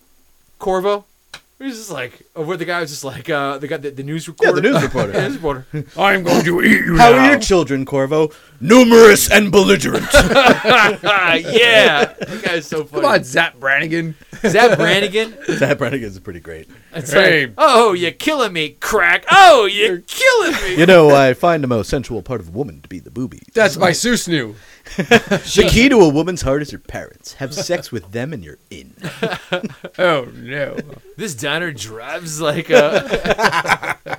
Morbo. 0.60 1.02
He 1.58 1.64
was 1.64 1.76
just 1.78 1.90
like, 1.90 2.12
or 2.34 2.44
where 2.44 2.58
the 2.58 2.66
guy 2.66 2.80
was 2.82 2.90
just 2.90 3.02
like, 3.02 3.30
uh, 3.30 3.56
the 3.56 3.66
guy, 3.66 3.78
the, 3.78 3.90
the 3.90 4.02
news 4.02 4.28
Yeah, 4.42 4.52
the 4.52 4.60
news 4.60 4.82
reporter. 4.82 5.12
Yeah, 5.14 5.22
news 5.28 5.36
reporter. 5.36 5.64
I'm 5.96 6.22
going 6.22 6.44
to 6.44 6.62
eat 6.62 6.84
you 6.84 6.98
How 6.98 7.14
are 7.14 7.30
your 7.30 7.40
children, 7.40 7.86
Morbo? 7.86 8.34
Numerous 8.60 9.30
and 9.30 9.50
belligerent. 9.50 10.04
Ah, 10.12 11.32
yeah, 11.34 12.04
that 12.12 12.42
guy's 12.44 12.66
so 12.66 12.84
funny. 12.84 13.02
Come 13.02 13.10
on, 13.10 13.24
Zapp 13.24 13.58
Brannigan. 13.58 14.14
Zapp 14.46 14.76
Brannigan. 14.78 15.34
that 15.58 15.78
Brannigan's 15.78 16.18
pretty 16.20 16.40
great. 16.40 16.68
It's 16.92 17.12
Hey. 17.12 17.46
like, 17.46 17.54
oh, 17.56 17.94
you're 17.94 18.12
killing 18.12 18.52
me, 18.52 18.70
crack. 18.70 19.24
Oh, 19.30 19.64
you're 19.64 19.98
killing 20.00 20.52
me. 20.62 20.76
You 20.78 20.84
know, 20.86 21.08
I 21.14 21.32
find 21.32 21.62
the 21.62 21.68
most 21.68 21.88
sensual 21.88 22.20
part 22.22 22.40
of 22.40 22.48
a 22.48 22.52
woman 22.52 22.82
to 22.82 22.88
be 22.88 22.98
the 22.98 23.10
boobies. 23.10 23.44
That's 23.54 23.76
my 23.78 23.90
Seuss 23.92 24.28
new. 24.28 24.56
The 24.96 25.68
key 25.70 25.88
to 25.88 25.96
a 26.00 26.08
woman's 26.08 26.42
heart 26.42 26.62
is 26.62 26.70
her 26.70 26.78
parents. 26.78 27.34
Have 27.34 27.52
sex 27.54 27.90
with 27.92 28.12
them 28.12 28.32
and 28.32 28.44
you're 28.44 28.58
in. 28.70 28.94
Oh 29.98 30.28
no. 30.34 30.76
This 31.16 31.34
diner 31.34 31.72
drives 31.72 32.40
like 32.40 32.68
a 32.70 33.98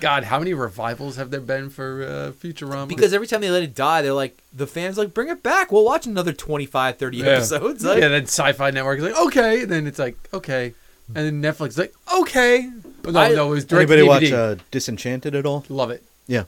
God, 0.00 0.24
how 0.24 0.38
many 0.38 0.52
revivals 0.52 1.16
have 1.16 1.30
there 1.30 1.40
been 1.40 1.70
for 1.70 2.02
uh, 2.04 2.32
Futurama? 2.32 2.86
because 2.88 3.12
every 3.14 3.26
time 3.26 3.40
they 3.40 3.50
let 3.50 3.62
it 3.62 3.74
die, 3.74 4.02
they're 4.02 4.12
like 4.12 4.36
the 4.52 4.66
fans 4.66 4.98
like 4.98 5.14
bring 5.14 5.28
it 5.28 5.42
back. 5.42 5.72
We'll 5.72 5.84
watch 5.84 6.06
another 6.06 6.32
25, 6.34 6.98
30 6.98 7.16
Yeah. 7.16 7.24
episodes. 7.26 7.84
Like, 7.84 8.00
yeah, 8.02 8.08
then 8.08 8.24
Sci-Fi 8.24 8.70
Network 8.72 8.98
is 8.98 9.04
like, 9.04 9.16
okay, 9.16 9.62
and 9.62 9.70
then 9.72 9.86
it's 9.86 9.98
like, 9.98 10.16
okay, 10.34 10.74
and 11.14 11.16
then 11.16 11.42
Netflix 11.42 11.68
is 11.68 11.78
like, 11.78 11.94
okay. 12.14 12.70
But 13.02 13.14
no, 13.14 13.20
I- 13.20 13.32
no, 13.32 13.46
it 13.48 13.50
was 13.50 13.64
direct 13.64 13.90
Anybody 13.90 14.02
DVD. 14.28 14.32
watch 14.32 14.58
uh, 14.58 14.62
Disenchanted 14.70 15.34
at 15.34 15.46
all? 15.46 15.64
Love 15.70 15.90
it. 15.90 16.02
Yeah, 16.26 16.44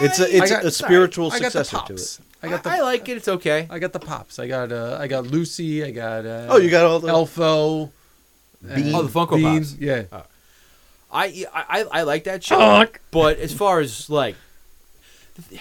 it's 0.00 0.20
a, 0.20 0.24
it's 0.36 0.52
I 0.52 0.56
got- 0.56 0.64
a 0.66 0.70
spiritual 0.70 1.32
I 1.32 1.38
got 1.40 1.52
the 1.52 1.64
successor 1.64 1.86
to 1.86 1.94
it. 1.94 2.18
I 2.42 2.48
got 2.48 2.62
the. 2.62 2.70
I 2.70 2.80
like 2.80 3.08
it. 3.08 3.16
It's 3.16 3.28
okay. 3.28 3.66
I 3.70 3.78
got 3.78 3.92
the 3.92 3.98
pops. 4.00 4.38
I 4.38 4.46
got 4.46 4.72
uh, 4.72 4.96
I 5.00 5.06
got 5.08 5.26
Lucy. 5.26 5.84
I 5.84 5.90
got 5.90 6.24
uh, 6.24 6.46
Oh, 6.48 6.56
you 6.58 6.70
got 6.70 6.86
all 6.86 6.98
the 7.00 7.08
Elfo. 7.08 7.90
Bean. 8.62 8.94
Oh, 8.94 9.02
the 9.02 9.08
Funko 9.08 9.36
Bean, 9.36 9.58
Pops. 9.60 9.76
Yeah. 9.76 10.04
I, 11.12 11.44
I 11.52 11.84
I 11.90 12.02
like 12.02 12.24
that 12.24 12.44
show, 12.44 12.58
Honk. 12.58 13.00
but 13.10 13.38
as 13.38 13.52
far 13.52 13.80
as 13.80 14.08
like, 14.08 14.36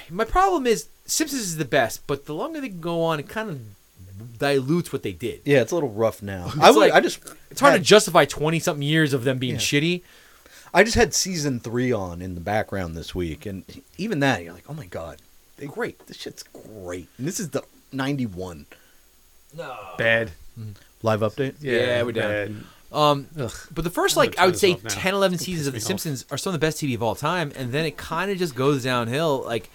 my 0.09 0.23
problem 0.25 0.67
is 0.67 0.87
Simpsons 1.05 1.41
is 1.41 1.57
the 1.57 1.65
best, 1.65 2.05
but 2.07 2.25
the 2.25 2.35
longer 2.35 2.61
they 2.61 2.69
go 2.69 3.01
on, 3.03 3.19
it 3.19 3.27
kind 3.27 3.49
of 3.49 3.59
dilutes 4.37 4.93
what 4.93 5.01
they 5.03 5.11
did. 5.13 5.41
Yeah, 5.45 5.61
it's 5.61 5.71
a 5.71 5.75
little 5.75 5.89
rough 5.91 6.21
now. 6.21 6.51
I 6.61 6.69
would. 6.71 6.79
like- 6.79 6.93
I 6.93 6.99
just. 6.99 7.19
It's 7.49 7.61
hard 7.61 7.71
had- 7.73 7.81
to 7.81 7.85
justify 7.87 8.25
twenty 8.25 8.59
something 8.59 8.83
years 8.83 9.11
of 9.13 9.23
them 9.23 9.37
being 9.39 9.55
Yeah. 9.55 9.59
shitty. 9.59 10.01
I 10.71 10.83
just 10.83 10.95
had 10.95 11.15
season 11.15 11.59
three 11.59 11.91
on 11.91 12.21
in 12.21 12.35
the 12.35 12.41
background 12.41 12.95
this 12.95 13.15
week, 13.15 13.47
and 13.47 13.63
even 13.97 14.19
that, 14.19 14.43
you're 14.43 14.53
like, 14.53 14.65
oh 14.69 14.73
my 14.75 14.85
god, 14.85 15.17
they 15.17 15.25
great. 15.67 16.05
This 16.07 16.17
shit's 16.17 16.43
great. 16.43 17.07
And 17.17 17.27
this 17.27 17.39
is 17.39 17.49
the 17.49 17.63
'91 17.91 18.65
No. 19.55 19.75
Bad. 19.97 20.31
live 21.03 21.21
update. 21.21 21.55
Yeah, 21.61 22.03
we're 22.03 22.11
down. 22.11 22.29
bad. 22.29 22.55
Um, 22.91 23.27
Ugh. 23.39 23.51
but 23.71 23.83
the 23.83 23.89
first 23.91 24.17
like 24.17 24.37
I 24.39 24.45
would 24.47 24.57
say 24.57 24.73
this 24.73 24.95
10, 24.95 25.13
11 25.13 25.37
seasons 25.37 25.67
of 25.67 25.73
The 25.73 25.79
off. 25.79 25.83
Simpsons 25.85 26.25
are 26.31 26.37
some 26.37 26.53
of 26.53 26.59
the 26.59 26.65
best 26.65 26.81
TV 26.81 26.95
of 26.95 27.03
all 27.03 27.13
time, 27.15 27.51
and 27.55 27.71
then 27.71 27.85
it 27.85 27.97
kind 27.97 28.31
of 28.31 28.37
just 28.37 28.55
goes 28.55 28.83
downhill. 28.83 29.43
Like 29.45 29.69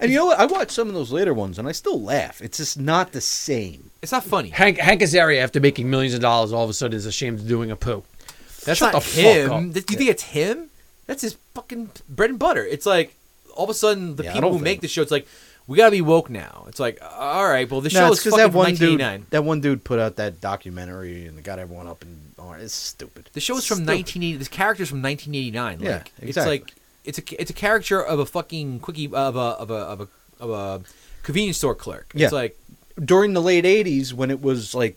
And 0.00 0.10
you 0.10 0.18
know 0.18 0.26
what? 0.26 0.40
I 0.40 0.46
watched 0.46 0.72
some 0.72 0.88
of 0.88 0.94
those 0.94 1.12
later 1.12 1.32
ones, 1.32 1.58
and 1.60 1.68
I 1.68 1.72
still 1.72 2.02
laugh. 2.02 2.42
It's 2.42 2.56
just 2.58 2.76
not 2.78 3.12
the 3.12 3.20
same. 3.20 3.90
it's 4.02 4.10
not 4.10 4.24
funny. 4.24 4.48
Hank 4.48 4.78
Hank 4.78 5.00
Azaria, 5.00 5.38
after 5.42 5.60
making 5.60 5.88
millions 5.88 6.12
of 6.14 6.20
dollars, 6.20 6.52
all 6.52 6.64
of 6.64 6.70
a 6.70 6.72
sudden 6.72 6.96
is 6.96 7.06
ashamed 7.06 7.38
of 7.40 7.46
doing 7.48 7.70
Apu. 7.70 8.02
That's 8.64 8.78
Shut 8.80 8.92
not 8.94 9.02
the 9.02 9.08
fuck 9.08 9.24
him. 9.24 9.52
up. 9.52 9.72
Th- 9.74 9.86
Do 9.86 9.92
you 9.92 9.98
think 9.98 10.10
it's 10.10 10.22
him? 10.24 10.70
That's 11.06 11.22
his 11.22 11.36
fucking 11.54 11.90
bread 12.08 12.30
and 12.30 12.38
butter. 12.38 12.64
It's 12.64 12.86
like 12.86 13.14
all 13.56 13.64
of 13.64 13.70
a 13.70 13.74
sudden 13.74 14.16
the 14.16 14.24
Yeah, 14.24 14.32
people 14.34 14.52
who 14.52 14.58
make 14.58 14.80
the 14.80 14.88
show, 14.88 15.02
it's 15.02 15.10
like 15.10 15.26
we 15.66 15.76
gotta 15.78 15.90
be 15.92 16.00
woke 16.02 16.28
now. 16.30 16.64
It's 16.68 16.78
like 16.80 16.98
uh, 17.02 17.06
all 17.06 17.48
right, 17.48 17.70
well 17.70 17.80
the 17.80 17.88
No, 17.88 18.00
show 18.08 18.12
is 18.12 18.22
fucking 18.22 18.36
that 18.38 18.44
from 18.48 18.54
one 18.54 18.64
1989. 18.66 19.20
dude. 19.20 19.30
That 19.30 19.44
one 19.44 19.60
dude 19.60 19.84
put 19.84 19.98
out 19.98 20.16
that 20.16 20.40
documentary 20.40 21.26
and 21.26 21.42
got 21.42 21.58
everyone 21.58 21.86
up 21.86 22.02
in 22.02 22.16
arms. 22.38 22.62
It's 22.64 22.74
stupid. 22.74 23.30
The 23.32 23.40
show 23.40 23.56
is 23.56 23.66
from 23.66 23.78
Stupid. 23.78 23.92
1980. 23.94 24.36
This 24.38 24.48
character's 24.48 24.88
from 24.90 25.02
1989. 25.02 25.80
Yeah, 25.80 25.96
like, 25.98 26.12
It's 26.18 26.26
exactly. 26.28 26.58
like 26.58 26.72
it's 27.04 27.18
a 27.18 27.40
it's 27.40 27.50
a 27.50 27.54
character 27.54 28.00
of 28.02 28.18
a 28.18 28.26
fucking 28.26 28.80
quickie 28.80 29.06
of 29.06 29.36
a 29.36 29.38
of 29.38 29.70
a 29.70 29.74
of 29.74 30.00
a 30.02 30.08
of 30.40 30.50
a 30.50 30.82
convenience 31.22 31.56
store 31.58 31.74
clerk. 31.74 32.10
It's 32.14 32.20
Yeah. 32.22 32.28
like 32.30 32.58
During 33.02 33.32
the 33.32 33.42
late 33.42 33.64
'80s, 33.64 34.12
when 34.12 34.30
it 34.30 34.40
was 34.40 34.72
like, 34.74 34.96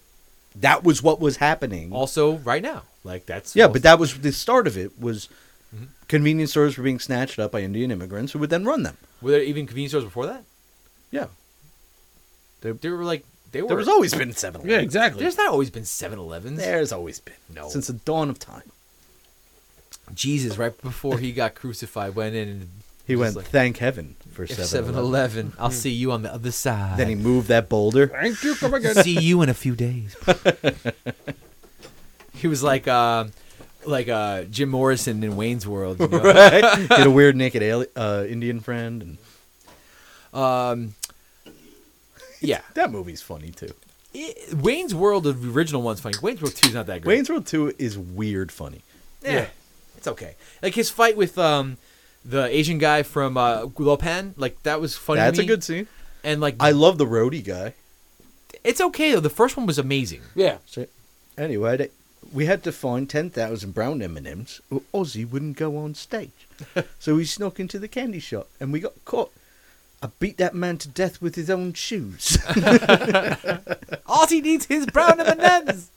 that 0.55 0.83
was 0.83 1.01
what 1.01 1.19
was 1.19 1.37
happening. 1.37 1.91
also 1.91 2.37
right 2.37 2.61
now. 2.61 2.83
Like 3.03 3.25
that's 3.25 3.55
yeah, 3.55 3.67
but 3.67 3.81
that 3.83 3.97
was 3.99 4.19
the 4.19 4.31
start 4.31 4.67
of 4.67 4.77
it. 4.77 4.99
Was 4.99 5.29
Mm-hmm. 5.75 5.85
convenience 6.07 6.51
stores 6.51 6.77
were 6.77 6.83
being 6.83 6.99
snatched 6.99 7.39
up 7.39 7.51
by 7.51 7.61
Indian 7.61 7.91
immigrants 7.91 8.31
who 8.31 8.39
would 8.39 8.49
then 8.49 8.63
run 8.63 8.83
them. 8.83 8.95
were 9.21 9.31
there 9.31 9.43
even 9.43 9.65
convenience 9.67 9.91
stores 9.91 10.05
before 10.05 10.25
that? 10.25 10.43
Yeah, 11.11 11.27
They, 12.61 12.71
they 12.71 12.89
were 12.89 13.03
like 13.03 13.25
they 13.51 13.61
were. 13.61 13.67
there 13.69 13.77
was 13.77 13.87
always 13.89 14.13
been 14.13 14.31
seven. 14.33 14.61
Yeah, 14.67 14.79
exactly. 14.79 15.21
There's 15.23 15.37
not 15.37 15.49
always 15.49 15.69
been 15.69 15.83
7-Elevens. 15.83 16.57
There's 16.57 16.91
always 16.91 17.19
been 17.19 17.35
No. 17.53 17.69
since 17.69 17.87
the 17.87 17.93
dawn 17.93 18.29
of 18.29 18.39
time. 18.39 18.63
Jesus, 20.13 20.57
right 20.57 20.79
before 20.81 21.17
he 21.17 21.31
got 21.33 21.55
crucified, 21.55 22.15
went 22.15 22.35
in 22.35 22.47
and 22.47 22.69
He 23.05 23.15
went, 23.17 23.35
like, 23.35 23.45
thank 23.47 23.77
heaven 23.77 24.15
for 24.31 24.43
"If 24.43 24.51
7 24.63 24.93
7-Eleven, 24.93 25.53
I'll 25.59 25.69
see 25.71 25.91
you 25.91 26.11
on 26.13 26.23
the 26.23 26.33
other 26.33 26.51
side. 26.51 26.97
Then 26.97 27.09
he 27.09 27.15
moved 27.15 27.47
that 27.49 27.67
boulder. 27.69 28.07
Thank 28.07 28.41
you, 28.43 28.55
come 28.55 28.73
again. 28.73 28.95
see 28.95 29.19
you 29.19 29.41
in 29.41 29.49
a 29.49 29.53
few 29.53 29.75
days. 29.75 30.15
he 32.33 32.47
was 32.47 32.63
like, 32.63 32.87
uh, 32.87 33.25
like 33.87 34.07
uh, 34.09 34.43
Jim 34.43 34.69
Morrison 34.69 35.23
in 35.23 35.35
Wayne's 35.35 35.65
World. 35.67 35.99
You 35.99 36.07
know? 36.11 36.19
right? 36.21 36.77
He 36.79 36.87
had 36.87 37.07
a 37.07 37.11
weird 37.11 37.35
naked 37.35 37.63
ali- 37.63 37.87
uh, 37.95 38.25
Indian 38.27 38.59
friend, 38.59 39.01
and 40.33 40.39
Um, 40.39 40.95
yeah, 42.41 42.61
that 42.75 42.91
movie's 42.91 43.21
funny 43.21 43.51
too. 43.51 43.73
It- 44.13 44.53
Wayne's 44.53 44.93
World, 44.95 45.23
the 45.23 45.31
original 45.51 45.81
one's 45.81 45.99
funny. 46.01 46.17
Wayne's 46.21 46.41
World 46.41 46.55
Two 46.55 46.67
is 46.69 46.73
not 46.73 46.85
that 46.87 47.01
great. 47.01 47.15
Wayne's 47.17 47.29
World 47.29 47.45
Two 47.47 47.73
is 47.77 47.97
weird 47.97 48.51
funny. 48.51 48.81
yeah, 49.23 49.47
it's 49.97 50.07
okay. 50.07 50.35
Like 50.61 50.75
his 50.75 50.89
fight 50.89 51.17
with 51.17 51.37
um, 51.37 51.77
the 52.25 52.45
Asian 52.45 52.77
guy 52.77 53.03
from 53.03 53.37
uh, 53.37 53.65
Lopan, 53.67 54.33
like 54.37 54.61
that 54.63 54.79
was 54.81 54.95
funny. 54.95 55.19
to 55.19 55.25
That's 55.25 55.39
a 55.39 55.45
good 55.45 55.63
scene. 55.63 55.87
And 56.23 56.41
like, 56.41 56.55
I 56.59 56.71
love 56.71 56.97
the 56.97 57.05
roadie 57.05 57.43
guy. 57.43 57.73
it's 58.63 58.81
okay 58.81 59.11
though. 59.13 59.19
The 59.21 59.29
first 59.29 59.55
one 59.55 59.65
was 59.65 59.77
amazing. 59.77 60.21
Yeah. 60.35 60.57
So, 60.65 60.85
anyway, 61.37 61.77
they- 61.77 61.91
we 62.37 62.45
had 62.45 62.61
to 62.65 62.71
find 62.71 63.09
ten 63.09 63.31
thousand 63.31 63.71
brown 63.71 63.99
M 63.99 64.15
and 64.15 64.27
M's, 64.27 64.61
or 64.69 64.83
Ozzy 64.93 65.27
wouldn't 65.27 65.57
go 65.57 65.75
on 65.75 65.95
stage. 65.95 66.47
so 66.99 67.15
we 67.15 67.25
snuck 67.25 67.59
into 67.59 67.79
the 67.79 67.87
candy 67.87 68.19
shop, 68.19 68.47
and 68.59 68.71
we 68.71 68.79
got 68.79 68.93
caught. 69.05 69.31
I 70.03 70.09
beat 70.19 70.37
that 70.37 70.53
man 70.53 70.77
to 70.77 70.87
death 70.87 71.19
with 71.19 71.33
his 71.33 71.49
own 71.49 71.73
shoes. 71.73 72.37
He 74.29 74.41
needs 74.41 74.67
his 74.67 74.85
brown 74.85 75.19
M 75.19 75.27
and 75.27 75.41
M's. 75.41 75.89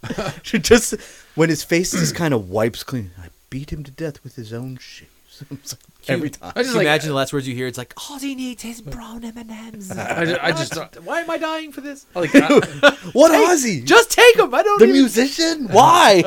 She 0.43 0.59
just 0.71 0.95
when 1.35 1.51
his 1.51 1.63
face 1.63 1.91
just 1.91 2.15
kind 2.15 2.33
of 2.33 2.49
wipes 2.49 2.83
clean. 2.83 3.11
I 3.19 3.29
beat 3.51 3.71
him 3.71 3.85
to 3.85 3.91
death 3.91 4.25
with 4.25 4.37
his 4.37 4.51
own 4.51 4.79
shoes. 4.79 5.09
It's 5.51 5.73
like 5.73 5.81
Every 6.09 6.31
time. 6.31 6.53
I 6.57 6.63
just 6.63 6.75
like, 6.75 6.87
imagine 6.87 7.11
the 7.11 7.15
last 7.15 7.33
words 7.33 7.47
you 7.47 7.55
hear? 7.55 7.67
It's 7.67 7.77
like 7.79 7.93
all 8.11 8.19
he 8.19 8.35
needs 8.35 8.65
is 8.65 8.81
brown 8.81 9.23
M 9.23 9.37
and 9.37 9.51
M's. 9.51 9.91
I 9.93 10.25
just, 10.25 10.41
I 10.43 10.51
just 10.53 11.01
Why 11.03 11.21
am 11.21 11.31
I 11.31 11.37
dying 11.37 11.73
for 11.73 11.83
this? 11.83 12.07
like, 12.15 12.31
I, 12.35 12.49
What 13.13 13.33
Ozzy? 13.33 13.85
Just 13.85 14.11
take 14.11 14.37
them. 14.37 14.55
I 14.55 14.63
don't 14.63 14.79
the 14.79 14.87
even 14.87 14.97
musician? 14.97 15.69
Why? 15.71 16.23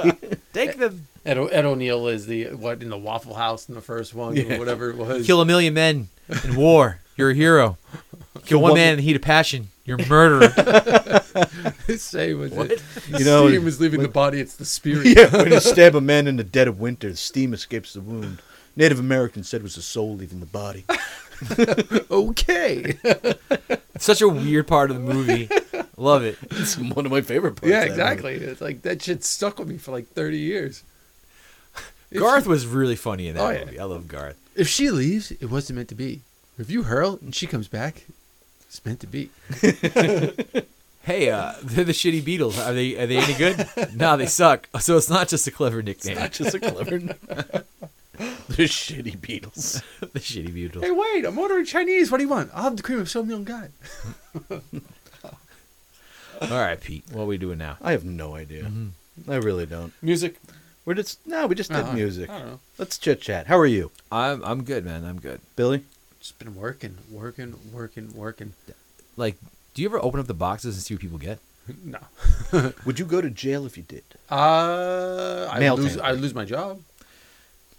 take 0.54 0.78
them. 0.78 1.08
Ed, 1.26 1.38
O- 1.40 1.48
Ed 1.48 1.66
O'Neill 1.66 2.08
is 2.08 2.28
the 2.28 2.50
what 2.54 2.84
in 2.84 2.90
the 2.90 2.98
Waffle 2.98 3.34
House 3.34 3.68
in 3.68 3.74
the 3.76 3.82
first 3.82 4.14
one 4.14 4.36
Yeah. 4.36 4.56
or 4.56 4.60
whatever 4.60 4.90
it 4.92 4.98
was. 4.98 5.26
Kill 5.26 5.42
a 5.42 5.46
million 5.46 5.74
men 5.74 6.10
in 6.44 6.56
war. 6.56 7.00
You're 7.18 7.32
a 7.32 7.36
hero. 7.36 7.78
Kill 8.46 8.62
one 8.62 8.72
one- 8.72 8.80
man 8.80 8.92
in 8.94 8.98
the 8.98 9.04
heat 9.04 9.16
of 9.16 9.22
passion. 9.24 9.70
You're 9.86 10.00
a 10.00 10.08
murderer. 10.08 10.50
Say 11.98 12.34
was 12.34 12.52
What? 12.52 12.72
it? 12.72 12.82
You 13.10 13.18
The 13.20 13.24
know, 13.26 13.48
steam 13.50 13.68
is 13.68 13.80
leaving 13.82 14.02
the 14.02 14.08
body. 14.08 14.40
It's 14.40 14.56
the 14.56 14.66
spirit. 14.66 15.08
yeah, 15.08 15.30
when 15.36 15.52
you 15.52 15.60
stab 15.60 15.96
a 15.96 16.02
man 16.02 16.28
in 16.28 16.38
the 16.38 16.44
dead 16.44 16.68
of 16.68 16.80
winter, 16.80 17.10
the 17.10 17.18
steam 17.18 17.54
escapes 17.54 17.94
the 17.94 18.02
wound. 18.02 18.42
Native 18.76 19.00
Americans 19.00 19.50
said 19.50 19.62
it 19.62 19.64
was 19.64 19.76
the 19.76 19.82
soul 19.82 20.16
leaving 20.16 20.40
the 20.40 20.46
body. 20.46 20.86
Okay. 22.12 22.98
It's 23.96 24.06
such 24.06 24.22
a 24.22 24.28
weird 24.28 24.68
part 24.68 24.90
of 24.90 24.98
the 24.98 25.14
movie. 25.14 25.48
Love 25.98 26.24
it. 26.24 26.38
It's 26.52 26.78
one 26.78 27.06
of 27.06 27.12
my 27.12 27.22
favorite 27.22 27.56
parts. 27.58 27.70
yeah, 27.70 27.84
exactly. 27.84 28.34
It's 28.34 28.60
like 28.60 28.82
that 28.82 29.02
shit 29.04 29.24
stuck 29.24 29.60
with 29.60 29.68
me 29.68 29.78
for 29.78 29.92
like 29.92 30.08
thirty 30.08 30.40
years. 30.40 30.84
Garth 32.12 32.44
she- 32.44 32.50
was 32.50 32.66
really 32.66 32.96
funny 32.96 33.28
in 33.28 33.36
that 33.36 33.42
Oh, 33.44 33.50
yeah. 33.52 33.66
movie. 33.66 33.80
I 33.80 33.84
love 33.84 34.08
Garth. 34.08 34.36
if 34.56 34.68
she 34.68 34.90
leaves, 34.90 35.30
it 35.32 35.46
wasn't 35.52 35.78
meant 35.78 35.90
to 35.90 35.96
be. 35.96 36.22
If 36.58 36.72
you 36.72 36.84
hurl 36.84 37.20
and 37.22 37.36
she 37.36 37.46
comes 37.46 37.68
back, 37.68 38.06
it's 38.68 38.84
meant 38.86 39.00
to 39.02 39.08
be. 39.08 39.30
Hey, 41.04 41.30
uh, 41.30 41.52
they're 41.62 41.84
the 41.84 41.92
shitty 41.92 42.22
Beatles. 42.22 42.58
Are 42.66 42.74
they 42.74 42.98
are 42.98 43.06
they 43.06 43.18
any 43.18 43.34
good? 43.34 43.68
no, 43.94 44.16
they 44.16 44.26
suck. 44.26 44.70
So 44.80 44.96
it's 44.96 45.10
not 45.10 45.28
just 45.28 45.46
a 45.48 45.52
clever 45.52 45.80
It's 45.80 46.06
nickname. 46.06 46.16
not 46.18 46.32
just 46.32 46.56
a 46.56 46.60
clever. 46.62 47.16
the 48.48 48.64
shitty 48.66 49.18
Beatles. 49.18 49.82
the 50.00 50.20
shitty 50.20 50.50
Beatles. 50.50 50.82
Hey, 50.84 50.92
wait! 50.92 51.26
I'm 51.26 51.38
ordering 51.40 51.66
Chinese. 51.66 52.12
What 52.12 52.18
do 52.18 52.24
you 52.24 52.30
want? 52.30 52.52
I'll 52.54 52.64
have 52.64 52.78
the 52.78 52.84
cream 52.84 53.00
of 53.00 53.10
soy 53.10 53.24
milk 53.24 53.46
guy. 53.46 53.70
All 56.42 56.50
right, 56.60 56.80
Pete. 56.80 57.06
What 57.12 57.24
are 57.24 57.26
we 57.26 57.38
doing 57.38 57.58
now? 57.58 57.78
I 57.82 57.92
have 57.92 58.04
no 58.06 58.36
idea. 58.36 58.70
I 59.28 59.36
really 59.36 59.66
don't. 59.66 59.94
Music. 60.02 60.36
We're 60.86 60.96
just 60.96 61.26
no, 61.26 61.48
we 61.48 61.56
just 61.56 61.72
did 61.72 61.86
Uh, 61.86 61.94
music. 61.94 62.30
I 62.30 62.40
don't 62.40 62.48
know. 62.48 62.60
Let's 62.78 62.98
chit 62.98 63.22
chat. 63.22 63.48
How 63.48 63.58
are 63.58 63.66
you, 63.66 63.92
I'm 64.12 64.44
I'm 64.44 64.64
good, 64.64 64.84
man. 64.84 65.06
I'm 65.06 65.20
good. 65.20 65.40
Billy? 65.56 65.84
Just 66.20 66.38
been 66.40 66.56
working, 66.56 66.98
working, 67.10 67.56
working, 67.72 68.14
working. 68.14 68.54
Like, 69.16 69.38
do 69.74 69.82
you 69.82 69.88
ever 69.88 70.00
open 70.04 70.20
up 70.20 70.28
the 70.28 70.34
boxes 70.34 70.76
and 70.76 70.84
see 70.84 70.94
what 70.94 71.02
people 71.02 71.18
get? 71.18 71.40
No. 71.86 72.00
Would 72.86 73.00
you 73.00 73.06
go 73.06 73.22
to 73.22 73.30
jail 73.30 73.66
if 73.66 73.78
you 73.78 73.84
did? 73.84 74.04
Uh, 74.30 75.48
I 75.50 75.70
lose. 75.70 75.98
I 75.98 76.12
lose 76.12 76.34
my 76.34 76.44
job 76.44 76.82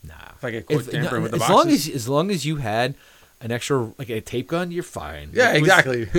Nah. 0.07 0.15
if 0.37 0.45
I 0.45 0.51
get 0.51 0.67
caught 0.67 0.81
If- 0.89 0.93
no, 0.93 1.21
with 1.21 1.31
the 1.33 1.37
as 1.37 1.41
boxes. 1.41 1.49
long 1.51 1.69
as 1.71 1.89
as 1.89 2.09
long 2.09 2.31
as 2.31 2.45
you 2.45 2.57
had 2.57 2.95
an 3.41 3.51
extra 3.53 3.93
like 3.99 4.11
a 4.11 4.21
tape 4.21 4.49
gun, 4.49 4.71
you're 4.71 4.83
fine. 4.83 5.31
yeah, 5.33 5.53
was- 5.53 5.59
exactly. 5.61 6.09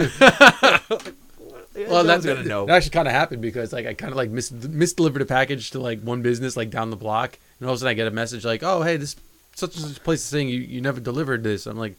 well, 1.88 2.04
no 2.04 2.20
gonna 2.22 2.44
know. 2.44 2.64
It 2.64 2.72
actually 2.72 2.92
kind 2.92 3.08
of 3.08 3.14
happened 3.14 3.42
because 3.42 3.74
like 3.74 3.86
I 3.86 3.94
kind 3.94 4.12
of 4.12 4.18
like 4.18 4.30
mis- 4.30 4.52
misdelivered 4.52 5.22
a 5.22 5.26
package 5.26 5.72
to 5.72 5.80
like 5.80 6.02
one 6.02 6.22
business 6.22 6.56
like 6.58 6.70
down 6.70 6.90
the 6.90 6.96
block, 6.96 7.38
and 7.60 7.68
all 7.68 7.74
of 7.74 7.78
a 7.78 7.80
sudden 7.80 7.92
I 7.92 7.94
get 7.94 8.08
a 8.08 8.12
message 8.12 8.46
like, 8.46 8.64
"Oh, 8.64 8.82
hey, 8.82 8.98
this 8.98 9.16
such 9.56 9.76
and 9.78 9.86
such 9.86 10.04
place 10.04 10.20
is 10.20 10.26
saying 10.26 10.50
you, 10.50 10.60
you 10.62 10.82
never 10.82 11.00
delivered 11.00 11.44
this." 11.44 11.66
I'm 11.68 11.78
like, 11.78 11.96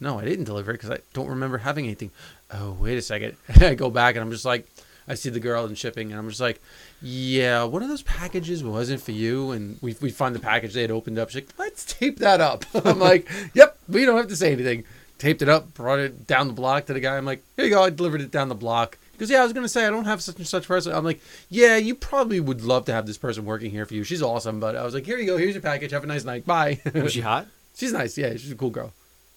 "No, 0.00 0.18
I 0.18 0.24
didn't 0.24 0.44
deliver 0.44 0.70
it 0.70 0.74
because 0.74 0.90
I 0.90 0.98
don't 1.14 1.28
remember 1.28 1.58
having 1.58 1.84
anything." 1.84 2.10
Oh, 2.52 2.72
wait 2.80 2.96
a 2.96 3.02
second. 3.02 3.36
I 3.60 3.74
go 3.74 3.90
back 3.90 4.14
and 4.16 4.22
I'm 4.22 4.30
just 4.30 4.44
like, 4.44 4.66
I 5.08 5.14
see 5.14 5.30
the 5.30 5.40
girl 5.40 5.64
in 5.66 5.74
shipping, 5.74 6.10
and 6.10 6.18
I'm 6.20 6.28
just 6.28 6.40
like, 6.40 6.60
"Yeah, 7.00 7.64
one 7.64 7.82
of 7.82 7.88
those 7.88 8.02
packages 8.02 8.62
wasn't 8.62 9.00
for 9.02 9.12
you." 9.12 9.50
And 9.52 9.78
we 9.80 9.96
we 10.00 10.10
find 10.10 10.34
the 10.34 10.40
package 10.40 10.74
they 10.74 10.82
had 10.82 10.90
opened 10.90 11.18
up. 11.18 11.30
She's 11.30 11.42
like, 11.42 11.54
"Let's 11.58 11.84
tape 11.84 12.18
that 12.18 12.40
up." 12.40 12.64
I'm 12.84 12.98
like, 12.98 13.28
"Yep, 13.54 13.78
we 13.88 14.04
don't 14.04 14.16
have 14.16 14.28
to 14.28 14.36
say 14.36 14.52
anything." 14.52 14.84
Taped 15.18 15.42
it 15.42 15.48
up, 15.48 15.74
brought 15.74 15.98
it 15.98 16.26
down 16.28 16.46
the 16.46 16.52
block 16.52 16.86
to 16.86 16.92
the 16.92 17.00
guy. 17.00 17.16
I'm 17.16 17.24
like, 17.24 17.42
"Here 17.56 17.64
you 17.64 17.70
go." 17.72 17.82
I 17.82 17.90
delivered 17.90 18.20
it 18.20 18.30
down 18.30 18.48
the 18.48 18.54
block. 18.54 18.98
Because 19.12 19.30
"Yeah, 19.30 19.40
I 19.40 19.44
was 19.44 19.52
gonna 19.52 19.68
say 19.68 19.84
I 19.84 19.90
don't 19.90 20.04
have 20.04 20.22
such 20.22 20.36
and 20.36 20.46
such 20.46 20.68
person." 20.68 20.92
I'm 20.94 21.04
like, 21.04 21.20
"Yeah, 21.48 21.76
you 21.76 21.94
probably 21.94 22.38
would 22.38 22.62
love 22.62 22.84
to 22.84 22.92
have 22.92 23.06
this 23.06 23.18
person 23.18 23.44
working 23.44 23.70
here 23.70 23.84
for 23.86 23.94
you. 23.94 24.04
She's 24.04 24.22
awesome." 24.22 24.60
But 24.60 24.76
I 24.76 24.84
was 24.84 24.94
like, 24.94 25.06
"Here 25.06 25.18
you 25.18 25.26
go. 25.26 25.36
Here's 25.36 25.54
your 25.54 25.62
package. 25.62 25.90
Have 25.90 26.04
a 26.04 26.06
nice 26.06 26.24
night. 26.24 26.46
Bye." 26.46 26.80
Was 26.94 27.12
she 27.12 27.20
hot? 27.22 27.46
she's 27.74 27.92
nice. 27.92 28.16
Yeah, 28.18 28.32
she's 28.32 28.52
a 28.52 28.56
cool 28.56 28.70
girl. 28.70 28.92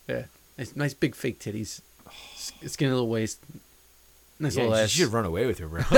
Yeah, 0.08 0.26
nice, 0.58 0.76
nice 0.76 0.94
big 0.94 1.16
fake 1.16 1.40
titties, 1.40 1.82
S- 2.36 2.52
skinny 2.68 2.92
little 2.92 3.08
waist. 3.10 3.40
Nice 4.42 4.56
Yeah, 4.56 4.64
little 4.64 4.78
you 4.78 4.84
ass. 4.84 4.90
should 4.90 5.14
run 5.14 5.26
away 5.26 5.46
with 5.46 5.60
her, 5.60 5.68
bro. 5.68 5.82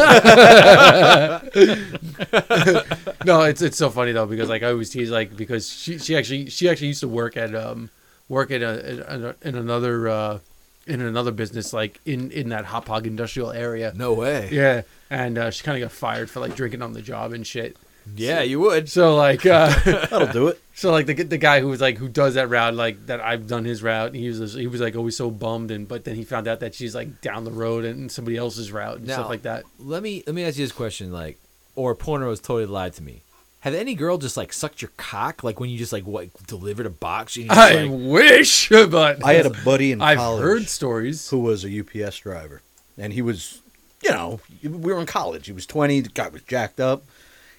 no, 3.26 3.41
it's 3.44 3.61
it's 3.61 3.78
so 3.78 3.90
funny 3.90 4.11
though 4.11 4.26
because 4.26 4.49
like 4.49 4.64
I 4.64 4.70
always 4.72 4.90
tease 4.90 5.10
like 5.10 5.36
because 5.36 5.70
she 5.70 5.98
she 5.98 6.15
actually 6.18 6.49
she 6.49 6.70
actually 6.70 6.88
used 6.88 6.99
to 7.02 7.07
work 7.07 7.38
at 7.38 7.56
um 7.56 7.90
work 8.30 8.52
at 8.52 8.61
a, 8.61 8.90
in, 9.14 9.24
a, 9.26 9.36
in 9.41 9.56
another 9.56 10.07
uh 10.10 10.40
in 10.88 11.02
another 11.02 11.32
business 11.32 11.72
like 11.74 11.99
in 12.06 12.32
in 12.32 12.49
that 12.49 12.65
hot 12.65 12.88
hog 12.88 13.07
industrial 13.07 13.52
area. 13.52 13.94
no 13.95 14.14
way. 14.14 14.49
Yeah, 14.52 14.82
and 15.10 15.38
uh, 15.38 15.49
she 15.52 15.64
kind 15.64 15.82
of 15.82 15.90
got 15.90 15.95
fired 15.95 16.30
for 16.30 16.40
like 16.41 16.56
drinking 16.56 16.82
on 16.82 16.94
the 16.94 17.02
job 17.02 17.32
and 17.34 17.48
shit. 17.48 17.78
Yeah, 18.15 18.41
you 18.41 18.59
would. 18.59 18.89
So 18.89 19.15
like 19.15 19.45
uh 19.45 19.73
That'll 19.85 20.27
do 20.27 20.47
it. 20.49 20.61
so 20.75 20.91
like 20.91 21.05
the 21.05 21.13
the 21.13 21.38
guy 21.38 21.59
who 21.61 21.67
was 21.67 21.81
like 21.81 21.97
who 21.97 22.07
does 22.09 22.34
that 22.35 22.49
route 22.49 22.73
like 22.75 23.05
that 23.07 23.21
I've 23.21 23.47
done 23.47 23.65
his 23.65 23.81
route. 23.84 24.13
He 24.15 24.27
was 24.30 24.53
he 24.53 24.67
was 24.67 24.81
like 24.81 24.95
always 24.95 25.15
so 25.17 25.30
bummed 25.31 25.71
and 25.71 25.88
but 25.88 26.03
then 26.03 26.15
he 26.15 26.23
found 26.23 26.47
out 26.47 26.59
that 26.61 26.75
she's 26.75 26.93
like 26.95 27.21
down 27.21 27.43
the 27.43 27.51
road 27.51 27.85
and 27.85 28.11
somebody 28.11 28.38
else's 28.38 28.71
route 28.71 28.97
and 28.97 29.07
Now- 29.07 29.13
stuff 29.15 29.30
like 29.30 29.43
that. 29.43 29.63
Let 29.80 30.03
me 30.03 30.23
let 30.27 30.35
me 30.35 30.43
ask 30.43 30.57
you 30.57 30.65
this 30.65 30.71
question, 30.71 31.11
like, 31.11 31.38
or 31.75 31.95
porno 31.95 32.30
has 32.30 32.39
totally 32.39 32.65
lied 32.65 32.93
to 32.93 33.03
me. 33.03 33.21
Have 33.61 33.73
any 33.73 33.95
girl 33.95 34.17
just 34.17 34.35
like 34.35 34.51
sucked 34.51 34.81
your 34.81 34.91
cock, 34.97 35.41
like 35.41 35.57
when 35.61 35.69
you 35.69 35.77
just 35.77 35.93
like 35.93 36.05
what 36.05 36.27
delivered 36.45 36.85
a 36.85 36.89
box? 36.89 37.38
And 37.38 37.45
you 37.45 37.49
just, 37.49 37.61
I 37.61 37.84
like, 37.84 37.91
wish, 37.93 38.67
but 38.89 39.23
I 39.23 39.35
had 39.35 39.45
a 39.45 39.51
buddy 39.63 39.93
in 39.93 40.01
I've 40.01 40.17
college 40.17 40.41
heard 40.43 40.67
stories. 40.67 41.30
who 41.30 41.39
was 41.39 41.63
a 41.63 41.80
UPS 41.80 42.17
driver, 42.19 42.61
and 42.97 43.13
he 43.13 43.21
was, 43.21 43.61
you 44.03 44.09
know, 44.09 44.41
we 44.61 44.69
were 44.91 44.99
in 44.99 45.05
college. 45.05 45.45
He 45.45 45.53
was 45.53 45.65
twenty. 45.65 46.01
The 46.01 46.09
guy 46.09 46.27
was 46.27 46.41
jacked 46.41 46.81
up. 46.81 47.05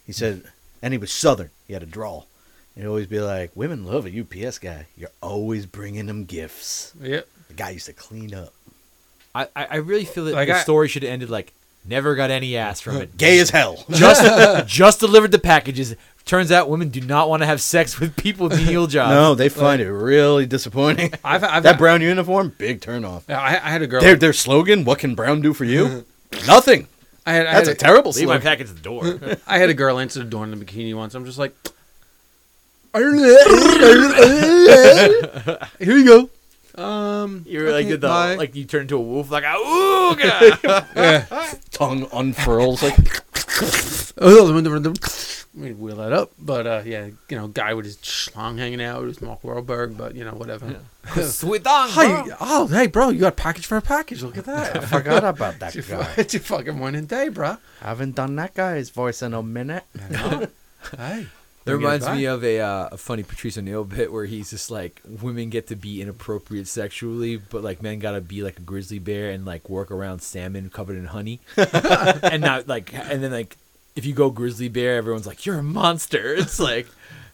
He 0.07 0.13
said, 0.13 0.43
and 0.83 0.93
he 0.93 0.99
was 0.99 1.11
Southern. 1.13 1.51
He 1.67 1.73
had 1.73 1.83
a 1.83 1.87
drawl. 1.87 2.27
He'd 2.77 2.87
always 2.87 3.07
be 3.07 3.21
like, 3.21 3.53
"Women 3.55 3.85
love 3.85 4.05
a 4.07 4.11
UPS 4.21 4.59
guy. 4.59 4.87
You're 4.97 5.11
always 5.23 5.65
bringing 5.67 6.07
them 6.07 6.25
gifts." 6.25 6.93
Yep. 7.01 7.29
The 7.49 7.55
guy 7.55 7.71
used 7.71 7.87
to 7.87 7.93
clean 7.93 8.35
up. 8.35 8.53
I 9.35 9.49
I 9.55 9.65
I 9.71 9.77
really 9.77 10.05
feel 10.05 10.25
that 10.27 10.35
Like, 10.35 10.49
the 10.49 10.57
I- 10.57 10.61
story 10.63 10.89
should 10.89 11.03
have 11.05 11.13
ended 11.13 11.31
like 11.31 11.53
never 11.87 12.15
got 12.15 12.31
any 12.31 12.57
ass 12.57 12.81
from 12.81 12.97
it. 12.97 13.17
Gay 13.17 13.39
as 13.39 13.51
hell. 13.51 13.85
just 13.91 14.67
just 14.67 15.01
delivered 15.01 15.31
the 15.33 15.39
packages. 15.39 15.95
Turns 16.25 16.51
out 16.51 16.71
women 16.71 16.89
do 16.89 17.01
not 17.03 17.29
want 17.29 17.43
to 17.43 17.47
have 17.47 17.61
sex 17.61 18.01
with 18.01 18.17
people 18.17 18.49
with 18.49 18.59
menial 18.59 18.87
jobs. 18.97 19.11
no, 19.11 19.35
they 19.35 19.49
find 19.51 19.81
it 19.83 19.93
really 19.93 20.47
disappointing. 20.47 21.13
I've, 21.23 21.45
I've 21.45 21.63
that 21.65 21.77
brown 21.79 22.01
uniform, 22.01 22.55
big 22.57 22.81
turn 22.81 23.05
off. 23.05 23.29
I, 23.29 23.35
I 23.63 23.71
had 23.71 23.83
a 23.83 23.87
girl. 23.87 24.01
Their 24.01 24.17
their 24.17 24.33
slogan, 24.33 24.85
"What 24.85 24.99
can 24.99 25.15
brown 25.15 25.43
do 25.43 25.53
for 25.55 25.65
you?" 25.65 26.07
Nothing. 26.47 26.89
I 27.27 27.33
had, 27.33 27.47
I 27.47 27.53
That's 27.55 27.69
had 27.69 27.77
a 27.77 27.81
terrible 27.81 28.11
Leave 28.13 28.29
my 28.29 28.35
slogan. 28.39 28.43
package 28.43 28.69
at 28.71 28.77
the 28.77 28.83
door. 28.83 29.19
I 29.47 29.59
had 29.59 29.71
a 29.71 29.75
girl 29.75 29.99
answer 29.99 30.19
the 30.21 30.27
door 30.27 30.45
in 30.45 30.51
the 30.51 30.57
bikini 30.63 30.95
once. 30.95 31.15
I'm 31.15 31.25
just 31.25 31.39
like, 31.39 31.55
here 35.79 35.97
you 35.97 36.05
go. 36.05 36.29
Um, 36.83 37.45
You 37.47 37.61
were 37.63 37.71
like 37.71 37.83
okay, 37.85 37.91
did 37.91 38.01
the 38.01 38.09
bye. 38.09 38.35
like 38.35 38.57
you 38.57 38.65
turn 38.65 38.83
into 38.83 38.97
a 38.97 39.01
wolf, 39.01 39.31
like 39.31 39.45
ooh, 39.45 40.17
yeah. 40.97 41.55
Tongue 41.71 42.09
unfurls 42.13 42.83
like 42.83 42.97
We 42.99 43.34
wheel 45.55 45.97
that 45.97 46.13
up, 46.13 46.33
but 46.39 46.67
uh, 46.67 46.83
yeah, 46.85 47.07
you 47.29 47.37
know, 47.37 47.49
guy 47.49 47.75
with 47.75 47.85
his 47.85 47.97
schlong 47.99 48.59
hanging 48.59 48.83
out, 48.83 49.03
it 49.03 49.07
was 49.07 49.23
Mark 49.23 49.43
Wahlberg, 49.43 49.97
but 49.97 50.15
you 50.15 50.25
know, 50.25 50.33
whatever. 50.33 50.81
sweet 51.23 51.67
on, 51.67 51.93
bro. 51.95 52.37
oh, 52.41 52.67
hey, 52.67 52.87
bro, 52.87 53.11
you 53.11 53.21
got 53.21 53.35
a 53.35 53.37
package 53.37 53.67
for 53.67 53.77
a 53.77 53.83
package. 53.83 54.23
Look 54.23 54.37
at 54.37 54.45
that. 54.47 54.77
I 54.83 54.87
forgot 54.87 55.25
about 55.25 55.59
that 55.61 55.77
it's, 55.77 55.89
guy. 55.89 56.13
it's 56.17 56.35
your 56.35 56.43
fucking 56.43 56.77
morning 56.77 57.07
day, 57.07 57.29
bro. 57.29 57.57
I 57.83 57.89
Haven't 57.89 58.17
done 58.17 58.37
that 58.37 58.55
guy's 58.55 58.91
voice 58.91 59.23
in 59.23 59.35
a 59.35 59.43
minute. 59.43 59.85
Hey, 60.99 61.29
That 61.65 61.73
it 61.73 61.77
reminds 61.77 62.07
me 62.09 62.27
of 62.27 62.45
a, 62.45 62.61
uh, 62.61 62.89
a 62.93 62.97
funny 62.99 63.23
Patrice 63.23 63.57
O'Neal 63.57 63.85
bit 63.97 64.13
where 64.13 64.27
he's 64.27 64.51
just 64.51 64.71
like, 64.71 65.01
women 65.07 65.49
get 65.49 65.69
to 65.69 65.77
be 65.77 66.03
inappropriate 66.03 66.69
sexually, 66.69 67.37
but 67.37 67.63
like 67.65 67.83
men 67.83 67.99
gotta 68.01 68.21
be 68.21 68.43
like 68.43 68.59
a 68.59 68.63
grizzly 68.63 68.99
bear 68.99 69.31
and 69.31 69.45
like 69.47 69.69
work 69.71 69.91
around 69.91 70.21
salmon 70.21 70.69
covered 70.71 70.97
in 70.99 71.07
honey, 71.07 71.41
and 71.57 72.43
not 72.43 72.69
like, 72.69 72.93
and 72.95 73.23
then 73.23 73.33
like, 73.33 73.57
if 73.97 74.05
you 74.05 74.13
go 74.13 74.29
grizzly 74.29 74.69
bear, 74.69 74.97
everyone's 74.97 75.27
like, 75.27 75.47
you're 75.47 75.59
a 75.59 75.63
monster. 75.63 76.35
It's 76.39 76.61
like, 76.61 76.87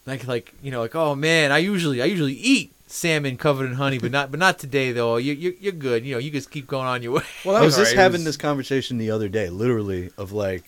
like 0.07 0.27
like 0.27 0.55
you 0.63 0.71
know 0.71 0.81
like, 0.81 0.95
oh 0.95 1.15
man, 1.15 1.51
I 1.53 1.59
usually 1.59 2.01
I 2.01 2.05
usually 2.05 2.35
eat 2.35 2.73
salmon 2.87 3.37
covered 3.37 3.67
in 3.67 3.75
honey, 3.75 3.99
but 3.99 4.11
not 4.13 4.31
but 4.31 4.39
not 4.39 4.59
today 4.59 4.93
though. 4.93 5.17
You 5.17 5.33
you 5.33 5.57
you're 5.61 5.73
good. 5.73 6.05
You 6.05 6.15
know, 6.15 6.19
you 6.19 6.31
just 6.31 6.51
keep 6.51 6.67
going 6.67 6.87
on 6.87 7.03
your 7.03 7.13
way. 7.13 7.23
Well, 7.45 7.57
I 7.57 7.63
was 7.63 7.77
just 7.77 7.91
alright. 7.91 7.95
It 7.95 7.99
having 8.03 8.21
was- 8.21 8.25
this 8.27 8.37
conversation 8.37 8.99
the 8.99 9.11
other 9.11 9.29
day, 9.29 9.49
literally, 9.51 10.11
of 10.17 10.33
like, 10.33 10.65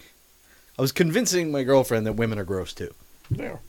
I 0.79 0.83
was 0.83 0.91
convincing 0.93 1.53
my 1.53 1.63
girlfriend 1.63 2.07
that 2.07 2.15
women 2.15 2.39
are 2.39 2.45
gross 2.45 2.73
too. 2.73 2.93
There. 3.37 3.61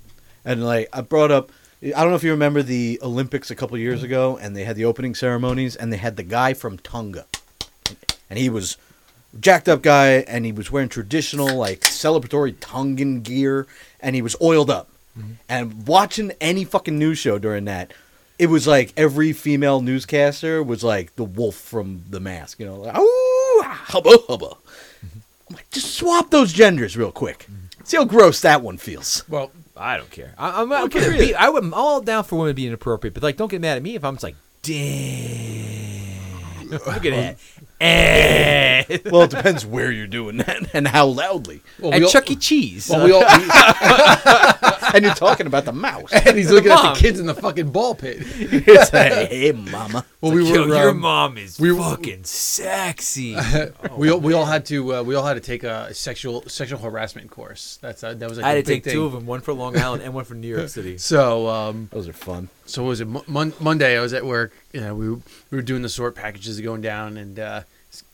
And 0.45 0.65
like, 0.65 0.89
I 0.93 1.01
brought 1.01 1.31
up, 1.31 1.51
I 1.81 1.89
don't 1.89 2.09
know 2.09 2.15
if 2.15 2.23
you 2.23 2.31
remember 2.31 2.63
the 2.63 2.99
Olympics 3.01 3.51
a 3.51 3.55
couple 3.55 3.77
years 3.77 4.03
ago, 4.03 4.37
and 4.41 4.55
they 4.55 4.63
had 4.63 4.75
the 4.75 4.85
opening 4.85 5.15
ceremonies, 5.15 5.75
and 5.75 5.91
they 5.91 5.97
had 5.97 6.15
the 6.15 6.23
guy 6.23 6.53
from 6.53 6.77
Tonga. 6.77 7.25
And 8.29 8.39
he 8.39 8.49
was 8.49 8.77
jacked 9.39 9.67
up 9.67 9.81
guy, 9.81 10.17
and 10.27 10.45
he 10.45 10.51
was 10.51 10.71
wearing 10.71 10.89
traditional, 10.89 11.55
like, 11.55 11.81
celebratory 11.81 12.55
Tongan 12.59 13.21
gear, 13.21 13.67
and 13.99 14.15
he 14.15 14.21
was 14.21 14.35
oiled 14.41 14.69
up. 14.69 14.89
Mm-hmm. 15.17 15.31
And 15.49 15.87
watching 15.87 16.31
any 16.39 16.63
fucking 16.63 16.97
news 16.97 17.17
show 17.17 17.37
during 17.37 17.65
that, 17.65 17.93
it 18.39 18.47
was 18.47 18.65
like 18.65 18.93
every 18.97 19.31
female 19.31 19.81
newscaster 19.81 20.63
was 20.63 20.83
like 20.83 21.15
the 21.15 21.23
wolf 21.23 21.55
from 21.55 22.03
The 22.09 22.19
Mask, 22.19 22.59
you 22.59 22.65
know, 22.65 22.77
like, 22.77 22.95
oh, 22.95 23.63
hubba 23.65 24.17
hubba. 24.27 24.45
Mm-hmm. 24.45 25.19
I'm 25.49 25.55
like, 25.55 25.69
just 25.69 25.93
swap 25.93 26.31
those 26.31 26.51
genders 26.51 26.97
real 26.97 27.11
quick. 27.11 27.39
Mm-hmm. 27.43 27.62
See 27.83 27.97
how 27.97 28.05
gross 28.05 28.39
that 28.41 28.61
one 28.61 28.77
feels. 28.77 29.23
Well, 29.27 29.51
I 29.75 29.97
don't 29.97 30.09
care. 30.11 30.33
I, 30.37 30.61
I'm, 30.61 30.71
I'm, 30.71 30.85
Okay. 30.85 31.17
be, 31.17 31.35
I 31.35 31.49
would, 31.49 31.63
I'm 31.63 31.73
all 31.73 31.99
down 32.01 32.23
for 32.23 32.37
women 32.39 32.55
being 32.55 32.69
inappropriate, 32.69 33.13
but 33.13 33.23
like, 33.23 33.35
don't 33.37 33.49
get 33.51 33.59
mad 33.61 33.77
at 33.77 33.83
me 33.83 33.95
if 33.95 34.03
I'm 34.05 34.15
just 34.15 34.23
like, 34.23 34.35
damn. 34.61 36.69
Look 36.69 36.87
at 36.87 37.03
that. 37.03 37.37
Eh. 37.81 38.99
Well, 39.11 39.23
it 39.23 39.31
depends 39.31 39.65
where 39.65 39.91
you're 39.91 40.07
doing 40.07 40.37
that 40.37 40.73
and 40.73 40.87
how 40.87 41.07
loudly. 41.07 41.61
well 41.79 41.91
At 41.93 41.99
we 41.99 42.05
all- 42.05 42.11
Chuck 42.11 42.31
E. 42.31 42.37
Cheese. 42.37 42.87
Well, 42.89 43.03
we 43.03 43.11
all, 43.11 43.23
And 44.95 45.03
you're 45.05 45.13
talking 45.15 45.47
about 45.47 45.65
the 45.65 45.73
mouse. 45.73 46.11
and 46.25 46.37
he's 46.37 46.51
looking 46.51 46.71
at 46.71 46.75
Mom. 46.83 46.93
the 46.93 46.99
kids 46.99 47.19
in 47.19 47.25
the 47.25 47.33
fucking 47.33 47.71
ball 47.71 47.95
pit. 47.95 48.17
It's 48.65 48.93
like, 48.93 49.29
hey, 49.29 49.51
mama. 49.51 50.05
Well, 50.21 50.31
we 50.31 50.41
like, 50.43 50.53
were 50.53 50.59
Yo, 50.59 50.65
your 50.81 50.89
um, 50.91 50.99
mom 50.99 51.37
is 51.37 51.59
we 51.59 51.71
were- 51.71 51.79
fucking 51.81 52.23
sexy. 52.23 53.35
we 53.97 54.09
all, 54.11 54.19
we 54.19 54.33
all 54.33 54.45
had 54.45 54.65
to 54.67 54.95
uh, 54.95 55.03
we 55.03 55.15
all 55.15 55.25
had 55.25 55.33
to 55.35 55.39
take 55.39 55.63
a 55.63 55.93
sexual 55.93 56.43
sexual 56.47 56.79
harassment 56.79 57.29
course. 57.31 57.77
That's 57.81 58.03
uh, 58.03 58.13
that 58.13 58.29
was 58.29 58.37
like 58.37 58.45
I 58.45 58.49
had 58.55 58.65
to 58.65 58.71
take 58.73 58.83
thing. 58.83 58.93
two 58.93 59.05
of 59.05 59.11
them, 59.13 59.25
one 59.25 59.41
for 59.41 59.53
Long 59.53 59.77
Island 59.77 60.03
and 60.03 60.13
one 60.13 60.25
for 60.25 60.35
New 60.35 60.47
York 60.47 60.69
City. 60.69 60.97
So 60.97 61.47
um, 61.49 61.89
Those 61.91 62.07
are 62.07 62.13
fun. 62.13 62.49
so 62.65 62.83
what 62.83 62.89
was 62.89 63.01
it 63.01 63.07
Mon- 63.07 63.23
Mon- 63.27 63.53
Monday? 63.59 63.97
I 63.97 64.01
was 64.01 64.13
at 64.13 64.25
work. 64.25 64.53
You 64.71 64.81
know, 64.81 64.95
we, 64.95 65.09
we 65.09 65.21
were 65.51 65.61
doing 65.61 65.81
the 65.81 65.89
sort 65.89 66.15
packages 66.15 66.59
going 66.61 66.81
down, 66.81 67.17
and 67.17 67.39
uh, 67.39 67.61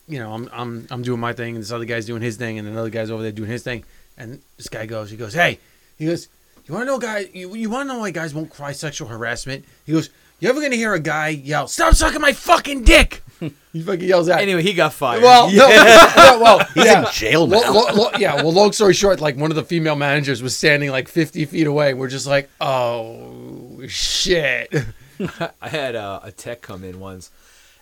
you 0.08 0.18
know, 0.18 0.32
I'm 0.32 0.48
I'm 0.52 0.86
I'm 0.90 1.02
doing 1.02 1.20
my 1.20 1.32
thing, 1.32 1.54
and 1.56 1.62
this 1.62 1.72
other 1.72 1.84
guy's 1.84 2.06
doing 2.06 2.22
his 2.22 2.36
thing, 2.36 2.58
and 2.58 2.66
another 2.66 2.90
guy's 2.90 3.10
over 3.10 3.22
there 3.22 3.32
doing 3.32 3.50
his 3.50 3.62
thing, 3.62 3.84
and 4.18 4.40
this 4.56 4.68
guy 4.68 4.86
goes, 4.86 5.10
he 5.10 5.16
goes, 5.16 5.34
hey, 5.34 5.58
he 5.98 6.06
goes, 6.06 6.28
you 6.70 6.76
want 6.76 6.86
to 6.86 6.92
know, 6.92 6.98
guy, 6.98 7.28
you, 7.32 7.52
you 7.56 7.68
want 7.68 7.88
to 7.88 7.94
know 7.94 8.00
why 8.00 8.12
guys 8.12 8.32
won't 8.32 8.48
cry 8.48 8.70
sexual 8.70 9.08
harassment? 9.08 9.64
He 9.84 9.92
goes, 9.92 10.08
you 10.38 10.48
ever 10.48 10.60
gonna 10.60 10.76
hear 10.76 10.94
a 10.94 11.00
guy 11.00 11.28
yell, 11.28 11.66
stop 11.66 11.94
sucking 11.94 12.20
my 12.20 12.32
fucking 12.32 12.84
dick? 12.84 13.22
he 13.72 13.82
fucking 13.82 14.08
yells 14.08 14.28
out. 14.28 14.40
Anyway, 14.40 14.62
he 14.62 14.72
got 14.72 14.92
fired. 14.92 15.20
Well, 15.22 15.50
no, 15.50 15.68
no, 15.68 16.38
well, 16.40 16.64
He's 16.74 16.84
yeah. 16.84 17.06
in 17.06 17.12
jail 17.12 17.46
now. 17.48 17.60
Lo- 17.72 17.72
lo- 17.72 17.94
lo- 17.94 18.10
yeah, 18.18 18.36
well, 18.36 18.52
long 18.52 18.70
story 18.70 18.94
short, 18.94 19.20
like 19.20 19.36
one 19.36 19.50
of 19.50 19.56
the 19.56 19.64
female 19.64 19.96
managers 19.96 20.42
was 20.42 20.56
standing 20.56 20.90
like 20.90 21.08
50 21.08 21.44
feet 21.46 21.66
away. 21.66 21.92
We're 21.92 22.08
just 22.08 22.26
like, 22.28 22.48
oh, 22.60 23.82
shit. 23.88 24.72
I 25.60 25.68
had 25.68 25.96
uh, 25.96 26.20
a 26.22 26.30
tech 26.30 26.62
come 26.62 26.84
in 26.84 27.00
once, 27.00 27.30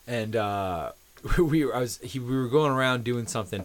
and 0.07 0.35
uh, 0.35 0.93
we 1.39 1.65
were 1.67 1.77
I 1.77 1.81
was 1.81 1.99
he 1.99 2.19
we 2.19 2.35
were 2.35 2.49
going 2.49 2.73
around 2.73 3.05
doing 3.05 3.27
something, 3.27 3.65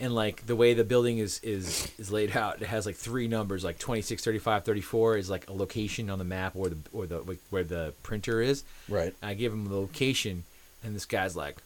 and 0.00 0.14
like 0.14 0.46
the 0.46 0.56
way 0.56 0.74
the 0.74 0.84
building 0.84 1.18
is 1.18 1.40
is 1.42 1.92
is 1.98 2.10
laid 2.10 2.36
out, 2.36 2.60
it 2.62 2.66
has 2.66 2.86
like 2.86 2.96
three 2.96 3.28
numbers, 3.28 3.62
like 3.62 3.78
26, 3.78 4.24
35, 4.24 4.64
34 4.64 5.16
is 5.18 5.30
like 5.30 5.48
a 5.48 5.52
location 5.52 6.08
on 6.10 6.18
the 6.18 6.24
map 6.24 6.52
or 6.56 6.68
the 6.70 6.78
or 6.92 7.06
the 7.06 7.20
like, 7.20 7.38
where 7.50 7.64
the 7.64 7.92
printer 8.02 8.40
is. 8.40 8.64
Right. 8.88 9.14
I 9.22 9.34
give 9.34 9.52
him 9.52 9.68
the 9.68 9.76
location, 9.76 10.44
and 10.82 10.96
this 10.96 11.04
guy's 11.04 11.36
like, 11.36 11.58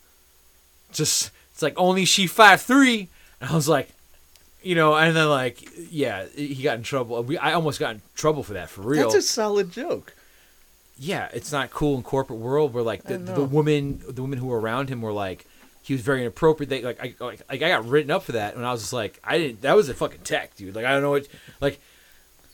just 0.93 1.31
it's 1.52 1.62
like 1.62 1.74
only 1.77 2.05
she 2.05 2.27
five 2.27 2.61
three, 2.61 3.09
and 3.40 3.51
I 3.51 3.55
was 3.55 3.69
like. 3.69 3.89
You 4.66 4.74
know, 4.74 4.94
and 4.97 5.15
then 5.15 5.28
like, 5.28 5.62
yeah, 5.90 6.24
he 6.35 6.62
got 6.62 6.78
in 6.78 6.85
trouble. 6.85 7.23
We, 7.23 7.36
I 7.36 7.52
almost 7.52 7.78
got 7.78 7.97
in 7.97 8.02
trouble 8.15 8.43
for 8.43 8.55
that 8.55 8.70
for 8.70 8.81
real 8.81 9.02
That's 9.02 9.15
a 9.15 9.20
solid 9.20 9.70
joke. 9.70 10.15
yeah, 10.98 11.28
it's 11.35 11.52
not 11.52 11.70
cool 11.70 11.98
in 11.98 12.02
corporate 12.02 12.39
world 12.39 12.73
where 12.73 12.82
like 12.82 13.02
the, 13.02 13.19
the 13.19 13.44
women 13.44 14.01
the 14.09 14.23
women 14.23 14.39
who 14.39 14.47
were 14.47 14.59
around 14.59 14.89
him 14.89 15.02
were 15.02 15.12
like 15.12 15.44
he 15.85 15.93
was 15.93 16.01
very 16.02 16.23
inappropriate. 16.23 16.70
They 16.70 16.82
like 16.82 16.98
I 17.01 17.15
like, 17.20 17.43
like 17.48 17.62
I 17.62 17.69
got 17.69 17.86
written 17.86 18.11
up 18.11 18.23
for 18.24 18.32
that 18.32 18.56
and 18.56 18.65
I 18.65 18.73
was 18.73 18.81
just 18.81 18.93
like 18.93 19.20
I 19.23 19.39
didn't 19.39 19.61
that 19.62 19.77
was 19.77 19.89
a 19.89 19.94
fucking 19.94 20.20
tech, 20.20 20.56
dude. 20.56 20.74
Like 20.74 20.86
I 20.86 20.93
don't 20.93 21.02
know 21.02 21.11
what 21.11 21.28
like 21.61 21.78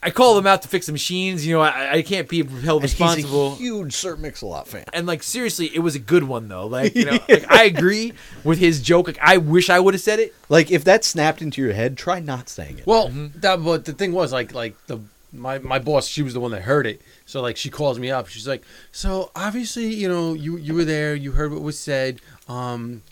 I 0.03 0.11
call 0.11 0.35
them 0.35 0.47
out 0.47 0.63
to 0.63 0.69
fix 0.69 0.87
the 0.87 0.93
machines, 0.93 1.47
you 1.47 1.55
know, 1.55 1.61
I, 1.61 1.93
I 1.97 2.03
can't 2.03 2.27
be 2.27 2.43
held 2.43 2.83
And 2.83 2.91
responsible. 2.91 3.51
he's 3.51 3.61
a 3.61 3.63
huge 3.63 3.95
Sir 3.95 4.17
Mix-a-Lot 4.17 4.67
fan. 4.67 4.85
and 4.95 5.07
like 5.07 5.23
seriously, 5.23 5.71
it 5.75 5.81
was 5.81 5.95
a 5.95 5.99
good 5.99 6.25
one 6.25 6.49
though. 6.49 6.67
Like, 6.67 6.97
you 6.97 7.05
know, 7.05 7.13
like 7.29 7.51
I 7.51 7.65
agree 7.65 8.15
with 8.43 8.59
his 8.59 8.81
joke. 8.81 9.07
Like 9.07 9.19
I 9.21 9.37
wish 9.37 9.71
I 9.71 9.79
would 9.79 9.95
have 9.95 10.01
said 10.01 10.19
it. 10.19 10.35
Like, 10.49 10.71
if 10.71 10.85
that 10.85 11.05
snapped 11.05 11.41
into 11.43 11.63
your 11.63 11.75
head, 11.75 11.97
try 11.97 12.19
not 12.19 12.49
saying 12.49 12.79
it. 12.79 12.87
Well, 12.87 13.09
mm-hmm. 13.09 13.39
that 13.41 13.63
but 13.63 13.85
the 13.85 13.93
thing 13.93 14.13
was 14.13 14.33
like 14.33 14.55
like 14.55 14.75
the 14.87 15.01
my 15.33 15.59
my 15.59 15.79
boss 15.79 16.07
she 16.07 16.23
was 16.23 16.35
the 16.35 16.41
one 16.41 16.51
that 16.53 16.63
heard 16.63 16.87
it. 16.87 17.03
So 17.27 17.41
like 17.41 17.57
she 17.57 17.71
calls 17.71 17.99
me 17.99 18.11
up. 18.11 18.27
She's 18.29 18.49
like, 18.49 18.63
"So 18.93 19.31
obviously, 19.37 19.95
you 19.95 20.09
know, 20.09 20.35
you 20.35 20.57
you 20.57 20.75
were 20.75 20.85
there, 20.85 21.15
you 21.15 21.33
heard 21.33 21.53
what 21.53 21.63
was 21.63 21.79
said. 21.79 22.21
Um, 22.51 23.03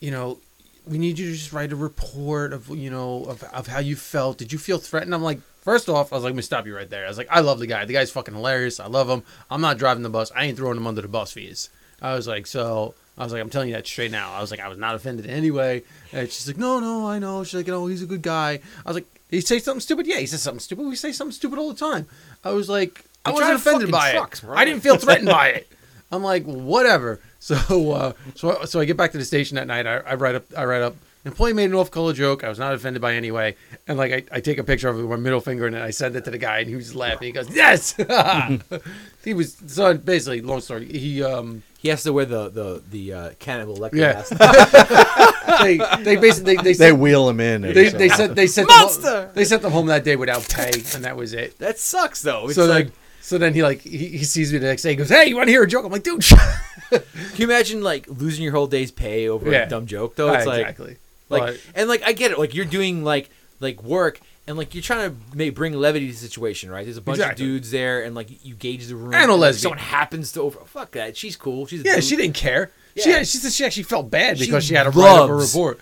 you 0.00 0.10
know, 0.10 0.38
we 0.86 0.98
need 0.98 1.18
you 1.18 1.26
to 1.26 1.32
just 1.32 1.52
write 1.52 1.72
a 1.72 1.76
report 1.76 2.52
of 2.52 2.68
you 2.68 2.90
know 2.90 3.24
of, 3.24 3.42
of 3.44 3.66
how 3.66 3.80
you 3.80 3.96
felt. 3.96 4.38
Did 4.38 4.52
you 4.52 4.58
feel 4.58 4.78
threatened? 4.78 5.14
I'm 5.14 5.22
like, 5.22 5.40
first 5.62 5.88
off, 5.88 6.12
I 6.12 6.16
was 6.16 6.24
like, 6.24 6.30
let 6.30 6.36
me 6.36 6.42
stop 6.42 6.66
you 6.66 6.76
right 6.76 6.88
there. 6.88 7.06
I 7.06 7.08
was 7.08 7.18
like, 7.18 7.28
I 7.30 7.40
love 7.40 7.58
the 7.58 7.66
guy. 7.66 7.84
The 7.84 7.94
guy's 7.94 8.10
fucking 8.10 8.34
hilarious. 8.34 8.78
I 8.78 8.86
love 8.86 9.08
him. 9.08 9.22
I'm 9.50 9.60
not 9.60 9.78
driving 9.78 10.02
the 10.02 10.10
bus. 10.10 10.30
I 10.36 10.44
ain't 10.44 10.56
throwing 10.56 10.76
him 10.76 10.86
under 10.86 11.02
the 11.02 11.08
bus 11.08 11.32
fees. 11.32 11.70
I 12.00 12.14
was 12.14 12.28
like, 12.28 12.46
so 12.46 12.94
I 13.16 13.24
was 13.24 13.32
like, 13.32 13.40
I'm 13.40 13.50
telling 13.50 13.68
you 13.68 13.74
that 13.74 13.86
straight 13.86 14.10
now. 14.10 14.32
I 14.32 14.40
was 14.40 14.50
like, 14.50 14.60
I 14.60 14.68
was 14.68 14.78
not 14.78 14.94
offended 14.94 15.26
anyway. 15.26 15.82
And 16.12 16.30
she's 16.30 16.46
like, 16.46 16.58
no, 16.58 16.78
no, 16.78 17.08
I 17.08 17.18
know. 17.18 17.42
She's 17.44 17.54
like, 17.54 17.68
oh, 17.70 17.86
he's 17.86 18.02
a 18.02 18.06
good 18.06 18.22
guy. 18.22 18.60
I 18.84 18.88
was 18.88 18.96
like, 18.96 19.06
he 19.30 19.40
say 19.40 19.58
something 19.58 19.80
stupid? 19.80 20.06
Yeah, 20.06 20.18
he 20.18 20.26
says 20.26 20.42
something 20.42 20.60
stupid. 20.60 20.86
We 20.86 20.96
say 20.96 21.12
something 21.12 21.32
stupid 21.32 21.58
all 21.58 21.72
the 21.72 21.78
time. 21.78 22.06
I 22.44 22.50
was 22.50 22.68
like, 22.68 23.04
I 23.24 23.32
wasn't 23.32 23.54
offended 23.54 23.90
by 23.90 24.12
trucks, 24.12 24.42
it. 24.42 24.46
bro. 24.46 24.56
I 24.56 24.64
didn't 24.64 24.82
feel 24.82 24.98
threatened 24.98 25.28
by 25.28 25.48
it. 25.48 25.72
I'm 26.12 26.22
like, 26.22 26.44
whatever. 26.44 27.20
So, 27.46 27.92
uh, 27.92 28.12
so, 28.34 28.64
so 28.64 28.80
I 28.80 28.86
get 28.86 28.96
back 28.96 29.12
to 29.12 29.18
the 29.18 29.24
station 29.24 29.54
that 29.54 29.68
night. 29.68 29.86
I, 29.86 29.98
I 29.98 30.14
write 30.16 30.34
up, 30.34 30.46
I 30.56 30.64
write 30.64 30.82
up. 30.82 30.96
Employee 31.24 31.52
made 31.52 31.66
an 31.66 31.74
off-color 31.74 32.12
joke. 32.12 32.42
I 32.42 32.48
was 32.48 32.58
not 32.58 32.74
offended 32.74 33.00
by 33.00 33.14
anyway, 33.14 33.54
and 33.86 33.96
like 33.96 34.10
I, 34.12 34.36
I 34.36 34.40
take 34.40 34.58
a 34.58 34.64
picture 34.64 34.88
of 34.88 34.98
it 34.98 35.02
with 35.02 35.10
my 35.10 35.16
middle 35.16 35.40
finger 35.40 35.64
and 35.66 35.76
I 35.76 35.90
send 35.90 36.16
it 36.16 36.24
to 36.24 36.32
the 36.32 36.38
guy, 36.38 36.58
and 36.58 36.68
he 36.68 36.74
was 36.74 36.92
laughing. 36.96 37.26
He 37.26 37.32
goes, 37.32 37.48
"Yes." 37.54 37.92
he 39.24 39.32
was 39.34 39.56
so 39.68 39.94
basically. 39.96 40.40
Long 40.40 40.60
story. 40.60 40.86
He 40.90 41.22
um 41.22 41.62
He 41.78 41.88
has 41.88 42.02
to 42.02 42.12
wear 42.12 42.24
the 42.24 42.48
the 42.48 42.82
the 42.90 43.12
uh, 43.12 43.30
Hannibal 43.44 43.76
Lecter 43.76 43.94
Yeah. 43.94 44.12
mask. 44.14 45.62
they 45.62 45.78
they 46.02 46.16
basically 46.16 46.56
they 46.56 46.62
They 46.62 46.74
sent, 46.74 46.98
wheel 46.98 47.28
him 47.28 47.38
in. 47.40 47.62
they, 47.62 47.90
they 47.90 48.08
sent 48.08 48.34
they 48.34 48.46
sent 48.48 48.68
them 48.68 48.76
home, 48.88 49.28
they 49.34 49.44
sent 49.44 49.62
them 49.62 49.70
home 49.72 49.86
that 49.86 50.02
day 50.04 50.16
without 50.16 50.48
pay, 50.48 50.72
and 50.94 51.04
that 51.04 51.16
was 51.16 51.32
it. 51.32 51.58
that 51.58 51.78
sucks 51.78 52.22
though. 52.22 52.46
It's 52.46 52.54
so 52.56 52.66
like, 52.66 52.86
like 52.86 52.94
so 53.26 53.38
then 53.38 53.54
he 53.54 53.62
like 53.62 53.80
he, 53.80 53.96
he 54.08 54.24
sees 54.24 54.52
me 54.52 54.58
the 54.58 54.66
next 54.66 54.82
day. 54.82 54.90
He 54.90 54.96
goes, 54.96 55.08
"Hey, 55.08 55.26
you 55.26 55.34
want 55.36 55.48
to 55.48 55.52
hear 55.52 55.64
a 55.64 55.66
joke?" 55.66 55.84
I'm 55.84 55.90
like, 55.92 56.04
"Dude, 56.04 56.24
can 56.90 57.02
you 57.36 57.44
imagine 57.44 57.82
like 57.82 58.06
losing 58.08 58.44
your 58.44 58.52
whole 58.52 58.66
day's 58.68 58.90
pay 58.92 59.28
over 59.28 59.50
Yeah. 59.50 59.64
a 59.64 59.68
dumb 59.68 59.86
joke 59.86 60.14
though? 60.14 60.32
It's 60.32 60.46
ah, 60.46 60.50
like 60.50 60.60
exactly." 60.60 60.96
like 61.28 61.42
But- 61.42 61.60
and 61.74 61.88
like 61.88 62.02
I 62.04 62.12
get 62.12 62.30
it. 62.30 62.38
Like 62.38 62.54
you're 62.54 62.64
doing 62.64 63.02
like 63.04 63.30
like 63.60 63.82
work. 63.82 64.20
And 64.48 64.56
like 64.56 64.76
you're 64.76 64.82
trying 64.82 65.10
to 65.10 65.36
make, 65.36 65.56
bring 65.56 65.72
levity 65.72 66.06
to 66.06 66.12
the 66.12 66.18
situation, 66.20 66.70
right? 66.70 66.84
There's 66.84 66.96
a 66.98 67.00
bunch 67.02 67.18
Exactly. 67.18 67.44
of 67.44 67.50
dudes 67.50 67.72
there, 67.72 68.04
and 68.04 68.14
like 68.14 68.28
you 68.44 68.54
gauge 68.54 68.86
the 68.86 68.94
room. 68.94 69.12
And 69.12 69.28
a 69.28 69.34
like, 69.34 69.40
lesbian. 69.40 69.62
Someone 69.62 69.78
happens 69.78 70.30
to 70.34 70.42
over. 70.42 70.60
Fuck 70.66 70.92
that. 70.92 71.16
She's 71.16 71.34
cool. 71.34 71.66
She's 71.66 71.80
a 71.80 71.84
Yeah, 71.84 71.94
dude. 71.96 72.04
she 72.04 72.14
didn't 72.14 72.36
care. 72.36 72.70
She 72.96 73.10
Yeah. 73.10 73.16
had, 73.18 73.26
she 73.26 73.38
said 73.38 73.50
she 73.52 73.64
actually 73.64 73.82
felt 73.82 74.08
bad 74.08 74.38
She 74.38 74.46
because 74.46 74.62
she, 74.64 74.74
had 74.74 74.84
to 74.84 74.90
write 74.90 75.08
up 75.18 75.28
a 75.28 75.32
loves 75.32 75.52
report. 75.52 75.80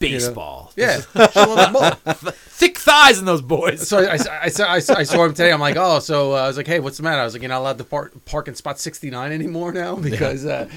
Baseball. 0.00 0.72
Yeah, 0.76 1.00
loved 1.14 1.34
them 1.34 1.72
both. 1.72 2.34
thick 2.60 2.76
thighs 2.78 3.18
in 3.18 3.24
those 3.24 3.40
boys. 3.42 3.86
So 3.88 3.98
I, 3.98 4.12
I, 4.12 4.40
I, 4.42 4.48
saw- 4.48 4.70
I, 4.72 4.78
saw- 4.80 4.94
I 4.96 5.02
saw 5.04 5.24
him 5.24 5.32
today. 5.34 5.52
I'm 5.52 5.60
like, 5.60 5.76
oh, 5.78 6.00
so 6.00 6.32
uh, 6.34 6.42
I 6.42 6.46
was 6.48 6.56
like, 6.56 6.66
hey, 6.66 6.80
what's 6.80 6.96
the 6.96 7.02
matter? 7.04 7.20
I 7.20 7.24
was 7.24 7.32
like, 7.34 7.42
you're 7.42 7.48
not 7.48 7.60
allowed 7.60 7.78
to 7.78 7.84
park, 7.84 8.12
park 8.24 8.48
in 8.48 8.54
spot 8.54 8.78
69 8.80 9.32
anymore 9.32 9.72
now 9.72 9.94
because, 9.96 10.44
uh, 10.44 10.68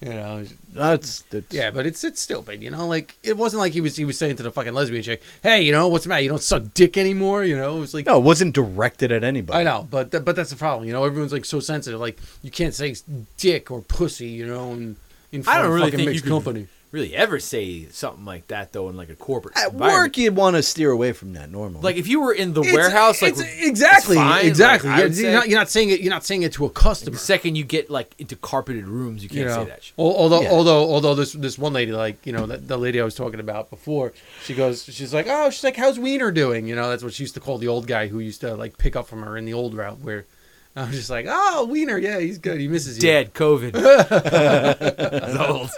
you 0.00 0.10
know, 0.10 0.44
That's, 0.72 1.22
that's 1.22 1.52
yeah, 1.54 1.70
but 1.70 1.86
it's 1.86 2.02
it's 2.02 2.20
stupid, 2.20 2.60
you 2.62 2.70
know. 2.70 2.86
Like 2.88 3.14
it 3.22 3.36
wasn't 3.36 3.60
like 3.60 3.72
he 3.72 3.80
was 3.80 3.94
he 3.94 4.04
was 4.04 4.18
saying 4.18 4.34
to 4.36 4.42
the 4.42 4.50
fucking 4.50 4.74
lesbian 4.74 5.02
chick, 5.02 5.22
hey, 5.44 5.62
you 5.62 5.70
know, 5.70 5.86
what's 5.86 6.04
the 6.04 6.08
matter? 6.08 6.22
You 6.22 6.28
don't 6.28 6.42
suck 6.42 6.64
dick 6.74 6.96
anymore, 6.96 7.44
you 7.44 7.56
know? 7.56 7.76
It 7.76 7.80
was 7.80 7.94
like. 7.94 8.06
No, 8.06 8.18
it 8.18 8.22
wasn't 8.24 8.52
directed 8.54 9.12
at 9.12 9.22
anybody. 9.22 9.60
I 9.60 9.62
know, 9.62 9.86
but 9.88 10.10
th- 10.10 10.24
but 10.24 10.34
that's 10.34 10.50
the 10.50 10.56
problem. 10.56 10.88
You 10.88 10.92
know, 10.92 11.04
everyone's 11.04 11.32
like 11.32 11.44
so 11.44 11.60
sensitive. 11.60 12.00
Like 12.00 12.18
you 12.42 12.50
can't 12.50 12.74
say 12.74 12.96
dick 13.36 13.70
or 13.70 13.80
pussy. 13.82 14.26
You 14.28 14.46
know, 14.46 14.72
in, 14.72 14.96
in 15.30 15.42
front 15.44 15.56
I 15.58 15.62
don't 15.62 15.70
of 15.70 15.74
really 15.74 15.90
fucking 15.92 16.06
think 16.06 16.24
you 16.24 16.28
company. 16.30 16.66
Really 16.92 17.16
ever 17.16 17.40
say 17.40 17.86
something 17.88 18.24
like 18.24 18.46
that 18.48 18.72
though 18.72 18.88
in 18.90 18.96
like 18.96 19.08
a 19.08 19.14
corporate 19.16 19.56
At 19.56 19.74
work, 19.74 20.16
you'd 20.18 20.36
want 20.36 20.56
to 20.56 20.62
steer 20.62 20.90
away 20.90 21.12
from 21.12 21.32
that 21.32 21.50
normally. 21.50 21.80
Like 21.82 21.96
if 21.96 22.06
you 22.06 22.20
were 22.20 22.32
in 22.32 22.52
the 22.52 22.60
It's- 22.60 22.74
warehouse, 22.74 23.20
like 23.22 23.32
it's- 23.32 23.56
exactly, 23.66 24.16
fine, 24.16 24.44
exactly. 24.46 24.90
like, 24.90 24.98
you're, 25.00 25.08
you're 25.22 25.32
not, 25.32 25.48
you're 25.48 25.58
not 25.58 25.70
saying 25.70 25.88
it. 25.90 26.00
You're 26.00 26.12
not 26.12 26.24
saying 26.24 26.42
it 26.42 26.52
to 26.52 26.66
a 26.66 26.70
customer. 26.70 27.12
the 27.12 27.18
second 27.18 27.56
you 27.56 27.64
get 27.64 27.88
like 27.90 28.14
into 28.18 28.36
carpeted 28.36 28.86
rooms, 28.86 29.22
you 29.22 29.28
can't 29.30 29.38
you 29.40 29.44
know, 29.46 29.64
say 29.64 29.70
that 29.70 29.82
shit. 29.84 29.94
Although 29.96 30.42
Yeah. 30.42 30.50
although 30.52 30.84
although 30.92 31.14
this 31.14 31.32
this 31.32 31.58
one 31.58 31.72
lady 31.72 31.92
like 31.92 32.24
you 32.26 32.32
know 32.32 32.44
that 32.46 32.68
the 32.68 32.76
lady 32.76 33.00
I 33.00 33.04
was 33.04 33.14
talking 33.14 33.40
about 33.40 33.70
before, 33.70 34.12
she 34.44 34.54
goes, 34.54 34.84
she's 34.84 35.14
like, 35.14 35.26
oh, 35.28 35.48
she's 35.50 35.64
like, 35.64 35.76
how's 35.76 35.98
Wiener 35.98 36.30
doing? 36.30 36.66
You 36.66 36.76
know, 36.76 36.90
that's 36.90 37.02
what 37.02 37.14
she 37.14 37.22
used 37.22 37.34
to 37.34 37.40
call 37.40 37.56
the 37.58 37.68
old 37.68 37.86
guy 37.86 38.08
who 38.08 38.18
used 38.20 38.42
to 38.42 38.54
like 38.54 38.76
pick 38.76 38.96
up 38.96 39.06
from 39.08 39.22
her 39.22 39.36
in 39.38 39.46
the 39.46 39.54
old 39.54 39.74
route. 39.74 40.00
Where 40.00 40.26
I 40.76 40.84
was 40.86 40.94
just 40.96 41.10
like, 41.10 41.26
oh, 41.28 41.66
Wiener, 41.66 41.98
yeah, 41.98 42.18
he's 42.20 42.38
good. 42.38 42.58
He 42.60 42.68
misses 42.68 42.96
you. 42.96 43.02
Dead 43.02 43.34
COVID. 43.34 43.74
Old. 45.48 45.70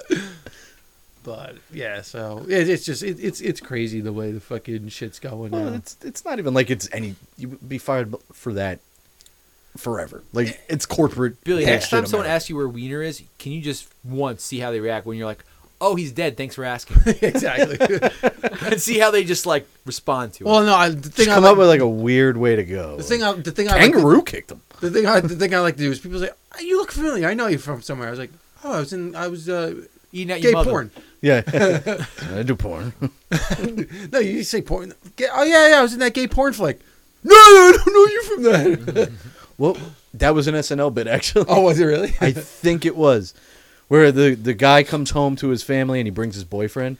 But 1.25 1.57
yeah, 1.73 2.03
so 2.03 2.45
it, 2.49 2.69
it's 2.69 2.85
just 2.85 3.03
it, 3.03 3.19
it's 3.19 3.41
it's 3.41 3.61
crazy 3.61 4.01
the 4.01 4.13
way 4.13 4.31
the 4.31 4.41
fucking 4.41 4.89
shit's 4.91 5.19
going 5.19 5.51
Well, 5.51 5.71
now. 5.71 5.77
it's 5.77 5.97
it's 6.03 6.25
not 6.25 6.39
even 6.39 6.55
like 6.55 6.71
it's 6.71 6.89
any. 6.93 7.17
You 7.37 7.49
would 7.49 7.69
be 7.69 7.79
fired 7.79 8.15
for 8.33 8.53
that 8.53 8.79
forever. 9.77 10.23
Like 10.33 10.61
it's 10.69 10.87
corporate. 10.87 11.43
Billy, 11.45 11.65
next 11.65 11.91
bullshit 11.91 12.05
time 12.05 12.07
someone 12.11 12.29
asks 12.29 12.49
you 12.49 12.57
where 12.57 12.69
Wiener 12.69 13.03
is, 13.03 13.23
can 13.39 13.53
you 13.53 13.61
just 13.61 13.89
once 14.05 14.43
see 14.45 14.59
how 14.59 14.71
they 14.71 14.81
react 14.81 15.07
when 15.07 15.17
you're 15.17 15.27
like, 15.27 15.45
"Oh, 15.81 15.95
he's 15.97 16.13
dead. 16.13 16.37
Thanks 16.37 16.55
for 16.55 16.65
asking," 16.65 16.99
exactly. 17.23 17.79
and 18.63 18.81
see 18.81 18.99
how 18.99 19.11
they 19.11 19.25
just 19.25 19.47
like 19.47 19.67
respond 19.87 20.35
to 20.35 20.45
it. 20.45 20.47
well, 20.47 20.63
no, 20.63 20.75
I, 20.75 20.91
the 20.91 21.09
thing 21.09 21.25
Just 21.27 21.31
I 21.31 21.35
come 21.35 21.45
like, 21.45 21.53
up 21.53 21.59
with 21.59 21.69
like 21.69 21.81
a 21.81 21.89
weird 21.89 22.37
way 22.37 22.57
to 22.57 22.65
go. 22.65 22.97
the 22.97 23.03
thing 23.03 23.23
I, 23.23 23.33
the 23.33 23.51
thing 23.51 23.69
I 23.69 23.73
like 23.77 23.83
to- 23.87 23.93
kangaroo 23.93 24.23
kicked 24.23 24.51
him. 24.53 24.61
The 24.81 24.91
thing 24.91 25.07
I 25.07 25.21
the 25.21 25.37
thing 25.37 25.55
I 25.55 25.61
like 25.61 25.77
to 25.77 25.83
do 25.83 25.91
is 25.91 25.99
people 26.01 26.21
say, 26.21 26.31
"Ah, 26.55 26.61
"You 26.61 26.77
look 26.79 26.93
familiar. 26.93 27.27
I 27.29 27.35
know 27.35 27.47
you 27.47 27.59
from 27.59 27.81
somewhere." 27.83 28.09
I 28.09 28.11
was 28.11 28.19
like, 28.21 28.31
"Oh, 28.63 28.73
I 28.75 28.81
was 28.81 28.93
in 28.93 29.17
I 29.17 29.29
was 29.29 29.49
uh, 29.49 29.75
Eating 30.13 30.31
at 30.33 30.43
gay 30.43 30.49
your 30.51 30.59
mother. 30.59 30.71
porn." 30.71 30.91
Yeah, 31.25 31.41
I 32.37 32.43
do 32.43 32.55
porn. 32.55 32.93
No, 34.13 34.19
you 34.19 34.45
say 34.45 34.61
porn. 34.61 34.93
Oh 35.33 35.43
yeah, 35.43 35.69
yeah, 35.71 35.79
I 35.79 35.83
was 35.83 35.95
in 35.95 36.01
that 36.01 36.13
gay 36.13 36.29
porn 36.29 36.53
flick. 36.53 36.81
No, 37.23 37.35
I 37.35 37.73
don't 37.83 37.95
know 37.95 38.07
you 38.07 38.23
from 38.25 38.43
that. 38.43 39.13
well, 39.59 39.77
that 40.13 40.35
was 40.35 40.47
an 40.49 40.55
SNL 40.55 40.93
bit 40.93 41.07
actually. 41.07 41.47
oh, 41.49 41.63
was 41.63 41.81
it 41.81 41.87
really? 41.87 42.15
I 42.21 42.31
think 42.33 42.85
it 42.85 42.95
was 42.95 43.33
where 43.89 44.13
the 44.13 44.35
the 44.35 44.53
guy 44.53 44.83
comes 44.83 45.11
home 45.13 45.35
to 45.37 45.49
his 45.49 45.63
family 45.63 45.99
and 45.99 46.07
he 46.07 46.11
brings 46.11 46.35
his 46.35 46.45
boyfriend, 46.45 46.99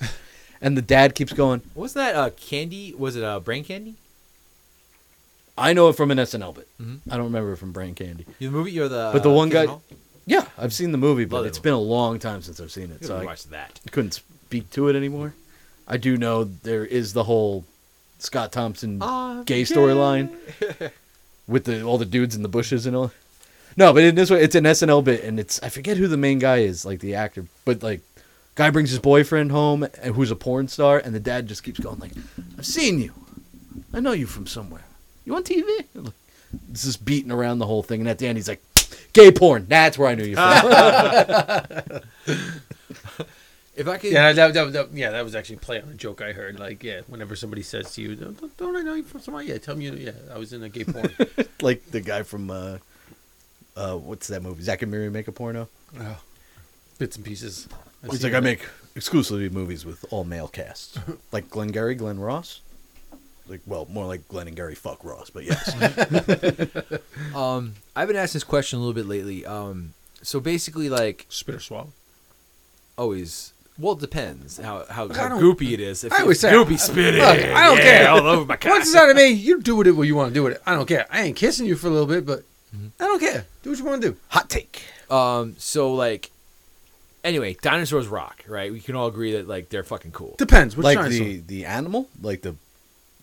and 0.61 0.75
the 0.75 0.83
dad 0.83 1.15
keeps 1.15 1.35
going. 1.35 1.61
Wasn't 1.75 1.97
that 2.03 2.15
uh, 2.15 2.31
candy? 2.31 2.95
Was 2.97 3.17
it 3.17 3.25
uh, 3.25 3.41
brain 3.41 3.63
candy? 3.63 3.95
I 5.59 5.75
know 5.75 5.89
it 5.91 5.97
from 5.97 6.11
an 6.11 6.19
SNL 6.19 6.55
bit. 6.55 6.69
Mhm. 6.81 7.01
I 7.11 7.17
don't 7.17 7.27
remember 7.27 7.53
it 7.53 7.59
from 7.59 7.73
Brain 7.73 7.95
Candy. 7.95 8.27
The 8.41 8.49
movie 8.49 8.81
or 8.81 8.89
the? 8.89 9.11
But 9.13 9.23
the 9.23 9.31
uh, 9.31 9.35
one 9.35 9.51
Kids 9.51 9.67
guy- 9.67 9.71
Hall? 9.71 9.83
Yeah, 10.27 10.47
I've 10.57 10.73
seen 10.73 10.93
the 10.93 10.99
movie, 10.99 11.25
but 11.27 11.39
Love 11.39 11.47
it's 11.47 11.59
it. 11.59 11.63
been 11.63 11.73
a 11.75 11.79
long 11.79 12.19
time 12.19 12.41
since 12.43 12.61
I've 12.61 12.73
seen 12.73 12.91
it, 12.91 13.03
You 13.03 13.09
so 13.09 13.17
I 13.19 13.25
watch 13.25 13.45
that. 13.45 13.81
couldn't 13.91 14.15
speak 14.15 14.71
to 14.71 14.89
it 14.89 14.97
anymore. 14.97 15.35
I 15.87 15.97
do 15.99 16.17
know 16.17 16.45
there 16.45 16.85
is 16.87 17.13
the 17.13 17.25
whole 17.25 17.65
Scott 18.19 18.51
Thompson 18.53 18.99
ah, 19.03 19.43
gay 19.45 19.63
storyline 19.63 20.31
with 21.47 21.65
the 21.65 21.83
all 21.83 21.99
the 21.99 22.07
dudes 22.07 22.35
in 22.35 22.43
the 22.43 22.49
bushes 22.49 22.87
and 22.87 22.97
all. 22.97 23.13
No, 23.77 23.93
but 23.93 24.03
in 24.05 24.15
this 24.15 24.31
way, 24.31 24.41
it's 24.43 24.55
an 24.55 24.65
SNL 24.65 25.05
bit, 25.05 25.25
and 25.25 25.39
it's 25.39 25.63
I 25.63 25.69
forget 25.69 25.97
who 25.99 26.09
the 26.09 26.17
main 26.17 26.39
guy 26.39 26.59
is, 26.59 26.87
like 26.87 27.01
the 27.01 27.17
actor, 27.17 27.45
but 27.65 27.83
like, 27.83 28.01
guy 28.55 28.71
brings 28.71 28.91
his 28.91 29.01
boyfriend 29.01 29.51
home, 29.51 29.83
and 30.01 30.15
who's 30.15 30.31
a 30.31 30.37
porn 30.37 30.69
star, 30.69 30.99
and 30.99 31.15
the 31.15 31.21
dad 31.21 31.49
just 31.49 31.63
keeps 31.65 31.81
going 31.81 31.99
like, 31.99 32.13
"I've 32.57 32.65
seen 32.67 32.99
you, 33.01 33.13
I 33.93 34.01
know 34.01 34.13
you 34.13 34.27
from 34.27 34.47
somewhere. 34.47 34.85
You 35.27 35.35
on 35.37 35.43
TV?" 35.45 35.67
It's 36.71 36.85
just 36.85 37.05
beating 37.05 37.33
around 37.33 37.59
the 37.59 37.67
whole 37.67 37.83
thing, 37.83 38.01
and 38.01 38.09
at 38.09 38.19
the 38.19 38.29
end 38.29 38.39
he's 38.39 38.49
like, 38.49 38.63
"Gay 39.13 39.31
porn. 39.33 39.67
That's 39.69 39.99
where 39.99 40.09
I 40.09 40.15
knew 40.15 40.25
you 40.25 40.37
from." 40.37 42.01
If 43.77 43.89
I 43.89 43.97
could, 43.99 44.13
yeah, 44.13 44.33
that, 44.33 44.55
that, 44.55 44.73
that, 44.73 44.93
yeah, 44.93 45.11
that 45.11 45.25
was 45.25 45.35
actually 45.35 45.57
play 45.57 45.81
on 45.81 45.89
a 45.89 45.95
joke 45.95 46.23
I 46.23 46.33
heard. 46.33 46.61
Like, 46.61 46.85
yeah, 46.85 47.01
whenever 47.09 47.35
somebody 47.35 47.63
says 47.63 47.93
to 47.95 48.03
you, 48.03 48.15
"Don't, 48.15 48.57
don't 48.57 48.77
I 48.77 48.83
know 48.83 48.95
you 48.95 49.03
from 49.03 49.21
somewhere?" 49.21 49.43
Yeah, 49.43 49.59
tell 49.59 49.75
me. 49.75 49.89
Yeah, 49.91 50.13
I 50.33 50.39
was 50.39 50.53
in 50.53 50.63
a 50.63 50.69
gay 50.69 50.85
porn. 50.85 51.11
like 51.61 51.85
the 51.91 52.01
guy 52.01 52.23
from 52.23 52.51
uh, 52.51 52.79
uh, 53.77 53.97
what's 53.97 54.29
that 54.29 54.43
movie? 54.43 54.63
Zack 54.63 54.83
and 54.83 54.93
Miri 54.93 55.11
make 55.11 55.27
a 55.27 55.33
porno. 55.33 55.69
oh, 55.99 56.21
bits 56.99 57.17
and 57.17 57.25
pieces. 57.25 57.69
I've 58.05 58.11
He's 58.13 58.21
seen 58.21 58.33
like, 58.33 58.43
I 58.43 58.45
make 58.45 58.69
exclusively 58.95 59.49
movies 59.49 59.85
with 59.85 60.05
all 60.11 60.23
male 60.23 60.47
casts, 60.49 60.97
like 61.33 61.51
Glenn 61.51 61.69
Gary, 61.69 61.97
Glenn 61.97 62.21
Ross. 62.21 62.61
Like, 63.47 63.61
well, 63.67 63.87
more 63.91 64.07
like 64.07 64.27
Glenn 64.29 64.47
and 64.49 64.57
Gary 64.57 64.75
fuck 64.75 65.05
Ross, 65.05 65.29
but 65.31 65.45
yes. 65.45 65.75
um, 67.35 67.75
I've 67.95 68.09
been 68.09 68.17
asked 68.17 68.33
this 68.33 68.45
question 68.45 68.79
a 68.79 68.81
little 68.83 68.95
bit 68.95 69.07
lately. 69.07 69.45
Um, 69.45 69.93
so 70.23 70.41
basically, 70.41 70.89
like 70.89 71.27
spit 71.29 71.55
or 71.57 71.61
swallow. 71.61 71.93
always. 72.97 73.53
Well, 73.79 73.95
it 73.95 74.01
depends 74.01 74.59
how 74.59 74.85
how, 74.89 75.09
how 75.13 75.39
goopy 75.39 75.73
it 75.73 75.81
is. 75.81 76.05
If 76.05 76.13
I 76.13 76.21
always 76.23 76.37
it's 76.37 76.41
say- 76.43 76.53
goopy 76.53 76.79
spitting. 76.79 77.21
Look, 77.21 77.39
I 77.39 77.65
don't 77.67 77.77
yeah, 77.79 77.83
care. 77.83 78.09
all 78.11 78.19
over 78.27 78.45
my 78.47 78.57
Once 78.65 78.87
it's 78.87 78.95
out 78.95 79.11
of 79.11 79.17
me, 79.17 79.29
you 79.31 79.61
do 79.61 79.75
with 79.77 79.89
it 79.89 79.93
what 79.93 80.05
you 80.07 80.15
want 80.15 80.29
to 80.31 80.35
do 80.35 80.45
with 80.45 80.55
it. 80.55 80.63
I 80.65 80.75
don't 80.75 80.87
care. 80.87 81.07
I 81.11 81.23
ain't 81.23 81.37
kissing 81.37 81.67
you 81.67 81.75
for 81.77 81.89
a 81.89 81.91
little 81.91 82.07
bit, 82.07 82.25
but 82.27 82.45
Mm-hmm. 82.75 82.89
I 83.01 83.07
don't 83.07 83.21
care. 83.21 83.45
Do 83.63 83.71
what 83.71 83.79
you 83.79 83.85
want 83.85 84.03
to 84.03 84.09
do. 84.11 84.17
Hot 84.31 84.51
take. 84.51 84.83
Um, 85.09 85.55
so 85.59 85.95
like, 85.95 86.33
anyway, 87.23 87.57
dinosaurs 87.63 88.09
rock, 88.09 88.43
right? 88.49 88.73
We 88.73 88.81
can 88.81 88.97
all 88.97 89.07
agree 89.07 89.31
that 89.35 89.47
like 89.47 89.69
they're 89.69 89.85
fucking 89.85 90.11
cool. 90.11 90.35
Depends. 90.39 90.77
Which 90.77 90.83
like 90.83 90.99
dinosaur? 90.99 91.25
the 91.25 91.37
the 91.39 91.65
animal, 91.67 92.09
like 92.21 92.43
the 92.43 92.57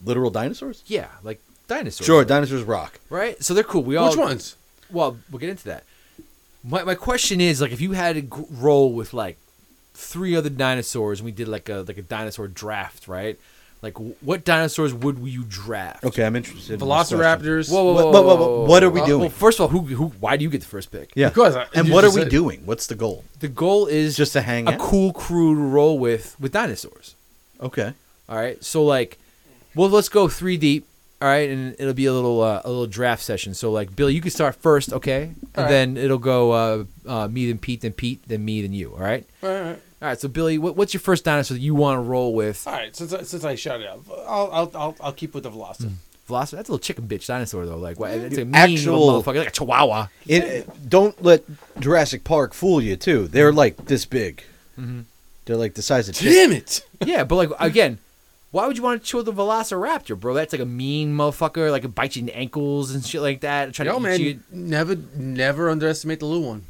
literal 0.03 0.29
dinosaurs. 0.29 0.83
Yeah, 0.87 1.07
like 1.23 1.39
dinosaurs. 1.67 2.05
Sure, 2.05 2.23
dinosaurs 2.25 2.63
rock. 2.63 2.99
right? 3.09 3.41
So 3.43 3.53
they're 3.53 3.63
cool. 3.63 3.83
We 3.83 3.95
all 3.95 4.09
Which 4.09 4.17
ones? 4.17 4.55
Well, 4.89 5.17
we'll 5.29 5.39
get 5.39 5.49
into 5.49 5.65
that. 5.65 5.83
My 6.63 6.83
my 6.83 6.95
question 6.95 7.41
is 7.41 7.61
like 7.61 7.71
if 7.71 7.81
you 7.81 7.93
had 7.93 8.15
to 8.15 8.21
g- 8.21 8.45
roll 8.51 8.93
with 8.93 9.13
like 9.13 9.37
three 9.93 10.35
other 10.35 10.49
dinosaurs 10.49 11.19
and 11.19 11.25
we 11.25 11.31
did 11.31 11.47
like 11.47 11.69
a 11.69 11.83
like 11.87 11.97
a 11.97 12.01
dinosaur 12.01 12.47
draft, 12.47 13.07
right? 13.07 13.37
Like, 13.81 13.97
wh- 13.97 14.13
what 14.23 14.45
dinosaurs 14.45 14.93
would 14.93 15.17
you 15.19 15.43
draft? 15.43 16.03
Okay, 16.03 16.23
I'm 16.23 16.35
interested. 16.35 16.73
in 16.73 16.79
this 16.79 16.87
question. 16.87 17.17
Velociraptors. 17.17 17.71
Whoa, 17.71 17.83
whoa, 17.83 17.93
What- 17.93 18.03
whoa, 18.05 18.11
what- 18.11 18.13
whoa, 18.13 18.25
what- 18.27 18.39
whoa, 18.39 18.59
whoa, 18.59 18.65
what 18.65 18.83
are 18.83 18.89
we 18.91 19.01
Uh, 19.01 19.05
doing? 19.07 19.21
Well, 19.21 19.29
first 19.31 19.59
of 19.59 19.63
all, 19.63 19.67
who, 19.69 19.79
who, 19.95 20.05
why 20.19 20.37
do 20.37 20.43
you 20.43 20.51
get 20.51 20.61
the 20.61 20.67
first 20.67 20.91
pick? 20.91 21.11
Yeah. 21.15 21.29
Because 21.29 21.55
I- 21.55 21.65
and 21.73 21.87
you 21.87 21.93
what 21.95 22.03
are 22.03 22.07
just 22.07 22.15
we 22.17 22.21
said- 22.21 22.29
doing? 22.29 22.61
What's 22.65 22.85
the 22.85 22.93
goal? 22.93 23.23
The 23.39 23.47
goal 23.47 23.87
is 23.87 24.15
Just 24.15 24.33
to 24.33 24.41
hang 24.41 24.67
a 24.67 24.73
out? 24.73 24.79
cool 24.79 25.11
crew 25.13 25.55
to 25.55 25.61
roll 25.61 25.97
with 25.97 26.35
with 26.39 26.51
dinosaurs. 26.51 27.15
Okay. 27.59 27.93
All 28.29 28.35
right, 28.37 28.63
so 28.63 28.83
like, 28.83 29.17
well, 29.75 29.89
let's 29.89 30.09
go 30.09 30.27
three 30.27 30.57
deep. 30.57 30.85
All 31.21 31.27
right, 31.27 31.49
and 31.51 31.75
it'll 31.77 31.93
be 31.93 32.07
a 32.07 32.13
little 32.13 32.41
uh, 32.41 32.61
a 32.65 32.69
little 32.69 32.87
draft 32.87 33.21
session. 33.21 33.53
So 33.53 33.71
like, 33.71 33.95
Billy, 33.95 34.15
you 34.15 34.21
can 34.21 34.31
start 34.31 34.55
first, 34.55 34.91
okay? 34.91 35.23
And 35.23 35.35
All 35.55 35.63
right. 35.65 35.69
then 35.69 35.95
it'll 35.97 36.17
go 36.17 36.51
uh, 36.51 36.83
uh, 37.07 37.27
me 37.27 37.45
then 37.47 37.59
Pete 37.59 37.81
then 37.81 37.91
Pete 37.93 38.21
then 38.27 38.43
me 38.43 38.63
then 38.63 38.73
you. 38.73 38.93
All 38.93 38.99
right. 39.01 39.23
All 39.43 39.49
right. 39.49 39.67
All 40.01 40.07
right. 40.07 40.19
So 40.19 40.27
Billy, 40.27 40.57
what, 40.57 40.75
what's 40.75 40.95
your 40.95 41.01
first 41.01 41.23
dinosaur 41.23 41.55
that 41.55 41.61
you 41.61 41.75
want 41.75 41.97
to 41.97 42.01
roll 42.01 42.33
with? 42.33 42.65
All 42.65 42.73
right. 42.73 42.95
Since 42.95 43.13
I, 43.13 43.21
since 43.21 43.43
I 43.43 43.53
shut 43.53 43.81
it 43.81 43.87
up, 43.87 43.99
I'll 44.27 44.49
I'll 44.51 44.71
I'll, 44.73 44.95
I'll 44.99 45.13
keep 45.13 45.35
with 45.35 45.43
the 45.43 45.51
Velociraptor. 45.51 45.91
Velociraptor. 46.27 46.51
That's 46.51 46.69
a 46.69 46.71
little 46.71 46.79
chicken 46.79 47.07
bitch 47.07 47.27
dinosaur 47.27 47.67
though. 47.67 47.77
Like, 47.77 47.99
what? 47.99 48.09
It's 48.09 48.37
a 48.39 48.45
mean 48.45 48.55
Actual- 48.55 49.05
little 49.05 49.21
motherfucker, 49.21 49.37
like 49.37 49.49
a 49.49 49.51
chihuahua. 49.51 50.07
It, 50.25 50.89
don't 50.89 51.21
let 51.21 51.43
Jurassic 51.79 52.23
Park 52.23 52.55
fool 52.55 52.81
you 52.81 52.95
too. 52.95 53.27
They're 53.27 53.53
like 53.53 53.77
this 53.85 54.05
big. 54.05 54.43
Mm-hmm. 54.79 55.01
They're 55.45 55.57
like 55.57 55.75
the 55.75 55.83
size 55.83 56.09
of 56.09 56.15
chicken. 56.15 56.33
Damn 56.33 56.51
it! 56.51 56.83
Yeah, 57.05 57.25
but 57.25 57.35
like 57.35 57.49
again, 57.59 57.99
why 58.51 58.67
would 58.67 58.77
you 58.77 58.83
want 58.83 59.01
to 59.01 59.07
chill 59.07 59.23
the 59.23 59.33
Velociraptor, 59.33 60.19
bro? 60.19 60.33
That's 60.33 60.53
like 60.53 60.61
a 60.61 60.65
mean 60.65 61.15
motherfucker, 61.15 61.71
like 61.71 61.83
a 61.83 61.87
bite 61.89 62.15
you 62.15 62.21
in 62.21 62.25
the 62.27 62.37
ankles 62.37 62.91
and 62.93 63.03
shit 63.05 63.21
like 63.21 63.41
that. 63.41 63.73
Trying 63.73 63.87
Yo, 63.87 63.93
to 63.93 63.99
eat 63.99 64.03
man, 64.03 64.19
you. 64.19 64.39
never 64.51 64.95
never 65.15 65.69
underestimate 65.69 66.19
the 66.19 66.25
little 66.25 66.47
one. 66.47 66.63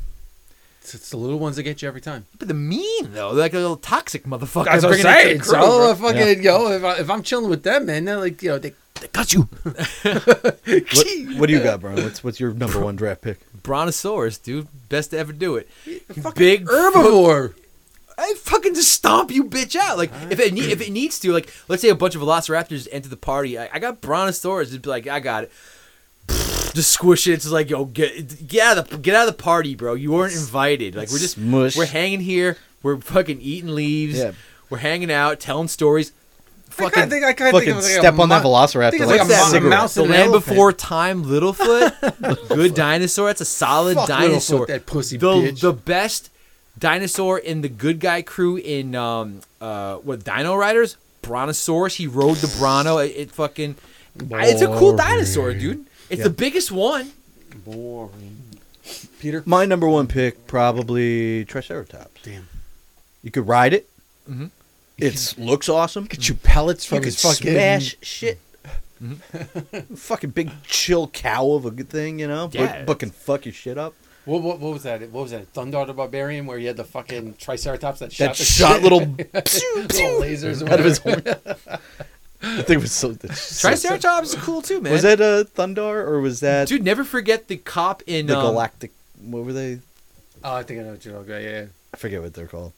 It's, 0.81 0.95
it's 0.95 1.09
the 1.11 1.17
little 1.17 1.37
ones 1.39 1.57
that 1.57 1.63
get 1.63 1.81
you 1.83 1.87
every 1.87 2.01
time. 2.01 2.25
But 2.39 2.47
the 2.47 2.53
mean 2.55 3.13
though, 3.13 3.33
they're 3.35 3.43
like 3.45 3.53
a 3.53 3.57
little 3.57 3.77
toxic 3.77 4.23
motherfucker. 4.25 4.65
That's 4.65 4.83
what 4.83 4.93
I'm 4.95 5.01
bringing 5.01 5.01
it 5.01 5.03
to 5.03 5.03
the 5.03 5.13
saying. 5.13 5.39
crew, 5.39 5.49
So 5.49 5.59
bro. 5.59 5.91
if 5.91 5.97
fucking 5.99 6.43
yo, 6.43 6.71
if, 6.71 6.83
I, 6.83 6.95
if 6.99 7.09
I'm 7.09 7.21
chilling 7.23 7.49
with 7.49 7.63
them, 7.63 7.85
man, 7.85 8.05
they're 8.05 8.17
like, 8.17 8.41
you 8.41 8.49
know, 8.49 8.57
they, 8.59 8.73
They 8.99 9.07
got 9.07 9.33
you. 9.33 9.47
What, 10.03 11.07
what 11.37 11.47
do 11.47 11.53
you 11.53 11.63
got, 11.63 11.81
bro? 11.81 11.95
What's 11.95 12.23
what's 12.23 12.39
your 12.39 12.53
number 12.53 12.79
one 12.79 12.95
draft 12.95 13.21
pick? 13.21 13.39
Brontosaurus, 13.63 14.37
dude, 14.37 14.67
best 14.89 15.11
to 15.11 15.17
ever 15.17 15.33
do 15.33 15.55
it. 15.55 15.69
Big 16.35 16.65
herbivore. 16.65 17.53
I 18.21 18.33
fucking 18.35 18.75
just 18.75 18.91
stomp 18.91 19.31
you 19.31 19.45
bitch 19.45 19.75
out. 19.75 19.97
Like 19.97 20.11
if 20.29 20.39
it 20.39 20.53
ne- 20.53 20.71
if 20.71 20.79
it 20.81 20.91
needs 20.91 21.19
to, 21.21 21.31
like 21.33 21.51
let's 21.67 21.81
say 21.81 21.89
a 21.89 21.95
bunch 21.95 22.15
of 22.15 22.21
Velociraptors 22.21 22.87
enter 22.91 23.09
the 23.09 23.17
party, 23.17 23.57
I, 23.57 23.69
I 23.73 23.79
got 23.79 23.99
Brontosaurus. 24.01 24.69
Just 24.69 24.81
be 24.83 24.89
like, 24.89 25.07
I 25.07 25.19
got 25.19 25.45
it. 25.45 25.51
Just 26.73 26.91
squish 26.91 27.27
it. 27.27 27.33
It's 27.33 27.49
like 27.49 27.69
yo, 27.69 27.85
get 27.85 28.47
get 28.47 28.63
out 28.65 28.77
of 28.77 28.89
the 28.89 28.97
get 28.97 29.15
out 29.15 29.27
of 29.27 29.35
the 29.35 29.41
party, 29.43 29.75
bro. 29.75 29.93
You 29.95 30.11
weren't 30.11 30.33
invited. 30.33 30.95
Like 30.95 31.09
we're 31.11 31.17
just 31.19 31.35
Smush. 31.35 31.75
we're 31.75 31.85
hanging 31.85 32.21
here. 32.21 32.57
We're 32.83 32.97
fucking 33.01 33.41
eating 33.41 33.75
leaves. 33.75 34.17
Yeah. 34.17 34.31
We're 34.69 34.77
hanging 34.77 35.11
out, 35.11 35.39
telling 35.41 35.67
stories. 35.67 36.13
I 36.69 36.73
Fucking 36.73 36.91
kind 36.91 37.03
of 37.03 37.09
think 37.11 37.25
I 37.25 37.33
kind 37.33 37.53
of 37.53 37.59
think 37.61 37.63
Fucking 37.65 37.73
it 37.73 37.75
was 37.75 37.85
like 37.91 37.99
step 37.99 38.17
a 38.17 38.21
on 38.21 38.29
that 38.29 38.43
mo- 38.43 38.49
Velociraptor 38.49 38.83
I 38.85 38.91
think 38.91 39.01
it's 39.01 39.11
like 39.11 39.19
like 39.19 39.29
a 39.29 39.33
a, 39.33 39.35
mo- 39.37 39.43
a 39.43 39.49
cigarette. 39.49 39.69
mouse 39.69 39.93
the 39.95 40.03
and 40.03 40.11
an 40.11 40.17
land 40.17 40.29
elephant. 40.29 40.49
before 40.55 40.71
time, 40.71 41.25
Littlefoot. 41.25 42.47
good 42.55 42.73
dinosaur. 42.73 43.27
That's 43.27 43.41
a 43.41 43.45
solid 43.45 43.95
Fuck 43.95 44.07
dinosaur. 44.07 44.61
Littlefoot, 44.61 44.67
that 44.67 44.85
pussy 44.85 45.17
the 45.17 45.27
bitch. 45.27 45.59
the 45.59 45.73
best 45.73 46.29
dinosaur 46.77 47.37
in 47.37 47.61
the 47.61 47.69
good 47.69 47.99
guy 47.99 48.21
crew 48.21 48.57
in 48.57 48.95
um 48.95 49.41
uh 49.59 49.95
what 49.97 50.23
Dino 50.23 50.55
Riders. 50.55 50.97
Brontosaurus. 51.21 51.95
He 51.95 52.07
rode 52.07 52.37
the 52.37 52.53
Bronto. 52.57 52.97
It, 52.97 53.13
it 53.15 53.31
fucking. 53.31 53.75
It's 54.19 54.61
a 54.61 54.67
cool 54.67 54.95
dinosaur, 54.95 55.53
dude. 55.53 55.85
It's 56.09 56.17
Yeah. 56.19 56.23
the 56.25 56.29
biggest 56.31 56.71
one. 56.71 57.11
Boring. 57.63 58.37
Peter. 59.19 59.43
My 59.45 59.65
number 59.65 59.87
one 59.87 60.07
pick 60.07 60.47
probably 60.47 61.45
Triceratops. 61.45 62.21
Damn. 62.23 62.47
You 63.23 63.29
could 63.31 63.47
ride 63.47 63.73
it. 63.73 63.87
Mhm. 64.29 64.49
It 64.97 65.35
looks 65.37 65.69
awesome. 65.69 66.05
Get 66.05 66.27
you 66.27 66.35
pellets 66.35 66.85
You 66.85 66.89
from 66.89 66.97
could 67.03 67.05
his 67.13 67.21
fucking 67.21 67.51
smash 67.53 67.95
shit. 68.01 68.39
fucking 69.95 70.31
big 70.31 70.51
chill 70.63 71.07
cow 71.07 71.51
of 71.51 71.65
a 71.65 71.71
good 71.71 71.89
thing, 71.89 72.19
you 72.19 72.27
know, 72.27 72.49
Yeah. 72.51 72.77
but, 72.79 72.85
but 72.85 72.99
can 72.99 73.09
fuck 73.11 73.45
your 73.45 73.53
shit 73.53 73.77
up. 73.77 73.93
What, 74.25 74.41
what, 74.43 74.59
what 74.59 74.73
was 74.73 74.83
that? 74.83 75.01
What 75.09 75.23
was 75.23 75.31
that? 75.31 75.51
Thundar 75.53 75.87
the 75.87 75.93
Barbarian, 75.93 76.45
where 76.45 76.57
you 76.57 76.67
had 76.67 76.77
the 76.77 76.83
fucking 76.83 77.35
Triceratops 77.39 77.99
that 77.99 78.11
shot 78.13 78.29
That 78.29 78.37
the 78.37 78.43
shot 78.43 78.73
shit? 78.75 78.83
little 78.83 78.99
little 79.07 80.21
lasers 80.21 80.67
out 80.69 80.79
of 80.79 80.85
his 80.85 80.99
horn. 80.99 81.23
I 82.43 82.57
think 82.63 82.69
it 82.69 82.77
was 82.77 82.91
so. 82.91 83.13
so- 83.33 83.67
Triceratops 83.69 84.33
is 84.33 84.35
cool 84.43 84.61
too, 84.61 84.79
man. 84.81 84.93
Was 84.93 85.01
that 85.03 85.19
a 85.21 85.47
Thundar 85.55 86.05
or 86.05 86.19
was 86.21 86.39
that 86.41 86.67
dude? 86.67 86.83
Never 86.83 87.03
forget 87.03 87.47
the 87.47 87.57
cop 87.57 88.03
in 88.05 88.27
the 88.27 88.37
um, 88.37 88.45
Galactic? 88.45 88.91
What 89.21 89.43
were 89.45 89.53
they? 89.53 89.79
Oh, 90.43 90.55
I 90.55 90.63
think 90.63 90.79
I 90.79 90.83
know 90.83 90.91
what 90.91 91.05
you're 91.05 91.13
talking 91.15 91.29
about. 91.31 91.41
Yeah, 91.43 91.65
I 91.93 91.97
forget 91.97 92.21
what 92.21 92.33
they're 92.33 92.47
called. 92.47 92.73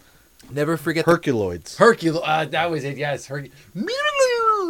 Never 0.51 0.77
forget 0.77 1.05
the 1.05 1.11
Herculoids. 1.11 1.77
Hercules. 1.77 2.21
Uh, 2.23 2.45
that 2.45 2.69
was 2.69 2.83
it. 2.83 2.97
Yes, 2.97 3.25
Hercules. 3.27 3.51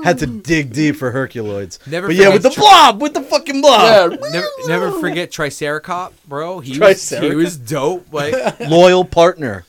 Had 0.03 0.19
to 0.19 0.27
dig 0.27 0.73
deep 0.73 0.95
for 0.97 1.11
Herculoids. 1.11 1.85
Never 1.87 2.07
but 2.07 2.15
yeah, 2.15 2.29
with 2.29 2.43
the 2.43 2.49
forget 2.51 2.61
blob, 2.69 3.01
with 3.01 3.13
the 3.13 3.21
fucking 3.21 3.61
blob. 3.61 4.19
never, 4.31 4.47
never 4.67 4.91
forget 4.99 5.31
Triceracop, 5.31 6.11
bro. 6.27 6.59
He 6.59 6.77
was, 6.77 7.09
he 7.09 7.35
was 7.35 7.57
dope. 7.57 8.11
Like, 8.11 8.59
Loyal 8.69 9.05
partner 9.05 9.65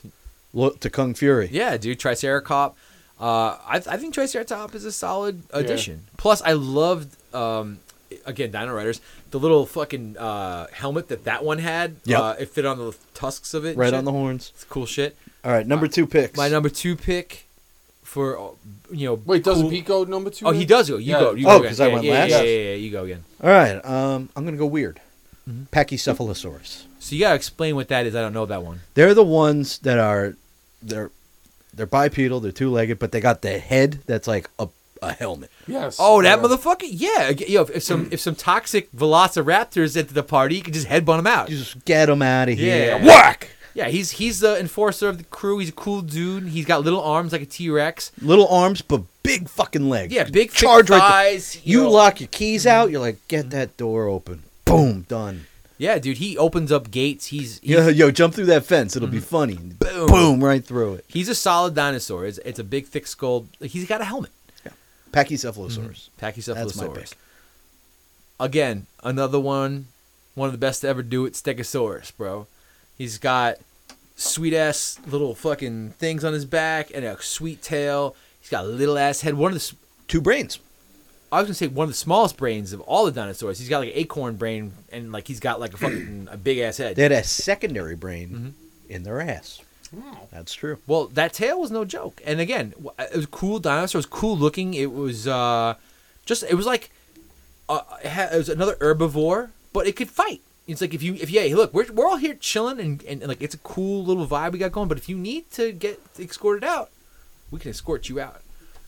lo- 0.53 0.71
to 0.71 0.89
Kung 0.89 1.13
Fury. 1.13 1.49
yeah, 1.51 1.77
dude, 1.77 1.99
Triceracop. 1.99 2.73
Uh, 3.19 3.57
I, 3.65 3.77
I 3.87 3.97
think 3.97 4.13
Triceratops 4.13 4.75
is 4.75 4.83
a 4.83 4.91
solid 4.91 5.43
addition. 5.51 6.05
Plus, 6.17 6.41
I 6.41 6.51
loved, 6.51 7.15
um, 7.33 7.79
again, 8.25 8.51
Dino 8.51 8.73
Riders, 8.73 8.99
the 9.31 9.39
little 9.39 9.65
fucking 9.65 10.17
uh, 10.17 10.67
helmet 10.73 11.07
that 11.07 11.23
that 11.23 11.45
one 11.45 11.59
had. 11.59 11.95
Yep. 12.03 12.19
Uh, 12.19 12.35
it 12.39 12.49
fit 12.49 12.65
on 12.65 12.77
the 12.77 12.93
tusks 13.13 13.53
of 13.53 13.63
it. 13.65 13.77
Right 13.77 13.87
shit. 13.87 13.93
on 13.93 14.03
the 14.03 14.11
horns. 14.11 14.51
It's 14.55 14.65
cool 14.65 14.85
shit. 14.85 15.17
All 15.45 15.51
right, 15.51 15.65
number 15.67 15.87
two 15.87 16.07
picks. 16.07 16.35
My 16.37 16.49
number 16.49 16.69
two 16.69 16.95
pick 16.95 17.45
for, 18.03 18.37
uh, 18.39 18.47
you 18.91 19.07
know. 19.07 19.21
Wait, 19.25 19.43
doesn't 19.43 19.63
cool- 19.63 19.69
Pete 19.71 19.85
go 19.85 20.03
number 20.03 20.29
two? 20.31 20.45
Oh, 20.45 20.51
then? 20.51 20.59
he 20.59 20.65
does 20.65 20.89
go. 20.89 20.97
You 20.97 21.11
Yeah. 21.13 21.19
go. 21.19 21.33
You 21.35 21.47
Oh, 21.47 21.59
go 21.59 21.67
'cause 21.67 21.79
again. 21.79 21.85
I 21.85 21.87
Yeah, 21.87 21.93
went 21.93 22.05
yeah, 22.05 22.11
last? 22.13 22.29
Yeah, 22.31 22.41
yeah, 22.41 22.69
yeah, 22.69 22.75
you 22.75 22.91
go 22.91 23.03
again. 23.03 23.23
All 23.43 23.49
right, 23.49 23.85
um, 23.85 24.29
I'm 24.35 24.43
gonna 24.45 24.57
go 24.57 24.65
weird. 24.65 24.99
Mm-hmm. 25.49 25.63
Pachycephalosaurus. 25.71 26.83
So 26.99 27.13
you 27.15 27.21
gotta 27.21 27.35
explain 27.35 27.75
what 27.75 27.87
that 27.89 28.05
is. 28.07 28.15
I 28.15 28.21
don't 28.21 28.33
know 28.33 28.47
that 28.47 28.63
one. 28.63 28.79
They're 28.95 29.13
the 29.13 29.23
ones 29.23 29.77
that 29.79 29.99
are 29.99 30.35
they're 30.81 31.11
they're 31.73 31.85
bipedal. 31.85 32.39
They're 32.39 32.51
two 32.51 32.71
legged, 32.71 32.97
but 32.99 33.11
they 33.11 33.19
got 33.21 33.41
the 33.43 33.59
head 33.59 33.99
that's 34.07 34.27
like 34.27 34.49
a 34.57 34.67
a 35.03 35.11
helmet. 35.13 35.51
Yes. 35.67 35.97
Oh, 35.99 36.21
that 36.23 36.39
Uh, 36.39 36.43
motherfucker! 36.47 36.87
Yeah, 36.89 37.29
yo, 37.47 37.61
if, 37.63 37.69
if 37.69 37.83
some 37.83 38.07
if 38.11 38.19
some 38.21 38.33
toxic 38.33 38.91
velociraptors 38.93 39.95
enter 39.97 40.13
the 40.13 40.23
party, 40.23 40.55
you 40.55 40.61
can 40.63 40.73
just 40.73 40.87
headbutt 40.87 41.17
them 41.17 41.27
out. 41.27 41.49
You 41.51 41.57
just 41.57 41.83
get 41.85 42.07
them 42.07 42.21
out 42.23 42.49
of 42.49 42.57
here. 42.57 42.97
Yeah. 42.99 43.05
Whack. 43.05 43.49
Yeah, 43.75 43.89
he's 43.89 44.11
he's 44.11 44.39
the 44.39 44.57
enforcer 44.57 45.09
of 45.09 45.17
the 45.17 45.25
crew. 45.25 45.59
He's 45.59 45.69
a 45.69 45.73
cool 45.73 46.01
dude. 46.01 46.47
He's 46.47 46.65
got 46.65 46.83
little 46.83 47.01
arms 47.01 47.33
like 47.33 47.41
a 47.41 47.45
T 47.45 47.69
Rex. 47.69 48.13
Little 48.21 48.47
arms, 48.47 48.81
but 48.81 49.03
big 49.21 49.49
fucking 49.49 49.89
legs. 49.89 50.13
Yeah, 50.13 50.23
big 50.23 50.53
charge 50.53 50.89
right 50.89 50.97
there. 50.97 51.09
thighs. 51.09 51.59
You 51.65 51.83
yo. 51.83 51.91
lock 51.91 52.21
your 52.21 52.29
keys 52.29 52.63
mm-hmm. 52.63 52.75
out. 52.75 52.89
You're 52.89 53.01
like, 53.01 53.27
get 53.27 53.49
that 53.49 53.75
door 53.75 54.07
open. 54.07 54.43
Boom, 54.63 55.01
done. 55.01 55.45
Yeah, 55.77 55.99
dude, 55.99 56.17
he 56.17 56.37
opens 56.37 56.71
up 56.71 56.89
gates. 56.89 57.27
He's 57.27 57.59
he's, 57.59 57.69
Yo, 57.69 57.89
yo, 57.89 58.11
jump 58.11 58.33
through 58.33 58.45
that 58.45 58.63
fence. 58.63 58.95
It'll 58.95 59.09
be 59.09 59.17
mm-hmm. 59.17 59.25
funny. 59.25 59.55
Boom. 59.55 60.07
Boom, 60.07 60.43
right 60.43 60.63
through 60.63 60.95
it. 60.95 61.05
he's 61.09 61.27
a 61.27 61.35
solid 61.35 61.75
dinosaur. 61.75 62.25
It's, 62.25 62.37
it's 62.39 62.59
a 62.59 62.63
big, 62.63 62.85
thick 62.87 63.05
skull. 63.05 63.47
He's 63.59 63.85
got 63.85 63.99
a 63.99 64.05
helmet. 64.05 64.31
Yeah, 64.65 64.71
Pachycephalosaurus. 65.11 66.09
Mm-hmm. 66.17 66.25
Pachycephalosaurus. 66.25 66.55
That's 66.55 66.77
my 66.77 66.87
pick. 66.87 67.09
Again, 68.39 68.87
another 69.03 69.39
one, 69.39 69.87
one 70.33 70.47
of 70.47 70.53
the 70.53 70.57
best 70.57 70.81
to 70.81 70.87
ever 70.87 71.03
do 71.03 71.25
it, 71.25 71.33
Stegosaurus, 71.33 72.15
bro. 72.15 72.47
He's 72.97 73.17
got 73.17 73.57
sweet 74.15 74.53
ass 74.53 74.99
little 75.07 75.35
fucking 75.35 75.91
things 75.91 76.23
on 76.23 76.33
his 76.33 76.45
back 76.45 76.91
and 76.93 77.03
a 77.05 77.21
sweet 77.21 77.61
tail. 77.61 78.15
He's 78.39 78.49
got 78.49 78.65
a 78.65 78.67
little 78.67 78.97
ass 78.97 79.21
head. 79.21 79.33
One 79.35 79.51
of 79.51 79.55
the, 79.55 79.59
s- 79.59 79.75
Two 80.07 80.21
brains. 80.21 80.59
I 81.31 81.39
was 81.39 81.47
gonna 81.47 81.55
say 81.55 81.67
one 81.67 81.85
of 81.85 81.89
the 81.89 81.95
smallest 81.97 82.37
brains 82.37 82.71
of 82.73 82.79
all 82.81 83.05
the 83.05 83.11
dinosaurs. 83.11 83.57
He's 83.59 83.67
got 83.69 83.79
like 83.79 83.89
an 83.89 83.97
acorn 83.97 84.35
brain 84.35 84.71
and 84.91 85.11
like 85.11 85.27
he's 85.27 85.39
got 85.39 85.59
like 85.59 85.73
a 85.73 85.77
fucking 85.77 86.27
a 86.31 86.37
big 86.37 86.59
ass 86.59 86.77
head. 86.77 86.95
They 86.95 87.01
had 87.03 87.11
a 87.11 87.23
secondary 87.23 87.95
brain 87.95 88.29
Mm-hmm. 88.29 88.49
in 88.93 89.03
their 89.03 89.19
ass. 89.19 89.61
Oh. 89.97 90.27
That's 90.31 90.53
true. 90.53 90.77
Well, 90.87 91.07
that 91.07 91.33
tail 91.33 91.59
was 91.59 91.71
no 91.71 91.85
joke. 91.85 92.21
And 92.25 92.39
again, 92.39 92.73
it 92.99 93.15
was 93.15 93.23
a 93.25 93.27
cool 93.27 93.59
dinosaur. 93.59 93.97
It 93.97 93.99
was 93.99 94.05
cool 94.05 94.37
looking. 94.37 94.73
It 94.75 94.91
was 94.91 95.27
uh, 95.27 95.75
just 96.25 96.43
it 96.43 96.53
was 96.55 96.65
like 96.67 96.91
uh, 97.67 97.81
it, 98.03 98.09
had, 98.09 98.33
it 98.33 98.37
was 98.37 98.49
another 98.49 98.75
herbivore, 98.75 99.49
but 99.73 99.87
it 99.87 99.95
could 99.95 100.09
fight. 100.09 100.41
It's 100.67 100.81
like 100.81 100.93
if 100.93 101.03
you 101.03 101.13
if 101.15 101.29
yeah, 101.29 101.41
hey, 101.41 101.53
look, 101.53 101.73
we're 101.73 101.91
we're 101.91 102.07
all 102.07 102.17
here 102.17 102.33
chilling 102.33 102.79
and, 102.79 103.03
and, 103.03 103.21
and, 103.21 103.27
like 103.27 103.41
it's 103.41 103.53
a 103.53 103.59
cool 103.59 104.03
little 104.03 104.25
vibe 104.25 104.53
we 104.53 104.59
got 104.59 104.71
going. 104.71 104.87
But 104.87 104.97
if 104.97 105.07
you 105.07 105.17
need 105.17 105.51
to 105.51 105.71
get 105.71 105.99
escorted 106.17 106.63
out, 106.63 106.89
we 107.51 107.59
can 107.59 107.69
escort 107.69 108.09
you 108.09 108.19
out. 108.19 108.41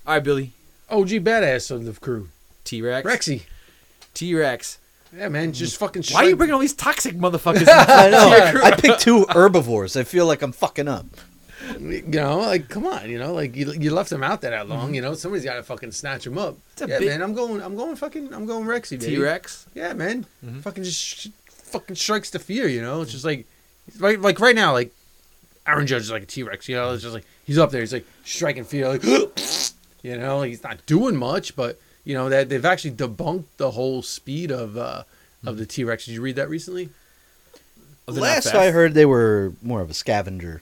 All 0.05 0.15
right, 0.15 0.23
Billy, 0.23 0.53
OG 0.89 1.09
badass 1.09 1.69
of 1.69 1.85
the 1.85 1.93
crew. 1.93 2.29
T 2.63 2.81
Rex, 2.81 3.07
Rexy. 3.07 3.43
T 4.13 4.33
Rex. 4.33 4.79
Yeah, 5.15 5.29
man. 5.29 5.53
Just 5.53 5.75
mm. 5.75 5.79
fucking. 5.79 6.03
Why 6.11 6.25
are 6.25 6.29
you 6.29 6.35
bringing 6.35 6.53
all 6.53 6.59
these 6.59 6.73
toxic 6.73 7.15
motherfuckers? 7.15 7.67
I 7.71 8.09
know. 8.09 8.29
to 8.29 8.37
your 8.37 8.51
crew? 8.51 8.63
I 8.63 8.71
picked 8.71 9.01
two 9.01 9.25
herbivores. 9.29 9.95
I 9.95 10.03
feel 10.03 10.25
like 10.25 10.41
I'm 10.41 10.51
fucking 10.51 10.87
up. 10.87 11.05
You 11.79 12.01
know, 12.07 12.39
like 12.39 12.69
come 12.69 12.85
on. 12.85 13.09
You 13.09 13.19
know, 13.19 13.33
like 13.33 13.55
you, 13.55 13.71
you 13.73 13.91
left 13.91 14.09
them 14.09 14.23
out 14.23 14.41
there 14.41 14.51
that 14.51 14.67
long. 14.67 14.93
You 14.93 15.01
know, 15.01 15.11
mm-hmm. 15.11 15.17
somebody's 15.17 15.45
got 15.45 15.55
to 15.55 15.63
fucking 15.63 15.91
snatch 15.91 16.23
them 16.23 16.37
up. 16.37 16.57
It's 16.73 16.81
a 16.81 16.87
Yeah, 16.87 16.99
big- 16.99 17.09
man. 17.09 17.21
I'm 17.21 17.33
going. 17.33 17.61
I'm 17.61 17.75
going. 17.75 17.95
Fucking. 17.95 18.33
I'm 18.33 18.45
going 18.45 18.65
Rexy. 18.65 18.99
baby. 18.99 19.15
T 19.15 19.17
Rex. 19.17 19.67
Yeah, 19.75 19.93
man. 19.93 20.25
Mm-hmm. 20.45 20.59
Fucking 20.59 20.83
just 20.83 20.99
sh- 20.99 21.27
fucking 21.67 21.95
strikes 21.95 22.29
the 22.29 22.39
fear. 22.39 22.67
You 22.67 22.81
know, 22.81 23.01
it's 23.01 23.11
just 23.11 23.25
like, 23.25 23.45
right, 23.99 24.19
like 24.19 24.39
right 24.39 24.55
now, 24.55 24.73
like 24.73 24.91
Aaron 25.65 25.87
Judge 25.87 26.03
is 26.03 26.11
like 26.11 26.23
a 26.23 26.27
T 26.27 26.43
Rex. 26.43 26.67
You 26.69 26.75
know, 26.75 26.93
it's 26.93 27.03
just 27.03 27.13
like 27.13 27.25
he's 27.45 27.57
up 27.57 27.71
there. 27.71 27.81
He's 27.81 27.93
like 27.93 28.05
striking 28.25 28.63
fear. 28.63 28.89
Like, 28.89 29.03
you 30.03 30.17
know, 30.17 30.41
he's 30.41 30.63
not 30.63 30.85
doing 30.85 31.15
much, 31.15 31.55
but 31.55 31.79
you 32.03 32.13
know 32.13 32.29
that 32.29 32.49
they've 32.49 32.65
actually 32.65 32.91
debunked 32.91 33.45
the 33.57 33.71
whole 33.71 34.01
speed 34.01 34.51
of 34.51 34.77
uh, 34.77 35.03
of 35.45 35.57
the 35.57 35.65
T 35.65 35.83
Rex. 35.83 36.05
Did 36.05 36.13
you 36.13 36.21
read 36.21 36.37
that 36.37 36.49
recently? 36.49 36.89
Oh, 38.07 38.13
Last? 38.13 38.55
I 38.55 38.71
heard, 38.71 38.93
they 38.93 39.05
were 39.05 39.51
more 39.61 39.81
of 39.81 39.89
a 39.89 39.93
scavenger. 39.93 40.61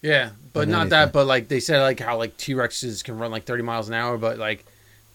Yeah, 0.00 0.30
but 0.54 0.68
not 0.68 0.82
anything. 0.82 0.90
that. 0.90 1.12
But 1.12 1.26
like 1.26 1.48
they 1.48 1.60
said, 1.60 1.82
like 1.82 2.00
how 2.00 2.16
like 2.16 2.36
T 2.36 2.54
Rexes 2.54 3.04
can 3.04 3.18
run 3.18 3.30
like 3.30 3.44
thirty 3.44 3.62
miles 3.62 3.88
an 3.88 3.94
hour, 3.94 4.16
but 4.16 4.38
like 4.38 4.64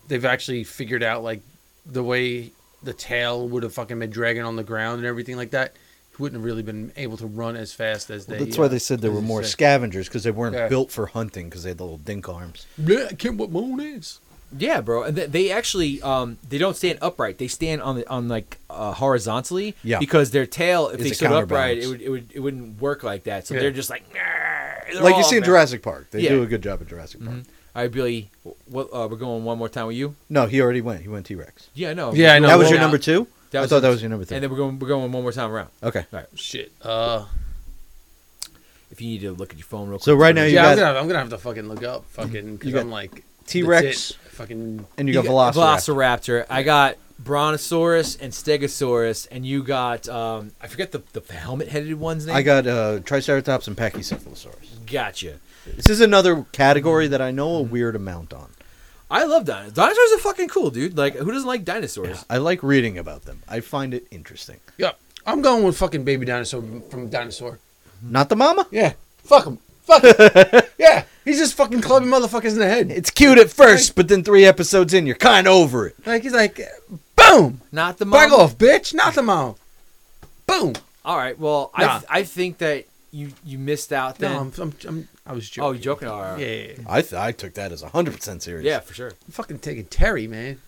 they've 0.08 0.26
actually 0.26 0.64
figured 0.64 1.02
out 1.02 1.24
like 1.24 1.42
the 1.86 2.04
way 2.04 2.52
the 2.84 2.94
tail 2.94 3.48
would 3.48 3.64
have 3.64 3.74
fucking 3.74 4.00
been 4.00 4.10
dragging 4.10 4.44
on 4.44 4.56
the 4.56 4.64
ground 4.64 4.98
and 5.00 5.06
everything 5.06 5.38
like 5.38 5.52
that. 5.52 5.76
He 6.16 6.22
wouldn't 6.22 6.40
have 6.40 6.46
really 6.46 6.64
been 6.64 6.92
able 6.98 7.16
to 7.18 7.26
run 7.28 7.56
as 7.56 7.74
fast 7.74 8.10
as 8.10 8.26
they. 8.26 8.38
That's 8.38 8.58
uh, 8.58 8.64
why 8.64 8.68
they 8.68 8.80
said 8.80 9.00
there 9.02 9.12
were 9.12 9.22
more 9.22 9.44
say. 9.44 9.50
scavengers 9.50 10.08
because 10.08 10.24
they 10.24 10.32
weren't 10.32 10.56
Yeah. 10.56 10.68
built 10.68 10.92
for 10.92 11.06
hunting 11.08 11.48
because 11.50 11.64
they 11.64 11.70
had 11.70 11.78
the 11.78 11.84
little 11.84 11.98
dink 11.98 12.28
arms. 12.28 12.68
Yeah, 12.78 13.08
I 13.10 13.14
can't 13.14 13.38
what 13.38 13.52
moon 13.52 13.80
is. 13.80 14.20
Yeah, 14.58 14.82
bro. 14.82 15.04
And 15.04 15.16
they, 15.16 15.28
they 15.28 15.52
actually 15.52 16.02
um 16.02 16.38
they 16.50 16.58
don't 16.58 16.76
stand 16.76 17.00
upright. 17.02 17.38
They 17.38 17.48
stand 17.48 17.82
on 17.82 17.96
the 17.96 18.10
on 18.10 18.28
like 18.28 18.58
uh, 18.70 18.92
horizontally. 18.94 19.76
Yeah. 19.84 20.00
Because 20.00 20.32
their 20.32 20.46
tail, 20.46 20.90
if 20.90 21.00
Is 21.00 21.06
they 21.08 21.14
stood 21.14 21.32
upright, 21.32 21.78
it 21.78 21.88
would 21.88 22.02
it 22.02 22.10
would 22.10 22.32
it 22.34 22.40
wouldn't 22.42 22.82
work 22.82 23.04
like 23.04 23.24
that. 23.24 23.48
So 23.48 23.54
Yeah. 23.54 23.62
they're 23.62 23.72
just 23.72 23.90
like. 23.90 24.04
They're 24.12 25.02
like 25.02 25.16
you 25.16 25.24
see 25.24 25.38
in 25.38 25.44
fast. 25.44 25.48
Jurassic 25.48 25.82
Park. 25.84 26.12
They 26.12 26.22
Yeah. 26.22 26.32
do 26.32 26.44
a 26.44 26.48
good 26.48 26.62
job 26.62 26.82
at 26.82 26.88
Jurassic 26.90 27.24
Park. 27.24 27.38
All 27.74 27.82
right, 27.82 27.92
Billy. 27.92 28.30
What 28.66 28.90
uh, 28.92 29.08
we're 29.10 29.18
going 29.18 29.46
one 29.46 29.58
more 29.58 29.70
time 29.70 29.88
with 29.88 29.96
you? 29.96 30.16
No, 30.30 30.46
he 30.46 30.62
already 30.62 30.82
went. 30.82 31.02
He 31.02 31.08
went 31.08 31.26
T 31.26 31.36
Rex. 31.36 31.70
Yeah, 31.74 31.94
no. 31.94 32.14
Yeah, 32.14 32.34
I 32.34 32.40
know. 32.40 32.48
that 32.48 32.58
was 32.58 32.70
your 32.70 32.80
number 32.80 32.98
two. 32.98 33.28
That 33.52 33.60
I 33.60 33.62
was 33.62 33.70
thought 33.70 33.82
that 33.82 33.90
was 33.90 34.02
your 34.02 34.10
number 34.10 34.26
three. 34.26 34.36
And 34.36 34.44
then 34.44 34.52
we're 34.52 34.58
going 34.58 34.80
we're 34.80 34.88
going 34.88 35.12
one 35.12 35.24
more 35.24 35.32
time 35.32 35.52
around. 35.52 35.70
okay. 35.84 36.06
All 36.12 36.20
right. 36.20 36.28
Shit. 36.36 36.72
Uh, 36.82 37.26
If 38.92 39.02
you 39.02 39.08
need 39.08 39.22
to 39.22 39.32
look 39.32 39.52
at 39.52 39.58
your 39.58 39.66
phone 39.66 39.88
real 39.88 40.00
quick. 40.00 40.06
So 40.06 40.16
right 40.16 40.36
now 40.36 40.44
you 40.44 40.56
yeah, 40.56 40.70
I'm 40.70 40.78
gonna, 40.78 41.00
I'm 41.00 41.08
gonna 41.08 41.20
have 41.20 41.30
to 41.30 41.38
fucking 41.38 41.68
look 41.68 41.84
up 41.84 42.06
fucking 42.08 42.58
because 42.58 42.76
I'm 42.76 42.90
like 42.92 43.24
T 43.48 43.64
Rex. 43.64 44.12
Fucking 44.32 44.86
and 44.98 45.08
you, 45.08 45.14
you 45.14 45.24
got 45.24 45.54
Velociraptor. 45.54 45.96
Velociraptor. 45.96 46.46
I 46.50 46.64
got 46.64 46.98
Brontosaurus 47.20 48.16
and 48.18 48.34
Stegosaurus, 48.34 49.28
and 49.32 49.46
you 49.46 49.64
got 49.64 50.10
um 50.10 50.52
I 50.62 50.68
forget 50.68 50.92
the 50.92 51.04
the 51.14 51.22
helmet 51.34 51.70
headed 51.70 51.94
one's 51.94 52.26
name. 52.26 52.36
I 52.36 52.42
got 52.42 52.68
uh, 52.68 53.00
Triceratops 53.00 53.68
and 53.68 53.78
Pachycephalosaurus. 53.78 54.86
Gotcha. 54.92 55.36
This 55.66 55.90
is 55.90 56.02
another 56.02 56.46
category 56.52 57.08
that 57.08 57.22
I 57.22 57.32
know 57.32 57.56
a 57.58 57.62
weird 57.62 57.96
amount 57.96 58.34
on. 58.34 58.50
I 59.10 59.26
love 59.26 59.46
dinosaurs. 59.46 59.74
Dinosaurs 59.74 60.12
are 60.14 60.20
fucking 60.20 60.48
cool, 60.48 60.70
dude. 60.72 60.98
Like, 60.98 61.16
who 61.16 61.32
doesn't 61.32 61.48
like 61.48 61.66
dinosaurs? 61.66 62.24
I 62.30 62.38
like 62.38 62.64
reading 62.64 62.98
about 62.98 63.24
them. 63.24 63.42
I 63.48 63.60
find 63.60 63.94
it 63.94 64.08
interesting. 64.12 64.60
yeah. 64.78 64.94
I'm 65.26 65.44
going 65.44 65.64
with 65.64 65.78
fucking 65.78 66.04
baby 66.04 66.26
dinosaur 66.26 66.64
from 66.90 67.10
dinosaur. 67.10 67.60
Not 68.02 68.30
the 68.30 68.36
mama. 68.36 68.66
Yeah. 68.72 68.94
Fuck 69.24 69.46
him. 69.46 69.60
Fuck 69.84 70.04
him. 70.04 70.62
yeah. 70.80 71.04
He's 71.24 71.38
just 71.38 71.54
fucking 71.54 71.82
clubbing 71.82 72.10
motherfuckers 72.10 72.54
in 72.54 72.58
the 72.60 72.66
head. 72.68 72.90
It's 72.90 73.12
cute 73.12 73.38
at 73.38 73.52
first, 73.52 73.94
but 73.96 74.08
then 74.08 74.24
three 74.24 74.46
episodes 74.46 74.96
in, 74.96 75.06
you're 75.06 75.16
kind 75.16 75.46
of 75.46 75.54
over 75.54 75.86
it. 75.86 75.96
Like 76.08 76.24
he's 76.24 76.34
like, 76.34 76.60
boom. 77.16 77.62
Not 77.72 78.00
the 78.00 78.06
Back 78.08 78.32
mom. 78.32 78.40
off, 78.40 78.58
bitch. 78.58 78.96
Not 78.96 79.14
the 79.14 79.22
mouth. 79.22 79.60
Boom. 80.48 80.74
All 81.06 81.18
right. 81.18 81.38
Well, 81.38 81.70
Nah. 81.78 82.02
I 82.10 82.20
I 82.20 82.24
think 82.24 82.58
that 82.60 82.86
you 83.12 83.32
you 83.46 83.60
missed 83.60 83.94
out 83.94 84.18
then. 84.18 84.32
No, 84.34 84.40
I'm, 84.40 84.54
I'm, 84.58 84.74
I'm, 84.88 85.08
I 85.26 85.34
was 85.34 85.46
oh, 85.46 85.52
joking. 85.52 85.64
oh, 85.64 85.72
you're 85.72 85.82
joking? 85.82 86.08
All 86.08 86.22
right. 86.22 86.40
Yeah, 86.40 86.48
yeah, 86.48 86.72
yeah. 86.78 86.84
I 86.88 87.02
th- 87.02 87.14
I 87.14 87.32
took 87.32 87.54
that 87.54 87.72
as 87.72 87.84
100% 87.84 88.42
serious. 88.42 88.66
Yeah, 88.66 88.80
for 88.80 88.94
sure. 88.94 89.10
I'm 89.10 89.32
fucking 89.32 89.60
taking 89.60 89.86
Terry, 89.86 90.28
man. 90.28 90.60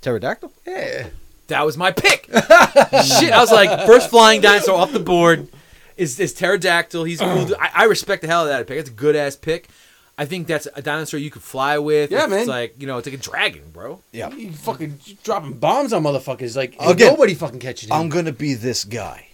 Pterodactyl? 0.00 0.52
Yeah. 0.66 1.08
That 1.48 1.64
was 1.64 1.76
my 1.76 1.92
pick. 1.92 2.24
Shit, 2.32 3.32
I 3.32 3.38
was 3.38 3.52
like, 3.52 3.86
first 3.86 4.10
flying 4.10 4.40
dinosaur 4.40 4.76
off 4.76 4.92
the 4.92 5.00
board 5.00 5.48
is 5.96 6.18
is 6.18 6.32
pterodactyl. 6.34 7.04
He's 7.04 7.20
cool. 7.20 7.46
dude. 7.46 7.56
I, 7.58 7.70
I 7.74 7.84
respect 7.84 8.22
the 8.22 8.28
hell 8.28 8.40
out 8.40 8.44
of 8.44 8.48
that 8.48 8.66
pick. 8.66 8.78
It's 8.78 8.90
a 8.90 8.92
good 8.92 9.16
ass 9.16 9.36
pick. 9.36 9.68
I 10.16 10.26
think 10.26 10.46
that's 10.46 10.68
a 10.74 10.82
dinosaur 10.82 11.18
you 11.18 11.30
could 11.30 11.42
fly 11.42 11.78
with. 11.78 12.10
Yeah, 12.10 12.24
it's 12.24 12.30
man. 12.30 12.46
like 12.46 12.80
you 12.80 12.86
know, 12.86 12.98
it's 12.98 13.06
like 13.06 13.16
a 13.16 13.22
dragon, 13.22 13.62
bro. 13.72 14.00
Yeah. 14.12 14.30
You 14.30 14.52
fucking 14.52 15.00
dropping 15.22 15.54
bombs 15.54 15.92
on 15.92 16.02
motherfuckers. 16.02 16.56
Like, 16.56 16.80
ain't 16.80 16.92
Again, 16.92 17.12
nobody 17.12 17.34
fucking 17.34 17.60
catching 17.60 17.90
him. 17.90 17.96
I'm 17.96 18.08
going 18.08 18.26
to 18.26 18.32
be 18.32 18.54
this 18.54 18.84
guy, 18.84 19.28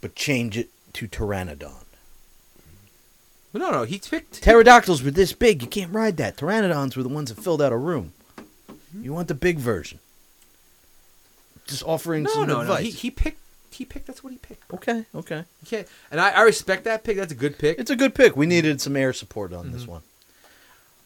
but 0.00 0.14
change 0.14 0.56
it 0.56 0.70
to 0.94 1.08
Pteranodon. 1.08 1.81
No, 3.54 3.70
no, 3.70 3.82
he 3.84 3.98
picked. 3.98 4.42
Pterodactyls 4.42 5.02
were 5.02 5.10
this 5.10 5.32
big. 5.32 5.62
You 5.62 5.68
can't 5.68 5.92
ride 5.92 6.16
that. 6.16 6.36
Pteranodons 6.36 6.96
were 6.96 7.02
the 7.02 7.08
ones 7.08 7.32
that 7.34 7.42
filled 7.42 7.60
out 7.60 7.72
a 7.72 7.76
room. 7.76 8.12
You 8.98 9.12
want 9.12 9.28
the 9.28 9.34
big 9.34 9.58
version. 9.58 9.98
Just 11.66 11.82
offering 11.84 12.24
No, 12.24 12.30
some 12.30 12.48
no, 12.48 12.62
no. 12.62 12.74
He, 12.76 12.90
he 12.90 13.10
picked. 13.10 13.38
He 13.70 13.84
picked. 13.84 14.06
That's 14.06 14.22
what 14.22 14.32
he 14.32 14.38
picked. 14.38 14.72
okay, 14.72 15.06
okay. 15.14 15.44
Okay, 15.66 15.84
and 16.10 16.20
I, 16.20 16.30
I 16.30 16.42
respect 16.42 16.84
that 16.84 17.04
pick. 17.04 17.16
That's 17.16 17.32
a 17.32 17.36
good 17.36 17.58
pick. 17.58 17.78
It's 17.78 17.90
a 17.90 17.96
good 17.96 18.14
pick. 18.14 18.36
We 18.36 18.46
needed 18.46 18.80
some 18.80 18.96
air 18.96 19.12
support 19.12 19.52
on 19.52 19.72
this 19.72 19.86
one. 19.86 20.02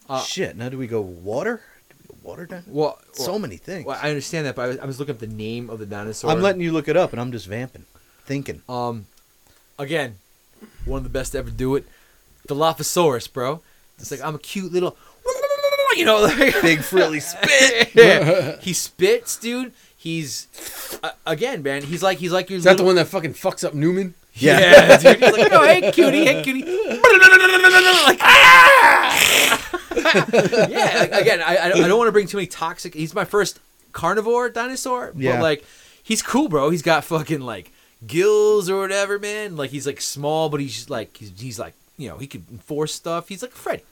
Uh, 0.09 0.21
Shit, 0.21 0.55
now 0.55 0.69
do 0.69 0.77
we 0.77 0.87
go 0.87 1.01
water? 1.01 1.61
Do 1.89 1.95
we 2.01 2.15
go 2.15 2.19
water 2.23 2.63
well, 2.67 2.99
so 3.13 3.31
well, 3.31 3.39
many 3.39 3.57
things. 3.57 3.85
well, 3.85 3.99
I 4.01 4.09
understand 4.09 4.45
that, 4.45 4.55
but 4.55 4.61
I 4.63 4.67
was, 4.67 4.79
I 4.79 4.85
was 4.85 4.99
looking 4.99 5.15
up 5.15 5.19
the 5.19 5.27
name 5.27 5.69
of 5.69 5.79
the 5.79 5.85
dinosaur. 5.85 6.31
I'm 6.31 6.41
letting 6.41 6.61
you 6.61 6.71
look 6.71 6.87
it 6.87 6.97
up, 6.97 7.11
and 7.11 7.21
I'm 7.21 7.31
just 7.31 7.47
vamping, 7.47 7.85
thinking. 8.25 8.61
Um, 8.67 9.05
again, 9.77 10.15
one 10.85 10.97
of 10.97 11.03
the 11.03 11.09
best 11.09 11.33
to 11.33 11.37
ever 11.39 11.49
do 11.49 11.75
it. 11.75 11.85
Dilophosaurus, 12.47 13.31
bro. 13.31 13.61
It's 13.99 14.11
like 14.11 14.21
I'm 14.23 14.35
a 14.35 14.39
cute 14.39 14.71
little, 14.71 14.95
you 15.95 16.05
know, 16.05 16.21
like 16.21 16.37
Big 16.61 16.81
frilly 16.81 17.19
spit. 17.31 17.91
yeah. 17.95 18.57
he 18.61 18.73
spits, 18.73 19.37
dude. 19.37 19.73
He's 19.97 20.47
uh, 21.03 21.11
again, 21.25 21.63
man. 21.63 21.81
He's 21.83 22.03
like 22.03 22.19
he's 22.19 22.31
like 22.31 22.49
your 22.49 22.57
Is 22.57 22.63
that 22.65 22.77
the 22.77 22.83
one 22.83 22.95
that 22.95 23.07
fucking 23.07 23.33
fucks 23.33 23.63
up 23.65 23.73
Newman? 23.73 24.13
Yeah. 24.35 24.59
Yeah, 24.59 24.97
dude. 24.97 25.19
He's 25.23 25.31
like, 25.33 25.51
oh, 25.51 25.65
hey, 25.65 25.91
cutie, 25.91 26.25
hey, 26.25 26.43
cutie. 26.43 26.61
like, 26.61 28.19
ah! 28.21 30.67
yeah, 30.69 30.97
like, 30.99 31.11
again, 31.21 31.41
I, 31.41 31.57
I 31.57 31.65
I 31.67 31.87
don't 31.87 31.97
want 31.97 32.07
to 32.07 32.11
bring 32.11 32.27
too 32.27 32.37
many 32.37 32.47
toxic. 32.47 32.93
He's 32.93 33.15
my 33.15 33.25
first 33.25 33.59
carnivore 33.93 34.49
dinosaur, 34.49 35.11
Yeah. 35.17 35.37
but 35.37 35.41
like, 35.41 35.65
he's 36.03 36.21
cool, 36.21 36.49
bro. 36.49 36.69
He's 36.69 36.83
got 36.83 37.03
fucking 37.03 37.41
like 37.41 37.71
gills 38.05 38.69
or 38.69 38.79
whatever, 38.79 39.17
man. 39.17 39.55
Like, 39.57 39.71
he's 39.71 39.87
like 39.87 40.01
small, 40.01 40.49
but 40.49 40.59
he's 40.59 40.87
like 40.89 41.17
he's, 41.17 41.31
he's 41.39 41.59
like 41.59 41.73
you 41.97 42.07
know 42.09 42.17
he 42.17 42.27
could 42.27 42.45
enforce 42.51 42.93
stuff. 42.93 43.27
He's 43.29 43.41
like 43.41 43.51
Freddy, 43.51 43.83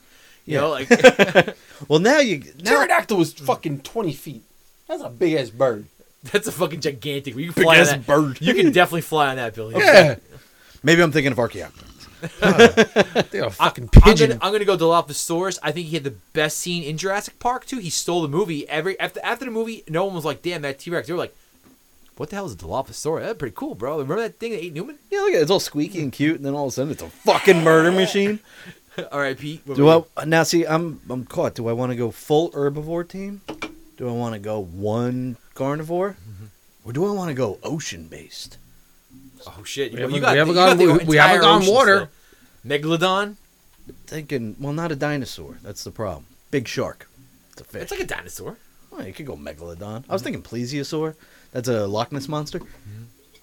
you 0.44 0.56
know, 0.58 0.70
like 0.70 0.88
Well, 1.88 1.98
now 1.98 2.18
you 2.20 2.38
now 2.62 2.70
Pterodactyl 2.76 3.16
was 3.16 3.32
fucking 3.34 3.80
20 3.80 4.12
feet. 4.12 4.42
That's 4.88 5.02
a 5.02 5.08
big 5.08 5.34
ass 5.34 5.50
bird. 5.50 5.86
that's 6.24 6.46
a 6.46 6.52
fucking 6.52 6.80
gigantic. 6.80 7.34
You 7.36 7.52
can 7.52 7.62
fly 7.64 7.74
on 7.76 7.80
ass 7.80 7.90
that. 7.90 8.06
bird. 8.06 8.38
You 8.40 8.54
can 8.54 8.72
definitely 8.72 9.00
fly 9.02 9.28
on 9.28 9.36
that, 9.36 9.54
Billy. 9.54 9.74
Yeah. 9.76 10.16
maybe 10.82 11.02
I'm 11.02 11.12
thinking 11.12 11.32
of 11.32 11.38
Archaeopteryx. 11.38 11.92
They 13.30 13.40
are 13.40 13.46
I, 13.46 13.50
fucking 13.50 13.90
I'm 13.94 14.02
pigeon. 14.02 14.30
gonna, 14.30 14.40
I'm 14.42 14.50
gonna 14.52 14.64
go 14.64 14.76
Dilophosaurus. 14.76 15.58
I 15.62 15.70
think 15.72 15.88
he 15.88 15.94
had 15.96 16.04
the 16.04 16.14
best 16.32 16.56
scene 16.58 16.82
in 16.82 16.96
Jurassic 16.96 17.38
Park 17.38 17.66
too. 17.66 17.78
He 17.78 17.90
stole 17.90 18.22
the 18.22 18.28
movie. 18.28 18.66
Every 18.68 18.98
after 18.98 19.20
after 19.22 19.44
the 19.44 19.50
movie, 19.50 19.84
no 19.88 20.06
one 20.06 20.14
was 20.14 20.24
like, 20.24 20.40
"Damn, 20.42 20.62
that 20.62 20.78
T 20.78 20.90
Rex." 20.90 21.06
They 21.08 21.12
were 21.12 21.18
like, 21.18 21.36
"What 22.16 22.30
the 22.30 22.36
hell 22.36 22.46
is 22.46 22.52
a 22.52 22.56
Dilophosaurus? 22.56 23.20
That's 23.22 23.38
pretty 23.38 23.54
cool, 23.56 23.74
bro." 23.74 23.98
Remember 23.98 24.22
that 24.22 24.38
thing 24.38 24.52
that 24.52 24.62
ate 24.64 24.72
Newman? 24.74 24.98
Yeah, 25.10 25.20
look 25.20 25.32
at 25.34 25.38
it. 25.38 25.42
It's 25.42 25.50
all 25.50 25.60
squeaky 25.60 26.00
and 26.02 26.12
cute, 26.12 26.36
and 26.36 26.44
then 26.44 26.54
all 26.54 26.66
of 26.66 26.68
a 26.68 26.72
sudden 26.72 26.92
it's 26.92 27.02
a 27.02 27.08
fucking 27.08 27.62
murder 27.64 27.92
machine. 27.92 28.40
All 29.12 29.20
right, 29.20 29.38
Pete. 29.38 29.64
Do 29.66 29.88
about 29.88 30.08
I 30.16 30.24
now 30.24 30.42
see? 30.42 30.64
I'm 30.66 31.00
I'm 31.10 31.24
caught. 31.26 31.54
Do 31.54 31.68
I 31.68 31.72
want 31.72 31.92
to 31.92 31.96
go 31.96 32.10
full 32.10 32.50
herbivore 32.52 33.06
team? 33.08 33.42
Do 33.98 34.08
I 34.08 34.12
want 34.12 34.34
to 34.34 34.38
go 34.38 34.58
one 34.60 35.36
carnivore, 35.54 36.16
mm-hmm. 36.20 36.46
or 36.84 36.92
do 36.92 37.06
I 37.06 37.10
want 37.12 37.28
to 37.28 37.34
go 37.34 37.58
ocean 37.62 38.08
based? 38.08 38.58
Oh 39.46 39.62
shit! 39.64 39.92
We 39.92 39.98
You, 39.98 40.02
haven't- 40.02 40.14
you 40.16 40.20
got, 40.22 40.32
we 40.32 40.38
haven't 40.38 40.54
got 40.54 40.68
gone- 40.68 40.78
the 40.78 40.84
we- 40.86 41.04
we 41.04 41.16
haven't 41.16 41.36
entire 41.36 41.40
gone 41.40 41.66
water. 41.66 42.08
still. 42.64 42.78
Megalodon. 42.78 43.36
Thinking, 44.06 44.56
well, 44.58 44.72
not 44.72 44.90
a 44.90 44.96
dinosaur. 44.96 45.58
That's 45.62 45.84
the 45.84 45.92
problem. 45.92 46.26
Big 46.50 46.66
shark. 46.66 47.08
It's 47.52 47.60
a 47.60 47.64
fish. 47.64 47.82
It's 47.82 47.90
like 47.92 48.00
a 48.00 48.06
dinosaur. 48.06 48.56
Well, 48.90 49.06
you 49.06 49.12
could 49.12 49.26
go 49.26 49.36
megalodon. 49.36 50.04
I 50.08 50.12
was 50.12 50.22
thinking 50.22 50.42
plesiosaur. 50.42 51.14
That's 51.52 51.68
a 51.68 51.86
Loch 51.86 52.12
Ness 52.12 52.28
monster. 52.28 52.60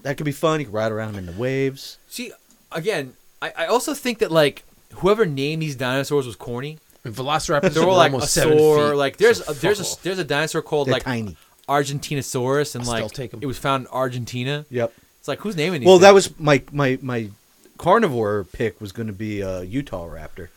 That 0.04 0.18
could 0.18 0.26
be 0.26 0.32
fun. 0.32 0.60
You 0.60 0.66
could 0.66 0.74
ride 0.74 0.92
around 0.92 1.16
in 1.16 1.26
the 1.26 1.32
waves. 1.32 1.98
See, 2.10 2.32
again, 2.72 3.14
I, 3.42 3.54
I 3.58 3.66
also 3.68 3.94
think 3.94 4.20
that 4.20 4.32
like 4.32 4.64
whoever 4.96 5.26
named 5.26 5.62
these 5.62 5.76
dinosaurs 5.76 6.26
was 6.28 6.36
corny. 6.36 6.80
And 7.06 7.14
Velociraptors 7.14 7.74
They're 7.74 7.84
are 7.84 7.90
all 7.90 7.98
like 7.98 8.12
a 8.12 8.16
almost 8.16 8.34
seven 8.34 8.58
saur. 8.58 8.90
feet. 8.92 8.96
Like 8.98 9.18
there's 9.18 9.44
so 9.44 9.52
a, 9.52 9.56
there's 9.56 9.80
fuck 9.90 10.00
a 10.00 10.04
there's 10.04 10.20
a 10.20 10.24
dinosaur 10.24 10.62
called 10.62 10.88
They're 10.88 10.94
like 10.94 11.04
tiny. 11.04 11.36
Argentinosaurus, 11.68 12.76
and 12.76 12.84
I'll 12.84 12.92
still 12.92 13.04
like 13.06 13.12
take 13.12 13.34
'em. 13.34 13.40
it 13.42 13.46
was 13.46 13.58
found 13.58 13.86
in 13.86 13.92
Argentina. 13.92 14.66
Yep. 14.70 14.94
It's 15.20 15.28
like 15.28 15.40
who's 15.40 15.56
naming 15.56 15.82
these? 15.82 15.88
Well, 15.88 15.96
things? 15.98 16.02
that 16.04 16.14
was 16.14 16.40
my 16.40 16.62
my 16.72 16.98
my 17.02 17.30
carnivore 17.78 18.46
pick 18.54 18.80
was 18.80 18.92
going 18.92 19.08
to 19.08 19.14
be 19.14 19.42
a 19.42 19.64
Utah 19.64 20.08
raptor. 20.08 20.50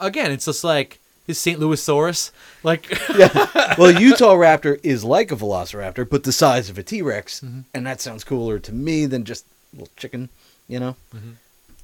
again, 0.00 0.30
it's 0.32 0.44
just 0.46 0.64
like 0.64 0.98
his 1.26 1.38
St. 1.38 1.58
Louisaurus. 1.58 2.30
Like, 2.62 2.90
yeah. 3.16 3.74
well, 3.78 3.90
Utah 3.90 4.34
raptor 4.34 4.78
is 4.82 5.04
like 5.04 5.32
a 5.32 5.36
velociraptor, 5.36 6.08
but 6.08 6.24
the 6.24 6.32
size 6.32 6.70
of 6.70 6.78
a 6.78 6.82
T 6.82 7.02
Rex, 7.02 7.40
mm-hmm. 7.40 7.60
and 7.72 7.86
that 7.86 8.00
sounds 8.00 8.24
cooler 8.24 8.58
to 8.58 8.72
me 8.72 9.06
than 9.06 9.24
just 9.24 9.46
a 9.72 9.76
little 9.76 9.92
chicken, 9.96 10.28
you 10.68 10.78
know. 10.78 10.96
Mm-hmm. 11.14 11.32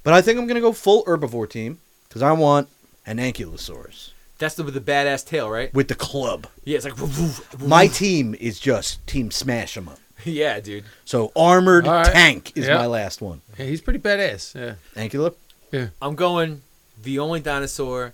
But 0.03 0.13
I 0.13 0.21
think 0.21 0.39
I'm 0.39 0.47
going 0.47 0.55
to 0.55 0.61
go 0.61 0.73
full 0.73 1.03
herbivore 1.05 1.49
team 1.49 1.79
because 2.07 2.21
I 2.21 2.31
want 2.31 2.69
an 3.05 3.17
ankylosaurus 3.17 4.11
that's 4.41 4.55
the 4.55 4.63
with 4.63 4.73
the 4.73 4.81
badass 4.81 5.25
tail, 5.25 5.49
right? 5.49 5.73
with 5.73 5.87
the 5.87 5.95
club. 5.95 6.47
Yeah, 6.65 6.75
it's 6.75 6.83
like 6.83 6.97
woof, 6.97 7.17
woof, 7.17 7.53
woof. 7.53 7.69
My 7.69 7.87
team 7.87 8.35
is 8.39 8.59
just 8.59 9.05
team 9.07 9.31
smash 9.31 9.77
'em 9.77 9.87
up. 9.87 9.99
yeah, 10.25 10.59
dude. 10.59 10.83
So 11.05 11.31
armored 11.35 11.87
right. 11.87 12.05
tank 12.05 12.51
is 12.55 12.67
Yeah. 12.67 12.75
my 12.75 12.87
last 12.87 13.21
one. 13.21 13.41
Yeah, 13.57 13.67
he's 13.67 13.81
pretty 13.81 13.99
badass. 13.99 14.55
Yeah. 14.55 15.01
Ankylo. 15.01 15.35
Yeah. 15.71 15.89
I'm 16.01 16.15
going 16.15 16.63
the 17.01 17.19
only 17.19 17.39
dinosaur 17.39 18.13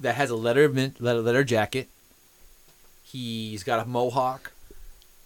that 0.00 0.14
has 0.16 0.30
a 0.30 0.36
leather 0.36 0.68
leather, 0.98 1.44
jacket. 1.44 1.88
He's 3.04 3.62
got 3.62 3.80
a 3.80 3.88
mohawk, 3.88 4.52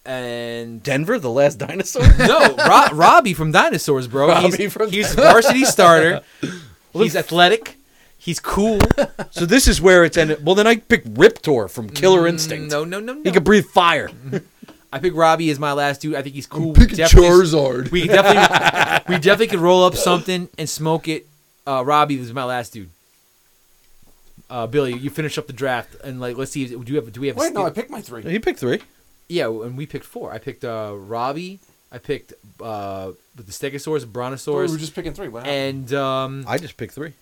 and 0.05 0.83
Denver, 0.83 1.19
the 1.19 1.31
last 1.31 1.59
dinosaur. 1.59 2.03
no, 2.19 2.55
Ro- 2.57 2.93
Robbie 2.97 3.35
from 3.35 3.53
Dinosaurs, 3.53 4.07
bro. 4.09 4.29
Robbie 4.29 4.57
he's, 4.57 4.73
from 4.73 4.91
he's 4.91 5.15
varsity 5.15 5.65
starter. 5.65 6.23
He's 6.95 7.15
athletic. 7.15 7.77
He's 8.19 8.41
cool. 8.41 8.81
so 9.31 9.45
this 9.47 9.69
is 9.69 9.81
where 9.81 10.05
it's 10.05 10.17
ended. 10.17 10.45
Well, 10.45 10.55
then 10.57 10.67
I 10.67 10.77
pick 10.77 11.03
Riptor 11.07 11.69
from 11.69 11.89
Killer 11.91 12.27
Instinct. 12.27 12.73
No, 12.73 12.83
no, 12.85 12.99
no, 12.99 13.13
no. 13.13 13.23
He 13.23 13.31
can 13.31 13.45
breathe 13.45 13.67
fire. 13.67 14.11
I 14.93 14.99
pick 14.99 15.15
Robbie 15.15 15.51
as 15.51 15.59
my 15.61 15.73
last 15.75 16.01
dude. 16.01 16.17
I 16.17 16.23
think 16.23 16.35
he's 16.35 16.47
cool. 16.47 16.73
Definitely- 16.73 17.07
Charizard. 17.29 17.91
We 17.93 18.07
definitely, 18.09 19.15
we 19.15 19.21
definitely 19.21 19.47
could 19.49 19.61
roll 19.61 19.85
up 19.85 19.95
something 19.95 20.49
and 20.59 20.69
smoke 20.69 21.07
it. 21.09 21.27
Uh, 21.67 21.85
Robbie 21.85 22.19
was 22.19 22.33
my 22.33 22.45
last 22.45 22.73
dude. 22.73 22.89
Uh, 24.51 24.67
Billy, 24.67 24.95
you 24.95 25.11
finish 25.11 25.37
up 25.39 25.47
the 25.47 25.53
draft 25.53 25.95
and 26.03 26.21
like 26.21 26.37
let's 26.37 26.53
see. 26.53 26.67
Do 26.67 26.83
you 26.87 26.97
have? 26.97 27.13
Do 27.13 27.21
we 27.21 27.27
have? 27.29 27.37
a 27.37 27.41
Wait, 27.41 27.53
no, 27.53 27.67
I 27.67 27.71
picked 27.71 27.91
my 27.91 28.01
three. 28.01 28.23
he 28.23 28.39
picked 28.39 28.59
three. 28.61 28.81
Yeah, 29.29 29.49
and 29.49 29.77
we 29.77 29.85
picked 29.87 30.07
four. 30.07 30.33
I 30.33 30.39
picked 30.39 30.65
uh, 30.65 30.93
Robbie. 30.97 31.61
I 31.93 31.99
picked 31.99 32.33
uh, 32.63 33.13
with 33.37 33.47
the 33.47 33.53
Stegosaurus, 33.53 34.07
Brontosaurus. 34.07 34.07
we 34.07 34.13
Brontosaurus, 34.13 34.73
were 34.73 34.79
just 34.79 34.95
picking 34.95 35.13
three. 35.13 35.29
What 35.29 35.45
happened? 35.47 35.91
and 35.91 35.95
um, 35.95 36.45
I 36.49 36.57
just 36.59 36.77
picked 36.77 36.95
three. 36.95 37.13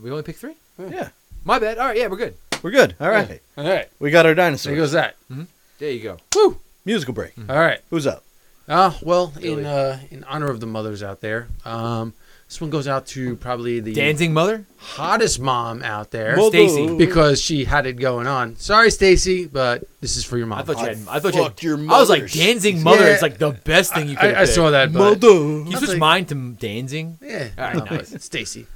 we 0.00 0.10
only 0.10 0.22
picked 0.22 0.38
three. 0.40 0.54
Yeah, 0.78 1.08
My 1.44 1.58
bad. 1.58 1.78
All 1.78 1.86
right, 1.86 1.96
yeah, 1.96 2.06
we're 2.06 2.16
good. 2.16 2.34
we're 2.62 2.70
good. 2.70 2.94
All 3.00 3.10
right, 3.10 3.40
All 3.56 3.64
right, 3.68 3.88
we 4.00 4.10
got 4.10 4.24
our 4.26 4.34
dinosaur. 4.34 4.70
there 4.72 4.76
dinosaur. 4.80 5.02
goes 5.02 5.16
that. 5.28 5.46
There 5.78 5.90
you 5.90 6.00
go. 6.00 6.16
Woo! 6.34 6.58
Musical 6.84 7.14
break. 7.14 7.32
All 7.48 7.58
right. 7.58 7.80
Who's 7.90 8.06
up? 8.06 8.22
Uh, 8.68 8.92
well, 9.02 9.28
Billy. 9.28 9.60
in 9.62 9.66
uh, 9.66 9.98
in 10.12 10.22
honor 10.24 10.48
of 10.48 10.60
the 10.60 10.66
mothers 10.66 11.02
out 11.02 11.20
there, 11.20 11.48
um, 11.64 12.14
this 12.52 12.60
one 12.60 12.68
goes 12.68 12.86
out 12.86 13.06
to 13.06 13.34
probably 13.36 13.80
the 13.80 13.94
Dancing 13.94 14.34
mother, 14.34 14.66
hottest 14.76 15.40
mom 15.40 15.82
out 15.82 16.10
there, 16.10 16.36
Mother. 16.36 16.50
Stacy. 16.50 16.96
because 16.98 17.40
she 17.40 17.64
had 17.64 17.86
it 17.86 17.94
going 17.94 18.26
on. 18.26 18.56
Sorry, 18.56 18.90
Stacy, 18.90 19.46
but 19.46 19.84
this 20.02 20.18
is 20.18 20.24
for 20.26 20.36
your 20.36 20.46
mom. 20.46 20.58
I 20.58 20.62
thought 20.62 20.78
you 20.80 20.84
had. 20.84 20.98
I 21.08 21.18
thought 21.18 21.32
you 21.34 21.40
had. 21.40 21.48
fucked 21.52 21.62
your 21.62 21.78
I 21.78 21.98
was 21.98 22.10
like 22.10 22.24
mothers. 22.24 22.34
dancing 22.34 22.82
mother. 22.82 23.04
Yeah. 23.06 23.14
is 23.14 23.22
like 23.22 23.38
the 23.38 23.52
best 23.52 23.94
thing 23.94 24.10
you 24.10 24.16
could. 24.16 24.34
I, 24.34 24.42
I 24.42 24.44
saw 24.44 24.68
that. 24.70 24.92
But, 24.92 24.98
Mother. 24.98 25.28
Can 25.28 25.66
you 25.68 25.76
I 25.76 25.78
switch 25.78 25.90
think- 25.92 26.00
mine 26.00 26.26
to 26.26 26.34
dancing? 26.52 27.16
Yeah, 27.22 27.48
All 27.56 27.64
right, 27.64 27.76
no, 27.76 27.84
nice. 27.84 28.10
but 28.10 28.20
Stacy. 28.20 28.66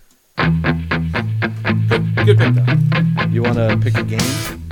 Good 2.24 2.38
pick 2.38 2.54
though. 2.54 3.26
You 3.28 3.42
want 3.42 3.56
to 3.56 3.78
pick 3.82 3.94
a 3.98 4.02
game? 4.04 4.62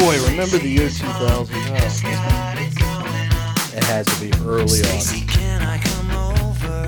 Boy, 0.00 0.16
remember 0.30 0.56
the 0.56 0.66
year 0.68 0.88
2000? 0.88 1.54
Has 1.54 2.00
got 2.00 2.56
it 2.56 2.74
going 2.74 3.28
on. 3.36 3.54
It 3.76 3.84
had 3.84 4.06
to 4.06 4.20
be 4.20 4.32
early 4.48 4.80
on, 4.80 5.00
can 5.28 5.60
I 5.60 5.76
come 5.76 6.10
over 6.10 6.86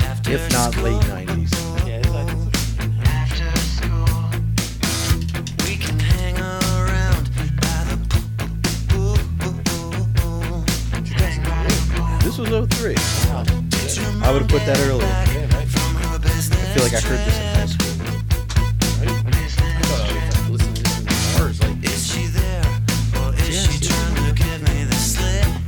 after 0.00 0.30
if 0.30 0.52
not 0.52 0.76
late 0.76 1.02
90s. 1.02 1.52
after 3.04 3.50
school? 3.66 4.06
We 5.66 5.76
can 5.76 5.98
hang 5.98 6.38
around 6.38 7.30
by 7.60 7.82
the 7.90 7.96
pool. 8.88 9.18
This 12.20 12.38
was 12.38 12.48
03. 12.48 12.94
I 14.22 14.30
would 14.30 14.42
have 14.42 14.50
put 14.50 14.64
that 14.66 14.78
earlier. 14.86 15.04
I 15.04 15.66
From 15.66 15.96
her 15.96 16.18
feel 16.74 16.84
like 16.84 16.94
I 16.94 17.00
heard 17.00 17.26
this 17.26 17.51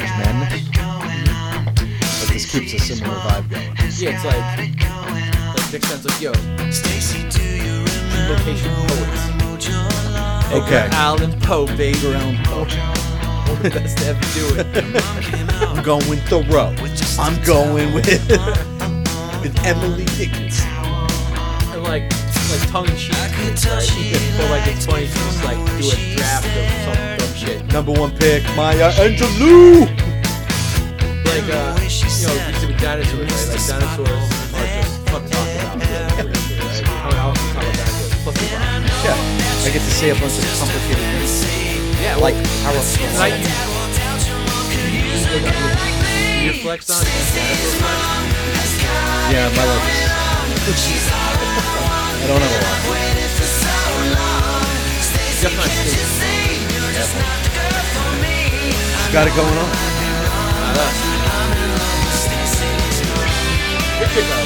Stacy's 0.00 0.18
mom 0.18 0.42
Our 0.42 0.48
March 0.48 0.68
Madness. 0.72 1.90
But 2.20 2.28
this 2.32 2.50
keeps 2.50 2.72
a 2.74 2.78
similar 2.78 3.16
vibe 3.18 3.50
going. 3.50 3.76
Yeah, 3.98 4.14
it's 4.14 4.24
like 4.24 4.58
like 5.54 5.72
Nick 5.72 5.84
sounds 5.84 6.04
like 6.04 6.20
yo, 6.20 6.32
Stacy, 6.70 7.28
do 7.30 7.42
you 7.42 7.84
remember 7.84 8.34
location 8.34 8.72
poets. 8.74 9.32
Okay. 10.52 10.88
Allan 10.92 11.32
Poe, 11.40 11.66
baby. 11.66 11.98
Around 12.06 12.36
One 12.46 12.68
the 13.62 13.70
best 13.70 13.98
to 13.98 14.06
ever 14.08 14.20
do 14.34 14.60
it. 14.60 14.84
Mom 14.92 15.22
came 15.22 15.48
out 15.50 15.78
I'm 15.78 15.82
going 15.82 16.18
Thoreau. 16.28 16.70
with 16.82 16.94
just 16.96 17.18
I'm 17.18 17.42
going 17.42 17.94
with 17.94 18.06
with 19.42 19.56
Emily 19.64 20.04
Dickinson. 20.16 20.68
And 20.68 21.82
like, 21.84 22.02
like 22.50 22.68
tongue 22.68 22.88
in 22.88 22.96
cheek, 22.96 23.12
right? 23.14 23.32
But 24.36 24.50
like 24.50 24.66
it's 24.68 24.84
funny 24.84 25.06
to 25.06 25.12
just 25.14 25.44
like 25.44 25.56
do 25.80 25.88
a 25.88 26.16
draft 26.16 26.46
of 26.46 26.52
some 26.84 27.16
dumb 27.16 27.21
shit. 27.42 27.72
Number 27.72 27.92
one 27.92 28.10
pick, 28.16 28.42
Maya 28.56 28.90
Angelou. 28.92 29.86
Like 31.26 31.48
uh, 31.50 31.74
you 31.80 32.28
know, 32.28 32.48
used 32.48 32.60
to 32.60 32.66
be 32.68 32.74
dinosaurs, 32.74 33.30
right? 33.30 33.48
Like 33.48 33.66
dinosaurs 33.66 34.08
are 34.08 34.22
just 34.54 34.92
fun 35.08 35.22
to 35.22 35.30
talk 35.30 35.46
about. 35.46 35.76
Right? 35.76 36.12
I 36.12 36.24
mean, 36.24 37.16
I'll 37.18 37.34
talk 37.34 37.50
about 37.50 37.74
dinosaurs. 37.74 38.14
Plus. 38.22 38.36
Yeah, 39.02 39.18
I 39.64 39.70
get 39.72 39.82
to 39.82 39.90
say 39.90 40.10
a 40.10 40.14
bunch 40.14 40.38
of 40.38 40.44
complicated 40.60 41.02
things. 41.18 41.44
yeah, 42.00 42.16
Like 42.16 42.36
how 42.62 42.70
a 42.70 42.82
tonight 42.94 43.42
you 44.70 44.90
use 46.46 46.62
flex 46.62 46.90
on. 46.90 47.04
Yeah, 49.32 49.48
my 49.56 49.64
life 49.64 49.88
is. 50.68 50.82
I 52.22 52.26
don't 52.28 52.40
have 52.40 52.52
a 52.52 52.62
lot. 52.62 53.02
Definitely 55.42 55.74
not 55.74 55.86
Steve. 55.90 56.21
She's 57.02 57.18
got 59.12 59.26
it 59.26 59.34
going 59.34 59.58
on. 59.58 59.70
Not 60.62 60.76
us. 60.78 60.98
Good 63.98 64.08
pick, 64.08 64.24
by 64.30 64.42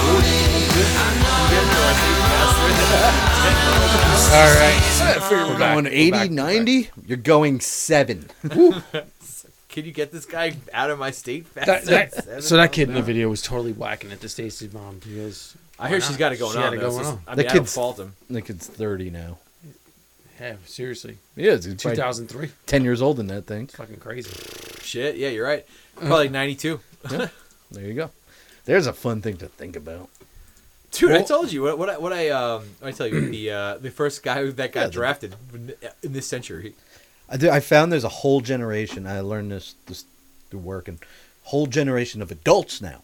All 4.32 4.52
right. 4.60 4.76
We're 5.32 5.58
going 5.58 5.88
80, 5.88 6.30
90. 6.30 6.90
You're 7.06 7.18
going 7.18 7.60
seven. 7.62 8.30
Can 9.70 9.86
you 9.86 9.92
get 9.92 10.12
this 10.12 10.26
guy 10.26 10.56
out 10.74 10.90
of 10.90 10.98
my 11.00 11.12
state 11.12 11.46
fast? 11.48 11.86
That, 11.86 12.12
that, 12.26 12.44
so 12.44 12.58
that 12.58 12.72
kid 12.72 12.90
in 12.90 12.96
the 12.96 13.02
video 13.04 13.30
was 13.30 13.42
totally 13.42 13.72
whacking 13.72 14.10
it 14.12 14.20
to 14.22 14.30
Stacy's 14.30 14.74
mom 14.74 15.00
because 15.00 15.56
I 15.78 15.90
hear 15.90 16.02
she's 16.02 16.18
got 16.18 16.32
it 16.34 16.38
going 16.40 16.54
She 16.54 16.58
on. 16.58 16.64
had 16.64 16.74
it 16.74 16.80
though. 16.80 16.88
It's 16.88 16.96
going 16.98 17.06
just- 17.06 17.18
on. 17.18 17.24
I 17.28 17.36
The 17.36 17.38
mean, 17.44 17.48
I 17.50 17.54
don't 17.54 17.62
kid's- 17.64 17.74
fault 17.76 18.00
him. 18.00 18.14
The 18.30 18.42
kid's 18.42 18.68
30 18.68 19.10
now. 19.12 19.38
yeah, 20.40 20.56
seriously, 20.66 21.18
Yeah, 21.36 21.52
he's 21.56 21.76
2003, 21.76 22.50
10 22.66 22.84
years 22.84 23.02
old 23.02 23.20
in 23.20 23.28
that 23.28 23.46
thing. 23.46 23.68
fucking 23.68 23.98
crazy. 23.98 24.32
Shit, 24.82 25.18
yeah, 25.18 25.30
you're 25.30 25.46
right. 25.46 25.66
Probably 25.96 26.30
92. 26.30 26.80
There 27.72 27.86
you 27.86 27.94
go. 27.94 28.10
There's 28.66 28.88
a 28.88 28.94
fun 28.94 29.22
thing 29.22 29.38
to 29.38 29.48
think 29.48 29.76
about. 29.76 30.10
Dude, 30.92 31.12
I 31.12 31.22
told 31.22 31.52
you 31.52 31.62
what, 31.62 31.78
what 31.78 31.88
I 31.92 31.98
what 32.00 32.12
I 32.12 32.30
um 32.30 32.64
what 32.80 32.88
I 32.88 32.92
tell 32.94 33.06
you 33.06 33.30
the 33.30 33.52
uh 33.52 33.78
the 33.78 33.92
first 33.92 34.24
guy 34.24 34.44
that 34.50 34.72
got 34.72 34.80
Yeah, 34.80 34.86
the- 34.88 34.92
drafted 34.92 35.36
in 36.02 36.14
this 36.14 36.26
century. 36.26 36.74
I, 37.30 37.38
do- 37.38 37.50
I 37.50 37.60
found 37.60 37.92
there's 37.92 38.04
a 38.04 38.10
whole 38.10 38.42
generation. 38.42 39.06
I 39.08 39.20
learned 39.22 39.52
this 39.52 39.76
this 39.86 40.06
through 40.50 40.60
work 40.62 40.88
and 40.88 41.00
whole 41.44 41.68
generation 41.68 42.22
of 42.22 42.32
adults 42.32 42.82
now 42.82 43.04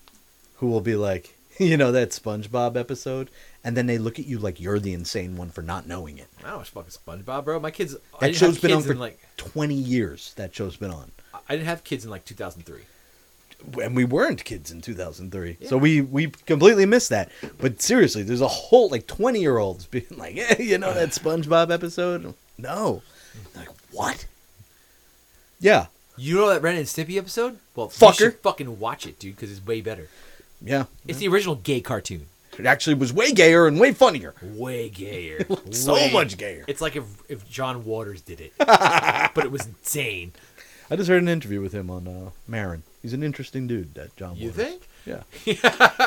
who 0.57 0.67
will 0.67 0.81
be 0.81 0.95
like, 0.95 1.35
you 1.59 1.77
know, 1.77 1.91
that 1.91 2.09
SpongeBob 2.09 2.75
episode, 2.75 3.29
and 3.63 3.75
then 3.77 3.85
they 3.87 3.97
look 3.97 4.17
at 4.19 4.25
you 4.25 4.39
like 4.39 4.59
you're 4.59 4.79
the 4.79 4.93
insane 4.93 5.37
one 5.37 5.49
for 5.49 5.61
not 5.61 5.87
knowing 5.87 6.17
it. 6.17 6.27
I 6.43 6.49
don't 6.49 6.57
watch 6.57 6.69
fucking 6.69 6.91
SpongeBob, 6.91 7.45
bro. 7.45 7.59
My 7.59 7.71
kids. 7.71 7.95
That 8.19 8.35
show's 8.35 8.59
been 8.59 8.71
on 8.71 8.81
for 8.83 8.95
like. 8.95 9.19
twenty 9.37 9.75
years. 9.75 10.33
That 10.37 10.55
show's 10.55 10.75
been 10.77 10.91
on, 10.91 11.11
I 11.47 11.55
didn't 11.55 11.67
have 11.67 11.83
kids 11.83 12.03
in 12.05 12.11
like 12.11 12.25
2003. 12.25 12.81
and 13.83 13.95
we 13.95 14.05
weren't 14.05 14.43
kids 14.43 14.71
in 14.71 14.81
two 14.81 14.93
thousand 14.93 15.31
three, 15.31 15.57
so 15.67 15.77
we 15.77 16.01
we 16.01 16.27
completely 16.45 16.85
missed 16.85 17.09
that. 17.09 17.31
But 17.59 17.81
seriously, 17.81 18.23
there's 18.23 18.41
a 18.41 18.47
whole 18.47 18.89
like 18.89 19.07
twenty 19.07 19.39
year 19.41 19.57
olds 19.57 19.85
being 19.85 20.05
like, 20.17 20.35
yeah, 20.41 20.59
you 20.61 20.77
know 20.77 20.93
that 20.93 21.09
SpongeBob 21.21 21.71
episode? 21.71 22.33
No, 22.57 23.01
like 23.55 23.69
what? 23.91 24.25
Yeah, 25.59 25.87
You 26.17 26.35
know 26.35 26.49
that 26.49 26.61
Ren 26.61 26.75
and 26.75 26.85
Stimpy 26.85 27.17
episode? 27.17 27.57
Well, 27.75 27.87
Fucker. 27.89 28.07
you 28.07 28.13
should 28.31 28.33
fucking 28.39 28.79
watch 28.79 29.07
it, 29.07 29.17
dude, 29.19 29.35
because 29.35 29.51
it's 29.51 29.65
way 29.65 29.81
better. 29.81 30.09
yeah. 30.61 30.85
It's 31.07 31.19
the 31.19 31.27
original 31.27 31.55
gay 31.55 31.81
cartoon. 31.81 32.27
It 32.59 32.65
actually 32.65 32.93
was 32.95 33.11
way 33.11 33.31
gayer 33.33 33.67
and 33.67 33.79
way 33.79 33.91
funnier. 33.93 34.33
Way 34.41 34.89
gayer. 34.89 35.45
So 35.71 35.93
Way- 35.93 36.11
much 36.13 36.37
gayer. 36.37 36.63
It's 36.67 36.79
like 36.81 36.95
if 36.95 37.03
if 37.29 37.49
John 37.49 37.83
Waters 37.85 38.21
did 38.21 38.39
it, 38.41 38.53
but 38.57 39.39
it 39.43 39.51
was 39.51 39.65
insane. 39.65 40.31
I 40.89 40.95
just 40.95 41.09
heard 41.09 41.21
an 41.21 41.27
interview 41.27 41.61
with 41.61 41.73
him 41.73 41.89
on 41.89 42.07
uh, 42.07 42.29
Maron. 42.47 42.83
He's 43.01 43.11
an 43.13 43.23
interesting 43.23 43.65
dude, 43.67 43.93
that 43.95 44.15
John. 44.15 44.35
You 44.37 44.49
Waters. 44.51 44.65
think? 44.65 44.84
Yeah. 45.05 45.21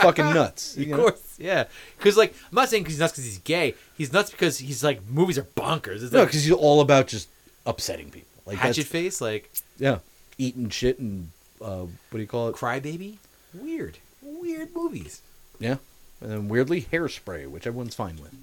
Fucking 0.03 0.35
nuts. 0.35 0.77
Of 0.77 0.83
you 0.83 0.91
know? 0.91 0.97
course, 0.99 1.37
yeah. 1.39 1.65
Because 1.97 2.17
like, 2.17 2.35
I'm 2.51 2.57
not 2.57 2.69
saying 2.69 2.85
'cause 2.85 2.93
he's 2.95 3.01
nuts 3.01 3.13
because 3.13 3.25
he's 3.25 3.39
gay. 3.39 3.75
He's 3.97 4.13
nuts 4.13 4.31
because 4.31 4.59
he's 4.59 4.83
like 4.83 5.01
movies 5.09 5.39
are 5.39 5.45
bonkers. 5.45 6.03
It's 6.03 6.13
No, 6.13 6.21
like 6.21 6.29
because 6.29 6.45
he's 6.45 6.53
all 6.53 6.81
about 6.81 7.07
just 7.07 7.29
upsetting 7.67 8.11
people. 8.11 8.29
Like 8.47 8.59
hatchet 8.59 8.87
face, 8.87 9.21
like 9.21 9.51
yeah, 9.79 9.99
eating 10.39 10.69
shit 10.71 10.99
and 10.99 11.31
uh, 11.63 11.81
what 11.83 11.91
do 12.13 12.19
you 12.19 12.27
call 12.27 12.49
it? 12.49 12.57
Crybaby. 12.57 13.19
Weird, 13.55 13.99
weird 14.23 14.75
movies. 14.75 15.21
Yeah, 15.61 15.77
and 16.21 16.31
then 16.31 16.49
weirdly 16.49 16.83
hairspray, 16.83 17.47
which 17.49 17.67
everyone's 17.67 17.95
fine 17.95 18.17
with. 18.17 18.35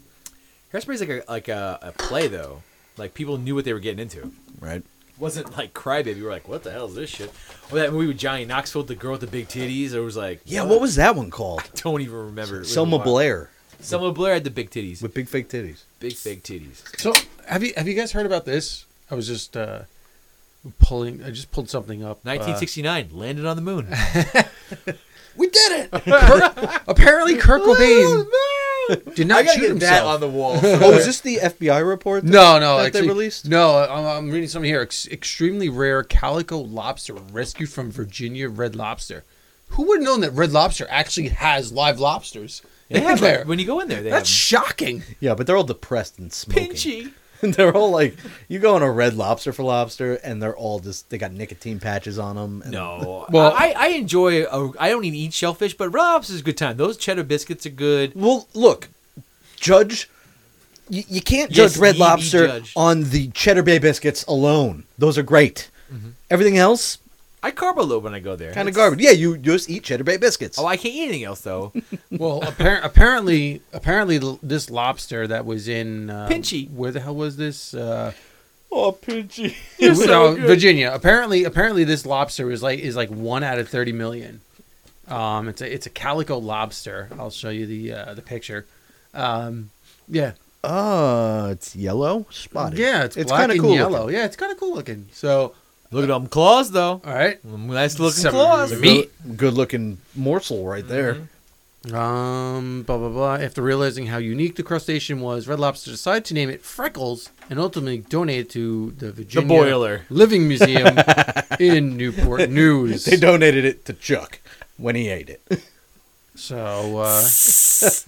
Hairspray's 0.73 0.99
like 1.01 1.09
a 1.09 1.23
like 1.31 1.47
a, 1.47 1.79
a 1.81 1.91
play 1.91 2.27
though. 2.27 2.61
Like 2.97 3.13
people 3.13 3.37
knew 3.37 3.55
what 3.55 3.65
they 3.65 3.73
were 3.73 3.79
getting 3.79 3.99
into. 3.99 4.31
Right. 4.59 4.83
Wasn't 5.17 5.57
like 5.57 5.73
Crybaby. 5.73 6.15
We 6.15 6.23
were 6.23 6.31
like, 6.31 6.47
what 6.47 6.63
the 6.63 6.71
hell 6.71 6.85
is 6.87 6.95
this 6.95 7.09
shit? 7.09 7.31
Or 7.71 7.79
that 7.79 7.91
movie 7.91 8.07
with 8.07 8.17
Johnny 8.17 8.45
Knoxville, 8.45 8.83
the 8.83 8.95
girl 8.95 9.13
with 9.13 9.21
the 9.21 9.27
big 9.27 9.47
titties. 9.47 9.93
It 9.93 9.99
was 10.01 10.17
like, 10.17 10.41
Yeah. 10.45 10.63
What 10.63 10.81
was 10.81 10.95
that 10.95 11.15
one 11.15 11.31
called? 11.31 11.63
Don't 11.75 12.01
even 12.01 12.15
remember. 12.15 12.61
It 12.61 12.65
Selma 12.65 12.97
while. 12.97 13.05
Blair 13.05 13.49
Selma 13.79 14.11
Blair 14.11 14.33
had 14.35 14.43
the 14.43 14.49
big 14.49 14.69
titties, 14.71 15.01
with 15.01 15.13
big 15.13 15.27
fake 15.27 15.49
titties. 15.49 15.83
big 15.99 16.13
fake 16.13 16.43
titties. 16.43 16.81
So 16.99 17.13
have 17.47 17.63
you 17.63 17.73
have 17.77 17.87
you 17.87 17.93
guys 17.93 18.11
heard 18.13 18.25
about 18.25 18.45
this? 18.45 18.85
I 19.11 19.15
was 19.15 19.27
just 19.27 19.55
uh, 19.55 19.81
pulling. 20.79 21.23
I 21.23 21.29
just 21.29 21.51
pulled 21.51 21.69
something 21.69 22.01
up. 22.03 22.17
uh, 22.25 22.31
1969, 22.31 23.09
landed 23.11 23.45
on 23.45 23.55
the 23.55 23.61
moon. 23.61 23.87
We 25.37 25.49
did 25.49 25.89
it. 25.91 25.91
Kurt- 25.91 26.81
apparently, 26.87 27.35
Kurt 27.35 27.61
Cobain 27.61 28.25
did 29.15 29.27
not 29.27 29.47
shoot 29.47 29.69
himself. 29.69 30.19
the 30.19 30.29
wall. 30.29 30.59
oh, 30.63 30.91
is 30.93 31.05
this 31.05 31.21
the 31.21 31.37
FBI 31.37 31.87
report? 31.87 32.23
that- 32.23 32.31
no, 32.31 32.59
no, 32.59 32.77
that 32.77 32.87
actually, 32.87 33.01
they 33.01 33.07
released? 33.07 33.47
No, 33.47 33.77
I'm, 33.77 34.05
I'm 34.05 34.31
reading 34.31 34.49
something 34.49 34.69
here. 34.69 34.81
Ex- 34.81 35.07
extremely 35.07 35.69
rare 35.69 36.03
calico 36.03 36.57
lobster 36.59 37.13
rescued 37.13 37.69
from 37.69 37.91
Virginia 37.91 38.49
red 38.49 38.75
lobster. 38.75 39.23
Who 39.69 39.83
would 39.87 39.99
have 39.99 40.05
known 40.05 40.21
that 40.21 40.31
Red 40.31 40.51
Lobster 40.51 40.85
actually 40.89 41.29
has 41.29 41.71
live 41.71 41.99
lobsters? 41.99 42.61
they 42.89 42.99
in 42.99 43.03
have 43.03 43.19
there. 43.19 43.43
when 43.45 43.57
you 43.59 43.65
go 43.65 43.79
in 43.79 43.87
there. 43.87 44.03
They 44.03 44.11
That's 44.11 44.29
have 44.29 44.37
shocking. 44.37 45.03
Yeah, 45.19 45.33
but 45.33 45.47
they're 45.47 45.57
all 45.57 45.63
depressed 45.63 46.19
and 46.19 46.31
smoking. 46.31 46.69
pinchy. 46.71 47.11
they're 47.57 47.75
all 47.75 47.91
like, 47.91 48.15
you 48.47 48.59
go 48.59 48.75
on 48.75 48.81
a 48.81 48.91
Red 48.91 49.15
Lobster 49.15 49.51
for 49.53 49.63
lobster, 49.63 50.15
and 50.15 50.41
they're 50.41 50.55
all 50.55 50.79
just 50.79 51.09
they 51.09 51.17
got 51.17 51.31
nicotine 51.33 51.79
patches 51.79 52.17
on 52.19 52.35
them. 52.35 52.61
And 52.61 52.71
No, 52.71 53.25
Well- 53.31 53.53
I, 53.55 53.73
I 53.77 53.87
enjoy. 53.89 54.43
A, 54.45 54.71
I 54.79 54.89
don't 54.89 55.05
even 55.05 55.17
eat 55.19 55.33
shellfish, 55.33 55.75
but 55.75 55.89
Red 55.89 56.01
lobster 56.01 56.33
is 56.33 56.41
a 56.41 56.43
good 56.43 56.57
time. 56.57 56.77
Those 56.77 56.97
cheddar 56.97 57.23
biscuits 57.23 57.65
are 57.65 57.69
good. 57.69 58.13
Well, 58.15 58.47
look, 58.53 58.89
Judge, 59.57 60.09
you, 60.89 61.03
you 61.07 61.21
can't 61.21 61.49
Yes, 61.51 61.73
judge 61.73 61.81
Red 61.81 61.95
ye 61.95 61.99
be 61.99 62.03
Lobster 62.03 62.47
judged. 62.47 62.73
on 62.75 63.03
the 63.09 63.29
Cheddar 63.29 63.63
Bay 63.63 63.79
biscuits 63.79 64.23
alone. 64.25 64.83
Those 64.97 65.17
are 65.17 65.23
great. 65.23 65.69
Mm-hmm. 65.91 66.09
Everything 66.29 66.57
else, 66.57 66.97
I 67.45 67.51
carb 67.51 67.77
a 67.77 67.81
little 67.81 68.01
when 68.01 68.13
I 68.15 68.19
go 68.19 68.35
there. 68.35 68.51
kind 68.53 68.67
of 68.67 68.73
It's- 68.73 68.75
garbage. 68.83 69.01
Yeah, 69.01 69.11
you 69.11 69.37
just 69.37 69.69
eat 69.69 69.83
Cheddar 69.83 70.03
Bay 70.03 70.17
biscuits. 70.17 70.57
Oh, 70.59 70.65
I 70.65 70.77
can't 70.77 70.93
eat 70.95 71.03
anything 71.03 71.23
else 71.23 71.41
though. 71.41 71.71
Well, 72.11 72.41
appar- 72.41 72.83
apparently, 72.83 73.61
apparently, 73.73 74.17
l- 74.19 74.39
this 74.41 74.69
lobster 74.69 75.27
that 75.27 75.45
was 75.45 75.67
in 75.67 76.09
uh, 76.09 76.27
Pinchy. 76.29 76.71
Where 76.71 76.91
the 76.91 77.01
hell 77.01 77.15
was 77.15 77.35
this? 77.37 77.73
Uh, 77.73 78.13
oh, 78.71 78.93
Pinchy. 78.93 79.53
no, 80.07 80.35
Virginia. 80.35 80.91
Apparently, 80.93 81.43
apparently, 81.43 81.83
this 81.83 82.05
lobster 82.05 82.49
is 82.51 82.63
like 82.63 82.79
is 82.79 82.95
like 82.95 83.09
one 83.09 83.43
out 83.43 83.59
of 83.59 83.67
thirty 83.67 83.91
million. 83.91 84.39
Um, 85.07 85.49
it's 85.49 85.61
a 85.61 85.71
it's 85.73 85.85
a 85.85 85.89
calico 85.89 86.37
lobster. 86.37 87.09
I'll 87.19 87.29
show 87.29 87.49
you 87.49 87.65
the 87.67 87.93
uh, 87.93 88.13
the 88.13 88.21
picture. 88.21 88.65
Um, 89.13 89.69
yeah, 90.07 90.31
Oh, 90.63 91.49
it's 91.49 91.75
yellow, 91.75 92.25
spotted. 92.31 92.79
yeah, 92.79 93.03
it's, 93.03 93.17
it's 93.17 93.29
black 93.29 93.41
kinda 93.41 93.53
and 93.55 93.61
cool 93.61 93.75
yellow. 93.75 93.99
looking. 94.03 94.15
Yeah, 94.15 94.25
it's 94.25 94.35
kind 94.35 94.51
of 94.51 94.57
cool 94.59 94.73
looking. 94.73 95.07
So, 95.11 95.53
Look 95.91 96.03
at 96.03 96.07
them 96.07 96.27
claws 96.27 96.71
though. 96.71 97.01
all 97.05 97.13
right. 97.13 97.43
Nice 97.45 97.99
looking 97.99 98.21
Some 98.23 98.31
claws. 98.33 98.73
meat. 98.79 99.11
Good 99.37 99.53
looking 99.53 99.99
morsel 100.15 100.65
right 100.65 100.87
there. 100.87 101.27
Um, 101.93 102.81
blah 102.83 102.97
blah 102.97 103.09
blah. 103.09 103.35
After 103.35 103.61
realizing 103.61 104.07
how 104.07 104.17
unique 104.17 104.55
the 104.55 104.63
crustacean 104.63 105.21
was, 105.21 105.47
Red 105.47 105.59
Lobster 105.59 105.91
decided 105.91 106.25
to 106.25 106.33
name 106.33 106.49
it 106.49 106.63
Freckles 106.63 107.29
and 107.49 107.59
ultimately 107.59 107.99
donate 107.99 108.39
it 108.39 108.49
to 108.51 108.91
the 108.97 109.11
Virginia 109.11 109.47
boiler. 109.47 110.01
Living 110.09 110.47
Museum 110.47 110.97
in 111.59 111.95
Newport 111.95 112.49
News. 112.49 113.05
They 113.05 113.17
donated 113.17 113.65
it 113.65 113.85
to 113.85 113.93
Chuck 113.93 114.39
when 114.77 114.95
he 114.95 115.09
ate 115.09 115.29
it. 115.29 115.63
So, 116.33 116.55
uh, 116.97 117.03
I 117.21 117.21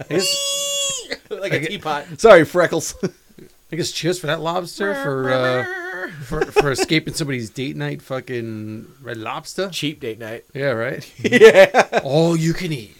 guess, 0.08 0.36
like 1.30 1.52
a 1.52 1.66
teapot. 1.66 2.20
Sorry, 2.20 2.44
Freckles. 2.44 2.94
I 3.70 3.76
guess 3.76 3.92
cheers 3.92 4.18
for 4.18 4.28
that 4.28 4.40
lobster 4.40 4.94
for 4.94 5.30
uh, 5.30 6.10
for 6.24 6.44
for 6.46 6.70
escaping 6.70 7.14
somebody's 7.14 7.50
date 7.50 7.76
night. 7.76 8.00
Fucking 8.00 8.86
Red 9.02 9.18
Lobster. 9.18 9.68
Cheap 9.68 10.00
date 10.00 10.18
night. 10.18 10.44
Yeah, 10.54 10.70
right. 10.70 11.10
yeah. 11.22 12.00
All 12.02 12.36
you 12.36 12.54
can 12.54 12.72
eat. 12.72 12.96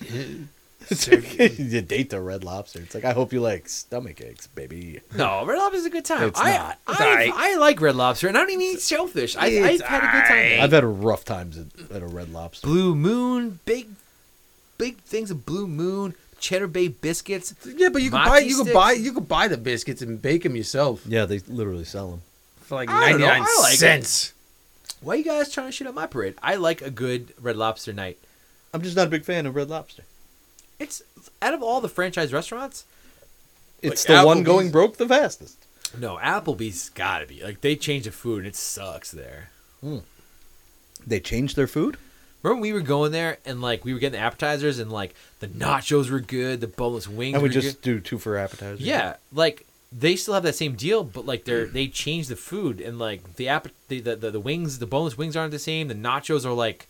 you 0.90 1.80
date 1.80 2.10
the 2.10 2.20
Red 2.20 2.44
Lobster. 2.44 2.80
It's 2.80 2.94
like 2.94 3.06
I 3.06 3.12
hope 3.12 3.32
you 3.32 3.40
like 3.40 3.68
stomach 3.68 4.20
aches, 4.20 4.46
baby. 4.46 5.00
No, 5.16 5.44
Red 5.46 5.58
Lobster's 5.58 5.86
a 5.86 5.90
good 5.90 6.04
time. 6.04 6.28
It's 6.28 6.40
I, 6.40 6.56
not. 6.56 6.78
I, 6.86 7.24
It's. 7.24 7.36
I, 7.36 7.56
like 7.56 7.80
Red 7.80 7.96
Lobster, 7.96 8.28
and 8.28 8.36
I 8.36 8.40
don't 8.40 8.50
even 8.50 8.62
eat 8.62 8.80
shellfish. 8.80 9.36
I, 9.36 9.46
I've 9.46 9.52
It's 9.52 9.82
had 9.82 9.98
a 9.98 10.12
good 10.12 10.28
time. 10.28 10.62
I've 10.62 10.72
had 10.72 10.84
rough 10.84 11.24
times 11.24 11.56
at, 11.58 11.66
at 11.90 12.02
a 12.02 12.06
Red 12.06 12.30
Lobster. 12.30 12.66
Blue 12.66 12.94
Moon, 12.94 13.60
big, 13.64 13.88
big 14.76 14.98
things 14.98 15.30
of 15.30 15.46
Blue 15.46 15.66
Moon, 15.66 16.14
Cheddar 16.38 16.66
Bay 16.68 16.88
biscuits. 16.88 17.54
Yeah, 17.66 17.88
but 17.88 18.02
you 18.02 18.10
can 18.10 18.24
buy 18.24 18.38
you 18.38 18.62
can 18.64 18.72
buy 18.72 18.92
you 18.92 19.12
can 19.12 19.24
buy 19.24 19.48
the 19.48 19.56
biscuits 19.56 20.02
and 20.02 20.20
bake 20.20 20.42
them 20.44 20.56
yourself 20.56 21.02
Yeah, 21.06 21.24
they 21.26 21.40
literally 21.40 21.84
sell 21.84 22.10
them. 22.10 22.22
for 22.60 22.76
like 22.76 22.88
I 22.90 22.92
don't 22.92 23.20
ninety 23.20 23.22
know, 23.24 23.28
nine 23.28 23.42
I 23.42 23.60
like 23.62 23.74
it. 23.74 23.78
cents. 23.78 24.32
Why 25.00 25.14
you 25.14 25.24
guys 25.24 25.52
trying 25.52 25.68
to 25.68 25.72
shit 25.72 25.86
up 25.86 25.94
my 25.94 26.06
parade? 26.06 26.34
I 26.42 26.56
like 26.56 26.82
a 26.82 26.90
good 26.90 27.32
Red 27.40 27.56
Lobster 27.56 27.92
night. 27.92 28.18
I'm 28.74 28.82
just 28.82 28.96
not 28.96 29.06
a 29.06 29.10
big 29.10 29.24
fan 29.24 29.46
of 29.46 29.54
Red 29.54 29.68
Lobster. 29.68 30.02
It's 30.78 31.02
out 31.40 31.54
of 31.54 31.62
all 31.62 31.80
the 31.80 31.88
franchise 31.88 32.32
restaurants. 32.32 32.84
It's 33.80 34.08
Like 34.08 34.20
the 34.22 34.26
one 34.26 34.38
Applebee's. 34.38 34.44
going 34.46 34.70
broke 34.70 34.96
the 34.96 35.06
fastest. 35.08 35.56
No, 35.98 36.16
Applebee's 36.18 36.90
gotta 36.90 37.26
be 37.26 37.42
like 37.42 37.60
they 37.60 37.76
change 37.76 38.04
the 38.04 38.10
food 38.12 38.38
and 38.38 38.46
it 38.48 38.56
sucks 38.56 39.10
there. 39.10 39.50
Hmm. 39.80 39.98
They 41.06 41.20
changed 41.20 41.56
their 41.56 41.66
food. 41.68 41.96
Remember 42.42 42.60
when 42.60 42.70
we 42.70 42.72
were 42.72 42.80
going 42.86 43.12
there 43.12 43.38
and 43.44 43.60
like 43.60 43.84
we 43.84 43.92
were 43.92 43.98
getting 43.98 44.18
the 44.18 44.24
appetizers 44.24 44.78
and 44.78 44.90
like 44.92 45.14
the 45.40 45.48
nachos 45.48 46.10
were 46.10 46.20
good, 46.20 46.60
the 46.60 46.66
boneless 46.68 47.08
wings 47.08 47.34
And 47.34 47.42
we 47.42 47.48
just 47.48 47.82
good. 47.82 47.96
do 47.96 48.00
two 48.00 48.18
for 48.18 48.36
appetizers. 48.36 48.80
Yeah, 48.80 49.16
like 49.32 49.66
they 49.90 50.16
still 50.16 50.34
have 50.34 50.42
that 50.44 50.54
same 50.54 50.74
deal, 50.76 51.02
but 51.02 51.26
like 51.26 51.44
they're 51.44 51.66
they 51.66 51.88
changed 51.88 52.28
the 52.28 52.36
food 52.36 52.80
and 52.80 52.98
like 52.98 53.34
the 53.36 53.48
app 53.48 53.68
the, 53.88 54.00
the 54.00 54.16
the 54.16 54.30
the 54.32 54.40
wings 54.40 54.78
the 54.78 54.86
boneless 54.86 55.16
wings 55.18 55.36
aren't 55.36 55.50
the 55.50 55.58
same. 55.58 55.88
The 55.88 55.94
nachos 55.94 56.44
are 56.44 56.52
like 56.52 56.86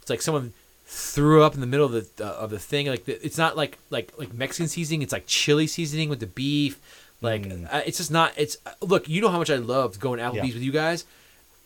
it's 0.00 0.08
like 0.10 0.22
someone 0.22 0.52
threw 0.86 1.42
up 1.42 1.54
in 1.54 1.60
the 1.60 1.66
middle 1.66 1.86
of 1.86 1.92
the 2.16 2.26
uh, 2.26 2.32
of 2.32 2.50
the 2.50 2.58
thing. 2.58 2.86
Like 2.86 3.04
the, 3.04 3.24
it's 3.24 3.36
not 3.38 3.56
like 3.56 3.78
like 3.90 4.12
like 4.16 4.32
Mexican 4.32 4.68
seasoning. 4.68 5.02
It's 5.02 5.12
like 5.12 5.26
chili 5.26 5.66
seasoning 5.66 6.08
with 6.08 6.20
the 6.20 6.26
beef. 6.26 6.80
Like 7.20 7.46
uh, 7.70 7.82
it's 7.84 7.98
just 7.98 8.10
not. 8.10 8.32
It's 8.36 8.56
uh, 8.64 8.70
look. 8.80 9.08
You 9.08 9.20
know 9.20 9.28
how 9.28 9.38
much 9.38 9.50
I 9.50 9.56
loved 9.56 10.00
going 10.00 10.20
Applebee's 10.20 10.34
Yeah. 10.48 10.54
with 10.54 10.62
you 10.62 10.72
guys. 10.72 11.04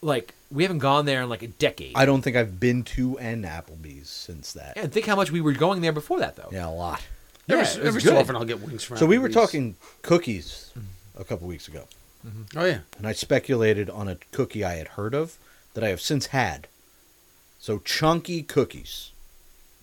Like 0.03 0.35
we 0.55 0.63
haven't 0.63 0.79
gone 0.79 1.05
there 1.05 1.23
in 1.23 1.29
like 1.29 1.43
a 1.43 1.49
decade. 1.49 1.93
I 1.97 2.07
don't 2.07 2.23
think 2.23 2.37
I've 2.37 2.59
been 2.61 2.85
to 2.85 3.19
an 3.19 3.43
Applebee's 3.43 4.09
since 4.09 4.53
that. 4.53 4.75
and 4.77 4.93
think 4.93 5.05
how 5.07 5.17
much 5.17 5.31
we 5.31 5.41
were 5.41 5.53
going 5.53 5.81
there 5.83 5.93
before 5.93 6.21
that 6.21 6.37
though. 6.37 6.49
Yeah, 6.53 6.69
a 6.69 6.71
lot. 6.71 7.03
Yeah, 7.47 7.57
every 7.57 7.87
every 7.89 8.01
so 8.01 8.17
often 8.17 8.37
I'll 8.37 8.45
get 8.45 8.63
wings 8.63 8.85
from. 8.85 8.97
So 8.97 9.05
we 9.07 9.19
were 9.19 9.29
Applebee's. 9.29 9.35
talking 9.35 9.77
cookies 10.03 10.73
a 11.19 11.25
couple 11.25 11.47
weeks 11.49 11.69
ago, 11.69 11.85
mm-hmm. 12.27 12.59
Oh 12.59 12.65
yeah, 12.65 12.79
and 12.97 13.07
I 13.07 13.13
speculated 13.13 13.91
on 13.91 14.09
a 14.09 14.17
cookie 14.33 14.65
I 14.65 14.75
had 14.75 14.89
heard 14.89 15.15
of 15.15 15.37
that 15.75 15.85
I 15.85 15.89
have 15.89 16.01
since 16.01 16.27
had. 16.27 16.69
So 17.59 17.79
chunky 17.79 18.43
cookies, 18.43 19.11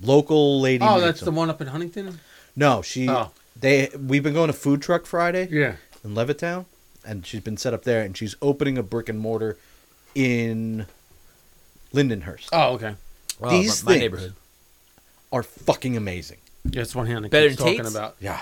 local 0.02 0.60
lady. 0.62 0.84
oh 0.84 0.94
makes 0.96 1.04
that's 1.04 1.20
the 1.20 1.26
them. 1.26 1.36
one 1.36 1.50
up 1.50 1.62
in 1.62 1.68
Huntington. 1.68 2.20
No, 2.56 2.82
she. 2.82 3.10
Oh. 3.10 3.32
They. 3.60 3.90
We've 4.00 4.24
been 4.24 4.34
going 4.34 4.48
to 4.48 4.54
Food 4.54 4.82
Truck 4.82 5.06
Friday 5.06 5.48
Yeah, 5.52 5.76
in 6.04 6.16
Levittown, 6.16 6.66
and 7.06 7.26
she's 7.26 7.42
been 7.42 7.58
set 7.58 7.74
up 7.74 7.84
there, 7.84 8.02
and 8.02 8.16
she's 8.16 8.36
opening 8.42 8.78
a 8.78 8.84
brick 8.84 9.10
and 9.10 9.20
mortar 9.20 9.58
in 10.16 10.86
Lindenhurst. 11.94 12.50
Oh, 12.54 12.74
okay. 12.74 12.96
Well, 13.40 13.52
These 13.52 13.84
my, 13.84 13.92
my 13.92 13.94
things- 13.94 14.02
neighborhood. 14.02 14.34
Are 15.34 15.44
fucking 15.44 15.96
amazing. 15.96 16.38
Yeah, 16.70 16.82
it's 16.82 16.94
one 16.94 17.08
hand. 17.08 17.30
Better 17.30 17.48
keeps 17.48 17.58
than 17.60 17.66
talking 17.68 17.84
Tate's? 17.84 17.96
about. 17.96 18.16
Yeah. 18.20 18.42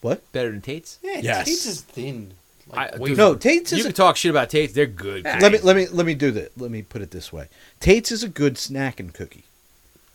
What? 0.00 0.30
Better 0.32 0.50
than 0.52 0.60
Tate's. 0.60 0.98
Yeah, 1.02 1.18
Yes. 1.20 1.44
Tate's 1.46 1.66
is 1.66 1.80
thin. 1.80 2.34
Like, 2.68 2.94
I- 2.94 2.98
dude, 2.98 3.18
No, 3.18 3.34
Tate's 3.34 3.72
You 3.72 3.78
is. 3.78 3.82
can 3.84 3.90
A, 3.90 3.94
talk 3.94 4.16
shit 4.16 4.30
about 4.30 4.48
Tate's. 4.48 4.72
They're 4.72 4.86
good. 4.86 5.24
let 5.24 5.50
me 5.50 5.58
let 5.58 5.74
me 5.74 5.88
let 5.88 6.06
me 6.06 6.14
do 6.14 6.30
that. 6.30 6.56
Let 6.56 6.70
me 6.70 6.82
put 6.82 7.02
it 7.02 7.10
this 7.10 7.32
way. 7.32 7.48
Tate's 7.80 8.12
is 8.12 8.22
a 8.22 8.28
good 8.28 8.56
snack 8.58 9.00
and 9.00 9.12
cookie. 9.12 9.42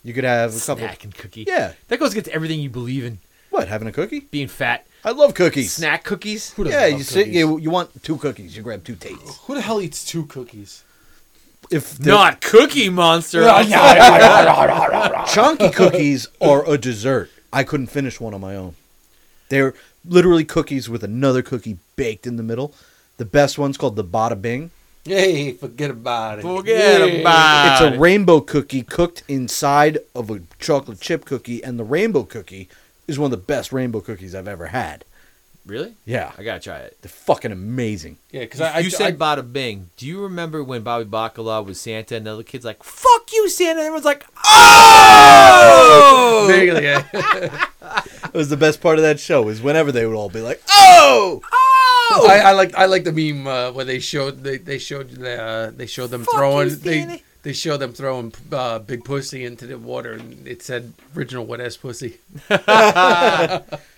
You 0.02 0.14
could 0.14 0.24
have 0.24 0.56
a 0.56 0.58
couple. 0.58 0.76
snack 0.86 1.04
and 1.04 1.14
cookie. 1.14 1.44
Yeah. 1.46 1.72
that 1.88 1.98
goes 1.98 2.12
against 2.12 2.30
everything 2.30 2.60
you 2.60 2.70
believe 2.70 3.04
in. 3.04 3.18
What? 3.50 3.68
Having 3.68 3.88
a 3.88 3.92
cookie? 3.92 4.20
Being 4.30 4.48
fat. 4.48 4.86
I 5.04 5.10
love 5.10 5.34
cookies. 5.34 5.72
Snack 5.74 6.02
cookies. 6.04 6.52
Who 6.54 6.64
doesn't 6.64 6.80
Yeah, 6.80 6.86
love 6.86 6.98
you 6.98 7.04
sit. 7.04 7.18
cookies? 7.26 7.34
You, 7.36 7.58
you 7.58 7.70
want 7.70 8.02
two 8.02 8.16
cookies? 8.16 8.56
You 8.56 8.62
grab 8.62 8.84
two 8.84 8.96
Tates. 8.96 9.36
Who 9.44 9.54
the 9.54 9.60
hell 9.60 9.80
eats 9.82 10.02
two 10.04 10.24
cookies? 10.26 10.82
If 11.70 11.98
Not 12.00 12.40
Cookie 12.40 12.88
Monster. 12.88 13.42
chunky 15.26 15.70
cookies 15.70 16.28
are 16.40 16.68
a 16.68 16.78
dessert. 16.78 17.30
I 17.52 17.64
couldn't 17.64 17.86
finish 17.88 18.20
one 18.20 18.34
on 18.34 18.40
my 18.40 18.54
own. 18.56 18.74
They're 19.48 19.74
literally 20.04 20.44
cookies 20.44 20.88
with 20.88 21.02
another 21.04 21.42
cookie 21.42 21.78
baked 21.96 22.26
in 22.26 22.36
the 22.36 22.42
middle. 22.42 22.74
The 23.16 23.24
best 23.24 23.58
one's 23.58 23.76
called 23.76 23.96
the 23.96 24.04
Bada 24.04 24.40
Bing. 24.40 24.70
Hey, 25.04 25.52
forget 25.52 25.90
about 25.90 26.40
it. 26.40 26.42
Forget 26.42 27.00
Yeah. 27.00 27.06
about 27.20 27.82
it. 27.82 27.86
It's 27.86 27.96
a 27.96 27.98
rainbow 27.98 28.40
cookie 28.40 28.82
cooked 28.82 29.22
inside 29.28 29.98
of 30.14 30.30
a 30.30 30.40
chocolate 30.58 31.00
chip 31.00 31.24
cookie, 31.24 31.62
and 31.62 31.78
the 31.78 31.84
rainbow 31.84 32.24
cookie 32.24 32.68
is 33.06 33.18
one 33.18 33.26
of 33.32 33.38
the 33.38 33.44
best 33.44 33.72
rainbow 33.72 34.00
cookies 34.00 34.34
I've 34.34 34.48
ever 34.48 34.66
had. 34.66 35.04
Really? 35.66 35.94
Yeah, 36.04 36.30
I 36.38 36.44
gotta 36.44 36.60
try 36.60 36.78
it. 36.78 36.96
they're 37.02 37.10
fucking 37.10 37.50
amazing. 37.50 38.18
Yeah, 38.30 38.42
because 38.42 38.60
You, 38.60 38.66
I, 38.66 38.70
I 38.70 38.78
you 38.78 38.90
said 38.90 39.20
I, 39.20 39.36
Bada 39.36 39.52
Bing. 39.52 39.90
Do 39.96 40.06
you 40.06 40.22
remember 40.22 40.62
when 40.62 40.82
Bobby 40.82 41.06
Bacala 41.06 41.64
was 41.66 41.80
Santa 41.80 42.14
and 42.16 42.24
the 42.26 42.34
other 42.34 42.42
kid's 42.44 42.64
like, 42.64 42.84
"Fuck 42.84 43.32
you, 43.32 43.48
Santa"? 43.48 43.80
And 43.80 43.80
everyone's 43.80 44.04
like, 44.04 44.24
"Oh!" 44.44 46.46
Vaguely, 46.48 46.84
yeah. 46.84 47.04
It 48.26 48.34
was 48.34 48.48
the 48.50 48.56
best 48.56 48.80
part 48.80 48.98
of 48.98 49.02
that 49.02 49.18
show. 49.18 49.48
Is 49.48 49.62
whenever 49.62 49.92
they 49.92 50.04
would 50.04 50.16
all 50.16 50.28
be 50.28 50.40
like, 50.40 50.62
"Oh, 50.70 51.40
Oh! 52.08 52.28
I, 52.30 52.50
I 52.50 52.52
like 52.52 52.74
I 52.74 52.86
like 52.86 53.04
the 53.04 53.12
meme 53.12 53.46
uh, 53.46 53.72
where 53.72 53.84
they 53.84 53.98
showed 53.98 54.44
they, 54.44 54.58
they 54.58 54.78
showed 54.78 55.10
the, 55.10 55.42
uh, 55.42 55.70
they 55.74 55.86
showed 55.86 56.10
them 56.10 56.24
Fuck 56.24 56.34
throwing 56.34 56.68
you, 56.70 56.76
they 56.76 57.22
they 57.42 57.52
showed 57.52 57.78
them 57.78 57.92
throwing 57.92 58.32
uh, 58.52 58.78
big 58.80 59.04
pussy 59.04 59.44
into 59.44 59.66
the 59.66 59.78
water 59.78 60.12
and 60.12 60.46
it 60.46 60.62
said 60.62 60.92
original 61.16 61.46
wet 61.46 61.60
ass 61.60 61.76
pussy. 61.76 62.18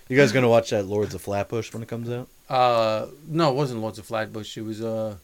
you 0.09 0.17
guys 0.17 0.33
gonna 0.33 0.49
watch 0.49 0.71
that 0.71 0.85
Lords 0.87 1.15
of 1.15 1.21
Flatbush 1.23 1.73
when 1.73 1.83
it 1.83 1.89
comes 1.89 2.11
out?" 2.11 2.29
Uh, 2.49 3.07
no, 3.27 3.51
it 3.51 3.55
wasn't 3.55 3.81
Lords 3.81 3.99
of 3.99 4.07
Flatbush. 4.07 4.57
It 4.57 4.63
was 4.63 4.83
uh, 4.83 5.17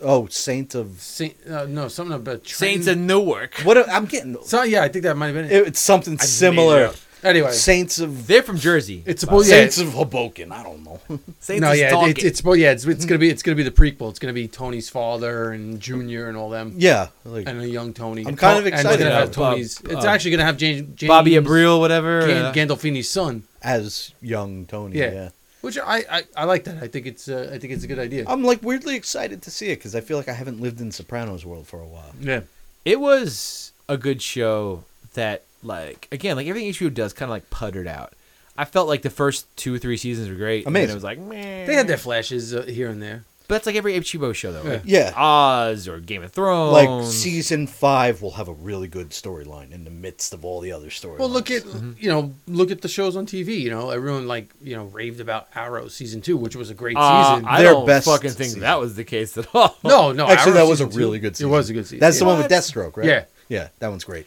Oh, 0.00 0.26
Saint 0.26 0.74
of 0.74 1.00
Saint, 1.00 1.36
uh 1.48 1.66
no 1.66 1.86
something 1.88 2.16
about 2.16 2.42
Trenton. 2.44 2.82
Saints 2.82 2.86
of 2.88 2.98
Newark. 2.98 3.54
what? 3.62 3.88
I'm 3.88 4.06
getting. 4.06 4.36
So 4.42 4.62
yeah, 4.64 4.82
I 4.82 4.88
think 4.88 5.04
that 5.04 5.16
might 5.16 5.26
have 5.26 5.34
been 5.36 5.44
it. 5.44 5.52
It, 5.52 5.66
it's 5.68 5.80
something 5.80 6.16
just 6.16 6.42
made 6.42 6.48
it 6.48 6.54
similar. 6.56 6.92
Up. 7.18 7.24
Anyway, 7.24 7.52
Saints 7.52 7.98
of 7.98 8.26
They're 8.26 8.42
from 8.42 8.58
Jersey. 8.58 9.02
it's 9.06 9.20
supposed 9.20 9.48
yeah, 9.48 9.56
Saints 9.56 9.78
of 9.78 9.92
Hoboken. 9.92 10.52
I 10.52 10.62
don't 10.62 10.82
know. 10.84 11.00
Saints 11.40 11.60
no 11.60 11.72
of 11.72 11.76
yeah 11.78 11.88
Stalking. 11.88 12.10
it's 12.10 12.24
it's 12.24 12.36
supposed 12.38 12.60
yeah 12.60 12.72
it's, 12.72 12.84
it's 12.86 13.04
gonna 13.04 13.18
be 13.18 13.28
it's 13.28 13.42
gonna 13.42 13.56
be 13.56 13.62
the 13.62 13.70
prequel. 13.70 14.10
It's 14.10 14.18
gonna 14.18 14.32
be 14.32 14.48
Tony's 14.48 14.88
father 14.88 15.50
and 15.52 15.80
Junior 15.80 16.28
and 16.28 16.36
all 16.36 16.50
them. 16.50 16.74
yeah, 16.76 17.08
like 17.24 17.46
And 17.48 17.60
a 17.60 17.68
young 17.68 17.92
Tony. 17.92 18.24
I'm 18.26 18.36
kind 18.36 18.58
of 18.58 18.66
And 18.66 18.74
it's 18.74 18.82
excited 18.82 19.04
gonna 19.04 19.14
have 19.14 19.30
about. 19.30 19.50
Tony's. 19.52 19.84
Uh, 19.84 19.88
it's 19.96 20.04
uh, 20.04 20.08
actually 20.08 20.30
gonna 20.32 20.44
have 20.44 20.56
James, 20.56 20.96
James 20.96 21.08
Bobby 21.08 21.32
Abril, 21.32 21.80
whatever. 21.80 22.26
Gan- 22.26 22.44
uh, 22.46 22.52
Gandolfini's 22.52 23.08
son. 23.08 23.42
as 23.62 24.12
young 24.20 24.66
Tony. 24.66 24.96
Yeah. 24.98 25.12
Yeah. 25.12 25.28
Which 25.60 25.76
I, 25.76 26.04
I, 26.08 26.22
I 26.36 26.44
like 26.44 26.62
that. 26.64 26.80
I 26.80 26.86
think 26.86 27.06
it's 27.06 27.28
uh, 27.28 27.50
I 27.52 27.58
think 27.58 27.72
it's 27.72 27.82
a 27.82 27.88
good 27.88 27.98
idea. 27.98 28.24
I'm 28.28 28.44
like 28.44 28.62
weirdly 28.62 28.94
excited 28.94 29.42
to 29.42 29.50
see 29.50 29.66
it 29.70 29.76
because 29.76 29.96
I 29.96 30.00
feel 30.00 30.16
like 30.16 30.28
I 30.28 30.32
haven't 30.32 30.60
lived 30.60 30.80
in 30.80 30.92
Sopranos 30.92 31.44
world 31.44 31.66
for 31.66 31.80
a 31.80 31.86
while. 31.86 32.12
yeah. 32.20 32.42
it 32.84 33.00
was 33.00 33.72
a 33.88 33.96
good 33.96 34.22
show 34.22 34.84
that, 35.14 35.42
like, 35.62 36.08
again, 36.12 36.36
like 36.36 36.46
everything 36.46 36.70
HBO 36.72 36.92
does, 36.92 37.12
kind 37.12 37.28
of 37.28 37.34
like 37.34 37.50
puttered 37.50 37.86
out. 37.86 38.12
I 38.56 38.64
felt 38.64 38.88
like 38.88 39.02
the 39.02 39.10
first 39.10 39.46
two 39.56 39.74
or 39.74 39.78
three 39.78 39.96
seasons 39.96 40.28
were 40.28 40.34
great. 40.34 40.66
and 40.66 40.74
then 40.74 40.82
Amazing. 40.82 40.90
it 40.90 40.94
was 40.94 41.04
like, 41.04 41.18
meh. 41.20 41.66
They 41.66 41.74
had 41.74 41.86
their 41.86 41.96
flashes 41.96 42.54
uh, 42.54 42.62
here 42.62 42.88
and 42.88 43.00
there. 43.02 43.24
But 43.46 43.54
that's 43.54 43.66
like 43.66 43.76
every 43.76 43.94
HBO 43.98 44.34
show, 44.34 44.52
though. 44.52 44.62
Like 44.68 44.82
Yeah. 44.84 45.10
Oz 45.16 45.88
or 45.88 46.00
Game 46.00 46.22
of 46.22 46.32
Thrones. 46.32 46.72
Like 46.74 47.04
season 47.10 47.66
five 47.66 48.20
will 48.20 48.32
have 48.32 48.48
a 48.48 48.52
really 48.52 48.88
good 48.88 49.08
storyline 49.10 49.72
in 49.72 49.84
the 49.84 49.90
midst 49.90 50.34
of 50.34 50.44
all 50.44 50.60
the 50.60 50.70
other 50.72 50.90
stories. 50.90 51.18
Well, 51.20 51.30
look 51.30 51.50
at 51.50 51.62
Mm-hmm. 51.62 51.92
you 51.98 52.10
know 52.10 52.34
look 52.46 52.70
at 52.70 52.82
the 52.82 52.88
shows 52.88 53.16
on 53.16 53.24
TV. 53.24 53.58
You 53.60 53.70
know, 53.70 53.88
everyone 53.88 54.26
like 54.28 54.52
you 54.60 54.76
know 54.76 54.84
raved 54.86 55.20
about 55.20 55.48
Arrow 55.54 55.88
season 55.88 56.20
two, 56.20 56.36
which 56.36 56.56
was 56.56 56.68
a 56.68 56.74
great 56.74 56.96
Uh, 56.98 57.36
season. 57.36 57.48
I 57.48 57.62
Their 57.62 57.72
don't 57.72 57.86
best 57.86 58.04
fucking 58.06 58.32
think 58.32 58.48
season. 58.48 58.60
that 58.60 58.78
was 58.80 58.96
the 58.96 59.04
case 59.04 59.38
at 59.38 59.46
all. 59.54 59.78
no, 59.82 60.12
no, 60.12 60.26
actually, 60.28 60.52
Arrow 60.52 60.60
that 60.64 60.68
was 60.68 60.80
a 60.82 60.84
season 60.84 60.92
two, 60.92 60.98
really 61.06 61.18
good 61.18 61.34
season. 61.36 61.48
It 61.48 61.52
was 61.52 61.70
a 61.70 61.72
good 61.72 61.86
season. 61.86 62.00
That's 62.00 62.18
the 62.18 62.26
one 62.26 62.36
with 62.36 62.50
What? 62.50 62.60
Deathstroke, 62.60 62.96
right? 62.98 63.06
Yeah. 63.06 63.24
Yeah, 63.48 63.68
that 63.78 63.88
one's 63.88 64.04
great. 64.04 64.26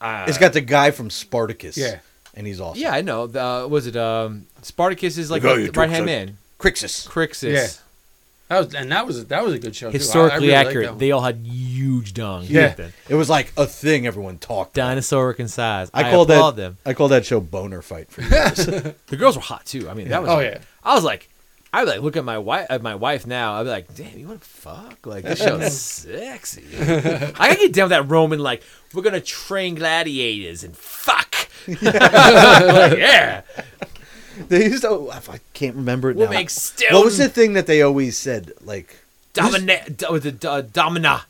Uh, 0.00 0.24
It's 0.28 0.38
got 0.38 0.52
the 0.52 0.60
guy 0.60 0.90
from 0.90 1.10
Spartacus. 1.10 1.76
Yeah. 1.76 1.98
and 2.34 2.46
he's 2.46 2.60
awesome. 2.60 2.80
Yeah, 2.82 2.92
I 2.92 3.00
know. 3.02 3.26
The, 3.26 3.66
was 3.68 3.86
it 3.86 3.96
um, 3.96 4.46
Spartacus 4.62 5.18
is 5.18 5.30
like 5.30 5.42
The 5.42 5.70
the 5.70 5.72
right 5.72 5.90
hand 5.90 6.06
man. 6.06 6.38
Crixus. 6.58 7.06
Crixus. 7.08 7.52
Yeah. 7.52 7.66
That 8.48 8.64
was 8.64 8.74
and 8.74 8.90
that 8.92 9.06
was 9.06 9.26
that 9.26 9.44
was 9.44 9.52
a 9.54 9.58
good 9.58 9.76
show. 9.76 9.88
too. 9.90 9.92
I- 9.92 9.96
I 9.96 9.98
Historically 9.98 10.40
really 10.48 10.54
accurate. 10.54 10.98
They 10.98 11.10
all 11.10 11.20
had 11.20 11.36
huge 11.44 12.14
dung. 12.14 12.44
Yeah. 12.48 12.68
back 12.68 12.76
then. 12.76 12.92
It 13.08 13.14
was 13.14 13.28
like 13.28 13.52
a 13.58 13.66
thing 13.66 14.06
everyone 14.06 14.38
talked. 14.38 14.74
Dinosauric 14.74 15.38
in 15.38 15.48
size. 15.48 15.90
I, 15.92 16.08
I 16.08 16.10
called 16.10 16.28
that. 16.28 16.56
them. 16.56 16.78
I 16.86 16.94
called 16.94 17.10
that 17.12 17.26
show 17.26 17.40
Boner 17.40 17.82
Fight 17.82 18.10
for 18.10 18.22
years. 18.22 18.66
The 19.08 19.16
girls 19.16 19.36
were 19.36 19.42
hot 19.42 19.66
too. 19.66 19.88
I 19.90 19.94
mean, 19.94 20.08
that 20.08 20.22
was. 20.22 20.30
Oh, 20.30 20.36
like- 20.36 20.52
yeah. 20.52 20.58
I 20.82 20.94
was 20.94 21.04
like, 21.04 21.28
I 21.72 21.84
would 21.84 21.88
like 21.90 22.00
look 22.00 22.16
at 22.16 22.24
my 22.24 22.38
wife 22.38 22.66
at 22.70 22.82
my 22.82 22.94
wife 22.94 23.26
now. 23.26 23.54
I'd 23.54 23.64
be 23.64 23.68
like, 23.70 23.94
damn, 23.94 24.18
you 24.18 24.26
want 24.28 24.40
to 24.40 24.46
fuck? 24.48 25.06
Like 25.06 25.24
this 25.24 25.38
show's 25.38 25.72
sexy. 25.80 26.64
I 26.78 27.30
gotta 27.32 27.56
get 27.56 27.72
down 27.74 27.84
with 27.84 27.90
that 27.90 28.08
Roman. 28.08 28.38
Like 28.38 28.62
we're 28.94 29.02
gonna 29.02 29.20
train 29.20 29.74
gladiators 29.74 30.64
and 30.64 30.74
fuck. 30.76 31.34
like, 31.68 31.82
yeah, 31.82 33.42
they 34.48 34.64
used 34.66 34.82
to. 34.82 35.10
I 35.10 35.40
can't 35.52 35.76
remember 35.76 36.10
it 36.10 36.16
we'll 36.16 36.26
now. 36.26 36.32
make 36.32 36.48
stone. 36.50 36.88
what 36.92 37.04
was 37.04 37.18
the 37.18 37.28
thing 37.28 37.52
that 37.52 37.66
they 37.66 37.82
always 37.82 38.16
said? 38.16 38.52
Like, 38.62 38.96
Domina, 39.34 39.90
do- 39.90 40.14
it, 40.14 40.44
uh, 40.44 40.62
domina. 40.62 41.26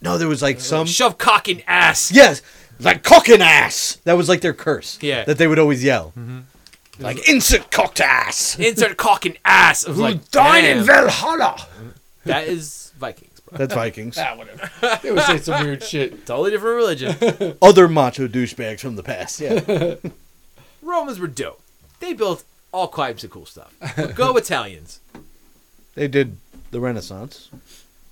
no, 0.00 0.18
there 0.18 0.26
was 0.28 0.42
like 0.42 0.58
some. 0.58 0.86
Shove 0.88 1.18
cock 1.18 1.48
in 1.48 1.62
ass. 1.68 2.10
Yes, 2.10 2.42
like 2.80 3.04
cocking 3.04 3.40
ass. 3.42 3.98
That 4.04 4.14
was 4.14 4.28
like 4.28 4.40
their 4.40 4.54
curse. 4.54 4.98
Yeah. 5.00 5.20
Mm-hmm. 5.20 5.30
that 5.30 5.38
they 5.38 5.46
would 5.46 5.60
always 5.60 5.84
yell. 5.84 6.12
Like 6.98 7.28
insert 7.28 7.70
cocked 7.70 8.00
ass. 8.00 8.58
Insert 8.58 8.96
cock 8.96 9.24
in 9.26 9.36
ass. 9.44 9.86
I 9.86 9.90
was 9.90 9.98
like, 9.98 10.30
Dine 10.30 10.64
in 10.64 10.76
damn, 10.78 10.86
Valhalla. 10.86 11.66
that 12.26 12.46
is 12.46 12.92
Vikings, 12.98 13.40
bro. 13.40 13.58
That's 13.58 13.74
Vikings. 13.74 14.18
Ah, 14.18 14.36
whatever. 14.36 14.70
They 15.02 15.10
would 15.10 15.22
say 15.24 15.38
some 15.38 15.64
weird 15.64 15.82
shit. 15.82 16.26
Totally 16.26 16.50
different 16.50 16.76
religion. 16.76 17.56
Other 17.62 17.88
macho 17.88 18.28
douchebags 18.28 18.80
from 18.80 18.96
the 18.96 19.02
past. 19.02 19.40
Yeah. 19.40 19.94
Romans 20.82 21.18
were 21.18 21.26
dope. 21.28 21.62
They 22.00 22.12
built 22.12 22.44
all 22.72 22.88
kinds 22.88 23.24
of 23.24 23.30
cool 23.30 23.46
stuff. 23.46 23.72
But 23.96 24.14
go 24.14 24.36
Italians. 24.36 25.00
they 25.94 26.08
did 26.08 26.36
the 26.72 26.80
Renaissance. 26.80 27.48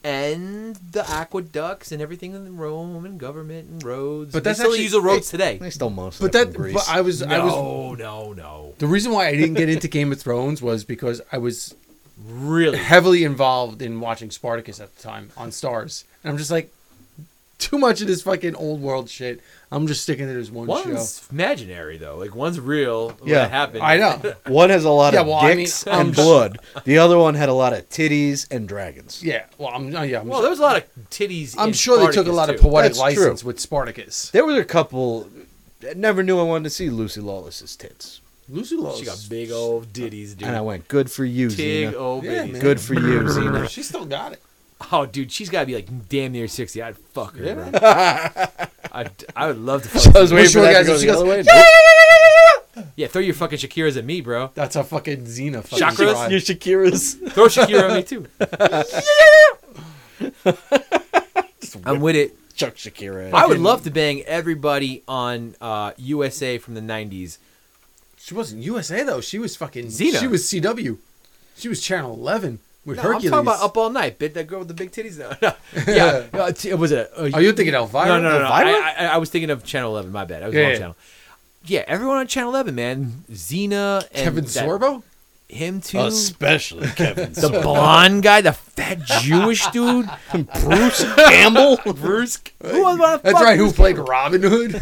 And 0.03 0.77
the 0.77 1.09
aqueducts 1.11 1.93
and 1.93 2.01
everything 2.01 2.33
in 2.35 2.45
the 2.45 2.51
Roman 2.51 3.19
government 3.19 3.69
and 3.69 3.85
roads. 3.85 4.33
But 4.33 4.45
they 4.45 4.51
that's 4.51 4.59
still 4.61 4.71
actually- 4.73 4.85
use 4.85 4.93
the 4.93 5.01
roads 5.03 5.29
today. 5.31 5.59
They 5.59 5.69
stole 5.71 5.91
most. 5.91 6.21
But 6.21 6.33
that, 6.33 6.55
from 6.55 6.73
but 6.73 6.89
I 6.89 7.03
was, 7.03 7.23
I 7.23 7.39
was. 7.39 7.53
No, 7.53 7.95
no, 7.95 8.33
no. 8.33 8.75
The 8.79 8.87
reason 8.87 9.13
why 9.13 9.27
I 9.29 9.33
didn't 9.37 9.55
get 9.55 9.69
into 9.69 9.89
Game 9.89 10.11
of 10.11 10.19
Thrones 10.21 10.63
was 10.63 10.85
because 10.85 11.21
I 11.31 11.37
was 11.39 11.75
Really? 12.23 12.79
heavily 12.79 13.25
involved 13.25 13.83
in 13.83 14.01
watching 14.01 14.31
Spartacus 14.31 14.81
at 14.81 14.95
the 14.97 15.03
time 15.03 15.31
on 15.37 15.51
Starz, 15.51 16.05
and 16.25 16.31
I'm 16.31 16.39
just 16.39 16.51
like, 16.51 16.73
too 17.59 17.77
much 17.77 18.01
of 18.01 18.07
this 18.07 18.23
fucking 18.23 18.55
old 18.55 18.81
world 18.81 19.11
shit. 19.11 19.41
I'm 19.73 19.87
just 19.87 20.03
sticking 20.03 20.27
to 20.27 20.33
this 20.35 20.51
one 20.51 20.67
show. 20.67 20.73
One's 20.91 21.23
imaginary 21.31 21.97
though. 21.97 22.17
Like 22.17 22.35
one's 22.35 22.59
real. 22.59 23.17
Yeah. 23.25 23.37
Yeah, 23.43 23.49
happened. 23.49 23.83
I 23.85 23.97
know. 23.99 24.35
one 24.49 24.71
has 24.71 24.85
a 24.85 24.91
lot 24.91 25.13
Yeah, 25.13 25.21
of 25.21 25.29
well, 25.29 25.37
I 25.37 25.49
mean, 25.51 25.59
dicks 25.59 25.87
I'm 25.87 26.07
and 26.09 26.15
just- 26.15 26.27
blood. 26.27 26.59
The 26.85 26.99
other 26.99 27.17
one 27.19 27.35
had 27.37 27.49
a 27.49 27.55
lot 27.55 27.73
of 27.73 27.89
titties 27.89 28.51
and 28.51 28.67
dragons. 28.69 29.23
Yeah. 29.23 29.45
Well, 29.59 29.69
I'm. 29.69 29.95
uh, 29.95 30.03
yeah. 30.03 30.21
I'm, 30.21 30.27
Well, 30.29 30.41
there 30.41 30.51
was 30.51 30.59
a 30.59 30.63
lot 30.63 30.77
of 30.77 30.85
titties. 31.11 31.55
I'm 31.57 31.69
in 31.69 31.75
sure 31.75 31.99
they 31.99 32.07
took 32.07 32.27
a 32.27 32.31
Spartacus, 32.33 32.35
lot 32.37 32.51
of 32.51 32.57
too. 32.57 32.63
poetic 32.63 32.91
That's 32.91 32.99
license 32.99 33.41
true. 33.43 33.47
with 33.47 33.61
Spartacus. 33.61 34.31
There 34.31 34.45
were 34.45 34.59
a 34.59 34.65
couple. 34.65 35.29
I 35.89 35.95
never 35.95 36.23
knew 36.25 36.39
I 36.41 36.43
wanted 36.43 36.65
to 36.65 36.71
see 36.71 36.91
Lucy 36.91 37.21
Lawless's 37.21 37.75
tits, 37.77 38.21
Lucy 38.49 38.77
Lawless. 38.77 38.99
She 38.99 39.07
got 39.07 39.25
big 39.31 39.51
old 39.53 39.93
ditties, 39.93 40.35
dude. 40.35 40.49
and 40.49 40.57
I 40.57 40.61
went, 40.63 40.89
"Good 40.89 41.11
for 41.13 41.25
you, 41.25 41.49
Big 41.49 41.93
Xena. 41.93 41.95
old 41.95 42.25
Yeah, 42.25 42.45
man. 42.45 42.61
Good 42.61 42.81
for 42.81 42.95
you, 42.95 43.01
Xena." 43.23 43.69
She 43.69 43.83
still 43.85 44.05
got 44.05 44.33
it. 44.33 44.43
Oh, 44.93 45.07
dude, 45.07 45.31
she's 45.31 45.49
got 45.49 45.61
to 45.61 45.67
be 45.67 45.75
like 45.77 46.09
damn 46.09 46.33
near 46.33 46.49
sixty. 46.49 46.83
I'd 46.83 46.97
fuck 46.97 47.37
her, 47.37 47.45
Yeah. 47.45 48.31
bro. 48.59 48.67
I, 48.93 49.07
I 49.37 49.47
would 49.49 49.59
love 49.59 49.83
to. 49.83 49.89
Fuck 49.89 50.17
I 50.17 50.21
was 50.21 50.31
her. 50.31 50.37
waiting 50.37 50.49
for 50.49 50.53
sure, 50.53 50.63
that 50.63 50.73
guys, 50.73 50.87
to 50.87 50.93
go 50.93 50.99
she 50.99 51.07
the 51.07 51.13
goes, 51.13 51.23
other 51.23 51.29
way. 51.29 51.45
Yeah, 52.97 53.09
throw 53.09 53.21
your 53.21 53.35
fucking 53.35 53.59
Shakiras 53.59 53.97
at 53.97 54.05
me, 54.05 54.21
bro. 54.21 54.51
That's 54.55 54.77
a 54.77 54.85
fucking 54.85 55.25
Xena. 55.25 55.63
Fucking 55.65 55.87
Chakras? 55.87 56.13
tribe. 56.13 56.31
Your 56.31 56.41
Shakira's. 56.41 57.15
Throw 57.15 57.47
Shakira 57.47 57.91
at 57.91 57.97
me 57.97 58.03
too. 58.03 58.27
Yeah 60.45 60.53
I'm 61.85 62.01
with 62.01 62.17
it. 62.17 62.37
Chuck 62.55 62.75
Shakira. 62.75 63.33
I 63.33 63.47
would 63.47 63.59
love 63.59 63.85
to 63.85 63.91
bang 63.91 64.23
everybody 64.23 65.03
on 65.09 65.55
uh, 65.61 65.93
USA 65.97 66.59
from 66.59 66.75
the 66.75 66.81
'90s. 66.81 67.39
She 68.19 68.35
wasn't 68.35 68.63
USA 68.63 69.03
though. 69.03 69.23
She 69.23 69.39
was 69.39 69.57
fucking 69.57 69.87
Xena. 69.87 70.21
She 70.21 70.27
was 70.27 70.45
CW. 70.45 70.99
She 71.57 71.69
was 71.69 71.81
Channel 71.81 72.15
11 72.15 72.59
with 72.85 72.97
No, 72.97 73.03
Hercules. 73.03 73.27
I'm 73.27 73.31
talking 73.45 73.47
about 73.49 73.63
Up 73.63 73.77
All 73.77 73.91
Night. 73.91 74.19
Bit 74.19 74.35
that 74.35 74.47
girl 74.47 74.61
with 74.61 74.69
the 74.69 74.75
big 74.75 74.91
titties. 74.93 75.19
No, 75.19 75.33
no. 75.43 75.55
yeah. 75.93 76.27
Uh, 76.33 76.53
t- 76.53 76.73
was 76.75 76.93
it? 76.93 77.11
Uh, 77.17 77.31
Are 77.35 77.41
you 77.43 77.53
thinking 77.53 77.75
Elvira? 77.75 78.07
No, 78.07 78.21
no, 78.21 78.31
no. 78.33 78.39
no. 78.41 78.47
I, 78.47 78.95
I, 78.99 79.05
I 79.07 79.17
was 79.19 79.31
thinking 79.31 79.51
of 79.51 79.65
Channel 79.65 79.91
11. 79.93 80.11
My 80.13 80.25
bad. 80.25 80.43
I 80.43 80.47
was 80.47 80.55
Yeah, 80.55 80.61
wrong 80.63 80.71
yeah. 80.73 80.79
channel. 80.79 80.97
Yeah, 81.67 81.85
everyone 81.87 82.17
on 82.17 82.27
Channel 82.27 82.51
11, 82.51 82.75
man. 82.75 83.25
Xena 83.31 84.03
and 84.05 84.13
Kevin 84.15 84.45
that- 84.45 84.51
Sorbo? 84.51 85.03
Him 85.49 85.81
too. 85.81 85.99
Especially 85.99 86.87
Kevin. 86.91 87.33
the 87.35 87.49
blonde 87.49 88.23
guy, 88.23 88.41
the 88.41 88.53
fat 88.53 89.03
Jewish 89.03 89.67
dude. 89.73 90.09
Bruce 90.61 91.05
Campbell. 91.17 91.77
Bruce. 91.95 92.39
Who 92.63 92.83
was 92.85 92.97
one? 93.01 93.19
That's 93.25 93.35
right. 93.43 93.59
Who 93.59 93.73
played 93.73 93.99
Robin 93.99 94.43
Hood? 94.43 94.81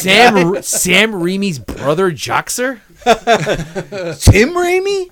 Sam 0.00 0.62
Sam 0.62 1.12
Raimi's 1.12 1.58
brother, 1.58 2.10
Joxer. 2.10 2.80
Tim 3.04 4.50
Raimi. 4.50 5.10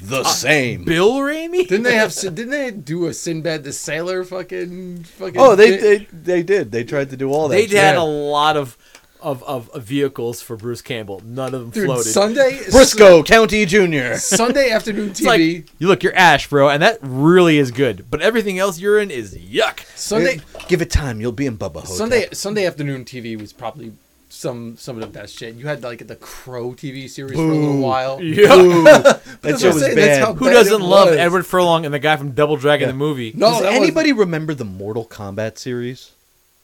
The 0.00 0.20
uh, 0.20 0.24
same. 0.24 0.84
Bill 0.84 1.18
Raimi. 1.18 1.68
didn't 1.68 1.82
they 1.82 1.96
have? 1.96 2.14
Didn't 2.14 2.48
they 2.50 2.70
do 2.70 3.06
a 3.06 3.12
Sinbad 3.12 3.64
the 3.64 3.72
Sailor 3.72 4.24
fucking 4.24 5.04
fucking? 5.04 5.38
Oh, 5.38 5.54
they, 5.54 5.76
they 5.76 5.98
they 6.10 6.42
did. 6.42 6.72
They 6.72 6.84
tried 6.84 7.10
to 7.10 7.16
do 7.18 7.30
all 7.30 7.48
that. 7.48 7.56
They 7.56 7.66
shit. 7.66 7.76
had 7.78 7.96
a 7.96 8.02
lot 8.02 8.56
of, 8.56 8.78
of 9.20 9.42
of 9.42 9.68
of 9.70 9.82
vehicles 9.82 10.40
for 10.40 10.56
Bruce 10.56 10.80
Campbell. 10.80 11.20
None 11.22 11.54
of 11.54 11.60
them 11.60 11.70
Dude, 11.70 11.84
floated. 11.84 12.10
Sunday 12.10 12.58
Brisco 12.70 13.26
County 13.26 13.66
Jr. 13.66 14.16
Sunday 14.16 14.70
afternoon 14.70 15.10
It's 15.10 15.20
like, 15.20 15.40
TV. 15.40 15.68
you 15.78 15.88
look, 15.88 16.02
you're 16.02 16.16
Ash, 16.16 16.48
bro, 16.48 16.70
and 16.70 16.82
that 16.82 16.98
really 17.02 17.58
is 17.58 17.70
good. 17.70 18.06
But 18.10 18.22
everything 18.22 18.58
else 18.58 18.78
you're 18.78 18.98
in 18.98 19.10
is 19.10 19.36
yuck. 19.36 19.84
Sunday 19.96 20.40
Give 20.66 20.80
it 20.80 20.90
time. 20.90 21.20
You'll 21.20 21.32
be 21.32 21.44
in 21.44 21.58
Bubba 21.58 21.80
Ho-Tep. 21.80 21.88
Sunday 21.88 22.28
Sunday 22.32 22.64
afternoon 22.64 23.04
TV 23.04 23.38
was 23.38 23.52
probably 23.52 23.92
some 24.32 24.76
some 24.78 24.96
of 24.96 25.02
the 25.02 25.18
best 25.18 25.38
shit. 25.38 25.54
You 25.56 25.66
had 25.66 25.82
like 25.82 26.06
the 26.06 26.16
Crow 26.16 26.70
TV 26.70 27.08
series 27.08 27.36
for 27.36 27.42
a 27.42 27.54
little 27.54 27.80
while. 27.80 28.20
Yeah. 28.22 28.46
That 29.42 29.42
That's 29.42 29.60
shit 29.60 29.68
what 29.68 29.70
I'm 29.70 29.74
was 29.74 29.82
saying, 29.82 29.96
that's 29.96 30.26
bad. 30.26 30.36
Who 30.36 30.44
bad 30.46 30.52
doesn't 30.52 30.80
love 30.82 31.08
was. 31.08 31.16
Edward 31.18 31.46
Furlong 31.46 31.84
and 31.84 31.92
the 31.92 31.98
guy 31.98 32.16
from 32.16 32.30
Double 32.32 32.56
Dragon 32.56 32.88
the 32.88 32.94
movie? 32.94 33.32
No, 33.36 33.50
Does 33.50 33.62
that 33.62 33.72
anybody 33.72 34.12
remember 34.12 34.54
the 34.54 34.64
Mortal 34.64 35.04
Kombat 35.04 35.58
series? 35.58 36.12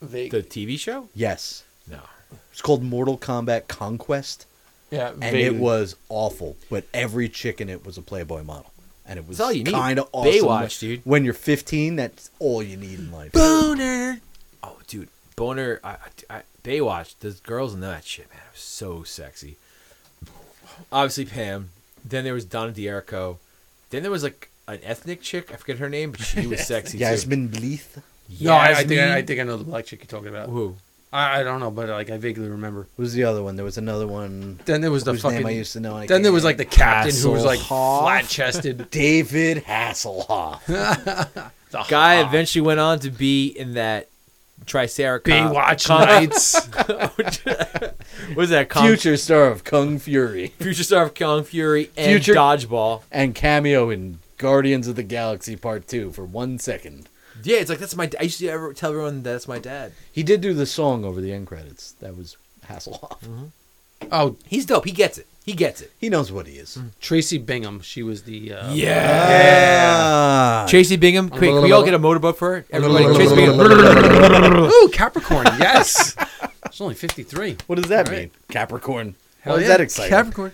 was 0.01 0.11
vague. 0.11 0.31
The 0.31 0.43
TV 0.43 0.79
show? 0.79 1.09
Yes. 1.15 1.65
No. 1.91 1.99
It's 2.53 2.63
called 2.63 2.83
Mortal 2.85 3.19
Kombat 3.19 3.67
Conquest, 3.69 4.47
yeah, 4.91 5.11
and 5.11 5.21
vaguely. 5.21 5.43
it 5.45 5.55
was 5.57 5.97
awful. 6.09 6.57
But 6.71 6.85
every 6.95 7.29
chick 7.29 7.61
in 7.61 7.69
it 7.69 7.85
was 7.85 7.99
a 7.99 8.03
Playboy 8.03 8.45
model, 8.45 8.71
and 9.07 9.19
it 9.19 9.27
was 9.27 9.41
all 9.41 9.53
you 9.53 9.65
need. 9.65 9.75
kind 9.75 9.99
of 9.99 10.09
awesome. 10.13 10.33
Baywatch, 10.33 10.79
dude. 10.79 11.01
When 11.05 11.25
you're 11.25 11.35
15, 11.35 11.97
that's 11.97 12.31
all 12.39 12.63
you 12.63 12.77
need 12.77 12.99
in 13.01 13.11
life. 13.13 13.33
Boner. 13.33 14.21
Oh, 14.63 14.77
dude, 14.87 15.09
Boner. 15.37 15.81
I, 15.85 15.91
I, 15.91 15.97
I, 16.31 16.43
Baywatch. 16.69 17.15
Those 17.21 17.41
girls 17.41 17.75
in 17.75 17.81
that 17.81 18.05
shit, 18.05 18.29
man, 18.31 18.41
it 18.49 18.53
was 18.55 18.61
so 18.61 19.03
sexy. 19.03 19.57
Obviously 20.93 21.25
Pam. 21.25 21.71
Then 22.05 22.25
there 22.25 22.35
was 22.35 22.45
Donna 22.45 22.73
D'Errico. 22.73 23.39
Then 23.91 24.03
there 24.03 24.11
was 24.13 24.23
like 24.23 24.51
an 24.67 24.79
ethnic 24.83 25.23
chick. 25.23 25.53
I 25.53 25.57
forget 25.57 25.79
her 25.79 25.89
name, 25.89 26.13
but 26.13 26.21
she 26.21 26.47
was 26.47 26.67
sexy. 26.67 26.99
too. 26.99 27.05
Yasmine 27.05 27.49
Bleeth 27.49 28.01
No, 28.41 28.53
I, 28.53 28.71
I 28.71 28.85
think 28.85 29.01
I, 29.01 29.17
I 29.19 29.23
think 29.23 29.41
I 29.41 29.45
know 29.45 29.57
the 29.57 29.65
black 29.65 29.87
chick 29.87 30.01
you're 30.01 30.07
talking 30.09 30.29
about. 30.29 30.49
Who? 30.51 30.77
I, 31.11 31.41
I 31.41 31.43
don't 31.43 31.61
know, 31.61 31.71
but 31.71 31.89
like 31.89 32.11
I 32.11 32.19
vaguely 32.19 32.49
remember. 32.49 32.87
was 32.99 33.15
the 33.15 33.25
other 33.25 33.43
one. 33.43 33.57
There 33.57 33.65
was 33.65 33.79
another 33.79 34.07
one. 34.07 34.61
Then 34.67 34.83
there 34.83 34.91
was 34.91 35.05
the 35.05 35.13
whose 35.13 35.23
fucking. 35.23 35.39
name 35.39 35.47
I 35.47 35.51
used 35.53 35.73
to 35.73 35.81
know. 35.81 35.97
I 35.97 36.07
then 36.07 36.21
there 36.23 36.33
was 36.33 36.45
like 36.45 36.59
the 36.59 36.67
captain 36.67 37.15
who 37.17 37.31
was 37.31 37.45
like 37.47 37.61
Hasselhoff? 37.61 38.01
flat 38.03 38.29
chested. 38.29 38.91
David 38.93 39.65
Hasselhoff. 39.65 40.61
The 41.71 41.85
Guy 41.87 42.17
hot 42.23 42.29
eventually 42.29 42.63
went 42.63 42.81
on 42.81 42.99
to 43.01 43.11
be 43.11 43.49
in 43.49 43.75
that 43.75 44.09
Triceratops. 44.67 45.31
Baywatch 45.31 45.87
Kung- 45.87 46.07
nights. 46.07 46.67
what 48.35 48.37
was 48.37 48.51
that? 48.51 48.69
Kung, 48.69 48.87
Future 48.87 49.17
star 49.17 49.47
of 49.47 49.65
Kung 49.65 49.99
Fury 49.99 50.49
future 50.59 50.83
star 50.85 51.05
of 51.05 51.15
Kung 51.15 51.45
Fury 51.45 51.91
and 51.97 52.07
Future- 52.11 52.35
Dodgeball. 52.35 53.03
and 53.11 53.35
cameo 53.35 53.91
in 53.91 54.19
Guardians 54.37 54.87
of 54.89 54.97
the 54.97 55.03
Galaxy 55.03 55.57
Part 55.57 55.89
Two 55.89 56.11
for 56.13 56.25
one 56.25 56.59
second. 56.59 57.09
Yeah, 57.43 57.59
it's 57.59 57.71
like 57.71 57.79
that's 57.79 57.95
my. 57.97 58.11
I 58.19 58.25
used 58.25 58.41
to 58.41 58.49
ever 58.49 58.73
tell 58.73 58.91
everyone 58.91 59.23
that's 59.23 59.47
my 59.49 59.59
dad. 59.59 59.93
He 60.13 60.23
did 60.23 60.41
do 60.41 60.53
the 60.53 60.67
song 60.67 61.05
over 61.05 61.21
the 61.21 61.33
end 61.33 61.47
credits. 61.47 61.93
That 61.93 62.17
was 62.17 62.37
Hasselhoff. 62.67 63.21
Mm-hmm. 63.21 63.45
Oh, 64.13 64.37
He's 64.47 64.65
dope. 64.67 64.85
He 64.85 64.93
gets 64.93 65.19
it. 65.19 65.27
He 65.45 65.55
gets 65.55 65.81
it. 65.81 65.91
He 65.99 66.11
knows 66.11 66.31
what 66.31 66.47
he 66.47 66.55
is. 66.55 66.77
Traci 67.01 67.45
Bingham. 67.45 67.81
She 67.81 68.03
was 68.03 68.25
the. 68.25 68.53
Uh, 68.53 68.73
Yeah. 68.75 70.67
Traci 70.69 71.01
Bingham. 71.01 71.31
Quick, 71.31 71.53
can 71.53 71.63
we 71.63 71.73
all 71.73 71.83
get 71.83 71.95
a 71.95 71.99
motorboat 71.99 72.37
for 72.37 72.57
her? 72.57 72.65
Everybody, 72.71 73.05
Traci 73.07 73.35
Bingham. 73.35 74.71
Ooh, 74.71 74.89
Capricorn. 74.93 75.47
Yes. 75.59 76.15
It's 76.67 76.81
only 76.83 76.95
fifty 76.95 77.23
three. 77.23 77.57
What 77.67 77.77
does 77.77 77.89
that 77.89 78.07
All 78.09 78.13
right. 78.13 78.21
mean? 78.25 78.31
Capricorn. 78.51 79.15
Hell 79.41 79.55
Why 79.55 79.61
is 79.61 79.63
yeah, 79.63 79.69
that 79.77 79.81
exciting? 79.81 80.11
Capricorn. 80.11 80.53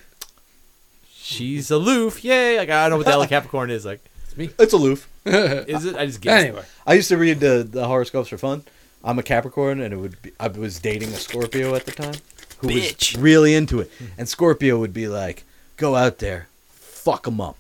She's 1.12 1.70
aloof. 1.70 2.24
Yay! 2.24 2.58
Like 2.58 2.70
I 2.70 2.82
don't 2.84 2.90
know 2.90 2.96
what 2.98 3.06
the 3.06 3.10
hell 3.12 3.22
a 3.22 3.26
Capricorn 3.26 3.70
is. 3.70 3.84
Like, 3.84 4.00
It's 4.26 4.36
me. 4.36 4.50
It's 4.58 4.72
aloof. 4.72 5.08
is 5.24 5.84
it? 5.86 5.96
I 5.96 6.06
just 6.06 6.20
guessed. 6.20 6.46
Anyway, 6.46 6.62
I 6.86 6.94
used 6.94 7.08
to 7.08 7.16
read 7.16 7.40
the, 7.40 7.66
the 7.68 7.86
horoscopes 7.86 8.28
for 8.28 8.38
fun. 8.38 8.62
I'm 9.02 9.18
a 9.18 9.22
Capricorn, 9.22 9.80
and 9.80 9.92
it 9.92 9.96
would 9.96 10.20
be, 10.22 10.32
I 10.38 10.48
was 10.48 10.78
dating 10.78 11.08
a 11.08 11.16
Scorpio 11.16 11.74
at 11.74 11.84
the 11.84 11.92
time 11.92 12.14
who 12.70 12.80
Bitch. 12.80 13.14
was 13.14 13.22
really 13.22 13.54
into 13.54 13.80
it. 13.80 13.90
And 14.18 14.28
Scorpio 14.28 14.78
would 14.78 14.92
be 14.92 15.08
like, 15.08 15.44
"Go 15.76 15.96
out 15.96 16.18
there, 16.18 16.48
fuck 16.70 17.24
them 17.24 17.40
up, 17.40 17.56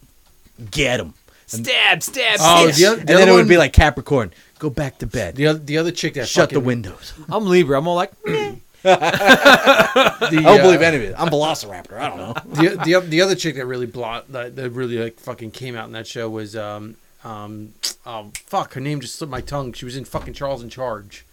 get 0.70 0.98
them." 0.98 1.14
Stab, 1.46 2.02
stab, 2.02 2.38
Oh, 2.40 2.70
stab. 2.70 2.74
the 2.74 2.86
oth- 2.86 3.00
and 3.00 3.10
other 3.10 3.18
then 3.18 3.28
it 3.28 3.32
would 3.32 3.38
one- 3.40 3.48
be 3.48 3.56
like 3.58 3.72
Capricorn, 3.72 4.32
go 4.58 4.70
back 4.70 4.98
to 4.98 5.06
bed, 5.06 5.36
the 5.36 5.46
other, 5.46 5.58
the 5.58 5.78
other 5.78 5.90
chick 5.92 6.14
that 6.14 6.26
shut 6.28 6.48
the 6.48 6.54
fucking- 6.56 6.66
windows. 6.66 7.12
I'm 7.28 7.46
Libra. 7.46 7.78
I'm 7.78 7.86
all 7.86 7.94
like, 7.96 8.12
meh. 8.24 8.54
The, 8.82 8.90
I 9.00 10.28
don't 10.30 10.46
uh, 10.46 10.62
believe 10.62 10.82
any 10.82 10.96
of 10.98 11.02
it. 11.02 11.14
I'm 11.16 11.28
Velociraptor. 11.28 11.94
I 11.98 12.08
don't 12.08 12.18
know. 12.18 12.34
the, 12.76 12.84
the 12.84 13.00
the 13.00 13.20
other 13.22 13.34
chick 13.34 13.56
that 13.56 13.64
really 13.66 13.86
blot 13.86 14.30
that, 14.32 14.56
that 14.56 14.70
really 14.70 14.98
like 14.98 15.18
fucking 15.20 15.52
came 15.52 15.74
out 15.76 15.86
in 15.86 15.92
that 15.92 16.06
show 16.06 16.28
was 16.28 16.54
um 16.54 16.96
um 17.24 17.72
oh 18.04 18.30
fuck 18.46 18.74
her 18.74 18.80
name 18.82 19.00
just 19.00 19.14
slipped 19.16 19.30
my 19.30 19.40
tongue. 19.40 19.72
She 19.72 19.84
was 19.86 19.96
in 19.96 20.04
fucking 20.04 20.34
Charles 20.34 20.62
in 20.62 20.68
Charge. 20.68 21.24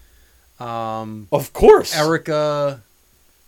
Um, 0.61 1.27
Of 1.31 1.51
course, 1.53 1.95
Erica. 1.95 2.81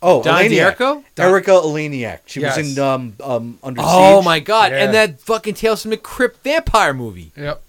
Oh, 0.06 0.22
Don 0.22 0.44
Eleniak. 0.44 0.50
D'Errico? 0.78 1.04
Erika 1.18 1.52
Eleniak. 1.52 2.20
She 2.26 2.42
Yes. 2.42 2.58
was 2.58 2.78
in 2.78 2.84
um 2.84 3.14
um 3.24 3.58
Under 3.64 3.82
Oh 3.84 4.20
Siege. 4.20 4.26
my 4.26 4.40
god! 4.40 4.72
Yeah. 4.72 4.84
And 4.84 4.94
that 4.94 5.20
fucking 5.22 5.54
Tales 5.56 5.82
from 5.82 5.92
the 5.92 5.98
Crypt 5.98 6.44
vampire 6.44 6.94
movie. 6.94 7.32
Yep. 7.38 7.62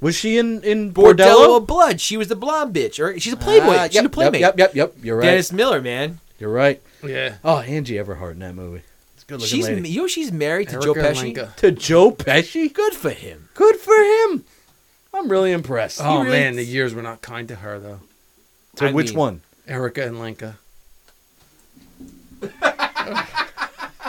Was 0.00 0.14
she 0.16 0.38
in 0.38 0.62
in 0.62 0.92
Bordello 0.94 1.14
Bordello? 1.16 1.56
of 1.58 1.66
Blood. 1.66 2.00
She 2.00 2.16
was 2.16 2.28
the 2.28 2.36
blonde 2.36 2.74
bitch, 2.74 2.98
or 2.98 3.18
she's 3.18 3.32
a 3.32 3.36
playboy. 3.36 3.74
Ah, 3.76 3.84
she's 3.86 3.96
yep, 3.96 4.04
a 4.06 4.08
playmate. 4.08 4.40
Yep, 4.40 4.56
yep, 4.58 4.74
yep, 4.74 4.94
yep. 4.96 5.04
You're 5.04 5.16
right. 5.18 5.24
Dennis 5.26 5.52
Miller, 5.52 5.80
man. 5.82 6.20
You're 6.38 6.50
right. 6.52 6.80
Yeah. 7.04 7.34
Oh, 7.44 7.58
Angie 7.58 7.96
Everhart 7.96 8.32
in 8.32 8.38
that 8.38 8.54
movie. 8.54 8.82
It's 9.14 9.24
a 9.24 9.26
good 9.26 9.40
looking 9.40 9.46
She's 9.56 9.68
lady. 9.68 9.88
you 9.90 10.00
know 10.02 10.06
she's 10.06 10.32
married 10.32 10.68
to 10.70 10.74
Erica 10.76 10.86
Joe 10.86 10.94
Pesci. 10.94 11.22
Lenka. 11.22 11.52
To 11.58 11.70
Joe 11.70 12.12
Pesci? 12.12 12.72
Good 12.72 12.94
for 12.94 13.10
him. 13.10 13.48
Good 13.54 13.76
for 13.76 13.94
him. 13.96 14.44
I'm 15.12 15.28
really 15.28 15.52
impressed. 15.52 16.00
Oh 16.00 16.20
really- 16.22 16.30
man, 16.38 16.54
the 16.56 16.64
years 16.64 16.94
were 16.94 17.02
not 17.02 17.20
kind 17.20 17.48
to 17.48 17.56
her 17.56 17.78
though. 17.78 18.00
to 18.76 18.86
I 18.86 18.92
which 18.92 19.08
mean- 19.10 19.18
one? 19.18 19.40
Erica 19.68 20.06
and 20.06 20.18
Lenka. 20.18 20.56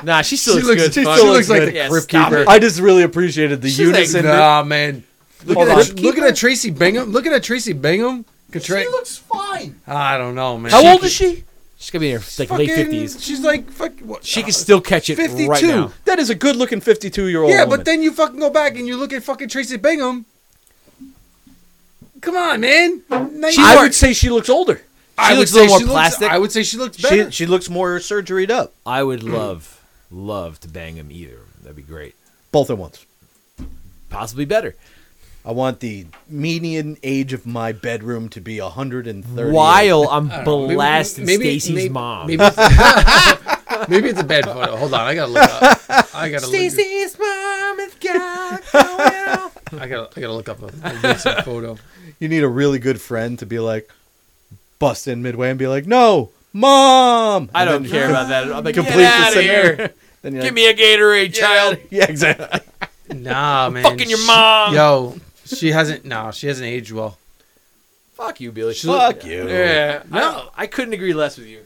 Nah, 0.04 0.24
she 0.24 0.36
still 0.36 0.56
She 0.56 0.64
looks, 0.64 0.82
looks- 0.82 0.96
good. 0.96 1.06
she 1.06 1.14
still 1.14 1.28
looks 1.32 1.48
like 1.50 1.66
the 1.66 1.74
Yeah, 1.74 1.90
Crypt 1.90 2.08
Keeper. 2.08 2.46
I 2.48 2.58
just 2.58 2.80
really 2.80 3.04
appreciated 3.04 3.62
the 3.62 3.70
She's 3.70 3.80
like, 3.88 3.96
unison. 3.98 4.26
Nah, 4.26 4.64
man. 4.64 5.04
Look 5.46 5.58
Hold 5.58 5.70
at 5.70 5.74
on. 5.78 5.96
that, 5.96 6.00
looking 6.00 6.24
at 6.24 6.34
Traci 6.34 6.76
Bingham. 6.76 7.12
Looking 7.12 7.34
at 7.34 7.44
Traci 7.44 7.80
Bingham. 7.80 8.26
Contra- 8.52 8.82
she 8.82 8.88
looks 8.88 9.18
fine. 9.20 9.80
I 9.86 10.18
don't 10.18 10.34
know, 10.34 10.58
man. 10.58 10.72
How 10.72 10.82
She- 10.82 10.88
old 10.88 11.04
is 11.04 11.12
she? 11.12 11.44
She's 11.78 11.90
gonna 11.92 12.00
be 12.02 12.12
in 12.12 12.20
her 12.22 12.28
like 12.40 12.50
late 12.52 12.70
fifties. 12.72 13.24
She's 13.24 13.42
like 13.42 13.70
fuck. 13.72 13.92
What, 14.00 14.24
She 14.26 14.42
uh, 14.42 14.46
can 14.46 14.54
still 14.54 14.82
catch 14.82 15.10
it 15.10 15.16
52. 15.18 15.48
right 15.50 15.64
now. 15.64 15.92
That 16.06 16.18
is 16.20 16.30
a 16.32 16.36
good 16.36 16.56
looking 16.56 16.80
52 16.82 17.28
year 17.28 17.42
old 17.44 17.50
Yeah, 17.52 17.64
woman. 17.66 17.78
but 17.80 17.86
then 17.86 18.02
you 18.04 18.12
fucking 18.12 18.40
go 18.40 18.50
back 18.52 18.78
and 18.78 18.88
you 18.88 18.98
look 18.98 19.14
at 19.14 19.24
fucking 19.24 19.50
Traci 19.50 19.80
Bingham. 19.82 20.26
Come 22.22 22.36
on, 22.38 22.62
man. 22.62 23.02
Now 23.10 23.48
you 23.48 23.64
I 23.64 23.78
would 23.82 23.94
say 23.96 24.14
she 24.14 24.30
looks 24.30 24.50
older. 24.50 24.82
I 25.22 25.28
she 25.28 25.34
would 25.34 25.40
looks 25.40 25.52
a 25.52 25.54
say 25.54 25.62
little 25.62 25.78
she 25.80 25.86
more 25.86 25.94
looks- 25.96 26.16
plastic. 26.18 26.32
I 26.32 26.38
would 26.38 26.52
say 26.52 26.64
she 26.64 26.78
looks 26.78 26.98
better. 26.98 27.26
She 27.32 27.32
she 27.32 27.46
looks 27.46 27.70
more 27.70 28.00
surgeried 28.00 28.52
up. 28.52 28.74
I 28.86 29.04
would 29.04 29.24
love, 29.24 29.82
love 30.12 30.60
to 30.62 30.68
bang 30.68 30.96
him 30.96 31.12
either. 31.12 31.40
That'd 31.62 31.76
be 31.76 31.82
great. 31.84 32.16
Both 32.52 32.70
at 32.70 32.78
once. 32.78 33.06
Possibly 34.10 34.46
better. 34.46 34.76
I 35.44 35.52
want 35.54 35.80
the 35.80 36.06
median 36.30 36.98
age 37.02 37.34
of 37.34 37.48
my 37.48 37.72
bedroom 37.72 38.30
to 38.30 38.42
be 38.42 38.62
130. 38.62 39.52
While 39.52 40.08
I'm 40.10 40.28
Maybe- 40.28 40.76
blasting 40.76 41.26
maybe- 41.26 41.46
Stacy's 41.60 41.74
maybe- 41.76 41.90
mom. 41.90 42.28
Maybe 42.28 42.44
it's, 42.44 42.58
maybe 43.90 44.10
it's 44.10 44.20
a 44.20 44.24
bad 44.24 44.46
photo. 44.46 44.76
Hold 44.76 44.94
on, 44.94 45.00
I 45.08 45.16
gotta 45.16 45.32
look 45.32 45.42
up. 45.44 45.82
I 46.14 46.30
gotta 46.30 46.46
look. 46.46 46.56
Stacy's 46.56 47.18
mom 47.18 47.80
has 47.80 47.94
got 47.96 48.72
going 48.72 49.40
on. 49.40 49.52
I 49.82 49.88
gotta. 49.88 50.10
I 50.16 50.22
gotta 50.22 50.34
look 50.34 50.50
up 50.50 50.62
a, 50.62 50.68
a 50.68 51.42
photo. 51.44 51.78
You 52.20 52.28
need 52.28 52.44
a 52.44 52.48
really 52.50 52.78
good 52.78 53.02
friend 53.02 53.40
to 53.40 53.46
be 53.48 53.58
like, 53.60 53.90
bust 54.82 55.08
in 55.08 55.22
midway 55.22 55.50
and 55.52 55.58
be 55.58 55.68
like, 55.68 55.88
no, 55.88 56.32
mom. 56.52 57.50
I 57.56 57.62
And 57.62 57.70
don't 57.70 57.86
care 57.90 58.10
about 58.10 58.28
that. 58.28 58.44
I'm 58.54 58.66
like, 58.66 58.76
Complete 58.76 58.96
get 58.98 59.14
out 59.14 59.38
of 59.38 59.42
here. 59.42 59.94
Then 60.24 60.34
you're 60.34 60.44
Give 60.44 60.54
like, 60.54 60.56
me 60.56 60.70
a 60.70 60.74
Gatorade, 60.76 61.34
child. 61.34 61.78
Yeah, 61.90 62.06
exactly. 62.08 62.60
Nah, 63.18 63.70
man. 63.72 63.82
fucking 63.84 64.08
your 64.10 64.20
She- 64.20 64.28
mom. 64.28 64.76
Yo, 64.76 65.16
she 65.46 65.72
hasn't. 65.72 66.06
No, 66.06 66.30
she 66.32 66.46
hasn't 66.46 66.68
aged 66.68 66.92
well. 66.92 67.18
Fuck 68.14 68.40
you, 68.40 68.52
Billy. 68.52 68.76
Fuck 68.76 69.26
you. 69.26 69.50
Yeah. 69.50 70.04
No, 70.12 70.50
I 70.56 70.68
couldn't 70.68 70.94
agree 70.94 71.16
less 71.16 71.40
with 71.40 71.48
you. 71.48 71.62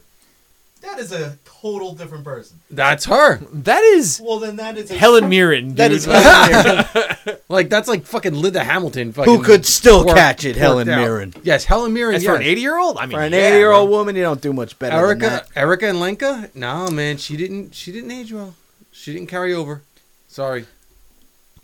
That 0.85 0.99
is 0.99 1.11
a 1.11 1.37
total 1.43 1.93
different 1.93 2.23
person. 2.23 2.59
That's 2.71 3.05
her. 3.05 3.37
That 3.51 3.81
is 3.83 4.21
Well, 4.23 4.39
then 4.39 4.55
that 4.57 4.77
is 4.77 4.89
a 4.91 4.95
Helen 4.95 5.27
Mirren. 5.29 5.69
Dude. 5.69 5.77
That 5.77 5.91
is 5.91 6.05
Helen 6.05 6.85
Mirren. 6.95 7.37
Like 7.49 7.69
that's 7.69 7.87
like 7.87 8.05
fucking 8.05 8.33
Linda 8.33 8.63
Hamilton. 8.63 9.11
Fucking 9.11 9.31
Who 9.33 9.43
could 9.43 9.65
still 9.65 10.05
work- 10.05 10.15
catch 10.15 10.45
it, 10.45 10.55
Helen 10.55 10.87
worked 10.87 10.89
out. 10.97 11.01
Mirren. 11.01 11.33
Yes, 11.43 11.63
Helen 11.65 11.93
Mirren. 11.93 12.13
That's 12.13 12.23
yes. 12.23 12.31
for 12.35 12.37
an 12.41 12.43
80 12.47 12.61
year 12.61 12.77
old. 12.77 12.97
I 12.97 13.05
mean, 13.05 13.11
For 13.17 13.21
an 13.21 13.33
yeah, 13.33 13.47
80 13.49 13.57
year 13.57 13.71
old 13.71 13.89
bro. 13.89 13.97
woman, 13.99 14.15
you 14.15 14.21
don't 14.23 14.41
do 14.41 14.51
much 14.53 14.77
better 14.79 14.95
than 14.95 15.03
Erica, 15.05 15.25
that. 15.27 15.47
Erica 15.55 15.87
and 15.89 15.99
Lenka. 15.99 16.49
No, 16.55 16.89
man, 16.89 17.17
she 17.17 17.37
didn't. 17.37 17.75
She 17.75 17.91
didn't 17.91 18.11
age 18.11 18.31
well. 18.33 18.55
She 18.91 19.13
didn't 19.13 19.27
carry 19.27 19.53
over. 19.53 19.81
Sorry. 20.27 20.65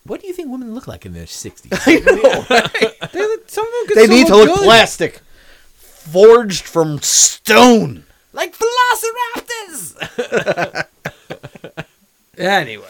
What 0.04 0.22
do 0.22 0.28
you 0.28 0.34
think 0.34 0.50
women 0.52 0.74
look 0.74 0.88
like 0.88 1.06
in 1.06 1.14
their 1.14 1.26
60s? 1.26 1.68
I 1.86 1.96
know. 2.00 3.08
They, 3.12 3.20
look- 3.22 3.50
some 3.50 3.66
of 3.66 3.72
them 3.72 3.88
could 3.88 3.98
they 3.98 4.06
still 4.06 4.18
need 4.18 4.28
to 4.28 4.36
look 4.36 4.50
good. 4.50 4.64
plastic, 4.66 5.20
forged 5.76 6.64
from 6.66 7.00
stone. 7.02 8.04
Like 8.34 8.56
velociraptors. 8.58 10.88
Anyway, 12.38 12.86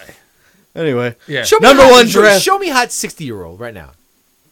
Anyway, 0.76 1.15
yeah. 1.27 1.43
Show 1.43 1.59
me 1.59 1.68
Number 1.68 1.84
hot- 1.84 1.91
one 1.91 2.07
show, 2.07 2.22
draft. 2.22 2.41
show 2.43 2.57
me 2.57 2.69
hot 2.69 2.91
60 2.93 3.26
year 3.26 3.43
old 3.43 3.59
right 3.59 3.73
now. 3.73 3.91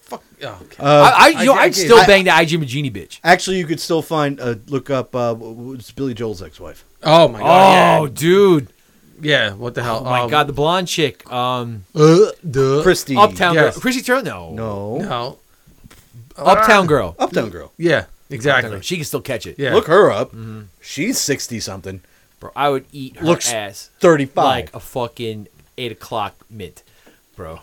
Fuck. 0.02 0.22
Oh, 0.44 0.60
okay. 0.64 0.84
uh, 0.84 1.12
I, 1.16 1.18
I, 1.18 1.28
you 1.42 1.46
know, 1.46 1.54
I- 1.54 1.58
I 1.58 1.62
I'd 1.62 1.74
gave- 1.74 1.86
still 1.86 1.98
I- 2.00 2.06
bang 2.08 2.24
the 2.26 2.32
IG 2.38 2.50
Magini 2.60 2.92
bitch. 2.92 3.20
actually, 3.24 3.58
you 3.60 3.66
could 3.66 3.80
still 3.80 4.02
find. 4.02 4.38
Uh, 4.42 4.56
look 4.68 4.90
up. 4.90 5.16
Uh, 5.16 5.36
it's 5.76 5.92
Billy 5.92 6.14
Joel's 6.14 6.42
ex-wife. 6.44 6.84
oh 7.04 7.30
my 7.30 7.40
god. 7.40 8.00
Oh, 8.02 8.06
god. 8.08 8.16
dude. 8.16 8.68
yeah. 9.22 9.50
Yeah. 9.50 9.54
What 9.54 9.76
the 9.76 9.84
hell? 9.84 10.00
Oh, 10.02 10.10
my 10.10 10.22
Um, 10.22 10.30
God. 10.30 10.48
The 10.48 10.54
blonde 10.54 10.88
chick. 10.90 11.30
Um, 11.32 11.86
Uh, 11.96 12.32
duh. 12.50 12.82
Christy. 12.84 13.16
Uptown 13.16 13.54
Yes. 13.54 13.76
Girl. 13.76 13.82
Chrissy 13.82 14.02
Turner? 14.02 14.24
No. 14.24 14.52
No. 14.54 14.98
No. 14.98 15.38
Uptown 16.38 16.88
Girl. 16.88 17.16
Uptown 17.20 17.50
girl. 17.50 17.72
Yeah. 17.78 18.06
Uptown 18.30 18.36
Exactly. 18.36 18.82
She 18.82 18.96
can 18.98 19.06
still 19.06 19.22
catch 19.22 19.46
it. 19.48 19.58
Yeah. 19.58 19.74
Look 19.74 19.88
her 19.88 20.12
up. 20.12 20.30
Mm-hmm. 20.30 20.62
She's 20.82 21.18
sixty 21.18 21.60
something. 21.60 22.02
Bro, 22.40 22.52
I 22.56 22.70
would 22.70 22.86
eat 22.92 23.18
her 23.18 23.26
Looks 23.26 23.52
ass 23.52 23.90
Thirty-five. 24.00 24.46
like 24.46 24.74
a 24.76 24.80
fucking 24.80 25.48
8 25.78 25.92
o'clock 25.92 26.36
mint. 26.50 26.84
Bro. 27.36 27.60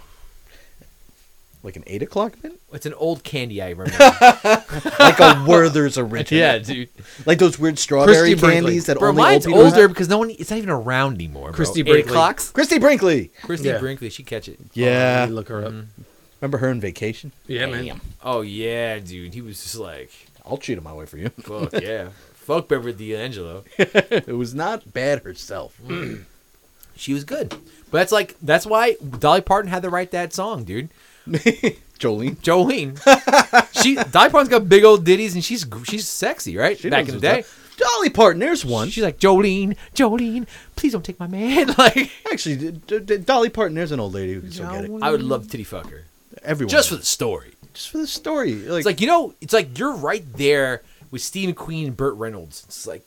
like 1.63 1.77
an 1.77 1.83
eight 1.87 2.03
o'clock 2.03 2.35
mint. 2.43 2.61
It's 2.73 2.85
an 2.87 2.95
old 2.95 3.25
candy 3.25 3.61
I 3.63 3.71
remember. 3.71 3.93
Like 4.99 5.19
a 5.19 5.45
Werther's 5.49 5.97
original. 5.99 6.39
yeah, 6.41 6.59
dude. 6.59 6.89
Like 7.25 7.39
those 7.39 7.59
weird 7.59 7.79
strawberry 7.79 8.17
Christy 8.17 8.35
Brinkley. 8.35 8.55
candies 8.73 8.87
that 8.87 8.99
Bro, 8.99 9.11
only 9.11 9.23
mine's 9.23 9.47
old 9.47 9.53
people 9.55 9.65
older 9.67 9.81
have. 9.83 9.91
because 9.91 10.09
no 10.09 10.19
one. 10.19 10.31
It's 10.31 10.51
not 10.51 10.59
even 10.59 10.71
around 10.71 11.15
anymore. 11.15 11.49
Bro. 11.49 11.57
Christy 11.57 11.81
Eight 11.81 11.87
Brinkley. 11.87 12.11
o'clocks. 12.13 12.51
Christy 12.51 12.79
Brinkley. 12.79 13.31
Christy 13.43 13.69
Yeah. 13.69 13.79
Brinkley, 13.79 14.11
she 14.11 14.23
catch 14.23 14.49
it. 14.49 14.59
Yeah. 14.75 15.21
Let 15.21 15.29
me 15.31 15.35
look 15.35 15.49
her 15.49 15.65
up. 15.65 15.73
Remember 16.41 16.59
her 16.59 16.69
in 16.71 16.81
Vacation? 16.81 17.33
Yeah, 17.47 17.67
man. 17.67 18.01
Oh 18.23 18.43
yeah, 18.43 18.99
dude. 18.99 19.33
He 19.35 19.41
was 19.41 19.63
just 19.63 19.77
like, 19.77 20.11
I'll 20.47 20.59
cheat 20.59 20.79
on 20.79 20.85
my 20.85 20.93
way 20.93 21.07
for 21.07 21.19
you. 21.19 21.29
fuck 21.31 21.73
yeah, 21.81 22.09
fuck 22.35 22.69
Beverly 22.69 22.93
D'Angelo. 23.13 23.65
it 23.79 24.29
was 24.37 24.55
not 24.55 24.93
bad 24.93 25.23
herself. 25.23 25.79
Mm. 25.87 26.25
She 26.99 27.13
was 27.13 27.25
good, 27.25 27.51
but 27.51 27.93
that's 27.99 28.11
like 28.11 28.37
that's 28.41 28.65
why 28.65 28.97
Dolly 29.19 29.43
Parton 29.43 29.71
had 29.71 29.83
to 29.83 29.91
write 29.91 30.13
that 30.13 30.33
song, 30.33 30.65
dude. 30.65 30.89
Jolene. 31.99 32.37
Jolene, 32.39 33.73
she 33.83 33.97
Dolly 33.97 34.31
Parton's 34.31 34.49
got 34.49 34.67
big 34.67 34.83
old 34.83 35.05
ditties 35.05 35.35
and 35.35 35.45
she's 35.45 35.67
she's 35.85 36.09
sexy, 36.09 36.57
right? 36.57 36.79
She 36.79 36.89
Back 36.89 37.05
knows 37.05 37.09
in 37.11 37.15
the 37.17 37.21
day, 37.21 37.41
up. 37.41 37.47
Dolly 37.77 38.09
Parton. 38.09 38.41
There's 38.41 38.65
one. 38.65 38.89
she's 38.89 39.05
like 39.05 39.19
Jolene, 39.19 39.77
Jolene, 39.95 40.47
please 40.77 40.93
don't 40.93 41.05
take 41.05 41.21
my 41.21 41.27
man. 41.27 41.67
Like, 41.77 42.11
Actually, 42.33 42.57
D- 42.57 42.81
D- 42.87 43.01
D- 43.01 43.17
Dolly 43.19 43.51
Parton. 43.51 43.75
There's 43.75 43.93
an 43.93 44.01
old 44.01 44.15
lady 44.15 44.33
who 44.33 44.41
can 44.41 44.53
still 44.53 44.71
get 44.71 44.85
it. 44.87 44.91
I 45.03 45.11
would 45.11 45.23
love 45.23 45.51
titty 45.51 45.65
fuck 45.65 45.91
her 45.91 46.05
Everyone. 46.43 46.71
just 46.71 46.89
for 46.89 46.97
the 46.97 47.05
story. 47.05 47.53
Just 47.77 47.91
for 47.91 47.99
the 47.99 48.07
story. 48.07 48.55
Like, 48.55 48.79
It's 48.79 48.87
like 48.87 49.01
you 49.01 49.07
know, 49.07 49.35
it's 49.41 49.53
like 49.53 49.79
you're 49.79 49.95
right 49.95 50.25
there 50.35 50.83
with 51.11 51.23
Steve 51.23 51.55
McQueen 51.55 51.87
and 51.89 51.97
Burt 51.97 52.15
Reynolds. 52.17 52.65
It's 52.67 52.87
like, 52.87 53.05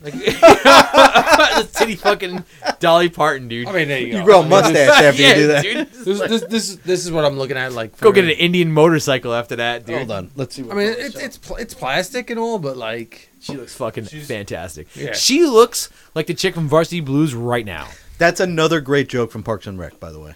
like 0.00 0.14
the 0.14 1.68
titty 1.74 1.96
fucking 1.96 2.44
Dolly 2.80 3.08
Parton, 3.08 3.48
dude. 3.48 3.66
I 3.68 3.72
mean, 3.72 3.88
there 3.88 3.98
you, 4.00 4.06
you 4.06 4.12
go. 4.14 4.24
grow 4.24 4.40
a 4.42 4.46
mustache 4.48 4.88
after 5.02 5.20
yeah, 5.22 5.28
you 5.28 5.34
do 5.34 5.46
that. 5.48 5.62
dude. 5.62 5.88
This, 6.08 6.18
this, 6.20 6.44
this, 6.44 6.68
is- 6.70 6.78
this 6.78 7.04
is 7.04 7.12
what 7.12 7.24
I'm 7.26 7.36
looking 7.36 7.56
at. 7.58 7.72
Like, 7.72 7.98
Go 8.00 8.12
get 8.12 8.24
an 8.24 8.30
Indian 8.30 8.72
motorcycle 8.72 9.34
after 9.34 9.56
that, 9.56 9.84
dude. 9.84 9.96
Hold 9.96 10.10
on. 10.12 10.30
Let's 10.36 10.54
see. 10.54 10.62
What 10.62 10.76
I 10.76 10.78
mean, 10.80 10.92
Dolly 10.92 11.02
it's 11.06 11.16
it's 11.16 11.36
pl- 11.36 11.56
it's 11.56 11.74
plastic 11.74 12.30
and 12.30 12.38
all, 12.40 12.58
but 12.58 12.76
like, 12.76 13.28
She 13.40 13.54
looks 13.56 13.74
fucking 13.74 14.04
fantastic. 14.04 14.86
Yeah. 14.96 15.12
She 15.12 15.44
looks 15.44 15.90
like 16.14 16.26
the 16.28 16.34
chick 16.34 16.54
from 16.54 16.68
Varsity 16.68 17.00
Blues 17.00 17.34
right 17.34 17.66
now. 17.66 17.88
That's 18.16 18.40
another 18.40 18.80
great 18.80 19.08
joke 19.08 19.30
from 19.30 19.42
Parks 19.42 19.66
and 19.66 19.78
Rec, 19.78 20.00
by 20.00 20.10
the 20.10 20.20
way. 20.20 20.34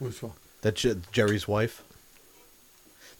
which 0.00 0.22
one? 0.22 0.32
That 0.62 0.74
Jerry's 1.12 1.46
wife. 1.48 1.82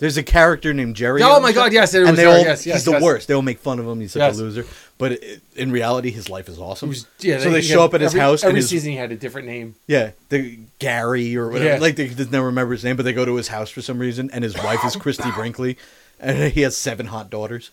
There's 0.05 0.19
a 0.19 0.23
character 0.23 0.75
named 0.75 0.97
Jerry. 0.97 1.23
Oh 1.23 1.41
my 1.41 1.51
God, 1.53 1.73
yes, 1.73 1.95
and 1.95 2.15
they 2.15 2.27
all, 2.27 2.37
yes, 2.37 2.67
yes, 2.67 2.77
he's 2.77 2.85
the 2.85 2.91
yes. 2.91 3.03
worst. 3.03 3.27
They 3.27 3.33
all 3.33 3.41
make 3.41 3.59
fun 3.59 3.79
of 3.79 3.87
him. 3.89 4.01
He's 4.01 4.13
such 4.13 4.21
Yes. 4.21 4.39
a 4.39 4.43
loser. 4.43 4.67
But 4.99 5.13
it, 5.13 5.41
in 5.57 5.73
reality, 5.73 6.11
his 6.11 6.29
life 6.29 6.47
is 6.47 6.59
awesome. 6.59 6.91
Was- 6.91 7.07
yeah, 7.21 7.39
so 7.39 7.49
they 7.49 7.63
he 7.63 7.69
show 7.69 7.81
had- 7.81 7.85
up 7.87 7.95
at 7.95 8.01
his 8.03 8.11
every, 8.11 8.21
house 8.21 8.43
Every 8.45 8.51
and 8.51 8.57
his, 8.59 8.69
season, 8.69 8.91
he 8.91 8.99
had 8.99 9.13
a 9.13 9.17
different 9.17 9.47
name. 9.49 9.77
yeah, 9.87 10.11
the 10.29 10.59
Gary 10.79 11.35
or 11.39 11.49
whatever. 11.49 11.65
Yeah. 11.71 11.79
Like 11.79 11.97
they 11.97 12.09
just 12.09 12.31
never 12.31 12.45
remember 12.45 12.75
his 12.75 12.85
name, 12.85 12.97
but 12.97 13.05
they 13.05 13.15
go 13.15 13.25
to 13.25 13.35
his 13.37 13.49
house 13.49 13.71
for 13.71 13.81
some 13.81 13.99
reason, 13.99 14.29
and 14.31 14.45
his 14.45 14.55
wife 14.59 14.85
is 14.85 14.95
Christy 14.95 15.31
Brinkley, 15.31 15.79
and 16.21 16.53
he 16.53 16.61
has 16.61 16.77
seven 16.77 17.07
hot 17.07 17.31
daughters. 17.31 17.71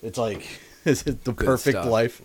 It's 0.00 0.16
like 0.16 0.46
it's 0.84 1.02
the 1.02 1.32
perfect 1.32 1.76
stuff. 1.78 1.86
life. 1.86 2.22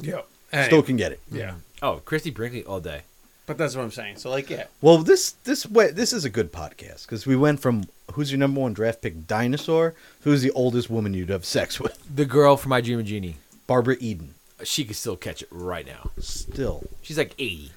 Yeah. 0.00 0.20
Still 0.66 0.82
can 0.82 0.96
get 0.96 1.10
it. 1.10 1.20
yeah. 1.32 1.54
Oh, 1.82 1.96
Christy 2.04 2.30
Brinkley 2.30 2.64
all 2.64 2.78
day. 2.78 3.02
But 3.46 3.58
that's 3.58 3.74
what 3.76 3.82
I'm 3.82 3.90
saying. 3.90 4.16
So 4.18 4.30
like, 4.30 4.48
yeah. 4.48 4.64
Well, 4.80 4.98
this 4.98 5.32
this 5.44 5.66
way 5.66 5.90
this 5.90 6.12
is 6.12 6.24
a 6.24 6.30
good 6.30 6.52
podcast 6.52 7.02
because 7.02 7.26
we 7.26 7.36
went 7.36 7.60
from 7.60 7.84
who's 8.12 8.30
your 8.30 8.38
number 8.38 8.60
one 8.60 8.72
draft 8.74 9.02
pick 9.02 9.26
dinosaur, 9.26 9.94
who's 10.22 10.42
the 10.42 10.50
oldest 10.52 10.88
woman 10.90 11.14
you'd 11.14 11.30
have 11.30 11.44
sex 11.44 11.80
with, 11.80 11.98
The 12.14 12.24
girl 12.26 12.56
from 12.56 12.70
My 12.70 12.80
Dream 12.80 12.98
of 13.00 13.06
Genie. 13.06 13.36
Barbara 13.66 13.96
Eden. 14.00 14.34
She 14.62 14.84
could 14.84 14.96
still 14.96 15.16
catch 15.16 15.42
it 15.42 15.48
right 15.50 15.86
now. 15.86 16.10
Still, 16.18 16.84
She's 17.02 17.18
like 17.18 17.34
80. 17.38 17.72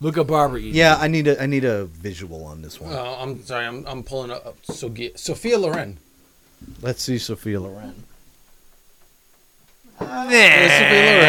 Look 0.00 0.18
at 0.18 0.26
Barbara 0.26 0.58
Eden. 0.60 0.74
yeah, 0.74 0.96
I 0.98 1.08
need 1.08 1.26
a 1.26 1.42
I 1.42 1.46
need 1.46 1.64
a 1.64 1.86
visual 1.86 2.44
on 2.44 2.60
this 2.60 2.78
one. 2.80 2.92
Uh, 2.92 3.16
I'm 3.18 3.42
sorry. 3.44 3.64
I'm 3.66 3.86
I'm 3.86 4.02
pulling 4.02 4.30
up 4.30 4.56
Sophia, 4.62 5.16
Sophia 5.16 5.56
Loren. 5.58 5.96
Let's 6.82 7.02
see 7.02 7.16
Sophia 7.18 7.60
Loren. 7.60 8.04
Yeah, 10.00 10.68
Sophia 10.78 11.20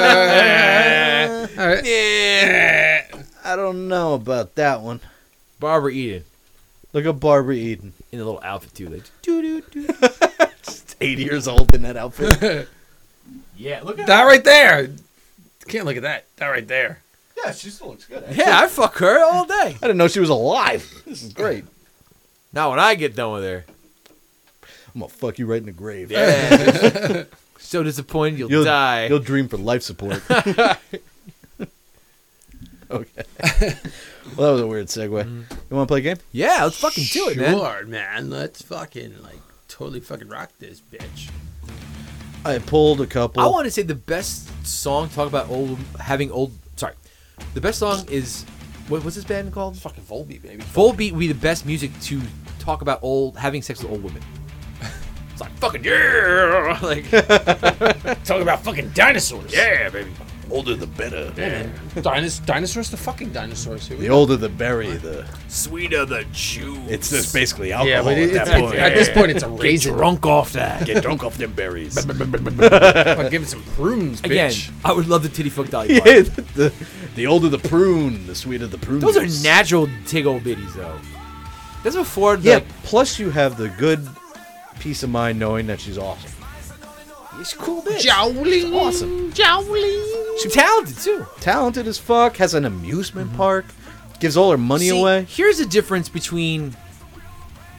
Loren. 0.00 1.58
Uh, 1.58 1.62
all 1.62 1.68
right. 1.68 3.24
I 3.44 3.56
don't 3.56 3.88
know 3.88 4.14
about 4.14 4.54
that 4.54 4.80
one. 4.80 5.00
Barbara 5.60 5.92
Eden 5.92 6.24
Look 6.94 7.04
at 7.04 7.20
Barbara 7.20 7.54
Eden. 7.56 7.92
in 8.12 8.20
a 8.20 8.24
little 8.24 8.40
outfit 8.42 8.72
too. 8.74 8.88
Like, 8.88 9.02
doo 9.20 9.42
doo 9.42 9.60
doo. 9.70 9.88
She's 10.62 10.96
80 11.00 11.22
years 11.24 11.46
old 11.48 11.74
in 11.74 11.82
that 11.82 11.96
outfit. 11.96 12.68
Yeah, 13.56 13.80
look 13.82 13.98
at 14.00 14.06
That 14.08 14.24
right 14.24 14.42
there. 14.44 14.90
Can't 15.68 15.86
look 15.86 15.96
at 15.96 16.02
that. 16.02 16.26
That 16.36 16.48
right 16.48 16.66
there. 16.66 17.02
yeah, 17.42 17.52
she 17.52 17.70
still 17.70 17.88
looks 17.90 18.04
good. 18.04 18.22
Yeah, 18.32 18.58
I 18.60 18.66
fuck 18.66 18.96
her 18.98 19.24
all 19.24 19.44
day. 19.46 19.54
I 19.82 19.86
didn't 19.86 19.96
know 19.96 20.08
she 20.08 20.20
was 20.20 20.28
alive. 20.28 20.90
This 21.06 21.22
is 21.22 21.32
great. 21.32 21.64
Now 22.52 22.70
when 22.70 22.78
I 22.80 22.96
get 22.96 23.14
done 23.16 23.32
with 23.32 23.44
her, 23.44 23.64
I'm 24.94 25.00
gonna 25.00 25.08
fuck 25.08 25.38
you 25.38 25.46
right 25.46 25.58
in 25.58 25.66
the 25.66 25.72
grave. 25.72 26.10
yeah. 26.10 27.24
so 27.58 27.82
disappointed 27.82 28.38
you'll, 28.40 28.50
You'll 28.50 28.64
die. 28.64 29.06
You'll 29.06 29.20
dream 29.20 29.48
for 29.48 29.56
life 29.56 29.82
support. 29.82 30.20
okay. 32.90 33.22
Well, 34.36 34.46
that 34.48 34.52
was 34.52 34.60
a 34.62 34.66
weird 34.66 34.86
segue. 34.86 35.24
Mm-hmm. 35.24 35.54
You 35.70 35.76
want 35.76 35.88
to 35.88 35.92
play 35.92 35.98
a 35.98 36.02
game? 36.02 36.16
yeah, 36.32 36.64
let's 36.64 36.78
fucking 36.78 37.04
do 37.10 37.28
it, 37.28 37.36
man. 37.36 37.54
Sure, 37.56 37.86
man. 37.86 38.30
Let's 38.30 38.62
fucking 38.62 39.22
like 39.22 39.38
totally 39.68 40.00
fucking 40.00 40.28
rock 40.28 40.50
this 40.58 40.80
bitch. 40.80 41.30
I 42.44 42.58
pulled 42.58 43.00
a 43.00 43.06
couple. 43.06 43.42
I 43.42 43.46
want 43.46 43.64
to 43.64 43.70
say 43.70 43.82
the 43.82 43.94
best 43.94 44.50
song 44.66 45.08
talk 45.08 45.28
about 45.28 45.48
old 45.48 45.78
having 45.98 46.30
old. 46.30 46.52
Sorry, 46.76 46.94
the 47.54 47.60
best 47.60 47.78
song 47.78 48.04
is 48.10 48.44
what 48.88 49.02
what's 49.02 49.16
this 49.16 49.24
band 49.24 49.52
called? 49.52 49.78
Fucking 49.78 50.04
Volbeat, 50.04 50.42
baby. 50.42 50.62
Volbeat 50.74 51.12
would 51.12 51.20
be 51.20 51.26
the 51.28 51.34
best 51.34 51.64
music 51.64 51.90
to 52.02 52.20
talk 52.58 52.82
about 52.82 52.98
old 53.02 53.36
having 53.38 53.62
sex 53.62 53.82
with 53.82 53.92
old 53.92 54.02
women. 54.02 54.22
It's 55.32 55.40
like 55.40 55.50
fucking 55.58 55.82
yeah, 55.82 56.78
like 56.82 57.10
Talk 58.24 58.40
about 58.40 58.62
fucking 58.62 58.90
dinosaurs. 58.90 59.52
yeah, 59.52 59.88
baby. 59.88 60.12
Older 60.50 60.74
the 60.74 60.86
better. 60.86 61.30
Dinos- 61.32 62.44
dinosaurs 62.44 62.90
the 62.90 62.96
fucking 62.96 63.32
dinosaurs. 63.32 63.86
Here 63.88 63.96
we 63.96 64.02
The 64.04 64.08
go. 64.08 64.14
older 64.14 64.36
the 64.36 64.48
berry, 64.48 64.92
the 64.92 65.24
Sweeter 65.48 66.04
the 66.04 66.24
juice. 66.32 66.78
it's 66.88 67.10
just 67.10 67.32
basically 67.34 67.72
alcohol 67.72 67.88
Yeah, 67.88 68.02
but 68.02 68.18
it, 68.18 68.22
at 68.22 68.28
it's, 68.28 68.34
that 68.34 68.48
at, 68.48 68.60
point. 68.62 68.74
at 68.76 68.94
this 68.94 69.08
point, 69.10 69.30
it's 69.30 69.42
a 69.42 69.48
Get 69.48 69.60
raisin. 69.62 69.94
drunk 69.94 70.26
off 70.26 70.52
that. 70.52 70.86
Get 70.86 71.02
drunk 71.02 71.24
off 71.24 71.36
them 71.36 71.52
berries. 71.52 71.96
I'll 72.08 73.30
give 73.30 73.42
it 73.42 73.48
some 73.48 73.62
prunes, 73.76 74.20
Again, 74.20 74.50
bitch. 74.50 74.70
I 74.84 74.92
would 74.92 75.06
love 75.08 75.22
the 75.22 75.28
titty 75.28 75.50
fuck 75.50 75.68
Dolly 75.68 75.94
yeah, 75.94 76.00
Parton. 76.00 76.46
the, 76.54 76.72
the 77.14 77.26
older 77.26 77.48
the 77.48 77.58
prune, 77.58 78.26
the 78.26 78.34
sweeter 78.34 78.66
the 78.66 78.78
prune. 78.78 79.00
Those 79.00 79.16
are 79.16 79.24
is. 79.24 79.42
natural 79.44 79.88
tig 80.06 80.26
old 80.26 80.42
bitties 80.42 80.74
though. 80.74 80.98
That's 81.82 81.96
before 81.96 82.36
Yeah. 82.36 82.60
Plus, 82.82 83.18
you 83.18 83.30
have 83.30 83.56
the 83.56 83.68
good 83.68 84.06
peace 84.80 85.02
of 85.02 85.10
mind 85.10 85.38
knowing 85.38 85.66
that 85.66 85.80
she's 85.80 85.98
awesome. 85.98 86.30
She's 87.38 87.52
a 87.52 87.56
cool 87.56 87.82
bitch. 87.82 88.00
Jowling. 88.00 88.74
Awesome. 88.74 89.32
Jowling. 89.32 90.02
She's 90.40 90.52
talented 90.52 90.98
too. 90.98 91.26
Talented 91.40 91.86
as 91.86 91.98
fuck. 91.98 92.36
Has 92.36 92.54
an 92.54 92.64
amusement 92.64 93.28
mm-hmm. 93.28 93.36
park. 93.36 93.66
Gives 94.20 94.36
all 94.36 94.50
her 94.50 94.58
money 94.58 94.88
See, 94.88 95.00
away. 95.00 95.26
Here's 95.28 95.58
the 95.58 95.66
difference 95.66 96.08
between 96.08 96.76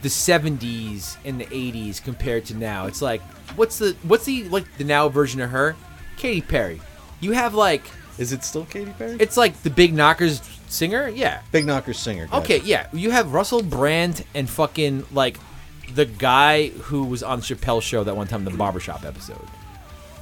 the 0.02 0.08
70s 0.08 1.16
and 1.24 1.40
the 1.40 1.46
80s 1.46 2.02
compared 2.02 2.44
to 2.46 2.54
now. 2.54 2.86
It's 2.86 3.02
like 3.02 3.22
what's 3.56 3.78
the 3.78 3.96
what's 4.02 4.24
the 4.24 4.48
like 4.48 4.64
the 4.76 4.84
now 4.84 5.08
version 5.08 5.40
of 5.40 5.50
her? 5.50 5.76
Katy 6.16 6.42
Perry. 6.42 6.80
You 7.20 7.32
have 7.32 7.54
like 7.54 7.82
Is 8.18 8.32
it 8.32 8.44
still 8.44 8.64
Katy 8.66 8.92
Perry? 8.92 9.16
it's 9.18 9.36
like 9.36 9.60
the 9.62 9.70
Big 9.70 9.94
Knockers 9.94 10.40
singer? 10.68 11.08
Yeah. 11.08 11.42
Big 11.52 11.66
Knockers 11.66 11.98
singer. 11.98 12.26
gotcha. 12.26 12.42
Okay, 12.42 12.60
yeah. 12.64 12.88
You 12.92 13.10
have 13.10 13.32
Russell 13.32 13.62
Brand 13.62 14.24
and 14.34 14.48
fucking 14.48 15.06
like 15.12 15.38
the 15.94 16.04
guy 16.06 16.68
who 16.68 17.04
was 17.04 17.22
on 17.22 17.40
Chappelle 17.40 17.82
show 17.82 18.04
that 18.04 18.16
one 18.16 18.26
time 18.26 18.44
the 18.44 18.50
barbershop 18.50 19.04
episode. 19.04 19.40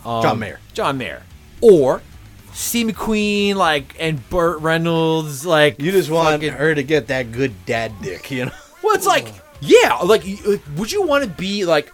Um, 0.05 0.23
John 0.23 0.39
Mayer. 0.39 0.61
John 0.73 0.99
Mayer. 0.99 1.23
Or 1.61 2.03
Steve 2.53 2.89
McQueen, 2.89 3.55
like 3.57 3.97
and 3.99 4.29
Burt 4.31 4.61
Reynolds, 4.61 5.45
like 5.47 5.81
You 5.81 5.91
just 5.93 6.11
want 6.11 6.35
fucking- 6.43 6.53
her 6.53 6.75
to 6.75 6.83
get 6.83 7.09
that 7.09 7.33
good 7.33 7.53
dad 7.67 7.93
dick, 8.03 8.31
you 8.31 8.47
know? 8.47 8.53
Well, 8.83 8.95
it's 8.95 9.07
like, 9.07 9.27
yeah, 9.63 9.95
like, 10.05 10.25
would 10.77 10.93
you 10.93 11.01
want 11.07 11.25
to 11.25 11.31
be 11.31 11.65
like 11.65 11.91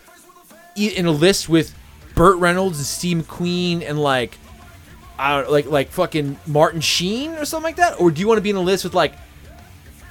in 0.74 1.06
a 1.06 1.12
list 1.12 1.48
with 1.48 1.72
Burt 2.16 2.36
Reynolds 2.38 2.78
and 2.78 2.86
Steve 2.86 3.18
McQueen 3.18 3.88
and 3.88 3.96
like, 3.96 4.36
I 5.16 5.40
don't 5.40 5.52
like 5.52 5.66
like 5.66 5.90
fucking 5.90 6.36
Martin 6.48 6.80
Sheen 6.80 7.30
or 7.34 7.44
something 7.44 7.62
like 7.62 7.76
that, 7.76 8.00
or 8.00 8.10
do 8.10 8.20
you 8.20 8.26
want 8.26 8.38
to 8.38 8.42
be 8.42 8.50
in 8.50 8.56
a 8.56 8.60
list 8.60 8.82
with 8.82 8.94
like, 8.94 9.14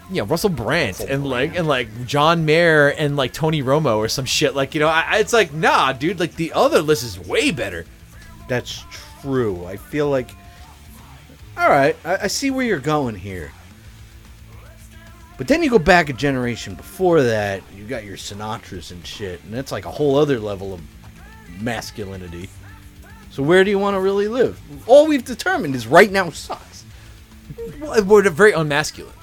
you 0.09 0.17
know, 0.21 0.25
Russell 0.25 0.49
Brand 0.49 0.99
and 1.01 1.25
like 1.25 1.55
and 1.55 1.67
like 1.67 2.05
John 2.07 2.45
Mayer 2.45 2.89
and 2.89 3.15
like 3.15 3.31
Tony 3.33 3.61
Romo 3.61 3.97
or 3.97 4.07
some 4.09 4.25
shit? 4.25 4.55
Like, 4.55 4.73
you 4.73 4.79
know, 4.79 4.87
I- 4.87 5.17
it's 5.19 5.33
like, 5.33 5.53
nah, 5.53 5.93
dude, 5.93 6.19
like 6.19 6.35
the 6.35 6.53
other 6.53 6.81
list 6.81 7.03
is 7.03 7.19
way 7.19 7.51
better. 7.51 7.85
That's 8.47 8.83
true. 9.21 9.65
I 9.65 9.77
feel 9.77 10.09
like. 10.09 10.29
All 11.57 11.69
right, 11.69 11.95
I, 12.05 12.17
I 12.23 12.27
see 12.27 12.51
where 12.51 12.65
you're 12.65 12.79
going 12.79 13.15
here. 13.15 13.51
But 15.37 15.47
then 15.47 15.61
you 15.63 15.69
go 15.69 15.79
back 15.79 16.09
a 16.09 16.13
generation 16.13 16.73
before 16.75 17.21
that, 17.23 17.61
you 17.75 17.85
got 17.85 18.03
your 18.03 18.17
Sinatras 18.17 18.91
and 18.91 19.05
shit, 19.05 19.41
and 19.43 19.53
that's 19.53 19.71
like 19.71 19.85
a 19.85 19.91
whole 19.91 20.17
other 20.17 20.39
level 20.39 20.73
of 20.73 20.81
masculinity. 21.61 22.49
So 23.31 23.43
where 23.43 23.63
do 23.63 23.69
you 23.71 23.79
want 23.79 23.95
to 23.95 23.99
really 24.01 24.27
live? 24.27 24.59
All 24.87 25.07
we've 25.07 25.23
determined 25.23 25.75
is 25.75 25.85
right 25.87 26.11
now 26.11 26.29
sucks. 26.29 26.83
Well, 27.79 28.03
We're 28.03 28.29
very 28.29 28.51
unmasculine. 28.53 29.13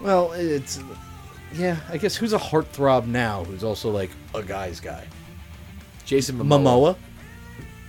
Well, 0.00 0.32
it's 0.32 0.80
yeah. 1.52 1.76
I 1.88 1.96
guess 1.98 2.16
who's 2.16 2.32
a 2.32 2.38
heartthrob 2.38 3.06
now? 3.06 3.44
Who's 3.44 3.64
also 3.64 3.90
like 3.90 4.10
a 4.34 4.42
guy's 4.42 4.80
guy? 4.80 5.06
Jason 6.04 6.36
Momoa. 6.38 6.44
Momoa. 6.62 6.96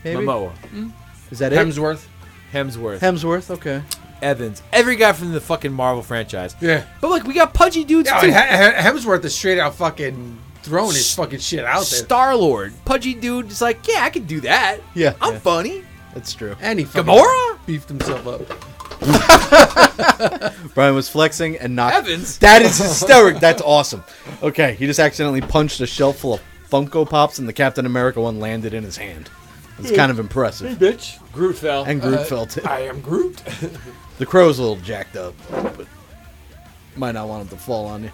Maybe? 0.04 0.26
Momoa. 0.26 0.92
Is 1.32 1.40
that 1.40 1.54
it? 1.54 1.60
Hemsworth. 1.60 2.06
Hemsworth. 2.54 3.00
Hemsworth. 3.00 3.50
Okay. 3.52 3.82
Evans. 4.22 4.62
Every 4.72 4.96
guy 4.98 5.14
from 5.14 5.32
the 5.32 5.42
fucking 5.42 5.74
Marvel 5.74 6.04
franchise. 6.04 6.56
Yeah. 6.62 6.86
But 7.00 7.10
look, 7.10 7.24
we 7.24 7.34
got 7.34 7.54
pudgy 7.54 7.84
dudes 7.84 8.08
Yeah, 8.10 8.20
too. 8.20 8.28
He- 8.28 8.34
He- 8.34 8.38
Hemsworth 8.38 9.24
is 9.26 9.34
straight 9.34 9.58
out 9.58 9.74
fucking 9.76 10.38
throwing 10.62 10.92
his 10.94 11.14
fucking 11.16 11.40
shit 11.40 11.66
out 11.66 11.78
there. 11.78 12.00
Star 12.04 12.36
Lord, 12.36 12.74
pudgy 12.86 13.16
dude, 13.16 13.50
just 13.50 13.62
like 13.62 13.88
yeah, 13.88 14.04
I 14.04 14.10
can 14.12 14.26
do 14.26 14.42
that. 14.42 14.80
Yeah, 14.94 15.14
I'm 15.22 15.34
yeah. 15.34 15.40
funny. 15.40 15.84
That's 16.14 16.34
true. 16.34 16.56
And 16.62 16.78
he 16.78 16.86
fucking 16.86 17.12
Gamora, 17.12 17.58
beefed 17.66 17.88
himself 17.90 18.28
up. 18.28 18.42
Brian 20.76 20.94
was 20.94 21.10
flexing 21.10 21.58
and 21.58 21.76
knocked. 21.76 21.96
Evans. 21.96 22.38
That 22.40 22.62
is 22.62 22.78
hysteric. 22.78 23.40
That's 23.40 23.62
awesome. 23.62 24.04
Okay, 24.44 24.76
he 24.76 24.86
just 24.86 25.00
accidentally 25.00 25.42
punched 25.42 25.82
a 25.82 25.88
shelf 25.88 26.20
full 26.20 26.36
of 26.36 26.42
Funko 26.70 27.10
Pops, 27.10 27.40
and 27.40 27.48
the 27.48 27.54
Captain 27.54 27.86
America 27.86 28.22
one 28.22 28.40
landed 28.40 28.74
in 28.74 28.84
his 28.84 28.98
hand. 28.98 29.30
It's 29.80 29.92
kind 29.92 30.12
of 30.12 30.20
impressive. 30.20 30.78
Hey, 30.78 30.92
bitch. 30.92 31.20
Groot 31.32 31.58
fell. 31.58 31.84
And 31.86 32.00
Groot 32.00 32.20
uh, 32.20 32.24
felt 32.26 32.58
it. 32.58 32.68
I 32.68 32.82
am 32.82 33.02
Groot. 33.02 33.42
The 34.18 34.28
crow's 34.28 34.60
a 34.60 34.62
little 34.62 34.78
jacked 34.78 35.16
up, 35.16 35.34
but 35.50 35.88
might 36.96 37.14
not 37.14 37.28
want 37.28 37.42
him 37.42 37.58
to 37.58 37.64
fall 37.64 37.88
on 37.88 38.04
you. 38.04 38.12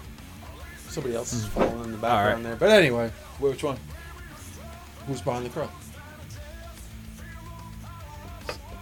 Somebody 0.88 1.14
else 1.14 1.34
is 1.34 1.44
mm. 1.44 1.48
falling 1.48 1.84
in 1.84 1.92
the 1.92 1.98
background 1.98 2.44
right. 2.44 2.44
there. 2.44 2.56
But 2.56 2.70
anyway, 2.70 3.12
Which 3.40 3.62
one? 3.62 3.76
who's 5.06 5.20
behind 5.20 5.44
the 5.44 5.50
crow? 5.50 5.68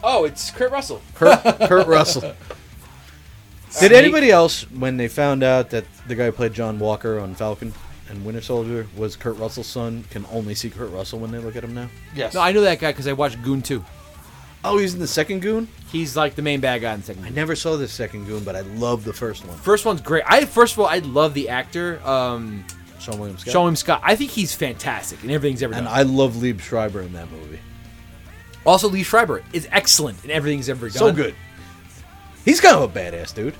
Oh, 0.04 0.24
it's 0.24 0.50
Kurt 0.50 0.70
Russell. 0.70 1.00
Kurt, 1.14 1.42
Kurt 1.68 1.86
Russell. 1.86 2.34
Did 3.80 3.92
anybody 3.92 4.30
else, 4.30 4.62
when 4.70 4.96
they 4.96 5.08
found 5.08 5.42
out 5.42 5.70
that 5.70 5.84
the 6.06 6.14
guy 6.14 6.26
who 6.26 6.32
played 6.32 6.54
John 6.54 6.78
Walker 6.78 7.18
on 7.18 7.34
Falcon 7.34 7.74
and 8.08 8.24
Winter 8.24 8.40
Soldier 8.40 8.86
was 8.96 9.16
Kurt 9.16 9.36
Russell's 9.36 9.66
son, 9.66 10.04
can 10.10 10.24
only 10.32 10.54
see 10.54 10.70
Kurt 10.70 10.90
Russell 10.92 11.18
when 11.18 11.30
they 11.30 11.38
look 11.38 11.56
at 11.56 11.64
him 11.64 11.74
now? 11.74 11.88
Yes. 12.14 12.34
No, 12.34 12.40
I 12.40 12.52
know 12.52 12.62
that 12.62 12.78
guy 12.78 12.92
because 12.92 13.06
I 13.06 13.12
watched 13.12 13.42
Goon 13.42 13.60
2. 13.62 13.84
Oh, 14.64 14.78
he's 14.78 14.94
in 14.94 15.00
the 15.00 15.06
second 15.06 15.42
Goon? 15.42 15.68
He's 15.92 16.16
like 16.16 16.34
the 16.36 16.42
main 16.42 16.60
bad 16.60 16.80
guy 16.80 16.94
in 16.94 17.00
the 17.00 17.06
second. 17.06 17.22
I 17.24 17.26
Goon. 17.26 17.34
never 17.34 17.54
saw 17.54 17.76
the 17.76 17.86
second 17.88 18.24
Goon, 18.26 18.44
but 18.44 18.56
I 18.56 18.60
love 18.62 19.04
the 19.04 19.12
first 19.12 19.44
one. 19.46 19.56
First 19.58 19.84
one's 19.84 20.00
great. 20.00 20.24
I 20.26 20.44
first 20.46 20.72
of 20.74 20.80
all, 20.80 20.86
I 20.86 20.98
love 21.00 21.34
the 21.34 21.48
actor, 21.50 22.00
um, 22.08 22.64
Seann 22.98 23.18
William 23.18 23.36
Scott. 23.36 23.52
Seann 23.54 23.58
William 23.58 23.76
Scott. 23.76 24.00
I 24.02 24.16
think 24.16 24.30
he's 24.30 24.54
fantastic 24.54 25.22
in 25.22 25.30
everything 25.30 25.52
he's 25.54 25.62
ever 25.62 25.74
done. 25.74 25.80
and 25.86 25.88
I 25.88 26.02
love 26.02 26.34
Liev 26.34 26.60
Schreiber 26.60 27.02
in 27.02 27.12
that 27.12 27.30
movie. 27.30 27.58
Also, 28.66 28.88
Lee 28.88 29.02
Schreiber 29.02 29.42
is 29.52 29.68
excellent 29.70 30.24
in 30.24 30.30
everything 30.30 30.58
he's 30.58 30.68
ever 30.68 30.88
done. 30.88 30.98
So 30.98 31.12
good. 31.12 31.34
He's 32.44 32.60
kind 32.60 32.76
of 32.76 32.82
a 32.82 32.88
badass 33.00 33.34
dude. 33.34 33.54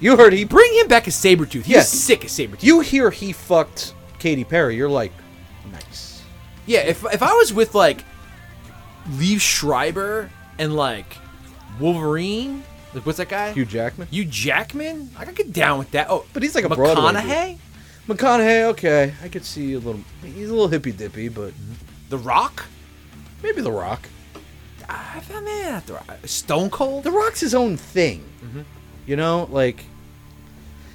You 0.00 0.16
heard 0.16 0.32
he. 0.32 0.44
Bring 0.44 0.72
him 0.74 0.88
back 0.88 1.06
as 1.08 1.14
Sabretooth. 1.14 1.62
He 1.64 1.74
Yeah. 1.74 1.82
sick 1.82 2.24
as 2.24 2.32
Sabretooth. 2.32 2.62
You 2.62 2.80
hear 2.80 3.10
he 3.10 3.32
fucked 3.32 3.94
Katy 4.18 4.44
Perry. 4.44 4.76
You're 4.76 4.88
like, 4.90 5.12
nice. 5.70 6.22
Yeah, 6.66 6.80
if 6.80 7.04
if 7.12 7.22
I 7.22 7.32
was 7.34 7.52
with 7.52 7.74
like 7.74 8.04
Lee 9.18 9.38
Schreiber 9.38 10.30
and 10.58 10.74
like 10.74 11.16
Wolverine, 11.78 12.62
like 12.92 13.06
what's 13.06 13.18
that 13.18 13.28
guy? 13.28 13.52
Hugh 13.52 13.64
Jackman. 13.64 14.08
Hugh 14.10 14.24
Jackman? 14.24 15.10
I 15.16 15.24
could 15.24 15.34
get 15.36 15.52
down 15.52 15.78
with 15.78 15.90
that. 15.92 16.08
Oh, 16.10 16.24
But 16.32 16.42
he's 16.42 16.54
like 16.54 16.64
a 16.64 16.68
Broadway 16.68 17.20
McConaughey, 17.20 17.58
McConaughey, 18.08 18.62
okay, 18.70 19.14
I 19.22 19.28
could 19.28 19.44
see 19.44 19.74
a 19.74 19.78
little. 19.78 20.00
He's 20.22 20.48
a 20.48 20.52
little 20.52 20.68
hippy 20.68 20.92
dippy, 20.92 21.28
but 21.28 21.52
The 22.08 22.18
Rock. 22.18 22.66
Maybe 23.44 23.60
The 23.62 23.70
Rock. 23.70 24.08
Ah, 24.88 25.16
I 25.16 25.20
found 25.20 25.44
man 25.44 25.82
The 25.86 25.92
Rock. 25.94 26.04
Uh, 26.08 26.26
Stone 26.26 26.70
Cold. 26.70 27.04
The 27.04 27.12
Rock's 27.12 27.40
his 27.40 27.54
own 27.54 27.76
thing. 27.76 28.24
Mm-hmm. 28.44 28.62
You 29.06 29.16
know, 29.16 29.48
like 29.50 29.84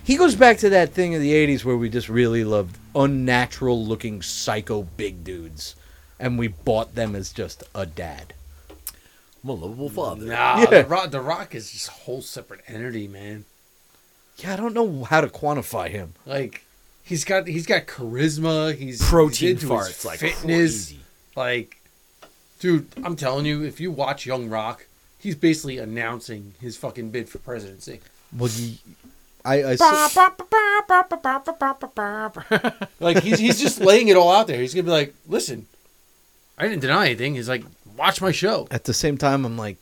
he 0.04 0.18
goes 0.18 0.36
back 0.36 0.58
to 0.60 0.70
that 0.72 0.92
thing 0.94 1.16
of 1.16 1.22
the 1.22 1.32
'80s 1.34 1.64
where 1.64 1.78
we 1.78 1.90
just 1.90 2.10
really 2.10 2.44
loved 2.44 2.78
unnatural-looking 2.96 4.22
psycho 4.22 4.84
big 4.98 5.24
dudes, 5.24 5.76
and 6.20 6.38
we 6.38 6.48
bought 6.48 6.96
them 6.96 7.16
as 7.16 7.32
just 7.32 7.64
a 7.76 7.86
dad. 7.86 8.34
I'm 9.44 9.50
a 9.52 9.54
lovable 9.54 9.90
father. 9.90 10.26
Nah, 10.26 10.60
Yeah. 10.62 10.82
the, 10.82 10.86
Rock, 10.86 11.12
the 11.12 11.22
Rock 11.22 11.56
is 11.56 11.72
just 11.72 11.88
a 11.88 11.92
whole 11.92 12.22
separate 12.22 12.62
entity, 12.68 13.08
man. 13.08 13.46
Yeah, 14.38 14.54
I 14.54 14.56
don't 14.58 14.74
know 14.74 15.04
how 15.06 15.22
to 15.22 15.28
quantify 15.28 15.90
him. 15.90 16.14
Like 16.26 16.64
he's 17.04 17.24
got 17.24 17.48
he's 17.48 17.66
got 17.66 17.86
charisma. 17.88 18.76
He's 18.76 19.02
Protein 19.02 19.56
he's 19.56 19.64
into 19.64 19.76
his 19.78 19.88
farts, 19.88 20.06
like 20.06 20.20
fitness. 20.20 20.44
crazy. 20.88 21.00
Like, 21.36 21.79
dude, 22.60 22.88
I'm 23.04 23.16
telling 23.16 23.46
you, 23.46 23.64
if 23.64 23.80
you 23.80 23.92
watch 23.92 24.26
Young 24.26 24.50
Rock, 24.50 24.86
he's 25.18 25.36
basically 25.36 25.78
announcing 25.78 26.54
his 26.62 26.78
fucking 26.78 27.10
bid 27.12 27.30
for 27.30 27.40
presidency. 27.40 28.02
Well, 28.38 28.50
you, 28.54 28.76
I, 29.44 29.64
I 29.64 29.76
saw- 29.76 30.08
Like 33.00 33.24
he's 33.24 33.40
he's 33.40 33.60
just 33.60 33.80
laying 33.80 34.10
it 34.10 34.18
all 34.18 34.32
out 34.32 34.48
there. 34.48 34.60
He's 34.62 34.74
gonna 34.74 34.84
be 34.84 34.92
like, 34.92 35.14
listen, 35.28 35.66
I 36.58 36.64
didn't 36.68 36.82
deny 36.82 37.06
anything. 37.08 37.36
He's 37.36 37.48
like, 37.50 37.64
watch 37.98 38.22
my 38.22 38.32
show. 38.32 38.68
at 38.72 38.84
the 38.84 38.94
same 38.94 39.18
time, 39.18 39.46
I'm 39.46 39.58
like, 39.58 39.78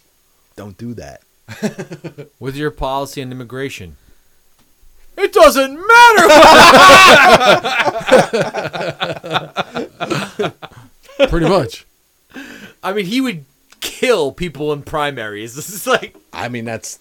don't 0.55 0.77
do 0.77 0.93
that. 0.93 1.21
With 2.39 2.55
your 2.55 2.71
policy 2.71 3.21
on 3.21 3.31
immigration, 3.31 3.95
it 5.17 5.33
doesn't 5.33 5.73
matter. 5.73 6.27
Pretty 11.29 11.49
much. 11.49 11.86
I 12.87 12.93
mean, 12.93 13.05
he 13.05 13.19
would 13.21 13.45
kill 13.81 14.31
people 14.31 14.71
in 14.73 14.81
primaries. 14.83 15.55
This 15.57 15.69
is 15.69 15.85
like, 15.85 16.15
I 16.31 16.47
mean, 16.49 16.65
that's 16.65 16.99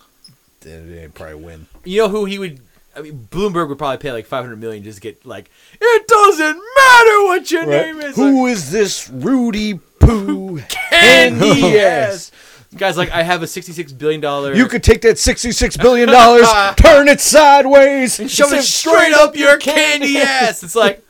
they'd 0.60 1.14
probably 1.14 1.36
win. 1.36 1.66
you 1.84 2.02
know 2.02 2.08
who 2.08 2.24
he 2.24 2.38
would. 2.38 2.60
I 2.96 3.02
mean, 3.02 3.28
Bloomberg 3.30 3.68
would 3.68 3.78
probably 3.78 3.98
pay 3.98 4.10
like 4.10 4.26
500 4.26 4.56
million 4.58 4.82
just 4.82 4.96
to 4.96 5.02
get 5.02 5.24
like, 5.26 5.50
it 5.80 6.08
doesn't 6.08 6.56
matter 6.56 7.22
what 7.24 7.50
your 7.50 7.66
name 7.66 8.00
is. 8.00 8.16
Who 8.16 8.46
is 8.46 8.70
this 8.70 9.08
Rudy 9.10 9.74
Poo? 10.00 10.60
Candy 10.68 11.46
yes. 11.60 12.32
Guys, 12.76 12.96
like, 12.96 13.10
I 13.10 13.22
have 13.22 13.42
a 13.42 13.46
66 13.46 13.92
billion 13.92 14.20
dollar. 14.20 14.54
You 14.54 14.66
could 14.66 14.82
take 14.82 15.00
that 15.02 15.18
sixty-six 15.18 15.76
billion 15.76 16.08
dollars, 16.08 16.46
turn 16.76 17.08
it 17.08 17.20
sideways, 17.20 18.18
and 18.18 18.30
shove 18.30 18.52
it 18.52 18.62
straight 18.64 19.14
up 19.14 19.36
your 19.36 19.56
candy 19.56 20.18
ass. 20.18 20.62
It's 20.62 20.74
like, 20.74 21.05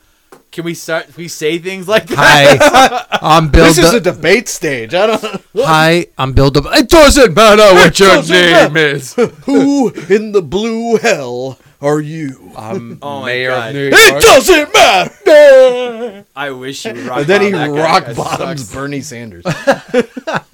can 0.51 0.63
we 0.65 0.73
start? 0.73 1.15
We 1.17 1.27
say 1.27 1.57
things 1.59 1.87
like 1.87 2.07
that? 2.07 2.17
Hi, 2.17 3.05
I'm 3.21 3.49
Bill. 3.49 3.65
This 3.65 3.77
is 3.77 3.93
a 3.93 3.99
debate 3.99 4.47
stage. 4.47 4.93
I 4.93 5.07
don't. 5.07 5.41
Hi, 5.57 6.07
I'm 6.17 6.33
Bill. 6.33 6.49
De- 6.49 6.61
it 6.73 6.89
doesn't 6.89 7.33
matter 7.35 7.73
what 7.75 7.99
your 7.99 8.21
name 8.23 8.73
matter. 8.73 8.77
is. 8.79 9.13
Who 9.45 9.89
in 10.09 10.31
the 10.31 10.41
blue 10.41 10.97
hell 10.97 11.59
are 11.81 11.99
you? 11.99 12.51
I'm 12.57 12.97
Oh 13.01 13.23
mayor 13.25 13.51
of 13.51 13.73
New 13.73 13.89
It 13.93 14.21
doesn't 14.21 14.73
matter. 14.73 16.25
I 16.35 16.51
wish 16.51 16.85
you 16.85 16.93
would 16.93 17.03
rock. 17.05 17.17
And 17.19 17.27
then 17.27 17.41
he 17.41 17.51
that 17.51 17.69
rock 17.69 18.05
That 18.05 18.15
bottoms 18.15 18.61
sucks. 18.61 18.73
Bernie 18.73 19.01
Sanders, 19.01 19.43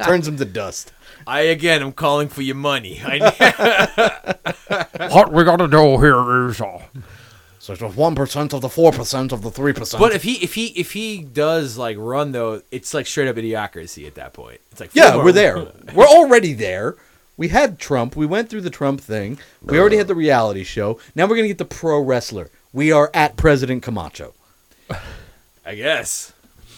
turns 0.01 0.27
him 0.27 0.37
to 0.37 0.45
dust. 0.45 0.91
I 1.25 1.41
again 1.41 1.81
am 1.81 1.93
calling 1.93 2.27
for 2.27 2.41
your 2.41 2.55
money. 2.55 2.99
What 5.11 5.31
we 5.31 5.43
gotta 5.45 5.67
do 5.69 5.97
here 5.99 6.47
is 6.49 6.59
uh, 6.59 6.81
So 7.63 7.71
it's 7.71 7.81
one 7.81 8.13
percent 8.13 8.51
of 8.51 8.59
the 8.59 8.67
four 8.67 8.91
percent 8.91 9.31
of 9.31 9.41
the 9.41 9.49
three 9.49 9.71
percent. 9.71 10.01
But 10.01 10.11
if 10.11 10.23
he 10.23 10.33
if 10.43 10.53
he 10.53 10.67
if 10.75 10.91
he 10.91 11.23
does 11.23 11.77
like 11.77 11.95
run 11.97 12.33
though, 12.33 12.61
it's 12.71 12.93
like 12.93 13.07
straight 13.07 13.29
up 13.29 13.37
idiocracy 13.37 14.05
at 14.05 14.15
that 14.15 14.33
point. 14.33 14.59
It's 14.73 14.81
like 14.81 14.89
yeah, 14.93 15.15
we're 15.15 15.31
there. 15.31 15.71
We're 15.95 16.05
already 16.05 16.51
there. 16.51 16.97
We 17.37 17.47
had 17.47 17.79
Trump. 17.79 18.17
We 18.17 18.25
went 18.25 18.49
through 18.49 18.61
the 18.61 18.69
Trump 18.69 18.99
thing. 18.99 19.39
We 19.61 19.79
already 19.79 19.95
had 19.95 20.09
the 20.09 20.13
reality 20.13 20.65
show. 20.65 20.99
Now 21.15 21.25
we're 21.25 21.37
gonna 21.37 21.47
get 21.47 21.57
the 21.57 21.63
pro 21.63 22.01
wrestler. 22.01 22.49
We 22.73 22.91
are 22.91 23.09
at 23.13 23.37
President 23.37 23.81
Camacho. 23.81 24.33
I 25.65 25.75
guess. 25.75 26.33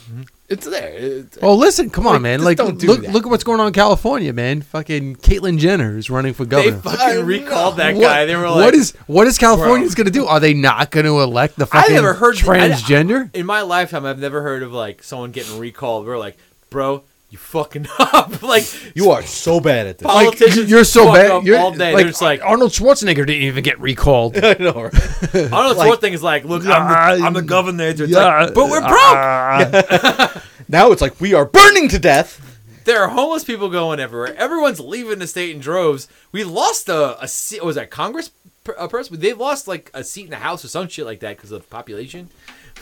Mm-hmm. 0.07 0.22
It's 0.48 0.66
there. 0.68 0.94
It's- 0.94 1.38
Well, 1.42 1.52
oh, 1.52 1.56
listen, 1.56 1.90
come 1.90 2.06
on, 2.06 2.22
man. 2.22 2.44
Like, 2.44 2.58
don't 2.58 2.80
do 2.80 2.86
look, 2.88 3.02
that. 3.02 3.12
look 3.12 3.26
at 3.26 3.30
what's 3.32 3.44
going 3.44 3.60
on 3.60 3.68
in 3.68 3.74
California, 3.74 4.32
man. 4.32 4.62
Fucking 4.62 5.16
Caitlyn 5.16 5.58
Jenner 5.58 5.98
is 5.98 6.10
running 6.12 6.34
for 6.36 6.46
governor. 6.46 6.72
They 6.78 6.82
governor. 6.82 6.98
fucking 6.98 7.26
recalled 7.26 7.78
that 7.78 7.96
What- 7.96 8.02
guy. 8.02 8.26
They 8.26 8.36
were 8.36 8.50
like, 8.50 8.66
what 8.66 8.76
is 8.76 8.94
what 9.08 9.26
is 9.26 9.40
Californians 9.40 9.96
going 9.96 10.06
to 10.06 10.12
do? 10.12 10.28
Are 10.28 10.40
they 10.40 10.54
not 10.54 10.92
going 10.92 11.06
to 11.08 11.20
elect 11.20 11.58
the 11.58 11.66
fucking 11.66 11.80
I 11.80 11.82
fucking 11.84 11.96
never 11.96 12.14
heard 12.14 12.36
transgender? 12.36 13.30
in 13.36 13.46
my 13.48 13.62
lifetime. 13.62 14.06
I've 14.06 14.20
never 14.20 14.42
heard 14.44 14.62
of 14.62 14.72
like 14.72 15.02
someone 15.04 15.32
getting 15.32 15.58
recalled. 15.58 16.06
We're 16.06 16.20
like, 16.20 16.38
bro, 16.70 17.02
you 17.36 17.40
fucking 17.40 17.86
up. 17.99 18.41
like 18.41 18.66
you 18.95 19.12
are 19.12 19.22
so 19.24 19.60
bad 19.60 19.88
at 19.88 19.98
this. 19.98 20.06
politicians. 20.06 20.70
You're 20.70 20.84
so 20.86 21.12
bad. 21.14 21.32
up 21.32 21.44
You're 21.44 21.57
all 21.60 21.72
day. 21.72 21.94
like, 21.94 22.22
like 22.22 22.41
Arnold 22.44 22.72
Schwarzenegger 22.72 23.26
didn't 23.28 23.44
even 23.44 23.64
get 23.64 23.80
recalled. 23.80 24.38
I 24.44 24.53
know, 24.53 24.72
right? 24.74 24.94
Arnold 25.53 25.78
like- 25.78 25.99
Schwarzenegger 25.99 26.14
is 26.14 26.24
like, 26.24 26.45
look, 26.45 26.66
I'm 26.66 27.20
the, 27.20 27.26
I'm 27.26 27.34
the 27.34 27.41
governor. 27.41 27.88
It's 27.88 27.99
like, 27.99 28.53
but 28.53 28.70
we're 28.70 28.80
broke. 28.80 28.91
Ah. 28.91 30.44
Now 30.68 30.91
it's 30.91 31.02
like 31.02 31.20
we 31.22 31.34
are 31.34 31.45
burning 31.45 31.90
to 31.90 31.99
death. 31.99 32.41
There 32.86 33.02
are 33.02 33.10
homeless 33.10 33.44
people 33.44 33.70
going 33.70 33.99
everywhere. 33.99 34.36
Everyone's 34.36 34.80
leaving 34.80 35.20
the 35.20 35.28
state 35.28 35.49
in 35.56 35.60
droves. 35.60 36.07
We 36.32 36.44
lost 36.44 36.88
a, 36.88 37.22
a 37.24 37.28
seat. 37.28 37.64
Was 37.64 37.76
that 37.76 37.90
Congress 37.90 38.32
a 38.78 38.88
person? 38.88 39.20
They 39.20 39.34
lost 39.34 39.68
like 39.68 39.91
a 39.94 40.03
seat 40.03 40.26
in 40.26 40.30
the 40.30 40.36
House 40.38 40.64
or 40.64 40.68
some 40.68 40.88
shit 40.88 41.06
like 41.06 41.20
that 41.22 41.36
because 41.38 41.52
of 41.52 41.70
population. 41.70 42.30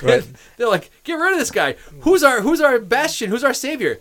They're 0.01 0.67
like, 0.67 0.91
get 1.03 1.13
rid 1.13 1.33
of 1.33 1.39
this 1.39 1.51
guy. 1.51 1.75
Who's 2.01 2.23
our 2.23 2.41
Who's 2.41 2.59
our 2.61 2.79
bastion? 2.79 3.29
Who's 3.29 3.43
our 3.43 3.53
savior? 3.53 3.99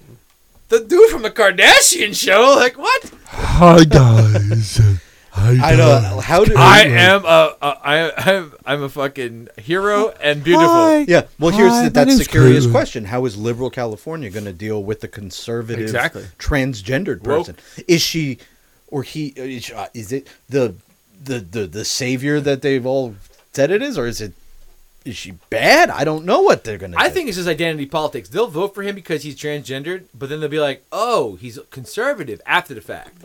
The 0.73 0.81
dude 0.81 1.11
from 1.11 1.21
the 1.21 1.31
Kardashian 1.31 2.17
show. 2.17 2.55
Like 2.57 2.79
what? 2.79 3.13
Hi 3.27 3.85
guys. 3.85 4.81
Hi 5.33 5.73
I 5.73 5.77
know. 5.77 6.19
How 6.21 6.47
do 6.47 6.55
I 6.57 6.85
am 6.85 7.27
a, 7.27 7.55
a 7.61 7.67
I 7.85 8.13
I'm, 8.17 8.53
I'm 8.65 8.83
a 8.83 8.89
fucking 8.89 9.49
hero 9.59 10.15
and 10.23 10.43
beautiful. 10.43 11.01
Yeah. 11.01 11.27
Well, 11.39 11.51
here's 11.51 11.73
Hi, 11.73 11.85
the, 11.85 11.91
that's 11.91 12.17
the 12.17 12.25
curious 12.25 12.65
Caitlyn. 12.65 12.71
question: 12.71 13.05
How 13.05 13.27
is 13.27 13.37
liberal 13.37 13.69
California 13.69 14.31
going 14.31 14.47
to 14.47 14.53
deal 14.55 14.83
with 14.83 15.03
the 15.03 15.09
conservative, 15.09 15.83
Exactly. 15.85 16.25
transgendered 16.39 17.23
Woke. 17.23 17.49
person? 17.49 17.57
Is 17.87 18.01
she, 18.01 18.39
or 18.89 19.03
he? 19.03 19.27
Is, 19.37 19.71
uh, 19.71 19.89
is 19.93 20.11
it 20.11 20.27
the, 20.49 20.75
the 21.23 21.41
the 21.41 21.67
the 21.67 21.85
savior 21.85 22.41
that 22.41 22.63
they've 22.63 22.87
all 22.87 23.15
said 23.53 23.71
it 23.71 23.83
is, 23.83 23.99
or 23.99 24.07
is 24.07 24.23
it? 24.23 24.33
Is 25.05 25.17
she 25.17 25.33
bad? 25.51 25.91
I 25.91 26.05
don't 26.05 26.25
know 26.25 26.43
what 26.43 26.63
they're 26.65 26.79
going 26.79 26.93
to. 26.93 26.99
I 27.01 27.09
think 27.11 27.29
it's 27.29 27.37
just 27.37 27.49
identity 27.49 27.87
politics. 27.87 28.29
They'll 28.29 28.47
vote 28.47 28.75
for 28.75 28.83
him 28.83 28.95
because 28.95 29.23
he's 29.25 29.35
transgendered, 29.37 30.05
but 30.15 30.29
then 30.29 30.39
they'll 30.41 30.49
be 30.49 30.61
like, 30.61 30.85
"Oh, 30.93 31.35
he's 31.37 31.59
conservative" 31.71 32.41
after 32.47 32.73
the 32.75 32.81
fact. 32.81 33.23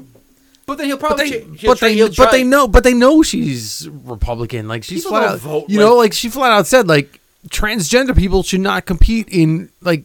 But 0.66 0.80
then 0.80 0.88
he'll 0.88 0.98
But 0.98 1.08
probably 1.08 1.30
they, 1.30 1.40
cha- 1.42 1.46
he'll 1.54 1.72
but 1.72 1.78
try- 1.78 1.88
they, 1.90 1.96
he'll 1.96 2.14
but 2.16 2.32
they 2.32 2.44
know, 2.44 2.68
but 2.68 2.84
they 2.84 2.94
know 2.94 3.22
she's 3.24 3.88
Republican. 3.90 4.68
Like 4.68 4.84
she's 4.84 5.04
People 5.04 5.18
flat 5.18 5.30
out, 5.30 5.40
vote, 5.40 5.66
you 5.70 5.78
like- 5.78 5.86
know, 5.86 5.96
like 5.96 6.14
she 6.14 6.30
flat 6.30 6.52
out 6.52 6.66
said, 6.68 6.88
like 6.88 7.20
transgender 7.50 8.18
people 8.18 8.44
should 8.44 8.60
not 8.62 8.86
compete 8.86 9.28
in 9.30 9.70
like 9.82 10.04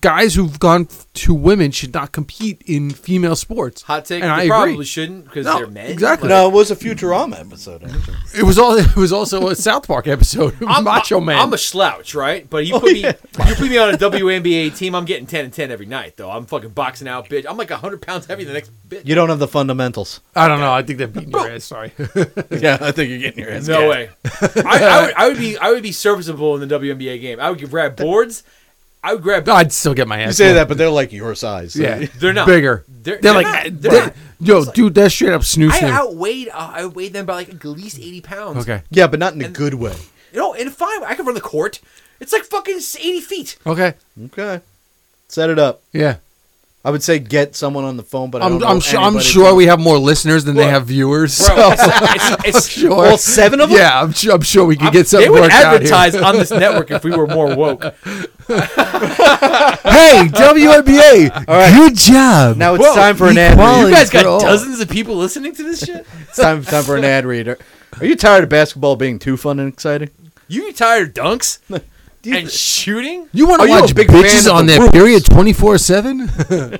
guys 0.00 0.34
who've 0.34 0.58
gone 0.58 0.88
to 1.14 1.32
women 1.32 1.70
should 1.70 1.94
not 1.94 2.10
compete 2.12 2.62
in 2.66 2.90
female 2.90 3.36
sports. 3.36 3.82
Hot 3.82 4.04
take. 4.04 4.22
and 4.22 4.30
they 4.30 4.34
I 4.34 4.38
agree. 4.42 4.48
probably 4.48 4.84
shouldn't 4.84 5.24
because 5.24 5.46
No, 5.46 5.58
they're 5.58 5.66
men. 5.68 5.90
exactly. 5.90 6.28
Like, 6.28 6.36
no, 6.36 6.48
it 6.48 6.52
was 6.52 6.70
a 6.70 6.76
Futurama 6.76 7.38
episode. 7.38 7.84
Actually. 7.84 8.16
It 8.36 8.42
was 8.42 8.58
all. 8.58 8.76
It 8.78 8.96
was 8.96 9.12
also 9.12 9.48
a 9.48 9.54
South 9.54 9.86
Park 9.86 10.06
episode. 10.08 10.56
I'm, 10.66 10.84
Macho 10.84 11.20
Man. 11.20 11.38
I'm 11.38 11.52
a 11.52 11.58
slouch, 11.58 12.14
right? 12.14 12.48
But 12.48 12.66
you 12.66 12.74
Oh, 12.74 12.80
put 12.80 12.92
me, 12.92 13.00
you 13.04 13.12
put 13.54 13.60
me 13.70 13.78
on 13.78 13.94
a 13.94 13.98
WNBA 13.98 14.76
team. 14.76 14.94
I'm 14.94 15.04
getting 15.04 15.26
ten 15.26 15.44
and 15.44 15.52
ten 15.52 15.70
every 15.70 15.86
night, 15.86 16.16
though. 16.16 16.30
I'm 16.30 16.46
fucking 16.46 16.70
boxing 16.70 17.06
out, 17.08 17.28
bitch. 17.28 17.46
I'm 17.48 17.56
like 17.56 17.70
hundred 17.70 18.02
pounds 18.02 18.26
heavy 18.26 18.44
the 18.44 18.52
next 18.52 18.70
bitch. 18.88 19.06
You 19.06 19.14
don't 19.14 19.28
have 19.28 19.38
the 19.38 19.48
fundamentals. 19.48 20.20
I 20.34 20.48
don't 20.48 20.58
know. 20.60 20.72
I 20.72 20.82
think 20.82 20.98
they're 20.98 21.06
beating 21.08 21.30
your 21.30 21.50
ass. 21.50 21.64
Sorry. 21.64 21.92
yeah, 22.50 22.78
I 22.80 22.90
think 22.92 23.10
you're 23.10 23.18
getting 23.18 23.44
your 23.44 23.52
ass. 23.52 23.68
No 23.68 23.92
kicked. 23.92 24.24
way. 24.24 24.62
I, 24.64 24.84
I, 24.84 25.02
would, 25.06 25.14
I 25.14 25.28
would 25.28 25.38
be 25.38 25.58
I 25.58 25.70
would 25.70 25.82
be 25.82 25.92
serviceable 25.92 26.60
in 26.60 26.66
the 26.68 26.78
WNBA 26.78 27.20
game. 27.20 27.38
I 27.40 27.50
would 27.50 27.70
grab 27.70 27.96
boards. 27.96 28.42
I 29.02 29.14
would 29.14 29.22
grab. 29.22 29.48
I'd 29.48 29.72
still 29.72 29.94
get 29.94 30.08
my 30.08 30.20
ass. 30.20 30.26
You 30.38 30.46
say 30.46 30.52
that, 30.54 30.68
but 30.68 30.76
they're 30.76 30.90
like 30.90 31.12
your 31.12 31.34
size. 31.34 31.74
so- 31.74 31.80
Yeah, 31.82 32.06
They're 32.18 32.32
not 32.32 32.46
bigger. 32.46 32.84
They're, 32.88 33.18
They're, 33.18 33.32
they're 33.32 33.34
like, 33.42 33.46
not- 33.72 33.80
they're 33.82 33.90
they're- 33.92 34.04
not. 34.06 34.14
yo, 34.40 34.64
dude, 34.64 34.94
that's 34.94 35.14
straight 35.14 35.32
up 35.32 35.42
I 35.42 35.44
snoozing. 35.44 35.88
outweighed 35.88 36.48
uh, 36.48 36.72
I 36.74 36.82
outweighed 36.82 37.12
them 37.12 37.24
by 37.26 37.34
like 37.34 37.48
at 37.50 37.64
least 37.64 37.98
eighty 37.98 38.20
pounds. 38.20 38.58
Okay. 38.58 38.82
Yeah, 38.90 39.06
but 39.06 39.18
not 39.20 39.34
in 39.34 39.42
a 39.42 39.48
good 39.48 39.74
way. 39.74 39.94
You 40.32 40.38
know, 40.40 40.54
and 40.54 40.72
fine, 40.72 41.02
I 41.04 41.14
can 41.14 41.24
run 41.24 41.34
the 41.34 41.40
court. 41.40 41.80
It's 42.20 42.32
like 42.32 42.42
fucking 42.42 42.80
eighty 42.98 43.20
feet. 43.20 43.56
Okay. 43.66 43.94
Okay. 44.26 44.60
Set 45.28 45.48
it 45.50 45.58
up. 45.58 45.82
Yeah. 45.92 46.16
I 46.88 46.90
would 46.90 47.02
say 47.02 47.18
get 47.18 47.54
someone 47.54 47.84
on 47.84 47.98
the 47.98 48.02
phone, 48.02 48.30
but 48.30 48.40
I 48.40 48.46
I'm, 48.46 48.56
know 48.56 48.66
I'm 48.66 48.80
sure. 48.80 48.98
I'm 48.98 49.18
sure 49.20 49.48
from- 49.48 49.58
we 49.58 49.66
have 49.66 49.78
more 49.78 49.98
listeners 49.98 50.44
than 50.46 50.56
they 50.56 50.68
have 50.68 50.86
viewers. 50.86 51.36
Bro, 51.46 51.54
so- 51.56 51.70
it's, 51.74 51.82
it's, 52.46 52.56
it's, 52.56 52.68
sure. 52.70 52.96
Well, 52.96 53.18
seven 53.18 53.60
of 53.60 53.68
them. 53.68 53.78
yeah, 53.78 54.00
I'm 54.00 54.12
sure. 54.12 54.32
I'm 54.32 54.40
sure 54.40 54.64
we 54.64 54.74
could 54.76 54.84
I'm- 54.84 54.92
get 54.94 55.06
something 55.06 55.26
they 55.26 55.30
would 55.30 55.42
worked 55.42 55.52
out 55.52 55.82
here. 55.82 55.92
advertise 55.94 56.14
on 56.14 56.36
this 56.36 56.50
network 56.50 56.90
if 56.90 57.04
we 57.04 57.10
were 57.10 57.26
more 57.26 57.54
woke. 57.54 57.84
Hey, 58.48 60.26
WNBA, 60.32 61.46
good 61.76 61.94
job. 61.94 62.56
Now 62.56 62.74
it's 62.74 62.84
Whoa, 62.84 62.94
time 62.94 63.16
for 63.16 63.28
an 63.28 63.36
ad 63.36 63.52
equality. 63.52 63.82
read. 63.84 63.90
You 63.90 63.94
guys 63.96 64.10
got 64.10 64.24
all. 64.26 64.40
dozens 64.40 64.80
of 64.80 64.88
people 64.88 65.16
listening 65.16 65.54
to 65.54 65.62
this 65.62 65.84
shit. 65.84 66.06
It's 66.22 66.36
time, 66.38 66.62
time 66.64 66.84
for 66.84 66.96
an 66.96 67.04
ad 67.04 67.26
reader. 67.26 67.58
Are 67.94 67.98
are 68.02 68.06
you 68.06 68.16
tired 68.16 68.44
of 68.44 68.50
basketball 68.50 68.96
being 68.96 69.18
too 69.18 69.36
fun 69.36 69.58
and 69.60 69.70
exciting? 69.72 70.08
You 70.48 70.72
tired 70.72 71.08
of 71.18 71.24
dunks 71.24 71.58
Do 72.22 72.30
you 72.30 72.36
and 72.36 72.50
shooting? 72.50 73.28
you 73.32 73.46
want 73.46 73.62
to 73.62 73.68
watch 73.68 73.94
big 73.94 74.08
bitches 74.08 74.52
on 74.52 74.66
the 74.66 74.78
their 74.78 74.90
period 74.90 75.24
24 75.24 75.78
seven? 75.78 76.30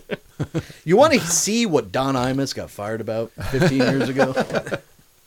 You 0.85 0.97
want 0.97 1.15
to 1.15 1.21
see 1.21 1.67
what 1.67 1.91
Don 1.91 2.15
Imus 2.15 2.55
got 2.55 2.71
fired 2.71 3.01
about 3.01 3.33
15 3.51 3.77
years 3.79 4.09
ago? 4.09 4.33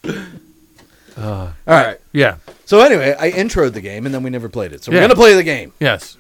All 1.18 1.54
right. 1.68 1.98
Yeah. 2.14 2.38
So 2.66 2.80
anyway, 2.80 3.14
I 3.20 3.32
introed 3.32 3.74
the 3.74 3.82
game 3.82 4.06
and 4.06 4.16
then 4.16 4.24
we 4.24 4.30
never 4.30 4.48
played 4.48 4.72
it. 4.72 4.84
So 4.84 4.92
we're 4.92 4.98
Yeah. 5.00 5.04
gonna 5.04 5.16
play 5.16 5.34
the 5.34 5.44
game. 5.44 5.74
Yes. 5.82 6.16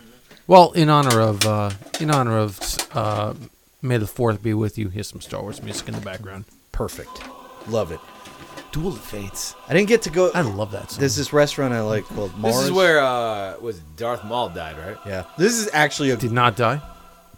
Well, 0.45 0.71
in 0.73 0.89
honor 0.89 1.21
of 1.21 1.45
uh, 1.45 1.71
in 2.01 2.11
honor 2.11 2.37
of 2.37 2.59
uh, 2.93 3.33
May 3.81 3.97
the 3.97 4.07
Fourth 4.07 4.43
be 4.43 4.53
with 4.53 4.77
you. 4.77 4.89
Here's 4.89 5.07
some 5.07 5.21
Star 5.21 5.41
Wars 5.41 5.63
music 5.63 5.87
in 5.87 5.93
the 5.95 6.01
background. 6.01 6.43
Perfect. 6.73 7.21
Love 7.69 7.91
it. 7.93 7.99
Duel 8.71 8.89
of 8.89 8.99
Fates. 9.01 9.55
I 9.67 9.73
didn't 9.73 9.89
get 9.89 10.01
to 10.03 10.09
go. 10.09 10.31
I 10.33 10.41
love 10.41 10.71
that 10.71 10.91
song. 10.91 10.99
There's 10.99 11.15
this 11.15 11.33
restaurant 11.33 11.73
I 11.73 11.81
like 11.81 12.05
called 12.05 12.35
Mars. 12.37 12.55
This 12.55 12.65
is 12.65 12.71
where 12.71 12.99
uh 13.01 13.57
was 13.59 13.79
Darth 13.97 14.23
Maul 14.23 14.49
died, 14.49 14.77
right? 14.77 14.97
Yeah. 15.05 15.25
This 15.37 15.53
is 15.53 15.69
actually 15.73 16.11
a. 16.11 16.17
Did 16.17 16.31
not 16.31 16.55
die. 16.55 16.81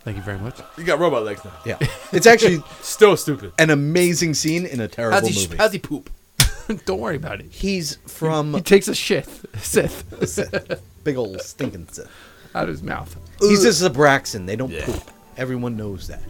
Thank 0.01 0.17
you 0.17 0.23
very 0.23 0.37
much. 0.39 0.59
You 0.77 0.83
got 0.83 0.99
robot 0.99 1.23
legs 1.23 1.43
now. 1.45 1.51
Yeah. 1.65 1.77
It's 2.11 2.27
actually 2.27 2.61
Still 2.81 3.15
stupid. 3.17 3.53
an 3.57 3.69
amazing 3.69 4.33
scene 4.33 4.65
in 4.65 4.79
a 4.81 4.87
terrible 4.87 5.19
How's 5.19 5.27
he, 5.29 5.41
movie. 5.47 5.57
how's 5.57 5.71
he 5.71 5.79
poop? 5.79 6.09
Don't 6.85 6.99
worry 6.99 7.15
about 7.15 7.39
it. 7.39 7.47
He's 7.51 7.95
from. 8.05 8.47
He 8.47 8.53
from 8.53 8.63
takes 8.63 8.87
a 8.87 8.95
shit, 8.95 9.27
Sith, 9.57 10.03
Sith. 10.27 10.81
big 11.03 11.15
old 11.17 11.41
stinking 11.41 11.87
Sith. 11.89 12.09
out 12.53 12.63
of 12.63 12.69
his 12.69 12.83
mouth. 12.83 13.15
He's 13.39 13.63
just 13.63 13.81
a 13.81 13.89
Zabraxon. 13.89 14.45
They 14.45 14.55
don't 14.55 14.71
Yeah. 14.71 14.85
poop. 14.85 15.09
Everyone 15.37 15.75
knows 15.77 16.07
that. 16.09 16.21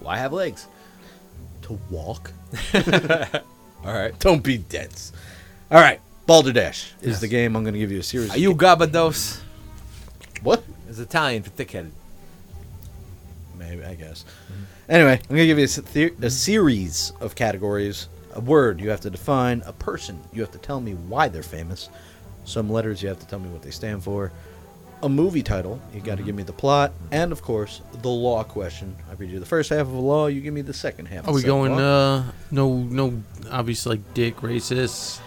Why 0.00 0.16
have 0.18 0.32
legs? 0.32 0.66
To 1.62 1.78
walk. 1.90 2.32
All 3.86 3.94
right. 3.94 4.18
Don't 4.18 4.42
be 4.42 4.58
dense. 4.58 5.12
All 5.70 5.80
right. 5.80 6.00
Balderdash 6.26 6.92
is 7.00 7.08
Yes. 7.08 7.20
the 7.20 7.28
game. 7.28 7.54
I'm 7.56 7.62
going 7.62 7.74
to 7.74 7.80
give 7.80 7.92
you 7.92 8.00
a 8.00 8.02
series. 8.02 8.30
Are 8.30 8.38
you 8.38 8.54
Gabados? 8.54 9.40
what? 10.42 10.64
It's 10.88 10.98
Italian 10.98 11.42
for 11.42 11.50
thick-headed. 11.50 11.92
Maybe 13.58 13.84
I 13.84 13.94
guess. 13.94 14.24
Anyway, 14.88 15.12
I'm 15.14 15.36
gonna 15.36 15.46
give 15.46 15.58
you 15.58 15.64
a, 15.64 15.68
s- 15.68 15.76
the- 15.76 16.04
a 16.04 16.10
mm-hmm. 16.10 16.28
series 16.28 17.12
of 17.20 17.34
categories. 17.34 18.08
A 18.34 18.40
word 18.40 18.80
you 18.80 18.90
have 18.90 19.00
to 19.00 19.10
define. 19.10 19.62
A 19.66 19.72
person 19.72 20.20
you 20.32 20.42
have 20.42 20.52
to 20.52 20.58
tell 20.58 20.80
me 20.80 20.92
why 20.94 21.28
they're 21.28 21.42
famous. 21.42 21.88
Some 22.44 22.70
letters 22.70 23.02
you 23.02 23.08
have 23.08 23.18
to 23.18 23.26
tell 23.26 23.38
me 23.40 23.48
what 23.48 23.62
they 23.62 23.70
stand 23.70 24.04
for. 24.04 24.30
A 25.02 25.08
movie 25.08 25.42
title 25.42 25.78
you 25.94 26.00
got 26.00 26.16
to 26.16 26.24
give 26.24 26.34
me 26.34 26.42
the 26.42 26.52
plot, 26.54 26.92
and 27.12 27.30
of 27.30 27.42
course 27.42 27.82
the 28.02 28.08
law 28.08 28.42
question. 28.42 28.96
I 29.10 29.14
read 29.14 29.30
you 29.30 29.38
the 29.38 29.44
first 29.46 29.68
half 29.70 29.80
of 29.82 29.92
a 29.92 29.98
law. 30.00 30.26
You 30.26 30.40
give 30.40 30.54
me 30.54 30.62
the 30.62 30.72
second 30.72 31.06
half. 31.06 31.28
Are 31.28 31.34
we 31.34 31.42
going? 31.42 31.72
Uh, 31.72 32.32
no, 32.50 32.74
no. 32.78 33.22
Obviously, 33.50 33.96
like 33.96 34.14
dick, 34.14 34.36
racist. 34.38 35.20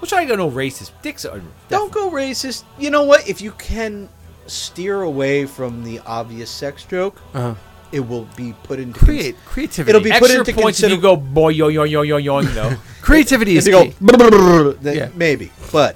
We'll 0.00 0.08
try 0.08 0.24
to 0.24 0.28
go 0.28 0.34
no 0.34 0.50
racist. 0.50 0.90
Dicks 1.02 1.24
are 1.24 1.40
Don't 1.68 1.92
go 1.92 2.10
racist. 2.10 2.64
You 2.78 2.90
know 2.90 3.04
what? 3.04 3.28
If 3.28 3.40
you 3.40 3.52
can 3.52 4.08
steer 4.48 5.02
away 5.02 5.46
from 5.46 5.84
the 5.84 6.00
obvious 6.00 6.50
sex 6.50 6.84
joke, 6.84 7.16
Uh, 7.32 7.54
it 7.92 8.00
will 8.00 8.26
be 8.36 8.54
put 8.64 8.80
into 8.80 8.98
cons- 8.98 9.04
create 9.08 9.36
creativity. 9.46 9.90
It'll 9.90 10.02
be 10.02 10.10
put 10.10 10.22
Extra 10.22 10.38
into 10.40 10.52
points 10.54 10.80
consider- 10.80 10.94
if 10.94 10.98
you 10.98 11.02
go 11.02 11.14
boy 11.16 11.50
yo 11.50 11.68
yo 11.68 11.84
yo 11.84 12.02
yo 12.02 12.16
yo. 12.16 12.40
You 12.40 12.52
know. 12.54 12.76
creativity 13.00 13.52
If 13.52 13.58
is 13.58 13.66
you 13.68 13.72
go, 13.72 13.84
key. 13.84 13.94
"Brr, 14.00 14.16
brr, 14.16 14.30
brr, 14.30 14.62
brr," 14.64 14.72
then 14.82 14.96
Yeah. 14.96 15.08
maybe, 15.14 15.52
but 15.70 15.94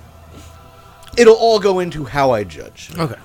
it'll 1.17 1.35
all 1.37 1.59
go 1.59 1.81
into 1.81 2.05
how 2.05 2.31
I 2.31 2.45
judge. 2.45 2.91
Okay. 2.97 3.17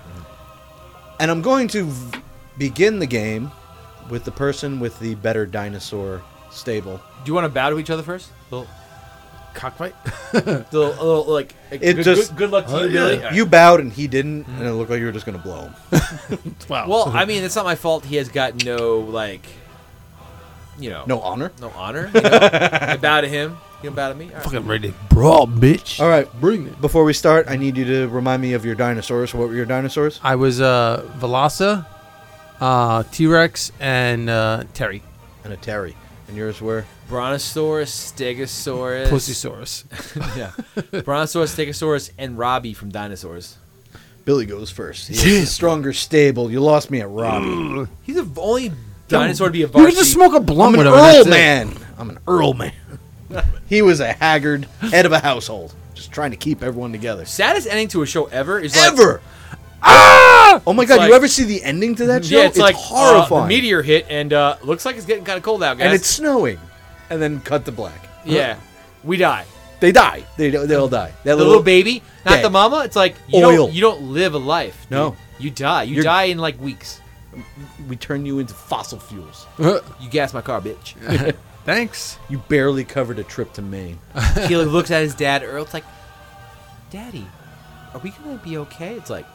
And 1.19 1.29
I'm 1.29 1.41
going 1.41 1.67
to 1.69 1.85
v- 1.85 2.19
begin 2.57 2.99
the 2.99 3.05
game 3.05 3.51
with 4.09 4.23
the 4.23 4.31
person 4.31 4.79
with 4.79 4.99
the 4.99 5.15
better 5.15 5.45
dinosaur 5.45 6.21
stable. 6.51 6.97
Do 7.23 7.29
you 7.29 7.33
want 7.33 7.45
to 7.45 7.49
bow 7.49 7.69
to 7.69 7.79
each 7.79 7.89
other 7.89 8.03
first? 8.03 8.29
Well, 8.49 8.67
Cockfight. 9.53 9.95
The 10.31 10.65
little, 10.71 10.93
a 10.93 11.03
little, 11.05 11.25
like, 11.25 11.53
It 11.69 11.79
good, 11.79 12.03
just- 12.03 12.31
good, 12.31 12.37
good 12.37 12.51
luck 12.51 12.67
to 12.67 12.73
oh, 12.73 12.83
you, 12.83 12.91
Billy. 12.91 13.35
You 13.35 13.45
bowed 13.45 13.81
and 13.81 13.91
he 13.91 14.07
didn't, 14.07 14.47
and 14.47 14.61
it 14.61 14.65
mm. 14.65 14.77
looked 14.77 14.89
like 14.89 14.99
you 14.99 15.05
were 15.05 15.11
just 15.11 15.25
gonna 15.25 15.37
blow 15.37 15.61
him. 15.63 15.73
Wow. 16.69 16.87
Well, 16.87 17.09
I 17.09 17.25
mean, 17.25 17.43
it's 17.43 17.55
not 17.55 17.65
my 17.65 17.75
fault. 17.75 18.05
He 18.05 18.15
has 18.15 18.29
got 18.29 18.63
no 18.63 18.99
like, 18.99 19.45
you 20.79 20.89
know, 20.89 21.03
No 21.05 21.19
honor. 21.19 21.51
no 21.59 21.69
honor. 21.71 22.09
You 22.13 22.21
know? 22.21 22.29
I 22.51 22.97
bow 22.97 23.21
to 23.21 23.27
him. 23.27 23.57
You 23.81 23.89
don't 23.89 23.95
bow 23.95 24.09
to 24.09 24.15
me. 24.15 24.27
All 24.27 24.35
right. 24.35 24.43
fucking 24.43 24.67
ready, 24.67 24.93
bro, 25.09 25.47
bitch. 25.47 25.99
All 25.99 26.07
right. 26.07 26.31
bring 26.39 26.67
it. 26.67 26.79
Before 26.81 27.03
we 27.03 27.13
start, 27.13 27.47
I 27.49 27.55
need 27.55 27.77
you 27.77 27.85
to 27.85 28.07
remind 28.09 28.41
me 28.41 28.53
of 28.53 28.63
your 28.63 28.75
dinosaurs. 28.75 29.33
What 29.33 29.49
were 29.49 29.55
your 29.55 29.65
dinosaurs? 29.65 30.19
I 30.21 30.35
was 30.35 30.61
uh 30.61 31.09
Velasa, 31.17 31.85
uh 32.59 33.03
T 33.11 33.25
Rex, 33.25 33.71
and 33.79 34.29
uh 34.29 34.65
Terry. 34.75 35.01
And 35.43 35.51
a 35.51 35.57
Terry. 35.57 35.95
And 36.27 36.37
yours 36.37 36.61
were? 36.61 36.85
Brontosaurus, 37.09 38.13
Stegosaurus, 38.13 39.07
Pussysaurus. 39.09 39.83
yeah, 40.37 40.51
Brontosaurus, 41.01 41.55
Stegosaurus, 41.55 42.11
and 42.19 42.37
Robbie 42.37 42.73
from 42.75 42.89
Dinosaurs. 42.89 43.57
Billy 44.25 44.45
goes 44.45 44.69
first. 44.69 45.07
He's 45.07 45.23
the 45.23 45.45
stronger 45.47 45.91
stable. 45.91 46.51
You 46.51 46.59
lost 46.59 46.91
me 46.91 47.01
at 47.01 47.09
Robbie. 47.09 47.89
He's 48.03 48.15
the 48.15 48.29
only 48.39 48.71
dinosaur 49.07 49.47
to 49.47 49.51
be 49.51 49.63
a 49.63 49.67
You 49.67 49.71
could 49.71 49.95
just 49.95 50.13
smoke 50.13 50.33
a 50.35 50.39
blunt 50.39 50.75
I'm 50.75 50.81
an 50.81 50.85
with 50.85 50.87
him. 50.87 50.93
Earl 50.93 51.13
that's 51.13 51.27
it. 51.27 51.29
man. 51.31 51.73
I'm 51.97 52.09
an 52.11 52.19
Earl 52.27 52.53
man. 52.53 52.73
He 53.67 53.81
was 53.81 53.99
a 53.99 54.13
haggard 54.13 54.65
head 54.79 55.05
of 55.05 55.11
a 55.11 55.19
household, 55.19 55.73
just 55.93 56.11
trying 56.11 56.31
to 56.31 56.37
keep 56.37 56.61
everyone 56.63 56.91
together. 56.91 57.25
Saddest 57.25 57.67
ending 57.67 57.87
to 57.89 58.01
a 58.01 58.05
show 58.05 58.25
ever 58.25 58.59
is 58.59 58.75
like, 58.75 58.91
Ever. 58.93 59.21
Ah! 59.83 60.61
Oh 60.67 60.73
my 60.73 60.85
god! 60.85 60.97
like- 60.99 61.09
you 61.09 61.15
ever 61.15 61.27
see 61.27 61.43
the 61.43 61.63
ending 61.63 61.95
to 61.95 62.05
that 62.07 62.25
show? 62.25 62.37
Yeah, 62.39 62.45
it's, 62.47 62.57
like 62.57 62.75
uh, 62.75 62.79
horrifying. 62.79 63.43
the 63.43 63.47
meteor 63.47 63.81
hit, 63.81 64.05
and 64.09 64.31
uh, 64.31 64.57
looks 64.61 64.85
like 64.85 64.95
it's 64.95 65.05
getting 65.05 65.23
kind 65.25 65.37
of 65.37 65.43
cold 65.43 65.63
out, 65.63 65.77
guys. 65.77 65.85
and 65.85 65.93
it's 65.95 66.07
snowing, 66.07 66.59
and 67.09 67.21
then 67.21 67.39
cut 67.41 67.65
to 67.65 67.71
black. 67.71 68.07
yeah, 68.25 68.57
we 69.03 69.17
die. 69.17 69.45
They 69.79 69.91
die. 69.91 70.23
They 70.37 70.51
they 70.51 70.75
all 70.75 70.87
die. 70.87 71.11
That 71.23 71.35
The 71.35 71.43
little 71.43 71.63
baby, 71.63 72.03
not 72.25 72.35
dead. 72.35 72.45
the 72.45 72.51
mama. 72.51 72.83
It's 72.83 72.95
like 72.95 73.15
you 73.27 73.43
Oil. 73.43 73.65
don't 73.65 73.73
you 73.73 73.81
don't 73.81 74.13
live 74.13 74.35
a 74.35 74.37
life. 74.37 74.79
dude. 74.83 74.91
No. 74.91 75.15
you 75.39 75.49
die. 75.49 75.83
You 75.83 75.95
You're- 75.95 76.03
die 76.03 76.23
in 76.25 76.37
like 76.37 76.61
weeks. 76.61 76.99
we 77.87 77.95
turn 77.95 78.23
you 78.25 78.37
into 78.37 78.53
fossil 78.53 78.99
fuels. 78.99 79.47
You 79.57 79.81
gas 80.11 80.33
my 80.33 80.41
car, 80.41 80.61
bitch. 80.61 80.93
Thanks. 81.65 82.17
You 82.29 82.39
barely 82.49 82.83
covered 82.83 83.19
a 83.19 83.23
trip 83.23 83.53
to 83.53 83.61
Maine. 83.61 83.99
he 84.47 84.57
like, 84.57 84.67
looks 84.67 84.91
at 84.91 85.03
his 85.03 85.15
dad. 85.15 85.43
Earl, 85.43 85.63
it's 85.63 85.73
like, 85.73 85.85
Daddy, 86.89 87.27
are 87.93 87.99
we 87.99 88.11
gonna 88.11 88.41
be 88.43 88.57
okay? 88.57 88.95
It's 88.95 89.09
like, 89.09 89.25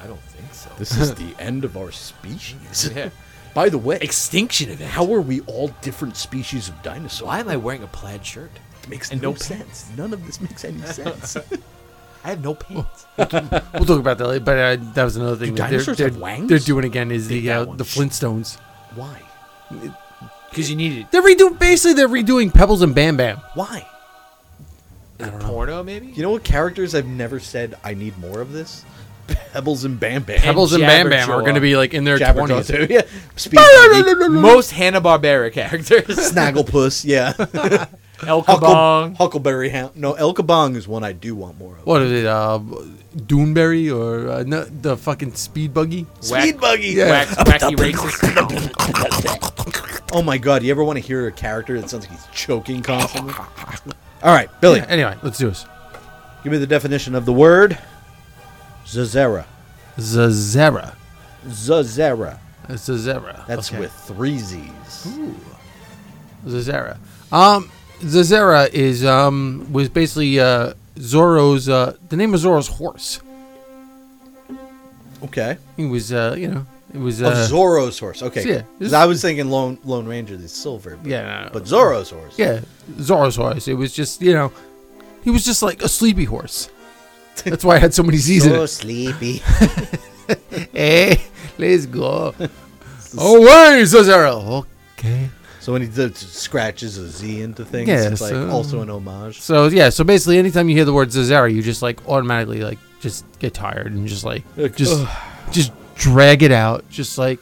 I 0.00 0.06
don't 0.06 0.20
think 0.20 0.52
so. 0.54 0.70
This 0.78 0.96
is 0.96 1.14
the 1.14 1.34
end 1.38 1.64
of 1.64 1.76
our 1.76 1.90
species. 1.90 2.90
Yeah. 2.94 3.10
By 3.54 3.68
the 3.68 3.78
way, 3.78 3.98
Extinction 4.00 4.70
event. 4.70 4.90
how 4.90 5.12
are 5.12 5.20
we 5.20 5.40
all 5.42 5.68
different 5.82 6.16
species 6.16 6.68
of 6.68 6.80
dinosaurs? 6.82 7.26
Why 7.26 7.40
am 7.40 7.48
I 7.48 7.56
wearing 7.56 7.82
a 7.82 7.88
plaid 7.88 8.24
shirt? 8.24 8.52
It 8.84 8.88
makes 8.88 9.10
and 9.10 9.20
no 9.20 9.30
no 9.30 9.36
sense. 9.36 9.90
None 9.96 10.12
of 10.12 10.24
this 10.24 10.40
makes 10.40 10.64
any 10.64 10.80
sense. 10.82 11.36
I 12.24 12.30
have 12.30 12.42
no 12.42 12.54
pants. 12.54 13.06
We'll 13.16 13.26
talk 13.26 14.00
about 14.00 14.18
that 14.18 14.26
later. 14.26 14.44
But 14.44 14.58
uh, 14.58 14.76
that 14.94 15.04
was 15.04 15.16
another 15.16 15.36
thing 15.36 15.54
Do 15.54 15.62
that 15.62 15.70
they're, 15.70 15.78
dinosaurs 15.78 15.98
they're, 15.98 16.08
have 16.08 16.18
wangs? 16.18 16.48
they're 16.48 16.58
doing 16.58 16.84
again 16.84 17.10
is 17.10 17.28
the 17.28 17.50
uh, 17.50 17.64
the. 17.64 17.84
Flintstones. 17.84 18.58
Why? 18.94 19.22
Because 20.50 20.70
you 20.70 20.76
need 20.76 20.98
it. 20.98 21.10
They're 21.10 21.22
redoing 21.22 21.58
basically 21.58 21.94
they're 21.94 22.08
redoing 22.08 22.52
Pebbles 22.52 22.82
and 22.82 22.94
Bam 22.94 23.16
Bam. 23.16 23.36
Why? 23.54 23.86
Is 25.18 25.26
it 25.28 25.40
porno, 25.40 25.82
maybe? 25.82 26.06
You 26.08 26.22
know 26.22 26.30
what 26.30 26.44
characters 26.44 26.94
I've 26.94 27.06
never 27.06 27.40
said 27.40 27.74
I 27.82 27.94
need 27.94 28.16
more 28.18 28.40
of 28.40 28.52
this? 28.52 28.84
Pebbles 29.52 29.84
and 29.84 29.98
Bam 30.00 30.22
Bam. 30.22 30.38
Pebbles 30.38 30.72
and 30.72 30.80
Bam 30.82 31.10
Bam 31.10 31.28
are 31.28 31.34
Jabberjaw. 31.34 31.42
going 31.42 31.54
to 31.56 31.60
be 31.60 31.76
like 31.76 31.92
in 31.92 32.04
their 32.04 32.18
Jabberjaw 32.18 32.46
twenties. 32.66 32.66
too. 32.68 32.86
Yeah. 32.88 33.02
Speed 33.36 33.56
Buggy, 33.56 34.28
Most 34.28 34.70
Hanna 34.70 35.00
Barbera 35.02 35.52
characters. 35.52 36.04
Snagglepuss. 36.32 37.04
Yeah. 37.04 37.34
El 38.26 38.40
Huckle, 38.42 38.68
Kabong. 38.68 39.16
Huckleberry 39.16 39.68
Hound. 39.68 39.96
No, 39.96 40.14
El 40.14 40.32
Kabong 40.34 40.76
is 40.76 40.88
one 40.88 41.04
I 41.04 41.12
do 41.12 41.34
want 41.34 41.58
more 41.58 41.76
of. 41.76 41.84
What 41.84 42.00
is 42.02 42.12
it? 42.12 42.26
Uh, 42.26 42.60
Doonberry 43.16 43.94
or 43.94 44.30
uh, 44.30 44.42
no, 44.44 44.64
the 44.64 44.96
fucking 44.96 45.34
Speed 45.34 45.74
Buggy? 45.74 46.06
Speed 46.20 46.58
Buggy. 46.60 46.88
Yeah. 46.90 47.10
Wax, 47.10 47.34
wacky 47.34 47.76
racist. 47.76 49.57
Oh 50.12 50.22
my 50.22 50.38
god, 50.38 50.62
you 50.62 50.70
ever 50.70 50.82
want 50.84 50.96
to 50.98 51.04
hear 51.04 51.26
a 51.26 51.32
character 51.32 51.80
that 51.80 51.90
sounds 51.90 52.04
like 52.08 52.12
he's 52.18 52.26
choking 52.32 52.82
constantly? 52.82 53.34
All 54.22 54.34
right, 54.34 54.48
Billy, 54.60 54.80
Anyway, 54.80 55.14
let's 55.22 55.38
do 55.38 55.48
this. 55.48 55.66
give 56.42 56.50
me 56.52 56.58
the 56.58 56.66
definition 56.66 57.14
of 57.14 57.24
the 57.26 57.32
word 57.32 57.78
Zazera. 58.86 59.44
Zazera. 59.98 60.94
Zazera. 61.46 62.38
Zazera. 62.68 63.46
That's 63.46 63.70
Okay. 63.70 63.80
with 63.80 63.92
three 63.92 64.38
Z's. 64.38 65.08
Zazera. 66.46 66.96
Um, 67.32 67.70
Zazera 68.00 68.68
is 68.72 69.04
um 69.04 69.66
was 69.72 69.88
basically 69.88 70.38
uh 70.40 70.72
Zorro's 70.96 71.68
uh 71.68 71.96
the 72.08 72.16
name 72.16 72.32
of 72.34 72.40
Zorro's 72.40 72.68
horse. 72.68 73.20
Okay. 75.24 75.58
He 75.76 75.84
was 75.86 76.12
uh 76.12 76.34
you 76.38 76.48
know 76.48 76.66
it 76.92 76.98
was 76.98 77.22
uh 77.22 77.46
Zorro's 77.50 77.98
horse. 77.98 78.22
Okay. 78.22 78.62
yeah, 78.80 78.98
I 78.98 79.06
was 79.06 79.20
thinking 79.20 79.50
Lone 79.50 79.78
Lone 79.84 80.06
Ranger, 80.06 80.36
the 80.36 80.48
silver. 80.48 80.96
But, 80.96 81.06
yeah 81.06 81.44
no. 81.44 81.50
But 81.52 81.64
Zorro's 81.64 82.10
horse. 82.10 82.38
yeah 82.38 82.60
Zorro's 82.96 83.36
horse. 83.36 83.68
It 83.68 83.74
was 83.74 83.92
just 83.92 84.22
you 84.22 84.32
know 84.32 84.52
he 85.22 85.30
was 85.30 85.44
just 85.44 85.62
like 85.62 85.82
a 85.82 85.88
sleepy 85.88 86.24
horse. 86.24 86.70
That's 87.44 87.64
why 87.64 87.76
I 87.76 87.78
had 87.78 87.94
so 87.94 88.02
many 88.02 88.16
Z's 88.18 88.46
in 88.46 88.52
So 88.52 88.66
sleepy. 88.66 89.42
Hey, 90.72 91.22
let's 91.58 91.86
go. 91.86 92.34
oh 93.18 93.40
wait, 93.40 93.82
Zazera. 93.84 94.64
Okay. 94.98 95.28
so 95.60 95.72
when 95.72 95.82
he 95.82 95.88
does, 95.88 96.16
scratches 96.16 96.98
a 96.98 97.08
Z 97.08 97.42
into 97.42 97.64
things, 97.64 97.88
Yeah, 97.88 98.08
it's 98.10 98.20
like 98.20 98.32
so- 98.32 98.50
also 98.50 98.80
an 98.82 98.90
homage. 98.90 99.40
So 99.40 99.68
yeah, 99.68 99.90
so 99.90 100.04
basically, 100.04 100.38
anytime 100.38 100.68
you 100.68 100.74
hear 100.76 100.84
the 100.84 100.92
word 100.92 101.08
Zazera, 101.08 101.52
you 101.52 101.62
just 101.62 101.82
like 101.82 102.06
automatically 102.08 102.62
like 102.62 102.78
just 103.00 103.24
get 103.38 103.54
tired 103.54 103.92
and 103.92 104.06
just 104.08 104.24
like 104.24 104.42
just 104.74 105.06
just 105.52 105.72
drag 105.98 106.42
it 106.42 106.52
out, 106.52 106.88
just 106.88 107.18
like 107.18 107.38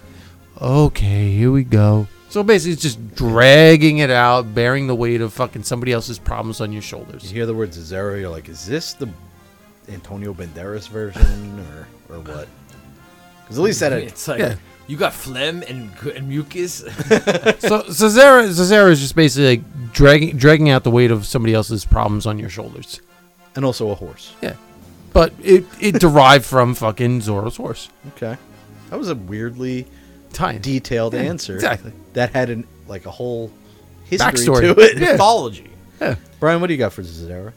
okay, 0.61 1.31
here 1.33 1.53
we 1.53 1.63
go. 1.65 2.09
So 2.31 2.43
basically, 2.43 2.73
it's 2.73 2.83
just 2.83 3.15
dragging 3.15 3.99
it 3.99 4.11
out, 4.11 4.55
bearing 4.55 4.87
the 4.89 4.95
weight 4.95 5.21
of 5.21 5.33
fucking 5.33 5.63
somebody 5.63 5.93
else's 5.93 6.19
problems 6.19 6.61
on 6.61 6.73
your 6.73 6.83
shoulders. 6.83 7.07
You 7.23 7.29
shoulders. 7.29 7.31
hear 7.31 7.47
the 7.47 7.55
word 7.55 7.71
Zazera, 7.71 8.21
you're 8.21 8.31
like, 8.31 8.49
is 8.49 8.67
this 8.67 8.95
the 8.95 9.09
Antonio 9.89 10.35
Banderas 10.35 10.89
version 10.89 11.61
or 11.61 11.87
or 12.17 12.21
what? 12.21 12.49
Because 13.43 13.59
at 13.59 13.63
least 13.65 13.81
that 13.81 13.93
It's 13.93 14.27
like 14.27 14.41
Yeah. 14.41 14.57
you 14.89 14.97
got 14.97 15.13
phlegm 15.13 15.63
and, 15.69 15.97
gu- 15.99 16.11
and 16.11 16.29
mucus. 16.29 16.81
So 17.61 17.83
Zazera, 17.85 18.49
Zazera 18.49 18.91
is 18.91 19.01
just 19.01 19.15
basically 19.15 19.59
like 19.59 19.93
dragging 19.93 20.37
dragging 20.37 20.69
out 20.71 20.83
the 20.85 20.91
weight 20.91 21.11
of 21.13 21.27
somebody 21.27 21.55
else's 21.55 21.85
problems 21.85 22.27
on 22.27 22.39
your 22.39 22.51
shoulders. 22.51 23.01
and 23.55 23.65
also 23.65 23.91
a 23.91 23.95
horse. 23.95 24.35
But 25.17 25.33
it 25.43 25.65
it 25.81 25.95
derived 25.99 26.45
from 26.45 26.75
fucking 26.75 27.21
Zorro's 27.23 27.57
horse. 27.57 27.89
Okay, 28.17 28.37
that 28.91 28.99
was 28.99 29.09
a 29.09 29.15
weirdly 29.15 29.87
Time. 30.33 30.61
detailed 30.61 31.15
Yeah, 31.15 31.21
answer. 31.21 31.55
exactly. 31.55 31.93
That 32.13 32.31
had 32.35 32.51
an 32.51 32.67
like 32.87 33.07
a 33.07 33.11
whole 33.11 33.51
history 34.05 34.33
Backstory. 34.33 34.75
to 34.75 34.81
it. 34.81 34.99
Yeah. 34.99 35.13
Mythology. 35.13 35.71
Brian, 36.39 36.61
what 36.61 36.67
do 36.67 36.75
you 36.75 36.79
got 36.79 36.93
for 36.93 37.03
Zazera? 37.03 37.53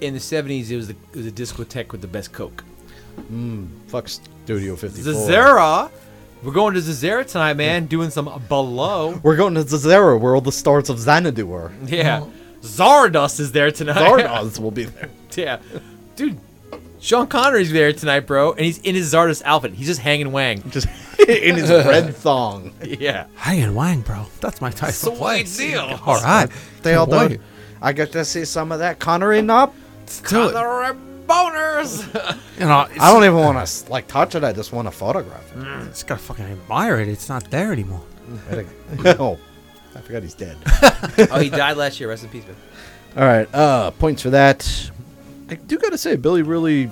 In 0.00 0.12
the 0.14 0.18
'70s, 0.20 0.70
it 0.70 0.76
was 0.76 0.88
the 0.88 0.96
it 1.12 1.16
was 1.16 1.26
a 1.26 1.30
discotheque 1.30 1.92
with 1.92 2.00
the 2.00 2.08
best 2.08 2.32
coke. 2.32 2.64
Hmm, 3.28 3.66
fuck 3.86 4.08
Studio 4.08 4.74
54. 4.74 5.12
Zazera. 5.12 5.90
We're 6.42 6.52
going 6.52 6.74
to 6.74 6.80
Zazera 6.80 7.24
tonight, 7.26 7.54
man. 7.54 7.86
Doing 7.86 8.10
some 8.10 8.28
below. 8.48 9.20
We're 9.22 9.36
going 9.36 9.54
to 9.54 9.60
Zazera, 9.62 10.18
where 10.20 10.34
all 10.34 10.40
the 10.42 10.50
stars 10.52 10.90
of 10.90 10.98
Xanadu 10.98 11.50
are. 11.54 11.72
Yeah. 11.86 12.26
Zardoz 12.60 13.38
is 13.40 13.52
there 13.52 13.70
tonight. 13.70 13.96
Zardoz 13.96 14.58
will 14.62 14.70
be 14.72 14.84
there. 14.84 15.08
yeah. 15.36 15.58
Dude, 16.16 16.38
Sean 17.04 17.26
Connery's 17.26 17.70
there 17.70 17.92
tonight, 17.92 18.20
bro, 18.20 18.52
and 18.52 18.60
he's 18.64 18.78
in 18.78 18.94
his 18.94 19.12
Zardoz 19.12 19.42
outfit. 19.44 19.74
He's 19.74 19.88
just 19.88 20.00
hanging 20.00 20.32
wang. 20.32 20.62
Just 20.70 20.86
in 21.28 21.54
his 21.54 21.68
red 21.70 22.16
thong. 22.16 22.72
Yeah. 22.82 23.26
Hanging 23.34 23.74
Wang, 23.74 24.00
bro. 24.00 24.24
That's 24.40 24.62
my 24.62 24.70
type 24.70 24.88
of 24.88 24.94
Sweet 24.94 25.16
place. 25.18 25.56
deal. 25.58 26.00
All 26.06 26.18
right. 26.22 26.48
They 26.82 26.94
all 26.94 27.06
Can't 27.06 27.32
do. 27.32 27.38
I 27.82 27.92
get 27.92 28.10
to 28.12 28.24
see 28.24 28.46
some 28.46 28.72
of 28.72 28.78
that 28.78 29.00
Connery 29.00 29.42
knob. 29.42 29.74
do 30.30 30.48
it. 30.48 30.52
Connery 30.54 30.96
boners. 31.26 32.38
You 32.58 32.66
know, 32.66 32.86
I 33.00 33.12
don't 33.12 33.24
even 33.24 33.34
want 33.36 33.66
to 33.66 33.90
like 33.90 34.06
touch 34.06 34.34
it. 34.36 34.44
I 34.44 34.52
just 34.52 34.72
want 34.72 34.86
to 34.86 34.92
photograph 34.92 35.44
it. 35.56 35.66
It's 35.88 36.04
gotta 36.04 36.22
fucking 36.22 36.44
admire 36.46 37.00
it. 37.00 37.08
It's 37.08 37.28
not 37.28 37.50
there 37.50 37.72
anymore. 37.72 38.00
oh, 39.04 39.38
I 39.94 40.00
forgot 40.00 40.22
he's 40.22 40.34
dead. 40.34 40.56
oh, 41.32 41.40
he 41.40 41.50
died 41.50 41.76
last 41.76 41.98
year. 41.98 42.08
Rest 42.08 42.22
in 42.22 42.30
peace, 42.30 42.44
man. 42.46 42.56
All 43.16 43.24
right, 43.24 43.52
uh, 43.52 43.90
points 43.90 44.22
for 44.22 44.30
that. 44.30 44.90
I 45.50 45.54
do 45.54 45.78
gotta 45.78 45.98
say, 45.98 46.16
Billy 46.16 46.42
really 46.42 46.90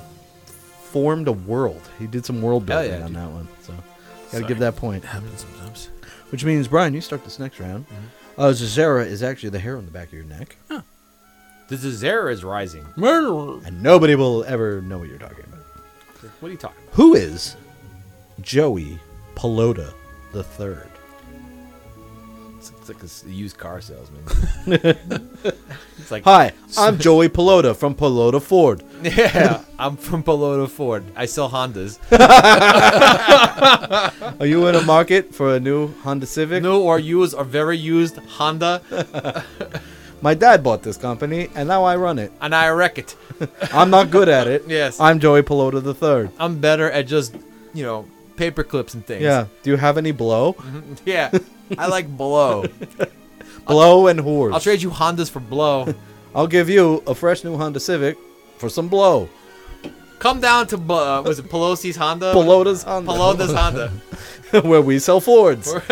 formed 0.91 1.29
a 1.29 1.33
world. 1.33 1.81
He 1.99 2.07
did 2.07 2.25
some 2.27 2.43
world 2.43 2.67
building 2.67 2.91
yeah, 2.91 3.01
on 3.05 3.07
dude. 3.09 3.17
that 3.17 3.31
one, 3.31 3.49
so 3.63 3.73
gotta 3.73 4.31
Sorry. 4.31 4.45
give 4.45 4.59
that 4.59 4.77
point. 4.77 5.05
happens 5.05 5.41
sometimes. 5.41 5.89
Which 6.31 6.45
means, 6.45 6.69
Brian, 6.69 6.95
you 6.95 7.01
start 7.01 7.25
this 7.25 7.39
next 7.39 7.61
round. 7.61 7.85
Uh, 8.39 8.49
Zazera 8.49 9.07
is 9.07 9.23
actually 9.23 9.51
the 9.51 9.59
hair 9.59 9.77
on 9.77 9.85
the 9.85 9.91
back 9.91 10.09
of 10.09 10.15
your 10.15 10.25
neck, 10.25 10.57
The 10.69 11.77
Zazera 11.77 12.33
is 12.33 12.43
rising. 12.45 12.87
and 12.97 13.83
nobody 13.83 14.15
will 14.15 14.45
ever 14.45 14.81
know 14.83 14.99
what 14.99 15.09
you're 15.09 15.19
talking 15.19 15.45
about. 15.45 15.61
What 16.41 16.49
are 16.49 16.53
you 16.53 16.59
talking 16.59 16.83
about? 16.83 16.95
Who 16.95 17.15
is 17.15 17.57
Joey 18.41 18.99
Pelota 19.35 19.93
the 20.33 20.43
third? 20.45 20.89
It's, 22.83 22.91
it's 22.91 23.23
like 23.25 23.33
a 23.33 23.35
used 23.35 23.59
car 23.59 23.81
salesman. 23.81 24.23
it's 24.67 26.11
like, 26.11 26.25
Hi, 26.25 26.53
I'm 26.77 26.99
Joey 26.99 27.29
Pelota 27.29 27.77
from 27.77 27.95
Pelota 27.95 28.43
Ford. 28.43 28.83
yeah, 29.03 29.63
I'm 29.79 29.97
from 29.97 30.25
Pelota 30.25 30.69
Ford. 30.69 31.05
I 31.15 31.27
sell 31.27 31.49
Hondas. 31.49 31.99
Are 34.41 34.47
you 34.47 34.67
in 34.67 34.75
a 34.75 34.83
market 34.83 35.33
for 35.33 35.55
a 35.55 35.61
new 35.61 35.93
Honda 36.03 36.27
Civic? 36.27 36.63
New 36.63 36.81
or 36.81 36.99
used 36.99 37.35
or 37.35 37.45
very 37.45 37.79
used 37.79 38.17
Honda, 38.17 38.83
My 40.21 40.35
dad 40.35 40.65
bought 40.65 40.83
this 40.83 40.97
company, 40.97 41.51
and 41.55 41.69
now 41.69 41.85
I 41.85 41.95
run 41.97 42.19
it. 42.19 42.33
and 42.41 42.53
I 42.55 42.69
wreck 42.71 42.99
it. 42.99 43.15
I'm 43.73 43.91
not 43.91 44.11
good 44.11 44.29
at 44.29 44.49
it. 44.49 44.65
Yes. 44.67 44.99
I'm 44.99 45.21
Joey 45.21 45.43
Pelota 45.43 45.81
the 45.83 45.95
third. 45.95 46.31
I'm 46.39 46.59
better 46.59 46.91
at 46.91 47.07
just, 47.07 47.37
you 47.75 47.85
know, 47.85 48.07
paper 48.37 48.65
clips 48.65 48.95
and 48.95 49.07
things. 49.07 49.23
Yeah. 49.23 49.47
Do 49.63 49.71
you 49.71 49.77
have 49.77 49.99
any 49.99 50.11
blow? 50.13 50.55
Mm-hmm. 50.55 50.95
Yeah. 51.05 51.31
I 51.79 51.87
like 51.87 52.09
blow. 52.09 52.65
Blow 53.67 54.07
and 54.09 54.21
whores. 54.21 54.53
I'll 54.53 54.61
trade 54.61 54.83
you 54.83 54.91
Hondas 54.91 55.31
for 55.31 55.41
blow. 55.41 55.95
I'll 56.35 56.47
give 56.47 56.69
you 56.69 57.03
a 57.07 57.15
fresh 57.15 57.45
new 57.45 57.57
Honda 57.57 57.81
Civic 57.81 58.17
for 58.59 58.69
some 58.69 58.89
blow. 58.89 59.29
Come 60.19 60.41
down 60.41 60.67
to 60.69 60.77
uh, 60.77 61.23
was 61.23 61.39
it 61.39 61.47
Pelosi's 61.47 61.97
Honda? 61.97 62.33
Pelota's 62.33 62.85
Honda. 62.85 63.11
Pelota's 63.11 63.53
Honda. 63.53 63.89
where 64.63 64.81
we 64.81 64.99
sell 64.99 65.21
Fords. 65.21 65.73
what 65.75 65.85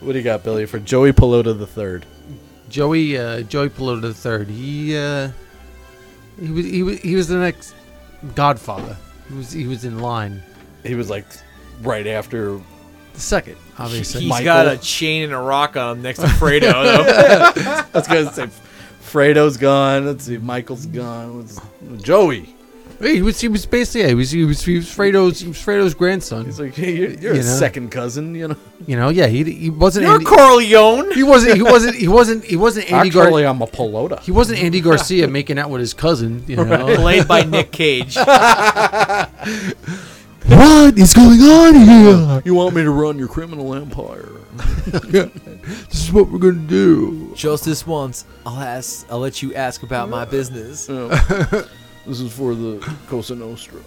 do 0.00 0.12
you 0.14 0.22
got, 0.22 0.42
Billy, 0.42 0.66
for 0.66 0.78
Joey 0.78 1.12
Pelota 1.12 1.56
the 1.56 1.66
third? 1.66 2.06
Joey 2.68 3.18
uh, 3.18 3.42
Joey 3.42 3.68
Pelota 3.68 4.00
the 4.00 4.14
third. 4.14 4.48
He 4.48 4.96
uh, 4.96 5.30
he 6.40 6.50
was 6.50 6.66
he 6.66 6.82
was 6.82 7.00
he 7.00 7.14
was 7.14 7.28
the 7.28 7.36
next 7.36 7.74
Godfather. 8.34 8.96
He 9.28 9.34
was 9.34 9.52
he 9.52 9.66
was 9.66 9.84
in 9.84 9.98
line. 10.00 10.42
He 10.84 10.94
was 10.94 11.08
like 11.10 11.26
right 11.80 12.06
after. 12.06 12.60
The 13.14 13.20
second, 13.20 13.56
obviously. 13.78 14.22
He's 14.22 14.30
Michael. 14.30 14.44
got 14.46 14.66
a 14.68 14.78
chain 14.78 15.24
and 15.24 15.32
a 15.32 15.38
rock 15.38 15.76
on 15.76 15.96
him 15.98 16.02
next 16.02 16.20
to 16.20 16.26
Fredo. 16.26 16.72
though. 16.72 17.82
I 17.94 17.98
was 17.98 18.06
gonna 18.08 18.32
say, 18.32 18.48
Fredo's 19.02 19.56
gone. 19.58 20.06
Let's 20.06 20.24
see, 20.24 20.38
Michael's 20.38 20.86
gone. 20.86 21.40
Let's, 21.40 21.60
Joey. 22.02 22.54
he 23.02 23.20
was 23.20 23.38
he 23.38 23.48
was 23.48 23.66
basically 23.66 24.00
yeah, 24.02 24.08
he 24.08 24.14
was 24.14 24.30
he 24.30 24.44
was 24.46 24.62
he 24.64 24.76
was 24.76 24.86
Fredo's 24.86 25.40
he 25.40 25.48
was 25.48 25.58
Fredo's 25.58 25.92
grandson. 25.92 26.46
He's 26.46 26.58
like, 26.58 26.74
hey, 26.74 26.96
you're, 26.96 27.10
you're 27.10 27.34
You 27.34 27.40
a 27.40 27.44
know? 27.44 27.50
second 27.58 27.90
cousin, 27.90 28.34
you 28.34 28.48
know. 28.48 28.56
You 28.86 28.96
know, 28.96 29.10
yeah, 29.10 29.26
he 29.26 29.44
he 29.44 29.68
wasn't 29.68 30.04
You're 30.06 30.14
Andy, 30.14 30.24
Corleone. 30.24 31.12
he 31.12 31.22
wasn't 31.22 31.56
he 31.56 31.62
wasn't 31.62 31.96
he 31.96 32.08
wasn't 32.08 32.44
he 32.44 32.56
wasn't 32.56 32.90
Andy 32.90 33.10
Gar- 33.10 33.24
Actually, 33.24 33.44
I'm 33.46 33.60
a 33.60 33.66
Pelota. 33.66 34.20
he 34.20 34.30
wasn't 34.30 34.58
Andy 34.60 34.80
Garcia 34.80 35.28
making 35.28 35.58
out 35.58 35.68
with 35.68 35.80
his 35.80 35.92
cousin. 35.92 36.44
You 36.46 36.56
know, 36.64 36.96
Played 36.96 37.28
by 37.28 37.42
Nick 37.42 37.72
Cage. 37.72 38.16
What 40.46 40.98
is 40.98 41.14
going 41.14 41.40
on 41.40 41.74
here? 41.74 42.42
You 42.44 42.54
want 42.54 42.74
me 42.74 42.82
to 42.82 42.90
run 42.90 43.18
your 43.18 43.28
criminal 43.28 43.74
empire? 43.74 44.28
This 44.86 46.04
is 46.08 46.12
what 46.12 46.28
we're 46.28 46.38
gonna 46.40 46.54
do. 46.66 47.32
Just 47.36 47.64
this 47.64 47.86
once, 47.86 48.24
I'll 48.44 48.58
ask. 48.58 49.06
I'll 49.10 49.20
let 49.20 49.40
you 49.42 49.54
ask 49.54 49.82
about 49.84 50.08
my 50.08 50.24
business. 50.24 50.88
This 52.04 52.18
is 52.20 52.32
for 52.32 52.56
the 52.56 52.80
Cosa 53.06 53.36
Nostra. 53.36 53.80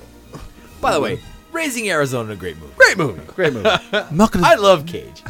By 0.80 0.94
the 0.94 1.02
way, 1.02 1.20
Raising 1.52 1.90
Arizona, 1.90 2.32
a 2.32 2.36
great 2.38 2.58
movie. 2.58 2.74
Great 2.78 2.98
movie. 2.98 3.22
Great 3.28 3.52
movie. 3.52 3.70
I'm 3.92 4.16
not 4.16 4.32
gonna. 4.32 4.48
I 4.48 4.56
love 4.56 4.86
Cage. 4.86 5.22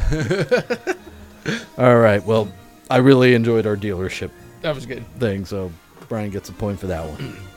All 1.76 1.96
right. 1.98 2.24
Well, 2.24 2.48
I 2.88 2.98
really 2.98 3.34
enjoyed 3.34 3.66
our 3.66 3.76
dealership 3.76 4.30
that 4.62 4.72
was 4.74 4.86
good. 4.86 5.04
thing, 5.18 5.44
so 5.44 5.72
Brian 6.08 6.30
gets 6.30 6.48
a 6.48 6.52
point 6.52 6.78
for 6.78 6.86
that 6.86 7.04
one. 7.04 7.36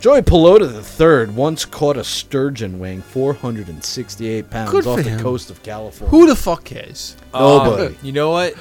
Joey 0.00 0.22
Pelota 0.22 0.68
III 1.28 1.34
once 1.34 1.64
caught 1.64 1.96
a 1.96 2.04
sturgeon 2.04 2.78
weighing 2.78 3.02
468 3.02 4.48
pounds 4.48 4.70
Good 4.70 4.86
off 4.86 4.98
for 4.98 5.02
the 5.02 5.10
him. 5.10 5.20
coast 5.20 5.50
of 5.50 5.62
California. 5.64 6.10
Who 6.10 6.26
the 6.28 6.36
fuck 6.36 6.64
cares? 6.64 7.16
Nobody. 7.34 7.86
Um, 7.86 7.96
you 8.02 8.12
know 8.12 8.30
what? 8.30 8.54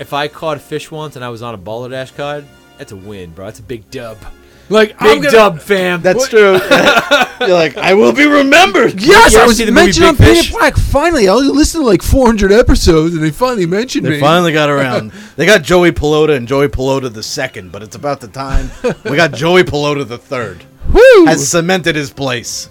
If 0.00 0.12
I 0.12 0.26
caught 0.26 0.56
a 0.56 0.60
fish 0.60 0.90
once 0.90 1.14
and 1.14 1.24
I 1.24 1.28
was 1.28 1.40
on 1.42 1.54
a 1.54 1.58
Balderdash 1.58 2.10
card, 2.12 2.44
that's 2.78 2.90
a 2.90 2.96
win, 2.96 3.30
bro. 3.30 3.44
That's 3.46 3.60
a 3.60 3.62
big 3.62 3.88
dub. 3.90 4.18
Like 4.68 4.98
Big 5.00 5.22
dub, 5.24 5.60
fam. 5.60 6.00
That's 6.02 6.28
true. 6.28 6.52
You're 7.40 7.50
like, 7.56 7.76
I 7.76 7.94
will 7.94 8.12
be 8.12 8.26
remembered. 8.26 9.00
Yes, 9.00 9.34
You 9.34 9.40
I 9.40 9.46
was 9.46 9.58
see 9.58 9.64
the 9.66 9.72
movie 9.72 9.86
mentioned 9.86 10.06
on 10.06 10.16
Big 10.16 10.34
Painted 10.36 10.52
Black. 10.52 10.76
Finally, 10.76 11.28
I 11.28 11.34
listened 11.34 11.82
to 11.82 11.86
like 11.86 12.00
400 12.02 12.50
episodes, 12.52 13.14
and 13.14 13.22
they 13.22 13.30
finally 13.30 13.66
mentioned 13.66 14.06
They 14.06 14.10
me. 14.10 14.20
finally 14.20 14.52
got 14.52 14.70
around. 14.70 15.10
They 15.36 15.44
got 15.46 15.62
Joey 15.62 15.92
Pelota 15.92 16.36
and 16.36 16.48
Joey 16.48 16.68
Pelota 16.68 17.12
the 17.12 17.22
second, 17.22 17.70
but 17.70 17.82
it's 17.82 17.96
about 17.96 18.20
the 18.20 18.28
time 18.28 18.70
we 19.04 19.14
got 19.16 19.32
Joey 19.32 19.62
Pelota 19.62 20.06
the 20.08 20.18
third. 20.18 20.64
Woo! 20.88 21.26
Has 21.26 21.48
cemented 21.48 21.96
his 21.96 22.10
place. 22.10 22.68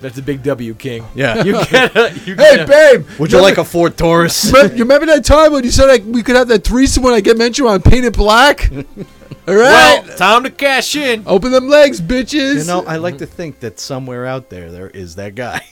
That's 0.00 0.18
a 0.18 0.22
big 0.22 0.42
W, 0.42 0.74
King. 0.74 1.04
Yeah. 1.14 1.42
You 1.44 1.52
get 1.70 1.96
a, 1.96 2.12
you 2.24 2.34
hey, 2.36 2.56
get 2.56 2.60
a, 2.60 2.66
babe. 2.66 3.06
Would 3.18 3.32
you 3.32 3.40
like 3.40 3.58
a 3.58 3.64
Ford 3.64 3.96
Taurus? 3.96 4.44
Remember, 4.52 4.74
you 4.74 4.82
remember 4.84 5.06
that 5.06 5.24
time 5.24 5.52
when 5.52 5.64
you 5.64 5.70
said 5.70 5.86
like, 5.86 6.04
we 6.04 6.22
could 6.22 6.36
have 6.36 6.48
that 6.48 6.64
threesome 6.64 7.02
when 7.02 7.14
I 7.14 7.20
get 7.20 7.38
mentioned 7.38 7.68
on 7.68 7.82
Painted 7.82 8.14
Black? 8.16 8.70
All 8.72 9.54
right. 9.54 10.02
well, 10.04 10.16
time 10.16 10.42
to 10.42 10.50
cash 10.50 10.96
in. 10.96 11.22
Open 11.26 11.52
them 11.52 11.68
legs, 11.68 12.00
bitches. 12.00 12.58
You 12.58 12.64
know, 12.64 12.84
I 12.84 12.96
like 12.96 13.18
to 13.18 13.26
think 13.26 13.60
that 13.60 13.78
somewhere 13.78 14.26
out 14.26 14.50
there 14.50 14.70
there 14.70 14.90
is 14.90 15.14
that 15.16 15.34
guy. 15.34 15.62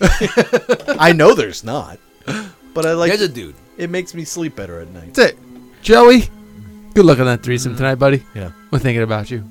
I 0.99 1.13
know 1.13 1.35
there's 1.35 1.65
not, 1.65 1.99
but 2.73 2.87
I 2.87 2.93
like. 2.93 3.11
There's 3.11 3.23
a 3.23 3.29
dude. 3.29 3.57
it 3.77 3.91
makes 3.91 4.15
me 4.15 4.25
sleep 4.25 4.55
better 4.55 4.81
at 4.81 4.89
night. 4.91 5.15
That's 5.15 5.33
it. 5.33 5.39
Joey, 5.83 6.29
good 6.95 7.05
luck 7.05 7.19
on 7.19 7.27
that 7.27 7.43
threesome 7.43 7.77
tonight, 7.77 7.97
buddy. 7.97 8.23
Yeah. 8.35 8.53
We're 8.71 8.79
thinking 8.79 9.03
about 9.03 9.31
you. 9.31 9.45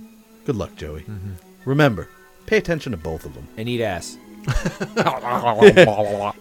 Good 0.45 0.55
luck, 0.55 0.73
Joey. 0.75 1.01
Mm-hmm. 1.01 1.33
Remember, 1.65 2.09
pay 2.45 2.57
attention 2.57 2.91
to 2.91 2.97
both 2.97 3.25
of 3.25 3.33
them. 3.33 3.47
And 3.57 3.67
eat 3.69 3.81
ass. 3.81 4.17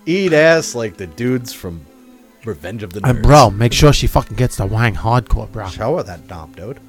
Eat 0.06 0.32
ass 0.32 0.74
like 0.74 0.96
the 0.96 1.06
dudes 1.06 1.52
from 1.52 1.86
Revenge 2.44 2.82
of 2.82 2.92
the 2.92 3.00
Nerds. 3.00 3.10
And 3.10 3.22
bro, 3.22 3.50
make 3.50 3.72
sure 3.72 3.92
she 3.92 4.08
fucking 4.08 4.36
gets 4.36 4.56
the 4.56 4.66
wang 4.66 4.94
hardcore, 4.94 5.50
bro. 5.50 5.68
shower 5.68 6.02
that 6.02 6.26
dump, 6.26 6.56
dude. 6.56 6.80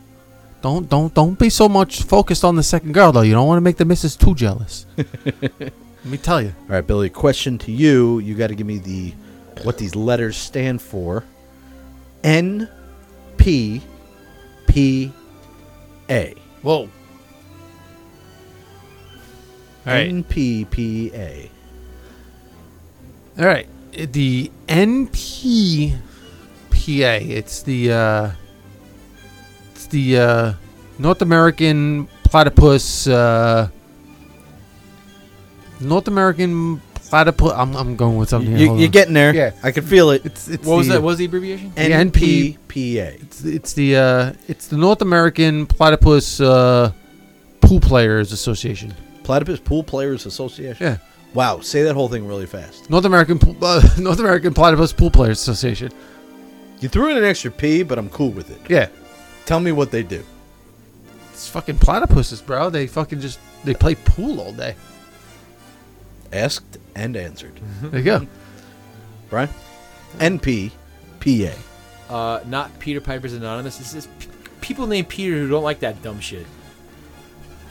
Don't 0.64 0.89
don't 0.89 1.14
don't 1.14 1.38
be 1.38 1.49
so 1.49 1.68
much 1.68 2.03
focused 2.03 2.43
on 2.45 2.55
the 2.55 2.64
second 2.64 2.93
girl 2.93 3.11
though. 3.11 3.22
You 3.22 3.34
don't 3.34 3.47
want 3.47 3.57
to 3.57 3.61
make 3.61 3.77
the 3.77 3.85
missus 3.85 4.15
too 4.15 4.34
jealous. 4.34 4.85
Let 4.97 5.72
me 6.05 6.18
tell 6.18 6.41
you. 6.41 6.53
All 6.61 6.76
right, 6.76 6.88
Billy. 6.88 7.10
Question 7.10 7.57
to 7.60 7.72
you. 7.72 8.19
You 8.19 8.34
got 8.35 8.47
to 8.47 8.55
give 8.55 8.65
me 8.65 8.77
the 8.77 9.14
what 9.64 9.77
these 9.77 9.95
letters 9.95 10.35
stand 10.38 10.81
for. 10.81 11.23
N, 12.23 12.69
P, 13.38 13.81
P, 14.68 15.11
A. 16.10 16.34
Whoa. 16.61 16.89
All 19.85 19.93
right. 19.93 20.07
N, 20.07 20.23
P, 20.23 20.65
P, 20.65 21.11
A. 21.14 21.49
All 23.38 23.45
right. 23.45 23.68
The 23.91 24.51
NPPA. 24.68 25.99
It's 27.30 27.61
the 27.64 27.91
uh, 27.91 28.31
it's 29.72 29.88
the 29.88 30.18
uh, 30.18 30.53
North 30.99 31.22
American 31.22 32.07
platypus. 32.23 33.07
Uh, 33.07 33.69
North 35.80 36.07
American 36.07 36.80
platypus. 36.95 37.51
I'm, 37.53 37.76
I'm 37.76 37.95
going 37.95 38.18
with 38.18 38.30
something. 38.30 38.55
You, 38.57 38.68
Hold 38.68 38.80
you're 38.80 38.88
on. 38.88 38.91
getting 38.91 39.14
there. 39.14 39.35
Yeah. 39.35 39.51
I 39.61 39.72
can 39.72 39.84
feel 39.84 40.11
it. 40.11 40.26
It's 40.26 40.47
it's 40.47 40.65
What 40.65 40.77
was 40.77 40.88
the, 40.88 40.93
that? 40.93 41.01
What 41.01 41.10
was 41.10 41.18
the 41.18 41.26
abbreviation? 41.26 41.73
the 41.76 41.81
N, 41.81 42.11
NP 42.11 42.14
P, 42.14 42.57
P, 42.68 42.99
A. 42.99 43.07
It's, 43.10 43.43
it's 43.43 43.73
the 43.73 43.95
uh, 43.97 44.34
it's 44.47 44.68
the 44.68 44.77
North 44.77 45.01
American 45.01 45.65
Platypus 45.65 46.39
uh, 46.39 46.91
Pool 47.61 47.80
Players 47.80 48.31
Association. 48.31 48.93
Platypus 49.23 49.59
Pool 49.59 49.83
Players 49.83 50.25
Association. 50.25 50.85
Yeah, 50.85 50.97
Wow. 51.33 51.59
Say 51.61 51.83
that 51.83 51.93
whole 51.95 52.09
thing 52.09 52.27
really 52.27 52.45
fast. 52.45 52.89
North 52.89 53.05
American 53.05 53.39
Pool- 53.39 53.57
uh, 53.63 53.81
North 53.97 54.19
American 54.19 54.53
Platypus 54.53 54.93
Pool 54.93 55.09
Players 55.11 55.39
Association. 55.39 55.91
You 56.79 56.89
threw 56.89 57.09
in 57.09 57.17
an 57.17 57.23
extra 57.23 57.49
P, 57.51 57.81
but 57.83 57.97
I'm 57.97 58.09
cool 58.09 58.29
with 58.31 58.49
it. 58.51 58.59
Yeah, 58.69 58.89
Tell 59.45 59.59
me 59.59 59.71
what 59.71 59.89
they 59.91 60.03
do. 60.03 60.23
it's 61.31 61.47
fucking 61.49 61.77
platypuses, 61.77 62.45
bro. 62.45 62.69
They 62.69 62.87
fucking 62.87 63.19
just 63.21 63.39
they 63.63 63.73
play 63.73 63.95
pool 63.95 64.39
all 64.41 64.51
day. 64.53 64.75
Asked 66.31 66.77
and 66.95 67.15
answered. 67.15 67.59
There 67.81 67.99
you 67.99 68.05
go. 68.05 68.27
Brian? 69.29 69.49
N, 70.19 70.39
P, 70.39 70.71
P, 71.19 71.45
A. 71.45 71.55
Uh, 72.09 72.41
not 72.45 72.77
Peter 72.79 73.01
Piper's 73.01 73.33
Anonymous. 73.33 73.77
This 73.77 73.93
is 73.95 74.07
p- 74.19 74.27
people 74.61 74.85
named 74.87 75.07
Peter 75.09 75.35
who 75.35 75.47
don't 75.49 75.63
like 75.63 75.79
that 75.79 76.01
dumb 76.03 76.19
shit. 76.19 76.45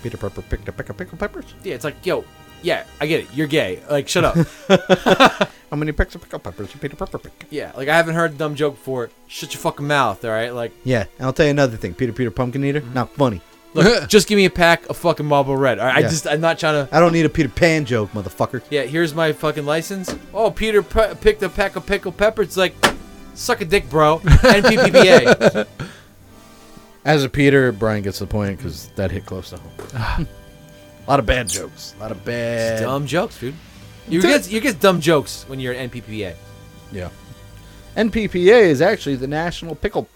Peter 0.03 0.17
Pepper 0.17 0.43
picked 0.43 0.69
a 0.69 0.73
peck 0.73 0.89
of 0.89 0.97
pickle 0.97 1.19
peppers. 1.19 1.55
Yeah, 1.63 1.75
it's 1.75 1.85
like, 1.85 2.05
yo, 2.05 2.25
yeah, 2.63 2.85
I 3.01 3.07
get 3.07 3.21
it. 3.21 3.29
You're 3.35 3.47
gay. 3.47 3.81
Like, 3.91 4.09
shut 4.09 4.25
up. 4.25 4.37
How 5.71 5.77
many 5.77 5.93
pecks 5.93 6.15
of 6.15 6.21
pickle 6.23 6.39
peppers 6.39 6.71
did 6.71 6.81
Peter 6.83 6.97
Pepper 6.97 7.19
pick? 7.19 7.47
yeah, 7.51 7.73
like 7.77 7.89
I 7.89 7.97
haven't 7.97 8.15
heard 8.15 8.33
the 8.33 8.39
dumb 8.39 8.55
joke 8.55 8.75
before. 8.75 9.11
Shut 9.27 9.55
your 9.55 9.61
fucking 9.61 9.87
mouth, 9.87 10.23
all 10.25 10.31
right? 10.31 10.51
Like, 10.55 10.73
Yeah, 10.85 11.07
and 11.19 11.27
I'll 11.27 11.33
tell 11.33 11.47
you 11.47 11.51
another 11.51 11.77
thing. 11.79 11.95
Peter 11.95 12.13
Peter 12.13 12.31
Pumpkin 12.31 12.63
Eater, 12.65 12.83
mm-hmm. 12.83 12.93
not 12.93 13.11
funny. 13.15 13.41
look, 13.73 14.07
just 14.09 14.29
give 14.29 14.37
me 14.37 14.45
a 14.45 14.51
pack 14.51 14.87
of 14.91 14.99
fucking 14.99 15.25
Marlboro 15.25 15.57
Red. 15.57 15.79
All 15.79 15.87
right, 15.87 16.01
Yeah. 16.01 16.07
I 16.07 16.11
just, 16.11 16.27
I'm 16.27 16.43
not 16.43 16.59
trying 16.59 16.87
to. 16.87 16.95
I 16.95 17.01
don't 17.01 17.13
need 17.15 17.25
a 17.25 17.31
Peter 17.31 17.49
Pan 17.49 17.87
joke, 17.87 18.13
motherfucker. 18.13 18.63
Yeah, 18.71 18.83
here's 18.83 19.15
my 19.15 19.33
fucking 19.33 19.65
license. 19.65 20.15
Oh, 20.35 20.51
Peter 20.51 20.83
pe- 20.83 21.15
picked 21.15 21.43
a 21.43 21.49
pack 21.49 21.77
of 21.77 21.87
pickled 21.87 22.19
peppers. 22.19 22.49
It's 22.49 22.57
like, 22.59 22.75
suck 23.33 23.63
a 23.63 23.65
dick, 23.65 23.89
bro. 23.89 24.19
NPPBA. 24.25 25.67
As 27.05 27.25
a 27.25 27.29
Peter, 27.29 27.73
Brian 27.73 28.03
gets 28.03 28.19
the 28.21 28.27
point 28.27 28.57
because 28.59 28.89
that 28.91 29.11
hit 29.11 29.27
close 29.27 29.51
to 29.51 29.57
home. 29.59 30.29
a 31.07 31.11
lot 31.11 31.19
of 31.19 31.27
bad 31.27 31.49
jokes. 31.49 31.95
A 31.99 32.01
lot 32.01 32.13
of 32.13 32.25
bad. 32.25 32.81
dumb 32.81 33.07
jokes, 33.07 33.39
dude. 33.39 33.55
You 34.09 34.21
get 34.23 34.51
you 34.51 34.61
get 34.61 34.81
dumb 34.81 35.01
jokes 35.01 35.45
when 35.49 35.61
you're 35.61 35.75
at 35.75 35.91
NPPBA. 35.91 36.35
Yeah. 36.93 37.11
NPPA 37.97 38.63
is 38.63 38.81
actually 38.81 39.17
the 39.17 39.27
National 39.27 39.75
Pickle 39.75 40.09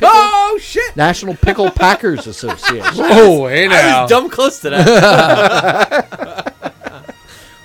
Oh 0.00 0.58
shit! 0.60 0.96
National 0.96 1.34
Pickle 1.34 1.70
Packers 1.74 2.26
Association. 2.26 2.82
Oh, 2.96 3.46
hey 3.46 3.66
I 3.66 3.68
now. 3.68 4.02
was 4.02 4.10
dumb 4.10 4.30
close 4.30 4.60
to 4.60 4.70
that. 4.70 6.48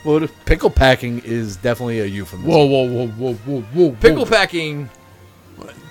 Well, 0.08 0.26
pickle 0.46 0.70
packing 0.70 1.20
is 1.26 1.58
definitely 1.58 2.00
a 2.00 2.06
euphemism. 2.06 2.50
Whoa, 2.50 2.66
whoa, 2.66 2.88
whoa, 2.88 3.08
whoa, 3.10 3.34
whoa, 3.34 3.62
whoa. 3.74 3.92
Pickle 4.00 4.26
packing, 4.26 4.90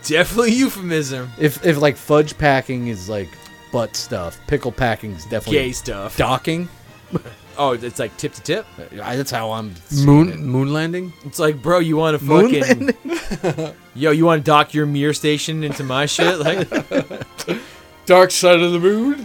definitely 0.04 0.52
euphemism. 0.52 1.30
If 1.38 1.64
if 1.64 1.78
like 1.80 1.96
fudge 1.96 2.36
packing 2.38 2.88
is 2.88 3.08
like 3.08 3.28
butt 3.72 3.96
stuff, 3.96 4.38
pickle 4.46 4.72
packing 4.72 5.12
is 5.12 5.24
definitely 5.24 5.52
Gay 5.58 5.72
stuff. 5.72 6.16
docking. 6.16 6.68
Oh, 7.58 7.72
it's 7.72 7.98
like 7.98 8.14
tip 8.18 8.34
to 8.34 8.42
tip. 8.42 8.66
I- 9.02 9.16
That's 9.16 9.30
how 9.30 9.52
I'm. 9.52 9.74
seeing 9.86 10.04
Moon 10.04 10.28
it. 10.28 10.38
moon 10.40 10.74
landing. 10.74 11.14
It's 11.24 11.38
like, 11.38 11.62
bro, 11.62 11.78
you 11.78 11.96
want 11.96 12.18
to 12.18 12.22
Moon 12.22 12.52
fucking 12.52 13.72
yo, 13.94 14.10
you 14.10 14.26
want 14.26 14.44
to 14.44 14.44
dock 14.44 14.74
your 14.74 14.84
mirror 14.84 15.14
station 15.14 15.64
into 15.64 15.82
my 15.82 16.04
shit? 16.04 16.38
Like, 16.38 16.68
Dark 18.04 18.30
side 18.30 18.60
of 18.60 18.72
the 18.72 18.78
moon. 18.78 19.24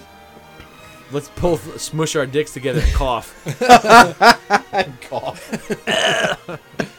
let's 1.11 1.27
both 1.41 1.81
smush 1.81 2.15
our 2.15 2.26
dicks 2.26 2.53
together 2.53 2.80
and 2.80 2.93
cough. 5.01 6.97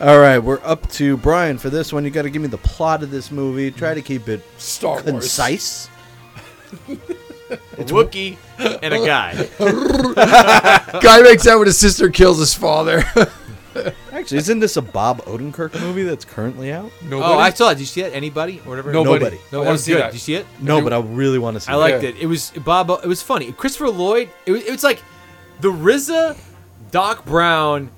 All 0.00 0.18
right, 0.18 0.38
we're 0.38 0.60
up 0.64 0.88
to 0.92 1.16
Brian 1.18 1.56
for 1.56 1.70
this 1.70 1.92
one. 1.92 2.04
You 2.04 2.10
got 2.10 2.22
to 2.22 2.30
give 2.30 2.42
me 2.42 2.48
the 2.48 2.58
plot 2.58 3.02
of 3.02 3.10
this 3.10 3.30
movie. 3.30 3.70
Try 3.70 3.94
to 3.94 4.02
keep 4.02 4.28
it 4.28 4.42
Star 4.58 4.94
Wars. 4.94 5.02
concise. 5.04 5.88
It's 7.78 7.92
Wookie 7.92 8.36
and 8.58 8.92
a 8.94 9.06
guy. 9.06 9.34
Guy 11.00 11.22
makes 11.22 11.46
out 11.46 11.58
with 11.60 11.66
his 11.68 11.78
sister, 11.78 12.08
kills 12.08 12.38
his 12.38 12.52
father. 12.54 13.04
Actually, 14.12 14.38
isn't 14.38 14.60
this 14.60 14.76
a 14.76 14.82
Bob 14.82 15.22
Odenkirk 15.24 15.78
movie 15.80 16.02
that's 16.02 16.24
currently 16.24 16.72
out? 16.72 16.90
Nobody. 17.02 17.22
Oh, 17.34 17.38
I 17.38 17.50
saw 17.50 17.70
it. 17.70 17.74
Did 17.74 17.80
you 17.80 17.86
see 17.86 18.00
it? 18.02 18.12
Anybody 18.14 18.60
or 18.64 18.70
whatever? 18.70 18.92
Nobody. 18.92 19.24
Nobody. 19.24 19.36
No, 19.36 19.42
I 19.46 19.50
that 19.50 19.58
want 19.58 19.68
was 19.70 19.80
to 19.82 19.84
see 19.84 19.92
good. 19.92 20.00
that. 20.02 20.06
Did 20.06 20.14
you 20.14 20.20
see 20.20 20.34
it? 20.34 20.46
No, 20.60 20.80
but 20.80 20.92
I 20.92 20.98
really 21.00 21.38
want 21.38 21.54
to 21.54 21.60
see. 21.60 21.70
It. 21.70 21.74
I 21.74 21.76
it. 21.76 21.80
liked 21.80 22.02
Yeah. 22.02 22.08
it. 22.10 22.16
It 22.20 22.26
was 22.26 22.50
Bob. 22.64 22.90
It 22.90 23.06
was 23.06 23.22
funny. 23.22 23.52
Christopher 23.52 23.90
Lloyd. 23.90 24.30
It 24.46 24.52
was. 24.52 24.62
It 24.64 24.70
was 24.72 24.82
like 24.84 25.02
the 25.60 25.70
RZA, 25.70 26.36
Doc 26.90 27.24
Brown, 27.24 27.90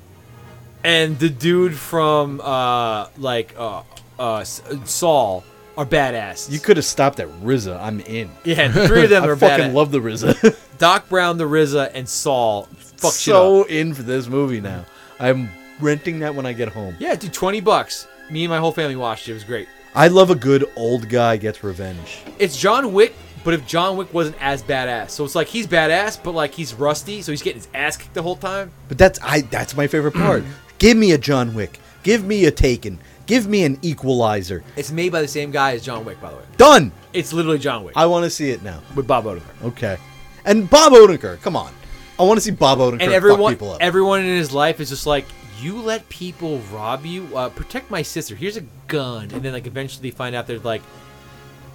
and 0.87 1.19
the 1.19 1.29
dude 1.29 1.75
from 1.77 2.41
uh 2.41 3.09
like 3.19 3.55
uh 3.59 3.83
uh 4.19 4.45
Saul 4.45 5.45
are 5.77 5.85
badass. 5.85 6.51
You 6.51 6.59
could 6.59 6.79
have 6.79 6.87
stopped 6.87 7.21
at 7.21 7.29
RZA. 7.43 7.79
I'm 7.79 8.01
in. 8.01 8.31
yeah, 8.45 8.73
three 8.87 9.05
of 9.05 9.11
them 9.11 9.25
I 9.25 9.27
are 9.27 9.37
fucking 9.37 9.67
badass. 9.67 9.75
love 9.75 9.91
the 9.91 9.99
RZA. 9.99 10.57
Doc 10.79 11.09
Brown, 11.11 11.37
the 11.37 11.45
RZA, 11.45 11.91
and 11.93 12.09
Saul. 12.09 12.63
Fuck 12.97 13.13
shit 13.13 13.35
up. 13.35 13.41
so 13.41 13.65
in 13.65 13.93
for 13.93 14.03
this 14.03 14.27
movie 14.29 14.61
now. 14.61 14.87
I'm 15.21 15.51
renting 15.81 16.21
that 16.21 16.35
when 16.35 16.47
I 16.47 16.53
get 16.55 16.69
home. 16.69 16.97
Yeah, 16.99 17.15
dude, 17.17 17.35
twenty 17.35 17.61
bucks. 17.61 18.07
Me 18.31 18.45
and 18.45 18.51
my 18.51 18.59
whole 18.59 18.73
family 18.73 18.97
watched 18.97 19.29
it. 19.29 19.33
It 19.33 19.35
was 19.35 19.45
great. 19.45 19.69
I 19.95 20.09
love 20.09 20.31
a 20.31 20.35
good 20.35 20.65
old 20.77 21.09
guy 21.09 21.37
gets 21.37 21.63
revenge. 21.65 22.23
It's 22.39 22.57
John 22.57 22.93
Wick, 22.93 23.15
but 23.45 23.55
if 23.55 23.67
John 23.67 23.97
Wick 23.97 24.13
wasn't 24.15 24.37
as 24.41 24.63
badass, 24.63 25.11
so 25.11 25.25
it's 25.25 25.35
like 25.35 25.47
he's 25.49 25.67
badass, 25.67 26.23
but 26.23 26.33
like 26.33 26.53
he's 26.55 26.75
rusty, 26.75 27.23
so 27.23 27.33
he's 27.33 27.43
getting 27.43 27.61
his 27.61 27.69
ass 27.75 27.97
kicked 27.97 28.15
the 28.15 28.23
whole 28.23 28.37
time. 28.37 28.71
But 28.89 28.99
that's 28.99 29.19
I. 29.23 29.43
That's 29.43 29.77
my 29.77 29.87
favorite 29.89 30.15
part. 30.15 30.45
Give 30.79 30.97
me 30.97 31.13
a 31.13 31.19
John 31.19 31.55
Wick. 31.55 31.79
Give 32.03 32.25
me 32.25 32.45
a 32.45 32.51
Taken. 32.51 32.99
Give 33.27 33.47
me 33.49 33.65
an 33.65 33.79
Equalizer. 33.83 34.63
It's 34.77 34.93
made 34.93 35.11
by 35.11 35.21
the 35.21 35.29
same 35.29 35.51
guy 35.51 35.73
as 35.73 35.85
John 35.85 36.05
Wick, 36.05 36.21
by 36.21 36.31
the 36.31 36.37
way. 36.37 36.43
Done. 36.57 36.93
It's 37.13 37.33
literally 37.33 37.59
John 37.59 37.83
Wick 37.83 37.97
I 37.97 38.07
want 38.07 38.25
to 38.25 38.31
see 38.31 38.51
it 38.51 38.63
now. 38.63 38.81
with 38.95 39.07
Bob 39.07 39.25
Odenkirk. 39.25 39.65
Okay. 39.65 39.97
And 40.45 40.71
Bob 40.71 40.93
Odenkirk. 40.93 41.41
Come 41.43 41.57
on. 41.57 41.73
I 42.19 42.23
want 42.23 42.39
to 42.39 42.41
see 42.41 42.53
Bob 42.53 42.79
Odenkirk 42.79 42.93
and 42.93 43.03
fuck 43.03 43.13
everyone, 43.13 43.53
people 43.53 43.73
up. 43.73 43.79
everyone 43.81 44.21
in 44.21 44.27
his 44.27 44.53
life 44.53 44.81
is 44.81 44.91
just 44.91 45.07
like, 45.07 45.27
you 45.61 45.81
let 45.81 46.09
people 46.09 46.59
rob 46.73 47.05
you. 47.05 47.29
Uh, 47.37 47.49
protect 47.49 47.91
my 47.91 48.03
sister. 48.03 48.35
Here's 48.35 48.57
a 48.57 48.65
gun, 48.89 49.31
and 49.33 49.43
then 49.43 49.53
like 49.53 49.67
eventually 49.67 50.11
they 50.11 50.15
find 50.15 50.37
out 50.37 50.47
they're 50.47 50.59
like, 50.59 50.83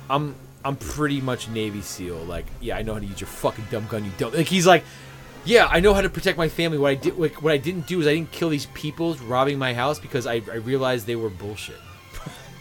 I'm 0.10 0.36
I'm 0.64 0.76
pretty 0.76 1.20
much 1.20 1.50
Navy 1.50 1.82
SEAL. 1.82 2.18
Like, 2.26 2.46
yeah, 2.60 2.78
I 2.78 2.84
know 2.84 2.94
how 2.94 3.00
to 3.00 3.06
use 3.06 3.20
your 3.20 3.28
fucking 3.28 3.66
dumb 3.72 3.88
gun. 3.88 4.06
You 4.06 4.12
don't. 4.18 4.36
Like, 4.36 4.48
he's 4.48 4.68
like, 4.68 4.84
yeah, 5.46 5.68
I 5.70 5.80
know 5.80 5.94
how 5.94 6.02
to 6.02 6.10
protect 6.10 6.38
my 6.38 6.50
family. 6.50 6.78
What 6.78 6.92
I 6.92 6.96
did, 6.96 7.18
like, 7.18 7.42
what 7.42 7.52
I 7.52 7.58
didn't 7.58 7.88
do 7.88 8.00
is 8.00 8.08
I 8.08 8.14
didn't 8.14 8.32
kill 8.32 8.50
these 8.50 8.68
people 8.68 9.16
robbing 9.26 9.58
my 9.58 9.74
house 9.74 10.00
because 10.00 10.28
I, 10.28 10.36
I 10.52 10.56
realized 10.56 11.08
they 11.08 11.16
were 11.16 11.30
bullshit. 11.30 11.78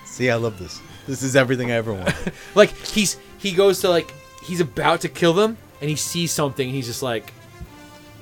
see, 0.07 0.31
I 0.31 0.37
love 0.37 0.59
this. 0.59 0.81
This 1.07 1.23
is 1.23 1.37
everything 1.37 1.71
I 1.71 1.75
ever 1.75 1.93
wanted. 1.93 2.33
Like 2.55 2.71
he's 2.87 3.19
he 3.39 3.53
goes 3.53 3.81
to 3.81 3.89
like 3.91 4.13
he's 4.43 4.61
about 4.61 5.03
to 5.03 5.09
kill 5.09 5.33
them 5.33 5.57
and 5.81 5.91
he 5.91 5.97
sees 5.97 6.33
something 6.33 6.67
and 6.67 6.75
he's 6.75 6.87
just 6.87 7.03
like, 7.03 7.33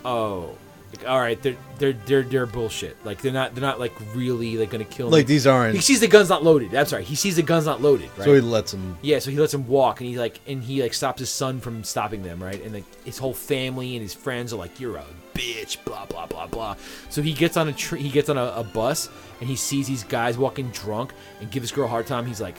oh, 0.04 0.56
like, 0.94 1.06
all 1.06 1.20
right, 1.20 1.40
they're 1.42 1.56
they're 1.78 1.92
they're 1.92 2.22
they're 2.22 2.46
bullshit. 2.46 2.96
Like 3.04 3.20
they're 3.20 3.32
not 3.32 3.54
they're 3.54 3.62
not 3.62 3.78
like 3.78 3.92
really 4.14 4.56
like 4.56 4.70
gonna 4.70 4.84
kill 4.84 5.08
like 5.10 5.26
these 5.26 5.46
aren't. 5.46 5.74
He 5.74 5.80
sees 5.82 6.00
the 6.00 6.08
gun's 6.08 6.28
not 6.30 6.42
loaded. 6.42 6.74
I'm 6.74 6.86
sorry. 6.86 7.04
He 7.04 7.14
sees 7.14 7.36
the 7.36 7.42
gun's 7.42 7.66
not 7.66 7.82
loaded. 7.82 8.08
Right. 8.16 8.24
So 8.24 8.34
he 8.34 8.40
lets 8.40 8.72
him. 8.72 8.96
yeah, 9.02 9.18
so 9.18 9.30
he 9.30 9.38
lets 9.38 9.52
him 9.52 9.66
walk, 9.68 10.00
and 10.00 10.08
he 10.08 10.18
like, 10.18 10.40
and 10.46 10.62
he 10.62 10.82
like 10.82 10.94
stops 10.94 11.20
his 11.20 11.28
son 11.30 11.60
from 11.60 11.84
stopping 11.84 12.22
them, 12.22 12.42
right? 12.42 12.62
And 12.62 12.72
like 12.72 13.04
his 13.04 13.18
whole 13.18 13.34
family 13.34 13.96
and 13.96 14.02
his 14.02 14.14
friends 14.14 14.52
are 14.52 14.56
like, 14.56 14.80
"You're 14.80 14.96
a 14.96 15.04
bitch," 15.34 15.84
blah 15.84 16.06
blah 16.06 16.26
blah 16.26 16.46
blah. 16.46 16.76
So 17.10 17.20
he 17.20 17.32
gets 17.34 17.56
on 17.56 17.68
a 17.68 17.72
tr- 17.72 17.96
he 17.96 18.08
gets 18.08 18.28
on 18.30 18.38
a, 18.38 18.44
a 18.56 18.64
bus, 18.64 19.10
and 19.40 19.48
he 19.48 19.56
sees 19.56 19.86
these 19.88 20.04
guys 20.04 20.38
walking 20.38 20.70
drunk 20.70 21.12
and 21.40 21.50
give 21.50 21.62
this 21.62 21.70
girl 21.72 21.84
a 21.84 21.88
hard 21.88 22.06
time. 22.06 22.24
He's 22.24 22.40
like, 22.40 22.56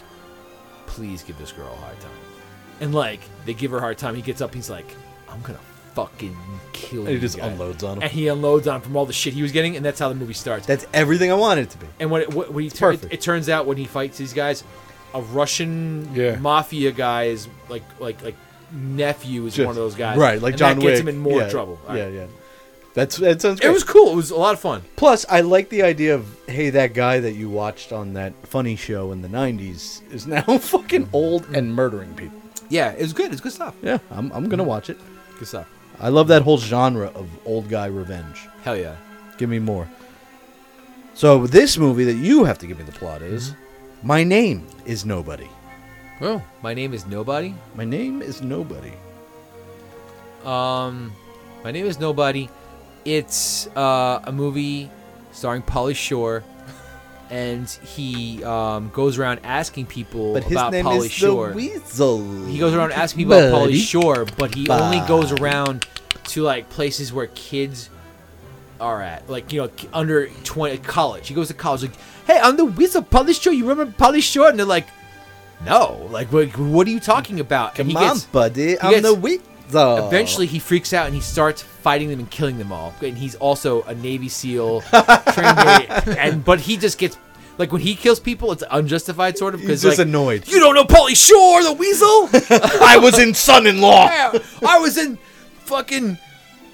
"Please 0.85 1.23
give 1.23 1.37
this 1.39 1.51
girl 1.51 1.67
a 1.71 1.75
hard 1.77 1.99
time," 1.99 2.11
and 2.79 2.93
like 2.93 3.21
they 3.45 3.53
give 3.55 3.71
her 3.71 3.77
a 3.77 3.81
hard 3.81 3.97
time. 3.97 4.13
He 4.15 4.21
gets 4.21 4.39
up, 4.41 4.53
he's 4.53 4.69
like, 4.69 4.87
"I'm 5.27 5.41
gonna 5.41 5.59
fucking 5.95 6.35
kill 6.73 7.01
And 7.01 7.09
he 7.09 7.19
just 7.19 7.37
guys." 7.37 7.51
unloads 7.51 7.83
on 7.83 7.97
him. 7.97 8.03
and 8.03 8.11
he 8.11 8.27
unloads 8.27 8.67
on 8.67 8.77
him 8.77 8.81
from 8.81 8.95
all 8.97 9.05
the 9.05 9.13
shit 9.13 9.33
he 9.33 9.41
was 9.41 9.51
getting, 9.51 9.75
and 9.75 9.85
that's 9.85 9.99
how 9.99 10.09
the 10.09 10.15
movie 10.15 10.33
starts. 10.33 10.65
That's 10.65 10.85
everything 10.93 11.31
I 11.31 11.35
wanted 11.35 11.63
it 11.63 11.69
to 11.71 11.77
be. 11.77 11.87
And 11.99 12.09
when 12.11 12.21
it, 12.23 12.33
what, 12.33 12.51
when 12.53 12.63
he 12.63 12.69
tur- 12.69 12.91
it, 12.91 12.95
perfect. 12.97 13.13
it 13.13 13.21
turns 13.21 13.49
out 13.49 13.65
when 13.65 13.77
he 13.77 13.85
fights 13.85 14.17
these 14.17 14.33
guys, 14.33 14.63
a 15.13 15.21
Russian 15.21 16.09
Yeah. 16.13 16.35
mafia 16.37 16.91
guy 16.91 17.23
is 17.25 17.47
like 17.69 17.83
like 17.99 18.21
like 18.23 18.35
nephew 18.71 19.45
is 19.47 19.55
Just- 19.55 19.65
one 19.65 19.71
of 19.71 19.75
those 19.77 19.95
guys, 19.95 20.17
Right, 20.17 20.41
like 20.41 20.53
and 20.53 20.59
John 20.59 20.75
that 20.79 20.81
gets 20.85 20.99
him 20.99 21.07
in 21.07 21.17
more 21.17 21.41
Yeah, 21.41 21.49
trouble. 21.49 21.79
All 21.87 21.97
Yeah, 21.97 22.07
yeah. 22.09 22.25
That's 22.95 23.17
that 23.17 23.41
sounds 23.41 23.59
It 23.61 23.69
was 23.69 23.83
cool. 23.83 24.11
It 24.13 24.15
was 24.15 24.31
a 24.31 24.35
lot 24.35 24.53
of 24.53 24.59
fun. 24.59 24.81
Plus, 24.95 25.25
I 25.29 25.41
like 25.41 25.69
the 25.69 25.83
idea 25.83 26.15
of 26.15 26.25
hey, 26.47 26.69
that 26.71 26.93
guy 26.93 27.19
that 27.19 27.33
you 27.33 27.49
watched 27.49 27.91
on 27.93 28.13
that 28.13 28.33
funny 28.47 28.75
show 28.75 29.11
in 29.11 29.21
the 29.21 29.27
'90s 29.27 30.01
is 30.11 30.25
now 30.27 30.41
fucking 30.57 31.07
old 31.13 31.45
and 31.55 31.73
murdering 31.73 32.13
people. 32.15 32.39
Yeah, 32.67 32.91
it 32.91 33.01
was 33.01 33.13
good. 33.13 33.31
It's 33.31 33.41
good 33.41 33.51
stuff. 33.53 33.75
Yeah, 33.81 33.99
I'm 34.11 34.31
I'm 34.31 34.49
gonna 34.49 34.63
watch 34.63 34.89
it. 34.89 34.97
Good 35.37 35.47
stuff. 35.47 35.67
I 35.99 36.09
love 36.09 36.27
that 36.29 36.43
whole 36.43 36.57
genre 36.57 37.07
of 37.07 37.27
old 37.45 37.69
guy 37.69 37.87
revenge. 37.87 38.47
Hell 38.63 38.77
yeah. 38.77 38.95
Give 39.37 39.49
me 39.49 39.59
more. 39.59 39.87
So 41.13 41.45
this 41.47 41.77
movie 41.77 42.05
that 42.05 42.15
you 42.15 42.45
have 42.45 42.57
to 42.59 42.67
give 42.67 42.77
me 42.77 42.85
the 42.85 42.93
plot 42.93 43.21
is, 43.21 43.53
my 44.03 44.23
name 44.23 44.65
is 44.85 45.05
nobody. 45.05 45.49
Well, 46.21 46.43
My 46.61 46.73
name 46.73 46.93
is 46.93 47.05
Nobody. 47.05 47.55
My 47.75 47.85
name 47.85 48.21
is 48.21 48.41
nobody. 48.41 48.91
Um, 50.43 51.13
my 51.63 51.71
name 51.71 51.85
is 51.85 51.99
Nobody. 51.99 52.49
It's 53.05 53.67
uh, 53.75 54.19
a 54.25 54.31
movie 54.31 54.89
starring 55.31 55.61
Pauly 55.61 55.95
Shore, 55.95 56.43
and 57.29 57.69
he 57.69 58.43
um, 58.43 58.89
goes 58.89 59.17
around 59.19 59.41
asking 59.43 59.85
people 59.85 60.33
But 60.33 60.43
his 60.43 60.53
about 60.53 60.71
name 60.71 60.85
Pauly 60.85 61.05
is 61.05 61.11
Shore. 61.11 61.49
the 61.49 61.55
Weasel. 61.55 62.45
He 62.47 62.57
goes 62.57 62.73
around 62.73 62.91
asking 62.93 63.19
people 63.19 63.33
about 63.33 63.53
Pauly 63.53 63.65
Buddy. 63.65 63.77
Shore, 63.79 64.25
but 64.37 64.55
he 64.55 64.67
only 64.69 64.99
goes 65.07 65.31
around 65.31 65.85
to 66.25 66.41
like 66.43 66.69
places 66.69 67.11
where 67.13 67.27
kids 67.27 67.89
are 68.79 69.01
at, 69.01 69.29
like 69.29 69.51
you 69.51 69.61
know, 69.61 69.69
under 69.93 70.27
twenty 70.43 70.77
college. 70.77 71.27
He 71.27 71.33
goes 71.33 71.49
to 71.49 71.53
college, 71.53 71.81
like, 71.81 71.95
"Hey, 72.25 72.39
I'm 72.41 72.55
the 72.57 72.65
Weasel 72.65 73.03
Pauly 73.03 73.39
Shore. 73.39 73.53
You 73.53 73.67
remember 73.67 73.93
Pauly 73.97 74.21
Shore?" 74.23 74.49
And 74.49 74.57
they're 74.57 74.65
like, 74.65 74.87
"No, 75.65 76.07
like, 76.11 76.31
what, 76.31 76.55
what 76.57 76.87
are 76.87 76.91
you 76.91 76.99
talking 77.01 77.39
about?" 77.39 77.75
Come 77.75 77.89
and 77.89 77.91
he 77.91 77.97
on, 77.97 78.13
gets, 78.15 78.25
buddy. 78.25 78.79
I'm 78.79 78.91
gets- 78.91 79.03
the 79.03 79.13
Weasel. 79.15 79.45
Eventually, 79.71 80.45
he 80.47 80.59
freaks 80.59 80.93
out 80.93 81.05
and 81.05 81.15
he 81.15 81.21
starts 81.21 81.61
fighting 81.61 82.09
them 82.09 82.19
and 82.19 82.29
killing 82.29 82.57
them 82.57 82.71
all. 82.71 82.93
And 83.01 83.17
he's 83.17 83.35
also 83.35 83.83
a 83.83 83.95
Navy 83.95 84.29
SEAL 84.29 84.81
trained, 84.81 86.17
and 86.17 86.43
but 86.43 86.59
he 86.59 86.77
just 86.77 86.97
gets 86.97 87.17
like 87.57 87.71
when 87.73 87.81
he 87.81 87.93
kills 87.95 88.19
people, 88.19 88.51
it's 88.53 88.63
unjustified 88.71 89.37
sort 89.37 89.53
of 89.53 89.59
he's 89.59 89.67
because 89.67 89.81
just 89.81 89.97
like 89.99 90.07
annoyed. 90.07 90.47
you 90.47 90.59
don't 90.59 90.75
know 90.75 90.85
Pauly 90.85 91.15
Shore, 91.15 91.61
the 91.63 91.73
Weasel. 91.73 92.29
I 92.81 92.97
was 92.97 93.19
in 93.19 93.33
Son-in-Law. 93.33 94.05
Yeah, 94.09 94.39
I 94.65 94.79
was 94.79 94.97
in 94.97 95.17
fucking 95.65 96.17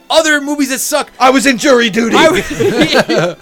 other 0.10 0.40
movies 0.42 0.70
that 0.70 0.78
suck. 0.80 1.12
I 1.20 1.32
was 1.32 1.48
in 1.48 1.58
jury 1.58 1.90
duty. 1.90 2.16
I 2.16 2.30
was, 2.30 2.46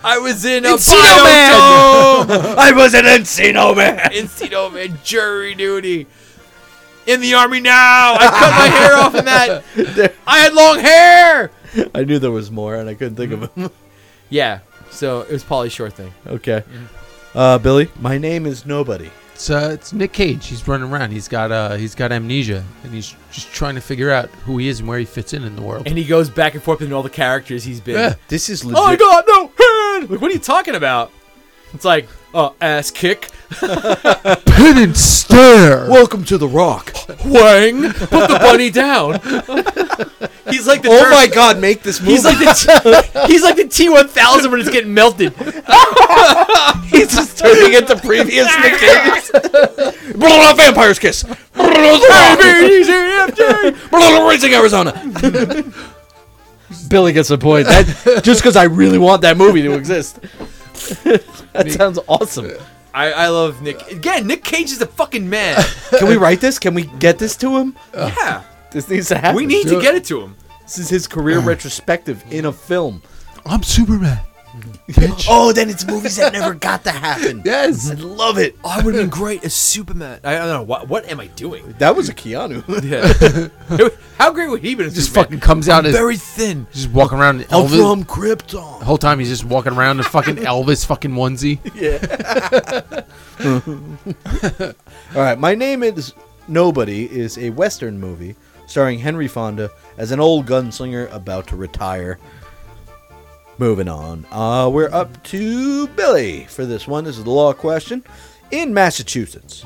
I 0.03 0.17
was 0.19 0.45
in 0.45 0.63
a 0.65 0.69
Encino 0.69 1.23
Man. 1.25 2.57
I 2.57 2.71
was 2.73 2.93
an 2.93 3.03
Encino 3.03 3.75
Man. 3.75 3.97
Encino 4.11 4.73
Man, 4.73 4.97
jury 5.03 5.53
duty. 5.53 6.07
In 7.05 7.19
the 7.21 7.33
army 7.33 7.59
now. 7.59 8.13
I 8.15 8.27
cut 8.29 8.51
my 8.51 8.67
hair 8.67 8.95
off 8.95 9.15
in 9.15 9.25
that. 9.25 10.13
I 10.25 10.39
had 10.39 10.53
long 10.53 10.79
hair. 10.79 11.51
I 11.93 12.03
knew 12.03 12.19
there 12.19 12.31
was 12.31 12.49
more, 12.51 12.75
and 12.75 12.89
I 12.89 12.93
couldn't 12.93 13.15
think 13.15 13.31
of 13.33 13.51
him. 13.53 13.69
Yeah. 14.29 14.59
So 14.89 15.21
it 15.21 15.31
was 15.31 15.43
Pauly 15.43 15.69
Shore 15.69 15.89
thing. 15.91 16.11
okay. 16.25 16.63
Uh, 17.35 17.57
Billy, 17.59 17.89
my 17.99 18.17
name 18.17 18.45
is 18.47 18.65
nobody. 18.65 19.11
It's 19.35 19.49
uh, 19.49 19.71
it's 19.73 19.93
Nick 19.93 20.11
Cage. 20.13 20.47
He's 20.47 20.67
running 20.67 20.91
around. 20.91 21.11
He's 21.11 21.27
got 21.27 21.51
uh, 21.51 21.75
he's 21.75 21.93
got 21.93 22.11
amnesia, 22.11 22.63
and 22.83 22.93
he's 22.93 23.15
just 23.31 23.51
trying 23.53 23.75
to 23.75 23.81
figure 23.81 24.09
out 24.11 24.29
who 24.45 24.57
he 24.57 24.67
is 24.69 24.79
and 24.79 24.87
where 24.87 24.97
he 24.97 25.05
fits 25.05 25.33
in 25.33 25.43
in 25.43 25.55
the 25.55 25.61
world. 25.61 25.87
And 25.87 25.97
he 25.97 26.03
goes 26.03 26.29
back 26.31 26.53
and 26.55 26.63
forth 26.63 26.79
between 26.79 26.93
all 26.93 27.03
the 27.03 27.09
characters 27.11 27.63
he's 27.63 27.81
been. 27.81 27.95
Yeah. 27.95 28.13
This 28.27 28.49
is 28.49 28.63
legit. 28.63 28.79
Oh, 28.79 28.85
I 28.85 28.95
got 28.95 29.25
no 29.27 29.51
hand. 29.99 30.09
Like, 30.09 30.21
what 30.21 30.31
are 30.31 30.33
you 30.33 30.39
talking 30.39 30.75
about? 30.75 31.11
It's 31.73 31.85
like, 31.85 32.07
uh, 32.33 32.51
ass 32.61 32.89
kick, 32.91 33.29
Pin 33.59 34.77
and 34.77 34.97
stare. 34.97 35.87
Welcome 35.89 36.23
to 36.25 36.37
the 36.39 36.47
Rock. 36.47 36.91
wang, 37.25 37.91
put 37.91 38.09
the 38.27 38.39
bunny 38.41 38.69
down. 38.71 39.13
He's 40.49 40.65
like 40.67 40.81
the 40.81 40.89
Oh 40.89 40.99
turn- 41.03 41.11
my 41.11 41.27
God! 41.27 41.59
Make 41.59 41.83
this 41.83 41.99
movie. 41.99 42.13
He's 42.13 42.25
like 42.25 42.39
the 42.39 42.45
T- 43.25 43.31
he's 43.31 43.43
like 43.43 43.55
the 43.55 43.67
T 43.67 43.89
one 43.89 44.07
thousand 44.07 44.49
when 44.51 44.59
it's 44.61 44.69
getting 44.71 44.93
melted. 44.93 45.33
He's 46.87 47.13
just 47.15 47.37
turning 47.39 47.73
into 47.73 47.95
previous 47.97 48.47
Nick 48.61 48.77
Cage. 48.79 49.31
Vampire's 50.57 50.99
kiss. 50.99 51.23
Raising 54.27 54.53
Arizona. 54.53 54.91
Billy 56.89 57.13
gets 57.13 57.29
a 57.29 57.37
point. 57.37 57.67
That, 57.67 58.21
just 58.23 58.41
because 58.41 58.55
I 58.55 58.63
really 58.65 58.97
want 58.97 59.21
that 59.23 59.37
movie 59.37 59.61
to 59.63 59.73
exist. 59.73 60.19
that 61.53 61.71
sounds 61.71 61.99
awesome. 62.07 62.51
I, 62.93 63.11
I 63.11 63.27
love 63.29 63.61
Nick. 63.61 63.91
Again, 63.91 64.27
Nick 64.27 64.43
Cage 64.43 64.71
is 64.71 64.81
a 64.81 64.85
fucking 64.87 65.27
man. 65.29 65.63
Can 65.97 66.07
we 66.07 66.17
write 66.17 66.41
this? 66.41 66.59
Can 66.59 66.73
we 66.73 66.83
get 66.99 67.17
this 67.17 67.35
to 67.37 67.57
him? 67.57 67.75
yeah, 67.93 68.43
This 68.71 68.89
needs 68.89 69.07
to 69.09 69.17
happen. 69.17 69.35
we 69.35 69.45
need 69.45 69.67
to 69.67 69.81
get 69.81 69.95
it 69.95 70.03
to 70.05 70.21
him. 70.21 70.35
This 70.63 70.77
is 70.79 70.89
his 70.89 71.07
career 71.07 71.39
retrospective 71.51 72.23
in 72.31 72.45
a 72.45 72.51
film. 72.51 73.01
I'm 73.45 73.63
Superman. 73.63 74.19
Bitch. 74.89 75.25
Oh, 75.29 75.51
then 75.51 75.69
it's 75.69 75.85
movies 75.87 76.15
that 76.17 76.33
never 76.33 76.53
got 76.53 76.83
to 76.83 76.91
happen. 76.91 77.41
Yes. 77.45 77.89
I 77.89 77.95
love 77.95 78.37
it. 78.37 78.55
Oh, 78.63 78.69
I 78.69 78.83
would 78.83 78.93
have 78.93 79.03
been 79.03 79.09
great 79.09 79.43
as 79.43 79.53
Superman. 79.53 80.19
I, 80.23 80.35
I 80.35 80.39
don't 80.39 80.47
know 80.49 80.61
what 80.63 80.87
what 80.87 81.05
am 81.09 81.19
I 81.19 81.27
doing. 81.27 81.73
That 81.79 81.95
was 81.95 82.09
a 82.09 82.13
Keanu. 82.13 82.63
Yeah. 82.83 83.87
How 84.19 84.31
great 84.31 84.49
would 84.49 84.61
he 84.61 84.69
have 84.69 84.77
been? 84.77 84.87
As 84.87 84.93
Just 84.95 85.07
Superman? 85.07 85.25
fucking 85.25 85.39
comes 85.39 85.67
out 85.69 85.85
as 85.85 85.93
very 85.93 86.17
thin. 86.17 86.67
just 86.71 86.89
walking 86.91 87.17
around. 87.17 87.41
in 87.41 87.47
I'm 87.49 87.65
Elvis. 87.65 87.77
from 87.79 88.03
Krypton. 88.05 88.79
the 88.79 88.85
whole 88.85 88.97
time 88.97 89.19
he's 89.19 89.29
just 89.29 89.43
walking 89.43 89.73
around 89.73 89.97
in 89.97 90.03
fucking 90.03 90.35
Elvis 90.35 90.85
fucking 90.85 91.11
onesie. 91.11 91.59
Yeah. 91.73 93.03
All 95.15 95.21
right, 95.21 95.37
my 95.39 95.55
name 95.55 95.83
is 95.83 96.13
Nobody 96.47 97.05
is 97.11 97.37
a 97.37 97.49
Western 97.51 97.99
movie 97.99 98.35
starring 98.67 98.99
Henry 98.99 99.27
Fonda 99.27 99.69
as 99.97 100.11
an 100.11 100.19
old 100.19 100.45
gunslinger 100.45 101.11
about 101.13 101.47
to 101.47 101.55
retire. 101.55 102.19
Moving 103.57 103.87
on. 103.87 104.25
Uh, 104.31 104.69
we're 104.73 104.91
up 104.91 105.21
to 105.25 105.87
Billy 105.89 106.45
for 106.45 106.65
this 106.65 106.87
one. 106.87 107.03
This 107.03 107.17
is 107.17 107.23
the 107.23 107.29
law 107.29 107.53
question. 107.53 108.03
In 108.51 108.73
Massachusetts, 108.73 109.63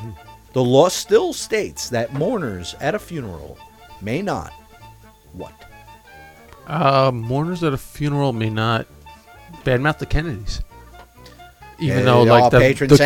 the 0.53 0.63
law 0.63 0.89
still 0.89 1.33
states 1.33 1.89
that 1.89 2.13
mourners 2.13 2.75
at 2.79 2.95
a 2.95 2.99
funeral 2.99 3.57
may 4.01 4.21
not. 4.21 4.51
What? 5.33 5.53
Uh, 6.67 7.11
mourners 7.13 7.63
at 7.63 7.73
a 7.73 7.77
funeral 7.77 8.33
may 8.33 8.49
not 8.49 8.87
badmouth 9.63 9.99
the 9.99 10.05
Kennedys. 10.05 10.61
Even 11.79 11.99
Yeah, 11.99 12.03
though, 12.05 12.23
like 12.23 12.51
the 12.51 12.59
the, 12.87 12.97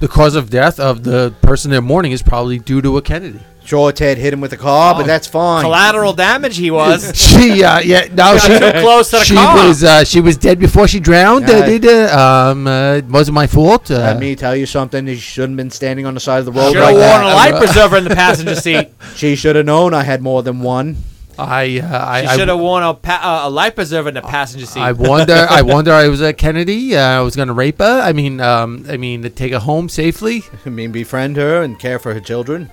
the 0.00 0.08
cause 0.08 0.34
of 0.34 0.50
death 0.50 0.80
of 0.80 1.04
the 1.04 1.32
person 1.42 1.70
they're 1.70 1.80
mourning 1.80 2.12
is 2.12 2.22
probably 2.22 2.58
due 2.58 2.82
to 2.82 2.98
a 2.98 3.02
Kennedy. 3.02 3.40
Sure, 3.66 3.90
Ted 3.90 4.16
hit 4.16 4.32
him 4.32 4.40
with 4.40 4.52
a 4.52 4.56
car, 4.56 4.94
but 4.94 5.06
that's 5.06 5.26
fine. 5.26 5.62
Collateral 5.64 6.12
damage. 6.12 6.56
He 6.56 6.70
was. 6.70 7.12
She, 7.36 7.62
uh, 7.64 7.80
yeah, 7.80 8.06
no, 8.14 8.38
she, 8.38 8.48
too 8.58 8.70
close 8.80 9.10
to 9.10 9.16
the 9.18 9.24
she 9.24 9.34
car. 9.34 9.66
was, 9.66 9.82
uh, 9.84 10.04
she 10.04 10.20
was 10.20 10.36
dead 10.36 10.58
before 10.58 10.86
she 10.86 11.00
drowned. 11.00 11.48
Yeah. 11.48 11.56
Uh, 11.56 11.66
did, 11.66 11.84
uh, 11.86 12.50
um, 12.52 12.66
uh, 12.66 13.00
wasn't 13.10 13.34
my 13.34 13.46
fault. 13.46 13.90
Uh, 13.90 13.94
Let 13.98 14.18
me 14.20 14.36
tell 14.36 14.54
you 14.56 14.66
something. 14.66 15.06
He 15.06 15.16
shouldn't 15.16 15.52
have 15.52 15.56
been 15.56 15.70
standing 15.70 16.06
on 16.06 16.14
the 16.14 16.20
side 16.20 16.38
of 16.38 16.44
the 16.46 16.52
road 16.52 16.72
Should 16.72 16.80
like 16.80 16.94
have 16.94 16.98
that. 17.00 17.22
worn 17.22 17.32
a 17.32 17.34
life 17.34 17.64
preserver 17.64 17.96
in 17.96 18.04
the 18.04 18.14
passenger 18.14 18.54
seat. 18.66 18.88
She 19.16 19.34
should 19.36 19.56
have 19.56 19.66
known 19.66 19.92
I 19.94 20.04
had 20.04 20.22
more 20.22 20.42
than 20.44 20.60
one. 20.60 20.96
I, 21.38 21.80
uh, 21.80 22.06
I, 22.06 22.20
She 22.22 22.26
I- 22.28 22.36
should 22.36 22.48
have 22.48 22.58
worn 22.60 22.82
a, 22.84 22.94
pa- 22.94 23.42
uh, 23.44 23.48
a 23.48 23.50
life 23.50 23.74
preserver 23.74 24.08
in 24.08 24.14
the 24.14 24.22
passenger 24.22 24.64
seat. 24.66 24.80
I 24.80 24.92
wonder. 24.92 25.46
I 25.50 25.60
wonder. 25.62 25.92
I 25.92 26.08
was 26.08 26.22
a 26.22 26.32
Kennedy. 26.32 26.96
Uh, 26.96 27.00
I 27.02 27.20
was 27.20 27.36
going 27.36 27.48
to 27.48 27.54
rape 27.54 27.78
her. 27.80 28.00
I 28.00 28.12
mean, 28.14 28.40
um, 28.40 28.86
I 28.88 28.96
mean, 28.96 29.20
to 29.22 29.28
take 29.30 29.52
her 29.52 29.58
home 29.58 29.88
safely. 29.90 30.44
I 30.64 30.70
mean, 30.70 30.92
befriend 30.92 31.36
her 31.36 31.62
and 31.62 31.78
care 31.78 31.98
for 31.98 32.14
her 32.14 32.20
children. 32.20 32.70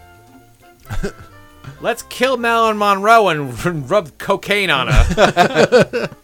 Let's 1.82 2.04
kill 2.04 2.38
Marilyn 2.38 2.78
Monroe 2.78 3.28
and 3.30 3.90
rub 3.90 4.18
cocaine 4.18 4.70
on 4.70 4.88
her. 4.88 6.10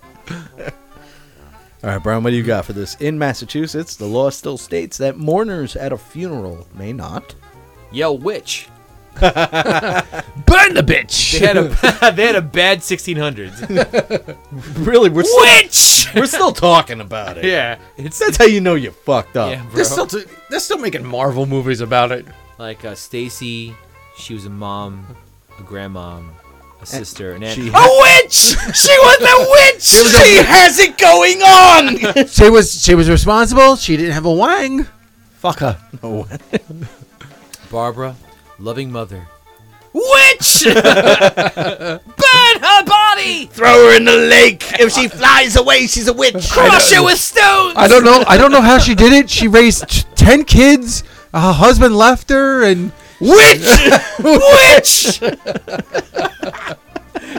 All 1.81 1.89
right, 1.91 2.03
Brian, 2.03 2.23
what 2.23 2.31
do 2.31 2.35
you 2.35 2.43
got 2.43 2.65
for 2.65 2.73
this? 2.73 2.95
In 2.95 3.17
Massachusetts, 3.17 3.95
the 3.95 4.05
law 4.05 4.29
still 4.29 4.57
states 4.57 4.97
that 4.97 5.17
mourners 5.17 5.75
at 5.77 5.93
a 5.93 5.97
funeral 5.97 6.67
may 6.75 6.91
not. 6.91 7.35
Yell 7.91 8.17
witch. 8.17 8.67
Burn 9.19 9.31
the 10.73 10.83
bitch. 10.85 11.39
They 11.39 11.45
had 11.45 11.57
a 11.57 12.11
they 12.15 12.25
had 12.27 12.35
a 12.35 12.41
bad 12.41 12.79
1600s. 12.79 14.37
Really, 14.85 15.09
we're 15.09 15.23
still, 15.23 15.41
Witch. 15.41 16.07
we're 16.15 16.25
still 16.25 16.51
talking 16.53 17.01
about 17.01 17.37
it. 17.37 17.43
yeah, 17.45 17.79
it's 17.97 18.19
That's 18.19 18.37
how 18.37 18.45
you 18.45 18.61
know 18.61 18.75
you 18.75 18.91
fucked 18.91 19.35
up. 19.35 19.51
yeah, 19.51 19.63
bro. 19.63 19.71
They're 19.75 19.83
still, 19.85 20.07
t- 20.07 20.23
they're 20.49 20.59
still 20.61 20.77
making 20.77 21.05
Marvel 21.05 21.45
movies 21.45 21.81
about 21.81 22.11
it. 22.13 22.25
like 22.57 22.85
uh, 22.85 22.95
Stacy. 22.95 23.75
She 24.19 24.33
was 24.33 24.45
a 24.45 24.49
mom, 24.49 25.05
a 25.57 25.63
grandma, 25.63 26.19
a 26.81 26.85
sister, 26.85 27.33
and 27.33 27.43
she 27.45 27.63
aunt. 27.67 27.71
ha- 27.73 27.85
a 27.87 28.23
witch. 28.23 28.55
She 28.75 28.91
was 28.99 29.21
a 29.21 29.37
witch. 29.49 29.81
She 29.81 30.35
has 30.43 30.77
it 30.79 30.97
going 30.97 31.41
on. 31.41 32.27
She 32.27 32.49
was 32.49 32.83
she 32.83 32.93
was 32.95 33.09
responsible. 33.09 33.75
She 33.77 33.95
didn't 33.97 34.11
have 34.13 34.25
a 34.25 34.31
wang. 34.31 34.85
Fuck 35.37 35.59
her. 35.59 35.77
No. 36.03 36.27
Barbara, 37.71 38.15
loving 38.59 38.91
mother. 38.91 39.27
Witch! 39.93 40.63
Burn 40.65 40.81
her 42.61 42.83
body! 42.85 43.45
Throw 43.47 43.89
her 43.89 43.97
in 43.97 44.05
the 44.05 44.15
lake. 44.15 44.63
If 44.79 44.93
she 44.93 45.07
flies 45.07 45.55
away, 45.55 45.87
she's 45.87 46.07
a 46.07 46.13
witch. 46.13 46.49
Crush 46.51 46.91
her 46.91 47.03
with 47.03 47.17
stones! 47.19 47.73
I 47.75 47.87
don't 47.87 48.03
know. 48.03 48.23
I 48.27 48.37
don't 48.37 48.51
know 48.51 48.61
how 48.61 48.77
she 48.77 48.93
did 48.95 49.13
it. 49.13 49.29
She 49.29 49.47
raised 49.47 49.89
t- 49.89 50.03
ten 50.15 50.43
kids. 50.45 51.03
Her 51.33 51.53
husband 51.53 51.95
left 51.95 52.29
her, 52.29 52.63
and 52.63 52.91
Witch! 53.19 53.59
Witch! 54.19 55.19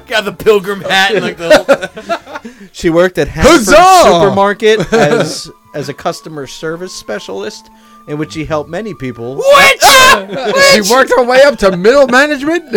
Got 0.07 0.25
the 0.25 0.37
pilgrim 0.39 0.81
hat 0.83 1.15
and 1.15 1.25
like 1.25 1.37
the 1.37 2.41
She 2.73 2.91
worked 2.91 3.19
at 3.19 3.29
Hannaford 3.29 3.75
Huzzah! 3.75 4.11
Supermarket 4.11 4.93
as 4.93 5.51
as 5.75 5.89
a 5.89 5.95
customer 5.95 6.47
service 6.47 6.93
specialist, 6.93 7.71
in 8.07 8.19
which 8.19 8.33
she 8.33 8.45
helped 8.45 8.69
many 8.71 8.95
people. 8.95 9.37
witch. 9.37 9.83
she 9.83 10.81
worked 10.93 11.11
her 11.11 11.25
way 11.25 11.43
up 11.43 11.59
to 11.59 11.77
middle 11.77 12.07
management. 12.07 12.71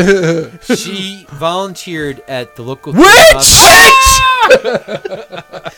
she 0.64 1.26
volunteered 1.32 2.22
at 2.28 2.56
the 2.56 2.62
local 2.64 2.94
Witch! 2.94 3.10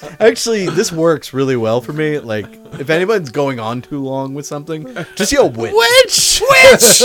Actually, 0.20 0.68
this 0.68 0.92
works 0.92 1.34
really 1.34 1.56
well 1.56 1.82
for 1.82 1.94
me. 1.94 2.20
Like, 2.20 2.48
if 2.80 2.90
anyone's 2.90 3.30
going 3.30 3.60
on 3.60 3.82
too 3.82 4.04
long 4.04 4.34
with 4.34 4.46
something, 4.46 4.94
just 5.16 5.32
yell 5.32 5.50
witch. 5.50 5.74
Witch! 5.74 6.42
Witch! 6.50 7.04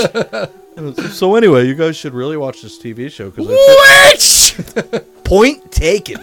So 1.13 1.35
anyway, 1.35 1.67
you 1.67 1.75
guys 1.75 1.97
should 1.97 2.15
really 2.15 2.37
watch 2.37 2.63
this 2.63 2.79
TV 2.79 3.11
show 3.11 3.31
because 3.31 3.49
Witch! 3.49 5.05
point 5.25 5.71
taken. 5.71 6.19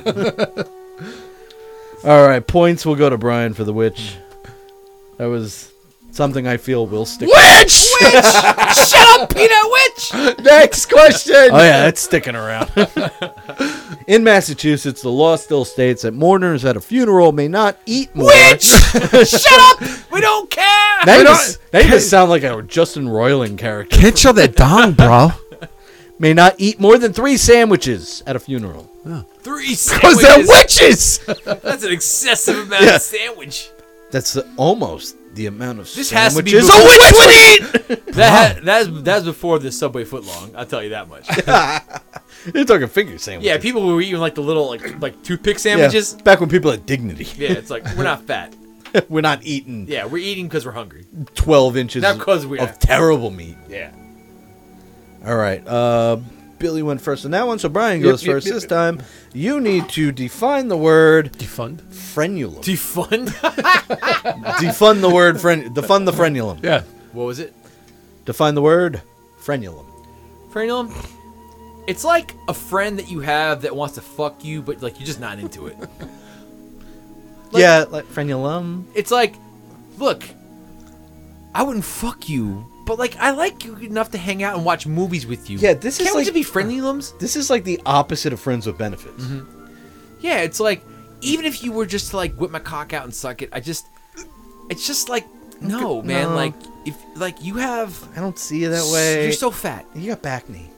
All 2.04 2.28
right, 2.28 2.46
points 2.46 2.86
will 2.86 2.96
go 2.96 3.10
to 3.10 3.18
Brian 3.18 3.54
for 3.54 3.64
the 3.64 3.74
witch. 3.74 4.16
That 5.18 5.26
was 5.26 5.72
something 6.18 6.48
I 6.48 6.58
feel 6.58 6.86
will 6.88 7.06
stick. 7.06 7.30
Witch! 7.30 7.88
Witch! 8.02 8.26
Shut 8.26 9.22
up, 9.22 9.34
peanut 9.34 9.72
witch! 9.72 10.12
Next 10.44 10.88
question. 10.88 11.36
Oh 11.52 11.58
yeah, 11.60 11.84
that's 11.84 12.02
sticking 12.02 12.36
around. 12.36 12.70
In 14.08 14.24
Massachusetts, 14.24 15.02
the 15.02 15.10
law 15.10 15.36
still 15.36 15.64
states 15.64 16.02
that 16.02 16.14
mourners 16.14 16.66
at 16.66 16.76
a 16.76 16.82
funeral 16.82 17.32
may 17.32 17.48
not 17.48 17.78
eat 17.86 18.14
more. 18.16 18.26
Witch! 18.28 18.64
Shut 18.64 19.46
up! 19.48 19.82
We 20.12 20.20
don't 20.22 20.50
care! 20.50 20.64
That 21.06 21.24
just, 21.24 21.72
that 21.72 21.86
just 21.86 22.10
sound 22.10 22.30
like 22.32 22.44
a 22.44 22.62
Justin 22.64 23.06
Roiland 23.08 23.58
character. 23.60 23.96
Can't 23.98 24.18
show 24.18 24.32
that 24.34 24.56
dong, 24.56 24.94
bro. 24.94 25.30
May 26.20 26.34
not 26.34 26.56
eat 26.58 26.80
more 26.80 26.98
than 26.98 27.14
three 27.14 27.38
sandwiches 27.38 28.24
at 28.26 28.36
a 28.36 28.40
funeral. 28.40 28.90
Three 29.42 29.70
Because 29.70 30.20
they're 30.22 30.44
sandwiches. 30.46 31.20
witches. 31.28 31.62
That's 31.62 31.84
an 31.84 31.92
excessive 31.92 32.58
amount 32.58 32.84
Yeah. 32.86 32.96
of 32.96 33.02
sandwich. 33.02 33.70
That's 34.10 34.34
the, 34.34 34.48
almost 34.58 35.17
the 35.38 35.46
amount 35.46 35.80
of 35.80 35.86
This 35.96 36.12
has 36.12 36.36
to 36.36 36.44
be 36.44 36.52
sandwiches 36.52 36.68
before- 36.70 36.82
a 36.82 37.88
witch 37.88 38.00
eat. 38.00 38.04
That 38.18 38.56
had, 38.56 38.64
that's 38.66 38.90
that's 39.04 39.26
before 39.26 39.60
the 39.60 39.72
Subway 39.72 40.04
footlong. 40.04 40.56
I'll 40.56 40.66
tell 40.66 40.82
you 40.84 40.90
that 40.90 41.08
much. 41.08 41.28
You're 42.56 42.66
talking 42.66 42.88
finger 42.88 43.18
sandwiches. 43.20 43.46
Yeah, 43.48 43.58
people 43.60 43.86
were 43.86 44.02
eating 44.02 44.20
like 44.20 44.34
the 44.36 44.42
little 44.42 44.68
like 44.68 45.00
like 45.00 45.22
toothpick 45.24 45.60
sandwiches. 45.60 46.14
Back 46.16 46.40
when 46.40 46.50
people 46.50 46.72
had 46.72 46.86
dignity. 46.86 47.26
Yeah, 47.38 47.52
it's 47.52 47.70
like 47.70 47.84
we're 47.96 48.04
not 48.04 48.24
fat. 48.24 48.56
We're 49.10 49.22
not 49.22 49.44
eating 49.46 49.86
Yeah, 49.88 50.06
we're 50.06 50.18
eating 50.24 50.48
because 50.48 50.66
we're 50.66 50.72
hungry. 50.72 51.06
12 51.36 51.78
inches 51.78 52.02
Not 52.02 52.18
'cause 52.20 52.46
we 52.48 52.58
of 52.58 52.70
are. 52.70 52.74
terrible 52.80 53.30
meat. 53.30 53.58
Yeah. 53.70 53.92
All 55.26 55.36
right. 55.36 55.66
Uh, 55.68 56.18
Billy 56.60 56.82
went 56.82 57.02
first 57.02 57.26
on 57.26 57.32
that 57.32 57.46
one, 57.48 57.60
so 57.60 57.70
Brian 57.70 58.00
Yep, 58.02 58.04
goes 58.10 58.24
yep, 58.26 58.34
first 58.36 58.46
yep, 58.48 58.54
this 58.56 58.64
yep. 58.64 58.70
time. 58.70 59.02
You 59.34 59.60
need 59.62 59.90
to 59.90 60.12
define 60.12 60.68
the 60.68 60.78
word 60.78 61.34
Defund. 61.34 61.82
frenulum. 61.84 62.64
Defund. 62.64 63.28
defund 64.60 65.02
the 65.02 65.10
word 65.10 65.40
fren. 65.40 65.74
Defund 65.74 66.06
the 66.06 66.12
frenulum. 66.12 66.64
Yeah. 66.64 66.84
what 67.14 67.26
was 67.26 67.40
it? 67.40 67.54
Define 68.26 68.56
the 68.56 68.62
word 68.62 69.02
frenulum. 69.42 69.86
Frenulum. 70.52 70.92
It's 71.88 72.04
like 72.04 72.34
a 72.50 72.54
friend 72.54 73.00
that 73.00 73.10
you 73.10 73.22
have 73.22 73.62
that 73.62 73.76
wants 73.76 73.96
to 73.96 74.02
fuck 74.02 74.44
you, 74.44 74.62
but 74.62 74.82
like 74.82 75.00
you're 75.00 75.08
just 75.08 75.20
not 75.20 75.40
into 75.40 75.68
it. 75.68 75.78
Like- 77.50 77.62
yeah, 77.62 77.86
like 77.90 78.04
frenulum. 78.08 78.84
It's 78.94 79.10
like 79.10 79.36
look, 79.98 80.22
I 81.56 81.64
wouldn't 81.64 81.86
fuck 81.86 82.28
you, 82.28 82.66
but 82.88 82.98
like 82.98 83.16
I 83.18 83.32
like 83.32 83.64
you 83.66 83.76
enough 83.76 84.10
to 84.12 84.18
hang 84.18 84.42
out 84.42 84.56
and 84.56 84.66
watch 84.66 84.88
movies 84.88 85.28
with 85.28 85.50
you. 85.50 85.60
Yeah, 85.60 85.74
this 85.76 86.00
is 86.00 86.06
Can't 86.06 86.16
we 86.16 86.20
like- 86.22 86.26
just 86.26 86.34
be 86.34 86.44
friendly 86.44 86.82
limbs? 86.88 87.14
This 87.20 87.36
is 87.36 87.50
like 87.52 87.64
the 87.64 87.80
opposite 87.86 88.34
of 88.34 88.40
friends 88.40 88.66
with 88.66 88.78
benefits. 88.80 89.24
Yeah, 90.20 90.40
it's 90.40 90.60
like 90.60 90.82
even 91.22 91.46
if 91.46 91.64
you 91.64 91.72
were 91.72 91.86
just 91.86 92.10
to 92.12 92.18
like 92.18 92.34
whip 92.36 92.50
my 92.52 92.60
cock 92.60 92.94
out 92.94 93.04
and 93.04 93.14
suck 93.14 93.42
it, 93.42 93.50
I 93.52 93.60
just, 93.60 93.86
it's 94.70 94.88
just 94.88 95.10
like 95.10 95.26
no, 95.62 96.02
man. 96.02 96.30
no. 96.30 96.36
Like 96.36 96.54
if 96.86 96.96
like 97.16 97.44
you 97.44 97.56
have, 97.56 97.92
I 98.16 98.20
don't 98.20 98.38
see 98.40 98.60
you 98.62 98.70
that 98.70 98.90
way. 98.94 99.24
You're 99.24 99.32
so 99.34 99.52
fat. 99.52 99.86
you 99.96 100.08
got 100.10 100.22
back 100.22 100.50
knee. 100.50 100.70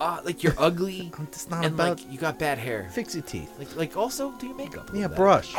Uh, 0.00 0.20
like 0.24 0.42
you're 0.42 0.54
ugly. 0.58 1.12
It's 1.22 1.48
not 1.48 1.64
and 1.64 1.74
about 1.74 1.98
like 2.00 2.12
you 2.12 2.18
got 2.18 2.38
bad 2.38 2.58
hair. 2.58 2.88
fix 2.92 3.14
your 3.14 3.22
teeth. 3.24 3.50
Like 3.58 3.74
like 3.76 3.96
also 3.96 4.32
do 4.38 4.46
your 4.48 4.56
makeup. 4.56 4.90
a 4.90 4.92
Yeah, 4.92 5.02
little 5.02 5.08
bit. 5.10 5.16
brush. 5.16 5.54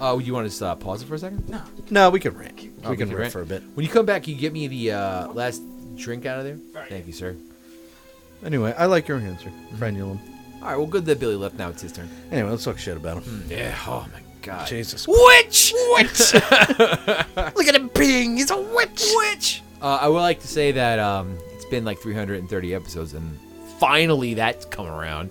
Uh, 0.00 0.18
you 0.22 0.32
want 0.32 0.44
to 0.44 0.50
just 0.50 0.62
uh, 0.62 0.74
pause 0.76 1.02
it 1.02 1.06
for 1.06 1.14
a 1.14 1.18
second? 1.18 1.48
No. 1.48 1.60
No, 1.90 2.10
we 2.10 2.20
can 2.20 2.36
rant. 2.36 2.68
Oh, 2.84 2.90
we 2.90 2.96
can 2.96 3.08
rant 3.08 3.18
rant 3.20 3.32
for 3.32 3.42
a 3.42 3.46
bit. 3.46 3.62
When 3.74 3.84
you 3.84 3.90
come 3.90 4.06
back, 4.06 4.28
you 4.28 4.34
get 4.36 4.52
me 4.52 4.68
the 4.68 4.92
uh, 4.92 5.28
last 5.32 5.62
drink 5.96 6.24
out 6.26 6.38
of 6.38 6.44
there. 6.44 6.84
Thank 6.88 7.06
you, 7.06 7.12
sir. 7.12 7.36
Anyway, 8.44 8.72
I 8.78 8.86
like 8.86 9.08
your 9.08 9.18
answer, 9.18 9.50
frenulum. 9.76 10.20
All 10.60 10.68
right, 10.68 10.76
well, 10.76 10.86
good 10.86 11.04
that 11.06 11.18
Billy 11.20 11.36
left. 11.36 11.56
Now 11.56 11.68
it's 11.70 11.82
his 11.82 11.92
turn. 11.92 12.08
Anyway, 12.30 12.50
let's 12.50 12.64
talk 12.64 12.78
shit 12.78 12.96
about 12.96 13.22
him. 13.22 13.44
Yeah. 13.48 13.76
Oh 13.86 14.06
my 14.12 14.20
God. 14.42 14.66
Jesus. 14.66 15.06
Witch. 15.08 15.72
Witch. 15.94 16.34
Look 16.34 17.66
at 17.68 17.74
him 17.74 17.90
being. 17.94 18.36
He's 18.36 18.50
a 18.50 18.60
witch. 18.60 19.06
Witch. 19.16 19.62
Uh, 19.80 19.98
I 20.00 20.08
would 20.08 20.20
like 20.20 20.40
to 20.40 20.48
say 20.48 20.72
that 20.72 20.98
um, 20.98 21.38
it's 21.52 21.64
been 21.66 21.84
like 21.84 21.98
330 21.98 22.74
episodes, 22.74 23.14
and 23.14 23.38
finally 23.78 24.34
that's 24.34 24.64
come 24.64 24.86
around. 24.86 25.30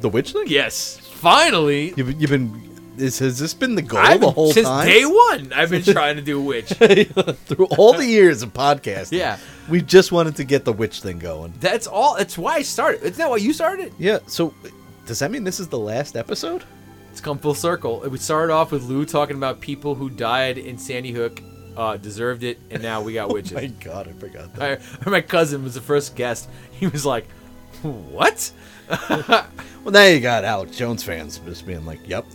The 0.00 0.08
witch 0.10 0.32
thing? 0.32 0.44
Yes, 0.46 0.98
finally. 0.98 1.94
You've, 1.96 2.20
you've 2.20 2.30
been. 2.30 2.75
Is, 2.98 3.18
has 3.18 3.38
this 3.38 3.54
been 3.54 3.74
the 3.74 3.82
goal 3.82 3.98
I've 3.98 4.20
the 4.20 4.30
whole 4.30 4.52
since 4.52 4.66
time? 4.66 4.86
Since 4.86 4.98
day 4.98 5.04
one, 5.04 5.52
I've 5.52 5.70
been 5.70 5.82
trying 5.94 6.16
to 6.16 6.22
do 6.22 6.40
witch. 6.40 6.68
Through 6.70 7.66
all 7.78 7.92
the 7.92 8.06
years 8.06 8.42
of 8.42 8.52
podcasting. 8.52 9.18
Yeah. 9.18 9.38
We 9.68 9.82
just 9.82 10.12
wanted 10.12 10.36
to 10.36 10.44
get 10.44 10.64
the 10.64 10.72
witch 10.72 11.00
thing 11.00 11.18
going. 11.18 11.54
That's 11.60 11.86
all. 11.86 12.16
That's 12.16 12.38
why 12.38 12.54
I 12.56 12.62
started. 12.62 13.02
Isn't 13.02 13.18
that 13.18 13.28
why 13.30 13.36
you 13.36 13.52
started? 13.52 13.92
Yeah, 13.98 14.18
so 14.26 14.54
does 15.06 15.18
that 15.18 15.30
mean 15.30 15.44
this 15.44 15.60
is 15.60 15.68
the 15.68 15.78
last 15.78 16.16
episode? 16.16 16.64
It's 17.10 17.20
come 17.20 17.38
full 17.38 17.54
circle. 17.54 18.00
We 18.00 18.18
started 18.18 18.52
off 18.52 18.72
with 18.72 18.84
Lou 18.84 19.04
talking 19.04 19.36
about 19.36 19.60
people 19.60 19.94
who 19.94 20.10
died 20.10 20.58
in 20.58 20.78
Sandy 20.78 21.12
Hook, 21.12 21.42
uh, 21.76 21.96
deserved 21.96 22.44
it, 22.44 22.58
and 22.70 22.82
now 22.82 23.02
we 23.02 23.14
got 23.14 23.28
witches. 23.32 23.52
My 23.52 23.66
god, 23.66 24.08
I 24.08 24.12
forgot 24.12 24.54
that. 24.54 24.80
I, 25.04 25.10
my 25.10 25.20
cousin 25.20 25.64
was 25.64 25.74
the 25.74 25.80
first 25.80 26.14
guest. 26.14 26.48
He 26.72 26.86
was 26.86 27.04
like, 27.06 27.26
"What?" 27.82 28.52
Well, 29.86 29.92
now 29.92 30.04
you 30.04 30.18
got 30.18 30.42
Alex 30.42 30.76
Jones 30.76 31.04
fans 31.04 31.38
just 31.38 31.64
being 31.64 31.86
like, 31.86 32.00
yep. 32.08 32.26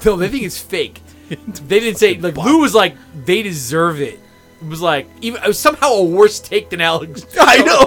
No, 0.04 0.16
they 0.16 0.28
think 0.28 0.44
it's 0.44 0.58
fake. 0.58 1.00
They 1.28 1.80
didn't 1.80 1.98
say 1.98 2.16
like 2.18 2.36
Lou 2.36 2.58
was 2.60 2.74
like 2.74 2.94
they 3.24 3.42
deserve 3.42 4.00
it. 4.00 4.18
It 4.62 4.66
was 4.68 4.80
like 4.80 5.06
even 5.20 5.42
it 5.42 5.46
was 5.46 5.58
somehow 5.58 5.90
a 5.92 6.04
worse 6.04 6.40
take 6.40 6.70
than 6.70 6.80
Alex. 6.80 7.24
I 7.40 7.58
know. 7.62 7.86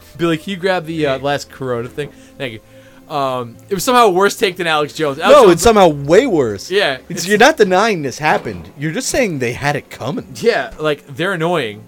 Billy, 0.18 0.36
can 0.38 0.50
you 0.50 0.56
grab 0.56 0.84
the 0.86 1.06
uh, 1.06 1.18
last 1.18 1.50
Corona 1.50 1.88
thing? 1.88 2.10
Thank 2.36 2.54
you. 2.54 2.60
Um, 3.14 3.56
it 3.68 3.74
was 3.74 3.82
somehow 3.84 4.06
a 4.06 4.10
worse 4.10 4.36
take 4.36 4.56
than 4.56 4.66
Alex 4.66 4.92
Jones. 4.92 5.18
Alex 5.18 5.34
no, 5.34 5.42
Jones- 5.44 5.52
it's 5.54 5.62
somehow 5.62 5.88
way 5.88 6.26
worse. 6.26 6.70
Yeah, 6.70 6.94
It's, 6.94 7.10
it's- 7.10 7.26
you're 7.26 7.38
not 7.38 7.56
denying 7.56 8.02
this 8.02 8.18
happened. 8.18 8.70
You're 8.78 8.92
just 8.92 9.08
saying 9.08 9.38
they 9.40 9.52
had 9.52 9.76
it 9.76 9.90
coming. 9.90 10.26
yeah, 10.36 10.72
like 10.78 11.06
they're 11.06 11.32
annoying. 11.32 11.82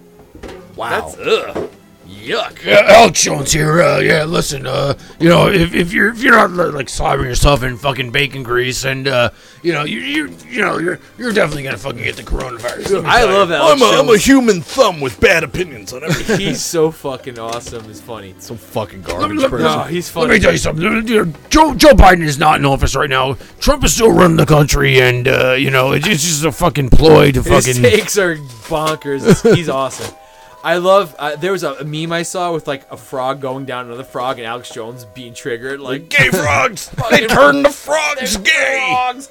Wow. 0.75 0.89
That's 1.15 1.17
ugh, 1.17 1.69
yuck. 2.13 2.63
Yeah, 2.63 2.83
Alex 2.87 3.21
Jones 3.23 3.51
here. 3.51 3.81
Uh, 3.81 3.99
yeah, 3.99 4.23
listen. 4.23 4.65
Uh, 4.67 4.97
you 5.19 5.29
know, 5.29 5.47
if, 5.47 5.73
if 5.73 5.91
you're 5.93 6.09
if 6.09 6.21
you're 6.21 6.35
not 6.35 6.73
like 6.73 6.89
slobbering 6.89 7.27
yourself 7.29 7.63
in 7.63 7.77
fucking 7.77 8.11
bacon 8.11 8.43
grease, 8.43 8.85
and 8.85 9.07
uh, 9.07 9.29
you 9.61 9.73
know, 9.73 9.83
you 9.83 9.99
you 9.99 10.35
you 10.49 10.61
know, 10.61 10.77
you're 10.77 10.99
you're 11.17 11.33
definitely 11.33 11.63
gonna 11.63 11.77
fucking 11.77 12.03
get 12.03 12.15
the 12.15 12.23
coronavirus. 12.23 13.05
I 13.05 13.23
love 13.23 13.51
Alex 13.51 13.81
I'm 13.81 13.95
a, 13.95 13.99
I'm 13.99 14.09
a 14.09 14.17
human 14.17 14.61
thumb 14.61 15.01
with 15.01 15.19
bad 15.19 15.43
opinions 15.43 15.93
on 15.93 16.03
everything. 16.03 16.39
He's 16.39 16.63
so 16.63 16.91
fucking 16.91 17.39
awesome. 17.39 17.89
It's 17.89 18.01
funny. 18.01 18.35
Some 18.39 18.57
fucking 18.57 19.03
Let 19.03 19.09
garbage 19.09 19.37
let- 19.39 19.49
person. 19.49 19.65
No, 19.65 19.83
he's 19.83 20.15
Let 20.15 20.29
me 20.29 20.39
tell 20.39 20.51
you 20.51 20.57
something. 20.57 21.35
Joe 21.49 21.73
Joe 21.75 21.91
Biden 21.93 22.23
is 22.23 22.37
not 22.37 22.59
in 22.59 22.65
office 22.65 22.95
right 22.95 23.09
now. 23.09 23.33
Trump 23.59 23.83
is 23.83 23.93
still 23.93 24.11
running 24.11 24.37
the 24.37 24.45
country, 24.45 24.99
and 25.01 25.27
uh, 25.27 25.53
you 25.53 25.69
know, 25.71 25.93
it's, 25.93 26.07
it's 26.07 26.23
just 26.23 26.43
a 26.43 26.51
fucking 26.51 26.89
ploy 26.89 27.31
to 27.31 27.41
fucking. 27.43 27.55
His 27.55 27.77
fucking. 27.77 27.97
takes 27.97 28.17
are 28.17 28.35
bonkers. 28.35 29.55
He's 29.55 29.69
awesome. 29.69 30.13
I 30.63 30.77
love. 30.77 31.15
Uh, 31.19 31.35
there 31.35 31.51
was 31.51 31.63
a, 31.63 31.73
a 31.73 31.83
meme 31.83 32.11
I 32.13 32.23
saw 32.23 32.53
with 32.53 32.67
like 32.67 32.89
a 32.91 32.97
frog 32.97 33.41
going 33.41 33.65
down 33.65 33.87
another 33.87 34.03
frog 34.03 34.37
and 34.39 34.47
Alex 34.47 34.69
Jones 34.71 35.05
being 35.13 35.33
triggered. 35.33 35.79
Like 35.79 36.09
Gay 36.09 36.29
frogs. 36.31 36.89
they 36.89 37.01
Fucking- 37.01 37.27
turned 37.29 37.65
the 37.65 37.69
frogs 37.69 38.37
gay. 38.37 38.87
frogs. 38.89 39.29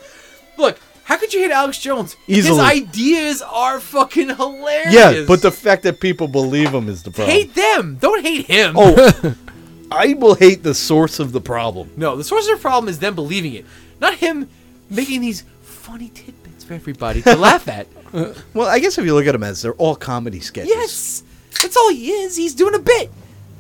Look, 0.59 0.79
how 1.05 1.17
could 1.17 1.33
you 1.33 1.41
hate 1.41 1.51
Alex 1.51 1.79
Jones? 1.81 2.17
Easily. 2.27 2.59
His 2.59 2.59
ideas 2.83 3.43
are 3.43 3.81
fucking 3.81 4.29
hilarious. 4.37 4.93
Yeah, 4.95 5.25
but 5.27 5.41
the 5.43 5.51
fact 5.51 5.83
that 5.85 6.01
people 6.01 6.29
believe 6.29 6.73
him 6.73 6.89
is 6.89 7.03
the 7.03 7.11
problem. 7.11 7.35
hate 7.35 7.55
them. 7.55 7.97
Don't 8.01 8.23
hate 8.25 8.47
him. 8.47 8.75
Oh, 8.77 9.35
I 9.91 10.15
will 10.15 10.35
hate 10.35 10.63
the 10.63 10.75
source 10.75 11.19
of 11.19 11.33
the 11.33 11.41
problem. 11.41 11.91
no, 11.97 12.17
the 12.17 12.25
source 12.25 12.47
of 12.49 12.57
the 12.59 12.63
problem 12.63 12.89
is 12.89 12.99
them 12.99 13.15
believing 13.15 13.55
it, 13.55 13.65
not 14.01 14.15
him 14.17 14.49
making 14.91 15.21
these 15.23 15.45
funny 15.63 16.09
tidbits 16.11 16.65
for 16.65 16.75
everybody 16.75 17.21
to 17.23 17.37
laugh 17.49 17.69
at. 17.69 17.87
Well, 18.55 18.69
I 18.69 18.79
guess 18.79 18.99
if 18.99 19.05
you 19.05 19.15
look 19.15 19.27
at 19.27 19.33
them 19.33 19.43
as 19.43 19.63
they're 19.63 19.75
all 19.75 19.97
comedy 19.97 20.41
sketches. 20.41 20.71
Yes, 20.71 21.23
that's 21.63 21.77
all 21.77 21.91
he 21.91 22.11
is. 22.11 22.37
He's 22.37 22.55
doing 22.55 22.75
a 22.75 22.79
bit, 22.79 23.11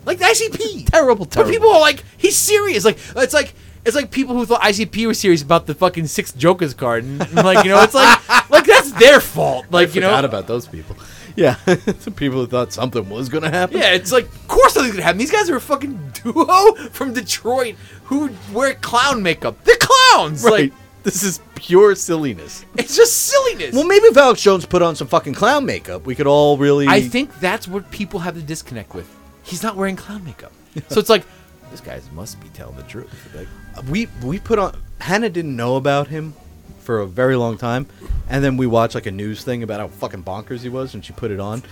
like 0.04 0.18
the 0.18 0.24
ICP. 0.24 0.90
Terrible, 0.90 1.24
terrible. 1.26 1.50
But 1.50 1.54
people 1.54 1.70
are 1.70 1.80
like, 1.80 2.04
he's 2.18 2.36
serious. 2.36 2.84
Like 2.84 2.98
it's 3.16 3.34
like 3.34 3.54
it's 3.84 3.96
like 3.96 4.10
people 4.10 4.34
who 4.34 4.46
thought 4.46 4.60
ICP 4.62 5.06
was 5.06 5.18
serious 5.18 5.42
about 5.42 5.66
the 5.66 5.74
fucking 5.74 6.06
six 6.06 6.32
Jokers 6.32 6.74
card, 6.74 7.04
and 7.04 7.20
and, 7.20 7.34
like 7.34 7.64
you 7.64 7.70
know, 7.70 7.82
it's 7.82 7.94
like 7.94 8.28
like 8.50 8.66
that's 8.66 8.92
their 8.92 9.20
fault. 9.20 9.66
Like 9.70 9.94
you 9.94 10.00
know, 10.00 10.22
about 10.24 10.46
those 10.46 10.68
people. 10.68 10.96
Yeah, 11.34 11.56
the 11.64 12.12
people 12.14 12.40
who 12.40 12.46
thought 12.46 12.72
something 12.72 13.08
was 13.08 13.28
gonna 13.28 13.50
happen. 13.50 13.78
Yeah, 13.78 13.94
it's 13.94 14.12
like, 14.12 14.24
of 14.26 14.48
course 14.48 14.74
something's 14.74 14.94
gonna 14.94 15.04
happen. 15.04 15.18
These 15.18 15.30
guys 15.30 15.48
are 15.48 15.56
a 15.56 15.60
fucking 15.60 16.12
duo 16.22 16.74
from 16.90 17.14
Detroit 17.14 17.76
who 18.04 18.30
wear 18.52 18.74
clown 18.74 19.22
makeup. 19.22 19.64
They're 19.64 19.76
clowns. 19.80 20.44
right. 20.44 20.70
Like, 20.70 20.72
this 21.02 21.22
is 21.22 21.40
pure 21.54 21.94
silliness. 21.94 22.64
it's 22.76 22.96
just 22.96 23.16
silliness. 23.16 23.74
Well, 23.74 23.84
maybe 23.84 24.06
if 24.06 24.16
Alex 24.16 24.42
Jones 24.42 24.66
put 24.66 24.82
on 24.82 24.96
some 24.96 25.06
fucking 25.06 25.34
clown 25.34 25.64
makeup, 25.66 26.04
we 26.06 26.14
could 26.14 26.26
all 26.26 26.56
really. 26.56 26.86
I 26.88 27.00
think 27.00 27.38
that's 27.40 27.66
what 27.68 27.90
people 27.90 28.20
have 28.20 28.34
the 28.34 28.42
disconnect 28.42 28.94
with. 28.94 29.08
He's 29.42 29.62
not 29.62 29.76
wearing 29.76 29.96
clown 29.96 30.24
makeup, 30.24 30.52
so 30.88 31.00
it's 31.00 31.08
like 31.10 31.24
this 31.70 31.80
guy 31.80 32.00
must 32.12 32.40
be 32.40 32.48
telling 32.50 32.76
the 32.76 32.82
truth. 32.84 33.10
Like, 33.34 33.48
uh, 33.76 33.82
we 33.90 34.08
we 34.24 34.38
put 34.38 34.58
on. 34.58 34.80
Hannah 35.00 35.30
didn't 35.30 35.56
know 35.56 35.76
about 35.76 36.08
him 36.08 36.34
for 36.78 37.00
a 37.00 37.06
very 37.06 37.36
long 37.36 37.58
time, 37.58 37.86
and 38.28 38.42
then 38.44 38.56
we 38.56 38.66
watched 38.66 38.94
like 38.94 39.06
a 39.06 39.10
news 39.10 39.42
thing 39.42 39.62
about 39.62 39.80
how 39.80 39.88
fucking 39.88 40.22
bonkers 40.22 40.60
he 40.60 40.68
was, 40.68 40.94
and 40.94 41.04
she 41.04 41.12
put 41.12 41.30
it 41.30 41.40
on. 41.40 41.62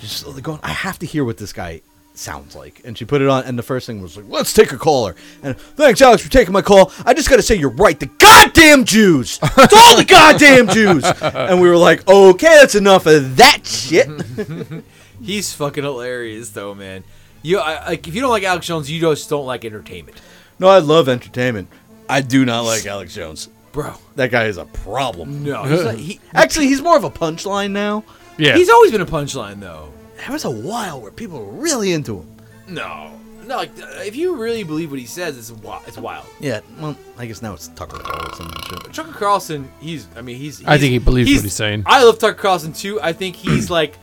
Just 0.00 0.42
going, 0.42 0.58
I 0.62 0.70
have 0.70 0.98
to 1.00 1.06
hear 1.06 1.24
what 1.24 1.36
this 1.36 1.52
guy 1.52 1.82
sounds 2.14 2.54
like, 2.54 2.82
and 2.84 2.96
she 2.98 3.04
put 3.04 3.22
it 3.22 3.28
on, 3.28 3.44
and 3.44 3.58
the 3.58 3.62
first 3.62 3.86
thing 3.86 4.00
was 4.02 4.16
like, 4.16 4.26
"Let's 4.28 4.52
take 4.52 4.72
a 4.72 4.76
caller." 4.76 5.14
And 5.42 5.56
thanks, 5.58 6.02
Alex, 6.02 6.22
for 6.22 6.30
taking 6.30 6.52
my 6.52 6.62
call. 6.62 6.92
I 7.04 7.14
just 7.14 7.28
got 7.30 7.36
to 7.36 7.42
say, 7.42 7.54
you're 7.54 7.70
right. 7.70 7.98
The 7.98 8.06
goddamn 8.06 8.84
Jews. 8.84 9.38
It's 9.42 9.74
all 9.74 9.96
the 9.96 10.04
goddamn 10.04 10.68
Jews. 10.68 11.04
And 11.22 11.60
we 11.60 11.68
were 11.68 11.76
like, 11.76 12.06
okay, 12.08 12.58
that's 12.60 12.74
enough 12.74 13.06
of 13.06 13.36
that 13.36 13.66
shit. 13.66 14.08
he's 15.22 15.52
fucking 15.54 15.82
hilarious, 15.84 16.50
though, 16.50 16.74
man. 16.74 17.04
You 17.42 17.58
I, 17.58 17.86
like 17.88 18.06
if 18.08 18.14
you 18.14 18.20
don't 18.20 18.30
like 18.30 18.42
Alex 18.42 18.66
Jones, 18.66 18.90
you 18.90 19.00
just 19.00 19.28
don't 19.30 19.46
like 19.46 19.64
entertainment, 19.64 20.20
no, 20.58 20.68
I 20.68 20.78
love 20.78 21.08
entertainment. 21.08 21.68
I 22.08 22.20
do 22.20 22.44
not 22.44 22.62
like 22.62 22.84
Alex 22.86 23.14
Jones. 23.14 23.48
bro. 23.72 23.94
That 24.16 24.30
guy 24.30 24.44
is 24.46 24.58
a 24.58 24.66
problem. 24.66 25.42
No, 25.44 25.64
he's, 25.64 25.84
not, 25.84 25.94
he, 25.94 26.20
Actually, 26.34 26.66
he's 26.66 26.82
more 26.82 26.96
of 26.96 27.04
a 27.04 27.10
punchline 27.10 27.70
now. 27.70 28.04
yeah. 28.36 28.56
he's 28.56 28.68
always 28.68 28.92
been 28.92 29.00
a 29.00 29.06
punchline, 29.06 29.60
though. 29.60 29.92
There 30.20 30.32
was 30.32 30.44
a 30.44 30.50
while 30.50 31.00
where 31.00 31.10
people 31.10 31.44
were 31.44 31.52
really 31.52 31.92
into 31.92 32.18
him. 32.18 32.36
No, 32.68 33.10
no. 33.46 33.56
Like 33.56 33.70
uh, 33.80 33.86
if 34.04 34.14
you 34.14 34.36
really 34.36 34.62
believe 34.62 34.90
what 34.90 35.00
he 35.00 35.06
says, 35.06 35.36
it's 35.36 35.50
wild. 35.50 35.82
It's 35.86 35.98
wild. 35.98 36.26
Yeah, 36.38 36.60
well, 36.78 36.96
I 37.18 37.26
guess 37.26 37.42
now 37.42 37.54
it's 37.54 37.68
Tucker 37.68 37.98
Carlson 37.98 38.46
and 38.46 38.64
shit. 38.64 38.92
Tucker 38.92 39.12
Carlson, 39.12 39.70
he's. 39.80 40.06
I 40.16 40.22
mean, 40.22 40.36
he's. 40.36 40.64
I 40.66 40.78
think 40.78 40.92
he 40.92 40.98
believes 40.98 41.30
what 41.32 41.42
he's 41.42 41.54
saying. 41.54 41.84
I 41.86 42.04
love 42.04 42.18
Tucker 42.18 42.34
Carlson 42.34 42.72
too. 42.72 43.00
I 43.00 43.12
think 43.12 43.36
he's 43.36 43.70
like 43.80 43.96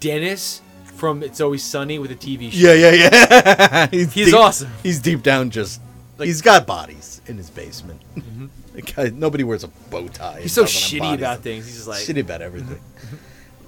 Dennis 0.00 0.62
from 0.98 1.22
It's 1.22 1.40
Always 1.40 1.62
Sunny 1.62 1.98
with 1.98 2.10
a 2.10 2.16
TV 2.16 2.50
show. 2.50 2.72
Yeah, 2.72 2.90
yeah, 2.90 2.92
yeah. 2.92 3.86
he's 3.90 4.12
He's 4.12 4.26
deep- 4.26 4.34
awesome. 4.34 4.70
He's 4.82 5.00
deep 5.00 5.22
down 5.22 5.50
just. 5.50 5.80
Like- 6.18 6.26
he's 6.26 6.42
got 6.42 6.66
bodies 6.66 7.22
in 7.26 7.36
his 7.36 7.50
basement. 7.50 8.00
The 8.14 8.20
mm-hmm. 8.20 8.80
guy- 8.96 9.10
nobody 9.14 9.44
wears 9.44 9.64
a 9.64 9.68
bow 9.68 10.08
tie. 10.08 10.40
He's 10.40 10.52
so 10.52 10.62
and 10.62 10.70
doesn't 10.70 10.98
have 10.98 11.12
shitty 11.12 11.18
about 11.18 11.40
things. 11.42 11.66
He's 11.66 11.76
just 11.76 11.88
like, 11.88 12.00
shitty 12.00 12.20
about 12.20 12.42
everything. 12.42 12.80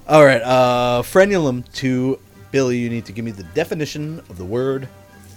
All 0.07 0.25
right, 0.25 0.41
uh, 0.41 1.01
frenulum 1.03 1.71
to 1.75 2.19
Billy. 2.51 2.77
You 2.77 2.89
need 2.89 3.05
to 3.05 3.11
give 3.13 3.23
me 3.23 3.31
the 3.31 3.43
definition 3.43 4.19
of 4.29 4.37
the 4.37 4.45
word 4.45 4.87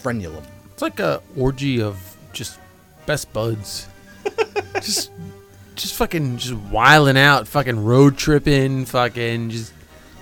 frenulum. 0.02 0.42
It's 0.72 0.82
like 0.82 0.98
a 1.00 1.22
orgy 1.36 1.80
of 1.80 1.96
just 2.32 2.58
best 3.06 3.32
buds. 3.32 3.86
just 4.74 5.10
just 5.76 5.94
fucking 5.94 6.38
just 6.38 6.54
wiling 6.54 7.16
out, 7.18 7.46
fucking 7.46 7.84
road 7.84 8.16
tripping, 8.16 8.84
fucking 8.86 9.50
just 9.50 9.72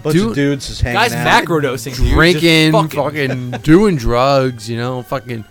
Bunch 0.02 0.16
Dude- 0.16 0.30
of 0.30 0.34
dudes 0.34 0.66
just 0.66 0.80
hanging 0.80 0.98
guys 1.00 1.12
out. 1.12 1.22
macro 1.24 1.60
dosing, 1.60 1.92
dude, 1.94 2.02
just 2.02 2.14
drinking, 2.14 2.72
fucking. 2.72 2.90
fucking 2.90 3.50
doing 3.62 3.94
drugs, 3.96 4.68
you 4.68 4.76
know, 4.76 5.02
fucking 5.02 5.44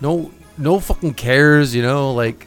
no 0.00 0.32
no 0.56 0.80
fucking 0.80 1.12
cares, 1.12 1.74
you 1.74 1.82
know, 1.82 2.14
like 2.14 2.46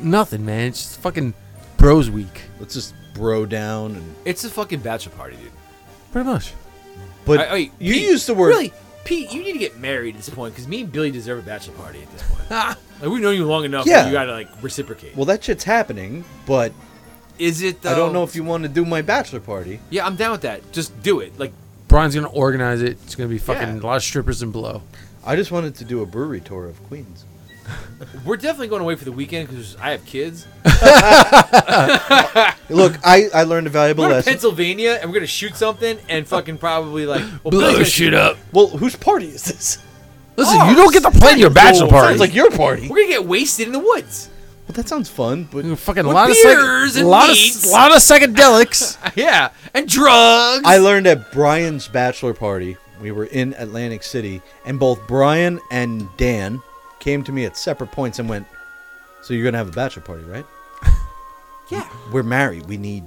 nothing, 0.00 0.46
man. 0.46 0.68
It's 0.68 0.82
just 0.82 1.00
fucking 1.00 1.34
Bros 1.76 2.08
Week. 2.10 2.40
Let's 2.58 2.72
just 2.72 2.94
bro 3.14 3.46
down 3.46 3.92
and. 3.96 4.14
It's 4.26 4.44
a 4.44 4.50
fucking 4.50 4.80
bachelor 4.80 5.14
party, 5.16 5.36
dude. 5.36 5.50
Pretty 6.12 6.28
much. 6.28 6.52
But 7.24 7.40
I- 7.40 7.52
wait, 7.54 7.72
you 7.78 7.94
Pete, 7.94 8.02
used 8.02 8.26
the 8.28 8.34
word. 8.34 8.48
Really, 8.48 8.72
Pete, 9.04 9.32
you 9.32 9.42
need 9.42 9.52
to 9.54 9.58
get 9.58 9.78
married 9.78 10.14
at 10.16 10.20
this 10.22 10.28
point 10.34 10.54
because 10.54 10.68
me 10.68 10.82
and 10.82 10.92
Billy 10.92 11.10
deserve 11.10 11.38
a 11.38 11.42
bachelor 11.42 11.74
party 11.74 12.02
at 12.02 12.10
this 12.12 12.22
point. 12.22 12.50
like 12.50 13.10
we've 13.10 13.22
known 13.22 13.34
you 13.36 13.46
long 13.46 13.64
enough. 13.64 13.86
Yeah. 13.86 14.00
Yeah. 14.02 14.06
You 14.06 14.12
gotta 14.12 14.32
like 14.32 14.48
reciprocate. 14.62 15.16
Well, 15.16 15.24
that 15.26 15.42
shit's 15.42 15.64
happening, 15.64 16.24
but 16.46 16.72
Is 17.38 17.62
it? 17.62 17.80
Though? 17.82 17.92
I 17.92 17.94
don't 17.96 18.12
know 18.12 18.22
if 18.24 18.36
you 18.36 18.44
want 18.44 18.62
to 18.64 18.68
do 18.68 18.84
my 18.84 19.00
bachelor 19.02 19.40
party. 19.40 19.80
Yeah, 19.90 20.06
I'm 20.06 20.16
down 20.16 20.32
with 20.32 20.42
that. 20.42 20.70
Just 20.72 21.02
do 21.02 21.20
it. 21.20 21.38
Like, 21.38 21.52
Brian's 21.88 22.14
gonna 22.14 22.28
organize 22.28 22.82
it. 22.82 22.98
It's 23.04 23.14
gonna 23.14 23.28
be 23.28 23.38
fucking 23.38 23.76
Yeah. 23.76 23.82
a 23.82 23.86
lot 23.86 23.96
of 23.96 24.02
strippers 24.02 24.42
and 24.42 24.52
blow. 24.52 24.82
I 25.26 25.36
just 25.36 25.50
wanted 25.50 25.74
to 25.76 25.84
do 25.84 26.02
a 26.02 26.06
brewery 26.06 26.40
tour 26.40 26.66
of 26.66 26.82
Queens. 26.88 27.24
we're 28.24 28.36
definitely 28.36 28.68
going 28.68 28.82
away 28.82 28.94
for 28.96 29.04
the 29.04 29.12
weekend 29.12 29.48
because 29.48 29.76
I 29.76 29.90
have 29.92 30.04
kids. 30.04 30.46
Look, 32.70 32.94
I, 33.04 33.28
I 33.34 33.44
learned 33.44 33.66
a 33.66 33.70
valuable 33.70 34.04
We're 34.04 34.08
going 34.10 34.10
to 34.10 34.16
lesson. 34.16 34.32
Pennsylvania 34.32 34.98
and 35.00 35.10
we're 35.10 35.14
gonna 35.14 35.26
shoot 35.26 35.54
something 35.56 35.98
and 36.08 36.26
fucking 36.34 36.58
probably 36.58 37.06
like 37.06 37.22
well, 37.42 37.50
Billy's 37.50 37.64
Blow 37.66 37.72
gonna 37.72 37.84
shit 37.84 38.14
up. 38.14 38.36
Well, 38.52 38.68
whose 38.68 38.96
party 38.96 39.26
is 39.28 39.44
this? 39.44 39.78
Listen, 40.36 40.58
Oh, 40.60 40.70
you 40.70 40.76
don't 40.76 40.92
get 40.92 41.02
to 41.04 41.10
plan 41.10 41.38
your 41.38 41.50
bachelor 41.50 41.88
party. 41.88 42.08
Sounds 42.08 42.20
like 42.20 42.34
your 42.34 42.50
party. 42.50 42.88
We're 42.88 42.96
gonna 43.02 43.08
get 43.08 43.24
wasted 43.26 43.66
in 43.66 43.72
the 43.72 43.78
woods. 43.78 44.30
Well, 44.66 44.74
that 44.74 44.88
sounds 44.88 45.08
fun, 45.10 45.46
but 45.52 45.64
You 45.64 45.76
fucking 45.76 46.04
a 46.04 46.08
With 46.08 46.14
lot 46.14 46.30
of 46.30 46.36
beers 46.42 46.92
psych- 46.94 47.00
and 47.00 47.08
lot 47.08 47.28
of 47.30 47.36
meats. 47.36 47.70
lot 47.70 47.90
of 47.92 47.98
psychedelics. 47.98 48.98
Yeah, 49.16 49.50
and 49.74 49.86
drugs. 49.88 50.62
I 50.66 50.78
learned 50.78 51.06
at 51.06 51.30
Brian's 51.32 51.86
bachelor 51.86 52.32
party. 52.34 52.76
We 53.00 53.12
were 53.12 53.26
in 53.26 53.54
Atlantic 53.58 54.02
City, 54.02 54.40
and 54.64 54.80
both 54.80 55.06
Brian 55.06 55.60
and 55.70 56.08
Dan 56.16 56.62
came 57.04 57.22
to 57.22 57.32
me 57.32 57.44
at 57.44 57.56
separate 57.56 57.92
points 57.92 58.18
and 58.18 58.28
went, 58.28 58.46
"So 59.22 59.34
you're 59.34 59.44
gonna 59.44 59.58
have 59.58 59.68
a 59.68 59.72
bachelor 59.72 60.02
party, 60.02 60.24
right? 60.24 60.46
yeah, 61.70 61.86
We're 62.10 62.22
married. 62.22 62.66
We 62.66 62.78
need 62.78 63.04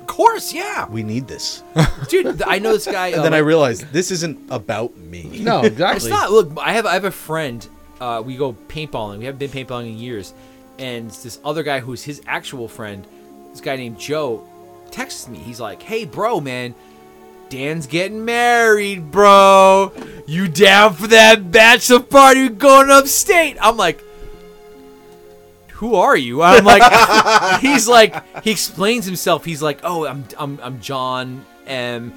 of 0.00 0.06
course, 0.06 0.52
yeah, 0.52 0.86
we 0.88 1.02
need 1.02 1.26
this." 1.26 1.62
dude. 2.08 2.42
I 2.42 2.58
know 2.58 2.72
this 2.72 2.86
guy. 2.86 3.08
And 3.12 3.20
uh, 3.20 3.22
then 3.22 3.34
I 3.34 3.38
realized 3.38 3.90
this 3.92 4.10
isn't 4.10 4.38
about 4.50 4.96
me. 4.96 5.40
no, 5.40 5.62
exactly. 5.62 5.96
It's 5.96 6.08
not. 6.08 6.30
Look, 6.30 6.52
I 6.58 6.74
have 6.74 6.86
I 6.86 6.92
have 6.94 7.04
a 7.06 7.10
friend. 7.10 7.66
Uh, 8.00 8.22
we 8.24 8.36
go 8.36 8.52
paintballing. 8.68 9.18
We 9.18 9.24
haven't 9.24 9.38
been 9.38 9.50
paintballing 9.50 9.86
in 9.88 9.98
years, 9.98 10.34
and 10.78 11.10
this 11.10 11.38
other 11.44 11.62
guy 11.62 11.80
who's 11.80 12.02
his 12.02 12.20
actual 12.26 12.68
friend, 12.68 13.06
this 13.50 13.60
guy 13.60 13.76
named 13.76 13.98
Joe, 13.98 14.46
texts 14.90 15.26
me. 15.28 15.38
He's 15.38 15.60
like, 15.60 15.82
"Hey, 15.82 16.04
bro, 16.04 16.40
man, 16.40 16.74
Dan's 17.52 17.86
getting 17.86 18.24
married, 18.24 19.10
bro. 19.10 19.92
You 20.26 20.48
down 20.48 20.94
for 20.94 21.06
that 21.08 21.50
bachelor 21.50 22.00
party 22.00 22.48
going 22.48 22.90
upstate?" 22.90 23.58
I'm 23.60 23.76
like. 23.76 24.02
Who 25.74 25.96
are 25.96 26.16
you? 26.16 26.42
I'm 26.42 26.64
like, 26.64 27.60
he's 27.60 27.88
like, 27.88 28.14
he 28.44 28.52
explains 28.52 29.04
himself. 29.04 29.44
He's 29.44 29.60
like, 29.60 29.80
oh, 29.82 30.06
I'm, 30.06 30.24
I'm, 30.38 30.60
I'm 30.62 30.80
John 30.80 31.44
M. 31.66 32.12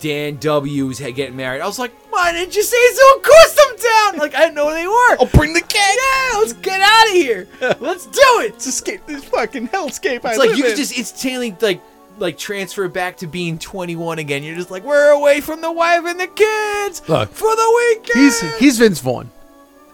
Dan 0.00 0.36
W. 0.38 0.88
is 0.90 0.98
getting 0.98 1.36
married. 1.36 1.60
I 1.60 1.66
was 1.66 1.78
like, 1.78 1.92
why 2.10 2.32
didn't 2.32 2.56
you 2.56 2.62
say 2.64 2.76
so? 2.92 3.16
Of 3.16 3.22
course 3.22 3.58
I'm 3.68 3.76
down. 3.76 4.18
Like 4.18 4.34
I 4.34 4.40
didn't 4.40 4.54
know 4.56 4.66
where 4.66 4.74
they 4.74 4.86
were. 4.86 5.16
I'll 5.20 5.26
bring 5.26 5.52
the 5.52 5.60
cake. 5.60 5.70
Yeah, 5.78 6.38
let's 6.38 6.54
get 6.54 6.80
out 6.80 7.06
of 7.08 7.12
here. 7.12 7.46
Let's 7.80 8.06
do 8.06 8.20
it. 8.40 8.52
Let's 8.52 8.66
escape 8.66 9.06
this 9.06 9.24
fucking 9.24 9.68
hellscape. 9.68 10.24
I 10.24 10.30
It's 10.30 10.38
like 10.38 10.48
live 10.50 10.56
you 10.58 10.64
could 10.64 10.72
in. 10.72 10.78
just 10.78 10.98
instantly 10.98 11.56
like 11.60 11.80
like 12.18 12.38
transfer 12.38 12.88
back 12.88 13.18
to 13.18 13.26
being 13.26 13.58
21 13.58 14.18
again. 14.18 14.42
You're 14.42 14.56
just 14.56 14.70
like, 14.70 14.82
we're 14.84 15.10
away 15.10 15.40
from 15.40 15.60
the 15.60 15.72
wife 15.72 16.04
and 16.04 16.18
the 16.18 16.26
kids 16.28 17.06
Look, 17.08 17.30
for 17.30 17.54
the 17.54 17.96
weekend. 17.98 18.20
He's 18.24 18.58
he's 18.58 18.78
Vince 18.78 19.00
Vaughn. 19.00 19.30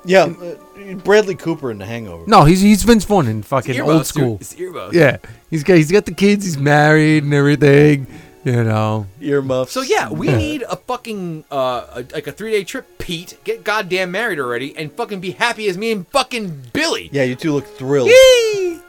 yeah, 0.05 0.25
uh, 0.25 0.95
Bradley 1.05 1.35
Cooper 1.35 1.71
in 1.71 1.79
The 1.79 1.87
Hangover. 1.87 2.25
No, 2.27 2.45
he's 2.45 2.61
he's 2.61 2.83
Vince 2.83 3.05
Vaughn 3.05 3.27
in 3.27 3.43
fucking 3.43 3.75
Earbuds, 3.75 3.95
old 3.95 4.07
school. 4.07 4.39
It's 4.41 4.55
earbuds. 4.55 4.93
Yeah, 4.93 5.19
he's 5.51 5.65
got 5.65 5.77
he's 5.77 5.93
got 5.93 6.05
the 6.07 6.15
kids. 6.15 6.45
He's 6.45 6.59
married 6.59 7.25
and 7.25 7.35
everything. 7.35 8.07
You 8.43 8.65
know. 8.65 9.07
Earmuffs. 9.21 9.73
So 9.73 9.83
yeah, 9.83 10.11
we 10.11 10.29
need 10.29 10.63
a 10.63 10.77
fucking 10.77 11.45
uh 11.51 11.87
a, 11.93 12.07
like 12.15 12.27
a 12.27 12.33
three 12.33 12.53
day 12.53 12.65
trip, 12.65 12.99
Pete. 12.99 13.37
Get 13.45 13.65
goddamn 13.65 14.13
married 14.13 14.39
already 14.41 14.75
and 14.79 14.91
fucking 14.93 15.21
be 15.21 15.33
happy 15.33 15.69
as 15.69 15.77
me 15.77 15.93
and 15.93 16.09
fucking 16.09 16.69
Billy. 16.73 17.11
Yeah, 17.13 17.25
you 17.25 17.37
two 17.37 17.53
look 17.53 17.67
thrilled. 17.67 18.09
Yee! 18.09 18.81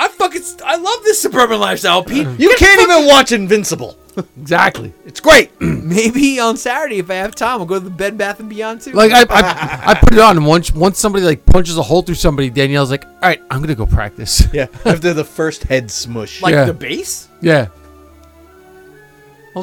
I 0.00 0.08
fucking 0.08 0.42
I 0.64 0.76
love 0.76 1.02
this 1.04 1.20
suburban 1.20 1.58
lifestyle, 1.60 2.04
Pete. 2.04 2.26
You 2.38 2.54
can't 2.56 2.80
even 2.80 3.06
watch 3.06 3.32
Invincible. 3.32 3.96
Exactly. 4.40 4.92
It's 5.06 5.20
great. 5.20 5.52
Maybe 5.60 6.40
on 6.40 6.56
Saturday 6.56 6.98
if 6.98 7.08
I 7.08 7.14
have 7.14 7.36
time, 7.36 7.60
I'll 7.60 7.66
go 7.66 7.74
to 7.78 7.84
the 7.84 7.88
Bed 7.90 8.18
Bath 8.18 8.40
and 8.40 8.48
Beyond 8.48 8.80
too. 8.80 8.90
Like 8.90 9.12
I, 9.12 9.20
I 9.30 9.92
I 9.92 9.94
put 9.94 10.12
it 10.12 10.18
on 10.18 10.36
and 10.36 10.44
once 10.44 10.72
once 10.72 10.98
somebody 10.98 11.24
like 11.24 11.46
punches 11.46 11.78
a 11.78 11.82
hole 11.84 12.02
through 12.02 12.16
somebody, 12.16 12.50
Danielle's 12.50 12.90
like, 12.90 13.04
all 13.04 13.12
right, 13.22 13.40
I'm 13.48 13.60
gonna 13.60 13.76
go 13.76 13.86
practice. 13.86 14.42
yeah, 14.52 14.66
after 14.84 15.14
the 15.14 15.22
first 15.22 15.62
head 15.64 15.88
smush. 15.88 16.42
like 16.42 16.52
Yeah. 16.52 16.64
the 16.64 16.74
bass. 16.74 17.28
Yeah. 17.40 17.68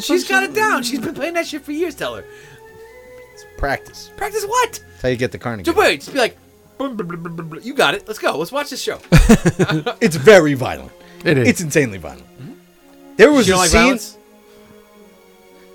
She's 0.01 0.25
got 0.27 0.43
it 0.43 0.53
down. 0.53 0.83
She's 0.83 0.99
been 1.01 1.13
playing 1.15 1.33
that 1.33 1.47
shit 1.47 1.61
for 1.63 1.73
years. 1.73 1.93
Tell 1.95 2.15
her. 2.15 2.23
practice. 3.57 4.11
Practice 4.15 4.45
what? 4.45 4.71
That's 4.71 5.01
how 5.01 5.09
you 5.09 5.17
get 5.17 5.33
the 5.33 5.37
carnegie. 5.37 5.63
Just 5.65 5.77
wait. 5.77 5.99
Just 5.99 6.13
be 6.13 6.19
like, 6.19 6.37
"Blah, 6.77 6.89
blah, 6.89 7.05
blah, 7.05 7.17
blah, 7.17 7.45
blah." 7.45 7.59
you 7.61 7.73
got 7.73 7.93
it. 7.95 8.07
Let's 8.07 8.19
go. 8.19 8.37
Let's 8.37 8.51
watch 8.51 8.69
this 8.69 8.81
show. 8.81 8.99
It's 10.01 10.15
very 10.15 10.53
violent. 10.53 10.91
It 11.23 11.37
is. 11.37 11.47
It's 11.47 11.61
insanely 11.61 11.97
violent. 11.97 12.25
There 13.17 13.31
was 13.31 13.47
you 13.47 13.53
a 13.53 13.55
don't 13.55 13.59
like 13.61 13.69
scene. 13.69 13.81
violence? 13.81 14.17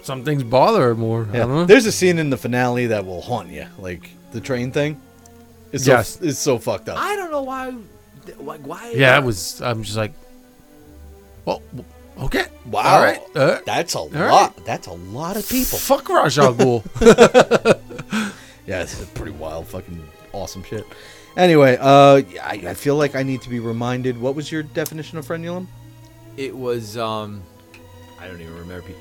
Some 0.02 0.24
things 0.24 0.42
bother 0.42 0.80
her 0.82 0.94
more. 0.94 1.26
I 1.30 1.36
Yeah, 1.36 1.38
don't 1.40 1.54
know. 1.54 1.64
there's 1.66 1.86
a 1.86 1.92
scene 1.92 2.18
in 2.18 2.30
the 2.30 2.36
finale 2.36 2.86
that 2.86 3.04
will 3.04 3.20
haunt 3.22 3.48
you, 3.50 3.66
like 3.78 4.10
the 4.32 4.40
train 4.40 4.72
thing. 4.72 5.00
It's 5.72 5.84
so, 5.84 5.92
Yes. 5.92 6.18
it's 6.20 6.38
so 6.38 6.58
fucked 6.58 6.88
up. 6.88 6.98
I 6.98 7.16
don't 7.16 7.30
know 7.30 7.42
why. 7.42 7.74
Like 8.38 8.60
why? 8.66 8.92
Yeah, 8.94 9.18
it 9.18 9.24
was. 9.24 9.60
I'm 9.62 9.82
just 9.82 9.96
like, 9.96 10.12
well, 11.44 11.62
okay. 12.22 12.46
wow, 12.66 12.82
All 12.82 13.02
right. 13.02 13.20
Uh, 13.34 13.60
that's 13.64 13.94
a 13.94 13.98
right. 14.00 14.30
lot. 14.30 14.64
That's 14.64 14.86
a 14.88 14.92
lot 14.92 15.36
of 15.36 15.48
people. 15.48 15.78
fuck 15.78 16.08
Ra's 16.08 16.38
al 16.38 16.54
Ghul. 16.54 16.82
Yeah, 18.66 18.82
it's 18.82 19.02
a 19.02 19.06
pretty 19.06 19.32
wild, 19.32 19.66
fucking 19.66 20.00
awesome 20.32 20.62
shit. 20.62 20.84
Anyway, 21.36 21.76
uh, 21.80 22.22
I, 22.42 22.62
I 22.68 22.74
feel 22.74 22.96
like 22.96 23.14
I 23.14 23.22
need 23.22 23.42
to 23.42 23.48
be 23.48 23.60
reminded. 23.60 24.20
What 24.20 24.34
was 24.34 24.50
your 24.50 24.62
definition 24.62 25.16
of 25.18 25.26
frenulum? 25.26 25.66
It 26.36 26.56
was. 26.56 26.96
Um, 26.96 27.42
I 28.18 28.26
don't 28.26 28.40
even 28.40 28.54
remember. 28.56 28.82
Pete. 28.86 28.96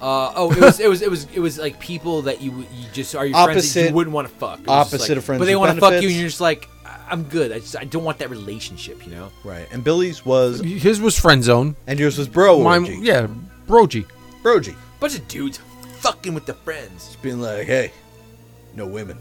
Uh, 0.00 0.32
oh, 0.36 0.52
it 0.52 0.60
was 0.60 0.80
it 0.80 0.88
was 0.88 1.02
it 1.02 1.10
was 1.10 1.26
it 1.34 1.40
was 1.40 1.58
like 1.58 1.80
people 1.80 2.22
that 2.22 2.40
you 2.42 2.52
you 2.74 2.86
just 2.92 3.14
are 3.14 3.24
your 3.26 3.34
friends 3.44 3.72
that 3.74 3.80
Opposite- 3.80 3.88
you 3.88 3.94
wouldn't 3.94 4.14
want 4.14 4.28
to 4.28 4.34
fuck. 4.34 4.60
It 4.60 4.66
was 4.66 4.76
just 4.90 4.94
opposite 4.94 5.08
like- 5.10 5.18
of 5.18 5.24
friends 5.24 5.38
but 5.40 5.44
they 5.46 5.56
with 5.56 5.60
want 5.68 5.74
to 5.76 5.80
fuck 5.80 5.92
you, 5.92 5.96
benefits. 6.00 6.12
and 6.12 6.20
you're 6.20 6.28
just 6.28 6.40
like, 6.40 6.68
"I- 6.84 6.98
I'm 7.10 7.22
good. 7.24 7.52
I 7.52 7.58
just 7.60 7.76
I 7.76 7.84
don't 7.84 8.04
want 8.04 8.18
that 8.18 8.28
relationship, 8.30 9.04
you 9.06 9.12
know. 9.12 9.30
Right, 9.44 9.66
and 9.72 9.82
Billy's 9.82 10.24
was, 10.26 10.60
His 10.60 11.00
was 11.00 11.18
friend 11.18 11.42
zone. 11.42 11.74
and 11.86 11.98
yours 11.98 12.18
was 12.18 12.28
bro 12.28 12.62
Mine, 12.62 12.82
orgy. 12.82 12.98
yeah, 13.02 13.28
brogy. 13.66 14.04
brogy. 14.42 14.74
Bunch 15.00 15.14
of 15.16 15.26
dudes 15.28 15.58
fucking 16.00 16.34
with 16.34 16.44
the 16.46 16.54
friends. 16.54 17.06
Just 17.06 17.22
being 17.22 17.40
like, 17.40 17.66
hey, 17.66 17.90
no 18.74 18.86
women. 18.86 19.18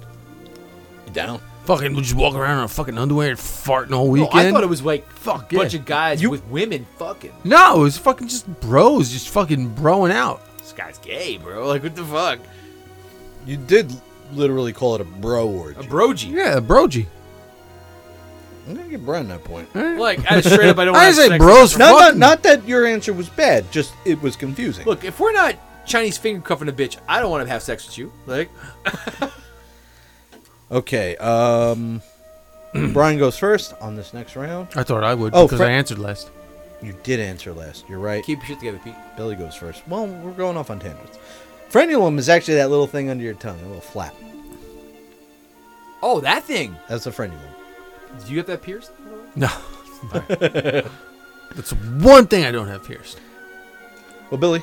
Down? 1.13 1.39
Fucking 1.65 1.95
we 1.95 2.01
just 2.01 2.13
walk 2.15 2.35
around 2.35 2.57
in 2.57 2.63
a 2.65 2.67
fucking 2.67 2.97
underwear 2.97 3.29
and 3.29 3.39
farting 3.39 3.93
all 3.93 4.09
weekend. 4.09 4.33
I 4.47 4.51
thought 4.51 4.63
it 4.63 4.69
was 4.69 4.81
like 4.83 5.09
Fuck 5.11 5.53
a 5.53 5.55
bunch 5.55 5.73
yeah. 5.73 5.79
of 5.79 5.85
guys 5.85 6.21
You- 6.21 6.29
with 6.29 6.43
women 6.47 6.85
fucking. 6.97 7.31
No, 7.45 7.77
it 7.77 7.83
was 7.83 7.97
fucking 7.97 8.27
just 8.27 8.47
bros, 8.59 9.09
just 9.11 9.29
fucking 9.29 9.73
broing 9.75 10.11
out. 10.11 10.41
This 10.57 10.73
guy's 10.73 10.97
gay, 10.97 11.37
bro. 11.37 11.65
Like 11.69 11.83
what 11.83 11.95
the 11.95 12.03
fuck? 12.03 12.39
You 13.45 13.55
did 13.57 13.93
literally 14.33 14.73
call 14.73 14.95
it 14.95 15.01
a 15.01 15.05
bro 15.05 15.47
orgy. 15.47 15.79
A 15.79 15.83
brogy. 15.83 16.31
Yeah, 16.31 16.57
a 16.57 16.61
brogy. 16.61 17.05
I'm 18.67 18.75
gonna 18.75 18.87
give 18.89 19.05
Brian 19.05 19.27
that 19.27 19.43
point. 19.43 19.73
Like 19.75 20.29
I 20.31 20.39
straight 20.41 20.69
up, 20.69 20.77
I 20.77 20.85
don't. 20.85 20.95
I 20.95 21.05
want 21.05 21.15
didn't 21.15 21.31
say 21.31 21.37
bros. 21.37 21.77
Not, 21.77 21.91
not, 21.91 21.99
Fucking- 22.01 22.19
not 22.19 22.43
that 22.43 22.67
your 22.67 22.85
answer 22.85 23.11
was 23.13 23.29
bad, 23.29 23.69
just 23.71 23.93
it 24.05 24.21
was 24.21 24.35
confusing. 24.35 24.85
Look, 24.85 25.03
if 25.03 25.19
we're 25.19 25.33
not 25.33 25.55
Chinese 25.85 26.17
finger 26.17 26.41
cuffing 26.41 26.69
a 26.69 26.71
bitch, 26.73 26.97
I 27.07 27.19
don't 27.19 27.29
want 27.31 27.45
to 27.45 27.51
have 27.51 27.61
sex 27.61 27.85
with 27.85 27.97
you. 27.97 28.11
Like 28.25 28.49
Okay, 30.71 31.15
um, 31.17 32.01
Brian 32.93 33.17
goes 33.19 33.37
first 33.37 33.73
on 33.81 33.95
this 33.95 34.13
next 34.13 34.35
round. 34.35 34.69
I 34.75 34.83
thought 34.83 35.03
I 35.03 35.13
would 35.13 35.33
Oh, 35.35 35.45
because 35.45 35.59
fr- 35.59 35.65
I 35.65 35.71
answered 35.71 35.99
last. 35.99 36.29
You 36.81 36.95
did 37.03 37.19
answer 37.19 37.53
last. 37.53 37.85
You're 37.87 37.99
right. 37.99 38.23
keep 38.23 38.39
your 38.39 38.47
shit 38.47 38.59
together, 38.59 38.79
Pete. 38.83 38.95
Billy 39.15 39.35
goes 39.35 39.55
first. 39.55 39.87
Well, 39.87 40.07
we're 40.07 40.31
going 40.31 40.57
off 40.57 40.69
on 40.69 40.79
tangents. 40.79 41.17
Frenulum 41.69 42.17
is 42.17 42.27
actually 42.29 42.55
that 42.55 42.69
little 42.69 42.87
thing 42.87 43.09
under 43.09 43.23
your 43.23 43.33
tongue, 43.35 43.59
a 43.61 43.65
little 43.67 43.81
flap. 43.81 44.13
Oh, 46.01 46.19
that 46.19 46.43
thing. 46.43 46.75
That's 46.89 47.05
a 47.07 47.11
frenulum. 47.11 47.39
Did 48.19 48.29
you 48.29 48.35
get 48.35 48.47
that 48.47 48.61
pierced? 48.61 48.91
No. 49.35 49.47
That's 51.55 51.71
one 51.71 52.27
thing 52.27 52.45
I 52.45 52.51
don't 52.51 52.67
have 52.67 52.83
pierced. 52.83 53.19
Well, 54.29 54.39
Billy, 54.39 54.61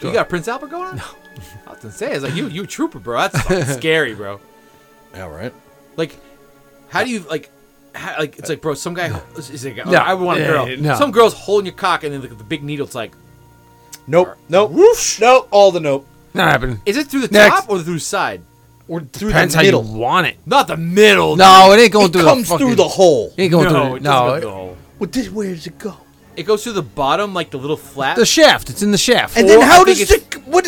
You 0.00 0.12
got 0.12 0.28
Prince 0.28 0.48
Albert 0.48 0.70
going 0.70 0.84
on? 0.88 0.96
No. 0.96 1.04
I 1.66 1.70
was 1.70 1.78
gonna 1.80 1.92
say, 1.94 2.12
it's 2.12 2.24
like, 2.24 2.34
you, 2.34 2.48
you 2.48 2.64
a 2.64 2.66
trooper, 2.66 2.98
bro. 2.98 3.18
That's 3.20 3.40
fucking 3.42 3.64
scary, 3.78 4.14
bro. 4.14 4.40
All 5.16 5.28
right. 5.30 5.52
Like, 5.96 6.16
how 6.88 7.04
do 7.04 7.10
you 7.10 7.20
like? 7.20 7.50
How, 7.94 8.18
like 8.18 8.38
it's 8.38 8.48
like, 8.48 8.60
bro. 8.62 8.74
Some 8.74 8.94
guy 8.94 9.06
is 9.36 9.64
like, 9.64 9.78
oh, 9.86 9.90
No. 9.90 9.98
I 9.98 10.14
would 10.14 10.24
want 10.24 10.40
a 10.40 10.44
girl. 10.44 10.68
yeah, 10.68 10.76
no. 10.80 10.94
Some 10.96 11.10
girl's 11.10 11.34
holding 11.34 11.66
your 11.66 11.74
cock, 11.74 12.04
and 12.04 12.12
then 12.14 12.20
the, 12.22 12.28
the 12.28 12.44
big 12.44 12.62
needle. 12.62 12.86
It's 12.86 12.94
like, 12.94 13.12
Nope. 14.06 14.36
Nope. 14.48 14.72
Nope. 15.20 15.48
All 15.50 15.70
the 15.72 15.80
nope. 15.80 16.06
Not 16.34 16.50
happening. 16.50 16.80
is 16.86 16.96
it 16.96 17.08
through 17.08 17.26
the 17.26 17.28
Next. 17.32 17.62
top 17.62 17.70
or 17.70 17.80
through 17.80 17.94
the 17.94 18.00
side? 18.00 18.42
Or 18.88 19.00
through 19.00 19.28
Depends 19.28 19.54
the 19.54 19.58
how 19.58 19.64
middle. 19.64 19.84
you 19.84 19.92
want 19.98 20.26
it. 20.28 20.36
Not 20.46 20.66
the 20.66 20.76
middle. 20.76 21.36
No, 21.36 21.72
it 21.72 21.78
ain't 21.80 21.92
going 21.92 22.06
it 22.06 22.12
through 22.12 22.22
comes 22.22 22.42
the 22.42 22.48
fucking, 22.54 22.66
through 22.66 22.76
the 22.76 22.88
hole. 22.88 23.32
It 23.36 23.42
ain't 23.42 23.50
going 23.52 23.64
no, 23.64 23.70
through. 23.88 23.96
it 23.96 24.02
The, 24.02 24.04
doesn't 24.08 24.26
no, 24.26 24.28
go 24.30 24.34
it- 24.34 24.40
through 24.40 24.48
the 24.50 24.54
hole. 24.56 24.76
Well, 24.98 25.10
this, 25.10 25.30
where 25.30 25.54
does 25.54 25.66
it 25.66 25.78
go? 25.78 25.96
It 26.36 26.42
goes 26.44 26.64
through 26.64 26.72
the 26.74 26.82
bottom, 26.82 27.34
like 27.34 27.50
the 27.50 27.58
little 27.58 27.76
flap. 27.76 28.16
The 28.16 28.26
shaft. 28.26 28.68
It's 28.70 28.82
in 28.82 28.90
the 28.90 28.98
shaft. 28.98 29.36
And 29.36 29.48
then 29.48 29.58
Or 29.58 29.62
I 29.62 29.66
how 29.66 29.84
think 29.84 29.98
does 29.98 30.10
it's- 30.10 30.36
it? 30.36 30.46
What 30.46 30.66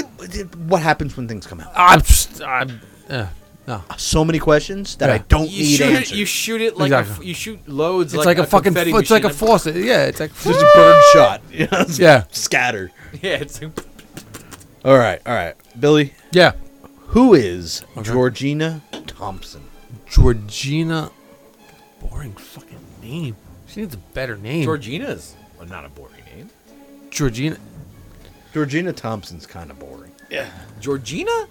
what 0.69 0.83
happens 0.83 1.17
when 1.17 1.27
things 1.29 1.47
come 1.47 1.61
out? 1.61 1.73
I'm. 1.75 2.01
Just, 2.03 2.41
I'm. 2.43 2.81
Uh, 3.09 3.27
no. 3.67 3.83
So 3.97 4.25
many 4.25 4.39
questions 4.39 4.97
that 4.97 5.09
I 5.11 5.19
don't 5.19 5.49
you 5.51 5.63
need 5.63 5.77
shoot 5.77 5.85
it. 5.85 5.97
answered. 5.97 6.17
You 6.17 6.27
shoot 6.27 6.61
it 6.61 6.77
like 6.77 6.91
a 6.93 6.97
f 6.97 7.01
Exactly. 7.07 7.27
you 7.29 7.35
shoot 7.35 7.69
loads. 7.69 8.13
It's 8.15 8.25
like, 8.27 8.39
a, 8.39 8.47
fucking. 8.47 8.75
confetti 8.75 8.91
It's 8.93 9.11
like 9.11 9.25
a 9.25 9.29
machine. 9.29 9.47
faucet. 9.49 9.77
Yeah. 9.77 10.05
It's 10.07 10.19
like. 10.21 10.33
Just 10.35 10.47
a 10.61 10.71
bird 10.75 11.03
shot. 11.13 11.41
You 11.53 11.67
know, 11.71 11.81
it's 11.81 11.99
Yeah. 11.99 12.25
Scatter. 12.31 12.91
Yeah, 13.21 13.37
it's 13.37 13.61
like, 13.61 13.73
All 14.85 14.97
right, 14.99 15.21
all 15.27 15.35
right, 15.35 15.55
Billy. 15.79 16.15
Yeah. 16.33 16.53
Who 17.09 17.35
is 17.35 17.85
Georgina 18.03 18.81
Thompson? 19.07 19.63
Georgina. 20.07 21.11
Boring 22.01 22.33
fucking 22.33 22.81
name. 23.03 23.37
She 23.69 23.81
needs 23.81 23.95
a 23.95 23.99
better 23.99 24.37
name. 24.37 24.65
Georgina's 24.65 25.37
well, 25.59 25.69
not 25.69 25.85
a 25.85 25.89
boring 25.91 26.25
name. 26.35 26.51
Georgina. 27.11 27.59
Georgina 28.53 28.93
Thompson's 28.93 29.47
kind 29.47 29.71
of 29.71 29.79
boring. 29.79 30.11
Yeah. 30.31 30.49
Georgina? 30.81 31.47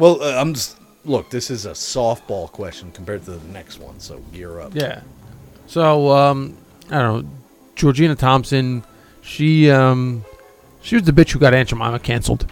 Well, 0.00 0.22
uh, 0.22 0.40
I'm 0.40 0.54
just 0.54 0.78
look. 1.04 1.30
This 1.30 1.50
is 1.50 1.66
a 1.66 1.72
softball 1.72 2.50
question 2.50 2.90
compared 2.90 3.24
to 3.26 3.32
the 3.32 3.48
next 3.52 3.78
one, 3.78 4.00
so 4.00 4.18
gear 4.32 4.58
up. 4.58 4.74
Yeah. 4.74 5.02
So 5.66 6.10
um, 6.10 6.56
I 6.90 7.02
don't 7.02 7.24
know. 7.24 7.30
Georgina 7.76 8.16
Thompson. 8.16 8.82
She 9.20 9.70
um, 9.70 10.24
she 10.80 10.96
was 10.96 11.04
the 11.04 11.12
bitch 11.12 11.30
who 11.32 11.38
got 11.38 11.54
Aunt 11.54 11.68
Jemima 11.68 11.98
canceled. 11.98 12.50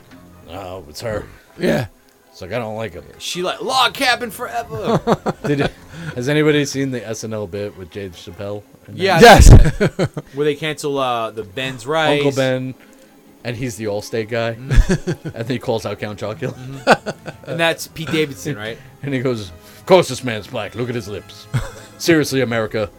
Oh, 0.50 0.84
it's 0.88 1.00
her. 1.00 1.26
Yeah. 1.58 1.86
It's 2.30 2.42
like 2.42 2.52
I 2.52 2.58
don't 2.58 2.76
like 2.76 2.94
it. 2.94 3.04
She 3.18 3.42
like 3.42 3.60
log 3.62 3.94
cabin 3.94 4.30
forever. 4.30 5.00
Did 5.46 5.70
has 6.14 6.28
anybody 6.28 6.64
seen 6.66 6.90
the 6.90 7.00
SNL 7.00 7.50
bit 7.50 7.76
with 7.76 7.90
Dave 7.90 8.12
Chappelle? 8.12 8.62
Yeah. 8.92 9.18
Yes. 9.20 9.50
Where 10.34 10.44
they 10.44 10.54
cancel 10.54 10.98
uh, 10.98 11.30
the 11.30 11.42
Ben's 11.42 11.86
rice. 11.86 12.22
Uncle 12.24 12.32
Ben, 12.32 12.74
and 13.48 13.56
he's 13.56 13.76
the 13.76 13.86
Allstate 13.86 14.28
guy, 14.28 14.54
mm-hmm. 14.60 15.28
and 15.28 15.34
then 15.34 15.46
he 15.46 15.58
calls 15.58 15.86
out 15.86 15.98
Count 15.98 16.20
Chocula, 16.20 16.52
mm-hmm. 16.52 17.50
and 17.50 17.58
that's 17.58 17.88
Pete 17.88 18.10
Davidson, 18.10 18.56
right? 18.56 18.76
and 19.02 19.14
he 19.14 19.20
goes, 19.20 19.48
"Of 19.48 19.86
course, 19.86 20.08
this 20.08 20.22
man's 20.22 20.46
black. 20.46 20.74
Look 20.74 20.90
at 20.90 20.94
his 20.94 21.08
lips. 21.08 21.46
Seriously, 21.98 22.42
America, 22.42 22.90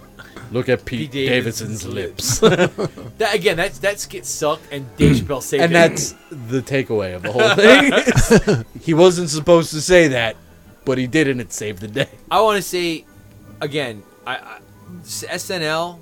look 0.52 0.68
at 0.68 0.86
Pete, 0.86 1.12
Pete 1.12 1.28
Davidson's, 1.28 1.84
Davidson's 1.84 1.94
lips." 1.94 2.40
That 3.20 3.36
again, 3.36 3.58
that's 3.58 3.78
that 3.80 4.00
skit 4.00 4.26
sucked, 4.26 4.64
and 4.72 4.88
Dave 4.98 5.16
Chappelle 5.24 5.44
saved 5.44 5.64
and 5.64 5.72
it. 5.72 5.76
that's 5.76 6.16
the 6.32 6.62
takeaway 6.62 7.16
of 7.16 7.22
the 7.22 7.32
whole 7.32 8.56
thing. 8.56 8.66
he 8.82 8.96
wasn't 8.96 9.30
supposed 9.30 9.70
to 9.72 9.82
say 9.82 10.08
that, 10.08 10.36
but 10.84 10.98
he 10.98 11.06
did, 11.06 11.28
and 11.28 11.40
it 11.40 11.54
saved 11.54 11.80
the 11.80 11.88
day. 11.88 12.10
I 12.32 12.42
want 12.42 12.56
to 12.56 12.64
say, 12.64 13.06
again, 13.62 14.02
I, 14.26 14.38
I 14.38 14.60
SNL 15.04 16.00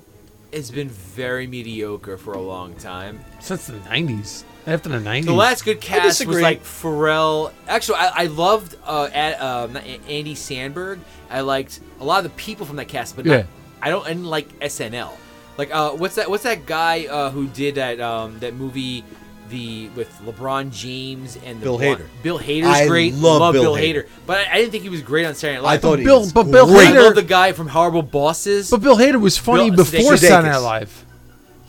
has 0.54 0.70
been 0.70 0.88
very 0.88 1.46
mediocre 1.46 2.16
for 2.16 2.32
a 2.32 2.40
long 2.40 2.74
time. 2.76 3.20
Since 3.40 3.66
the 3.68 3.78
nineties. 3.88 4.44
After 4.66 4.88
the 4.90 5.00
nineties. 5.00 5.26
The 5.26 5.32
last 5.32 5.64
good 5.64 5.80
cast 5.80 6.26
was 6.26 6.40
like 6.40 6.62
Ferrell. 6.62 7.52
Actually, 7.66 7.98
I, 7.98 8.10
I 8.14 8.26
loved 8.26 8.76
uh, 8.84 9.08
at, 9.12 9.40
um, 9.40 9.76
Andy 9.76 10.34
Samberg. 10.34 10.98
I 11.30 11.40
liked 11.40 11.80
a 12.00 12.04
lot 12.04 12.18
of 12.18 12.24
the 12.24 12.36
people 12.36 12.66
from 12.66 12.76
that 12.76 12.88
cast, 12.88 13.16
but 13.16 13.24
not, 13.24 13.32
Yeah. 13.32 13.44
I 13.80 13.88
don't. 13.90 14.04
I 14.04 14.08
didn't 14.08 14.24
like 14.26 14.48
SNL. 14.60 15.12
Like, 15.56 15.74
uh, 15.74 15.90
what's 15.92 16.16
that? 16.16 16.28
What's 16.28 16.42
that 16.42 16.66
guy 16.66 17.06
uh, 17.06 17.30
who 17.30 17.46
did 17.46 17.76
that 17.76 18.00
um, 18.00 18.38
that 18.40 18.54
movie? 18.54 19.04
The 19.48 19.88
with 19.96 20.12
LeBron 20.26 20.70
James 20.70 21.36
and 21.42 21.58
the 21.58 21.64
Bill 21.64 21.78
blonde- 21.78 22.00
Hader. 22.00 22.06
Bill 22.22 22.38
Hader's 22.38 22.66
I 22.66 22.86
great. 22.86 23.14
love 23.14 23.54
Bill 23.54 23.62
Bill 23.62 23.74
Hader. 23.76 24.02
Hader, 24.04 24.08
but 24.26 24.36
I, 24.46 24.52
I 24.52 24.56
didn't 24.58 24.72
think 24.72 24.82
he 24.82 24.90
was 24.90 25.00
great 25.00 25.24
on 25.24 25.34
Saturday 25.34 25.56
Night 25.56 25.62
Live. 25.64 25.78
I 25.78 25.80
thought 25.80 25.98
he 26.00 26.04
Bill- 26.04 26.20
was 26.20 26.32
but 26.34 26.42
Bill 26.50 26.66
great. 26.66 26.88
I 26.88 26.92
Hader- 26.92 27.04
love 27.04 27.14
the 27.14 27.22
guy 27.22 27.52
from 27.52 27.66
Horrible 27.68 28.02
Bosses. 28.02 28.68
But 28.70 28.82
Bill 28.82 28.98
Hader 28.98 29.18
was 29.18 29.38
funny 29.38 29.70
Bill- 29.70 29.86
before 29.86 30.12
Sudeikis. 30.12 30.18
Saturday 30.18 30.50
Night 30.52 30.58
Live. 30.58 31.06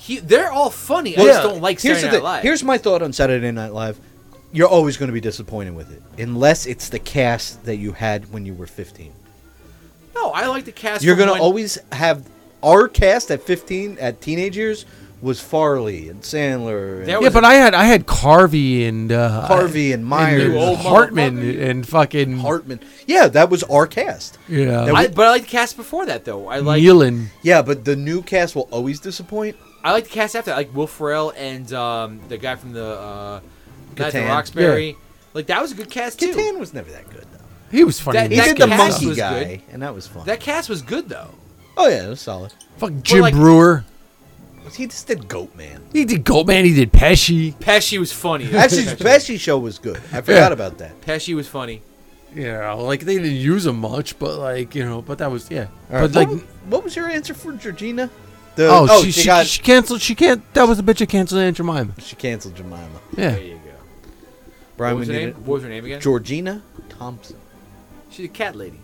He, 0.10 0.20
they're 0.20 0.52
all 0.52 0.70
funny. 0.70 1.16
I 1.16 1.22
Well, 1.22 1.28
just 1.34 1.44
don't 1.44 1.62
like 1.62 1.80
here's 1.80 2.00
Saturday 2.02 2.18
Night. 2.18 2.24
Live. 2.24 2.44
Here's 2.44 2.64
my 2.64 2.78
thought 2.78 3.02
on 3.02 3.14
Saturday 3.14 3.52
Night 3.52 3.74
Live. 3.74 4.00
You're 4.52 4.68
always 4.68 4.98
going 4.98 5.08
to 5.10 5.14
be 5.14 5.22
disappointed 5.22 5.76
with 5.76 5.92
it, 5.92 6.02
unless 6.22 6.66
it's 6.66 6.90
the 6.90 6.98
cast 7.00 7.64
that 7.66 7.76
you 7.78 7.92
had 7.92 8.32
when 8.34 8.46
you 8.46 8.54
were 8.56 8.66
15. 8.68 9.12
no, 10.16 10.32
I 10.32 10.48
like 10.48 10.66
the 10.66 10.72
cast. 10.72 11.04
You're 11.04 11.16
going 11.16 11.28
to 11.28 11.34
when- 11.34 11.42
always 11.42 11.78
have 11.92 12.28
our 12.64 12.88
cast 12.88 13.30
at 13.32 13.44
15, 13.44 13.98
at 14.00 14.20
teenage 14.22 14.58
years, 14.58 14.86
was 15.22 15.40
Farley 15.42 16.08
and 16.10 16.22
Sandler 16.22 17.00
and 17.00 17.08
Yeah, 17.08 17.30
but 17.30 17.44
I 17.44 17.56
had 17.56 17.74
I 17.74 17.84
had 17.84 18.06
Carvey 18.08 18.88
and 18.88 19.12
uh, 19.12 19.42
Harvey 19.48 19.92
and 19.92 20.06
Myers, 20.06 20.44
and 20.46 20.54
You 20.54 20.60
old 20.60 20.78
Hartman 20.80 21.38
motherfucker. 21.38 21.70
and 21.70 21.88
fucking 21.88 22.38
Hartman. 22.40 22.80
Yeah, 23.06 23.28
that 23.28 23.50
was 23.50 23.64
our 23.64 23.86
cast. 23.86 24.38
Yeah, 24.48 24.66
know 24.66 24.86
That 24.86 24.96
I, 24.96 25.08
but 25.08 25.28
I 25.28 25.30
like 25.32 25.42
the 25.44 25.48
cast 25.50 25.76
before 25.78 26.06
that 26.06 26.24
though. 26.26 26.48
I 26.48 26.60
like 26.60 26.82
Nealon. 26.82 27.28
Yeah, 27.44 27.62
but 27.62 27.84
the 27.86 27.96
new 27.98 28.22
cast 28.22 28.56
will 28.56 28.68
always 28.72 29.00
disappoint. 29.02 29.58
I 29.84 29.92
like 29.92 30.06
the 30.06 30.10
cast 30.10 30.36
after 30.36 30.52
that, 30.52 30.58
like 30.58 30.74
Will 30.76 30.88
Ferrell 30.88 31.32
and 31.36 31.72
um, 31.74 32.20
the 32.28 32.38
guy 32.38 32.56
from 32.56 32.74
the 32.74 32.86
uh, 33.00 33.40
Night 33.98 34.08
at 34.08 34.14
Kattan. 34.14 34.28
Roxbury. 34.28 34.98
Like 35.34 35.48
that 35.48 35.62
was 35.62 35.72
a 35.72 35.76
good 35.76 35.90
cast 35.90 36.20
too. 36.20 36.32
Kattan 36.34 36.60
was 36.60 36.74
never 36.74 36.92
that 36.92 37.10
good 37.10 37.26
though. 37.32 37.40
He 37.72 37.84
was 37.84 38.00
funny. 38.00 38.18
That- 38.20 38.32
He 38.32 38.38
that 38.38 38.46
did 38.48 38.58
the 38.58 38.68
cast 38.68 38.92
monkey 38.94 39.08
was 39.08 39.18
guy, 39.18 39.44
good. 39.44 39.62
and 39.72 39.82
that 39.84 39.94
was 39.94 40.08
fun. 40.08 40.26
That 40.26 40.40
cast 40.40 40.70
was 40.70 40.82
good 40.82 41.08
though. 41.10 41.30
oh 41.78 41.88
yeah, 41.88 42.06
it 42.06 42.10
was 42.10 42.22
solid. 42.22 42.54
Fucking 42.78 43.04
Jim 43.04 43.22
like- 43.22 43.34
Breuer. 43.34 43.86
He 44.76 44.86
just 44.86 45.08
did 45.08 45.28
Goat 45.28 45.56
Man. 45.56 45.82
He 45.92 46.06
did 46.06 46.24
Goldman. 46.24 46.64
He 46.64 46.76
did 46.76 46.92
Pesci. 46.94 47.56
Pesci 47.56 47.98
was 47.98 48.12
funny. 48.12 48.46
Actually, 48.56 48.84
the 48.84 49.04
Pesci 49.04 49.40
show 49.40 49.58
was 49.58 49.80
good. 49.80 49.98
I 50.14 50.22
forgot 50.22 50.52
about 50.52 50.78
that. 50.78 51.02
Pesci 51.02 51.34
was 51.36 51.48
funny. 51.48 51.82
Yeah, 52.36 52.72
like 52.74 53.00
they 53.00 53.16
didn't 53.18 53.32
use 53.38 53.66
him 53.66 53.78
much, 53.80 54.20
but 54.20 54.38
like 54.38 54.76
you 54.76 54.86
know, 54.86 55.02
but 55.02 55.18
that 55.18 55.32
was 55.32 55.50
yeah. 55.50 55.68
All 55.92 56.02
right, 56.02 56.02
But 56.02 56.12
like, 56.14 56.28
what, 56.28 56.38
wa- 56.38 56.44
what 56.70 56.84
was 56.84 56.96
your 56.96 57.10
answer 57.10 57.34
for 57.34 57.52
Georgina? 57.54 58.12
The, 58.60 58.68
oh, 58.70 59.04
she, 59.04 59.12
she, 59.14 59.26
got 59.26 59.48
she 59.48 59.62
canceled. 59.62 60.02
She 60.02 60.16
can't. 60.16 60.54
That 60.54 60.68
was 60.68 60.78
the 60.78 60.84
bitch 60.84 60.98
that 60.98 61.08
canceled 61.08 61.40
Aunt 61.40 61.56
Jemima. 61.56 61.94
she 62.00 62.18
canceled 62.18 62.58
Jemima. 62.58 62.90
Yeah. 63.16 63.30
There 63.32 63.42
you 63.42 63.54
go. 63.56 63.72
Brian, 64.76 64.96
what 64.96 65.00
was 65.00 65.08
her 65.08 65.14
name? 65.14 65.34
What 65.36 65.54
was 65.54 65.64
her 65.64 65.70
name 65.70 65.86
again? 65.86 66.02
Georgina 66.02 66.62
Thompson. 66.90 67.38
She's 68.10 68.26
a 68.26 68.28
cat 68.28 68.58
lady. 68.58 68.82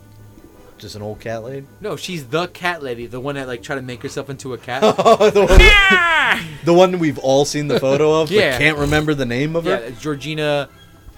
Just 0.78 0.96
an 0.96 1.02
old 1.02 1.20
cat 1.20 1.44
lady. 1.44 1.68
No, 1.82 1.98
she's 1.98 2.26
the 2.28 2.48
cat 2.48 2.82
lady, 2.84 3.06
the 3.06 3.20
one 3.20 3.36
that 3.36 3.48
like 3.48 3.64
tried 3.64 3.76
to 3.76 3.82
make 3.82 4.02
herself 4.02 4.30
into 4.30 4.54
a 4.54 4.58
cat. 4.58 4.82
Oh, 4.84 5.30
the 5.30 5.46
one, 5.46 6.56
the 6.64 6.74
one 6.74 7.00
we've 7.00 7.18
all 7.20 7.44
seen 7.44 7.68
the 7.68 7.78
photo 7.78 8.22
of, 8.22 8.32
Yeah. 8.32 8.52
but 8.52 8.60
can't 8.60 8.78
remember 8.78 9.14
the 9.14 9.26
name 9.26 9.58
of 9.58 9.66
her. 9.66 9.90
yeah, 9.90 9.90
Georgina. 10.00 10.70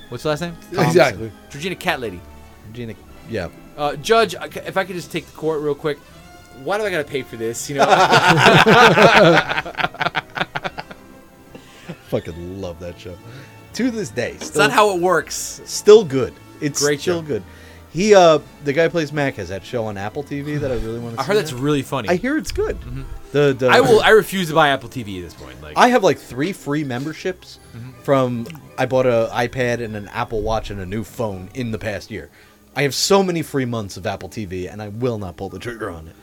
What's 0.09 0.23
the 0.23 0.29
last 0.29 0.41
name? 0.41 0.55
Exactly. 0.71 1.31
Georgina 1.51 1.75
Cat 1.75 1.99
Lady. 1.99 2.21
Georgina. 2.67 2.95
Yeah. 3.29 3.49
Uh, 3.77 3.95
Judge, 3.97 4.33
I 4.35 4.47
ca- 4.47 4.63
if 4.65 4.77
I 4.77 4.83
could 4.83 4.95
just 4.95 5.11
take 5.11 5.27
the 5.27 5.35
court 5.37 5.61
real 5.61 5.75
quick, 5.75 5.99
why 6.63 6.77
do 6.77 6.83
I 6.85 6.89
gotta 6.91 7.03
pay 7.03 7.21
for 7.23 7.35
this? 7.37 7.69
You 7.69 7.77
know, 7.77 7.85
Fucking 12.09 12.61
love 12.61 12.79
that 12.79 12.99
show. 12.99 13.15
To 13.73 13.91
this 13.91 14.09
day, 14.09 14.31
it's 14.31 14.55
not 14.55 14.71
how 14.71 14.95
it 14.95 15.01
works. 15.01 15.61
still 15.65 16.03
good. 16.03 16.33
It's 16.61 16.81
Great 16.81 17.01
still 17.01 17.21
show. 17.21 17.27
good. 17.27 17.43
He, 17.91 18.13
uh, 18.15 18.39
the 18.63 18.73
guy 18.73 18.83
who 18.83 18.89
plays 18.89 19.11
Mac 19.11 19.35
has 19.35 19.49
that 19.49 19.63
show 19.63 19.85
on 19.85 19.97
Apple 19.97 20.23
TV 20.23 20.59
that 20.59 20.71
I 20.71 20.75
really 20.75 20.99
want 20.99 21.15
to. 21.15 21.21
I 21.21 21.23
heard 21.23 21.37
that's 21.37 21.53
really 21.53 21.81
funny. 21.81 22.09
I 22.09 22.15
hear 22.15 22.37
it's 22.37 22.51
good. 22.51 22.77
The, 23.31 23.53
the 23.57 23.67
I 23.69 23.81
will. 23.81 24.01
I 24.01 24.09
refuse 24.09 24.47
to 24.49 24.53
buy 24.55 24.69
Apple 24.69 24.89
TV 24.89 25.17
at 25.17 25.23
this 25.23 25.33
point. 25.33 25.61
Like, 25.61 25.77
I 25.77 25.89
have 25.89 26.03
like 26.03 26.17
three 26.17 26.53
free 26.53 26.83
memberships 26.83 27.59
Mm-hmm. 27.75 27.91
from 28.01 28.47
I 28.77 28.85
bought 28.87 29.05
an 29.05 29.27
iPad 29.29 29.83
and 29.83 29.95
an 29.95 30.07
Apple 30.09 30.41
Watch 30.41 30.69
and 30.71 30.79
a 30.79 30.85
new 30.85 31.03
phone 31.03 31.49
in 31.53 31.71
the 31.71 31.77
past 31.79 32.09
year. 32.09 32.29
I 32.75 32.83
have 32.83 32.93
so 32.95 33.21
many 33.23 33.41
free 33.41 33.65
months 33.65 33.97
of 33.97 34.05
Apple 34.07 34.29
TV 34.29 34.71
and 34.71 34.81
I 34.81 34.87
will 34.89 35.17
not 35.17 35.35
pull 35.37 35.49
the 35.49 35.59
trigger 35.59 35.89
on 35.91 36.07
it. 36.07 36.15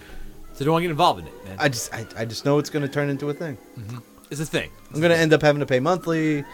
So 0.55 0.65
don't 0.65 0.73
want 0.73 0.83
to 0.83 0.87
get 0.87 0.91
involved 0.91 1.21
in 1.21 1.27
it, 1.27 1.45
man. 1.45 1.57
I 1.59 1.69
just 1.69 1.93
I, 1.95 2.07
I 2.17 2.25
just 2.25 2.45
know 2.45 2.59
it's 2.59 2.71
going 2.71 2.85
to 2.87 2.93
turn 2.93 3.11
into 3.11 3.29
a 3.31 3.35
thing. 3.35 3.59
Mm-hmm. 3.79 3.99
it's 4.31 4.41
a 4.41 4.47
thing. 4.47 4.71
I'm 4.93 5.01
going 5.01 5.11
to 5.11 5.19
end 5.19 5.33
up 5.33 5.43
having 5.43 5.61
to 5.61 5.67
pay 5.67 5.81
monthly. 5.81 6.45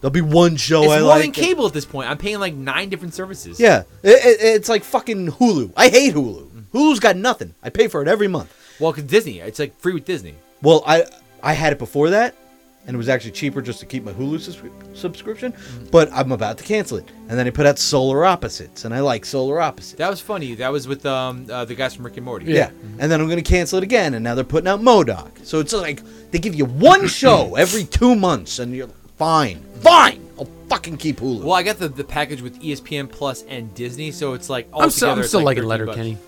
There'll 0.00 0.12
be 0.12 0.20
one 0.20 0.56
show 0.56 0.82
It's 0.84 0.92
I 0.92 0.98
more 1.00 1.08
like. 1.08 1.22
than 1.22 1.32
cable 1.32 1.66
at 1.66 1.72
this 1.72 1.86
point. 1.86 2.10
I'm 2.10 2.18
paying 2.18 2.38
like 2.38 2.52
nine 2.54 2.90
different 2.90 3.14
services. 3.14 3.58
Yeah, 3.58 3.84
it, 4.02 4.10
it, 4.10 4.36
it's 4.56 4.68
like 4.68 4.84
fucking 4.84 5.32
Hulu. 5.32 5.72
I 5.76 5.88
hate 5.88 6.14
Hulu. 6.14 6.64
Hulu's 6.74 7.00
got 7.00 7.16
nothing. 7.16 7.54
I 7.62 7.70
pay 7.70 7.88
for 7.88 8.02
it 8.02 8.08
every 8.08 8.28
month. 8.28 8.54
Well, 8.78 8.92
cause 8.92 9.04
Disney, 9.04 9.38
it's 9.40 9.58
like 9.58 9.78
free 9.80 9.94
with 9.94 10.04
Disney. 10.04 10.34
Well, 10.60 10.82
I 10.86 11.04
I 11.42 11.54
had 11.54 11.72
it 11.72 11.78
before 11.78 12.10
that, 12.10 12.34
and 12.86 12.94
it 12.94 12.98
was 12.98 13.08
actually 13.08 13.30
cheaper 13.32 13.62
just 13.62 13.80
to 13.80 13.86
keep 13.86 14.04
my 14.04 14.12
Hulu 14.12 14.36
subscri- 14.36 14.96
subscription. 14.96 15.54
But 15.90 16.12
I'm 16.12 16.32
about 16.32 16.58
to 16.58 16.64
cancel 16.64 16.98
it, 16.98 17.08
and 17.28 17.38
then 17.38 17.46
I 17.46 17.50
put 17.50 17.66
out 17.66 17.78
Solar 17.78 18.24
Opposites, 18.24 18.84
and 18.84 18.94
I 18.94 19.00
like 19.00 19.24
Solar 19.24 19.60
Opposites. 19.60 19.98
That 19.98 20.10
was 20.10 20.20
funny. 20.20 20.54
That 20.54 20.70
was 20.72 20.86
with 20.86 21.04
um 21.06 21.46
uh, 21.50 21.64
the 21.64 21.74
guys 21.74 21.94
from 21.94 22.04
Rick 22.04 22.16
and 22.16 22.24
Morty. 22.26 22.46
yeah. 22.46 22.70
and 22.98 23.10
then 23.10 23.20
I'm 23.20 23.28
gonna 23.28 23.42
cancel 23.42 23.78
it 23.78 23.84
again, 23.84 24.14
and 24.14 24.22
now 24.22 24.34
they're 24.34 24.44
putting 24.44 24.68
out 24.68 24.80
MODOK. 24.80 25.44
So 25.44 25.60
it's 25.60 25.72
like 25.72 26.02
they 26.30 26.38
give 26.38 26.54
you 26.54 26.64
one 26.66 27.06
show 27.20 27.54
every 27.56 27.84
two 27.84 28.14
months, 28.14 28.58
and 28.58 28.74
you're 28.74 28.88
fine, 29.16 29.60
fine. 29.80 30.20
I'll 30.38 30.48
fucking 30.68 30.96
keep 30.96 31.20
Hulu. 31.20 31.44
Well, 31.44 31.52
I 31.54 31.62
got 31.62 31.78
the, 31.78 31.88
the 31.88 32.02
package 32.04 32.42
with 32.42 32.60
ESPN 32.60 33.08
Plus 33.10 33.44
and 33.44 33.72
Disney, 33.74 34.10
so 34.10 34.34
it's 34.34 34.50
like 34.50 34.68
all 34.72 34.82
I'm 34.82 34.90
still, 34.90 35.08
together, 35.10 35.20
I'm 35.22 35.28
still 35.28 35.40
like 35.40 35.58
liking 35.58 35.62
13 35.62 35.68
Letter 35.68 35.86
bucks. 35.86 36.20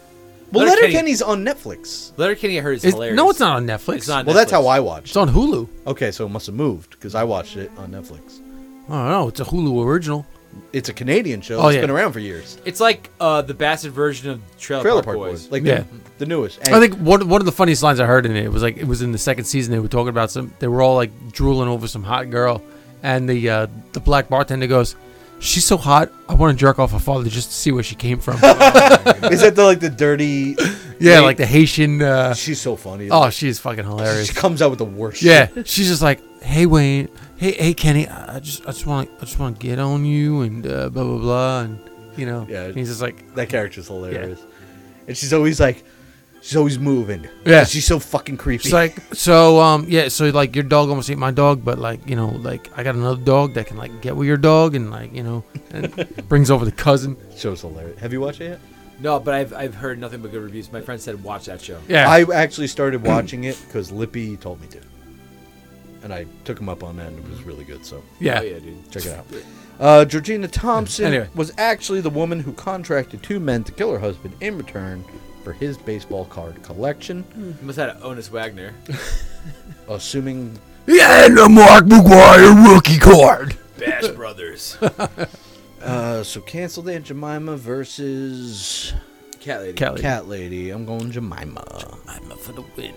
Kenny. 0.57 0.67
well, 0.69 0.75
Letterkenny- 0.77 1.13
Letterkenny's 1.13 1.23
on 1.23 1.45
Netflix. 1.45 2.13
Letterkenny, 2.17 2.59
I 2.59 2.63
heard 2.63 2.77
is 2.77 2.85
It's- 2.85 2.95
hilarious. 2.95 3.17
no, 3.17 3.31
it's 3.31 3.41
not 3.41 3.57
on 3.57 3.67
Netflix. 3.67 3.97
It's 3.97 4.09
not. 4.09 4.27
Well, 4.27 4.35
that's 4.35 4.51
Netflix. 4.51 4.55
how 4.55 4.67
I 4.67 4.81
watched. 4.81 5.07
It's 5.09 5.17
on 5.17 5.29
Hulu. 5.31 5.69
Okay, 5.87 6.11
so 6.11 6.27
it 6.27 6.31
must 6.31 6.47
have 6.47 6.55
moved 6.55 6.91
because 6.91 7.15
I 7.15 7.25
watched 7.25 7.57
it 7.57 7.71
on 7.79 7.91
Netflix. 7.91 8.41
I 8.89 8.93
don't 8.93 9.09
know. 9.11 9.29
It's 9.29 9.41
a 9.41 9.45
Hulu 9.45 9.85
original. 9.85 10.27
it's 10.73 10.89
a 10.89 10.93
Canadian 10.95 11.43
show. 11.43 11.59
Oh, 11.59 11.63
that's 11.65 11.75
yeah. 11.75 11.81
been 11.83 11.91
around 11.91 12.13
for 12.13 12.19
years. 12.21 12.57
It's 12.65 12.81
like 12.81 13.11
uh, 13.21 13.43
the 13.43 13.53
Bassett 13.53 13.93
version 13.93 14.31
of 14.31 14.41
Trailer, 14.59 14.83
Trailer 14.83 15.03
Park, 15.03 15.17
Park 15.19 15.29
Boys. 15.31 15.43
Boys, 15.45 15.53
like 15.53 15.65
Yeah. 15.65 15.81
the, 15.81 16.25
the 16.25 16.27
newest. 16.27 16.67
I 16.67 16.81
think 16.81 16.95
one 16.95 17.29
one 17.29 17.43
of 17.43 17.45
the 17.45 17.53
funniest 17.53 17.83
lines 17.83 18.01
I 18.01 18.07
heard 18.07 18.25
in 18.25 18.35
it 18.37 18.51
was 18.51 18.63
like 18.63 18.79
it 18.79 18.87
was 18.87 19.03
in 19.03 19.13
the 19.13 19.19
second 19.19 19.45
season. 19.45 19.73
They 19.73 19.81
were 19.81 19.89
talking 19.89 20.09
about 20.09 20.31
some. 20.31 20.55
They 20.59 20.67
were 20.69 20.81
all 20.81 20.95
like 20.95 21.11
drooling 21.33 21.69
over 21.69 21.87
some 21.87 22.03
hot 22.05 22.31
girl, 22.31 22.63
and 23.03 23.29
the 23.29 23.51
uh, 23.51 23.67
the 23.93 24.01
black 24.01 24.31
bartender 24.31 24.67
goes, 24.67 24.97
"She's 25.39 25.65
so 25.65 25.77
hot. 25.77 26.11
I 26.29 26.35
want 26.35 26.57
to 26.57 26.61
jerk 26.61 26.79
off 26.79 26.93
her 26.93 26.99
father 26.99 27.29
just 27.29 27.49
to 27.51 27.55
see 27.55 27.73
where 27.73 27.83
she 27.83 27.95
came 27.95 28.19
from." 28.19 28.35
is 29.31 29.41
that 29.41 29.53
the 29.55 29.65
like 29.65 29.81
the 29.81 29.91
dirty? 29.91 30.57
yeah, 31.01 31.21
like 31.21 31.37
the 31.37 31.47
Haitian. 31.47 32.03
Uh, 32.03 32.35
She's 32.35 32.61
so 32.61 32.77
funny. 32.77 33.09
oh, 33.11 33.31
she's 33.31 33.59
fucking 33.59 33.85
hilarious. 33.85 34.29
she 34.29 34.35
comes 34.35 34.63
out 34.63 34.71
with 34.71 34.79
the 34.79 34.85
worst. 34.85 35.23
Yeah, 35.23 35.49
she's 35.65 35.89
just 35.89 36.03
like, 36.03 36.21
"Hey 36.43 36.67
Wayne, 36.67 37.09
hey 37.37 37.53
hey 37.53 37.75
Kenny, 37.75 38.09
I 38.09 38.37
I 38.37 38.41
just 38.41 38.63
I 38.63 38.73
just 38.73 38.87
want 38.87 39.11
I 39.19 39.25
just 39.25 39.39
want 39.39 39.61
to 39.61 39.67
get 39.67 39.79
on 39.79 40.05
you 40.05 40.41
and 40.43 40.67
uh, 40.67 40.89
blah 40.89 41.05
blah 41.05 41.19
blah 41.19 41.61
and 41.63 41.79
you 42.17 42.27
know." 42.27 42.47
Yeah. 42.49 42.65
And 42.65 42.77
he's 42.77 42.89
just 42.89 43.03
like, 43.03 43.35
that 43.35 43.49
character's 43.49 43.89
hilarious. 43.89 44.41
And 45.09 45.17
she's 45.17 45.33
always 45.33 45.61
like, 45.61 45.85
she's 46.47 46.57
always 46.57 46.79
moving. 46.79 47.29
Yeah. 47.45 47.65
she's 47.65 47.85
so 47.85 47.99
fucking 47.99 48.37
creepy. 48.37 48.63
she's 48.65 48.73
like, 48.73 48.97
so 49.15 49.61
um 49.61 49.85
yeah, 49.89 50.09
so 50.09 50.27
like 50.31 50.55
your 50.55 50.65
dog 50.65 50.89
almost 50.89 51.11
ate 51.11 51.19
my 51.19 51.33
dog, 51.33 51.65
but 51.65 51.79
like 51.79 52.09
you 52.09 52.15
know 52.17 52.29
like 52.29 52.71
I 52.79 52.83
got 52.85 52.95
another 52.95 53.21
dog 53.21 53.55
that 53.55 53.67
can 53.67 53.77
like 53.77 54.01
get 54.01 54.15
with 54.17 54.29
your 54.29 54.37
dog 54.37 54.75
and 54.77 54.91
like 54.91 55.13
you 55.13 55.23
know 55.25 55.45
and 55.71 55.93
brings 56.29 56.51
over 56.51 56.65
the 56.65 56.73
cousin. 56.73 57.17
show's 57.37 57.61
hilarious. 57.63 57.99
Have 58.01 58.13
you 58.13 58.21
watched 58.21 58.41
it 58.41 58.51
yet? 58.51 58.61
No, 59.01 59.19
but 59.21 59.35
I've 59.35 59.53
I've 59.53 59.75
heard 59.75 59.99
nothing 59.99 60.23
but 60.23 60.31
good 60.31 60.43
reviews. 60.43 60.73
My 60.73 60.81
friend 60.81 61.01
said 61.01 61.23
watch 61.23 61.47
that 61.47 61.61
show. 61.61 61.81
Yeah, 61.89 62.09
I 62.09 62.23
actually 62.33 62.69
started 62.69 63.03
watching 63.03 63.45
it 63.45 63.61
because 63.67 63.91
Lippy 63.93 64.37
told 64.39 64.61
me 64.61 64.69
to, 64.69 64.81
and 66.03 66.15
I 66.15 66.27
took 66.45 66.59
him 66.59 66.69
up 66.69 66.83
on 66.83 66.97
that, 66.97 67.09
and 67.09 67.19
it 67.19 67.29
was 67.29 67.43
really 67.43 67.65
good. 67.65 67.85
So 67.85 68.03
yeah. 68.21 68.39
Oh, 68.41 68.43
yeah, 68.43 68.59
dude. 68.59 68.91
check 68.91 69.05
it 69.05 69.13
out. 69.13 69.27
Uh, 69.79 70.05
Georgina 70.07 70.49
Thompson 70.49 71.05
Anyway. 71.07 71.29
was 71.35 71.53
actually 71.59 72.01
the 72.01 72.09
woman 72.09 72.41
who 72.41 72.55
contracted 72.55 73.23
two 73.23 73.39
men 73.39 73.63
to 73.65 73.73
kill 73.73 73.93
her 73.93 73.99
husband 73.99 74.35
in 74.41 74.57
return 74.57 75.05
for 75.47 75.53
his 75.53 75.79
baseball 75.79 76.25
card 76.25 76.61
collection, 76.65 77.25
You 77.37 77.55
must 77.63 77.79
have 77.79 77.93
had 77.95 78.03
Honus 78.03 78.29
Wagner. 78.29 78.75
assuming 79.89 80.59
Yeah, 80.89 81.29
the 81.29 81.49
Mark 81.49 81.85
McGwire 81.85 82.75
rookie 82.75 82.99
card. 82.99 83.57
Bash 83.79 84.09
Brothers. 84.09 84.77
Uh, 85.83 86.25
so 86.25 86.41
canceled 86.41 86.89
Aunt 86.89 87.05
Jemima 87.05 87.57
versus 87.57 88.93
Cat 89.39 89.61
lady. 89.61 89.73
Kelly. 89.75 90.01
Cat 90.03 90.27
Lady. 90.27 90.71
I'm 90.71 90.85
going 90.85 91.13
Jemima. 91.13 91.63
I'm 92.09 92.33
up 92.33 92.41
for 92.41 92.51
the 92.53 92.65
win. 92.77 92.93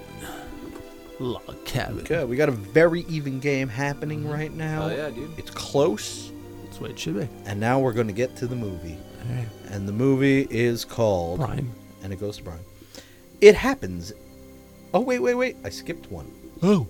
Log 1.19 1.65
cabin. 1.65 1.99
Okay, 1.99 2.23
we 2.23 2.35
got 2.35 2.49
a 2.49 2.53
very 2.53 3.01
even 3.01 3.39
game 3.39 3.67
happening 3.69 4.27
right 4.27 4.51
now. 4.51 4.85
Oh 4.85 4.95
yeah, 4.95 5.09
dude. 5.11 5.37
It's 5.37 5.51
close, 5.51 6.31
That's 6.63 6.79
what 6.81 6.89
it 6.89 6.97
should 6.97 7.19
be. 7.19 7.29
and 7.45 7.59
now 7.59 7.79
we're 7.79 7.93
going 7.93 8.07
to 8.07 8.13
get 8.13 8.35
to 8.37 8.47
the 8.47 8.55
movie. 8.55 8.97
All 9.29 9.35
right. 9.35 9.47
And 9.67 9.87
the 9.87 9.93
movie 9.93 10.47
is 10.49 10.83
called. 10.83 11.41
Brian. 11.41 11.71
And 12.03 12.13
it 12.13 12.19
goes 12.19 12.37
to 12.37 12.43
Brian. 12.43 12.63
It 13.41 13.55
happens. 13.55 14.13
Oh, 14.93 15.01
wait, 15.01 15.19
wait, 15.19 15.35
wait. 15.35 15.57
I 15.63 15.69
skipped 15.69 16.11
one. 16.11 16.31
Oh, 16.63 16.87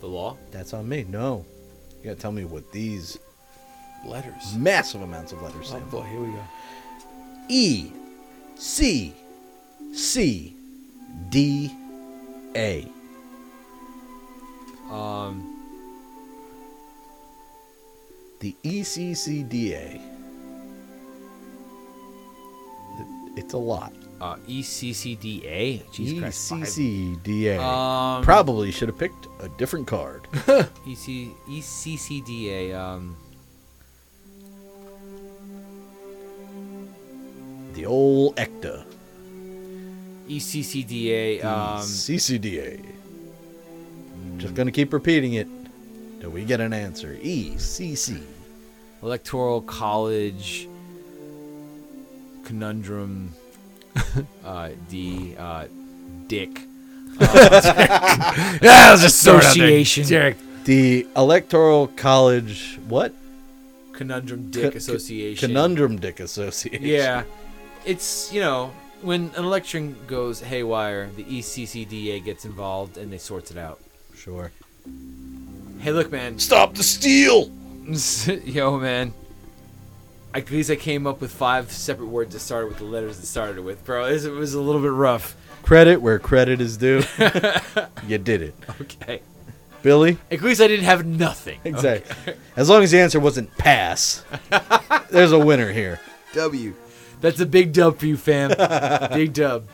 The 0.00 0.06
law. 0.06 0.36
That's 0.50 0.74
on 0.74 0.88
me. 0.88 1.04
No. 1.08 1.44
You 2.02 2.10
got 2.10 2.16
to 2.16 2.20
tell 2.20 2.32
me 2.32 2.44
what 2.44 2.70
these 2.72 3.18
letters. 4.06 4.56
massive 4.56 5.02
amounts 5.02 5.32
of 5.32 5.42
letters 5.42 5.66
Oh 5.66 5.68
stand 5.76 5.90
boy, 5.90 6.02
here 6.02 6.20
we 6.20 6.28
go. 6.28 6.42
E 7.48 7.92
C 8.56 9.14
C 9.92 10.56
D 11.28 11.74
A. 12.56 12.86
Um. 14.90 15.56
The 18.40 18.56
E 18.62 18.80
ECCDA. 18.80 20.00
It's 23.36 23.52
a 23.52 23.58
lot. 23.58 23.92
Uh, 24.20 24.36
ECCDA. 24.46 25.90
Jesus 25.92 26.18
Christ. 26.20 26.48
five. 26.50 26.60
ECCDA. 26.60 27.58
Um. 27.58 28.22
Probably 28.22 28.70
should 28.70 28.88
have 28.88 28.98
picked 28.98 29.28
a 29.40 29.48
different 29.50 29.86
card. 29.86 30.26
EC 30.86 31.30
ECCDA. 31.48 32.74
Um. 32.74 33.16
the 37.72 37.86
old 37.86 38.36
ECTA. 38.36 38.84
E 40.28 40.38
ECCDA. 40.38 41.44
Um. 41.44 41.80
CCDA. 41.80 42.84
Just 44.36 44.54
gonna 44.54 44.72
keep 44.72 44.92
repeating 44.92 45.34
it 45.34 45.48
till 46.20 46.30
we 46.30 46.44
get 46.44 46.60
an 46.60 46.74
answer. 46.74 47.16
E 47.22 47.52
ECC. 47.54 48.22
Electoral 49.02 49.62
College 49.62 50.68
Conundrum 52.44 53.34
uh, 54.44 54.70
D 54.88 55.34
uh, 55.36 55.66
Dick 56.26 56.60
Yeah, 57.20 58.60
I 58.62 58.88
was 58.92 59.02
just 59.02 59.22
throwing 59.24 59.40
it 59.40 59.44
out 59.46 59.56
there. 59.56 59.66
Association. 59.66 60.06
Derek. 60.06 60.36
The 60.64 61.06
Electoral 61.16 61.88
College 61.88 62.78
what? 62.88 63.14
Conundrum 63.92 64.50
Dick 64.50 64.72
Co- 64.72 64.78
Association. 64.78 65.48
Conundrum 65.48 65.98
Dick 65.98 66.20
Association. 66.20 66.82
Yeah, 66.82 67.24
it's 67.84 68.32
you 68.32 68.40
know 68.40 68.72
when 69.02 69.30
an 69.36 69.44
election 69.44 69.96
goes 70.06 70.40
haywire, 70.40 71.08
the 71.16 71.24
ECCDA 71.24 72.24
gets 72.24 72.44
involved 72.44 72.98
and 72.98 73.12
they 73.12 73.18
sorts 73.18 73.50
it 73.50 73.56
out. 73.56 73.80
Sure. 74.14 74.52
Hey, 75.80 75.92
look, 75.92 76.12
man. 76.12 76.38
Stop 76.38 76.74
the 76.74 76.82
steal! 76.82 77.50
Yo, 78.44 78.78
man. 78.78 79.14
At 80.32 80.50
least 80.50 80.70
I 80.70 80.76
came 80.76 81.06
up 81.06 81.20
with 81.20 81.32
five 81.32 81.72
separate 81.72 82.06
words 82.06 82.32
that 82.34 82.40
started 82.40 82.68
with 82.68 82.78
the 82.78 82.84
letters 82.84 83.18
that 83.18 83.26
started 83.26 83.58
it 83.58 83.62
with, 83.62 83.84
bro. 83.84 84.06
This- 84.08 84.24
It 84.24 84.32
was 84.32 84.54
a 84.54 84.60
little 84.60 84.80
bit 84.80 84.92
rough. 84.92 85.36
Credit 85.62 86.00
where 86.00 86.18
credit 86.18 86.60
is 86.60 86.76
due. 86.76 87.02
you 88.06 88.18
did 88.18 88.42
it. 88.42 88.54
Okay. 88.80 89.20
Billy? 89.82 90.18
At 90.30 90.40
least 90.42 90.60
I 90.60 90.68
didn't 90.68 90.84
have 90.84 91.04
nothing. 91.06 91.58
Exactly. 91.64 92.34
As 92.56 92.68
long 92.68 92.82
as 92.82 92.90
the 92.90 93.00
answer 93.00 93.18
wasn't 93.18 93.56
pass, 93.58 94.24
there's 95.10 95.32
a 95.32 95.38
winner 95.38 95.72
here. 95.72 96.00
W. 96.34 96.74
That's 97.20 97.40
a 97.40 97.46
big 97.46 97.72
dub 97.72 97.98
for 97.98 98.06
you, 98.06 98.16
fam. 98.16 98.50
big 99.12 99.32
dub. 99.32 99.66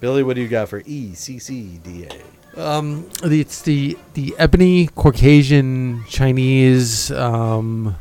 Billy, 0.00 0.22
what 0.22 0.34
do 0.36 0.42
you 0.42 0.48
got 0.48 0.68
for 0.68 0.80
E 0.84 1.10
ECCDA? 1.12 2.22
Um, 2.56 3.08
it's 3.22 3.62
the 3.62 3.98
the 4.14 4.34
Ebony 4.38 4.88
Caucasian 4.94 6.04
Chinese 6.08 7.10
um, 7.10 7.96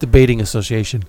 debating 0.00 0.40
association. 0.40 1.04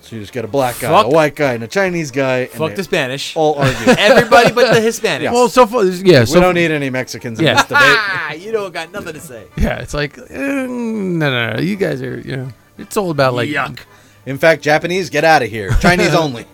So 0.00 0.16
you 0.16 0.22
just 0.22 0.32
got 0.32 0.44
a 0.44 0.48
black 0.48 0.80
guy, 0.80 0.88
Fuck. 0.88 1.06
a 1.06 1.08
white 1.10 1.36
guy, 1.36 1.52
and 1.54 1.62
a 1.62 1.68
Chinese 1.68 2.10
guy. 2.10 2.38
and 2.40 2.50
Fuck 2.50 2.70
they 2.70 2.74
the 2.76 2.82
Spanish. 2.84 3.36
All 3.36 3.54
argue. 3.54 3.92
Everybody 3.98 4.52
but 4.52 4.74
the 4.74 4.80
Hispanics. 4.88 5.30
Well, 5.32 5.48
so 5.48 5.64
far, 5.66 5.84
yeah, 5.84 6.20
we 6.20 6.26
so 6.26 6.40
don't 6.40 6.54
need 6.56 6.72
any 6.72 6.90
Mexicans 6.90 7.38
in 7.38 7.44
Yeah. 7.44 7.54
this 7.54 7.62
debate. 7.66 7.78
Ah, 7.84 8.32
you 8.32 8.50
don't 8.50 8.74
got 8.74 8.90
nothing 8.92 9.14
to 9.14 9.20
say. 9.20 9.44
yeah, 9.56 9.78
it's 9.78 9.94
like 9.94 10.18
eh, 10.18 10.24
no, 10.36 10.66
no, 10.66 11.52
no. 11.54 11.60
You 11.60 11.76
guys 11.76 12.02
are, 12.02 12.18
you 12.18 12.36
know, 12.36 12.48
it's 12.78 12.96
all 12.96 13.10
about 13.10 13.34
like 13.34 13.48
Yuck. 13.48 13.78
In 14.26 14.38
fact, 14.38 14.62
Japanese, 14.62 15.08
get 15.08 15.24
out 15.24 15.42
of 15.42 15.48
here. 15.50 15.70
Chinese 15.80 16.14
only. 16.14 16.46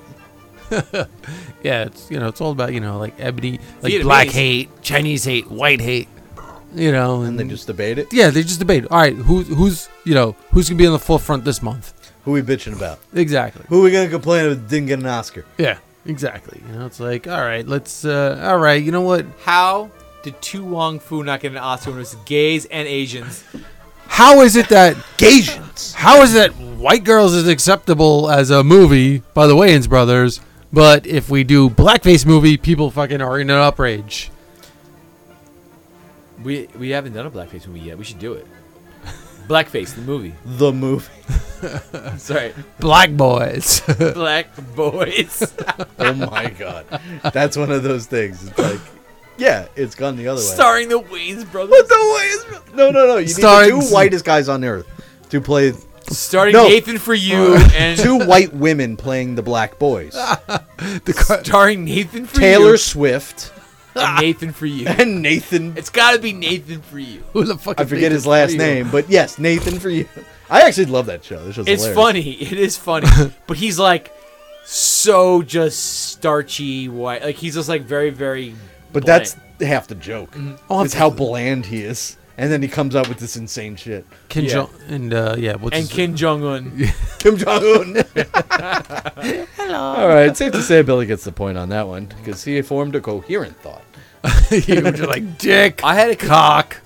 Yeah, 1.63 1.85
it's 1.87 2.11
you 2.11 2.19
know, 2.21 2.29
it's 2.29 2.41
all 2.41 2.53
about 2.53 2.73
you 2.75 2.81
know, 2.81 2.99
like 2.99 3.15
ebony, 3.19 3.61
like 3.83 4.03
black 4.03 4.29
hate, 4.29 4.69
Chinese 4.83 5.25
hate, 5.25 5.51
white 5.51 5.81
hate. 5.81 6.09
You 6.75 6.93
know, 6.93 7.23
And 7.23 7.39
they 7.39 7.45
just 7.45 7.67
debate 7.67 7.99
it. 7.99 8.09
yeah, 8.13 8.31
they 8.31 8.43
just 8.43 8.59
debate. 8.59 8.85
All 8.91 8.99
right, 8.99 9.15
who's 9.17 9.49
who's 9.49 9.89
you 10.05 10.15
know 10.15 10.37
who's 10.53 10.69
gonna 10.69 10.79
be 10.79 10.87
on 10.87 10.93
the 10.93 10.99
forefront 10.99 11.45
this 11.45 11.63
month? 11.63 11.95
Who 12.25 12.33
we 12.33 12.43
bitching 12.43 12.77
about? 12.77 12.99
Exactly. 13.15 13.65
Who 13.69 13.77
Exactly. 13.77 13.81
we 13.81 13.91
gonna 13.91 14.09
complain 14.11 14.47
about 14.51 14.69
didn't 14.69 14.87
get 14.89 14.99
an 14.99 15.07
Oscar? 15.07 15.45
Yeah, 15.57 15.79
exactly. 16.05 16.61
You 16.69 16.79
know, 16.79 16.87
it's 16.87 17.01
like 17.01 17.27
all 17.27 17.41
right, 17.41 17.67
let's. 17.67 18.05
uh 18.05 18.41
All 18.45 18.59
right, 18.59 18.83
you 18.83 18.93
know 18.93 19.01
what? 19.01 19.25
How 19.45 19.91
did 20.23 20.41
To 20.43 20.63
Wong 20.65 20.99
Foo 21.01 21.23
not 21.25 21.41
get 21.41 21.53
an 21.53 21.59
Oscar 21.59 21.91
when 21.91 21.99
it 21.99 22.01
was 22.01 22.17
gays 22.27 22.67
and 22.67 22.87
Asians? 22.87 23.45
How 24.09 24.41
is 24.41 24.57
it 24.57 24.69
that 24.71 24.97
Gasians. 25.17 25.95
how 25.95 26.23
is 26.23 26.35
it 26.35 26.53
that 26.53 26.65
White 26.77 27.05
Girls 27.05 27.35
is 27.35 27.47
acceptable 27.49 28.31
as 28.31 28.51
a 28.51 28.63
movie 28.65 29.23
by 29.33 29.47
the 29.47 29.55
Wayans 29.55 29.89
brothers, 29.89 30.41
but 30.73 31.07
if 31.07 31.31
we 31.31 31.45
do 31.45 31.71
blackface 31.71 32.27
movie, 32.27 32.57
people 32.57 32.91
fucking 32.91 33.21
are 33.23 33.39
in 33.41 33.49
an 33.51 33.57
outrage. 33.57 34.31
We 36.43 36.69
we 36.79 36.91
haven't 36.91 37.13
done 37.15 37.27
a 37.27 37.31
blackface 37.31 37.67
movie 37.67 37.81
yet. 37.81 37.99
We 37.99 38.05
should 38.05 38.19
do 38.19 38.35
it. 38.35 38.47
Blackface, 39.49 39.95
the 39.95 40.03
movie. 40.03 40.35
The 40.45 40.73
movie. 40.73 41.09
Sorry, 42.19 42.53
Black 42.79 43.13
boys. 43.17 43.81
Black 44.15 44.49
Boys. 44.77 45.55
Oh 45.99 46.13
my 46.15 46.51
god. 46.51 46.87
That's 47.33 47.57
one 47.57 47.71
of 47.73 47.83
those 47.83 48.07
things. 48.07 48.47
It's 48.47 48.59
like, 48.59 48.79
yeah, 49.39 49.67
it's 49.75 49.95
gone 49.97 50.17
the 50.17 50.29
other 50.29 50.41
way. 50.41 50.47
Starring 50.47 50.89
the 50.89 51.01
Wayans 51.01 51.51
brothers. 51.51 51.71
What 51.71 51.89
the 51.89 51.95
way 51.97 52.25
is? 52.59 52.75
No, 52.75 52.91
no, 52.91 53.07
no. 53.07 53.17
You 53.17 53.27
Starring- 53.29 53.75
need 53.75 53.83
the 53.83 53.89
two 53.89 53.95
whitest 53.95 54.25
guys 54.25 54.49
on 54.49 54.63
earth 54.65 54.87
to 55.31 55.41
play 55.41 55.73
Starring 56.11 56.53
No. 56.55 56.69
Nathan 56.69 56.99
for 56.99 57.15
you 57.15 57.57
and 57.75 57.99
two 57.99 58.19
white 58.25 58.53
women 58.55 58.97
playing 58.97 59.35
the 59.35 59.43
black 59.43 59.79
boys. 59.79 60.13
the 60.13 61.15
car- 61.17 61.45
starring 61.45 61.85
Nathan 61.85 62.25
for 62.27 62.37
you. 62.37 62.41
Taylor. 62.41 62.77
Swift 62.77 63.53
and 63.99 64.21
Nathan 64.21 64.53
for 64.53 64.67
you. 64.67 64.87
and 64.89 65.23
Nathan. 65.23 65.77
It's 65.77 65.91
got 65.91 66.13
to 66.13 66.19
be 66.19 66.33
Nathan 66.33 66.81
for 66.83 66.99
you. 66.99 67.23
Who 67.33 67.45
the 67.45 67.57
fuck? 67.59 67.79
I 67.81 67.83
is 67.85 67.89
forget 67.89 68.03
Nathan 68.03 68.13
his 68.15 68.27
last 68.27 68.55
name, 68.57 68.91
but 68.91 69.09
yes, 69.11 69.39
Nathan 69.39 69.79
for 69.79 69.91
you. 69.91 70.09
I 70.51 70.63
actually 70.63 70.87
love 70.87 71.07
that 71.07 71.23
show. 71.25 71.45
This 71.45 71.55
show's 71.57 71.69
It's 71.69 71.85
hilarious. 71.85 71.95
funny. 72.07 72.31
It 72.43 72.59
is 72.59 72.77
funny. 72.79 73.07
but 73.47 73.57
he's 73.59 73.79
like 73.79 74.13
so 74.65 75.43
just 75.43 75.83
starchy 76.11 76.89
white. 76.89 77.23
Like 77.23 77.37
he's 77.37 77.55
just 77.55 77.69
like 77.69 77.83
very 77.83 78.11
very. 78.11 78.55
But 78.93 79.05
bland. 79.05 79.21
that's 79.21 79.37
half 79.67 79.87
the 79.89 79.95
joke. 79.95 80.35
Oh, 80.71 80.83
it's 80.85 80.95
how 80.95 81.11
bland 81.11 81.67
he 81.67 81.83
is, 81.83 82.17
and 82.39 82.51
then 82.51 82.63
he 82.63 82.69
comes 82.69 82.95
up 82.95 83.09
with 83.09 83.19
this 83.19 83.37
insane 83.37 83.77
shit. 83.77 84.07
Kim 84.31 84.45
Yeah. 84.47 84.51
Jong 84.53 84.71
and 84.89 85.13
uh, 85.15 85.37
yeah, 85.39 85.57
what's 85.57 85.77
and 85.77 85.85
his- 85.87 85.93
Kim 85.93 86.17
Jong 86.17 86.43
Un. 86.45 86.89
Kim 87.19 87.37
Jong 87.37 87.63
Un. 87.63 88.05
Hello. 89.57 89.79
All 89.79 90.09
right, 90.09 90.29
it's 90.29 90.39
safe 90.39 90.53
to 90.53 90.63
say 90.63 90.81
Billy 90.81 91.05
gets 91.05 91.25
the 91.25 91.33
point 91.33 91.59
on 91.59 91.69
that 91.69 91.87
one 91.87 92.07
because 92.07 92.43
he 92.45 92.61
formed 92.63 92.95
a 92.95 93.01
coherent 93.03 93.57
thought. 93.61 93.83
you 94.51 94.83
were 94.83 94.93
just 94.93 95.09
like 95.09 95.39
dick. 95.39 95.81
I 95.85 95.95
had 95.95 96.11
a 96.11 96.17
cock. 96.17 96.81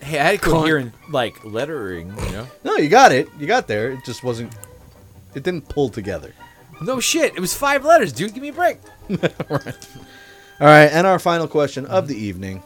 Hey, 0.00 0.18
I 0.18 0.24
had 0.24 0.40
to 0.42 0.50
coherent 0.50 0.92
like 1.10 1.44
lettering. 1.44 2.08
You 2.26 2.32
know. 2.32 2.46
No, 2.64 2.76
you 2.76 2.88
got 2.88 3.12
it. 3.12 3.28
You 3.38 3.46
got 3.46 3.66
there. 3.66 3.92
It 3.92 4.04
just 4.04 4.24
wasn't. 4.24 4.52
It 5.34 5.42
didn't 5.42 5.68
pull 5.68 5.88
together. 5.88 6.34
No 6.80 7.00
shit. 7.00 7.34
It 7.36 7.40
was 7.40 7.54
five 7.54 7.84
letters, 7.84 8.12
dude. 8.12 8.34
Give 8.34 8.42
me 8.42 8.48
a 8.48 8.52
break. 8.52 8.78
All 10.60 10.68
right, 10.68 10.90
and 10.92 11.06
our 11.06 11.18
final 11.18 11.48
question 11.48 11.86
of 11.86 12.08
the 12.08 12.16
evening. 12.16 12.62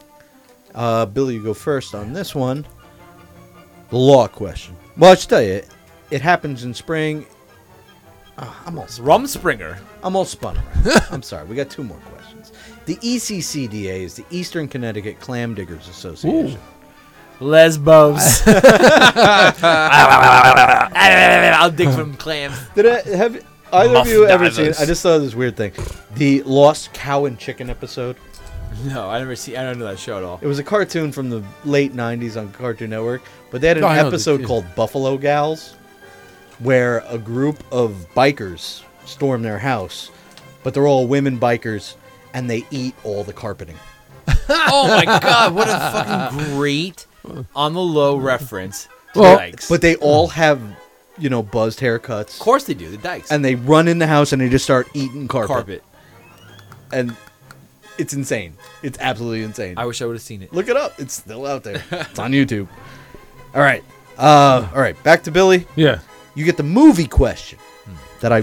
Uh, 0.75 1.05
Billy, 1.05 1.35
you 1.35 1.43
go 1.43 1.53
first 1.53 1.95
on 1.95 2.13
this 2.13 2.35
one. 2.35 2.65
The 3.89 3.97
law 3.97 4.27
question. 4.27 4.75
Well, 4.97 5.11
I 5.11 5.15
should 5.15 5.29
tell 5.29 5.41
you, 5.41 5.61
it 6.11 6.21
happens 6.21 6.63
in 6.63 6.73
spring. 6.73 7.25
Ah, 8.37 8.63
I'm 8.65 8.77
all 8.77 8.85
Rumspringa. 8.85 9.79
I'm 10.03 10.15
all 10.15 10.25
spun 10.25 10.57
around. 10.57 11.01
I'm 11.11 11.23
sorry. 11.23 11.45
We 11.47 11.55
got 11.55 11.69
two 11.69 11.83
more 11.83 11.97
questions. 11.97 12.16
The 12.87 12.95
ECCDA 12.95 13.99
is 13.99 14.15
the 14.15 14.23
Eastern 14.31 14.67
Connecticut 14.69 15.19
Clam 15.19 15.53
Diggers 15.53 15.89
Association. 15.89 16.57
Lesbos. 17.41 18.41
I'll 20.47 21.69
dig 21.71 21.89
from 21.93 22.15
clams. 22.15 22.57
Did 22.75 22.85
I 22.87 23.01
have 23.17 23.45
either 23.73 23.93
Muff 23.93 24.05
of 24.07 24.11
you 24.11 24.25
ever 24.25 24.49
seen? 24.49 24.73
I 24.79 24.85
just 24.85 25.01
saw 25.01 25.17
this 25.17 25.35
weird 25.35 25.57
thing. 25.57 25.73
The 26.15 26.41
Lost 26.43 26.93
Cow 26.93 27.25
and 27.25 27.37
Chicken 27.37 27.69
episode. 27.69 28.15
No, 28.85 29.09
I 29.09 29.19
never 29.19 29.35
see. 29.35 29.57
I 29.57 29.63
don't 29.63 29.79
know 29.79 29.85
that 29.85 29.99
show 29.99 30.17
at 30.17 30.23
all. 30.23 30.39
It 30.41 30.47
was 30.47 30.59
a 30.59 30.63
cartoon 30.63 31.11
from 31.11 31.29
the 31.29 31.43
late 31.65 31.93
'90s 31.93 32.39
on 32.39 32.51
Cartoon 32.53 32.91
Network, 32.91 33.21
but 33.51 33.59
they 33.59 33.67
had 33.67 33.77
an 33.77 33.83
I 33.83 33.97
know 33.97 34.03
the- 34.03 34.07
episode 34.15 34.45
called 34.45 34.65
Buffalo 34.75 35.17
Gals, 35.17 35.75
where 36.59 36.99
a 37.09 37.17
group 37.17 37.61
of 37.71 38.07
bikers 38.15 38.83
storm 39.05 39.41
their 39.41 39.57
house, 39.59 40.09
but 40.63 40.73
they're 40.73 40.87
all 40.87 41.05
women 41.07 41.37
bikers, 41.39 41.95
and 42.33 42.49
they 42.49 42.65
eat 42.71 42.95
all 43.03 43.23
the 43.23 43.33
carpeting. 43.33 43.77
oh 44.49 44.87
my 44.87 45.05
god, 45.05 45.53
what 45.55 45.67
a 45.67 45.71
fucking 45.71 46.55
great 46.55 47.05
on 47.55 47.73
the 47.73 47.81
low 47.81 48.17
reference. 48.17 48.87
To 49.13 49.19
Well, 49.19 49.37
dykes. 49.37 49.69
But 49.69 49.81
they 49.81 49.95
all 49.97 50.27
have, 50.27 50.61
you 51.17 51.29
know, 51.29 51.41
buzzed 51.43 51.79
haircuts, 51.79 52.33
of 52.33 52.39
course 52.39 52.65
they 52.65 52.73
do. 52.73 52.89
The 52.89 52.97
dykes. 52.97 53.31
and 53.31 53.43
they 53.43 53.55
run 53.55 53.87
in 53.87 53.99
the 53.99 54.07
house 54.07 54.31
and 54.33 54.41
they 54.41 54.49
just 54.49 54.65
start 54.65 54.87
eating 54.93 55.27
carpet. 55.27 55.47
carpet. 55.49 55.83
and 56.91 57.15
it's 57.97 58.13
insane. 58.13 58.53
It's 58.83 58.97
absolutely 58.99 59.43
insane. 59.43 59.75
I 59.77 59.85
wish 59.85 60.01
I 60.01 60.05
would 60.05 60.15
have 60.15 60.21
seen 60.21 60.41
it. 60.43 60.53
Look 60.53 60.67
it 60.67 60.77
up. 60.77 60.99
It's 60.99 61.15
still 61.15 61.45
out 61.45 61.63
there. 61.63 61.83
it's 61.91 62.19
on 62.19 62.31
YouTube. 62.31 62.67
All 63.55 63.61
right. 63.61 63.83
Uh, 64.17 64.67
all 64.73 64.79
right. 64.81 65.01
Back 65.03 65.23
to 65.23 65.31
Billy. 65.31 65.65
Yeah. 65.75 65.99
You 66.35 66.45
get 66.45 66.57
the 66.57 66.63
movie 66.63 67.07
question 67.07 67.57
that 68.19 68.31
I 68.31 68.41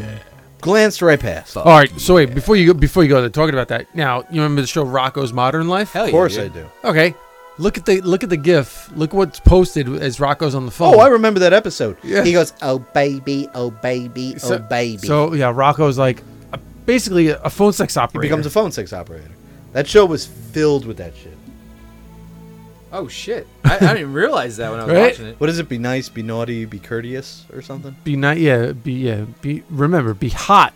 glanced 0.64 1.02
right 1.02 1.20
past. 1.20 1.56
All 1.56 1.64
right. 1.64 1.90
So 2.00 2.14
wait, 2.14 2.34
before 2.34 2.56
you 2.56 2.66
go, 2.72 2.74
before 2.74 3.02
you 3.02 3.08
go, 3.10 3.20
there, 3.20 3.28
talking 3.30 3.54
about 3.54 3.68
that. 3.68 3.94
Now, 3.94 4.20
you 4.30 4.40
remember 4.42 4.62
the 4.62 4.66
show 4.66 4.84
Rocko's 4.84 5.32
Modern 5.32 5.68
Life? 5.68 5.92
Hell 5.92 6.06
Of 6.06 6.10
course 6.10 6.36
dude. 6.36 6.50
I 6.52 6.54
do. 6.54 6.66
Okay. 6.84 7.14
Look 7.58 7.76
at 7.78 7.84
the 7.86 8.00
look 8.00 8.24
at 8.24 8.30
the 8.30 8.36
GIF. 8.36 8.90
Look 8.96 9.12
what's 9.12 9.38
posted 9.38 9.86
as 9.88 10.16
Rocko's 10.16 10.54
on 10.54 10.64
the 10.64 10.72
phone. 10.72 10.94
Oh, 10.94 10.98
I 11.00 11.08
remember 11.08 11.40
that 11.40 11.52
episode. 11.52 11.96
Yeah. 12.02 12.24
He 12.24 12.32
goes, 12.32 12.52
"Oh 12.62 12.78
baby, 12.80 13.48
oh 13.54 13.70
baby, 13.70 14.32
oh, 14.36 14.38
So- 14.38 14.54
oh 14.56 14.58
baby." 14.58 15.06
So 15.06 15.34
yeah, 15.34 15.52
Rocko's 15.52 15.96
like 15.98 16.22
a, 16.52 16.58
basically 16.86 17.28
a 17.28 17.50
phone 17.50 17.72
sex 17.72 17.96
operator. 17.96 18.22
he 18.24 18.28
operator. 18.28 18.32
becomes 18.32 18.46
a 18.46 18.50
phone 18.50 18.72
sex 18.72 18.92
operator. 18.92 19.30
That 19.72 19.86
show 19.86 20.04
was 20.06 20.26
filled 20.26 20.84
with 20.86 20.96
that 20.96 21.14
shit. 21.14 21.33
Oh 22.96 23.08
shit! 23.08 23.46
I, 23.64 23.74
I 23.74 23.78
didn't 23.80 23.98
even 23.98 24.12
realize 24.12 24.56
that 24.58 24.70
when 24.70 24.78
I 24.80 24.84
was 24.84 24.94
Right? 24.94 25.10
watching 25.10 25.26
it. 25.26 25.40
What 25.40 25.50
is 25.50 25.58
it? 25.58 25.68
Be 25.68 25.78
nice, 25.78 26.08
be 26.08 26.22
naughty, 26.22 26.64
be 26.64 26.78
courteous, 26.78 27.44
or 27.52 27.60
something. 27.60 27.94
be 28.04 28.14
nice. 28.14 28.38
Yeah. 28.38 28.70
Be 28.72 28.92
yeah. 28.92 29.24
Be 29.42 29.64
remember. 29.68 30.14
Be 30.14 30.28
hot. 30.28 30.72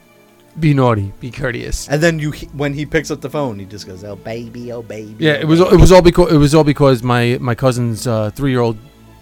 Be 0.58 0.74
naughty. 0.74 1.12
Be 1.20 1.30
courteous. 1.30 1.88
And 1.88 2.02
then 2.02 2.18
you, 2.18 2.32
when 2.52 2.74
he 2.74 2.84
picks 2.84 3.12
up 3.12 3.20
the 3.20 3.30
phone, 3.30 3.58
he 3.60 3.64
just 3.66 3.86
goes, 3.86 4.02
"Oh 4.02 4.16
baby, 4.16 4.72
oh 4.72 4.82
baby." 4.82 5.14
Yeah. 5.24 5.34
oh 5.34 5.40
It 5.42 5.46
was 5.46 5.60
baby." 5.60 5.74
it 5.76 5.80
was 5.80 5.92
all 5.92 6.02
because 6.02 6.32
it 6.32 6.36
was 6.36 6.54
all 6.56 6.64
because 6.64 7.02
my 7.04 7.38
my 7.40 7.54
cousin's 7.54 8.06
uh, 8.08 8.30
three 8.32 8.50
year 8.50 8.60
old 8.60 8.76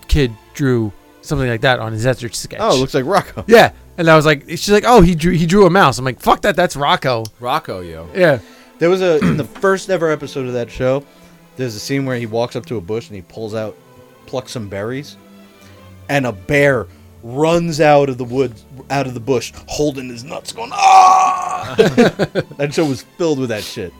kid 0.09 0.33
drew 0.55 0.91
something 1.21 1.49
like 1.49 1.61
that 1.61 1.79
on 1.81 1.93
his 1.93 2.07
etch 2.07 2.35
sketch. 2.35 2.61
Oh, 2.63 2.77
it 2.77 2.81
looks 2.81 2.95
like 2.95 3.05
Rocko. 3.05 3.45
Yeah. 3.47 3.73
And 3.99 4.09
I 4.09 4.17
was 4.17 4.25
like, 4.25 4.49
she's 4.49 4.71
like, 4.71 4.85
oh, 4.87 5.03
he 5.03 5.15
drew 5.15 5.33
he 5.33 5.45
drew 5.45 5.67
a 5.67 5.71
mouse. 5.71 5.99
I'm 5.99 6.05
like, 6.07 6.21
fuck 6.21 6.41
that. 6.43 6.57
That's 6.57 6.77
Rocko. 6.77 7.27
Rocko, 7.41 7.87
yo. 7.87 8.09
Yeah. 8.15 8.39
There 8.79 8.89
was 8.91 9.01
a 9.03 9.19
in 9.19 9.37
the 9.37 9.45
first 9.45 9.91
ever 9.91 10.11
episode 10.11 10.47
of 10.47 10.53
that 10.55 10.71
show. 10.71 11.05
There's 11.57 11.75
a 11.75 11.81
scene 11.81 12.05
where 12.05 12.17
he 12.17 12.27
walks 12.27 12.55
up 12.57 12.67
to 12.67 12.77
a 12.77 12.81
bush 12.81 13.09
and 13.09 13.17
he 13.17 13.23
pulls 13.23 13.55
out, 13.55 13.77
plucks 14.27 14.53
some 14.53 14.69
berries, 14.69 15.17
and 16.09 16.27
a 16.27 16.33
bear 16.33 16.87
runs 17.23 17.81
out 17.81 18.09
of 18.09 18.19
the 18.19 18.25
woods, 18.25 18.65
out 18.91 19.07
of 19.07 19.15
the 19.15 19.21
bush, 19.21 19.53
holding 19.67 20.09
his 20.09 20.23
nuts, 20.23 20.53
going 20.53 20.71
ah. 20.73 21.75
that 21.79 22.73
show 22.73 22.85
was 22.85 23.03
filled 23.17 23.39
with 23.39 23.49
that 23.49 23.65
shit. 23.65 23.93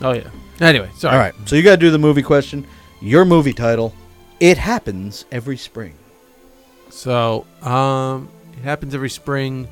Oh 0.00 0.12
yeah. 0.12 0.28
Anyway, 0.60 0.88
sorry. 0.96 1.14
All 1.14 1.20
right, 1.20 1.34
so 1.46 1.56
you 1.56 1.62
got 1.62 1.72
to 1.72 1.76
do 1.76 1.90
the 1.90 1.98
movie 1.98 2.22
question. 2.22 2.66
Your 3.00 3.24
movie 3.24 3.52
title. 3.52 3.94
It 4.40 4.58
happens 4.58 5.24
every 5.30 5.56
spring. 5.56 5.94
So, 6.90 7.46
um, 7.62 8.28
it 8.52 8.60
happens 8.60 8.94
every 8.94 9.10
spring. 9.10 9.68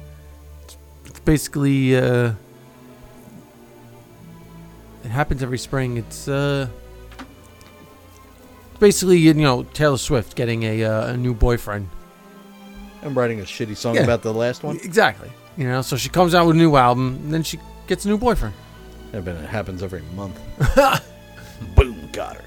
It's 1.05 1.21
basically, 1.21 1.97
uh, 1.97 2.33
it 5.05 5.09
happens 5.09 5.43
every 5.43 5.59
spring. 5.59 5.99
It's, 5.99 6.29
uh, 6.29 6.69
basically, 8.83 9.17
you 9.17 9.33
know, 9.33 9.63
Taylor 9.63 9.97
Swift 9.97 10.35
getting 10.35 10.65
a, 10.65 10.83
uh, 10.83 11.13
a 11.13 11.17
new 11.17 11.33
boyfriend. 11.35 11.89
I'm 13.05 13.17
writing 13.17 13.39
a 13.39 13.45
shitty 13.45 13.77
song 13.77 13.95
Yeah. 13.95 14.03
about 14.03 14.23
the 14.23 14.35
last 14.35 14.65
one. 14.65 14.75
Exactly. 14.77 15.31
You 15.57 15.69
know, 15.69 15.83
so 15.83 15.97
she 15.97 16.09
comes 16.09 16.35
out 16.35 16.47
with 16.49 16.57
a 16.57 16.59
new 16.59 16.75
album, 16.75 17.15
and 17.23 17.33
then 17.33 17.45
she 17.45 17.61
gets 17.87 18.05
a 18.05 18.09
new 18.09 18.19
boyfriend. 18.19 18.55
I 19.15 19.21
bet 19.21 19.37
it 19.37 19.49
happens 19.49 19.85
every 19.85 20.03
month. 20.17 20.37
Boom, 21.77 22.09
got 22.13 22.37
her. 22.37 22.45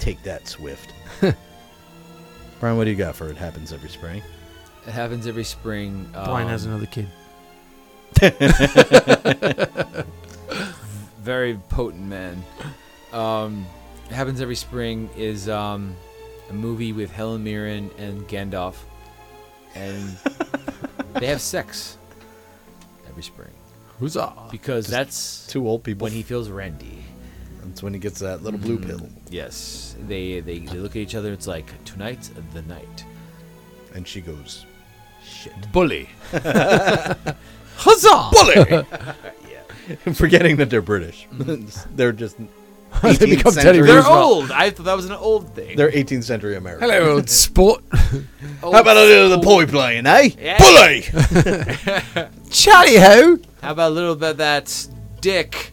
Take 0.00 0.20
that, 0.24 0.48
Swift. 0.48 0.92
Brian, 2.60 2.76
what 2.76 2.84
do 2.84 2.90
you 2.90 2.96
got 2.96 3.14
for 3.14 3.28
it 3.28 3.36
happens 3.36 3.72
every 3.72 3.88
spring? 3.88 4.20
It 4.84 4.90
happens 4.90 5.28
every 5.28 5.44
spring. 5.44 6.10
Um, 6.16 6.24
Brian 6.24 6.48
has 6.48 6.64
another 6.64 6.86
kid. 6.86 7.06
very 11.20 11.54
potent 11.68 12.02
man. 12.02 12.42
Um, 13.12 13.64
it 13.64 13.77
happens 14.10 14.40
every 14.40 14.56
spring 14.56 15.08
is 15.16 15.48
um, 15.48 15.94
a 16.50 16.52
movie 16.52 16.92
with 16.92 17.10
Helen 17.10 17.42
Mirren 17.44 17.90
and 17.98 18.26
Gandalf, 18.28 18.74
and 19.74 20.16
they 21.14 21.26
have 21.26 21.40
sex 21.40 21.96
every 23.08 23.22
spring 23.22 23.50
Who's 23.98 24.16
up? 24.16 24.50
because 24.50 24.86
Just 24.86 24.90
that's 24.92 25.46
Two 25.48 25.66
old 25.68 25.82
people. 25.84 26.04
when 26.04 26.12
he 26.12 26.22
feels 26.22 26.48
randy. 26.48 27.04
That's 27.64 27.82
when 27.82 27.92
he 27.92 28.00
gets 28.00 28.20
that 28.20 28.42
little 28.42 28.58
blue 28.60 28.78
Mm, 28.78 28.86
pill. 28.86 29.08
Yes, 29.30 29.94
they, 30.06 30.40
they 30.40 30.60
they 30.60 30.78
look 30.78 30.92
at 30.92 30.96
each 30.98 31.14
other. 31.14 31.32
It's 31.32 31.46
like 31.46 31.66
tonight's 31.84 32.30
the 32.54 32.62
night. 32.62 33.04
And 33.94 34.06
she 34.06 34.20
goes, 34.20 34.64
shit. 35.24 35.52
Bully. 35.72 36.08
Huzzah! 37.76 38.30
Bully! 38.32 38.84
Yeah, 39.48 40.12
forgetting 40.12 40.56
that 40.56 40.68
they're 40.70 40.82
British. 40.82 41.26
they're 41.96 42.12
just 42.12 42.36
18th 42.98 43.20
become 43.20 43.52
Teddy 43.54 43.62
century. 43.64 43.86
They're 43.86 43.96
Roosevelt. 43.96 44.24
old. 44.24 44.50
I 44.50 44.70
thought 44.70 44.84
that 44.84 44.96
was 44.96 45.06
an 45.06 45.12
old 45.12 45.54
thing. 45.54 45.76
They're 45.76 45.90
18th 45.90 46.24
century 46.24 46.56
American. 46.56 46.88
Hello, 46.88 47.14
old 47.14 47.28
sport. 47.44 47.82
Old 48.62 48.74
How 48.74 48.80
about 48.80 48.96
a 48.96 49.00
little 49.00 49.32
of 49.32 49.40
the 49.40 49.44
poi 49.46 49.66
playing, 49.66 50.06
eh? 50.06 50.30
Yeah. 50.38 50.58
Bully! 50.58 51.02
Charlie 52.50 52.96
ho! 52.96 53.38
How 53.62 53.72
about 53.72 53.90
a 53.92 53.94
little 53.94 54.16
bit 54.16 54.30
of 54.30 54.36
that 54.38 54.88
dick? 55.20 55.72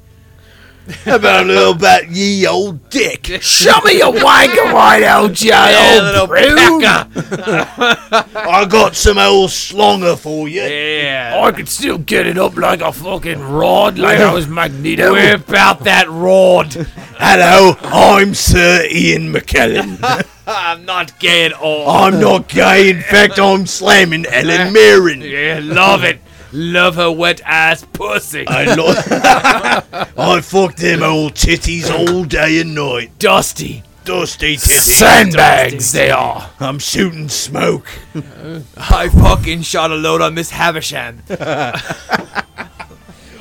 How 1.05 1.15
about 1.15 1.45
a 1.45 1.47
little 1.47 1.73
bit 1.73 2.09
ye 2.09 2.45
old 2.45 2.89
dick? 2.91 3.25
Show 3.41 3.79
me 3.83 3.97
your 3.97 4.13
wanker, 4.13 4.71
white 4.71 5.03
old 5.03 5.33
Joe, 5.33 5.47
Yeah, 5.47 6.19
old 6.21 6.29
little. 6.29 6.85
I 8.35 8.65
got 8.69 8.95
some 8.95 9.17
old 9.17 9.49
slonger 9.49 10.17
for 10.17 10.47
you. 10.47 10.61
Yeah. 10.61 11.41
I 11.43 11.51
could 11.53 11.67
still 11.67 11.97
get 11.97 12.27
it 12.27 12.37
up 12.37 12.55
like 12.55 12.81
a 12.81 12.91
fucking 12.91 13.39
rod, 13.41 13.97
like 13.97 14.19
I 14.19 14.31
was 14.31 14.47
Magneto. 14.47 15.13
Whip 15.13 15.49
out 15.53 15.79
that 15.85 16.07
rod. 16.07 16.73
Hello, 17.17 17.75
I'm 17.81 18.35
Sir 18.35 18.85
Ian 18.91 19.33
McKellen. 19.33 19.97
I'm 20.47 20.85
not 20.85 21.17
gay 21.19 21.45
at 21.45 21.53
all. 21.53 21.89
I'm 21.89 22.19
not 22.19 22.47
gay. 22.47 22.91
In 22.91 23.01
fact, 23.01 23.39
I'm 23.39 23.65
slamming 23.65 24.27
Ellen 24.27 24.71
Mirren. 24.71 25.21
Yeah, 25.21 25.59
love 25.63 26.03
it. 26.03 26.19
Love 26.57 26.95
her 26.95 27.11
wet 27.11 27.41
ass 27.43 27.85
pussy. 27.91 28.47
I 28.47 28.73
lo- 28.75 28.93
I 30.17 30.39
fuck 30.39 30.77
them 30.77 31.03
old 31.03 31.33
titties 31.33 31.91
all 31.91 32.23
day 32.23 32.61
and 32.61 32.73
night. 32.73 33.11
Dusty. 33.19 33.83
Dusty 34.05 34.55
titties. 34.55 34.97
Sandbags 34.97 35.91
they 35.91 36.11
are. 36.11 36.49
I'm 36.61 36.79
shooting 36.79 37.27
smoke. 37.27 37.87
I 38.77 39.09
fucking 39.09 39.63
shot 39.63 39.91
a 39.91 39.95
load 39.95 40.21
on 40.21 40.33
Miss 40.35 40.51
Havisham. 40.51 41.23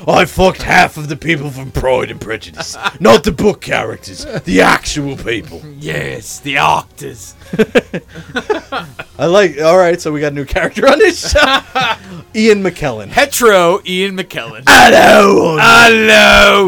I 0.07 0.25
fucked 0.25 0.61
half 0.61 0.97
of 0.97 1.09
the 1.09 1.15
people 1.15 1.49
from 1.49 1.71
Pride 1.71 2.11
and 2.11 2.21
Prejudice. 2.21 2.77
Not 2.99 3.23
the 3.23 3.31
book 3.31 3.61
characters, 3.61 4.23
the 4.43 4.61
actual 4.61 5.17
people. 5.17 5.61
Yes, 5.77 6.39
the 6.39 6.57
actors. 6.57 7.35
I 9.17 9.25
like. 9.25 9.59
All 9.59 9.77
right, 9.77 9.99
so 9.99 10.11
we 10.11 10.19
got 10.19 10.31
a 10.31 10.35
new 10.35 10.45
character 10.45 10.87
on 10.87 10.99
this 10.99 11.31
show. 11.31 11.39
Ian 12.35 12.61
McKellen. 12.63 13.07
Hetero 13.07 13.81
Ian 13.85 14.17
McKellen. 14.17 14.63
Hello. 14.67 15.57
Hello, 15.59 16.67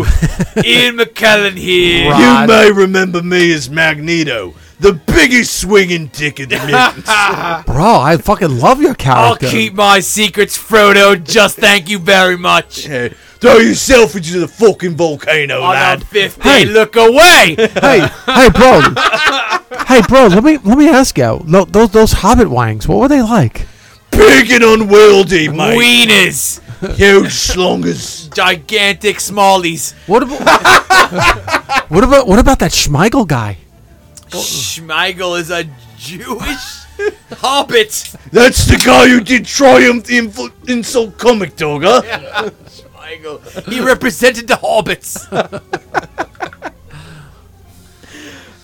Ian 0.64 0.98
McKellen 0.98 1.58
here. 1.58 2.06
you 2.06 2.48
may 2.48 2.72
remember 2.72 3.22
me 3.22 3.54
as 3.54 3.70
Magneto, 3.70 4.56
the 4.80 4.94
biggest 4.94 5.60
swinging 5.60 6.08
dick 6.08 6.40
in 6.40 6.50
the 6.50 6.58
mutants. 6.58 7.10
Bro, 7.66 7.96
I 8.00 8.18
fucking 8.18 8.60
love 8.60 8.80
your 8.82 8.92
I'll 8.92 8.96
character. 9.38 9.48
keep 9.50 9.74
my 9.74 10.00
secrets, 10.00 10.58
Frodo. 10.58 11.22
Just 11.24 11.58
thank 11.58 11.90
you 11.90 12.00
very 12.00 12.38
much. 12.38 12.88
Hey, 13.38 13.50
Throw 13.52 13.58
yourself 13.58 14.16
into 14.16 14.40
the 14.40 14.48
fucking 14.48 14.96
volcano, 14.96 15.62
On 15.62 15.70
lad. 15.70 16.02
the 16.02 16.06
fifth 16.06 16.42
Hey. 16.42 16.66
look 16.66 16.96
away. 16.96 17.56
hey, 17.58 18.08
hey, 18.26 18.50
bro. 18.50 18.82
hey, 19.86 20.02
bro. 20.08 20.26
Let 20.26 20.44
me 20.44 20.58
let 20.58 20.76
me 20.76 20.90
ask 20.90 21.16
you. 21.20 21.42
Lo- 21.46 21.66
those 21.66 21.92
those 21.92 22.14
Hobbit 22.14 22.50
wangs. 22.50 22.88
What 22.88 22.98
were 23.00 23.08
they 23.08 23.22
like? 23.22 23.68
Big 24.10 24.50
and 24.50 24.64
unwieldy, 24.64 25.50
mate. 25.50 25.78
Wieners, 25.78 26.96
Huge 26.96 27.32
slongers. 27.32 28.28
gigantic 28.30 29.18
smallies. 29.18 29.94
What 30.08 30.24
about 30.24 31.92
what 31.92 32.04
about 32.04 32.28
what 32.28 32.40
about 32.40 32.58
that 32.58 32.72
Schmeigel 32.72 33.28
guy? 33.28 33.60
Schmeigel 34.30 35.40
is 35.40 35.50
a 35.50 35.64
Jewish 35.98 36.84
hobbit. 37.38 38.14
That's 38.32 38.66
the 38.66 38.82
guy 38.84 39.08
who 39.08 39.20
did 39.22 39.46
Triumph 39.46 40.06
the 40.06 40.18
Info- 40.18 40.50
Insult 40.68 41.18
Comic 41.18 41.56
Dog, 41.56 41.84
huh? 41.84 42.02
Schmeigel. 42.68 43.72
He 43.72 43.80
represented 43.82 44.48
the 44.48 44.56
hobbits. 44.56 45.28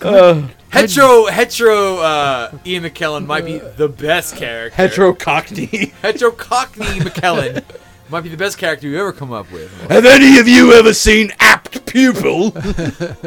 hetero, 0.70 1.26
hetero. 1.26 1.98
Uh, 1.98 2.58
Ian 2.66 2.84
McKellen 2.84 3.26
might 3.26 3.44
be 3.44 3.58
the 3.58 3.88
best 3.88 4.36
character. 4.36 4.76
Hetero 4.76 5.14
Cockney. 5.14 5.92
hetero 6.02 6.30
Cockney 6.30 6.84
McKellen 7.00 7.62
might 8.10 8.22
be 8.22 8.28
the 8.28 8.36
best 8.36 8.58
character 8.58 8.86
you 8.86 9.00
ever 9.00 9.12
come 9.12 9.32
up 9.32 9.50
with. 9.50 9.72
Have 9.90 10.04
any 10.04 10.38
of 10.38 10.46
you 10.46 10.72
ever 10.74 10.92
seen 10.94 11.32
Apt 11.40 11.84
Pupil? 11.86 12.52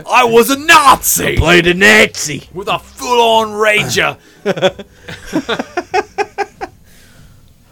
I 0.09 0.23
was 0.23 0.49
a 0.49 0.57
Nazi 0.59 1.37
Played 1.37 1.67
a 1.67 1.73
Nazi. 1.73 2.47
with 2.53 2.67
a 2.67 2.79
full-on 2.79 3.49
rager. 3.49 4.17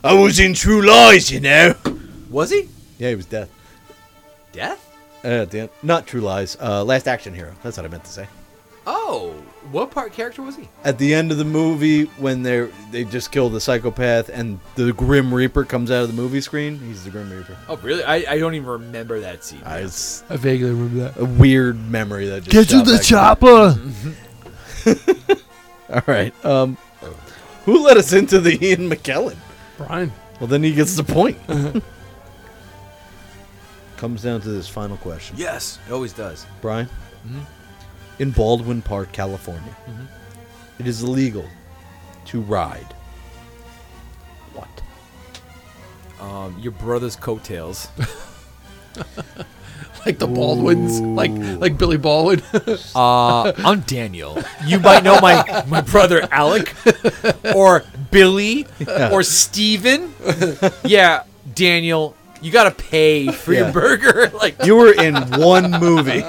I 0.04 0.14
was 0.14 0.40
in 0.40 0.54
True 0.54 0.86
Lies, 0.86 1.32
you 1.32 1.40
know. 1.40 1.76
Was 2.30 2.52
he? 2.52 2.70
Yeah, 3.00 3.10
he 3.10 3.16
was 3.16 3.26
death. 3.26 3.50
Death? 4.52 4.82
Uh, 5.24 5.46
Dan- 5.46 5.70
not 5.82 6.06
True 6.06 6.22
Lies. 6.22 6.56
Uh, 6.62 6.84
Last 6.84 7.08
Action 7.08 7.34
Hero. 7.34 7.54
That's 7.64 7.78
what 7.78 7.86
I 7.86 7.90
meant 7.90 8.04
to 8.06 8.12
say. 8.12 8.28
Oh, 8.86 9.34
what 9.72 9.92
part 9.92 10.14
character 10.14 10.42
was 10.42 10.56
he? 10.56 10.68
At 10.84 10.98
the 10.98 11.14
end 11.14 11.32
of 11.32 11.38
the 11.38 11.46
movie, 11.46 12.04
when 12.18 12.44
they 12.44 12.70
they 12.92 13.04
just 13.04 13.32
kill 13.32 13.50
the 13.50 13.60
psychopath 13.60 14.30
and 14.30 14.60
the 14.76 14.94
Grim 14.94 15.34
Reaper 15.34 15.64
comes 15.66 15.90
out 15.92 16.04
of 16.04 16.08
the 16.10 16.14
movie 16.14 16.42
screen, 16.42 16.80
he's 16.80 17.04
the 17.04 17.10
Grim 17.10 17.30
Reaper. 17.32 17.58
Oh, 17.68 17.78
really? 17.78 18.04
I, 18.04 18.16
I 18.34 18.38
don't 18.40 18.54
even 18.56 18.68
remember 18.68 19.20
that 19.22 19.44
scene. 19.44 19.62
Uh, 19.64 19.80
it's 19.84 20.24
I 20.30 20.38
vaguely 20.38 20.70
remember 20.72 21.00
that. 21.12 21.18
a 21.20 21.26
weird 21.26 21.78
memory 21.90 22.28
that 22.28 22.44
just 22.44 22.52
Get 22.52 22.70
to 22.70 22.86
shot 23.00 23.40
the 23.40 23.52
back 23.64 23.76
in- 24.86 25.04
chopper. 25.16 25.46
All 25.96 26.02
right. 26.08 26.46
Um, 26.46 26.78
who 27.66 27.84
let 27.84 27.98
us 27.98 28.14
into 28.14 28.40
the 28.40 28.64
Ian 28.64 28.90
McKellen? 28.90 29.36
Brian. 29.78 30.12
Well, 30.40 30.48
then 30.48 30.64
he 30.64 30.74
gets 30.74 30.96
the 30.96 31.04
point. 31.04 31.38
Comes 33.98 34.24
down 34.24 34.42
to 34.42 34.50
this 34.50 34.68
final 34.68 34.98
question, 34.98 35.38
Yes, 35.40 35.80
it 35.88 35.94
always 35.94 36.12
does. 36.14 36.46
Brian. 36.62 36.90
In 38.20 38.32
Baldwin 38.32 38.82
Park, 38.82 39.12
California, 39.12 39.76
it 40.80 40.88
is 40.88 41.04
illegal 41.04 41.46
to 42.26 42.42
ride. 42.42 42.94
What? 44.54 44.82
Um, 46.22 46.58
your 46.60 46.72
brother's 46.72 47.16
coattails. 47.16 47.88
Like 50.06 50.20
the 50.20 50.28
Baldwins. 50.28 51.02
Like 51.02 51.32
like 51.60 51.80
Billy 51.80 51.98
Baldwin. 51.98 52.44
Uh, 52.96 53.52
I'm 53.58 53.80
Daniel. 53.82 54.38
You 54.68 54.80
might 54.80 55.04
know 55.04 55.20
my 55.20 55.64
my 55.68 55.82
brother 55.82 56.28
Alec, 56.32 56.76
or 57.56 57.84
Billy, 58.12 58.68
or 59.12 59.24
Steven. 59.24 60.14
Yeah, 60.86 61.24
Daniel. 61.56 62.16
You 62.40 62.52
gotta 62.52 62.70
pay 62.70 63.32
for 63.32 63.52
Yeah. 63.52 63.62
your 63.64 63.72
burger. 63.74 64.30
Like, 64.30 64.64
You 64.64 64.76
were 64.76 64.94
in 64.94 65.16
one 65.42 65.72
movie. 65.72 66.24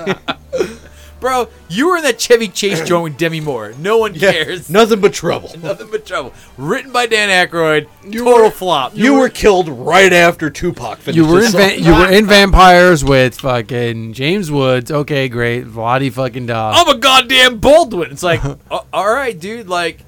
Bro, 1.26 1.48
you 1.68 1.88
were 1.88 1.96
in 1.96 2.04
that 2.04 2.20
Chevy 2.20 2.46
Chase 2.46 2.80
joint 2.86 3.02
with 3.02 3.18
Demi 3.18 3.40
Moore. 3.40 3.72
No 3.80 3.98
one 3.98 4.14
cares. 4.14 4.70
Nothing 4.70 5.00
but 5.00 5.12
trouble. 5.12 5.50
Nothing 5.62 5.88
but 5.90 6.06
trouble. 6.06 6.32
Written 6.56 6.92
by 6.92 7.06
Dan 7.06 7.28
Aykroyd. 7.48 7.88
Total 8.12 8.48
flop. 8.50 8.92
You 8.94 9.14
were 9.18 9.28
killed 9.28 9.68
right 9.68 10.12
after 10.12 10.50
Tupac 10.50 10.98
finished 10.98 11.16
You 11.16 11.26
were 11.26 11.38
his 11.40 11.46
in 11.46 11.60
song. 11.60 11.60
va- 11.70 11.80
you 11.80 11.92
were 11.92 12.08
in 12.12 12.26
Vampires 12.26 13.04
with 13.04 13.40
fucking 13.40 14.12
James 14.12 14.52
Woods. 14.52 14.92
Okay, 14.92 15.28
great. 15.28 15.64
Vladi 15.66 16.12
fucking 16.12 16.46
da. 16.46 16.72
I'm 16.76 16.96
a 16.96 16.98
goddamn 16.98 17.58
Baldwin. 17.58 18.12
It's 18.12 18.22
like, 18.22 18.44
uh, 18.44 18.56
all 18.92 19.12
right, 19.12 19.36
dude. 19.38 19.68
Like, 19.68 19.98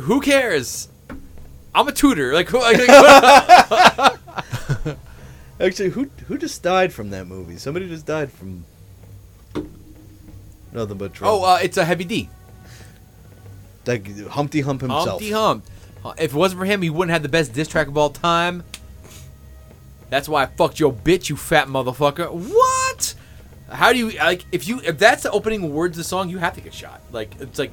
who 0.00 0.20
cares? 0.20 0.88
I'm 1.72 1.86
a 1.86 1.92
tutor. 1.92 2.34
Like, 2.34 2.48
who? 2.48 2.58
Like, 2.58 2.78
what- 2.88 4.18
Actually, 5.60 5.90
who 5.90 6.10
who 6.26 6.36
just 6.36 6.64
died 6.64 6.92
from 6.92 7.10
that 7.10 7.26
movie? 7.28 7.58
Somebody 7.58 7.88
just 7.88 8.04
died 8.06 8.32
from 8.32 8.64
nothing 10.74 10.98
but 10.98 11.14
trouble. 11.14 11.44
oh, 11.44 11.54
uh, 11.54 11.58
it's 11.62 11.76
a 11.76 11.84
Heavy 11.84 12.04
D. 12.04 12.28
like 13.86 14.26
Humpty 14.28 14.60
Hump 14.60 14.80
himself. 14.82 15.08
Humpty 15.08 15.30
Hump. 15.30 15.64
Uh, 16.04 16.12
If 16.18 16.34
it 16.34 16.36
wasn't 16.36 16.60
for 16.60 16.66
him, 16.66 16.82
he 16.82 16.90
wouldn't 16.90 17.12
have 17.12 17.22
the 17.22 17.28
best 17.28 17.52
diss 17.52 17.68
track 17.68 17.86
of 17.88 17.96
all 17.96 18.10
time. 18.10 18.62
That's 20.10 20.28
why 20.28 20.42
I 20.42 20.46
fucked 20.46 20.78
your 20.78 20.92
bitch, 20.92 21.28
you 21.28 21.36
fat 21.36 21.66
motherfucker. 21.68 22.30
What? 22.30 23.14
How 23.70 23.92
do 23.92 23.98
you 23.98 24.10
like? 24.18 24.44
If 24.52 24.68
you 24.68 24.80
if 24.84 24.98
that's 24.98 25.22
the 25.22 25.30
opening 25.30 25.72
words 25.72 25.96
of 25.96 26.04
the 26.04 26.08
song, 26.08 26.28
you 26.28 26.38
have 26.38 26.54
to 26.54 26.60
get 26.60 26.74
shot. 26.74 27.00
Like 27.10 27.34
it's 27.40 27.58
like, 27.58 27.72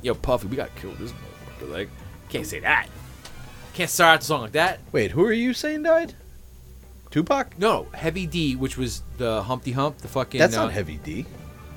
yo, 0.00 0.14
Puffy, 0.14 0.46
we 0.46 0.56
got 0.56 0.74
killed 0.76 0.96
this 0.98 1.12
motherfucker. 1.12 1.70
Like, 1.72 1.88
can't 2.28 2.46
say 2.46 2.60
that. 2.60 2.86
Can't 3.74 3.90
start 3.90 4.14
out 4.14 4.20
the 4.20 4.26
song 4.26 4.40
like 4.42 4.52
that. 4.52 4.78
Wait, 4.92 5.10
who 5.10 5.24
are 5.24 5.32
you 5.32 5.52
saying 5.52 5.82
died? 5.82 6.14
Tupac? 7.10 7.58
No, 7.58 7.88
Heavy 7.92 8.26
D, 8.26 8.56
which 8.56 8.78
was 8.78 9.02
the 9.18 9.42
Humpty 9.42 9.72
Hump, 9.72 9.98
the 9.98 10.08
fucking. 10.08 10.38
That's 10.38 10.56
uh, 10.56 10.62
not 10.64 10.72
Heavy 10.72 10.98
D. 10.98 11.26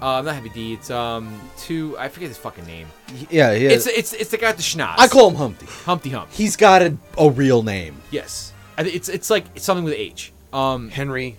Uh, 0.06 0.22
not 0.22 0.35
Heavy 0.35 0.50
D. 0.50 0.74
It's 0.74 0.92
um 0.92 1.40
two. 1.58 1.98
I 1.98 2.09
forget 2.09 2.30
his 2.30 2.38
fucking 2.38 2.66
name. 2.67 2.88
Yeah, 3.32 3.53
yeah. 3.53 3.69
It's 3.69 3.88
it's 3.88 4.14
it's 4.14 4.30
the 4.30 4.38
guy 4.38 4.50
with 4.50 4.58
the 4.58 4.61
schnoz. 4.64 4.95
I 5.00 5.08
call 5.08 5.30
him 5.32 5.35
Humpty. 5.35 5.66
Humpty 5.66 6.09
Hump. 6.11 6.30
He's 6.32 6.56
got 6.56 6.84
a, 6.84 6.95
a 7.17 7.30
real 7.32 7.64
name. 7.64 7.95
Yes, 8.11 8.53
I 8.77 8.84
thi- 8.84 8.92
it's 8.92 9.09
it's 9.09 9.30
like 9.32 9.45
it's 9.56 9.66
something 9.66 9.84
with 9.84 9.95
H. 9.95 10.32
Um, 10.53 10.90
Henry. 10.90 11.38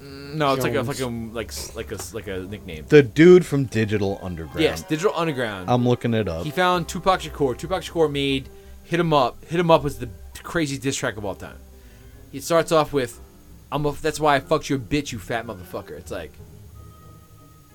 no, 0.00 0.54
it's 0.54 0.64
like 0.64 0.72
a 0.72 0.82
Jones. 0.82 0.88
like 0.88 1.00
a 1.00 1.06
like 1.06 1.48
s- 1.48 1.76
like 1.76 1.92
a 1.92 1.94
s- 1.94 2.12
like 2.14 2.26
a 2.26 2.40
nickname. 2.40 2.84
The 2.88 3.02
dude 3.02 3.46
from 3.46 3.66
Digital 3.66 4.18
Underground. 4.22 4.60
Yes, 4.60 4.82
Digital 4.82 5.12
Underground. 5.14 5.70
I'm 5.70 5.86
looking 5.86 6.14
it 6.14 6.26
up. 6.28 6.44
he 6.44 6.50
found 6.50 6.88
Tupac 6.88 7.20
Shakur. 7.20 7.56
Tupac 7.56 7.82
Shakur 7.82 8.10
made 8.10 8.48
"Hit 8.84 8.98
'Em 8.98 9.12
Up." 9.12 9.36
"Hit 9.46 9.60
'Em 9.60 9.70
Up" 9.70 9.84
was 9.84 9.98
the 9.98 10.08
craziest 10.42 10.82
diss 10.82 10.96
track 10.96 11.16
of 11.16 11.24
all 11.24 11.36
time. 11.36 11.58
He 12.32 12.40
starts 12.40 12.72
off 12.72 12.92
with, 12.92 13.20
"I'm 13.70 13.86
a, 13.86 13.92
that's 13.92 14.18
why 14.18 14.34
I 14.34 14.40
fucked 14.40 14.68
your 14.68 14.80
bitch, 14.80 15.12
you 15.12 15.20
fat 15.20 15.46
motherfucker." 15.46 15.92
It's 15.92 16.10
like 16.10 16.32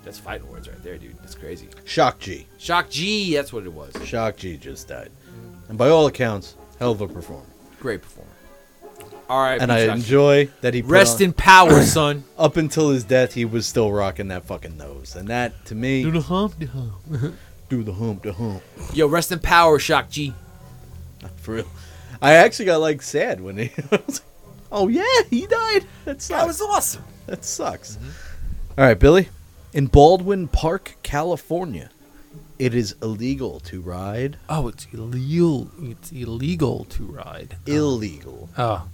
that's 0.04 0.18
fighting 0.18 0.50
words 0.50 0.68
right 0.68 0.82
there, 0.84 0.98
dude. 0.98 1.18
That's 1.20 1.36
crazy. 1.36 1.68
Shock 1.86 2.20
G. 2.20 2.48
Shock 2.58 2.90
G, 2.90 3.36
that's 3.36 3.52
what 3.54 3.66
it 3.66 3.74
was. 3.74 3.94
Shock 4.06 4.38
G 4.38 4.58
just 4.58 4.88
died. 4.88 5.12
And 5.68 5.78
by 5.78 5.90
all 5.90 6.08
accounts, 6.08 6.56
hell 6.80 6.92
of 6.92 7.02
a 7.02 7.08
performer. 7.08 7.46
Great 7.80 8.02
performer. 8.02 8.30
All 9.30 9.42
right, 9.44 9.62
And 9.62 9.72
I 9.72 9.82
enjoy 9.94 10.50
that 10.62 10.74
he 10.74 10.82
put 10.82 10.90
rest 10.92 11.18
on- 11.18 11.26
in 11.26 11.34
power, 11.34 11.82
son. 11.84 12.24
up 12.38 12.58
until 12.58 12.90
his 12.90 13.04
death, 13.04 13.34
he 13.36 13.46
was 13.46 13.68
still 13.68 13.92
rocking 13.92 14.30
that 14.30 14.46
fucking 14.46 14.76
nose. 14.78 15.16
And 15.16 15.28
that, 15.28 15.66
to 15.66 15.76
me, 15.76 16.02
do 16.02 16.10
the 16.12 16.22
hump, 16.22 16.56
the 16.60 16.66
hump. 16.66 17.36
do 17.70 17.84
the 17.84 17.94
hump, 17.94 18.24
the 18.24 18.34
hump. 18.34 18.64
Yo, 18.94 19.06
rest 19.08 19.32
in 19.32 19.38
power, 19.38 19.78
Shock 19.78 20.10
G. 20.10 20.34
For 21.38 21.56
real. 21.56 21.68
I 22.22 22.34
actually 22.34 22.66
got 22.66 22.82
like 22.82 23.02
sad 23.04 23.40
when 23.42 23.58
he. 23.58 23.72
Like, 23.92 24.04
oh 24.72 24.88
yeah, 24.88 25.04
he 25.30 25.46
died. 25.48 25.86
That 26.06 26.22
sucks. 26.22 26.40
That 26.42 26.48
was 26.48 26.62
awesome. 26.62 27.04
That 27.28 27.44
sucks. 27.46 27.98
All 28.78 28.86
right, 28.86 28.98
Billy. 28.98 29.30
In 29.72 29.86
Baldwin 29.88 30.48
Park, 30.48 30.96
California, 31.04 31.92
it 32.58 32.74
is 32.74 32.96
illegal 33.02 33.60
to 33.62 33.82
ride. 33.82 34.38
Oh, 34.50 34.68
it's 34.68 34.88
illegal. 34.92 35.70
It's 35.82 36.12
illegal 36.12 36.86
to 36.86 37.04
ride. 37.04 37.58
Illegal. 37.68 38.50
Oh. 38.58 38.88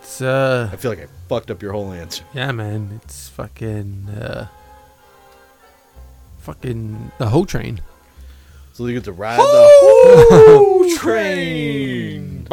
It's 0.00 0.20
uh, 0.20 0.68
I 0.72 0.76
feel 0.76 0.90
like 0.90 1.00
I 1.00 1.06
fucked 1.28 1.50
up 1.50 1.62
your 1.62 1.72
whole 1.72 1.92
answer. 1.92 2.24
yeah, 2.34 2.52
man. 2.52 3.00
It's 3.02 3.28
fucking 3.30 4.08
uh, 4.10 4.48
fucking 6.38 7.12
the 7.18 7.28
whole 7.28 7.46
train. 7.46 7.80
So 8.74 8.86
you 8.86 8.94
get 8.94 9.04
to 9.04 9.12
ride 9.12 9.38
the 9.38 9.42
Ho 9.44 10.96
train. 10.98 12.46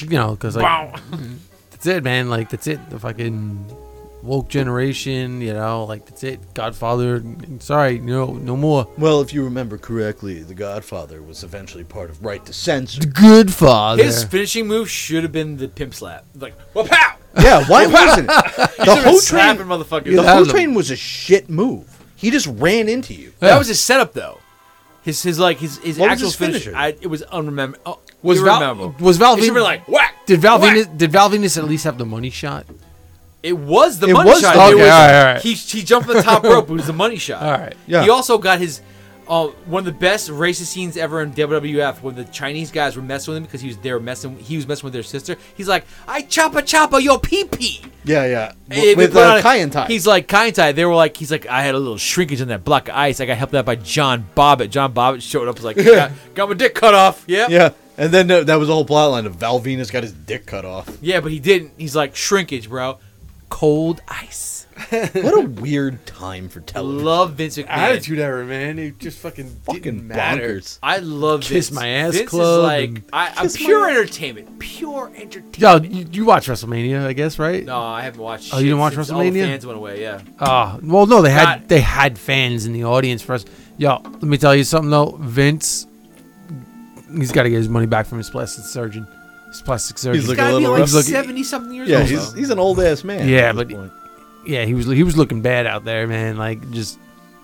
You 0.00 0.08
know, 0.08 0.32
because 0.32 0.56
like 0.56 1.00
that's 1.70 1.86
it, 1.86 2.04
man. 2.04 2.28
Like 2.30 2.50
that's 2.50 2.66
it. 2.66 2.90
The 2.90 2.98
fucking 3.00 3.66
woke 4.22 4.48
generation. 4.48 5.40
You 5.40 5.54
know, 5.54 5.84
like 5.84 6.06
that's 6.06 6.24
it. 6.24 6.54
Godfather. 6.54 7.22
Sorry, 7.60 7.98
no, 7.98 8.32
no 8.34 8.56
more. 8.56 8.88
Well, 8.98 9.20
if 9.20 9.32
you 9.32 9.44
remember 9.44 9.78
correctly, 9.78 10.42
The 10.42 10.54
Godfather 10.54 11.22
was 11.22 11.44
eventually 11.44 11.84
part 11.84 12.10
of 12.10 12.24
Right 12.24 12.44
to 12.46 12.52
Censor. 12.52 13.06
Good 13.06 13.52
father. 13.52 14.02
His 14.04 14.24
finishing 14.24 14.66
move 14.66 14.90
should 14.90 15.22
have 15.22 15.32
been 15.32 15.56
the 15.56 15.68
pimp 15.68 15.94
slap. 15.94 16.24
Like, 16.34 16.54
well, 16.74 16.86
pow! 16.86 17.16
Yeah, 17.40 17.64
why 17.66 17.86
wasn't 17.86 18.28
it? 18.30 18.76
The 18.84 19.00
whole 19.04 19.18
slapping 19.18 19.64
train, 19.66 19.68
motherfuckers. 19.80 20.14
the 20.16 20.22
whole 20.22 20.44
train 20.46 20.74
was 20.74 20.90
a 20.90 20.96
shit 20.96 21.48
move. 21.48 21.88
He 22.16 22.30
just 22.30 22.46
ran 22.46 22.88
into 22.88 23.14
you. 23.14 23.32
That 23.40 23.58
was 23.58 23.68
his 23.68 23.80
setup, 23.80 24.12
though. 24.12 24.38
His 25.02 25.20
his 25.22 25.38
like 25.38 25.58
his 25.58 25.78
his 25.78 25.98
What 25.98 26.10
actual 26.12 26.26
his 26.28 26.36
finish. 26.36 26.62
finisher? 26.64 26.76
I, 26.78 26.88
it 26.88 27.08
was 27.08 27.22
unremember. 27.22 27.74
Oh, 27.84 27.98
was 28.22 28.40
Val, 28.40 28.94
was 29.00 29.16
Val 29.18 29.34
It 29.36 29.40
Venis, 29.50 29.62
like 29.62 29.88
whack. 29.88 30.14
did 30.26 30.40
Val 30.40 30.60
whack. 30.60 30.76
Venis 30.76 30.96
did 30.96 31.10
Val 31.10 31.28
Venis 31.28 31.58
at 31.58 31.64
least 31.64 31.82
have 31.82 31.98
the 31.98 32.06
money 32.06 32.30
shot? 32.30 32.66
It 33.42 33.54
was 33.58 33.98
the 33.98 34.08
It 34.08 34.12
money 34.14 34.30
was 34.30 34.40
shot. 34.40 34.54
the- 34.54 34.60
It 34.60 34.64
Okay, 34.66 34.74
was- 34.82 34.90
all 34.90 34.98
right, 35.00 35.18
all 35.20 35.32
right. 35.34 35.42
He 35.42 35.54
he 35.54 35.82
jumped 35.82 36.06
from 36.08 36.16
the 36.16 36.22
top 36.22 36.44
rope. 36.44 36.70
It 36.70 36.72
was 36.72 36.86
the 36.86 36.92
money 36.92 37.16
shot. 37.16 37.42
All 37.44 37.50
right. 37.52 37.74
Yeah. 37.86 38.02
He 38.04 38.10
also 38.10 38.38
got 38.38 38.58
his. 38.60 38.80
Uh, 39.28 39.46
one 39.66 39.80
of 39.80 39.84
the 39.86 39.92
best 39.92 40.28
racist 40.28 40.66
scenes 40.66 40.96
ever 40.96 41.22
in 41.22 41.32
WWF 41.32 42.02
when 42.02 42.16
the 42.16 42.24
Chinese 42.24 42.72
guys 42.72 42.96
were 42.96 43.02
messing 43.02 43.32
with 43.32 43.38
him 43.38 43.44
because 43.44 43.60
he 43.60 43.68
was 43.68 43.76
they 43.78 43.92
were 43.92 44.00
messing 44.00 44.36
he 44.36 44.56
was 44.56 44.66
messing 44.66 44.84
with 44.84 44.92
their 44.92 45.04
sister. 45.04 45.36
He's 45.56 45.68
like, 45.68 45.84
"I 46.08 46.22
choppa 46.22 46.60
choppa 46.62 47.00
your 47.00 47.20
pee 47.20 47.44
pee." 47.44 47.82
Yeah, 48.04 48.26
yeah. 48.26 48.52
Eh, 48.70 48.74
W- 48.74 48.96
with 48.96 49.12
they 49.12 49.20
put 49.20 49.26
uh, 49.26 49.30
on 49.30 49.38
it- 49.38 49.44
Kaientai. 49.44 49.86
He's 49.86 50.06
like 50.08 50.26
Kaientai. 50.26 50.74
They 50.74 50.84
were 50.84 50.94
like, 50.94 51.16
he's 51.16 51.30
like, 51.30 51.46
I 51.46 51.62
had 51.62 51.74
a 51.76 51.78
little 51.78 51.96
shrinkage 51.98 52.42
on 52.42 52.48
that 52.48 52.64
block 52.64 52.88
of 52.88 52.96
ice. 52.96 53.20
I 53.20 53.26
got 53.26 53.38
helped 53.38 53.54
out 53.54 53.64
by 53.64 53.76
John 53.76 54.26
Bobbitt. 54.36 54.70
John 54.70 54.92
Bobbitt 54.92 55.22
showed 55.22 55.46
up 55.48 55.54
was 55.54 55.64
like, 55.64 55.76
got, 55.76 56.10
got 56.34 56.48
my 56.48 56.54
dick 56.56 56.74
cut 56.74 56.92
off. 56.94 57.24
Yeah. 57.28 57.46
Yeah, 57.48 57.70
and 57.96 58.12
then 58.12 58.28
uh, 58.30 58.42
that 58.42 58.56
was 58.56 58.68
the 58.68 58.74
whole 58.74 58.84
plot 58.84 59.12
line 59.12 59.24
of 59.26 59.36
Val 59.36 59.60
Venis 59.60 59.90
got 59.90 60.02
his 60.02 60.12
dick 60.12 60.46
cut 60.46 60.64
off. 60.64 60.98
Yeah, 61.00 61.20
but 61.20 61.30
he 61.30 61.38
didn't. 61.38 61.72
He's 61.78 61.94
like 61.96 62.16
shrinkage, 62.16 62.68
bro. 62.68 62.98
Cold 63.52 64.00
ice. 64.08 64.66
What 64.90 65.34
a 65.44 65.46
weird 65.60 66.04
time 66.06 66.48
for 66.48 66.60
television. 66.60 67.04
Love 67.04 67.34
Vince 67.34 67.58
McMahon. 67.58 67.68
Attitude 67.68 68.18
era, 68.18 68.44
man. 68.46 68.78
It 68.78 68.98
just 68.98 69.18
fucking 69.18 69.48
Fucking 69.64 69.82
didn't 69.82 70.06
matter. 70.08 70.54
bonkers. 70.58 70.78
I 70.82 70.98
love 70.98 71.42
Kiss 71.42 71.68
Vince. 71.68 71.72
My 71.78 71.86
Ass 71.88 72.14
Vince 72.14 72.30
Club 72.30 72.58
Is 72.58 72.62
like 72.64 72.88
and- 72.88 73.04
I, 73.12 73.28
I'm 73.28 73.42
Kiss 73.44 73.60
My 73.60 73.66
pure 73.66 73.88
Ass- 73.90 73.96
entertainment. 73.98 74.58
Pure 74.58 75.12
entertainment. 75.14 75.58
Yo, 75.58 75.76
you, 75.82 76.06
you 76.10 76.24
watch 76.24 76.46
WrestleMania, 76.48 77.04
I 77.04 77.12
guess, 77.12 77.38
right? 77.38 77.62
No, 77.64 77.78
I 77.80 78.00
haven't 78.02 78.20
watched. 78.22 78.54
Oh, 78.54 78.56
you 78.56 78.62
shit 78.62 78.66
didn't 78.68 78.78
watch 78.80 78.94
since 78.94 79.10
All 79.10 79.20
the 79.20 79.30
WrestleMania? 79.30 79.44
fans 79.44 79.66
went 79.66 79.78
away. 79.78 80.00
Yeah. 80.00 80.22
Ah, 80.40 80.78
well, 80.82 81.06
no, 81.06 81.20
they 81.20 81.30
had 81.30 81.44
God. 81.60 81.68
they 81.68 81.80
had 81.82 82.18
fans 82.18 82.64
in 82.66 82.72
the 82.72 82.84
audience 82.84 83.20
for 83.20 83.34
us. 83.34 83.44
Yo, 83.76 83.96
let 84.02 84.22
me 84.22 84.38
tell 84.38 84.54
you 84.54 84.64
something 84.64 84.90
though. 84.90 85.16
Vince, 85.20 85.86
he's 87.14 87.32
got 87.32 87.42
to 87.42 87.50
get 87.50 87.56
his 87.56 87.68
money 87.68 87.86
back 87.86 88.06
from 88.06 88.16
his 88.18 88.30
plastic 88.30 88.64
surgeon. 88.64 89.06
His 89.52 89.62
plastic 89.62 89.98
surgeon. 89.98 90.14
He's 90.14 90.22
He's 90.22 90.28
looking 90.30 90.44
a 90.44 90.46
got 90.46 90.50
to 90.50 90.56
be 90.58 90.60
little 90.62 90.72
like 90.72 90.80
rough. 90.80 90.88
He's 90.88 90.94
looking- 90.96 91.12
seventy 91.12 91.42
something 91.44 91.74
years 91.74 91.88
Yeah, 91.88 91.98
old. 92.00 92.06
he's 92.08 92.32
though. 92.32 92.38
he's 92.38 92.50
an 92.50 92.58
old 92.58 92.80
ass 92.80 93.04
man. 93.04 93.28
Yeah, 93.28 93.38
at 93.50 93.56
this 93.56 93.64
but- 93.64 93.70
point. 93.76 93.92
yeah, 94.46 94.64
he 94.64 94.74
was 94.74 94.86
he 94.86 95.02
was 95.02 95.16
looking 95.16 95.40
bad 95.42 95.66
out 95.66 95.84
there, 95.84 96.06
man. 96.06 96.36
Like 96.36 96.70
just 96.70 96.98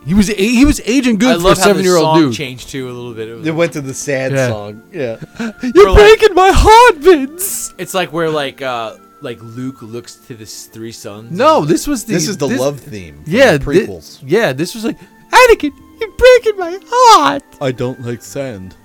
he 0.07 0.15
was 0.15 0.29
he 0.29 0.65
was 0.65 0.81
aging 0.87 1.17
I 1.17 1.19
good 1.19 1.35
for 1.37 1.41
a 1.43 1.49
love 1.49 1.59
how 1.59 1.65
seven 1.65 1.79
the 1.79 1.83
year 1.85 1.97
old 1.97 2.05
song 2.17 2.21
dude. 2.23 2.35
changed 2.35 2.71
too 2.71 2.87
a 2.89 2.93
little 2.93 3.15
bit. 3.15 3.29
It 3.29 3.35
was 3.35 3.45
They 3.45 3.51
went 3.51 3.73
to 3.75 3.81
the 3.81 3.95
sad 3.95 4.33
Yeah. 4.33 4.49
song. 4.49 4.83
Yeah, 4.93 5.17
You're 5.75 5.91
like- 5.91 5.99
breaking 6.19 6.35
my 6.35 6.51
heart, 6.53 6.97
Vince. 6.97 7.75
It's 7.79 7.95
like 7.95 8.13
where 8.13 8.31
like 8.31 8.63
uh 8.63 8.97
like 9.21 9.39
Luke 9.43 9.83
looks 9.83 10.15
to 10.29 10.35
his 10.37 10.67
three 10.67 10.93
sons. 10.93 11.33
No, 11.37 11.65
this 11.65 11.87
was 11.87 12.05
the 12.05 12.15
this 12.15 12.29
is 12.29 12.37
the 12.37 12.47
love 12.49 12.79
theme. 12.81 13.23
from 13.25 13.33
Yeah, 13.33 13.57
the 13.57 13.59
thi- 13.59 13.65
prequels. 13.87 14.23
yeah, 14.25 14.53
this 14.53 14.75
was 14.75 14.85
like 14.85 14.97
Anakin. 15.33 15.73
You're 16.01 16.13
breaking 16.13 16.57
my 16.57 16.79
heart. 16.89 17.43
I 17.61 17.73
don't 17.73 18.01
like 18.01 18.23
sand. 18.23 18.77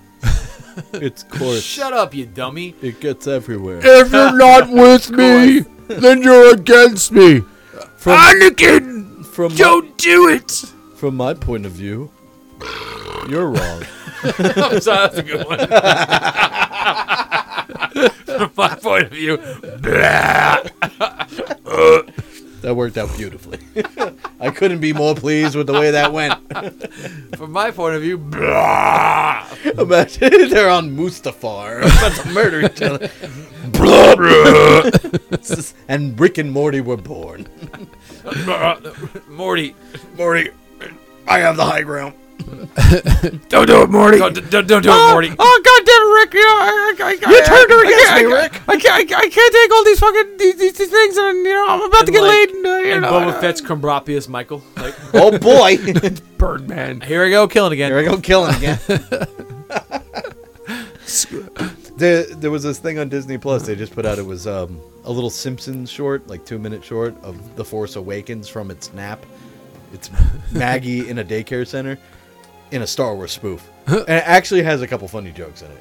it's 0.93 1.23
coarse. 1.23 1.61
Shut 1.61 1.93
up, 1.93 2.13
you 2.13 2.25
dummy. 2.25 2.75
It 2.81 2.99
gets 2.99 3.27
everywhere. 3.27 3.79
If 3.83 4.11
you're 4.11 4.37
not 4.37 4.69
with 4.69 5.09
me, 5.11 5.59
then 5.87 6.21
you're 6.21 6.53
against 6.53 7.11
me. 7.11 7.41
From, 7.97 8.19
Anakin, 8.19 9.25
from 9.25 9.51
my, 9.53 9.57
don't 9.57 9.97
do 9.97 10.27
it. 10.29 10.51
from 10.95 11.15
my 11.15 11.33
point 11.33 11.65
of 11.65 11.71
view, 11.71 12.11
you're 13.29 13.47
wrong. 13.47 13.83
I'm 14.23 14.31
sorry, 14.81 15.09
that's 15.09 15.17
a 15.17 15.23
good 15.23 15.45
one. 15.45 15.59
From 18.25 18.51
my 18.57 18.75
point 18.75 19.03
of 19.05 19.11
view, 19.11 19.37
uh, 21.65 22.01
That 22.63 22.75
worked 22.75 22.97
out 22.97 23.13
beautifully. 23.17 23.59
I 24.39 24.49
couldn't 24.49 24.79
be 24.79 24.93
more 24.93 25.15
pleased 25.15 25.53
with 25.53 25.67
the 25.67 25.73
way 25.73 25.91
that 25.91 26.13
went. 26.13 26.33
from 27.35 27.51
my 27.51 27.71
point 27.71 27.95
of 27.95 28.01
view, 28.01 28.15
Imagine 29.77 30.49
they're 30.49 30.69
on 30.69 30.95
Mustafar 30.95 31.79
about 31.81 32.23
to 32.23 32.29
murder 32.31 32.61
each 32.61 32.81
other. 32.81 33.09
and 35.89 36.17
Rick 36.17 36.37
and 36.37 36.53
Morty 36.53 36.79
were 36.79 36.95
born. 36.95 37.49
Morty, 39.27 39.75
Morty, 40.15 40.49
I 41.27 41.39
have 41.39 41.57
the 41.57 41.65
high 41.65 41.81
ground. 41.81 42.13
Don't 43.49 43.67
do 43.67 43.81
it, 43.83 43.89
Morty. 43.89 44.17
don't, 44.19 44.33
don't, 44.49 44.67
don't 44.67 44.81
do 44.81 44.89
it, 44.91 45.11
Morty. 45.11 45.33
Oh 45.37 45.61
God 45.65 45.85
damn 45.85 46.01
it, 46.01 46.13
Rick! 46.19 46.33
You, 46.33 46.41
know, 46.41 46.57
I, 46.59 46.95
I, 46.99 47.09
I, 47.09 47.31
You 47.31 47.45
turned 47.45 47.69
her 47.71 47.85
against 47.85 48.11
I, 48.11 48.23
me, 48.23 48.33
I, 48.33 48.41
Rick. 48.41 48.61
I, 48.67 48.77
can't, 48.77 48.93
I, 48.93 49.05
can't- 49.05 49.21
I 49.23 49.29
can't 49.29 49.53
take 49.53 49.71
all 49.71 49.83
these 49.85 49.99
fucking 49.99 50.37
these, 50.37 50.55
these, 50.57 50.77
these 50.77 50.89
things, 50.89 51.17
and 51.17 51.37
you 51.37 51.43
know 51.53 51.65
I'm 51.69 51.81
about 51.83 52.05
to 52.05 52.11
get 52.11 52.21
like- 52.21 52.29
laid. 52.31 52.49
And, 52.49 52.65
uh, 52.65 52.69
you 52.69 52.91
And 52.93 53.01
know, 53.03 53.11
Boba 53.11 53.39
Fett's 53.39 53.61
Cumbrapius 53.61 54.27
Michael. 54.27 54.61
Like, 54.77 54.95
Oh 55.13 55.37
boy. 55.37 55.77
Birdman. 56.37 57.01
here 57.01 57.23
I 57.23 57.29
go, 57.29 57.47
killing 57.47 57.73
again. 57.73 57.91
Here 57.91 57.99
I 57.99 58.03
go 58.03 58.17
killing 58.19 58.55
again. 58.55 58.79
there, 61.97 62.23
there 62.23 62.51
was 62.51 62.63
this 62.63 62.79
thing 62.79 62.99
on 62.99 63.09
Disney 63.09 63.37
Plus 63.37 63.65
they 63.65 63.75
just 63.75 63.93
put 63.93 64.05
out. 64.05 64.17
It 64.19 64.25
was 64.25 64.47
um, 64.47 64.79
a 65.05 65.11
little 65.11 65.29
Simpsons 65.29 65.89
short, 65.89 66.27
like 66.27 66.45
two 66.45 66.59
minute 66.59 66.83
short 66.83 67.15
of 67.23 67.55
The 67.55 67.63
Force 67.65 67.95
Awakens 67.95 68.49
from 68.49 68.71
its 68.71 68.93
nap. 68.93 69.25
It's 69.93 70.09
Maggie 70.51 71.07
in 71.07 71.19
a 71.19 71.23
daycare 71.23 71.67
center 71.67 71.97
in 72.73 72.81
a 72.81 72.87
Star 72.87 73.15
Wars 73.15 73.31
spoof, 73.31 73.69
and 73.87 73.99
it 73.99 74.27
actually 74.27 74.63
has 74.63 74.81
a 74.81 74.87
couple 74.87 75.07
funny 75.07 75.31
jokes 75.31 75.61
in 75.61 75.69
it. 75.71 75.77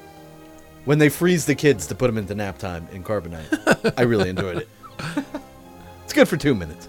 When 0.85 0.99
they 0.99 1.09
freeze 1.09 1.45
the 1.45 1.55
kids 1.55 1.87
to 1.87 1.95
put 1.95 2.07
them 2.07 2.17
into 2.17 2.35
nap 2.35 2.59
time 2.59 2.87
in 2.91 3.03
carbonite, 3.03 3.93
I 3.97 4.03
really 4.03 4.29
enjoyed 4.29 4.57
it. 4.57 4.69
It's 6.03 6.13
good 6.13 6.27
for 6.27 6.37
two 6.37 6.53
minutes. 6.53 6.87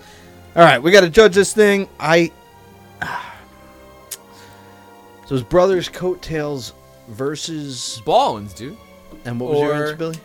All 0.55 0.63
right, 0.63 0.81
we 0.83 0.91
got 0.91 1.01
to 1.01 1.11
judge 1.11 1.35
this 1.35 1.53
thing. 1.55 1.89
I 1.99 2.31
ah. 3.01 3.35
so 5.27 5.37
it's 5.37 5.45
Brothers 5.45 5.89
Coattails 5.89 6.75
versus 7.09 8.03
Ballins, 8.05 8.53
dude. 8.55 8.77
and 9.25 9.41
what 9.41 9.53
was 9.53 9.61
your 9.61 9.71
Or- 9.71 9.83
answer, 9.85 9.97
Billy? 9.97 10.19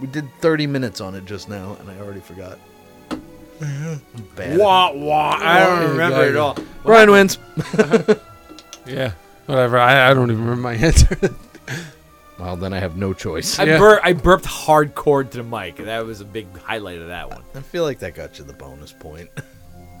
We 0.00 0.06
did 0.06 0.28
30 0.40 0.66
minutes 0.66 1.00
on 1.00 1.14
it 1.14 1.24
just 1.24 1.48
now, 1.48 1.76
and 1.80 1.90
I 1.90 1.98
already 1.98 2.20
forgot. 2.20 2.58
I'm 3.60 4.00
bad. 4.36 4.58
Wah 4.58 4.92
wah. 4.92 5.36
I 5.40 5.60
don't 5.66 5.90
remember 5.90 6.22
it 6.24 6.30
at 6.30 6.36
all. 6.36 6.56
Brian 6.84 7.10
wins. 7.10 7.38
Yeah, 8.86 9.12
whatever. 9.44 9.78
I, 9.78 10.10
I 10.10 10.14
don't 10.14 10.30
even 10.30 10.42
remember 10.44 10.62
my 10.62 10.72
answer. 10.86 11.14
Well, 12.38 12.56
then 12.56 12.72
I 12.72 12.78
have 12.78 12.96
no 12.96 13.12
choice. 13.12 13.58
I, 13.58 13.64
Yeah. 13.64 13.78
bur- 13.78 14.00
I 14.02 14.14
burped 14.14 14.46
hardcore 14.46 15.30
to 15.30 15.36
the 15.36 15.42
mic. 15.42 15.76
That 15.76 16.06
was 16.06 16.22
a 16.22 16.24
big 16.24 16.46
highlight 16.56 16.98
of 17.02 17.08
that 17.08 17.28
one. 17.28 17.42
I 17.54 17.60
feel 17.60 17.82
like 17.84 17.98
that 17.98 18.14
got 18.14 18.38
you 18.38 18.46
the 18.46 18.54
bonus 18.54 18.92
point. 18.92 19.28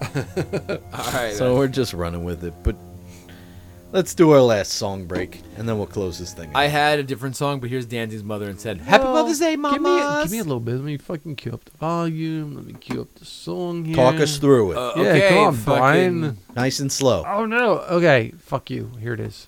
All 0.16 1.12
right. 1.12 1.34
So 1.34 1.54
we're 1.56 1.68
just 1.68 1.92
running 1.92 2.24
with 2.24 2.44
it, 2.44 2.54
but 2.62 2.76
let's 3.92 4.14
do 4.14 4.30
our 4.30 4.40
last 4.40 4.72
song 4.74 5.06
break, 5.06 5.40
and 5.56 5.68
then 5.68 5.78
we'll 5.78 5.86
close 5.86 6.18
this 6.18 6.32
thing. 6.32 6.50
I 6.54 6.66
had 6.66 6.98
a 6.98 7.02
different 7.02 7.36
song, 7.36 7.60
but 7.60 7.70
here's 7.70 7.86
Danzy's 7.86 8.22
mother 8.24 8.48
and 8.48 8.60
said, 8.60 8.80
"Happy 8.80 9.04
Mother's 9.04 9.38
Day, 9.38 9.56
Mama." 9.56 9.74
Give 9.76 9.82
me, 9.82 9.98
a, 9.98 10.22
give 10.22 10.32
me 10.32 10.38
a 10.38 10.42
little 10.44 10.60
bit. 10.60 10.74
Let 10.76 10.84
me 10.84 10.96
fucking 10.98 11.36
cue 11.36 11.52
up 11.52 11.64
the 11.64 11.76
volume. 11.78 12.54
Let 12.54 12.64
me 12.66 12.74
cue 12.74 13.00
up 13.02 13.14
the 13.14 13.24
song 13.24 13.84
here. 13.84 13.96
Talk 13.96 14.16
us 14.16 14.38
through 14.38 14.72
it, 14.72 14.76
Uh, 14.78 14.92
Yeah, 14.96 15.02
okay, 15.02 15.28
come 15.30 15.38
on, 15.38 15.54
fucking- 15.54 15.78
Brian. 16.20 16.38
nice 16.54 16.78
and 16.80 16.90
slow. 16.92 17.24
Oh 17.26 17.46
no. 17.46 17.78
Okay, 17.80 18.32
fuck 18.38 18.70
you. 18.70 18.90
Here 19.00 19.14
it 19.14 19.20
is. 19.20 19.46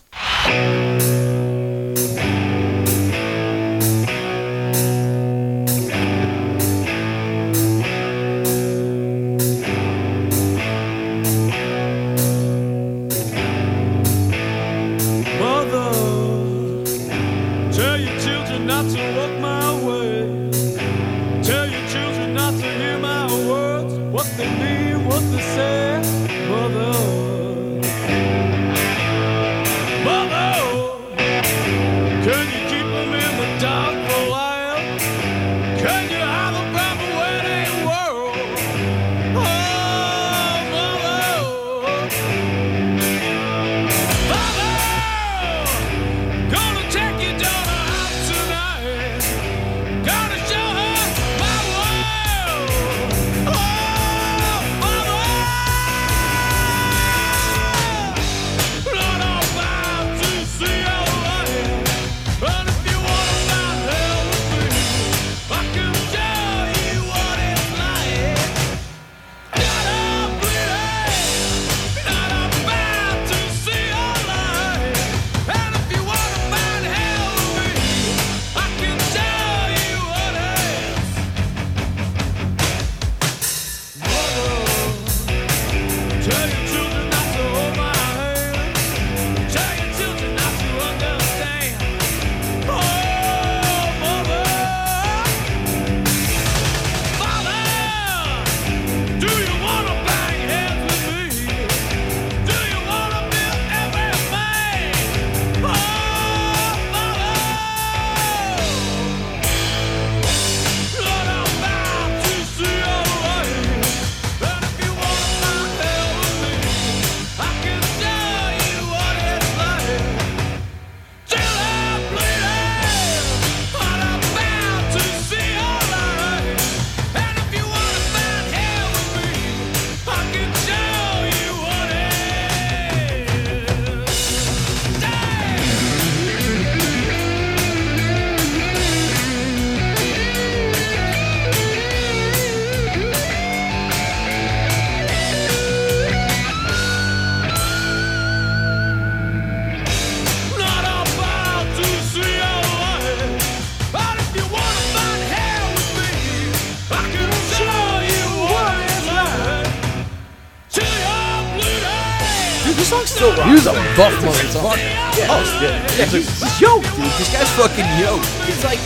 Fucking 167.60 167.90
yoked. 168.00 168.24
It's 168.48 168.64
like, 168.64 168.80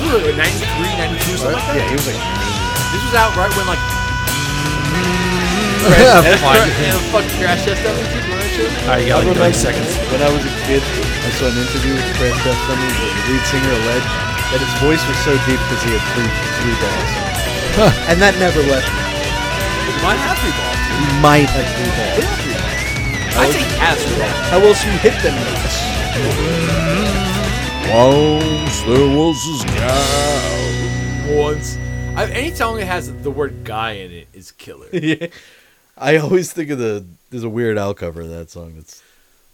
what, 0.00 0.24
93, 0.24 0.40
92, 0.40 1.36
something 1.36 1.52
like 1.52 1.60
that. 1.68 1.76
Yeah, 1.76 1.92
he 1.92 1.96
was 2.00 2.08
like. 2.08 2.16
This 2.96 3.02
was 3.04 3.12
out 3.12 3.36
right 3.36 3.52
when, 3.52 3.68
like, 3.68 3.82
Yeah, 5.92 6.24
and 6.24 6.40
fine. 6.40 6.64
fucking 7.12 7.36
crash 7.36 7.68
test 7.68 7.84
dummy. 7.84 8.00
Keep 8.08 8.24
running 8.32 8.48
shit. 8.56 8.72
All 8.88 8.96
right, 8.96 9.04
you 9.04 9.12
got 9.12 9.28
like 9.28 9.52
30 9.52 9.52
seconds. 9.52 9.92
When 10.08 10.24
I 10.24 10.32
was 10.32 10.40
a 10.40 10.52
kid, 10.64 10.80
I 10.80 11.28
saw 11.36 11.52
an 11.52 11.58
interview 11.60 11.92
with 12.00 12.08
Crash 12.16 12.32
Test 12.40 12.60
Dummy 12.64 12.88
where 12.96 13.12
the 13.12 13.22
lead 13.28 13.44
singer 13.44 13.72
alleged 13.84 14.08
that 14.56 14.60
his 14.64 14.72
voice 14.80 15.04
was 15.04 15.18
so 15.20 15.36
deep 15.44 15.60
because 15.68 15.82
he 15.84 15.92
had 15.92 16.04
three, 16.16 16.30
three 16.64 16.76
balls. 16.80 17.12
And 18.08 18.16
that 18.24 18.32
never 18.40 18.64
left 18.64 18.88
me. 18.88 19.02
You 19.84 19.92
might 20.00 20.20
have 20.24 20.40
three 20.40 20.54
balls. 20.56 20.80
He 20.88 21.04
might 21.20 21.50
have 21.52 21.68
three 21.76 21.92
balls. 21.92 22.24
I 23.36 23.44
think 23.52 23.68
he 23.68 23.76
has 23.84 24.00
three 24.00 24.16
balls. 24.16 24.48
How 24.48 24.64
else 24.64 24.80
you 24.80 24.92
hit 25.04 25.12
them 25.20 25.36
notes? 25.36 25.76
Once 27.90 28.82
there 28.82 29.16
was 29.16 29.44
this 29.46 29.64
guy. 29.76 31.34
Once. 31.36 31.76
I, 32.16 32.26
any 32.32 32.54
song 32.54 32.76
that 32.78 32.86
has 32.86 33.12
the 33.22 33.30
word 33.30 33.64
guy 33.64 33.92
in 33.92 34.10
it 34.10 34.28
is 34.32 34.52
killer. 34.52 34.88
yeah. 34.92 35.26
I 35.96 36.16
always 36.16 36.52
think 36.52 36.70
of 36.70 36.78
the. 36.78 37.04
There's 37.30 37.44
a 37.44 37.48
Weird 37.48 37.78
Al 37.78 37.94
cover 37.94 38.22
of 38.22 38.30
that 38.30 38.50
song. 38.50 38.74
That's 38.76 39.02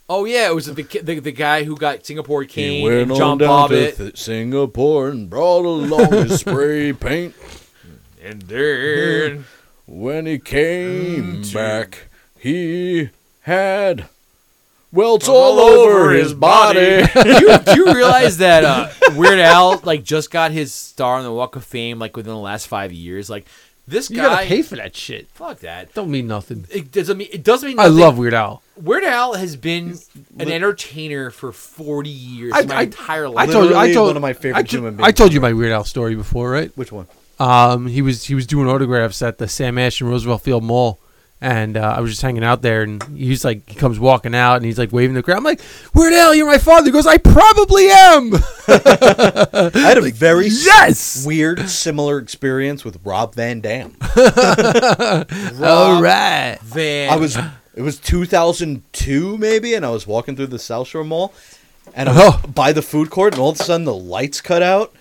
Oh, 0.09 0.25
yeah, 0.25 0.49
it 0.51 0.55
was 0.55 0.67
the, 0.67 0.83
the, 0.83 1.21
the 1.21 1.31
guy 1.33 1.63
who 1.63 1.77
got 1.77 2.05
Singapore 2.05 2.43
He 2.43 2.49
King 2.49 2.83
went 2.83 3.11
and 3.11 3.15
John 3.15 3.39
Bobbitt. 3.39 3.97
th- 3.97 4.19
Singapore 4.19 5.09
and 5.09 5.31
brought 5.31 5.65
along 5.65 6.11
his 6.13 6.41
spray 6.41 6.93
paint. 6.95 7.35
and 8.23 8.43
then. 8.43 9.45
When 9.87 10.27
he 10.27 10.39
came 10.41 11.43
mm, 11.45 11.55
back, 11.55 12.09
he 12.39 13.11
had 13.43 14.09
welts 14.93 15.29
all, 15.29 15.59
over 15.59 16.11
his 16.13 16.35
body. 16.35 17.03
do, 17.23 17.29
you, 17.31 17.59
do 17.59 17.75
you 17.77 17.95
realize 17.95 18.39
that 18.39 18.65
uh, 18.65 18.89
Weird 19.15 19.39
Al 19.39 19.81
like 19.85 20.03
just 20.05 20.31
got 20.31 20.51
his 20.51 20.73
star 20.73 21.17
on 21.19 21.25
the 21.25 21.33
Walk 21.33 21.57
of 21.57 21.65
Fame 21.65 21.99
like 21.99 22.17
within 22.17 22.33
the 22.33 22.39
last 22.39 22.67
five 22.67 22.93
years? 22.93 23.29
Like 23.31 23.47
this 23.89 24.09
You 24.11 24.17
guy, 24.17 24.23
gotta 24.23 24.47
pay 24.47 24.63
for 24.63 24.77
that 24.77 24.95
shit. 24.95 25.29
fuck 25.31 25.61
that. 25.61 25.93
Don't 25.95 26.11
mean 26.11 26.27
nothing. 26.29 26.67
It 26.71 26.93
doesn't 26.93 27.17
mean 27.19 27.29
it 27.33 27.43
doesn't 27.43 27.69
mean. 27.69 27.79
I 27.79 27.87
love 27.87 28.19
Weird 28.19 28.35
Al. 28.35 28.63
Weird 28.77 29.05
Al 29.05 29.35
has 29.35 29.57
been 29.57 29.99
an 30.39 30.51
entertainer 30.51 31.31
for 31.31 31.53
forty 31.53 32.11
years, 32.11 32.53
I- 32.55 32.63
my 32.63 32.77
I- 32.77 32.83
entire 32.83 33.27
I 33.37 33.47
told 33.47 33.71
you. 33.71 33.77
I 33.77 33.93
told 33.93 34.09
one 34.09 34.17
of 34.17 34.23
my 34.23 34.33
favorite 34.33 34.59
I, 34.61 34.63
to- 34.63 34.77
human 34.77 35.01
I 35.03 35.11
told 35.13 35.33
you 35.33 35.41
my 35.41 35.53
Weird 35.53 35.73
Al 35.73 35.85
story 35.85 36.15
before, 36.15 36.51
right? 36.51 36.71
which 36.77 36.93
one? 36.93 37.07
Um, 37.39 37.87
he 37.87 38.03
was 38.03 38.25
he 38.25 38.35
was 38.35 38.47
doing 38.47 38.69
autographs 38.69 39.23
at 39.23 39.39
the 39.39 39.49
Sam 39.49 39.79
Ash 39.79 40.01
and 40.01 40.11
Roosevelt 40.11 40.43
Field 40.43 40.63
Mall, 40.63 40.99
and 41.41 41.77
uh, 41.77 41.95
I 41.97 42.01
was 42.01 42.11
just 42.11 42.23
hanging 42.23 42.45
out 42.45 42.61
there, 42.63 42.83
and 42.83 43.03
he's 43.17 43.45
like, 43.45 43.69
he 43.69 43.75
comes 43.75 43.99
walking 43.99 44.35
out, 44.35 44.57
and 44.57 44.65
he's 44.65 44.79
like 44.79 44.93
waving 44.93 45.15
the 45.15 45.23
crowd. 45.23 45.39
I'm 45.39 45.45
like, 45.45 45.61
Weird 45.95 46.13
Al, 46.13 46.35
you're 46.35 46.47
my 46.47 46.59
father. 46.59 46.85
He 46.87 46.91
goes, 46.91 47.07
I 47.07 47.17
probably 47.17 47.89
am. 47.89 48.35
I 48.69 49.71
had 49.75 49.99
a 49.99 50.11
very 50.11 50.49
yes. 50.49 51.25
weird, 51.27 51.69
similar 51.71 52.19
experience 52.19 52.85
with 52.85 52.99
Rob 53.05 53.35
Van 53.35 53.61
Dam. 53.61 53.97
All 55.63 56.03
right. 56.03 56.59
Van. 56.63 57.11
I 57.11 57.17
was 57.17 57.37
it 57.75 57.83
was 57.83 57.99
2002 57.99 59.39
maybe, 59.39 59.75
and 59.75 59.87
I 59.87 59.91
was 59.91 60.07
walking 60.07 60.37
through 60.37 60.49
the 60.49 60.59
South 60.59 60.89
Shore 60.89 61.05
Mall, 61.05 61.33
and 61.95 62.09
I 62.09 62.13
was 62.13 62.35
Oh. 62.45 62.49
by 62.49 62.73
the 62.73 62.83
food 62.83 63.11
court, 63.11 63.35
and 63.35 63.41
all 63.41 63.51
of 63.51 63.61
a 63.61 63.65
sudden 63.65 63.85
the 63.85 63.95
lights 63.95 64.41
cut 64.41 64.63
out, 64.63 64.93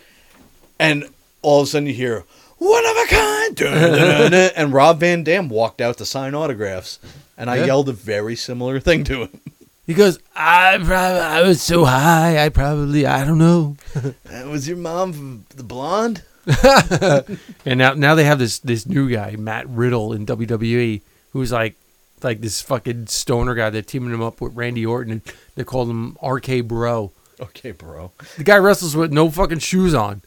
and 0.80 1.06
all 1.42 1.62
of 1.62 1.68
a 1.68 1.70
sudden 1.72 1.88
you 1.88 1.94
hear 1.94 2.24
one 2.60 2.86
of 2.86 2.96
a 2.98 3.06
kind, 3.08 3.56
dun, 3.56 3.74
dun, 3.74 3.92
dun, 3.92 4.32
dun, 4.32 4.52
and 4.56 4.72
Rob 4.74 5.00
Van 5.00 5.24
Dam 5.24 5.50
walked 5.50 5.82
out 5.82 5.98
to 5.98 6.06
sign 6.06 6.34
autographs, 6.36 7.00
and 7.38 7.50
I 7.50 7.58
Yeah. 7.58 7.66
yelled 7.66 7.90
a 7.90 7.94
very 7.94 8.36
similar 8.36 8.80
thing 8.80 9.04
to 9.06 9.22
him. 9.24 9.42
He 9.88 9.96
goes, 9.96 10.20
I 10.36 10.78
probably 10.78 11.20
I 11.20 11.42
was 11.42 11.62
so 11.62 11.86
high, 11.86 12.44
I 12.46 12.50
probably 12.50 13.06
I 13.08 13.26
don't 13.26 13.40
know. 13.40 13.76
Was 14.48 14.68
your 14.68 14.78
mom, 14.78 15.14
from 15.14 15.46
the 15.56 15.64
blonde. 15.64 16.22
And 17.66 17.78
now 17.80 17.94
now 17.94 18.16
they 18.16 18.24
have 18.24 18.40
this 18.40 18.60
this 18.60 18.86
new 18.86 19.10
guy, 19.10 19.36
Matt 19.36 19.68
Riddle 19.70 20.14
in 20.14 20.26
WWE, 20.26 21.02
who's 21.34 21.52
like 21.52 21.76
like 22.24 22.42
this 22.42 22.62
fucking 22.62 23.08
stoner 23.08 23.56
guy. 23.56 23.70
They're 23.70 23.82
teaming 23.82 24.14
him 24.14 24.22
up 24.22 24.42
with 24.42 24.54
Randy 24.56 24.86
Orton, 24.86 25.12
and 25.14 25.22
they 25.56 25.64
call 25.64 25.90
him 25.90 26.18
RK 26.24 26.62
Bro. 26.68 27.12
Okay, 27.40 27.72
bro, 27.72 28.12
The 28.38 28.44
guy 28.44 28.58
wrestles 28.58 28.96
with 28.96 29.14
no 29.14 29.30
fucking 29.32 29.60
shoes 29.60 29.94
on. 29.94 30.22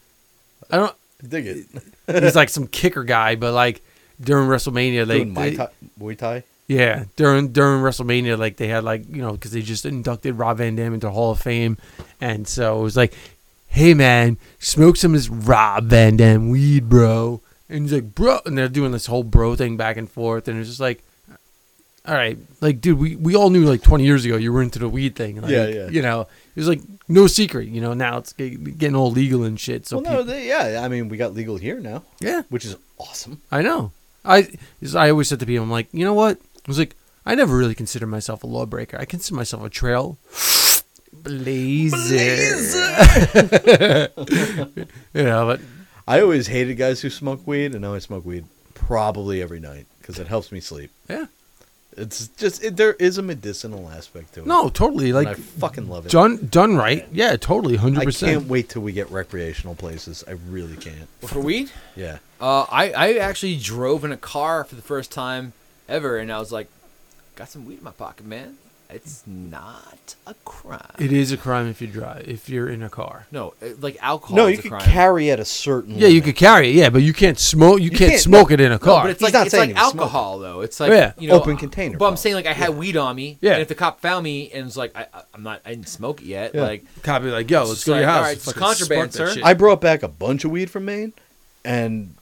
I 0.71 0.77
don't. 0.79 0.97
Dig 1.27 1.47
it. 1.47 1.67
He's 2.23 2.37
like 2.37 2.49
some 2.49 2.67
kicker 2.67 3.05
guy, 3.05 3.37
but 3.37 3.53
like 3.53 3.83
during 4.21 4.49
WrestleMania, 4.49 5.07
they, 5.07 5.19
Doing 5.25 5.35
Muay 5.35 5.51
they 5.51 5.57
Thai, 5.57 5.69
Muay 5.99 6.19
Thai. 6.19 6.45
yeah 6.69 7.05
during 7.17 7.49
during 7.53 7.83
WrestleMania, 7.83 8.39
like 8.39 8.57
they 8.57 8.69
had 8.69 8.85
like 8.85 9.09
you 9.09 9.23
know 9.23 9.33
because 9.33 9.53
they 9.53 9.63
just 9.63 9.85
inducted 9.87 10.35
Rob 10.35 10.59
Van 10.59 10.77
Dam 10.77 10.95
into 10.95 11.11
Hall 11.11 11.33
of 11.33 11.41
Fame, 11.41 11.79
and 12.21 12.47
so 12.47 12.81
it 12.81 12.83
was 12.83 12.97
like, 12.97 13.15
hey 13.69 13.95
man, 13.95 14.37
smoke 14.59 14.97
some 14.97 15.15
of 15.15 15.21
this 15.21 15.29
Rob 15.29 15.85
Van 15.85 16.17
Dam 16.17 16.51
weed, 16.51 16.89
bro. 16.89 17.41
And 17.69 17.85
he's 17.85 17.93
like, 17.93 18.15
bro, 18.15 18.39
and 18.45 18.59
they're 18.59 18.69
doing 18.69 18.93
this 18.93 19.07
whole 19.07 19.23
bro 19.23 19.57
thing 19.57 19.79
back 19.79 19.97
and 19.97 20.11
forth, 20.11 20.47
and 20.47 20.61
it's 20.61 20.69
just 20.69 20.81
like, 20.81 21.03
all 22.07 22.15
right, 22.15 22.37
like 22.61 22.81
dude, 22.81 22.99
we 22.99 23.17
we 23.17 23.37
all 23.37 23.51
knew 23.51 23.65
like 23.65 23.83
20 23.83 24.05
years 24.05 24.25
ago 24.25 24.37
you 24.37 24.53
were 24.53 24.63
into 24.63 24.79
the 24.79 24.89
weed 24.89 25.15
thing, 25.15 25.41
like, 25.41 25.51
Yeah, 25.51 25.67
yeah. 25.67 25.89
You 25.89 26.03
know, 26.03 26.23
it 26.23 26.57
was 26.57 26.67
like 26.69 26.81
no 27.09 27.27
secret. 27.27 27.69
You 27.69 27.81
know, 27.81 27.95
now 27.95 28.19
it's 28.19 28.33
getting 28.33 28.97
all 28.97 29.11
legal 29.11 29.45
and 29.45 29.59
shit. 29.59 29.87
So 29.87 29.99
well, 30.01 30.13
no, 30.13 30.23
they, 30.25 30.49
yeah. 30.49 30.83
I 30.83 30.89
mean, 30.89 31.09
we 31.09 31.17
got 31.17 31.33
legal 31.35 31.57
here 31.57 31.79
now, 31.81 32.03
yeah, 32.21 32.43
which 32.49 32.65
is 32.65 32.77
awesome. 32.99 33.41
I 33.51 33.63
know. 33.63 33.93
I 34.25 34.49
I 34.97 35.11
always 35.11 35.29
said 35.29 35.41
to 35.41 35.47
people, 35.47 35.63
I'm 35.65 35.71
like, 35.71 35.89
you 35.93 36.05
know 36.05 36.15
what? 36.15 36.39
I 36.39 36.69
was 36.69 36.79
like, 36.79 36.97
I 37.25 37.35
never 37.35 37.57
really 37.57 37.75
consider 37.75 38.07
myself 38.07 38.43
a 38.43 38.47
lawbreaker. 38.47 38.99
I 38.99 39.05
consider 39.05 39.37
myself 39.37 39.65
a 39.65 39.69
trail 39.69 40.19
blazer. 41.13 42.07
you 45.15 45.23
know, 45.23 45.47
but 45.47 45.61
I 46.07 46.21
always 46.21 46.47
hated 46.49 46.77
guys 46.77 47.01
who 47.01 47.11
smoke 47.11 47.47
weed, 47.47 47.73
and 47.73 47.83
now 47.83 47.95
I 47.95 47.99
smoke 48.01 48.25
weed 48.25 48.45
probably 48.75 49.41
every 49.43 49.61
night 49.61 49.87
because 50.01 50.19
it 50.19 50.27
helps 50.27 50.51
me 50.53 50.61
sleep. 50.61 50.91
yeah, 51.09 51.27
It's 51.97 52.29
just 52.29 52.65
it, 52.65 52.77
there 52.77 52.95
is 52.95 53.19
a 53.19 53.23
medicinal 53.23 53.91
aspect 53.91 54.35
to 54.35 54.41
it. 54.41 54.47
no, 54.47 54.71
totally. 54.71 55.11
and 55.11 55.19
I 55.19 55.23
Like 55.23 55.37
fucking 55.37 55.89
love 55.89 56.07
it. 56.07 56.13
done 56.13 56.49
done 56.51 56.77
right. 56.77 57.07
Yeah, 57.13 57.37
totally, 57.37 57.77
hundred 57.77 58.01
I 58.01 58.05
percent. 58.07 58.33
can't 58.33 58.49
wait 58.49 58.71
till 58.71 58.81
we 58.83 58.93
get 58.93 59.11
recreational 59.11 59.75
places. 59.75 60.25
I 60.27 60.33
really 60.49 60.77
can't. 60.77 61.07
for 61.21 61.41
weed. 61.41 61.71
Yeah. 61.95 62.19
Uh, 62.41 62.63
I 62.71 62.93
I 62.93 63.13
actually 63.19 63.59
drove 63.59 64.05
in 64.05 64.13
a 64.13 64.17
car 64.17 64.65
for 64.65 64.75
the 64.75 64.83
first 64.83 65.13
time 65.13 65.53
ever, 65.89 66.17
and 66.17 66.33
I 66.33 66.39
was 66.39 66.51
like, 66.51 66.69
got 67.37 67.51
some 67.51 67.67
weed 67.67 67.79
in 67.79 67.85
my 67.85 67.91
pocket, 67.91 68.25
man. 68.27 68.57
It's 68.95 69.23
not 69.27 70.15
a 70.27 70.35
crime. 70.45 70.81
It 70.99 71.13
is 71.13 71.33
a 71.33 71.37
crime 71.37 71.67
if 71.69 71.81
you 71.81 71.89
drive 71.89 72.29
if 72.29 72.49
you're 72.49 72.69
in 72.69 72.83
a 72.83 72.89
car. 72.89 73.27
no, 73.31 73.55
uh, 73.63 73.69
like 73.81 73.97
alcohol. 74.01 74.37
No, 74.37 74.47
you 74.47 74.59
a 74.59 74.63
could 74.63 74.79
carry 74.81 75.31
at 75.31 75.41
a 75.41 75.45
certain. 75.45 75.95
Yeah, 75.95 76.09
you 76.09 76.21
limit. 76.21 76.25
could 76.25 76.37
carry 76.37 76.69
it. 76.71 76.75
Yeah, 76.77 76.91
but 76.91 77.03
you 77.03 77.13
can't 77.13 77.39
smoke. 77.39 77.81
You, 77.81 77.91
can't, 77.91 78.11
can't- 78.13 78.21
smoke 78.21 78.51
no. 78.51 78.55
it 78.55 78.61
in 78.61 78.67
a 78.73 78.75
No, 78.75 78.79
car. 78.79 79.03
but 79.05 79.11
it's 79.11 79.21
He's 79.21 79.25
like 79.27 79.33
not 79.35 79.47
it's 79.47 79.55
saying 79.55 79.71
like 79.75 79.77
he 79.77 79.83
smoking. 79.83 80.01
alcohol 80.01 80.39
though. 80.39 80.61
It's 80.61 80.79
like 80.81 80.91
Yeah. 80.91 81.13
you 81.19 81.29
know, 81.29 81.35
Open 81.35 81.57
container 81.57 81.97
But 81.99 82.07
I'm 82.09 82.17
saying 82.17 82.35
like 82.37 82.47
I 82.47 82.53
had 82.53 82.71
weed 82.77 82.97
on 82.97 83.17
me. 83.17 83.39
Yeah. 83.41 83.53
And 83.55 83.63
if 83.63 83.69
the 83.69 83.75
cop 83.75 84.01
found 84.01 84.25
me 84.25 84.51
and 84.53 84.65
was 84.65 84.77
like, 84.77 84.97
I, 84.97 85.07
I, 85.13 85.23
I'm 85.35 85.43
not, 85.43 85.61
I 85.65 85.71
didn't 85.71 85.89
smoke 85.89 86.23
it 86.23 86.27
yet. 86.27 86.55
Yeah. 86.55 86.63
Like 86.63 86.85
Copy 87.03 87.27
like, 87.31 87.51
yo, 87.51 87.61
let's 87.61 87.73
It's 87.73 87.85
go 87.85 87.95
to 87.95 88.01
your 88.01 88.09
house. 88.09 88.17
all 88.19 88.23
right, 88.23 88.37
it's 88.37 88.53
contraband, 88.53 89.13
sir. 89.15 89.35
I 89.43 89.55
brought 89.55 89.81
back 89.81 90.03
a 90.03 90.09
bunch 90.09 90.45
of 90.45 90.51
weed 90.51 90.71
from 90.71 90.85
Maine, 90.85 91.13
and 91.65 92.15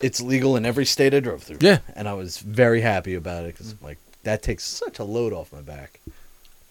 it's 0.00 0.20
legal 0.20 0.56
in 0.56 0.64
every 0.64 0.84
state 0.86 1.12
I 1.14 1.20
drove 1.20 1.42
through. 1.42 1.58
Yeah. 1.60 1.78
and 1.94 2.08
I 2.08 2.14
was 2.14 2.38
very 2.38 2.80
happy 2.80 3.14
about 3.14 3.44
it 3.44 3.54
because 3.54 3.74
like 3.82 3.98
that 4.24 4.42
takes 4.42 4.64
such 4.64 4.98
a 4.98 5.04
load 5.04 5.32
off 5.32 5.52
my 5.52 5.60
back. 5.60 6.00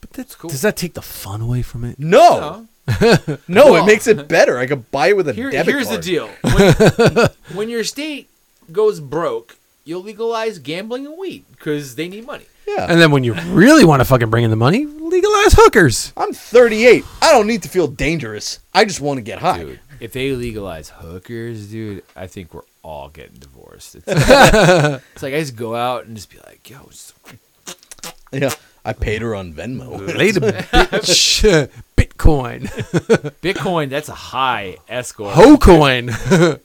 but 0.01 0.11
that's 0.11 0.35
cool. 0.35 0.49
Does 0.49 0.61
that 0.61 0.75
take 0.77 0.93
the 0.93 1.01
fun 1.01 1.41
away 1.41 1.61
from 1.61 1.83
it? 1.83 1.97
No, 1.99 2.67
no. 3.01 3.37
no, 3.47 3.71
Well- 3.71 3.83
it 3.83 3.87
makes 3.87 4.07
it 4.07 4.27
better. 4.37 4.57
I 4.57 4.65
could 4.67 4.89
buy 4.91 5.07
it 5.09 5.17
with 5.17 5.27
a 5.29 5.33
Here, 5.33 5.51
debit 5.51 5.73
here's 5.73 5.87
card. 5.87 6.01
the 6.01 6.03
deal: 6.03 6.29
when, 6.41 7.29
when 7.57 7.69
your 7.69 7.83
state 7.83 8.29
goes 8.71 8.99
broke, 8.99 9.57
you'll 9.85 10.03
legalize 10.03 10.59
gambling 10.59 11.05
and 11.05 11.17
weed 11.17 11.45
because 11.51 11.95
they 11.95 12.07
need 12.07 12.25
money. 12.25 12.45
Yeah, 12.67 12.85
And 12.87 13.01
then 13.01 13.09
when 13.09 13.23
you 13.23 13.33
really 13.33 13.83
want 13.83 13.99
to 14.01 14.05
fucking 14.05 14.29
bring 14.29 14.43
in 14.43 14.51
the 14.51 14.55
money, 14.55 14.85
legalize 14.85 15.53
hookers. 15.53 16.13
I'm 16.15 16.33
38. 16.33 17.03
I 17.19 17.31
don't 17.31 17.47
need 17.47 17.63
to 17.63 17.69
feel 17.69 17.87
dangerous. 17.87 18.59
I 18.75 18.85
just 18.85 19.01
want 19.01 19.17
to 19.17 19.23
get 19.23 19.39
high. 19.39 19.63
Dude, 19.63 19.79
if 19.99 20.13
they 20.13 20.31
legalize 20.33 20.89
hookers, 20.89 21.71
dude, 21.71 22.03
I 22.15 22.27
think 22.27 22.53
we're 22.53 22.61
all 22.89 23.09
getting 23.09 23.37
divorced. 23.39 23.95
It's, 23.95 24.03
it's 24.07 25.23
like 25.23 25.33
I 25.33 25.39
just 25.39 25.55
go 25.55 25.75
out 25.75 26.05
and 26.05 26.15
just 26.15 26.29
be 26.29 26.37
like, 26.45 26.67
yo, 26.69 26.77
it's- 26.81 27.13
Yeah, 28.31 28.53
I 28.83 28.93
paid 28.93 29.21
her 29.21 29.35
on 29.35 29.53
Venmo. 29.53 30.15
Later, 30.17 30.39
bitch. 30.41 31.69
Bitcoin. 31.95 32.63
Bitcoin. 33.41 33.89
That's 33.89 34.09
a 34.09 34.13
high 34.15 34.77
escort. 34.87 35.35
Hocoin. 35.35 36.09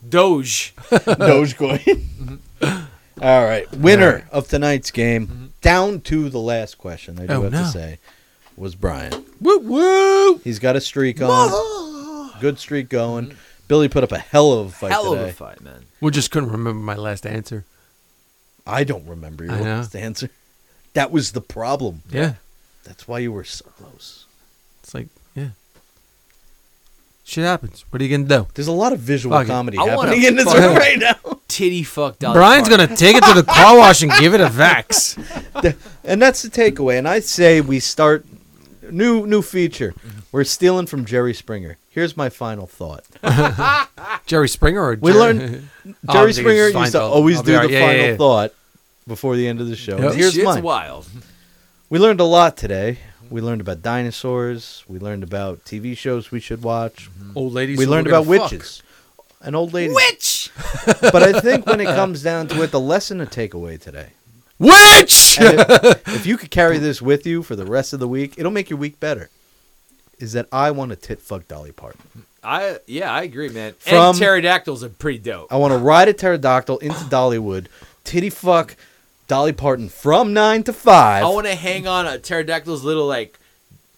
Doge. 0.09 0.75
Dogecoin. 0.91 2.39
All 3.23 3.45
right, 3.45 3.71
winner 3.77 4.27
of 4.33 4.49
tonight's 4.49 4.91
game, 4.91 5.27
mm-hmm. 5.27 5.45
down 5.61 6.01
to 6.03 6.29
the 6.29 6.41
last 6.41 6.79
question. 6.79 7.19
I 7.21 7.27
do 7.27 7.33
Oh, 7.35 7.43
have 7.43 7.53
no. 7.53 7.63
to 7.63 7.67
say, 7.69 7.99
was 8.57 8.75
Brian. 8.75 9.25
woo 9.41 9.59
woo. 9.59 10.41
He's 10.43 10.59
got 10.59 10.75
a 10.77 10.81
streak 10.81 11.23
on. 11.23 12.31
Good 12.41 12.59
streak 12.59 12.89
going. 12.89 13.27
Mm-hmm. 13.29 13.39
Billy 13.69 13.89
put 13.89 14.05
up 14.05 14.13
a 14.13 14.19
hell 14.19 14.53
of 14.53 14.67
a 14.69 14.71
fight 14.71 14.91
Hell 14.91 15.13
today. 15.13 15.23
of 15.23 15.29
a 15.31 15.33
fight, 15.33 15.61
man. 15.61 15.85
We 16.01 16.11
just 16.11 16.31
couldn't 16.31 16.51
remember 16.51 16.81
my 16.81 16.97
last 16.97 17.27
answer. 17.27 17.65
I 18.67 18.85
don't 18.85 19.07
remember 19.07 19.45
your 19.45 19.57
last 19.57 19.95
answer. 19.97 20.31
That 20.95 21.11
was 21.11 21.33
the 21.33 21.41
problem. 21.41 22.03
Yeah. 22.11 22.35
That's 22.85 23.09
why 23.09 23.19
you 23.21 23.33
were 23.33 23.45
so 23.45 23.65
close. 23.77 24.27
It's 24.83 24.95
like, 24.95 25.09
yeah. 25.35 25.49
Shit 27.25 27.45
happens. 27.45 27.85
What 27.89 28.03
are 28.03 28.05
you 28.05 28.17
gonna 28.17 28.29
do? 28.43 28.47
There's 28.55 28.69
a 28.69 28.73
lot 28.73 28.93
of 28.93 28.99
visual 29.01 29.35
Fuck 29.35 29.47
it. 29.47 29.49
comedy 29.49 29.79
I 29.79 29.97
wanna 29.97 30.11
happening 30.11 30.25
in 30.25 30.37
this 30.37 30.45
fuck 30.45 30.59
room 30.59 30.77
it. 30.77 30.79
right 30.79 30.99
now. 30.99 31.39
Titty 31.49 31.83
fuck 31.83 32.19
Dolly 32.19 32.35
Brian's 32.35 32.69
gonna 32.69 32.95
take 32.95 33.17
it 33.17 33.25
to 33.25 33.33
the 33.35 33.45
car 33.45 33.79
wash 33.79 34.03
and 34.03 34.13
give 34.21 34.35
it 34.35 34.41
a 34.41 34.49
vax. 34.49 35.17
and 36.05 36.21
that's 36.21 36.43
the 36.43 36.51
takeaway. 36.51 36.99
And 36.99 37.09
I 37.09 37.21
say 37.21 37.63
we 37.63 37.81
start 37.81 38.27
new 38.91 39.27
new 39.27 39.41
feature. 39.41 39.93
Mm-hmm. 39.93 40.19
We're 40.33 40.45
stealing 40.45 40.87
from 40.87 41.07
Jerry 41.07 41.33
Springer. 41.33 41.79
Here's 41.95 42.17
my 42.17 42.29
final 42.29 42.67
thought. 42.67 43.05
Jerry 44.27 44.49
Springer 44.49 44.83
or 44.83 44.97
We 45.01 45.13
learned- 45.13 45.69
Oh, 46.09 46.13
Jerry 46.13 46.27
I'm 46.27 46.33
Springer 46.33 46.69
used 46.69 46.93
to 46.93 47.01
always 47.03 47.37
I'll 47.37 47.43
be 47.45 47.53
do 47.53 47.59
the. 47.61 47.73
Yeah, 47.73 47.79
yeah, 47.79 47.87
final 47.87 48.07
yeah. 48.07 48.17
thought 48.17 48.53
before 49.07 49.37
the 49.37 49.47
end 49.47 49.61
of 49.61 49.69
the 49.69 49.77
show. 49.77 49.99
Yep. 49.99 50.15
Here's 50.15 50.33
Shit's 50.33 50.45
mine. 50.45 50.63
wild. 50.63 51.09
We 51.91 51.99
learned 52.01 52.19
a 52.21 52.25
lot 52.25 52.57
today. 52.57 52.99
We 53.31 53.41
learned 53.41 53.61
about 53.61 53.81
dinosaurs. 53.83 54.85
We 54.89 54.99
learned 54.99 55.23
about 55.23 55.65
TV 55.65 55.97
shows 55.97 56.31
we 56.31 56.41
should 56.41 56.63
watch. 56.63 57.09
Mm-hmm. 57.11 57.39
Old 57.39 57.53
ladies. 57.53 57.79
we 57.79 57.87
learned 57.87 58.07
about 58.09 58.27
a 58.27 58.31
fuck. 58.39 58.51
witches. 58.51 58.83
An 59.41 59.55
old 59.55 59.73
lady. 59.73 59.95
Witch. 59.95 60.51
But 61.01 61.23
I 61.23 61.41
think 61.41 61.67
when 61.67 61.81
it 61.81 61.85
comes 61.87 62.23
down 62.23 62.49
to 62.49 62.63
it, 62.63 62.71
the 62.73 62.81
lesson 62.81 63.19
to 63.19 63.27
take 63.27 63.55
away 63.55 63.77
today. 63.77 64.09
Witch. 64.59 65.39
If, 65.41 66.09
if 66.09 66.27
you 66.27 66.37
could 66.37 66.51
carry 66.51 66.79
this 66.79 67.01
with 67.03 67.25
you 67.27 67.43
for 67.43 67.55
the 67.57 67.65
rest 67.67 67.93
of 67.93 68.01
the 68.01 68.09
week, 68.09 68.35
it'll 68.39 68.51
make 68.53 68.69
your 68.71 68.79
week 68.79 68.99
better. 69.01 69.31
Is 70.19 70.33
that 70.33 70.47
I 70.53 70.71
want 70.71 70.91
to 70.91 70.97
tit 70.97 71.21
fuck 71.21 71.47
Dolly 71.49 71.73
Parton. 71.73 72.01
I 72.43 72.79
yeah, 72.87 73.11
I 73.13 73.23
agree, 73.23 73.49
man. 73.49 73.73
From- 73.79 73.95
and 73.95 74.19
pterodactyls 74.19 74.85
are 74.85 74.89
pretty 74.91 75.19
dope. 75.19 75.53
I 75.53 75.57
want 75.57 75.73
to 75.73 75.79
ride 75.79 76.09
a 76.09 76.13
pterodactyl 76.13 76.79
into 76.79 76.99
Dollywood, 77.05 77.67
titty 78.05 78.31
fuck 78.31 78.77
Dolly 79.29 79.53
Parton 79.53 79.89
from 79.89 80.33
nine 80.35 80.63
to 80.65 80.73
five. 80.73 81.25
I 81.25 81.29
want 81.29 81.47
to 81.47 81.55
hang 81.55 81.87
on 81.87 82.07
a 82.07 82.19
pterodactyl's 82.19 82.85
little 82.85 83.07
like 83.07 83.39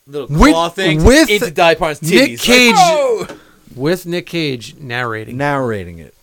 little 0.07 0.29
With- 0.29 0.53
claw 0.53 0.69
thing 0.69 1.03
with 1.05 1.29
into 1.29 1.51
Dolly 1.51 1.75
Parton's 1.75 2.03
Nick 2.09 2.33
titties. 2.33 2.43
Cage- 2.43 2.75
Like, 2.75 3.29
whoa! 3.31 3.37
With 3.75 4.07
Nick 4.07 4.27
Cage 4.27 4.77
narrating. 4.77 5.37
narrating 5.37 5.99
it. 5.99 6.15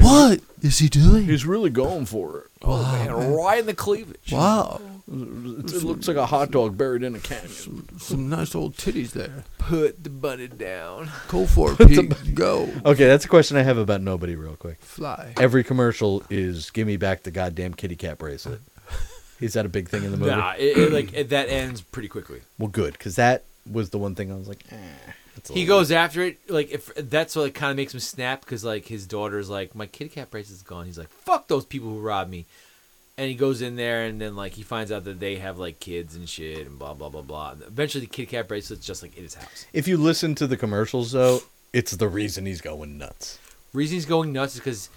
What 0.00 0.40
is 0.62 0.78
he 0.80 0.88
doing? 0.88 1.26
He's 1.26 1.46
really 1.46 1.70
going 1.70 2.06
for 2.06 2.38
it. 2.40 2.46
Oh 2.62 2.82
man, 2.82 3.32
right 3.34 3.60
in 3.60 3.66
the 3.66 3.74
cleavage. 3.74 4.32
Wow. 4.32 4.80
It, 5.08 5.72
it 5.72 5.82
looks 5.84 6.08
like 6.08 6.16
a 6.16 6.26
hot 6.26 6.50
dog 6.50 6.76
buried 6.76 7.04
in 7.04 7.14
a 7.14 7.20
canyon. 7.20 7.98
Some 7.98 8.28
nice 8.28 8.54
old 8.54 8.76
titties 8.76 9.12
there. 9.12 9.44
Put 9.58 10.02
the 10.02 10.10
bunny 10.10 10.48
down. 10.48 11.10
Go 11.28 11.46
for 11.46 11.76
it, 11.78 11.88
Pete. 11.88 12.34
Go. 12.34 12.68
Okay, 12.84 13.06
that's 13.06 13.24
a 13.24 13.28
question 13.28 13.56
I 13.56 13.62
have 13.62 13.78
about 13.78 14.00
nobody, 14.00 14.34
real 14.34 14.56
quick. 14.56 14.80
Fly. 14.80 15.34
Every 15.36 15.62
commercial 15.62 16.24
is 16.28 16.70
"Give 16.70 16.86
me 16.86 16.96
back 16.96 17.22
the 17.22 17.30
goddamn 17.30 17.74
kitty 17.74 17.96
cat 17.96 18.18
bracelet." 18.18 18.60
Is 19.40 19.52
that 19.52 19.66
a 19.66 19.68
big 19.68 19.88
thing 19.88 20.02
in 20.02 20.10
the 20.10 20.16
movie? 20.16 20.30
Nah, 20.30 20.54
it, 20.58 20.78
it, 20.78 20.92
like 20.92 21.12
it, 21.12 21.28
that 21.28 21.50
ends 21.50 21.82
pretty 21.82 22.08
quickly. 22.08 22.40
Well, 22.58 22.68
good, 22.68 22.94
because 22.94 23.16
that 23.16 23.44
was 23.70 23.90
the 23.90 23.98
one 23.98 24.14
thing 24.14 24.32
I 24.32 24.36
was 24.36 24.48
like, 24.48 24.64
eh. 24.70 24.76
He 25.48 25.60
little- 25.60 25.78
goes 25.78 25.92
after 25.92 26.22
it, 26.22 26.38
like 26.50 26.70
if 26.70 26.92
that's 26.94 27.36
what 27.36 27.52
kind 27.54 27.70
of 27.70 27.76
makes 27.76 27.92
him 27.92 28.00
snap 28.00 28.40
because 28.40 28.64
like 28.64 28.86
his 28.86 29.06
daughter's 29.06 29.50
like 29.50 29.74
my 29.74 29.86
kitty 29.86 30.08
cat 30.10 30.30
bracelet's 30.30 30.62
gone. 30.62 30.86
He's 30.86 30.98
like 30.98 31.10
fuck 31.10 31.46
those 31.46 31.64
people 31.66 31.90
who 31.90 32.00
robbed 32.00 32.30
me, 32.30 32.46
and 33.18 33.28
he 33.28 33.34
goes 33.34 33.62
in 33.62 33.76
there 33.76 34.04
and 34.04 34.20
then 34.20 34.36
like 34.36 34.52
he 34.52 34.62
finds 34.62 34.92
out 34.92 35.04
that 35.04 35.18
they 35.20 35.36
have 35.36 35.58
like 35.58 35.80
kids 35.80 36.16
and 36.16 36.28
shit 36.28 36.66
and 36.66 36.78
blah 36.78 36.94
blah 36.94 37.08
blah 37.08 37.22
blah. 37.22 37.52
And 37.52 37.62
eventually, 37.62 38.02
the 38.04 38.10
kitty 38.10 38.26
cat 38.26 38.48
bracelet's 38.48 38.86
just 38.86 39.02
like 39.02 39.16
in 39.16 39.22
his 39.22 39.34
house. 39.34 39.66
If 39.72 39.88
you 39.88 39.96
listen 39.96 40.34
to 40.36 40.46
the 40.46 40.56
commercials, 40.56 41.12
though, 41.12 41.40
it's 41.72 41.92
the 41.96 42.08
reason 42.08 42.46
he's 42.46 42.60
going 42.60 42.98
nuts. 42.98 43.38
Reason 43.72 43.94
he's 43.94 44.06
going 44.06 44.32
nuts 44.32 44.54
is 44.54 44.60
because 44.60 44.88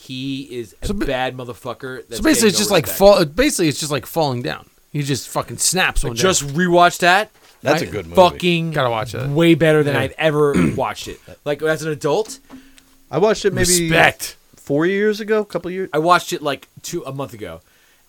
he 0.00 0.42
is 0.44 0.74
a 0.82 0.86
So 0.86 0.94
ba- 0.94 1.06
bad 1.06 1.36
motherfucker. 1.36 2.06
That's 2.08 2.18
So 2.18 2.22
basically, 2.22 2.32
getting 2.32 2.48
it's 2.48 2.58
just 2.58 2.70
no 2.70 2.74
like 2.74 2.84
respect. 2.84 2.98
fall. 2.98 3.24
Basically, 3.24 3.68
it's 3.68 3.80
just 3.80 3.92
like 3.92 4.06
falling 4.06 4.42
down. 4.42 4.68
He 4.92 5.02
just 5.02 5.28
fucking 5.28 5.58
snaps 5.58 6.02
one 6.04 6.14
day. 6.14 6.22
Just 6.22 6.42
rewatch 6.48 6.98
that. 7.00 7.30
That's 7.60 7.82
Right? 7.82 7.88
a 7.88 7.92
good 7.92 8.06
movie. 8.06 8.14
Fucking 8.16 8.70
Gotta 8.70 8.88
watch 8.90 9.12
that. 9.12 9.28
way 9.28 9.54
better 9.54 9.82
than 9.82 9.94
Yeah. 9.94 10.02
I've 10.02 10.14
ever 10.16 10.54
watched 10.76 11.08
it. 11.08 11.20
Like 11.44 11.60
as 11.62 11.82
an 11.82 11.90
adult, 11.90 12.38
I 13.10 13.18
watched 13.18 13.44
it 13.44 13.52
maybe 13.52 13.88
respect. 13.90 14.36
four 14.56 14.86
years 14.86 15.18
ago, 15.20 15.40
a 15.40 15.44
couple 15.44 15.70
years. 15.72 15.90
I 15.92 15.98
watched 15.98 16.32
it 16.32 16.40
like 16.42 16.68
two 16.82 17.02
a 17.04 17.12
month 17.12 17.34
ago, 17.34 17.60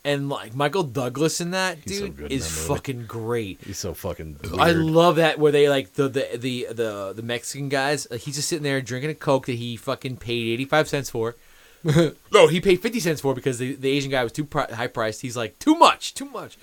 and 0.03 0.30
like 0.30 0.56
Michael 0.56 0.84
Douglas 0.84 1.42
in 1.42 1.52
that 1.52 1.80
He's 1.80 2.00
so 2.00 2.06
dude 2.06 2.18
good 2.18 2.32
is 2.32 2.45
that 2.45 2.74
fucking 2.74 3.06
great. 3.06 3.60
He's 3.61 3.80
so 3.80 3.94
fucking. 3.94 4.38
I 4.58 4.72
love 4.72 5.18
that 5.18 5.40
where 5.40 5.52
they 5.52 5.69
like 5.69 5.94
the 5.94 6.08
the 6.08 6.38
the 6.38 6.68
the, 6.72 7.14
the 7.16 7.22
Mexican 7.22 7.69
guys. 7.69 8.08
Like, 8.10 8.22
he's 8.22 8.36
just 8.36 8.50
sitting 8.50 8.64
there 8.64 8.82
drinking 8.82 9.11
a 9.11 9.16
coke 9.16 9.48
that 9.48 9.53
he 9.53 9.76
fucking 9.76 10.18
paid 10.18 10.53
eighty 10.53 10.66
five 10.66 10.88
cents 10.88 11.10
for. 11.10 11.36
no, 12.32 12.48
he 12.48 12.60
paid 12.60 12.82
fifty 12.82 13.00
cents 13.00 13.22
for 13.22 13.34
because 13.34 13.60
the, 13.60 13.76
the 13.76 13.90
Asian 13.90 14.11
guy 14.11 14.24
was 14.24 14.32
too 14.32 14.45
pri- 14.45 14.72
high 14.72 14.88
priced. 14.88 15.22
He's 15.22 15.38
like 15.38 15.60
too 15.60 15.76
much, 15.76 16.14
too 16.14 16.26
much. 16.26 16.58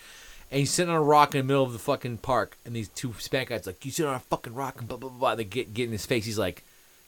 And 0.50 0.60
he's 0.60 0.70
sitting 0.70 0.90
on 0.90 0.96
a 0.96 1.02
rock 1.02 1.34
in 1.34 1.40
the 1.40 1.44
middle 1.44 1.64
of 1.64 1.72
the 1.72 1.78
fucking 1.78 2.18
park, 2.18 2.56
and 2.64 2.76
these 2.76 2.88
two 2.88 3.12
Hispanic 3.12 3.48
guys 3.48 3.66
like, 3.66 3.84
"You 3.84 3.90
sit 3.90 4.06
on 4.06 4.14
a 4.14 4.20
fucking 4.20 4.54
rock," 4.54 4.78
and 4.78 4.88
blah 4.88 4.98
blah 4.98 5.10
blah. 5.10 5.34
They 5.34 5.44
get 5.44 5.74
get 5.74 5.86
in 5.86 5.92
his 5.92 6.06
face. 6.06 6.24
He's 6.24 6.38
like, 6.38 6.62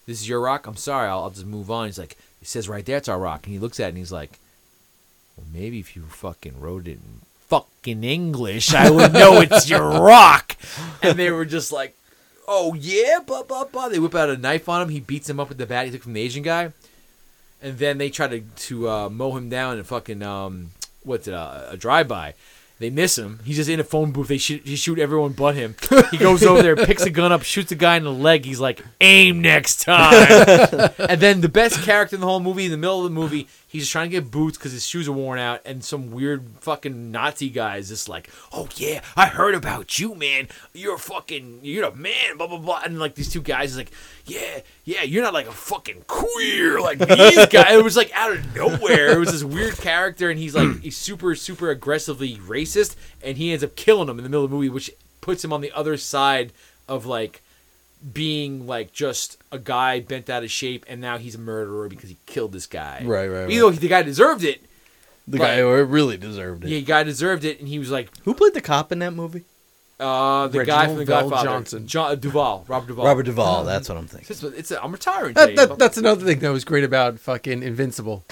"This 0.06 0.20
is 0.20 0.28
your 0.28 0.40
rock. 0.40 0.66
I'm 0.66 0.76
sorry. 0.76 1.08
I'll, 1.08 1.20
I'll 1.20 1.30
just 1.30 1.46
move 1.46 1.70
on." 1.70 1.86
He's 1.86 1.98
like, 1.98 2.16
"It 2.42 2.48
says 2.48 2.68
right 2.68 2.84
there, 2.84 2.96
it's 2.96 3.08
our 3.08 3.18
rock." 3.18 3.46
And 3.46 3.52
he 3.52 3.58
looks 3.58 3.78
at 3.78 3.86
it 3.86 3.88
and 3.90 3.98
he's 3.98 4.12
like, 4.12 4.38
"Well, 5.38 5.46
maybe 5.52 5.78
if 5.78 5.94
you 5.94 6.02
fucking 6.02 6.60
wrote 6.60 6.88
it 6.88 6.92
in 6.92 7.20
fucking 7.48 8.02
English, 8.02 8.74
I 8.74 8.90
would 8.90 9.12
know 9.12 9.40
it's 9.40 9.70
your 9.70 9.88
rock." 10.00 10.56
And 11.02 11.18
they 11.18 11.30
were 11.30 11.44
just 11.44 11.70
like, 11.70 11.96
"Oh 12.48 12.74
yeah, 12.74 13.20
blah 13.24 13.44
blah 13.44 13.64
blah." 13.64 13.88
They 13.88 13.98
whip 13.98 14.14
out 14.14 14.30
a 14.30 14.36
knife 14.36 14.68
on 14.68 14.82
him. 14.82 14.88
He 14.88 15.00
beats 15.00 15.30
him 15.30 15.38
up 15.38 15.48
with 15.48 15.58
the 15.58 15.66
bat 15.66 15.86
he 15.86 15.92
took 15.92 16.02
from 16.02 16.14
the 16.14 16.20
Asian 16.20 16.42
guy, 16.42 16.72
and 17.62 17.78
then 17.78 17.98
they 17.98 18.10
try 18.10 18.26
to 18.26 18.40
to 18.40 18.88
uh, 18.88 19.08
mow 19.08 19.36
him 19.36 19.48
down 19.48 19.76
and 19.76 19.86
fucking 19.86 20.22
um, 20.22 20.70
what's 21.04 21.28
it 21.28 21.34
uh, 21.34 21.66
a 21.68 21.76
drive 21.76 22.08
by. 22.08 22.34
They 22.80 22.90
miss 22.90 23.18
him. 23.18 23.40
He's 23.44 23.56
just 23.56 23.68
in 23.68 23.80
a 23.80 23.84
phone 23.84 24.12
booth. 24.12 24.28
They 24.28 24.38
shoot, 24.38 24.62
he 24.64 24.76
shoot 24.76 25.00
everyone 25.00 25.32
but 25.32 25.56
him. 25.56 25.74
He 26.12 26.16
goes 26.16 26.44
over 26.44 26.62
there, 26.62 26.76
picks 26.76 27.02
a 27.02 27.10
gun 27.10 27.32
up, 27.32 27.42
shoots 27.42 27.72
a 27.72 27.74
guy 27.74 27.96
in 27.96 28.04
the 28.04 28.12
leg. 28.12 28.44
He's 28.44 28.60
like, 28.60 28.80
"Aim 29.00 29.42
next 29.42 29.82
time." 29.82 30.28
and 30.98 31.20
then 31.20 31.40
the 31.40 31.48
best 31.48 31.82
character 31.82 32.14
in 32.14 32.20
the 32.20 32.28
whole 32.28 32.38
movie, 32.38 32.66
in 32.66 32.70
the 32.70 32.76
middle 32.76 32.98
of 33.04 33.12
the 33.12 33.20
movie, 33.20 33.48
He's 33.70 33.82
just 33.82 33.92
trying 33.92 34.08
to 34.08 34.10
get 34.10 34.30
boots 34.30 34.56
because 34.56 34.72
his 34.72 34.86
shoes 34.86 35.08
are 35.08 35.12
worn 35.12 35.38
out, 35.38 35.60
and 35.66 35.84
some 35.84 36.10
weird 36.10 36.42
fucking 36.60 37.12
Nazi 37.12 37.50
guy 37.50 37.76
is 37.76 37.88
just 37.90 38.08
like, 38.08 38.30
"Oh 38.50 38.66
yeah, 38.76 39.02
I 39.14 39.26
heard 39.26 39.54
about 39.54 39.98
you, 39.98 40.14
man. 40.14 40.48
You're 40.72 40.94
a 40.94 40.98
fucking, 40.98 41.60
you're 41.62 41.90
the 41.90 41.94
man." 41.94 42.38
Blah 42.38 42.46
blah 42.46 42.56
blah. 42.56 42.80
And 42.82 42.98
like 42.98 43.14
these 43.14 43.30
two 43.30 43.42
guys 43.42 43.72
is 43.72 43.76
like, 43.76 43.90
"Yeah, 44.24 44.60
yeah, 44.84 45.02
you're 45.02 45.22
not 45.22 45.34
like 45.34 45.46
a 45.46 45.52
fucking 45.52 46.04
queer 46.06 46.80
like 46.80 46.98
these 46.98 47.46
guys." 47.50 47.74
It 47.74 47.84
was 47.84 47.96
like 47.96 48.10
out 48.14 48.32
of 48.32 48.56
nowhere. 48.56 49.12
It 49.12 49.18
was 49.18 49.32
this 49.32 49.44
weird 49.44 49.76
character, 49.76 50.30
and 50.30 50.38
he's 50.38 50.54
like 50.54 50.80
he's 50.80 50.96
super 50.96 51.34
super 51.34 51.68
aggressively 51.70 52.36
racist, 52.36 52.96
and 53.22 53.36
he 53.36 53.52
ends 53.52 53.62
up 53.62 53.76
killing 53.76 54.08
him 54.08 54.16
in 54.18 54.24
the 54.24 54.30
middle 54.30 54.44
of 54.44 54.50
the 54.50 54.56
movie, 54.56 54.70
which 54.70 54.90
puts 55.20 55.44
him 55.44 55.52
on 55.52 55.60
the 55.60 55.72
other 55.72 55.98
side 55.98 56.54
of 56.88 57.04
like 57.04 57.42
being 58.12 58.66
like 58.66 58.92
just 58.92 59.38
a 59.50 59.58
guy 59.58 60.00
bent 60.00 60.30
out 60.30 60.44
of 60.44 60.50
shape, 60.50 60.84
and 60.88 61.00
now 61.00 61.18
he's 61.18 61.34
a 61.34 61.38
murderer 61.38 61.88
because 61.88 62.08
he 62.10 62.16
killed 62.26 62.52
this 62.52 62.66
guy. 62.66 63.02
Right, 63.04 63.26
right, 63.28 63.50
Even 63.50 63.60
though 63.60 63.70
the 63.70 63.88
guy 63.88 64.02
deserved 64.02 64.44
it, 64.44 64.62
The 65.26 65.38
guy 65.38 65.58
who 65.58 65.82
really 65.84 66.16
deserved 66.16 66.64
it. 66.64 66.68
yeah, 66.70 66.78
the 66.78 66.84
guy 66.84 67.02
deserved 67.02 67.44
it, 67.44 67.58
and 67.58 67.68
he 67.68 67.78
was 67.78 67.90
like, 67.90 68.10
Who 68.24 68.34
played 68.34 68.54
the 68.54 68.60
cop 68.60 68.92
in 68.92 69.00
that 69.00 69.12
movie? 69.12 69.44
uh, 70.00 70.46
the 70.48 70.64
guy 70.64 70.86
from 70.86 70.96
the 70.98 71.04
Bell 71.04 71.22
Godfather, 71.28 71.48
Johnson. 71.48 71.86
John 71.88 72.12
uh, 72.12 72.14
Duvall, 72.14 72.64
Robert 72.68 72.86
Duvall. 72.86 73.04
Robert 73.04 73.24
Duvall. 73.24 73.64
That's 73.64 73.88
what 73.88 73.98
I'm 73.98 74.06
thinking. 74.06 74.28
It's, 74.30 74.42
it's 74.42 74.70
a, 74.70 74.82
I'm 74.82 74.92
retiring. 74.92 75.34
That, 75.34 75.46
today. 75.50 75.66
that, 75.66 75.78
that's 75.78 75.98
another 75.98 76.24
thing 76.24 76.38
that 76.38 76.52
was 76.52 76.64
great 76.64 76.84
about 76.84 77.18
fucking 77.18 77.62
Invincible. 77.62 78.24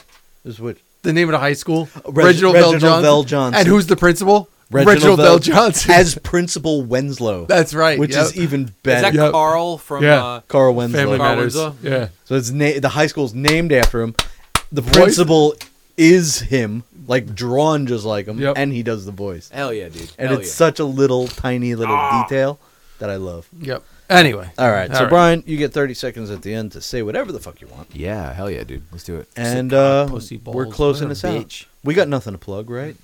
Is 0.44 0.60
which 0.60 0.78
The 1.02 1.12
name 1.12 1.28
of 1.28 1.32
the 1.32 1.40
high 1.40 1.54
school, 1.54 1.88
Reg- 2.04 2.26
Reginald, 2.26 2.54
Reginald 2.54 2.80
VelJohnson. 2.80 3.02
Bell 3.02 3.22
Johnson. 3.24 3.58
And 3.58 3.68
who's 3.68 3.88
the 3.88 3.96
principal? 3.96 4.48
Reginald, 4.70 5.20
VelJohnson. 5.20 5.90
as 5.90 6.14
Principal 6.18 6.82
Winslow. 6.82 7.46
That's 7.46 7.72
right. 7.72 7.98
Which 7.98 8.12
yep. 8.12 8.24
is 8.26 8.36
even 8.36 8.64
better. 8.82 8.96
Is 8.98 9.02
better. 9.12 9.16
that 9.16 9.24
Yep. 9.26 9.32
Carl 9.32 9.78
from? 9.78 10.02
Yeah. 10.02 10.24
Uh, 10.24 10.40
Carl 10.48 10.74
Winslow. 10.74 10.98
Family 10.98 11.18
Carl 11.18 11.36
Matters. 11.36 11.54
Winslow? 11.54 11.76
Yeah. 11.82 12.08
So 12.24 12.34
it's 12.34 12.50
na- 12.50 12.80
the 12.80 12.88
high 12.88 13.06
school's 13.06 13.34
named 13.34 13.72
after 13.72 14.02
him. 14.02 14.14
The 14.72 14.80
Voice? 14.80 14.94
principal 14.94 15.54
is 15.96 16.40
him, 16.40 16.82
like 17.06 17.34
drawn 17.34 17.86
just 17.86 18.04
like 18.04 18.26
him, 18.26 18.38
Yep. 18.40 18.54
and 18.58 18.72
he 18.72 18.82
does 18.82 19.06
the 19.06 19.12
voice. 19.12 19.48
hell 19.50 19.72
yeah, 19.72 19.88
dude. 19.88 20.10
And 20.18 20.30
hell 20.30 20.38
it's 20.40 20.48
yeah. 20.48 20.54
such 20.54 20.80
a 20.80 20.84
little, 20.84 21.28
tiny 21.28 21.74
little 21.74 21.94
Ah. 21.94 22.24
detail 22.24 22.58
that 22.98 23.08
I 23.08 23.16
love. 23.16 23.48
Yep. 23.60 23.82
Anyway. 24.10 24.48
All 24.58 24.70
right, 24.70 24.88
so 24.90 24.94
All 24.96 25.00
right. 25.02 25.08
Brian, 25.08 25.42
you 25.46 25.56
get 25.56 25.72
30 25.72 25.94
seconds 25.94 26.30
at 26.30 26.42
the 26.42 26.52
end 26.54 26.72
to 26.72 26.80
say 26.80 27.02
whatever 27.02 27.32
the 27.32 27.40
fuck 27.40 27.60
you 27.60 27.66
want, 27.68 27.88
yeah, 27.94 28.32
hell 28.34 28.50
yeah, 28.50 28.62
dude. 28.64 28.82
Let's 28.92 29.04
do 29.04 29.16
it. 29.16 29.28
and 29.36 29.72
uh, 29.72 30.08
we're 30.44 30.66
closing 30.66 31.08
this 31.08 31.24
out. 31.24 31.64
We 31.84 31.94
got 31.94 32.08
nothing 32.08 32.32
to 32.34 32.38
plug, 32.38 32.68
right? 32.68 32.96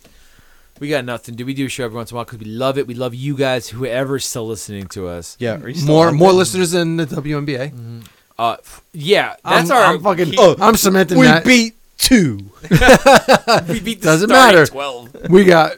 We 0.83 0.89
got 0.89 1.05
nothing. 1.05 1.37
Do 1.37 1.47
we 1.47 1.55
do 1.55 1.67
a 1.67 1.69
show 1.69 1.85
every 1.85 1.95
once 1.95 2.11
in 2.11 2.15
a 2.15 2.17
while 2.17 2.25
because 2.25 2.41
we 2.41 2.47
love 2.47 2.77
it? 2.77 2.89
We 2.89 2.95
love 2.95 3.15
you 3.15 3.37
guys, 3.37 3.69
whoever's 3.69 4.25
still 4.25 4.49
listening 4.49 4.89
to 4.89 5.07
us. 5.07 5.37
Yeah. 5.39 5.61
Are 5.61 5.69
you 5.69 5.77
still 5.77 5.95
More 5.95 6.09
out 6.09 6.15
more 6.15 6.31
there? 6.31 6.39
listeners 6.39 6.73
than 6.73 6.97
the 6.97 7.07
WNBA. 7.07 8.03
Uh, 8.37 8.57
f- 8.59 8.83
yeah, 8.93 9.37
that's 9.45 9.71
I'm, 9.71 9.77
our. 9.77 9.83
I'm 9.95 10.03
fucking. 10.03 10.27
he- 10.33 10.37
Oh, 10.41 10.57
I'm 10.61 10.75
cementing 10.75 11.21
that. 11.21 11.21
We 11.21 11.27
that. 11.29 11.45
beat 11.45 11.77
two. 11.99 12.39
we 13.73 13.79
beat 13.79 14.01
the 14.01 14.07
Doesn't 14.07 14.29
starting 14.29 14.57
matter. 14.57 14.67
Twelve. 14.67 15.31
we 15.31 15.45
got 15.45 15.77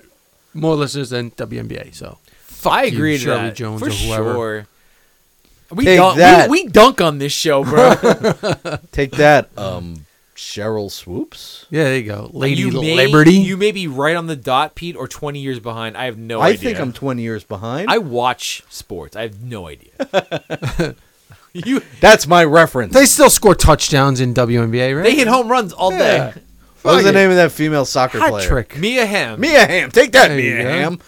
more 0.55 0.74
listeners 0.74 1.10
than 1.10 1.33
WNBA. 1.33 1.94
So 1.94 2.16
fuck 2.39 2.73
I 2.73 2.83
you, 2.84 2.97
agree 2.97 3.18
to 3.18 3.24
Shirley 3.24 3.42
that 3.49 3.57
Jones 3.57 3.81
for 3.81 3.89
or 3.89 3.91
whoever. 3.91 4.33
sure. 4.34 4.66
We 5.70 5.84
Take 5.84 5.99
dunk, 5.99 6.16
that. 6.16 6.49
We, 6.49 6.62
we 6.65 6.68
dunk 6.70 7.02
on 7.02 7.18
this 7.18 7.33
show, 7.33 7.62
bro. 7.62 7.94
Take 8.92 9.10
that, 9.12 9.50
um, 9.58 10.07
Sheryl 10.35 10.91
Swoopes. 10.91 11.67
Yeah, 11.71 11.85
there 11.85 11.97
you 11.97 12.03
go, 12.05 12.31
Lady 12.33 12.63
you 12.63 12.71
may, 12.73 12.95
Liberty. 13.07 13.35
You 13.35 13.57
may 13.57 13.71
be 13.73 13.87
right 13.87 14.17
on 14.17 14.27
the 14.27 14.37
dot, 14.37 14.75
Pete, 14.75 14.97
or 14.97 15.07
twenty 15.09 15.39
years 15.41 15.61
behind. 15.61 15.97
I 15.97 16.07
have 16.07 16.19
no 16.19 16.41
I 16.41 16.49
idea. 16.49 16.59
I 16.71 16.75
think 16.75 16.81
I'm 16.81 16.93
20 16.93 17.23
years 17.23 17.45
behind. 17.45 17.89
I 17.89 17.99
watch 17.99 18.63
sports. 18.69 19.15
I 19.17 19.23
have 19.23 19.41
no 19.43 19.69
idea. 19.69 19.93
you, 21.53 21.81
That's 22.01 22.27
my 22.27 22.45
reference. 22.45 22.93
they 22.95 23.07
still 23.07 23.31
score 23.31 23.55
touchdowns 23.55 24.21
in 24.21 24.35
WNBA, 24.35 24.97
right? 24.97 25.05
they 25.05 25.15
hit 25.15 25.29
home 25.29 25.49
runs 25.49 25.73
all 25.73 25.93
Yeah. 25.93 26.33
day. 26.33 26.41
what 26.83 26.97
was 26.97 27.05
the 27.05 27.13
name 27.13 27.31
of 27.31 27.37
that 27.37 27.53
female 27.53 27.85
soccer 27.85 28.19
Hat 28.19 28.31
player? 28.31 28.49
trick. 28.49 28.77
Mia 28.77 29.07
Hamm. 29.07 29.41
Mia 29.41 29.67
Hamm. 29.67 29.91
Take 29.91 30.13
that, 30.13 30.29
There 30.29 30.41
you 30.41 30.55
Mia 30.57 30.63
go. 30.65 30.71
Hamm. 30.71 30.99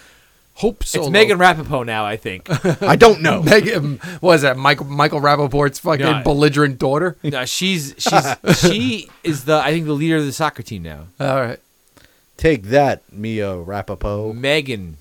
Hope 0.57 0.81
It's 0.81 1.11
Megan 1.11 1.39
Rapaport 1.39 1.85
now, 1.85 2.07
I 2.07 2.17
think. 2.17 2.47
I 2.83 2.97
don't 2.97 3.21
know. 3.21 3.43
Megan, 3.45 3.99
what 4.21 4.37
is 4.37 4.43
that? 4.43 4.57
Michael 4.57 4.87
Michael 4.87 5.21
Rappaport's 5.21 5.79
fucking 5.79 6.07
Yeah. 6.07 6.23
belligerent 6.23 6.79
daughter. 6.79 7.17
no, 7.23 7.45
she's 7.45 7.95
she's 7.99 8.57
she 8.59 9.11
is 9.23 9.45
the 9.45 9.57
I 9.57 9.71
think 9.73 9.85
the 9.85 9.93
leader 9.93 10.17
of 10.17 10.25
the 10.25 10.33
soccer 10.33 10.63
team 10.63 10.83
now. 10.83 11.09
All 11.21 11.37
right. 11.41 11.61
Take 12.39 12.65
that, 12.65 13.03
Mia 13.13 13.49
Rapapo. 13.49 14.35
Megan, 14.35 14.97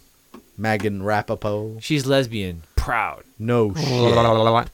Megan 0.58 1.02
Rapapo. 1.02 1.82
she's 1.82 2.06
lesbian, 2.06 2.64
proud. 2.76 3.24
No 3.40 3.74
shit. 3.74 4.68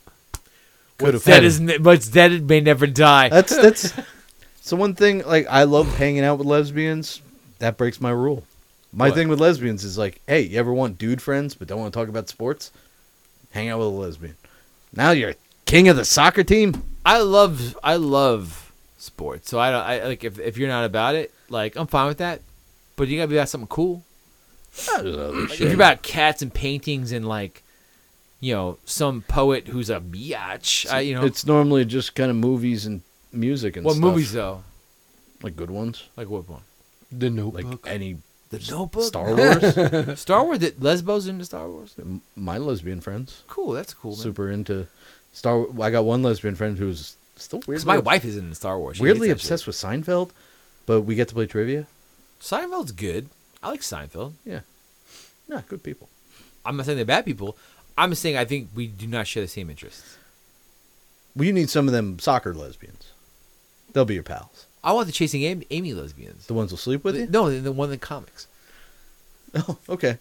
Could 0.98 1.14
have 1.16 1.24
That 1.26 1.43
is, 1.43 1.60
ne- 1.60 1.77
but 1.80 2.01
that 2.14 2.32
it 2.32 2.43
may 2.43 2.60
never 2.61 2.85
die. 2.88 3.30
That's 3.30 3.56
that's. 3.56 3.93
So 4.61 4.77
one 4.77 4.93
thing, 4.95 5.24
like 5.26 5.48
I 5.48 5.64
love 5.64 5.95
hanging 5.98 6.24
out 6.24 6.38
with 6.40 6.48
lesbians. 6.48 7.22
That 7.60 7.77
breaks 7.77 8.00
my 8.01 8.11
rule. 8.11 8.43
My 8.94 9.08
What? 9.08 9.16
thing 9.16 9.30
with 9.30 9.40
lesbians 9.40 9.84
is 9.84 9.98
like, 9.98 10.22
hey, 10.28 10.42
you 10.42 10.60
ever 10.60 10.74
want 10.74 10.98
dude 10.98 11.22
friends 11.22 11.56
but 11.56 11.68
don't 11.68 11.80
want 11.80 11.94
to 11.94 12.00
talk 12.00 12.10
about 12.10 12.28
sports? 12.30 12.72
Hang 13.52 13.70
out 13.70 13.80
with 13.80 13.88
a 13.88 13.92
lesbian. 13.92 14.36
Now 14.94 15.11
you're 15.11 15.36
king 15.66 15.88
of 15.88 15.95
the 15.95 16.06
soccer 16.06 16.44
team. 16.44 16.84
I 17.06 17.20
love 17.22 17.78
I 17.84 17.95
love 17.95 18.72
sports, 18.98 19.50
so 19.50 19.60
I 19.60 19.72
don't 19.72 19.84
I 19.84 20.03
like 20.06 20.24
if 20.24 20.38
if 20.40 20.58
you're 20.58 20.68
not 20.68 20.86
about 20.86 21.16
it, 21.16 21.34
like 21.50 21.76
I'm 21.76 21.88
fine 21.88 22.08
with 22.08 22.18
that. 22.20 22.42
But 22.98 23.08
you 23.08 23.18
gotta 23.18 23.30
be 23.30 23.38
about 23.38 23.50
something 23.50 23.68
cool. 23.68 24.03
Like, 24.94 25.52
if 25.52 25.60
you're 25.60 25.74
about 25.74 26.02
cats 26.02 26.42
and 26.42 26.53
paintings 26.53 27.11
and 27.11 27.28
like, 27.28 27.64
you 28.40 28.53
know, 28.53 28.78
some 28.86 29.22
poet 29.22 29.68
who's 29.68 29.90
a 29.90 30.00
biatch, 30.00 30.90
I, 30.92 31.02
you 31.02 31.16
know, 31.16 31.26
it's 31.26 31.45
normally 31.45 31.84
just 31.86 32.16
kind 32.16 32.30
of 32.30 32.38
movies 32.38 32.86
and 32.86 33.02
music 33.34 33.76
and 33.76 33.86
what 33.86 33.94
stuff. 33.95 34.03
movies 34.03 34.32
though? 34.34 34.64
like 35.44 35.56
good 35.56 35.72
ones, 35.72 36.03
Like 36.16 36.30
what 36.30 36.48
one? 36.48 36.61
The 37.11 37.30
Notebook. 37.30 37.86
like 37.86 37.94
any 37.94 38.18
The 38.52 38.72
Notebook. 38.72 39.04
Star 39.04 39.36
Wars. 40.06 40.20
Star 40.20 40.44
Wars. 40.44 40.60
Did 40.60 40.84
Lesbos 40.84 41.26
into 41.28 41.46
Star 41.46 41.70
Wars? 41.70 41.96
My 42.36 42.58
lesbian 42.58 43.02
friends 43.02 43.44
Cool. 43.48 43.72
That's 43.72 43.94
cool. 43.94 44.12
Man. 44.12 44.20
super 44.20 44.50
into 44.52 44.88
Star. 45.34 45.66
I 45.82 45.90
got 45.90 46.04
one 46.06 46.22
lesbian 46.22 46.56
friend 46.56 46.78
who's 46.78 47.16
still 47.38 47.60
weird. 47.60 47.78
Because 47.78 47.86
my 47.86 47.98
wife 47.98 48.26
is 48.26 48.38
in 48.38 48.54
Star 48.54 48.78
Wars. 48.78 48.98
She 48.98 49.04
weirdly 49.04 49.30
hates 49.30 49.42
that 49.44 49.46
obsessed 49.46 49.68
with 49.68 49.76
Seinfeld, 49.78 50.32
but 50.86 51.02
we 51.02 51.16
get 51.16 51.30
to 51.30 51.34
play 51.34 51.48
trivia. 51.48 51.88
Seinfeld's 52.42 52.92
good. 52.92 53.30
I 53.64 53.70
like 53.70 53.82
Seinfeld. 53.82 54.34
Yeah, 54.46 54.62
yeah, 55.48 55.62
good 55.68 55.84
people. 55.84 56.10
I'm 56.66 56.76
not 56.78 56.86
saying 56.86 56.98
they're 56.98 57.06
bad 57.06 57.26
people. 57.26 57.58
I'm 57.98 58.14
saying 58.16 58.36
I 58.38 58.46
think 58.46 58.70
we 58.76 58.88
do 58.88 59.08
not 59.08 59.28
share 59.28 59.44
the 59.44 59.48
same 59.48 59.70
interests. 59.70 60.18
Well, 61.36 61.46
you 61.46 61.54
need 61.54 61.70
some 61.70 61.88
of 61.88 61.94
them 61.94 62.20
soccer 62.20 62.54
lesbians. 62.54 63.12
They'll 63.94 64.06
be 64.06 64.16
your 64.16 64.24
pals. 64.24 64.66
I 64.84 64.93
want 64.93 65.08
the 65.08 65.14
chasing 65.14 65.43
Amy, 65.43 65.66
Amy 65.69 65.93
lesbians. 65.93 66.48
The 66.48 66.53
ones 66.53 66.72
who'll 66.72 66.77
sleep 66.77 67.03
with 67.03 67.16
you. 67.16 67.27
No, 67.27 67.50
the, 67.51 67.60
the 67.60 67.72
one 67.72 67.88
in 67.88 67.92
the 67.92 67.98
comics. 67.98 68.48
Oh, 69.53 69.77
okay. 69.90 70.18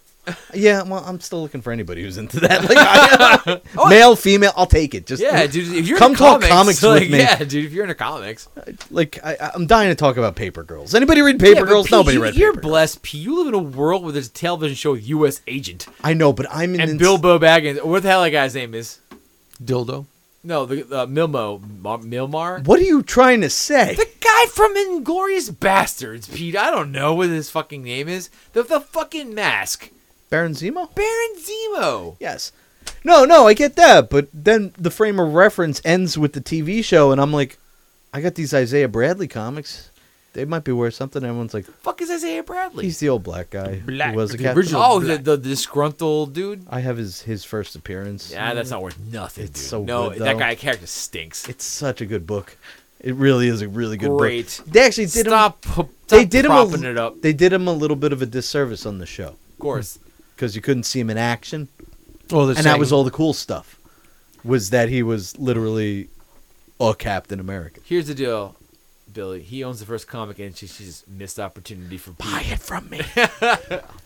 Yeah, 0.53 0.83
well, 0.83 1.05
I'm 1.07 1.21
still 1.21 1.41
looking 1.41 1.61
for 1.63 1.71
anybody 1.73 2.03
who's 2.03 2.19
into 2.19 2.41
that. 2.41 2.63
Like, 2.69 2.77
I, 2.79 3.61
oh, 3.77 3.89
male, 3.89 4.17
female, 4.17 4.53
I'll 4.57 4.67
take 4.67 4.93
it. 4.93 5.07
Just 5.07 5.23
Yeah, 5.23 5.47
dude. 5.47 5.73
If 5.73 5.87
you're 5.87 5.99
come 5.99 6.13
in 6.13 6.19
talk 6.19 6.41
comics, 6.41 6.49
comics 6.49 6.83
like, 6.83 7.03
with 7.03 7.13
me. 7.13 7.19
Yeah, 7.19 7.39
dude. 7.39 7.65
If 7.65 7.73
you're 7.73 7.85
into 7.85 7.95
comics, 7.95 8.49
Like, 8.91 9.25
I, 9.25 9.53
I'm 9.55 9.67
dying 9.69 9.89
to 9.89 9.95
talk 9.95 10.17
about 10.17 10.35
Paper 10.35 10.65
Girls. 10.65 10.97
Anybody 10.97 11.23
read 11.23 11.39
Paper 11.39 11.61
Yeah, 11.61 11.67
Girls? 11.67 11.87
Pete, 11.87 11.93
Nobody 11.93 12.17
you, 12.17 12.23
read 12.25 12.35
You're 12.35 12.53
Paper 12.55 12.63
blessed, 12.63 13.03
P. 13.03 13.19
You 13.19 13.39
live 13.39 13.47
in 13.47 13.55
a 13.55 13.59
world 13.63 14.03
where 14.03 14.13
there's 14.13 14.27
a 14.27 14.33
television 14.33 14.75
show 14.75 14.93
with 14.93 15.09
U.S. 15.09 15.41
Agent 15.47 15.87
I 16.03 16.13
know, 16.13 16.33
but 16.33 16.47
I'm 16.51 16.75
in 16.75 16.81
and 16.81 16.91
ins- 16.91 16.99
Bilbo 17.01 17.39
Baggins. 17.39 17.85
What 17.85 18.03
the 18.03 18.09
hell 18.09 18.23
that 18.23 18.31
guy's 18.31 18.55
name 18.57 18.75
is? 18.75 18.99
Dildo. 19.63 20.07
No, 20.43 20.65
the 20.65 20.83
uh, 20.85 21.07
Milmo 21.07 21.61
Mar- 21.81 21.99
Milmar. 21.99 22.65
What 22.65 22.81
are 22.81 22.85
you 22.85 23.03
trying 23.03 23.43
to 23.43 23.51
say? 23.51 23.95
The 23.95 24.09
guy 24.21 24.47
from 24.47 24.75
Inglourious 24.75 25.51
Basterds, 25.51 26.35
Pete. 26.35 26.57
I 26.57 26.71
don't 26.71 26.93
know 26.93 27.15
what 27.15 27.29
his 27.29 27.51
fucking 27.51 27.83
name 27.83 28.09
is. 28.09 28.31
The 28.55 28.63
the 28.63 28.81
fucking 28.81 29.35
mask, 29.35 29.91
Baron 30.31 30.53
Zemo? 30.53 30.95
Baron 30.95 31.35
Zemo. 31.39 32.17
Yes. 32.21 32.53
No, 33.05 33.25
no, 33.25 33.47
I 33.47 33.55
get 33.55 33.77
that, 33.77 34.09
but 34.11 34.29
then 34.33 34.73
the 34.79 34.91
frame 34.91 35.21
of 35.21 35.35
reference 35.35 35.81
ends 35.85 36.17
with 36.17 36.33
the 36.33 36.41
TV 36.41 36.83
show, 36.83 37.13
and 37.13 37.21
I'm 37.21 37.33
like, 37.33 37.59
I 38.13 38.21
got 38.21 38.35
these 38.35 38.55
Isaiah 38.55 38.89
Bradley 38.89 39.29
comics. 39.29 39.90
They 40.33 40.45
might 40.45 40.63
be 40.63 40.71
worth 40.73 40.95
something. 40.95 41.25
Everyone's 41.25 41.53
like, 41.55 41.65
Fuck 41.67 42.01
is 42.03 42.11
Isaiah 42.11 42.43
Bradley? 42.45 42.85
he's 42.85 43.01
the 43.01 43.09
old 43.09 43.25
black 43.25 43.51
guy 43.51 43.81
Black, 43.85 44.11
who 44.13 44.17
was 44.17 44.33
a 44.33 44.37
the 44.37 44.43
cat. 44.45 44.57
original. 44.57 44.81
oh, 44.83 45.01
the, 45.01 45.07
Black. 45.07 45.25
the 45.25 45.37
disgruntled 45.39 46.33
dude. 46.35 46.65
I 46.71 46.81
have 46.81 46.97
his 46.97 47.23
his 47.23 47.45
first 47.45 47.75
appearance. 47.75 48.31
Yeah, 48.31 48.55
that's 48.55 48.71
not 48.71 48.81
worth 48.83 48.99
nothing, 49.01 49.45
It's 49.45 49.61
dude. 49.61 49.69
so 49.69 49.83
no, 49.83 50.11
good, 50.11 50.19
that 50.21 50.33
though. 50.35 50.39
guy 50.39 50.55
character 50.55 50.87
stinks. 50.87 51.49
It's 51.49 51.65
such 51.65 52.01
a 52.01 52.07
good 52.07 52.27
book. 52.27 52.57
It 53.01 53.15
really 53.15 53.49
is 53.49 53.63
a 53.63 53.69
really 53.69 53.97
good 53.97 54.11
Great. 54.17 54.61
book. 54.65 54.73
They 54.73 54.85
actually 54.85 55.07
did 55.07 55.27
him. 55.27 55.31
stop, 55.33 55.63
pu- 55.63 55.89
They 56.09 56.25
did 56.27 56.45
him 56.45 56.51
propping 56.51 56.85
a, 56.85 56.91
it 56.91 56.99
up. 56.99 57.23
They 57.23 57.33
did 57.33 57.53
him 57.53 57.67
a 57.67 57.73
little 57.73 57.97
bit 57.97 58.13
of 58.13 58.21
a 58.23 58.27
disservice 58.27 58.85
on 58.87 58.99
the 58.99 59.07
show 59.07 59.29
Of 59.29 59.59
course. 59.59 59.99
because 60.37 60.55
you 60.55 60.61
couldn't 60.63 60.83
see 60.85 61.01
him 61.01 61.09
in 61.11 61.17
action, 61.19 61.69
Well, 62.31 62.49
and 62.51 62.59
that 62.59 62.79
was 62.79 62.93
all 62.93 63.03
the 63.03 63.11
cool 63.11 63.33
stuff. 63.33 63.79
Was 64.45 64.69
that 64.71 64.91
he 64.91 65.03
was 65.03 65.39
literally 65.39 66.09
a 66.79 66.95
Captain 66.95 67.41
America? 67.41 67.81
Here's 67.85 68.07
the 68.07 68.15
deal, 68.15 68.55
Billy. 69.13 69.43
He 69.43 69.65
owns 69.65 69.81
the 69.81 69.87
first 69.87 70.07
comic, 70.09 70.39
and 70.39 70.57
she's, 70.57 70.75
she's 70.75 71.05
missed 71.09 71.39
opportunity 71.39 71.97
for 71.99 72.13
Pete. 72.13 72.53
it 72.53 72.59
from 72.61 72.89
me. 72.91 72.99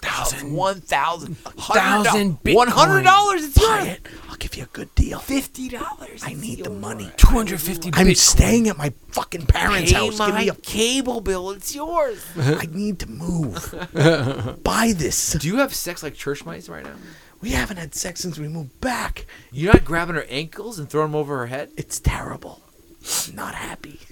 Thousand. 0.00 0.52
One 0.52 0.80
thousand. 0.80 1.36
Thousand 1.38 2.38
One 2.42 2.68
hundred 2.68 3.02
dollars. 3.02 3.44
It's 3.44 3.60
yours. 3.60 3.86
it. 3.86 4.06
I'll 4.28 4.36
give 4.36 4.54
you 4.56 4.64
a 4.64 4.66
good 4.66 4.94
deal. 4.94 5.18
Fifty 5.18 5.68
dollars. 5.68 6.22
I 6.24 6.34
need 6.34 6.64
the 6.64 6.70
money. 6.70 7.10
250 7.16 7.90
I'm 7.94 8.14
staying 8.14 8.68
at 8.68 8.76
my 8.78 8.92
fucking 9.08 9.46
parents' 9.46 9.92
Pay 9.92 9.98
house. 9.98 10.18
Give 10.18 10.34
me 10.34 10.48
a. 10.48 10.54
cable 10.54 11.20
bill. 11.20 11.50
It's 11.50 11.74
yours. 11.74 12.24
I 12.36 12.66
need 12.70 12.98
to 13.00 13.08
move. 13.08 13.74
Buy 14.62 14.92
this. 14.96 15.32
Do 15.34 15.48
you 15.48 15.56
have 15.58 15.74
sex 15.74 16.02
like 16.02 16.14
church 16.14 16.44
mice 16.44 16.68
right 16.68 16.84
now? 16.84 16.94
We 17.40 17.50
haven't 17.50 17.76
had 17.76 17.94
sex 17.94 18.20
since 18.20 18.38
we 18.38 18.48
moved 18.48 18.80
back. 18.80 19.26
You're 19.52 19.74
not 19.74 19.84
grabbing 19.84 20.14
her 20.14 20.24
ankles 20.30 20.78
and 20.78 20.88
throwing 20.88 21.10
them 21.12 21.16
over 21.20 21.38
her 21.38 21.46
head? 21.46 21.72
It's 21.76 22.00
terrible. 22.00 22.62
I'm 23.28 23.34
not 23.36 23.54
happy. 23.54 23.98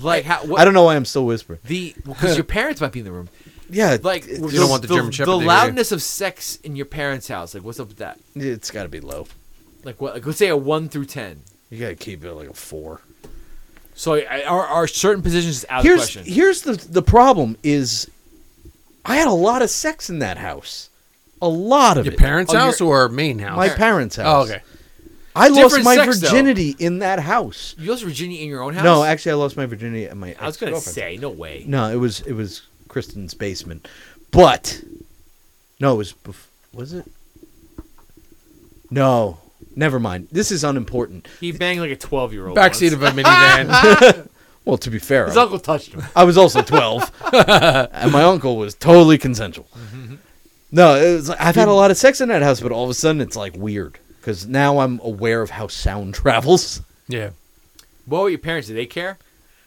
Like 0.00 0.24
how? 0.24 0.44
What, 0.44 0.60
I 0.60 0.64
don't 0.64 0.74
know 0.74 0.82
why 0.82 0.96
I'm 0.96 1.04
still 1.04 1.24
whispering. 1.24 1.60
The 1.64 1.94
because 2.04 2.36
your 2.36 2.42
parents 2.42 2.80
might 2.80 2.90
be 2.90 2.98
in 2.98 3.04
the 3.04 3.12
room. 3.12 3.28
Yeah, 3.70 3.98
Like 4.02 4.26
it's, 4.26 4.40
you 4.40 4.58
don't 4.58 4.68
want 4.68 4.82
the 4.82 4.88
German 4.88 5.12
Shepherd 5.12 5.26
The 5.30 5.32
to 5.34 5.38
hear 5.38 5.42
you. 5.44 5.48
loudness 5.48 5.92
of 5.92 6.02
sex 6.02 6.56
in 6.56 6.74
your 6.74 6.86
parents' 6.86 7.28
house. 7.28 7.54
Like 7.54 7.62
what's 7.62 7.78
up 7.78 7.86
with 7.86 7.98
that? 7.98 8.18
it's 8.34 8.72
got 8.72 8.82
to 8.82 8.88
be 8.88 8.98
low. 8.98 9.28
Like 9.84 10.00
what? 10.00 10.14
Like 10.14 10.26
let's 10.26 10.38
say 10.38 10.48
a 10.48 10.56
one 10.56 10.88
through 10.88 11.04
ten. 11.04 11.42
You 11.70 11.78
got 11.78 11.88
to 11.90 11.94
keep 11.94 12.24
it 12.24 12.32
like 12.32 12.48
a 12.50 12.52
four. 12.54 13.00
So 13.94 14.14
I- 14.14 14.42
are, 14.42 14.66
are 14.66 14.88
certain 14.88 15.22
positions 15.22 15.64
out 15.68 15.80
of 15.80 15.84
here's 15.84 16.00
question? 16.00 16.24
here's 16.24 16.62
the 16.62 16.72
the 16.72 17.02
problem 17.02 17.56
is 17.62 18.10
I 19.04 19.16
had 19.16 19.28
a 19.28 19.32
lot 19.32 19.62
of 19.62 19.70
sex 19.70 20.10
in 20.10 20.18
that 20.18 20.36
house. 20.38 20.90
A 21.40 21.48
lot 21.48 21.96
of 21.96 22.06
Your 22.06 22.14
it. 22.14 22.18
parents' 22.18 22.52
Oh, 22.52 22.58
house 22.58 22.80
your- 22.80 23.04
or 23.04 23.08
main 23.08 23.38
house? 23.38 23.56
my 23.56 23.68
parents' 23.68 24.18
Oh, 24.18 24.22
house. 24.24 24.50
okay. 24.50 24.62
I 25.34 25.48
lost 25.48 25.82
my 25.82 25.94
sex, 25.96 26.20
though. 26.20 26.28
virginity 26.28 26.76
in 26.78 26.98
that 27.00 27.18
house. 27.20 27.74
You 27.78 27.90
lost 27.90 28.02
virginity 28.04 28.42
in 28.42 28.48
your 28.48 28.62
own 28.62 28.74
house? 28.74 28.84
No, 28.84 29.02
actually 29.04 29.32
I 29.32 29.34
lost 29.36 29.56
my 29.56 29.66
virginity 29.66 30.04
at 30.04 30.16
my 30.16 30.34
I 30.38 30.46
was 30.46 30.56
gonna 30.56 30.72
ex-girlfriend. 30.76 30.94
say 30.94 31.16
no 31.16 31.30
way. 31.30 31.64
No, 31.66 31.90
it 31.90 31.96
was 31.96 32.20
it 32.22 32.32
was 32.34 32.62
Kristen's 32.88 33.32
basement. 33.34 33.88
But 34.30 34.82
no, 35.80 35.94
it 35.94 35.96
was 35.96 36.12
bef- 36.12 36.46
was 36.74 36.92
it? 36.92 37.06
No. 38.90 39.38
Never 39.74 39.98
mind. 39.98 40.28
This 40.30 40.50
is 40.50 40.64
unimportant. 40.64 41.28
He 41.40 41.50
banged 41.52 41.80
like 41.80 41.90
a 41.90 41.96
twelve-year-old. 41.96 42.56
Backseat 42.56 42.92
of 42.92 43.02
a 43.02 43.10
minivan. 43.10 44.28
Well, 44.64 44.78
to 44.78 44.90
be 44.90 45.00
fair, 45.00 45.26
His 45.26 45.36
I- 45.36 45.42
uncle 45.42 45.58
touched 45.58 45.92
him. 45.92 46.04
I 46.14 46.22
was 46.22 46.38
also 46.38 46.62
12, 46.62 47.10
and 47.92 48.12
my 48.12 48.22
uncle 48.22 48.56
was 48.56 48.76
totally 48.76 49.18
consensual. 49.18 49.66
Mm-hmm. 49.76 50.14
No, 50.70 50.94
it 50.94 51.14
was, 51.16 51.30
I've 51.30 51.56
had 51.56 51.66
a 51.66 51.72
lot 51.72 51.90
of 51.90 51.96
sex 51.96 52.20
in 52.20 52.28
that 52.28 52.42
house, 52.42 52.60
but 52.60 52.70
all 52.70 52.84
of 52.84 52.90
a 52.90 52.94
sudden 52.94 53.20
it's 53.20 53.34
like 53.34 53.56
weird 53.56 53.98
because 54.22 54.46
now 54.46 54.78
I'm 54.78 55.00
aware 55.02 55.42
of 55.42 55.50
how 55.50 55.66
sound 55.66 56.14
travels. 56.22 56.80
yeah. 57.08 57.30
What 58.06 58.22
were 58.22 58.28
your 58.30 58.38
parents? 58.38 58.68
Did 58.68 58.76
they 58.76 58.86
care? 58.86 59.18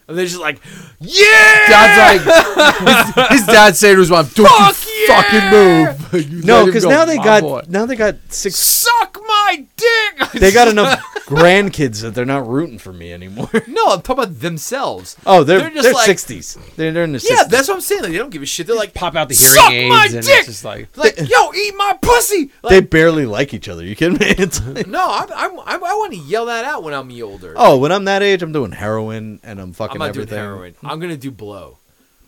Or 0.08 0.16
they're 0.16 0.26
just 0.26 0.40
like, 0.40 0.60
yeah. 1.00 1.68
Dad's 1.68 2.24
like, 2.26 3.28
his, 3.30 3.40
his 3.40 3.48
dad 3.48 3.76
said 3.76 3.94
to 3.94 4.00
his 4.00 4.10
mom, 4.12 4.28
"Don't 4.36 4.48
Fuck 4.48 4.86
you 4.88 4.95
yeah!" 5.08 5.22
fucking 5.22 5.50
move." 5.52 6.02
You 6.32 6.44
No, 6.44 6.66
because 6.66 6.86
now 6.86 7.04
they 7.04 7.18
got 7.18 7.42
boy. 7.44 7.62
now 7.68 7.86
they 7.86 7.96
got 7.96 8.16
six. 8.30 8.56
Suck 8.56 9.20
my 9.28 9.66
dick. 9.76 10.30
They 10.40 10.52
got 10.52 10.68
enough 10.68 11.02
grandkids 11.26 12.02
that 12.02 12.14
they're 12.14 12.26
not 12.26 12.48
rooting 12.48 12.78
for 12.78 12.94
me 12.94 13.12
anymore. 13.14 13.50
no, 13.68 13.86
I'm 13.88 14.02
talking 14.02 14.24
about 14.24 14.40
themselves. 14.40 15.16
Oh, 15.26 15.44
they're 15.44 15.60
They're 15.60 15.70
they're, 15.72 15.84
just 15.84 15.94
like- 15.94 16.10
60s. 16.10 16.76
They're, 16.76 16.92
they're 16.92 17.04
in 17.04 17.14
the 17.14 17.18
60s. 17.20 17.30
Yeah, 17.30 17.44
that's 17.46 17.68
what 17.68 17.76
I'm 17.76 17.82
saying. 17.82 18.04
Like, 18.04 18.12
they 18.12 18.18
don't 18.18 18.30
give 18.30 18.42
a 18.42 18.46
shit. 18.46 18.68
They're 18.68 18.76
like, 18.76 18.94
pop 18.94 19.16
out 19.16 19.30
the 19.30 19.36
Suck 19.36 19.72
hearing 19.72 19.90
my 19.90 20.06
aids, 20.06 20.14
and 20.14 20.26
dick! 20.26 20.38
it's 20.40 20.48
just 20.48 20.64
like, 20.66 20.96
like, 20.98 21.18
yo, 21.18 21.54
eat 21.54 21.74
my 21.78 21.98
pussy. 22.02 22.52
they 22.70 22.82
barely 22.82 23.26
like 23.26 23.54
each 23.54 23.68
other. 23.70 23.84
You 23.84 23.96
kidding 23.96 24.18
me? 24.20 24.28
It's 24.38 24.66
like- 24.66 24.88
no, 24.88 25.06
I'm, 25.10 25.30
I'm, 25.34 25.60
I'm, 25.66 25.84
I 25.84 25.94
want 25.96 26.14
to 26.14 26.20
yell 26.20 26.46
that 26.48 26.66
out 26.66 26.84
when 26.84 26.94
I'm 26.94 27.12
older. 27.22 27.54
oh, 27.58 27.78
when 27.78 27.92
I'm 27.92 28.06
that 28.06 28.22
age, 28.24 28.42
I'm 28.44 28.52
doing 28.52 28.72
heroin 28.72 29.40
and 29.44 29.60
I'm 29.60 29.74
fucking 29.74 29.96
I'm 29.96 30.00
not 30.00 30.10
everything. 30.10 30.38
doing 30.38 30.44
heroin. 30.50 30.76
I'm 30.84 31.00
gonna 31.00 31.18
do 31.18 31.32
blow. 31.32 31.78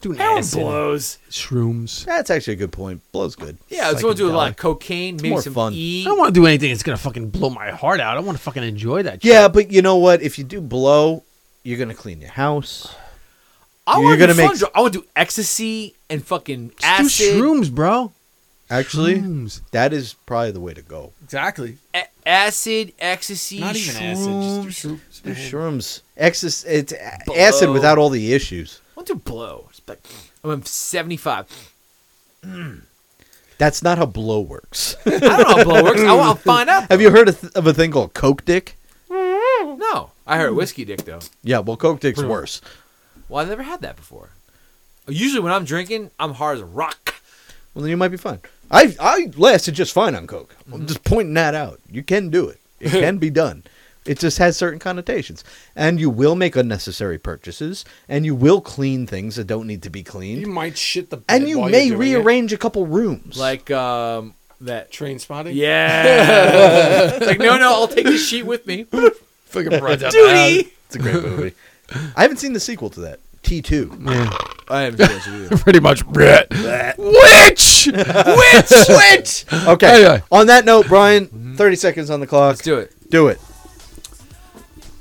Doing 0.02 0.18
Heroin 0.18 0.38
acid, 0.40 0.60
blows. 0.60 1.18
shrooms. 1.30 2.06
That's 2.06 2.30
actually 2.30 2.54
a 2.54 2.58
good 2.58 2.72
point. 2.72 3.02
Blow's 3.12 3.36
good. 3.36 3.58
Yeah, 3.70 3.88
I 3.90 3.92
just 3.94 4.04
want 4.04 4.18
to 4.18 4.24
do 4.24 4.30
a 4.30 4.34
lot 4.36 4.50
of 4.50 4.58
cocaine, 4.58 5.16
maybe 5.18 5.30
more 5.30 5.42
some 5.42 5.54
fun. 5.54 5.74
E. 5.74 6.02
I 6.02 6.06
don't 6.06 6.18
want 6.18 6.34
to 6.34 6.40
do 6.40 6.46
anything 6.46 6.70
that's 6.70 6.84
gonna 6.84 6.98
fucking 6.98 7.30
blow 7.30 7.50
my 7.50 7.72
heart 7.72 8.00
out. 8.00 8.18
I 8.18 8.20
want 8.20 8.38
to 8.38 8.44
fucking 8.44 8.64
enjoy 8.64 9.04
that. 9.04 9.22
shit. 9.24 9.26
Yeah, 9.32 9.48
but 9.48 9.72
you 9.72 9.82
know 9.82 9.98
what? 9.98 10.22
If 10.22 10.38
you 10.38 10.44
do 10.44 10.62
blow, 10.62 11.24
you're 11.64 11.78
gonna 11.80 11.94
clean 11.96 12.22
your 12.22 12.32
house. 12.32 12.94
I 13.86 14.00
want 14.00 14.20
to 14.20 14.28
do 14.28 14.34
make- 14.34 14.58
dr- 14.60 14.72
I 14.76 14.82
want 14.82 14.94
to 14.94 15.00
do 15.02 15.06
ecstasy 15.16 15.96
and 16.10 16.24
fucking 16.26 16.72
Just 16.78 16.84
acid. 16.86 17.34
do 17.36 17.42
shrooms, 17.42 17.72
bro. 17.72 18.12
Actually, 18.70 19.16
Shrooms. 19.16 19.62
that 19.72 19.94
is 19.94 20.14
probably 20.26 20.52
the 20.52 20.60
way 20.60 20.74
to 20.74 20.82
go. 20.82 21.14
Exactly. 21.24 21.78
A- 21.96 22.04
acid, 22.28 22.92
ecstasy, 23.00 23.60
Not 23.62 23.78
even 23.78 23.96
shrooms. 23.96 24.12
acid. 24.12 24.66
Just 24.66 24.84
do 24.84 24.90
shrooms. 24.90 25.24
Do 25.24 25.32
shrooms. 25.36 26.02
Excess, 26.18 26.64
it's 26.66 26.92
a- 26.92 27.40
acid 27.40 27.68
Blow. 27.68 27.74
without 27.74 27.98
all 27.98 28.10
the 28.10 28.34
issues. 28.34 28.82
I 28.94 29.00
want 29.00 29.08
to 29.08 29.16
blow. 29.16 29.70
Like- 29.88 30.02
I'm 30.44 30.64
75. 30.64 31.74
That's 33.58 33.82
not 33.84 33.98
how 33.98 34.06
blow 34.06 34.40
works. 34.42 34.96
I 35.06 35.10
don't 35.10 35.22
know 35.22 35.44
how 35.44 35.64
blow 35.64 35.84
works. 35.84 36.02
I 36.02 36.14
want 36.14 36.38
to 36.38 36.44
find 36.46 36.70
out. 36.70 36.90
Have 36.92 37.02
you 37.02 37.12
heard 37.12 37.30
of, 37.30 37.42
th- 37.42 37.54
of 37.54 37.68
a 37.68 37.74
thing 37.74 37.92
called 37.92 38.14
Coke 38.14 38.46
Dick? 38.46 38.78
No, 39.10 40.12
I 40.26 40.38
heard 40.38 40.54
whiskey 40.54 40.86
dick 40.86 41.04
though. 41.06 41.20
Yeah, 41.44 41.60
well, 41.60 41.78
Coke 41.78 42.00
Dick's 42.00 42.22
worse. 42.22 42.62
Well, 43.30 43.42
I've 43.42 43.50
never 43.50 43.64
had 43.64 43.82
that 43.82 43.96
before. 43.96 44.30
Usually 45.08 45.42
when 45.42 45.54
I'm 45.54 45.66
drinking, 45.66 46.12
I'm 46.20 46.34
hard 46.34 46.58
as 46.58 46.62
a 46.62 46.66
rock. 46.66 47.16
Well, 47.74 47.84
then 47.84 47.90
you 47.90 47.98
might 47.98 48.10
be 48.10 48.18
fine. 48.18 48.40
I 48.70 48.96
I 49.00 49.32
lasted 49.36 49.76
just 49.76 49.94
fine 49.94 50.16
on 50.16 50.28
Coke. 50.28 50.56
I'm 50.68 50.80
mm-hmm. 50.80 50.86
just 50.88 51.04
pointing 51.04 51.34
that 51.36 51.56
out. 51.56 51.80
You 51.90 52.04
can 52.04 52.30
do 52.30 52.48
it. 52.48 52.60
It 52.80 52.90
can 52.92 53.18
be 53.18 53.30
done. 53.30 53.64
It 54.08 54.20
just 54.20 54.38
has 54.38 54.56
certain 54.56 54.80
connotations, 54.80 55.44
and 55.76 56.00
you 56.00 56.10
will 56.10 56.36
make 56.36 56.56
unnecessary 56.56 57.18
purchases, 57.18 57.84
and 58.08 58.26
you 58.26 58.34
will 58.36 58.62
clean 58.62 59.06
things 59.06 59.36
that 59.36 59.46
don't 59.48 59.68
need 59.68 59.84
to 59.84 59.90
be 59.90 60.02
cleaned, 60.04 60.42
You 60.42 60.48
might 60.48 60.78
shit 60.78 61.10
the 61.10 61.18
bed 61.18 61.26
and 61.42 61.50
you 61.50 61.60
while 61.60 61.70
may 61.70 61.84
you're 61.84 61.98
doing 61.98 62.12
it. 62.12 62.16
rearrange 62.18 62.54
a 62.54 62.58
couple 62.58 62.86
rooms. 62.88 63.38
Like 63.38 63.70
um 63.72 64.34
that. 64.62 64.92
Trainspotting. 64.92 65.54
Yeah. 65.56 67.12
It's 67.18 67.26
like 67.28 67.40
no, 67.40 67.58
no, 67.58 67.74
I'll 67.74 67.88
take 67.88 68.06
the 68.06 68.18
sheet 68.18 68.46
with 68.46 68.66
me. 68.66 68.86
fucking 68.86 69.72
runs 69.82 70.04
out 70.04 70.12
the 70.12 70.18
Duty. 70.58 70.72
it's 70.86 70.96
a 70.96 71.00
great 71.00 71.16
movie. 71.24 71.54
I 72.16 72.22
haven't 72.24 72.38
seen 72.38 72.54
the 72.54 72.60
sequel 72.60 72.90
to 72.92 73.02
that. 73.02 73.20
T 73.44 73.62
two. 73.62 73.92
I 74.70 74.82
haven't 74.82 74.98
seen 75.00 75.08
that 75.08 75.28
either. 75.52 75.58
Pretty 75.64 75.80
much. 75.80 76.04
Witch. 76.06 76.50
Witch. 76.98 78.88
Witch. 78.90 79.46
Okay. 79.68 79.88
Anyway. 79.88 80.24
On 80.32 80.48
that 80.48 80.66
note, 80.66 80.88
Brian, 80.88 81.56
thirty 81.56 81.76
seconds 81.76 82.10
on 82.10 82.20
the 82.20 82.28
clock. 82.28 82.52
Let's 82.54 82.62
do 82.62 82.78
it. 82.80 82.94
Do 83.10 83.28
it. 83.28 83.40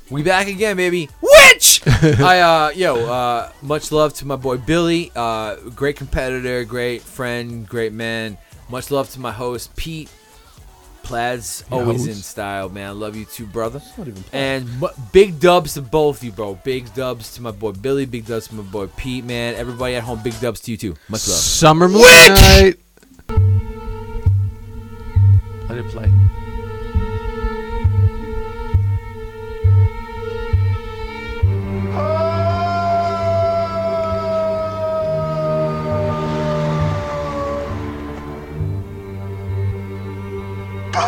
We 0.09 0.23
back 0.23 0.47
again, 0.47 0.77
baby. 0.77 1.09
Witch! 1.21 1.83
I 1.87 2.41
uh 2.41 2.69
yo, 2.71 3.07
uh 3.07 3.51
much 3.63 3.91
love 3.91 4.15
to 4.15 4.27
my 4.27 4.37
boy 4.37 4.57
Billy. 4.57 5.11
Uh 5.17 5.57
great 5.75 5.97
competitor, 5.97 6.65
great 6.65 7.03
friend, 7.03 7.69
great 7.69 7.93
man. 7.93 8.39
Much 8.69 8.91
love 8.91 9.11
to 9.11 9.21
my 9.21 9.33
host 9.33 9.75
Pete. 9.75 10.09
Plaid's 11.03 11.63
always 11.71 12.07
in 12.09 12.15
style, 12.15 12.69
man. 12.69 12.99
Love 12.99 13.15
you 13.17 13.25
too, 13.25 13.47
brother. 13.47 13.81
And 14.33 14.81
mu- 14.81 14.89
big 15.13 15.39
dubs 15.39 15.75
to 15.75 15.83
both 15.83 16.19
of 16.19 16.25
you, 16.25 16.33
bro. 16.33 16.55
Big 16.65 16.93
dubs 16.95 17.35
to 17.35 17.43
my 17.43 17.53
boy 17.53 17.73
Billy. 17.73 18.07
Big 18.07 18.27
dubs 18.27 18.49
to 18.49 18.55
my 18.57 18.63
boy 18.65 18.89
Pete, 18.97 19.25
man. 19.25 19.55
Everybody 19.55 19.95
at 19.97 20.03
home, 20.03 20.21
big 20.23 20.39
dubs 20.41 20.61
to 20.63 20.73
you 20.73 20.77
too. 20.77 20.95
Much 21.09 21.27
love. 21.29 21.39
Summer 21.39 21.89
Moonlight. 21.89 22.79
Let 25.69 25.79
it 25.79 25.89
play. 25.89 26.13
Am 40.97 41.03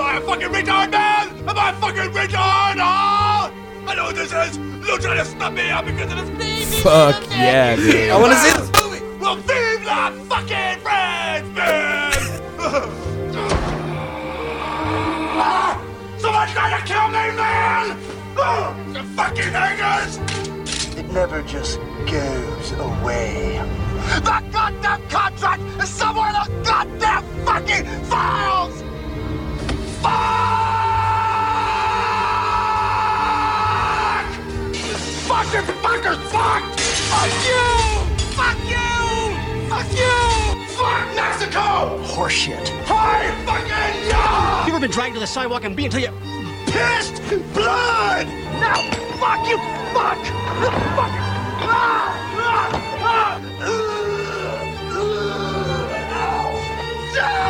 I 0.00 0.16
a 0.16 0.20
fucking 0.22 0.48
retard, 0.48 0.90
man? 0.90 1.28
Am 1.46 1.58
I 1.58 1.70
a 1.70 1.74
fucking 1.74 2.10
retard? 2.12 2.76
Oh! 2.78 3.52
I 3.86 3.94
know 3.94 4.04
what 4.04 4.14
this 4.14 4.32
is. 4.32 4.56
You're 4.56 4.98
trying 4.98 5.18
to 5.18 5.24
stop 5.26 5.52
me 5.52 5.68
out 5.68 5.84
because 5.84 6.10
of 6.10 6.18
this 6.18 6.30
baby. 6.38 6.64
Fuck 6.80 7.22
yeah, 7.28 7.76
dude. 7.76 8.08
I 8.08 8.18
want 8.18 8.32
to 8.32 8.38
see 8.38 8.52
this 8.56 8.70
movie. 8.82 9.02
Well, 9.18 9.36
vive 9.36 9.84
la 9.84 10.10
fucking 10.24 10.80
France, 10.80 11.48
man! 11.54 12.12
Someone's 16.18 16.52
trying 16.52 16.80
to 16.80 16.86
kill 16.86 17.08
me, 17.08 17.30
man! 17.36 17.98
Oh, 18.38 18.74
you 18.88 19.02
fucking 19.14 19.52
hangers! 19.52 20.16
It 20.96 21.06
never 21.12 21.42
just 21.42 21.78
goes 22.06 22.72
away. 22.72 23.60
The 24.10 24.20
goddamn 24.52 25.08
contract 25.08 25.62
is 25.80 25.88
somewhere 25.88 26.28
in 26.28 26.34
the 26.34 26.46
goddamn 26.64 27.22
fucking 27.44 27.86
files! 28.04 28.82
Fuck! 30.02 30.30
Fucking 35.30 35.66
fuckers, 35.80 36.20
fuck! 36.28 36.62
Fuck 37.08 37.32
you! 37.46 37.66
Fuck 38.34 38.58
you! 38.68 38.90
Fuck 39.68 39.90
you! 39.96 40.18
Fuck 40.74 41.06
Mexico! 41.14 42.02
Horseshit. 42.02 42.68
Hi, 42.86 43.30
fucking 43.46 44.08
yeah! 44.08 44.66
You 44.66 44.72
ever 44.72 44.80
been 44.80 44.90
dragged 44.90 45.14
to 45.14 45.20
the 45.20 45.26
sidewalk 45.26 45.64
and 45.64 45.76
be 45.76 45.84
until 45.84 46.00
you. 46.00 46.12
Pissed 46.66 47.22
blood! 47.54 48.26
Now, 48.58 48.74
fuck 49.18 49.48
you! 49.48 49.56
Fuck! 49.94 50.18
Fuck! 50.96 51.39
Ah! 51.62 52.14
Ah! 52.36 53.40
Ah! 57.22 57.49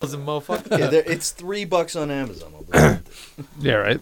Thousand 0.00 0.26
motherfucker. 0.26 0.78
Yeah, 0.78 0.86
there- 0.88 1.02
it's 1.06 1.30
three 1.30 1.64
bucks 1.64 1.96
on 1.96 2.10
Amazon. 2.10 2.52
I'll 2.54 2.62
bring 2.64 2.84
it. 2.96 3.00
Yeah, 3.60 3.74
right. 3.74 4.00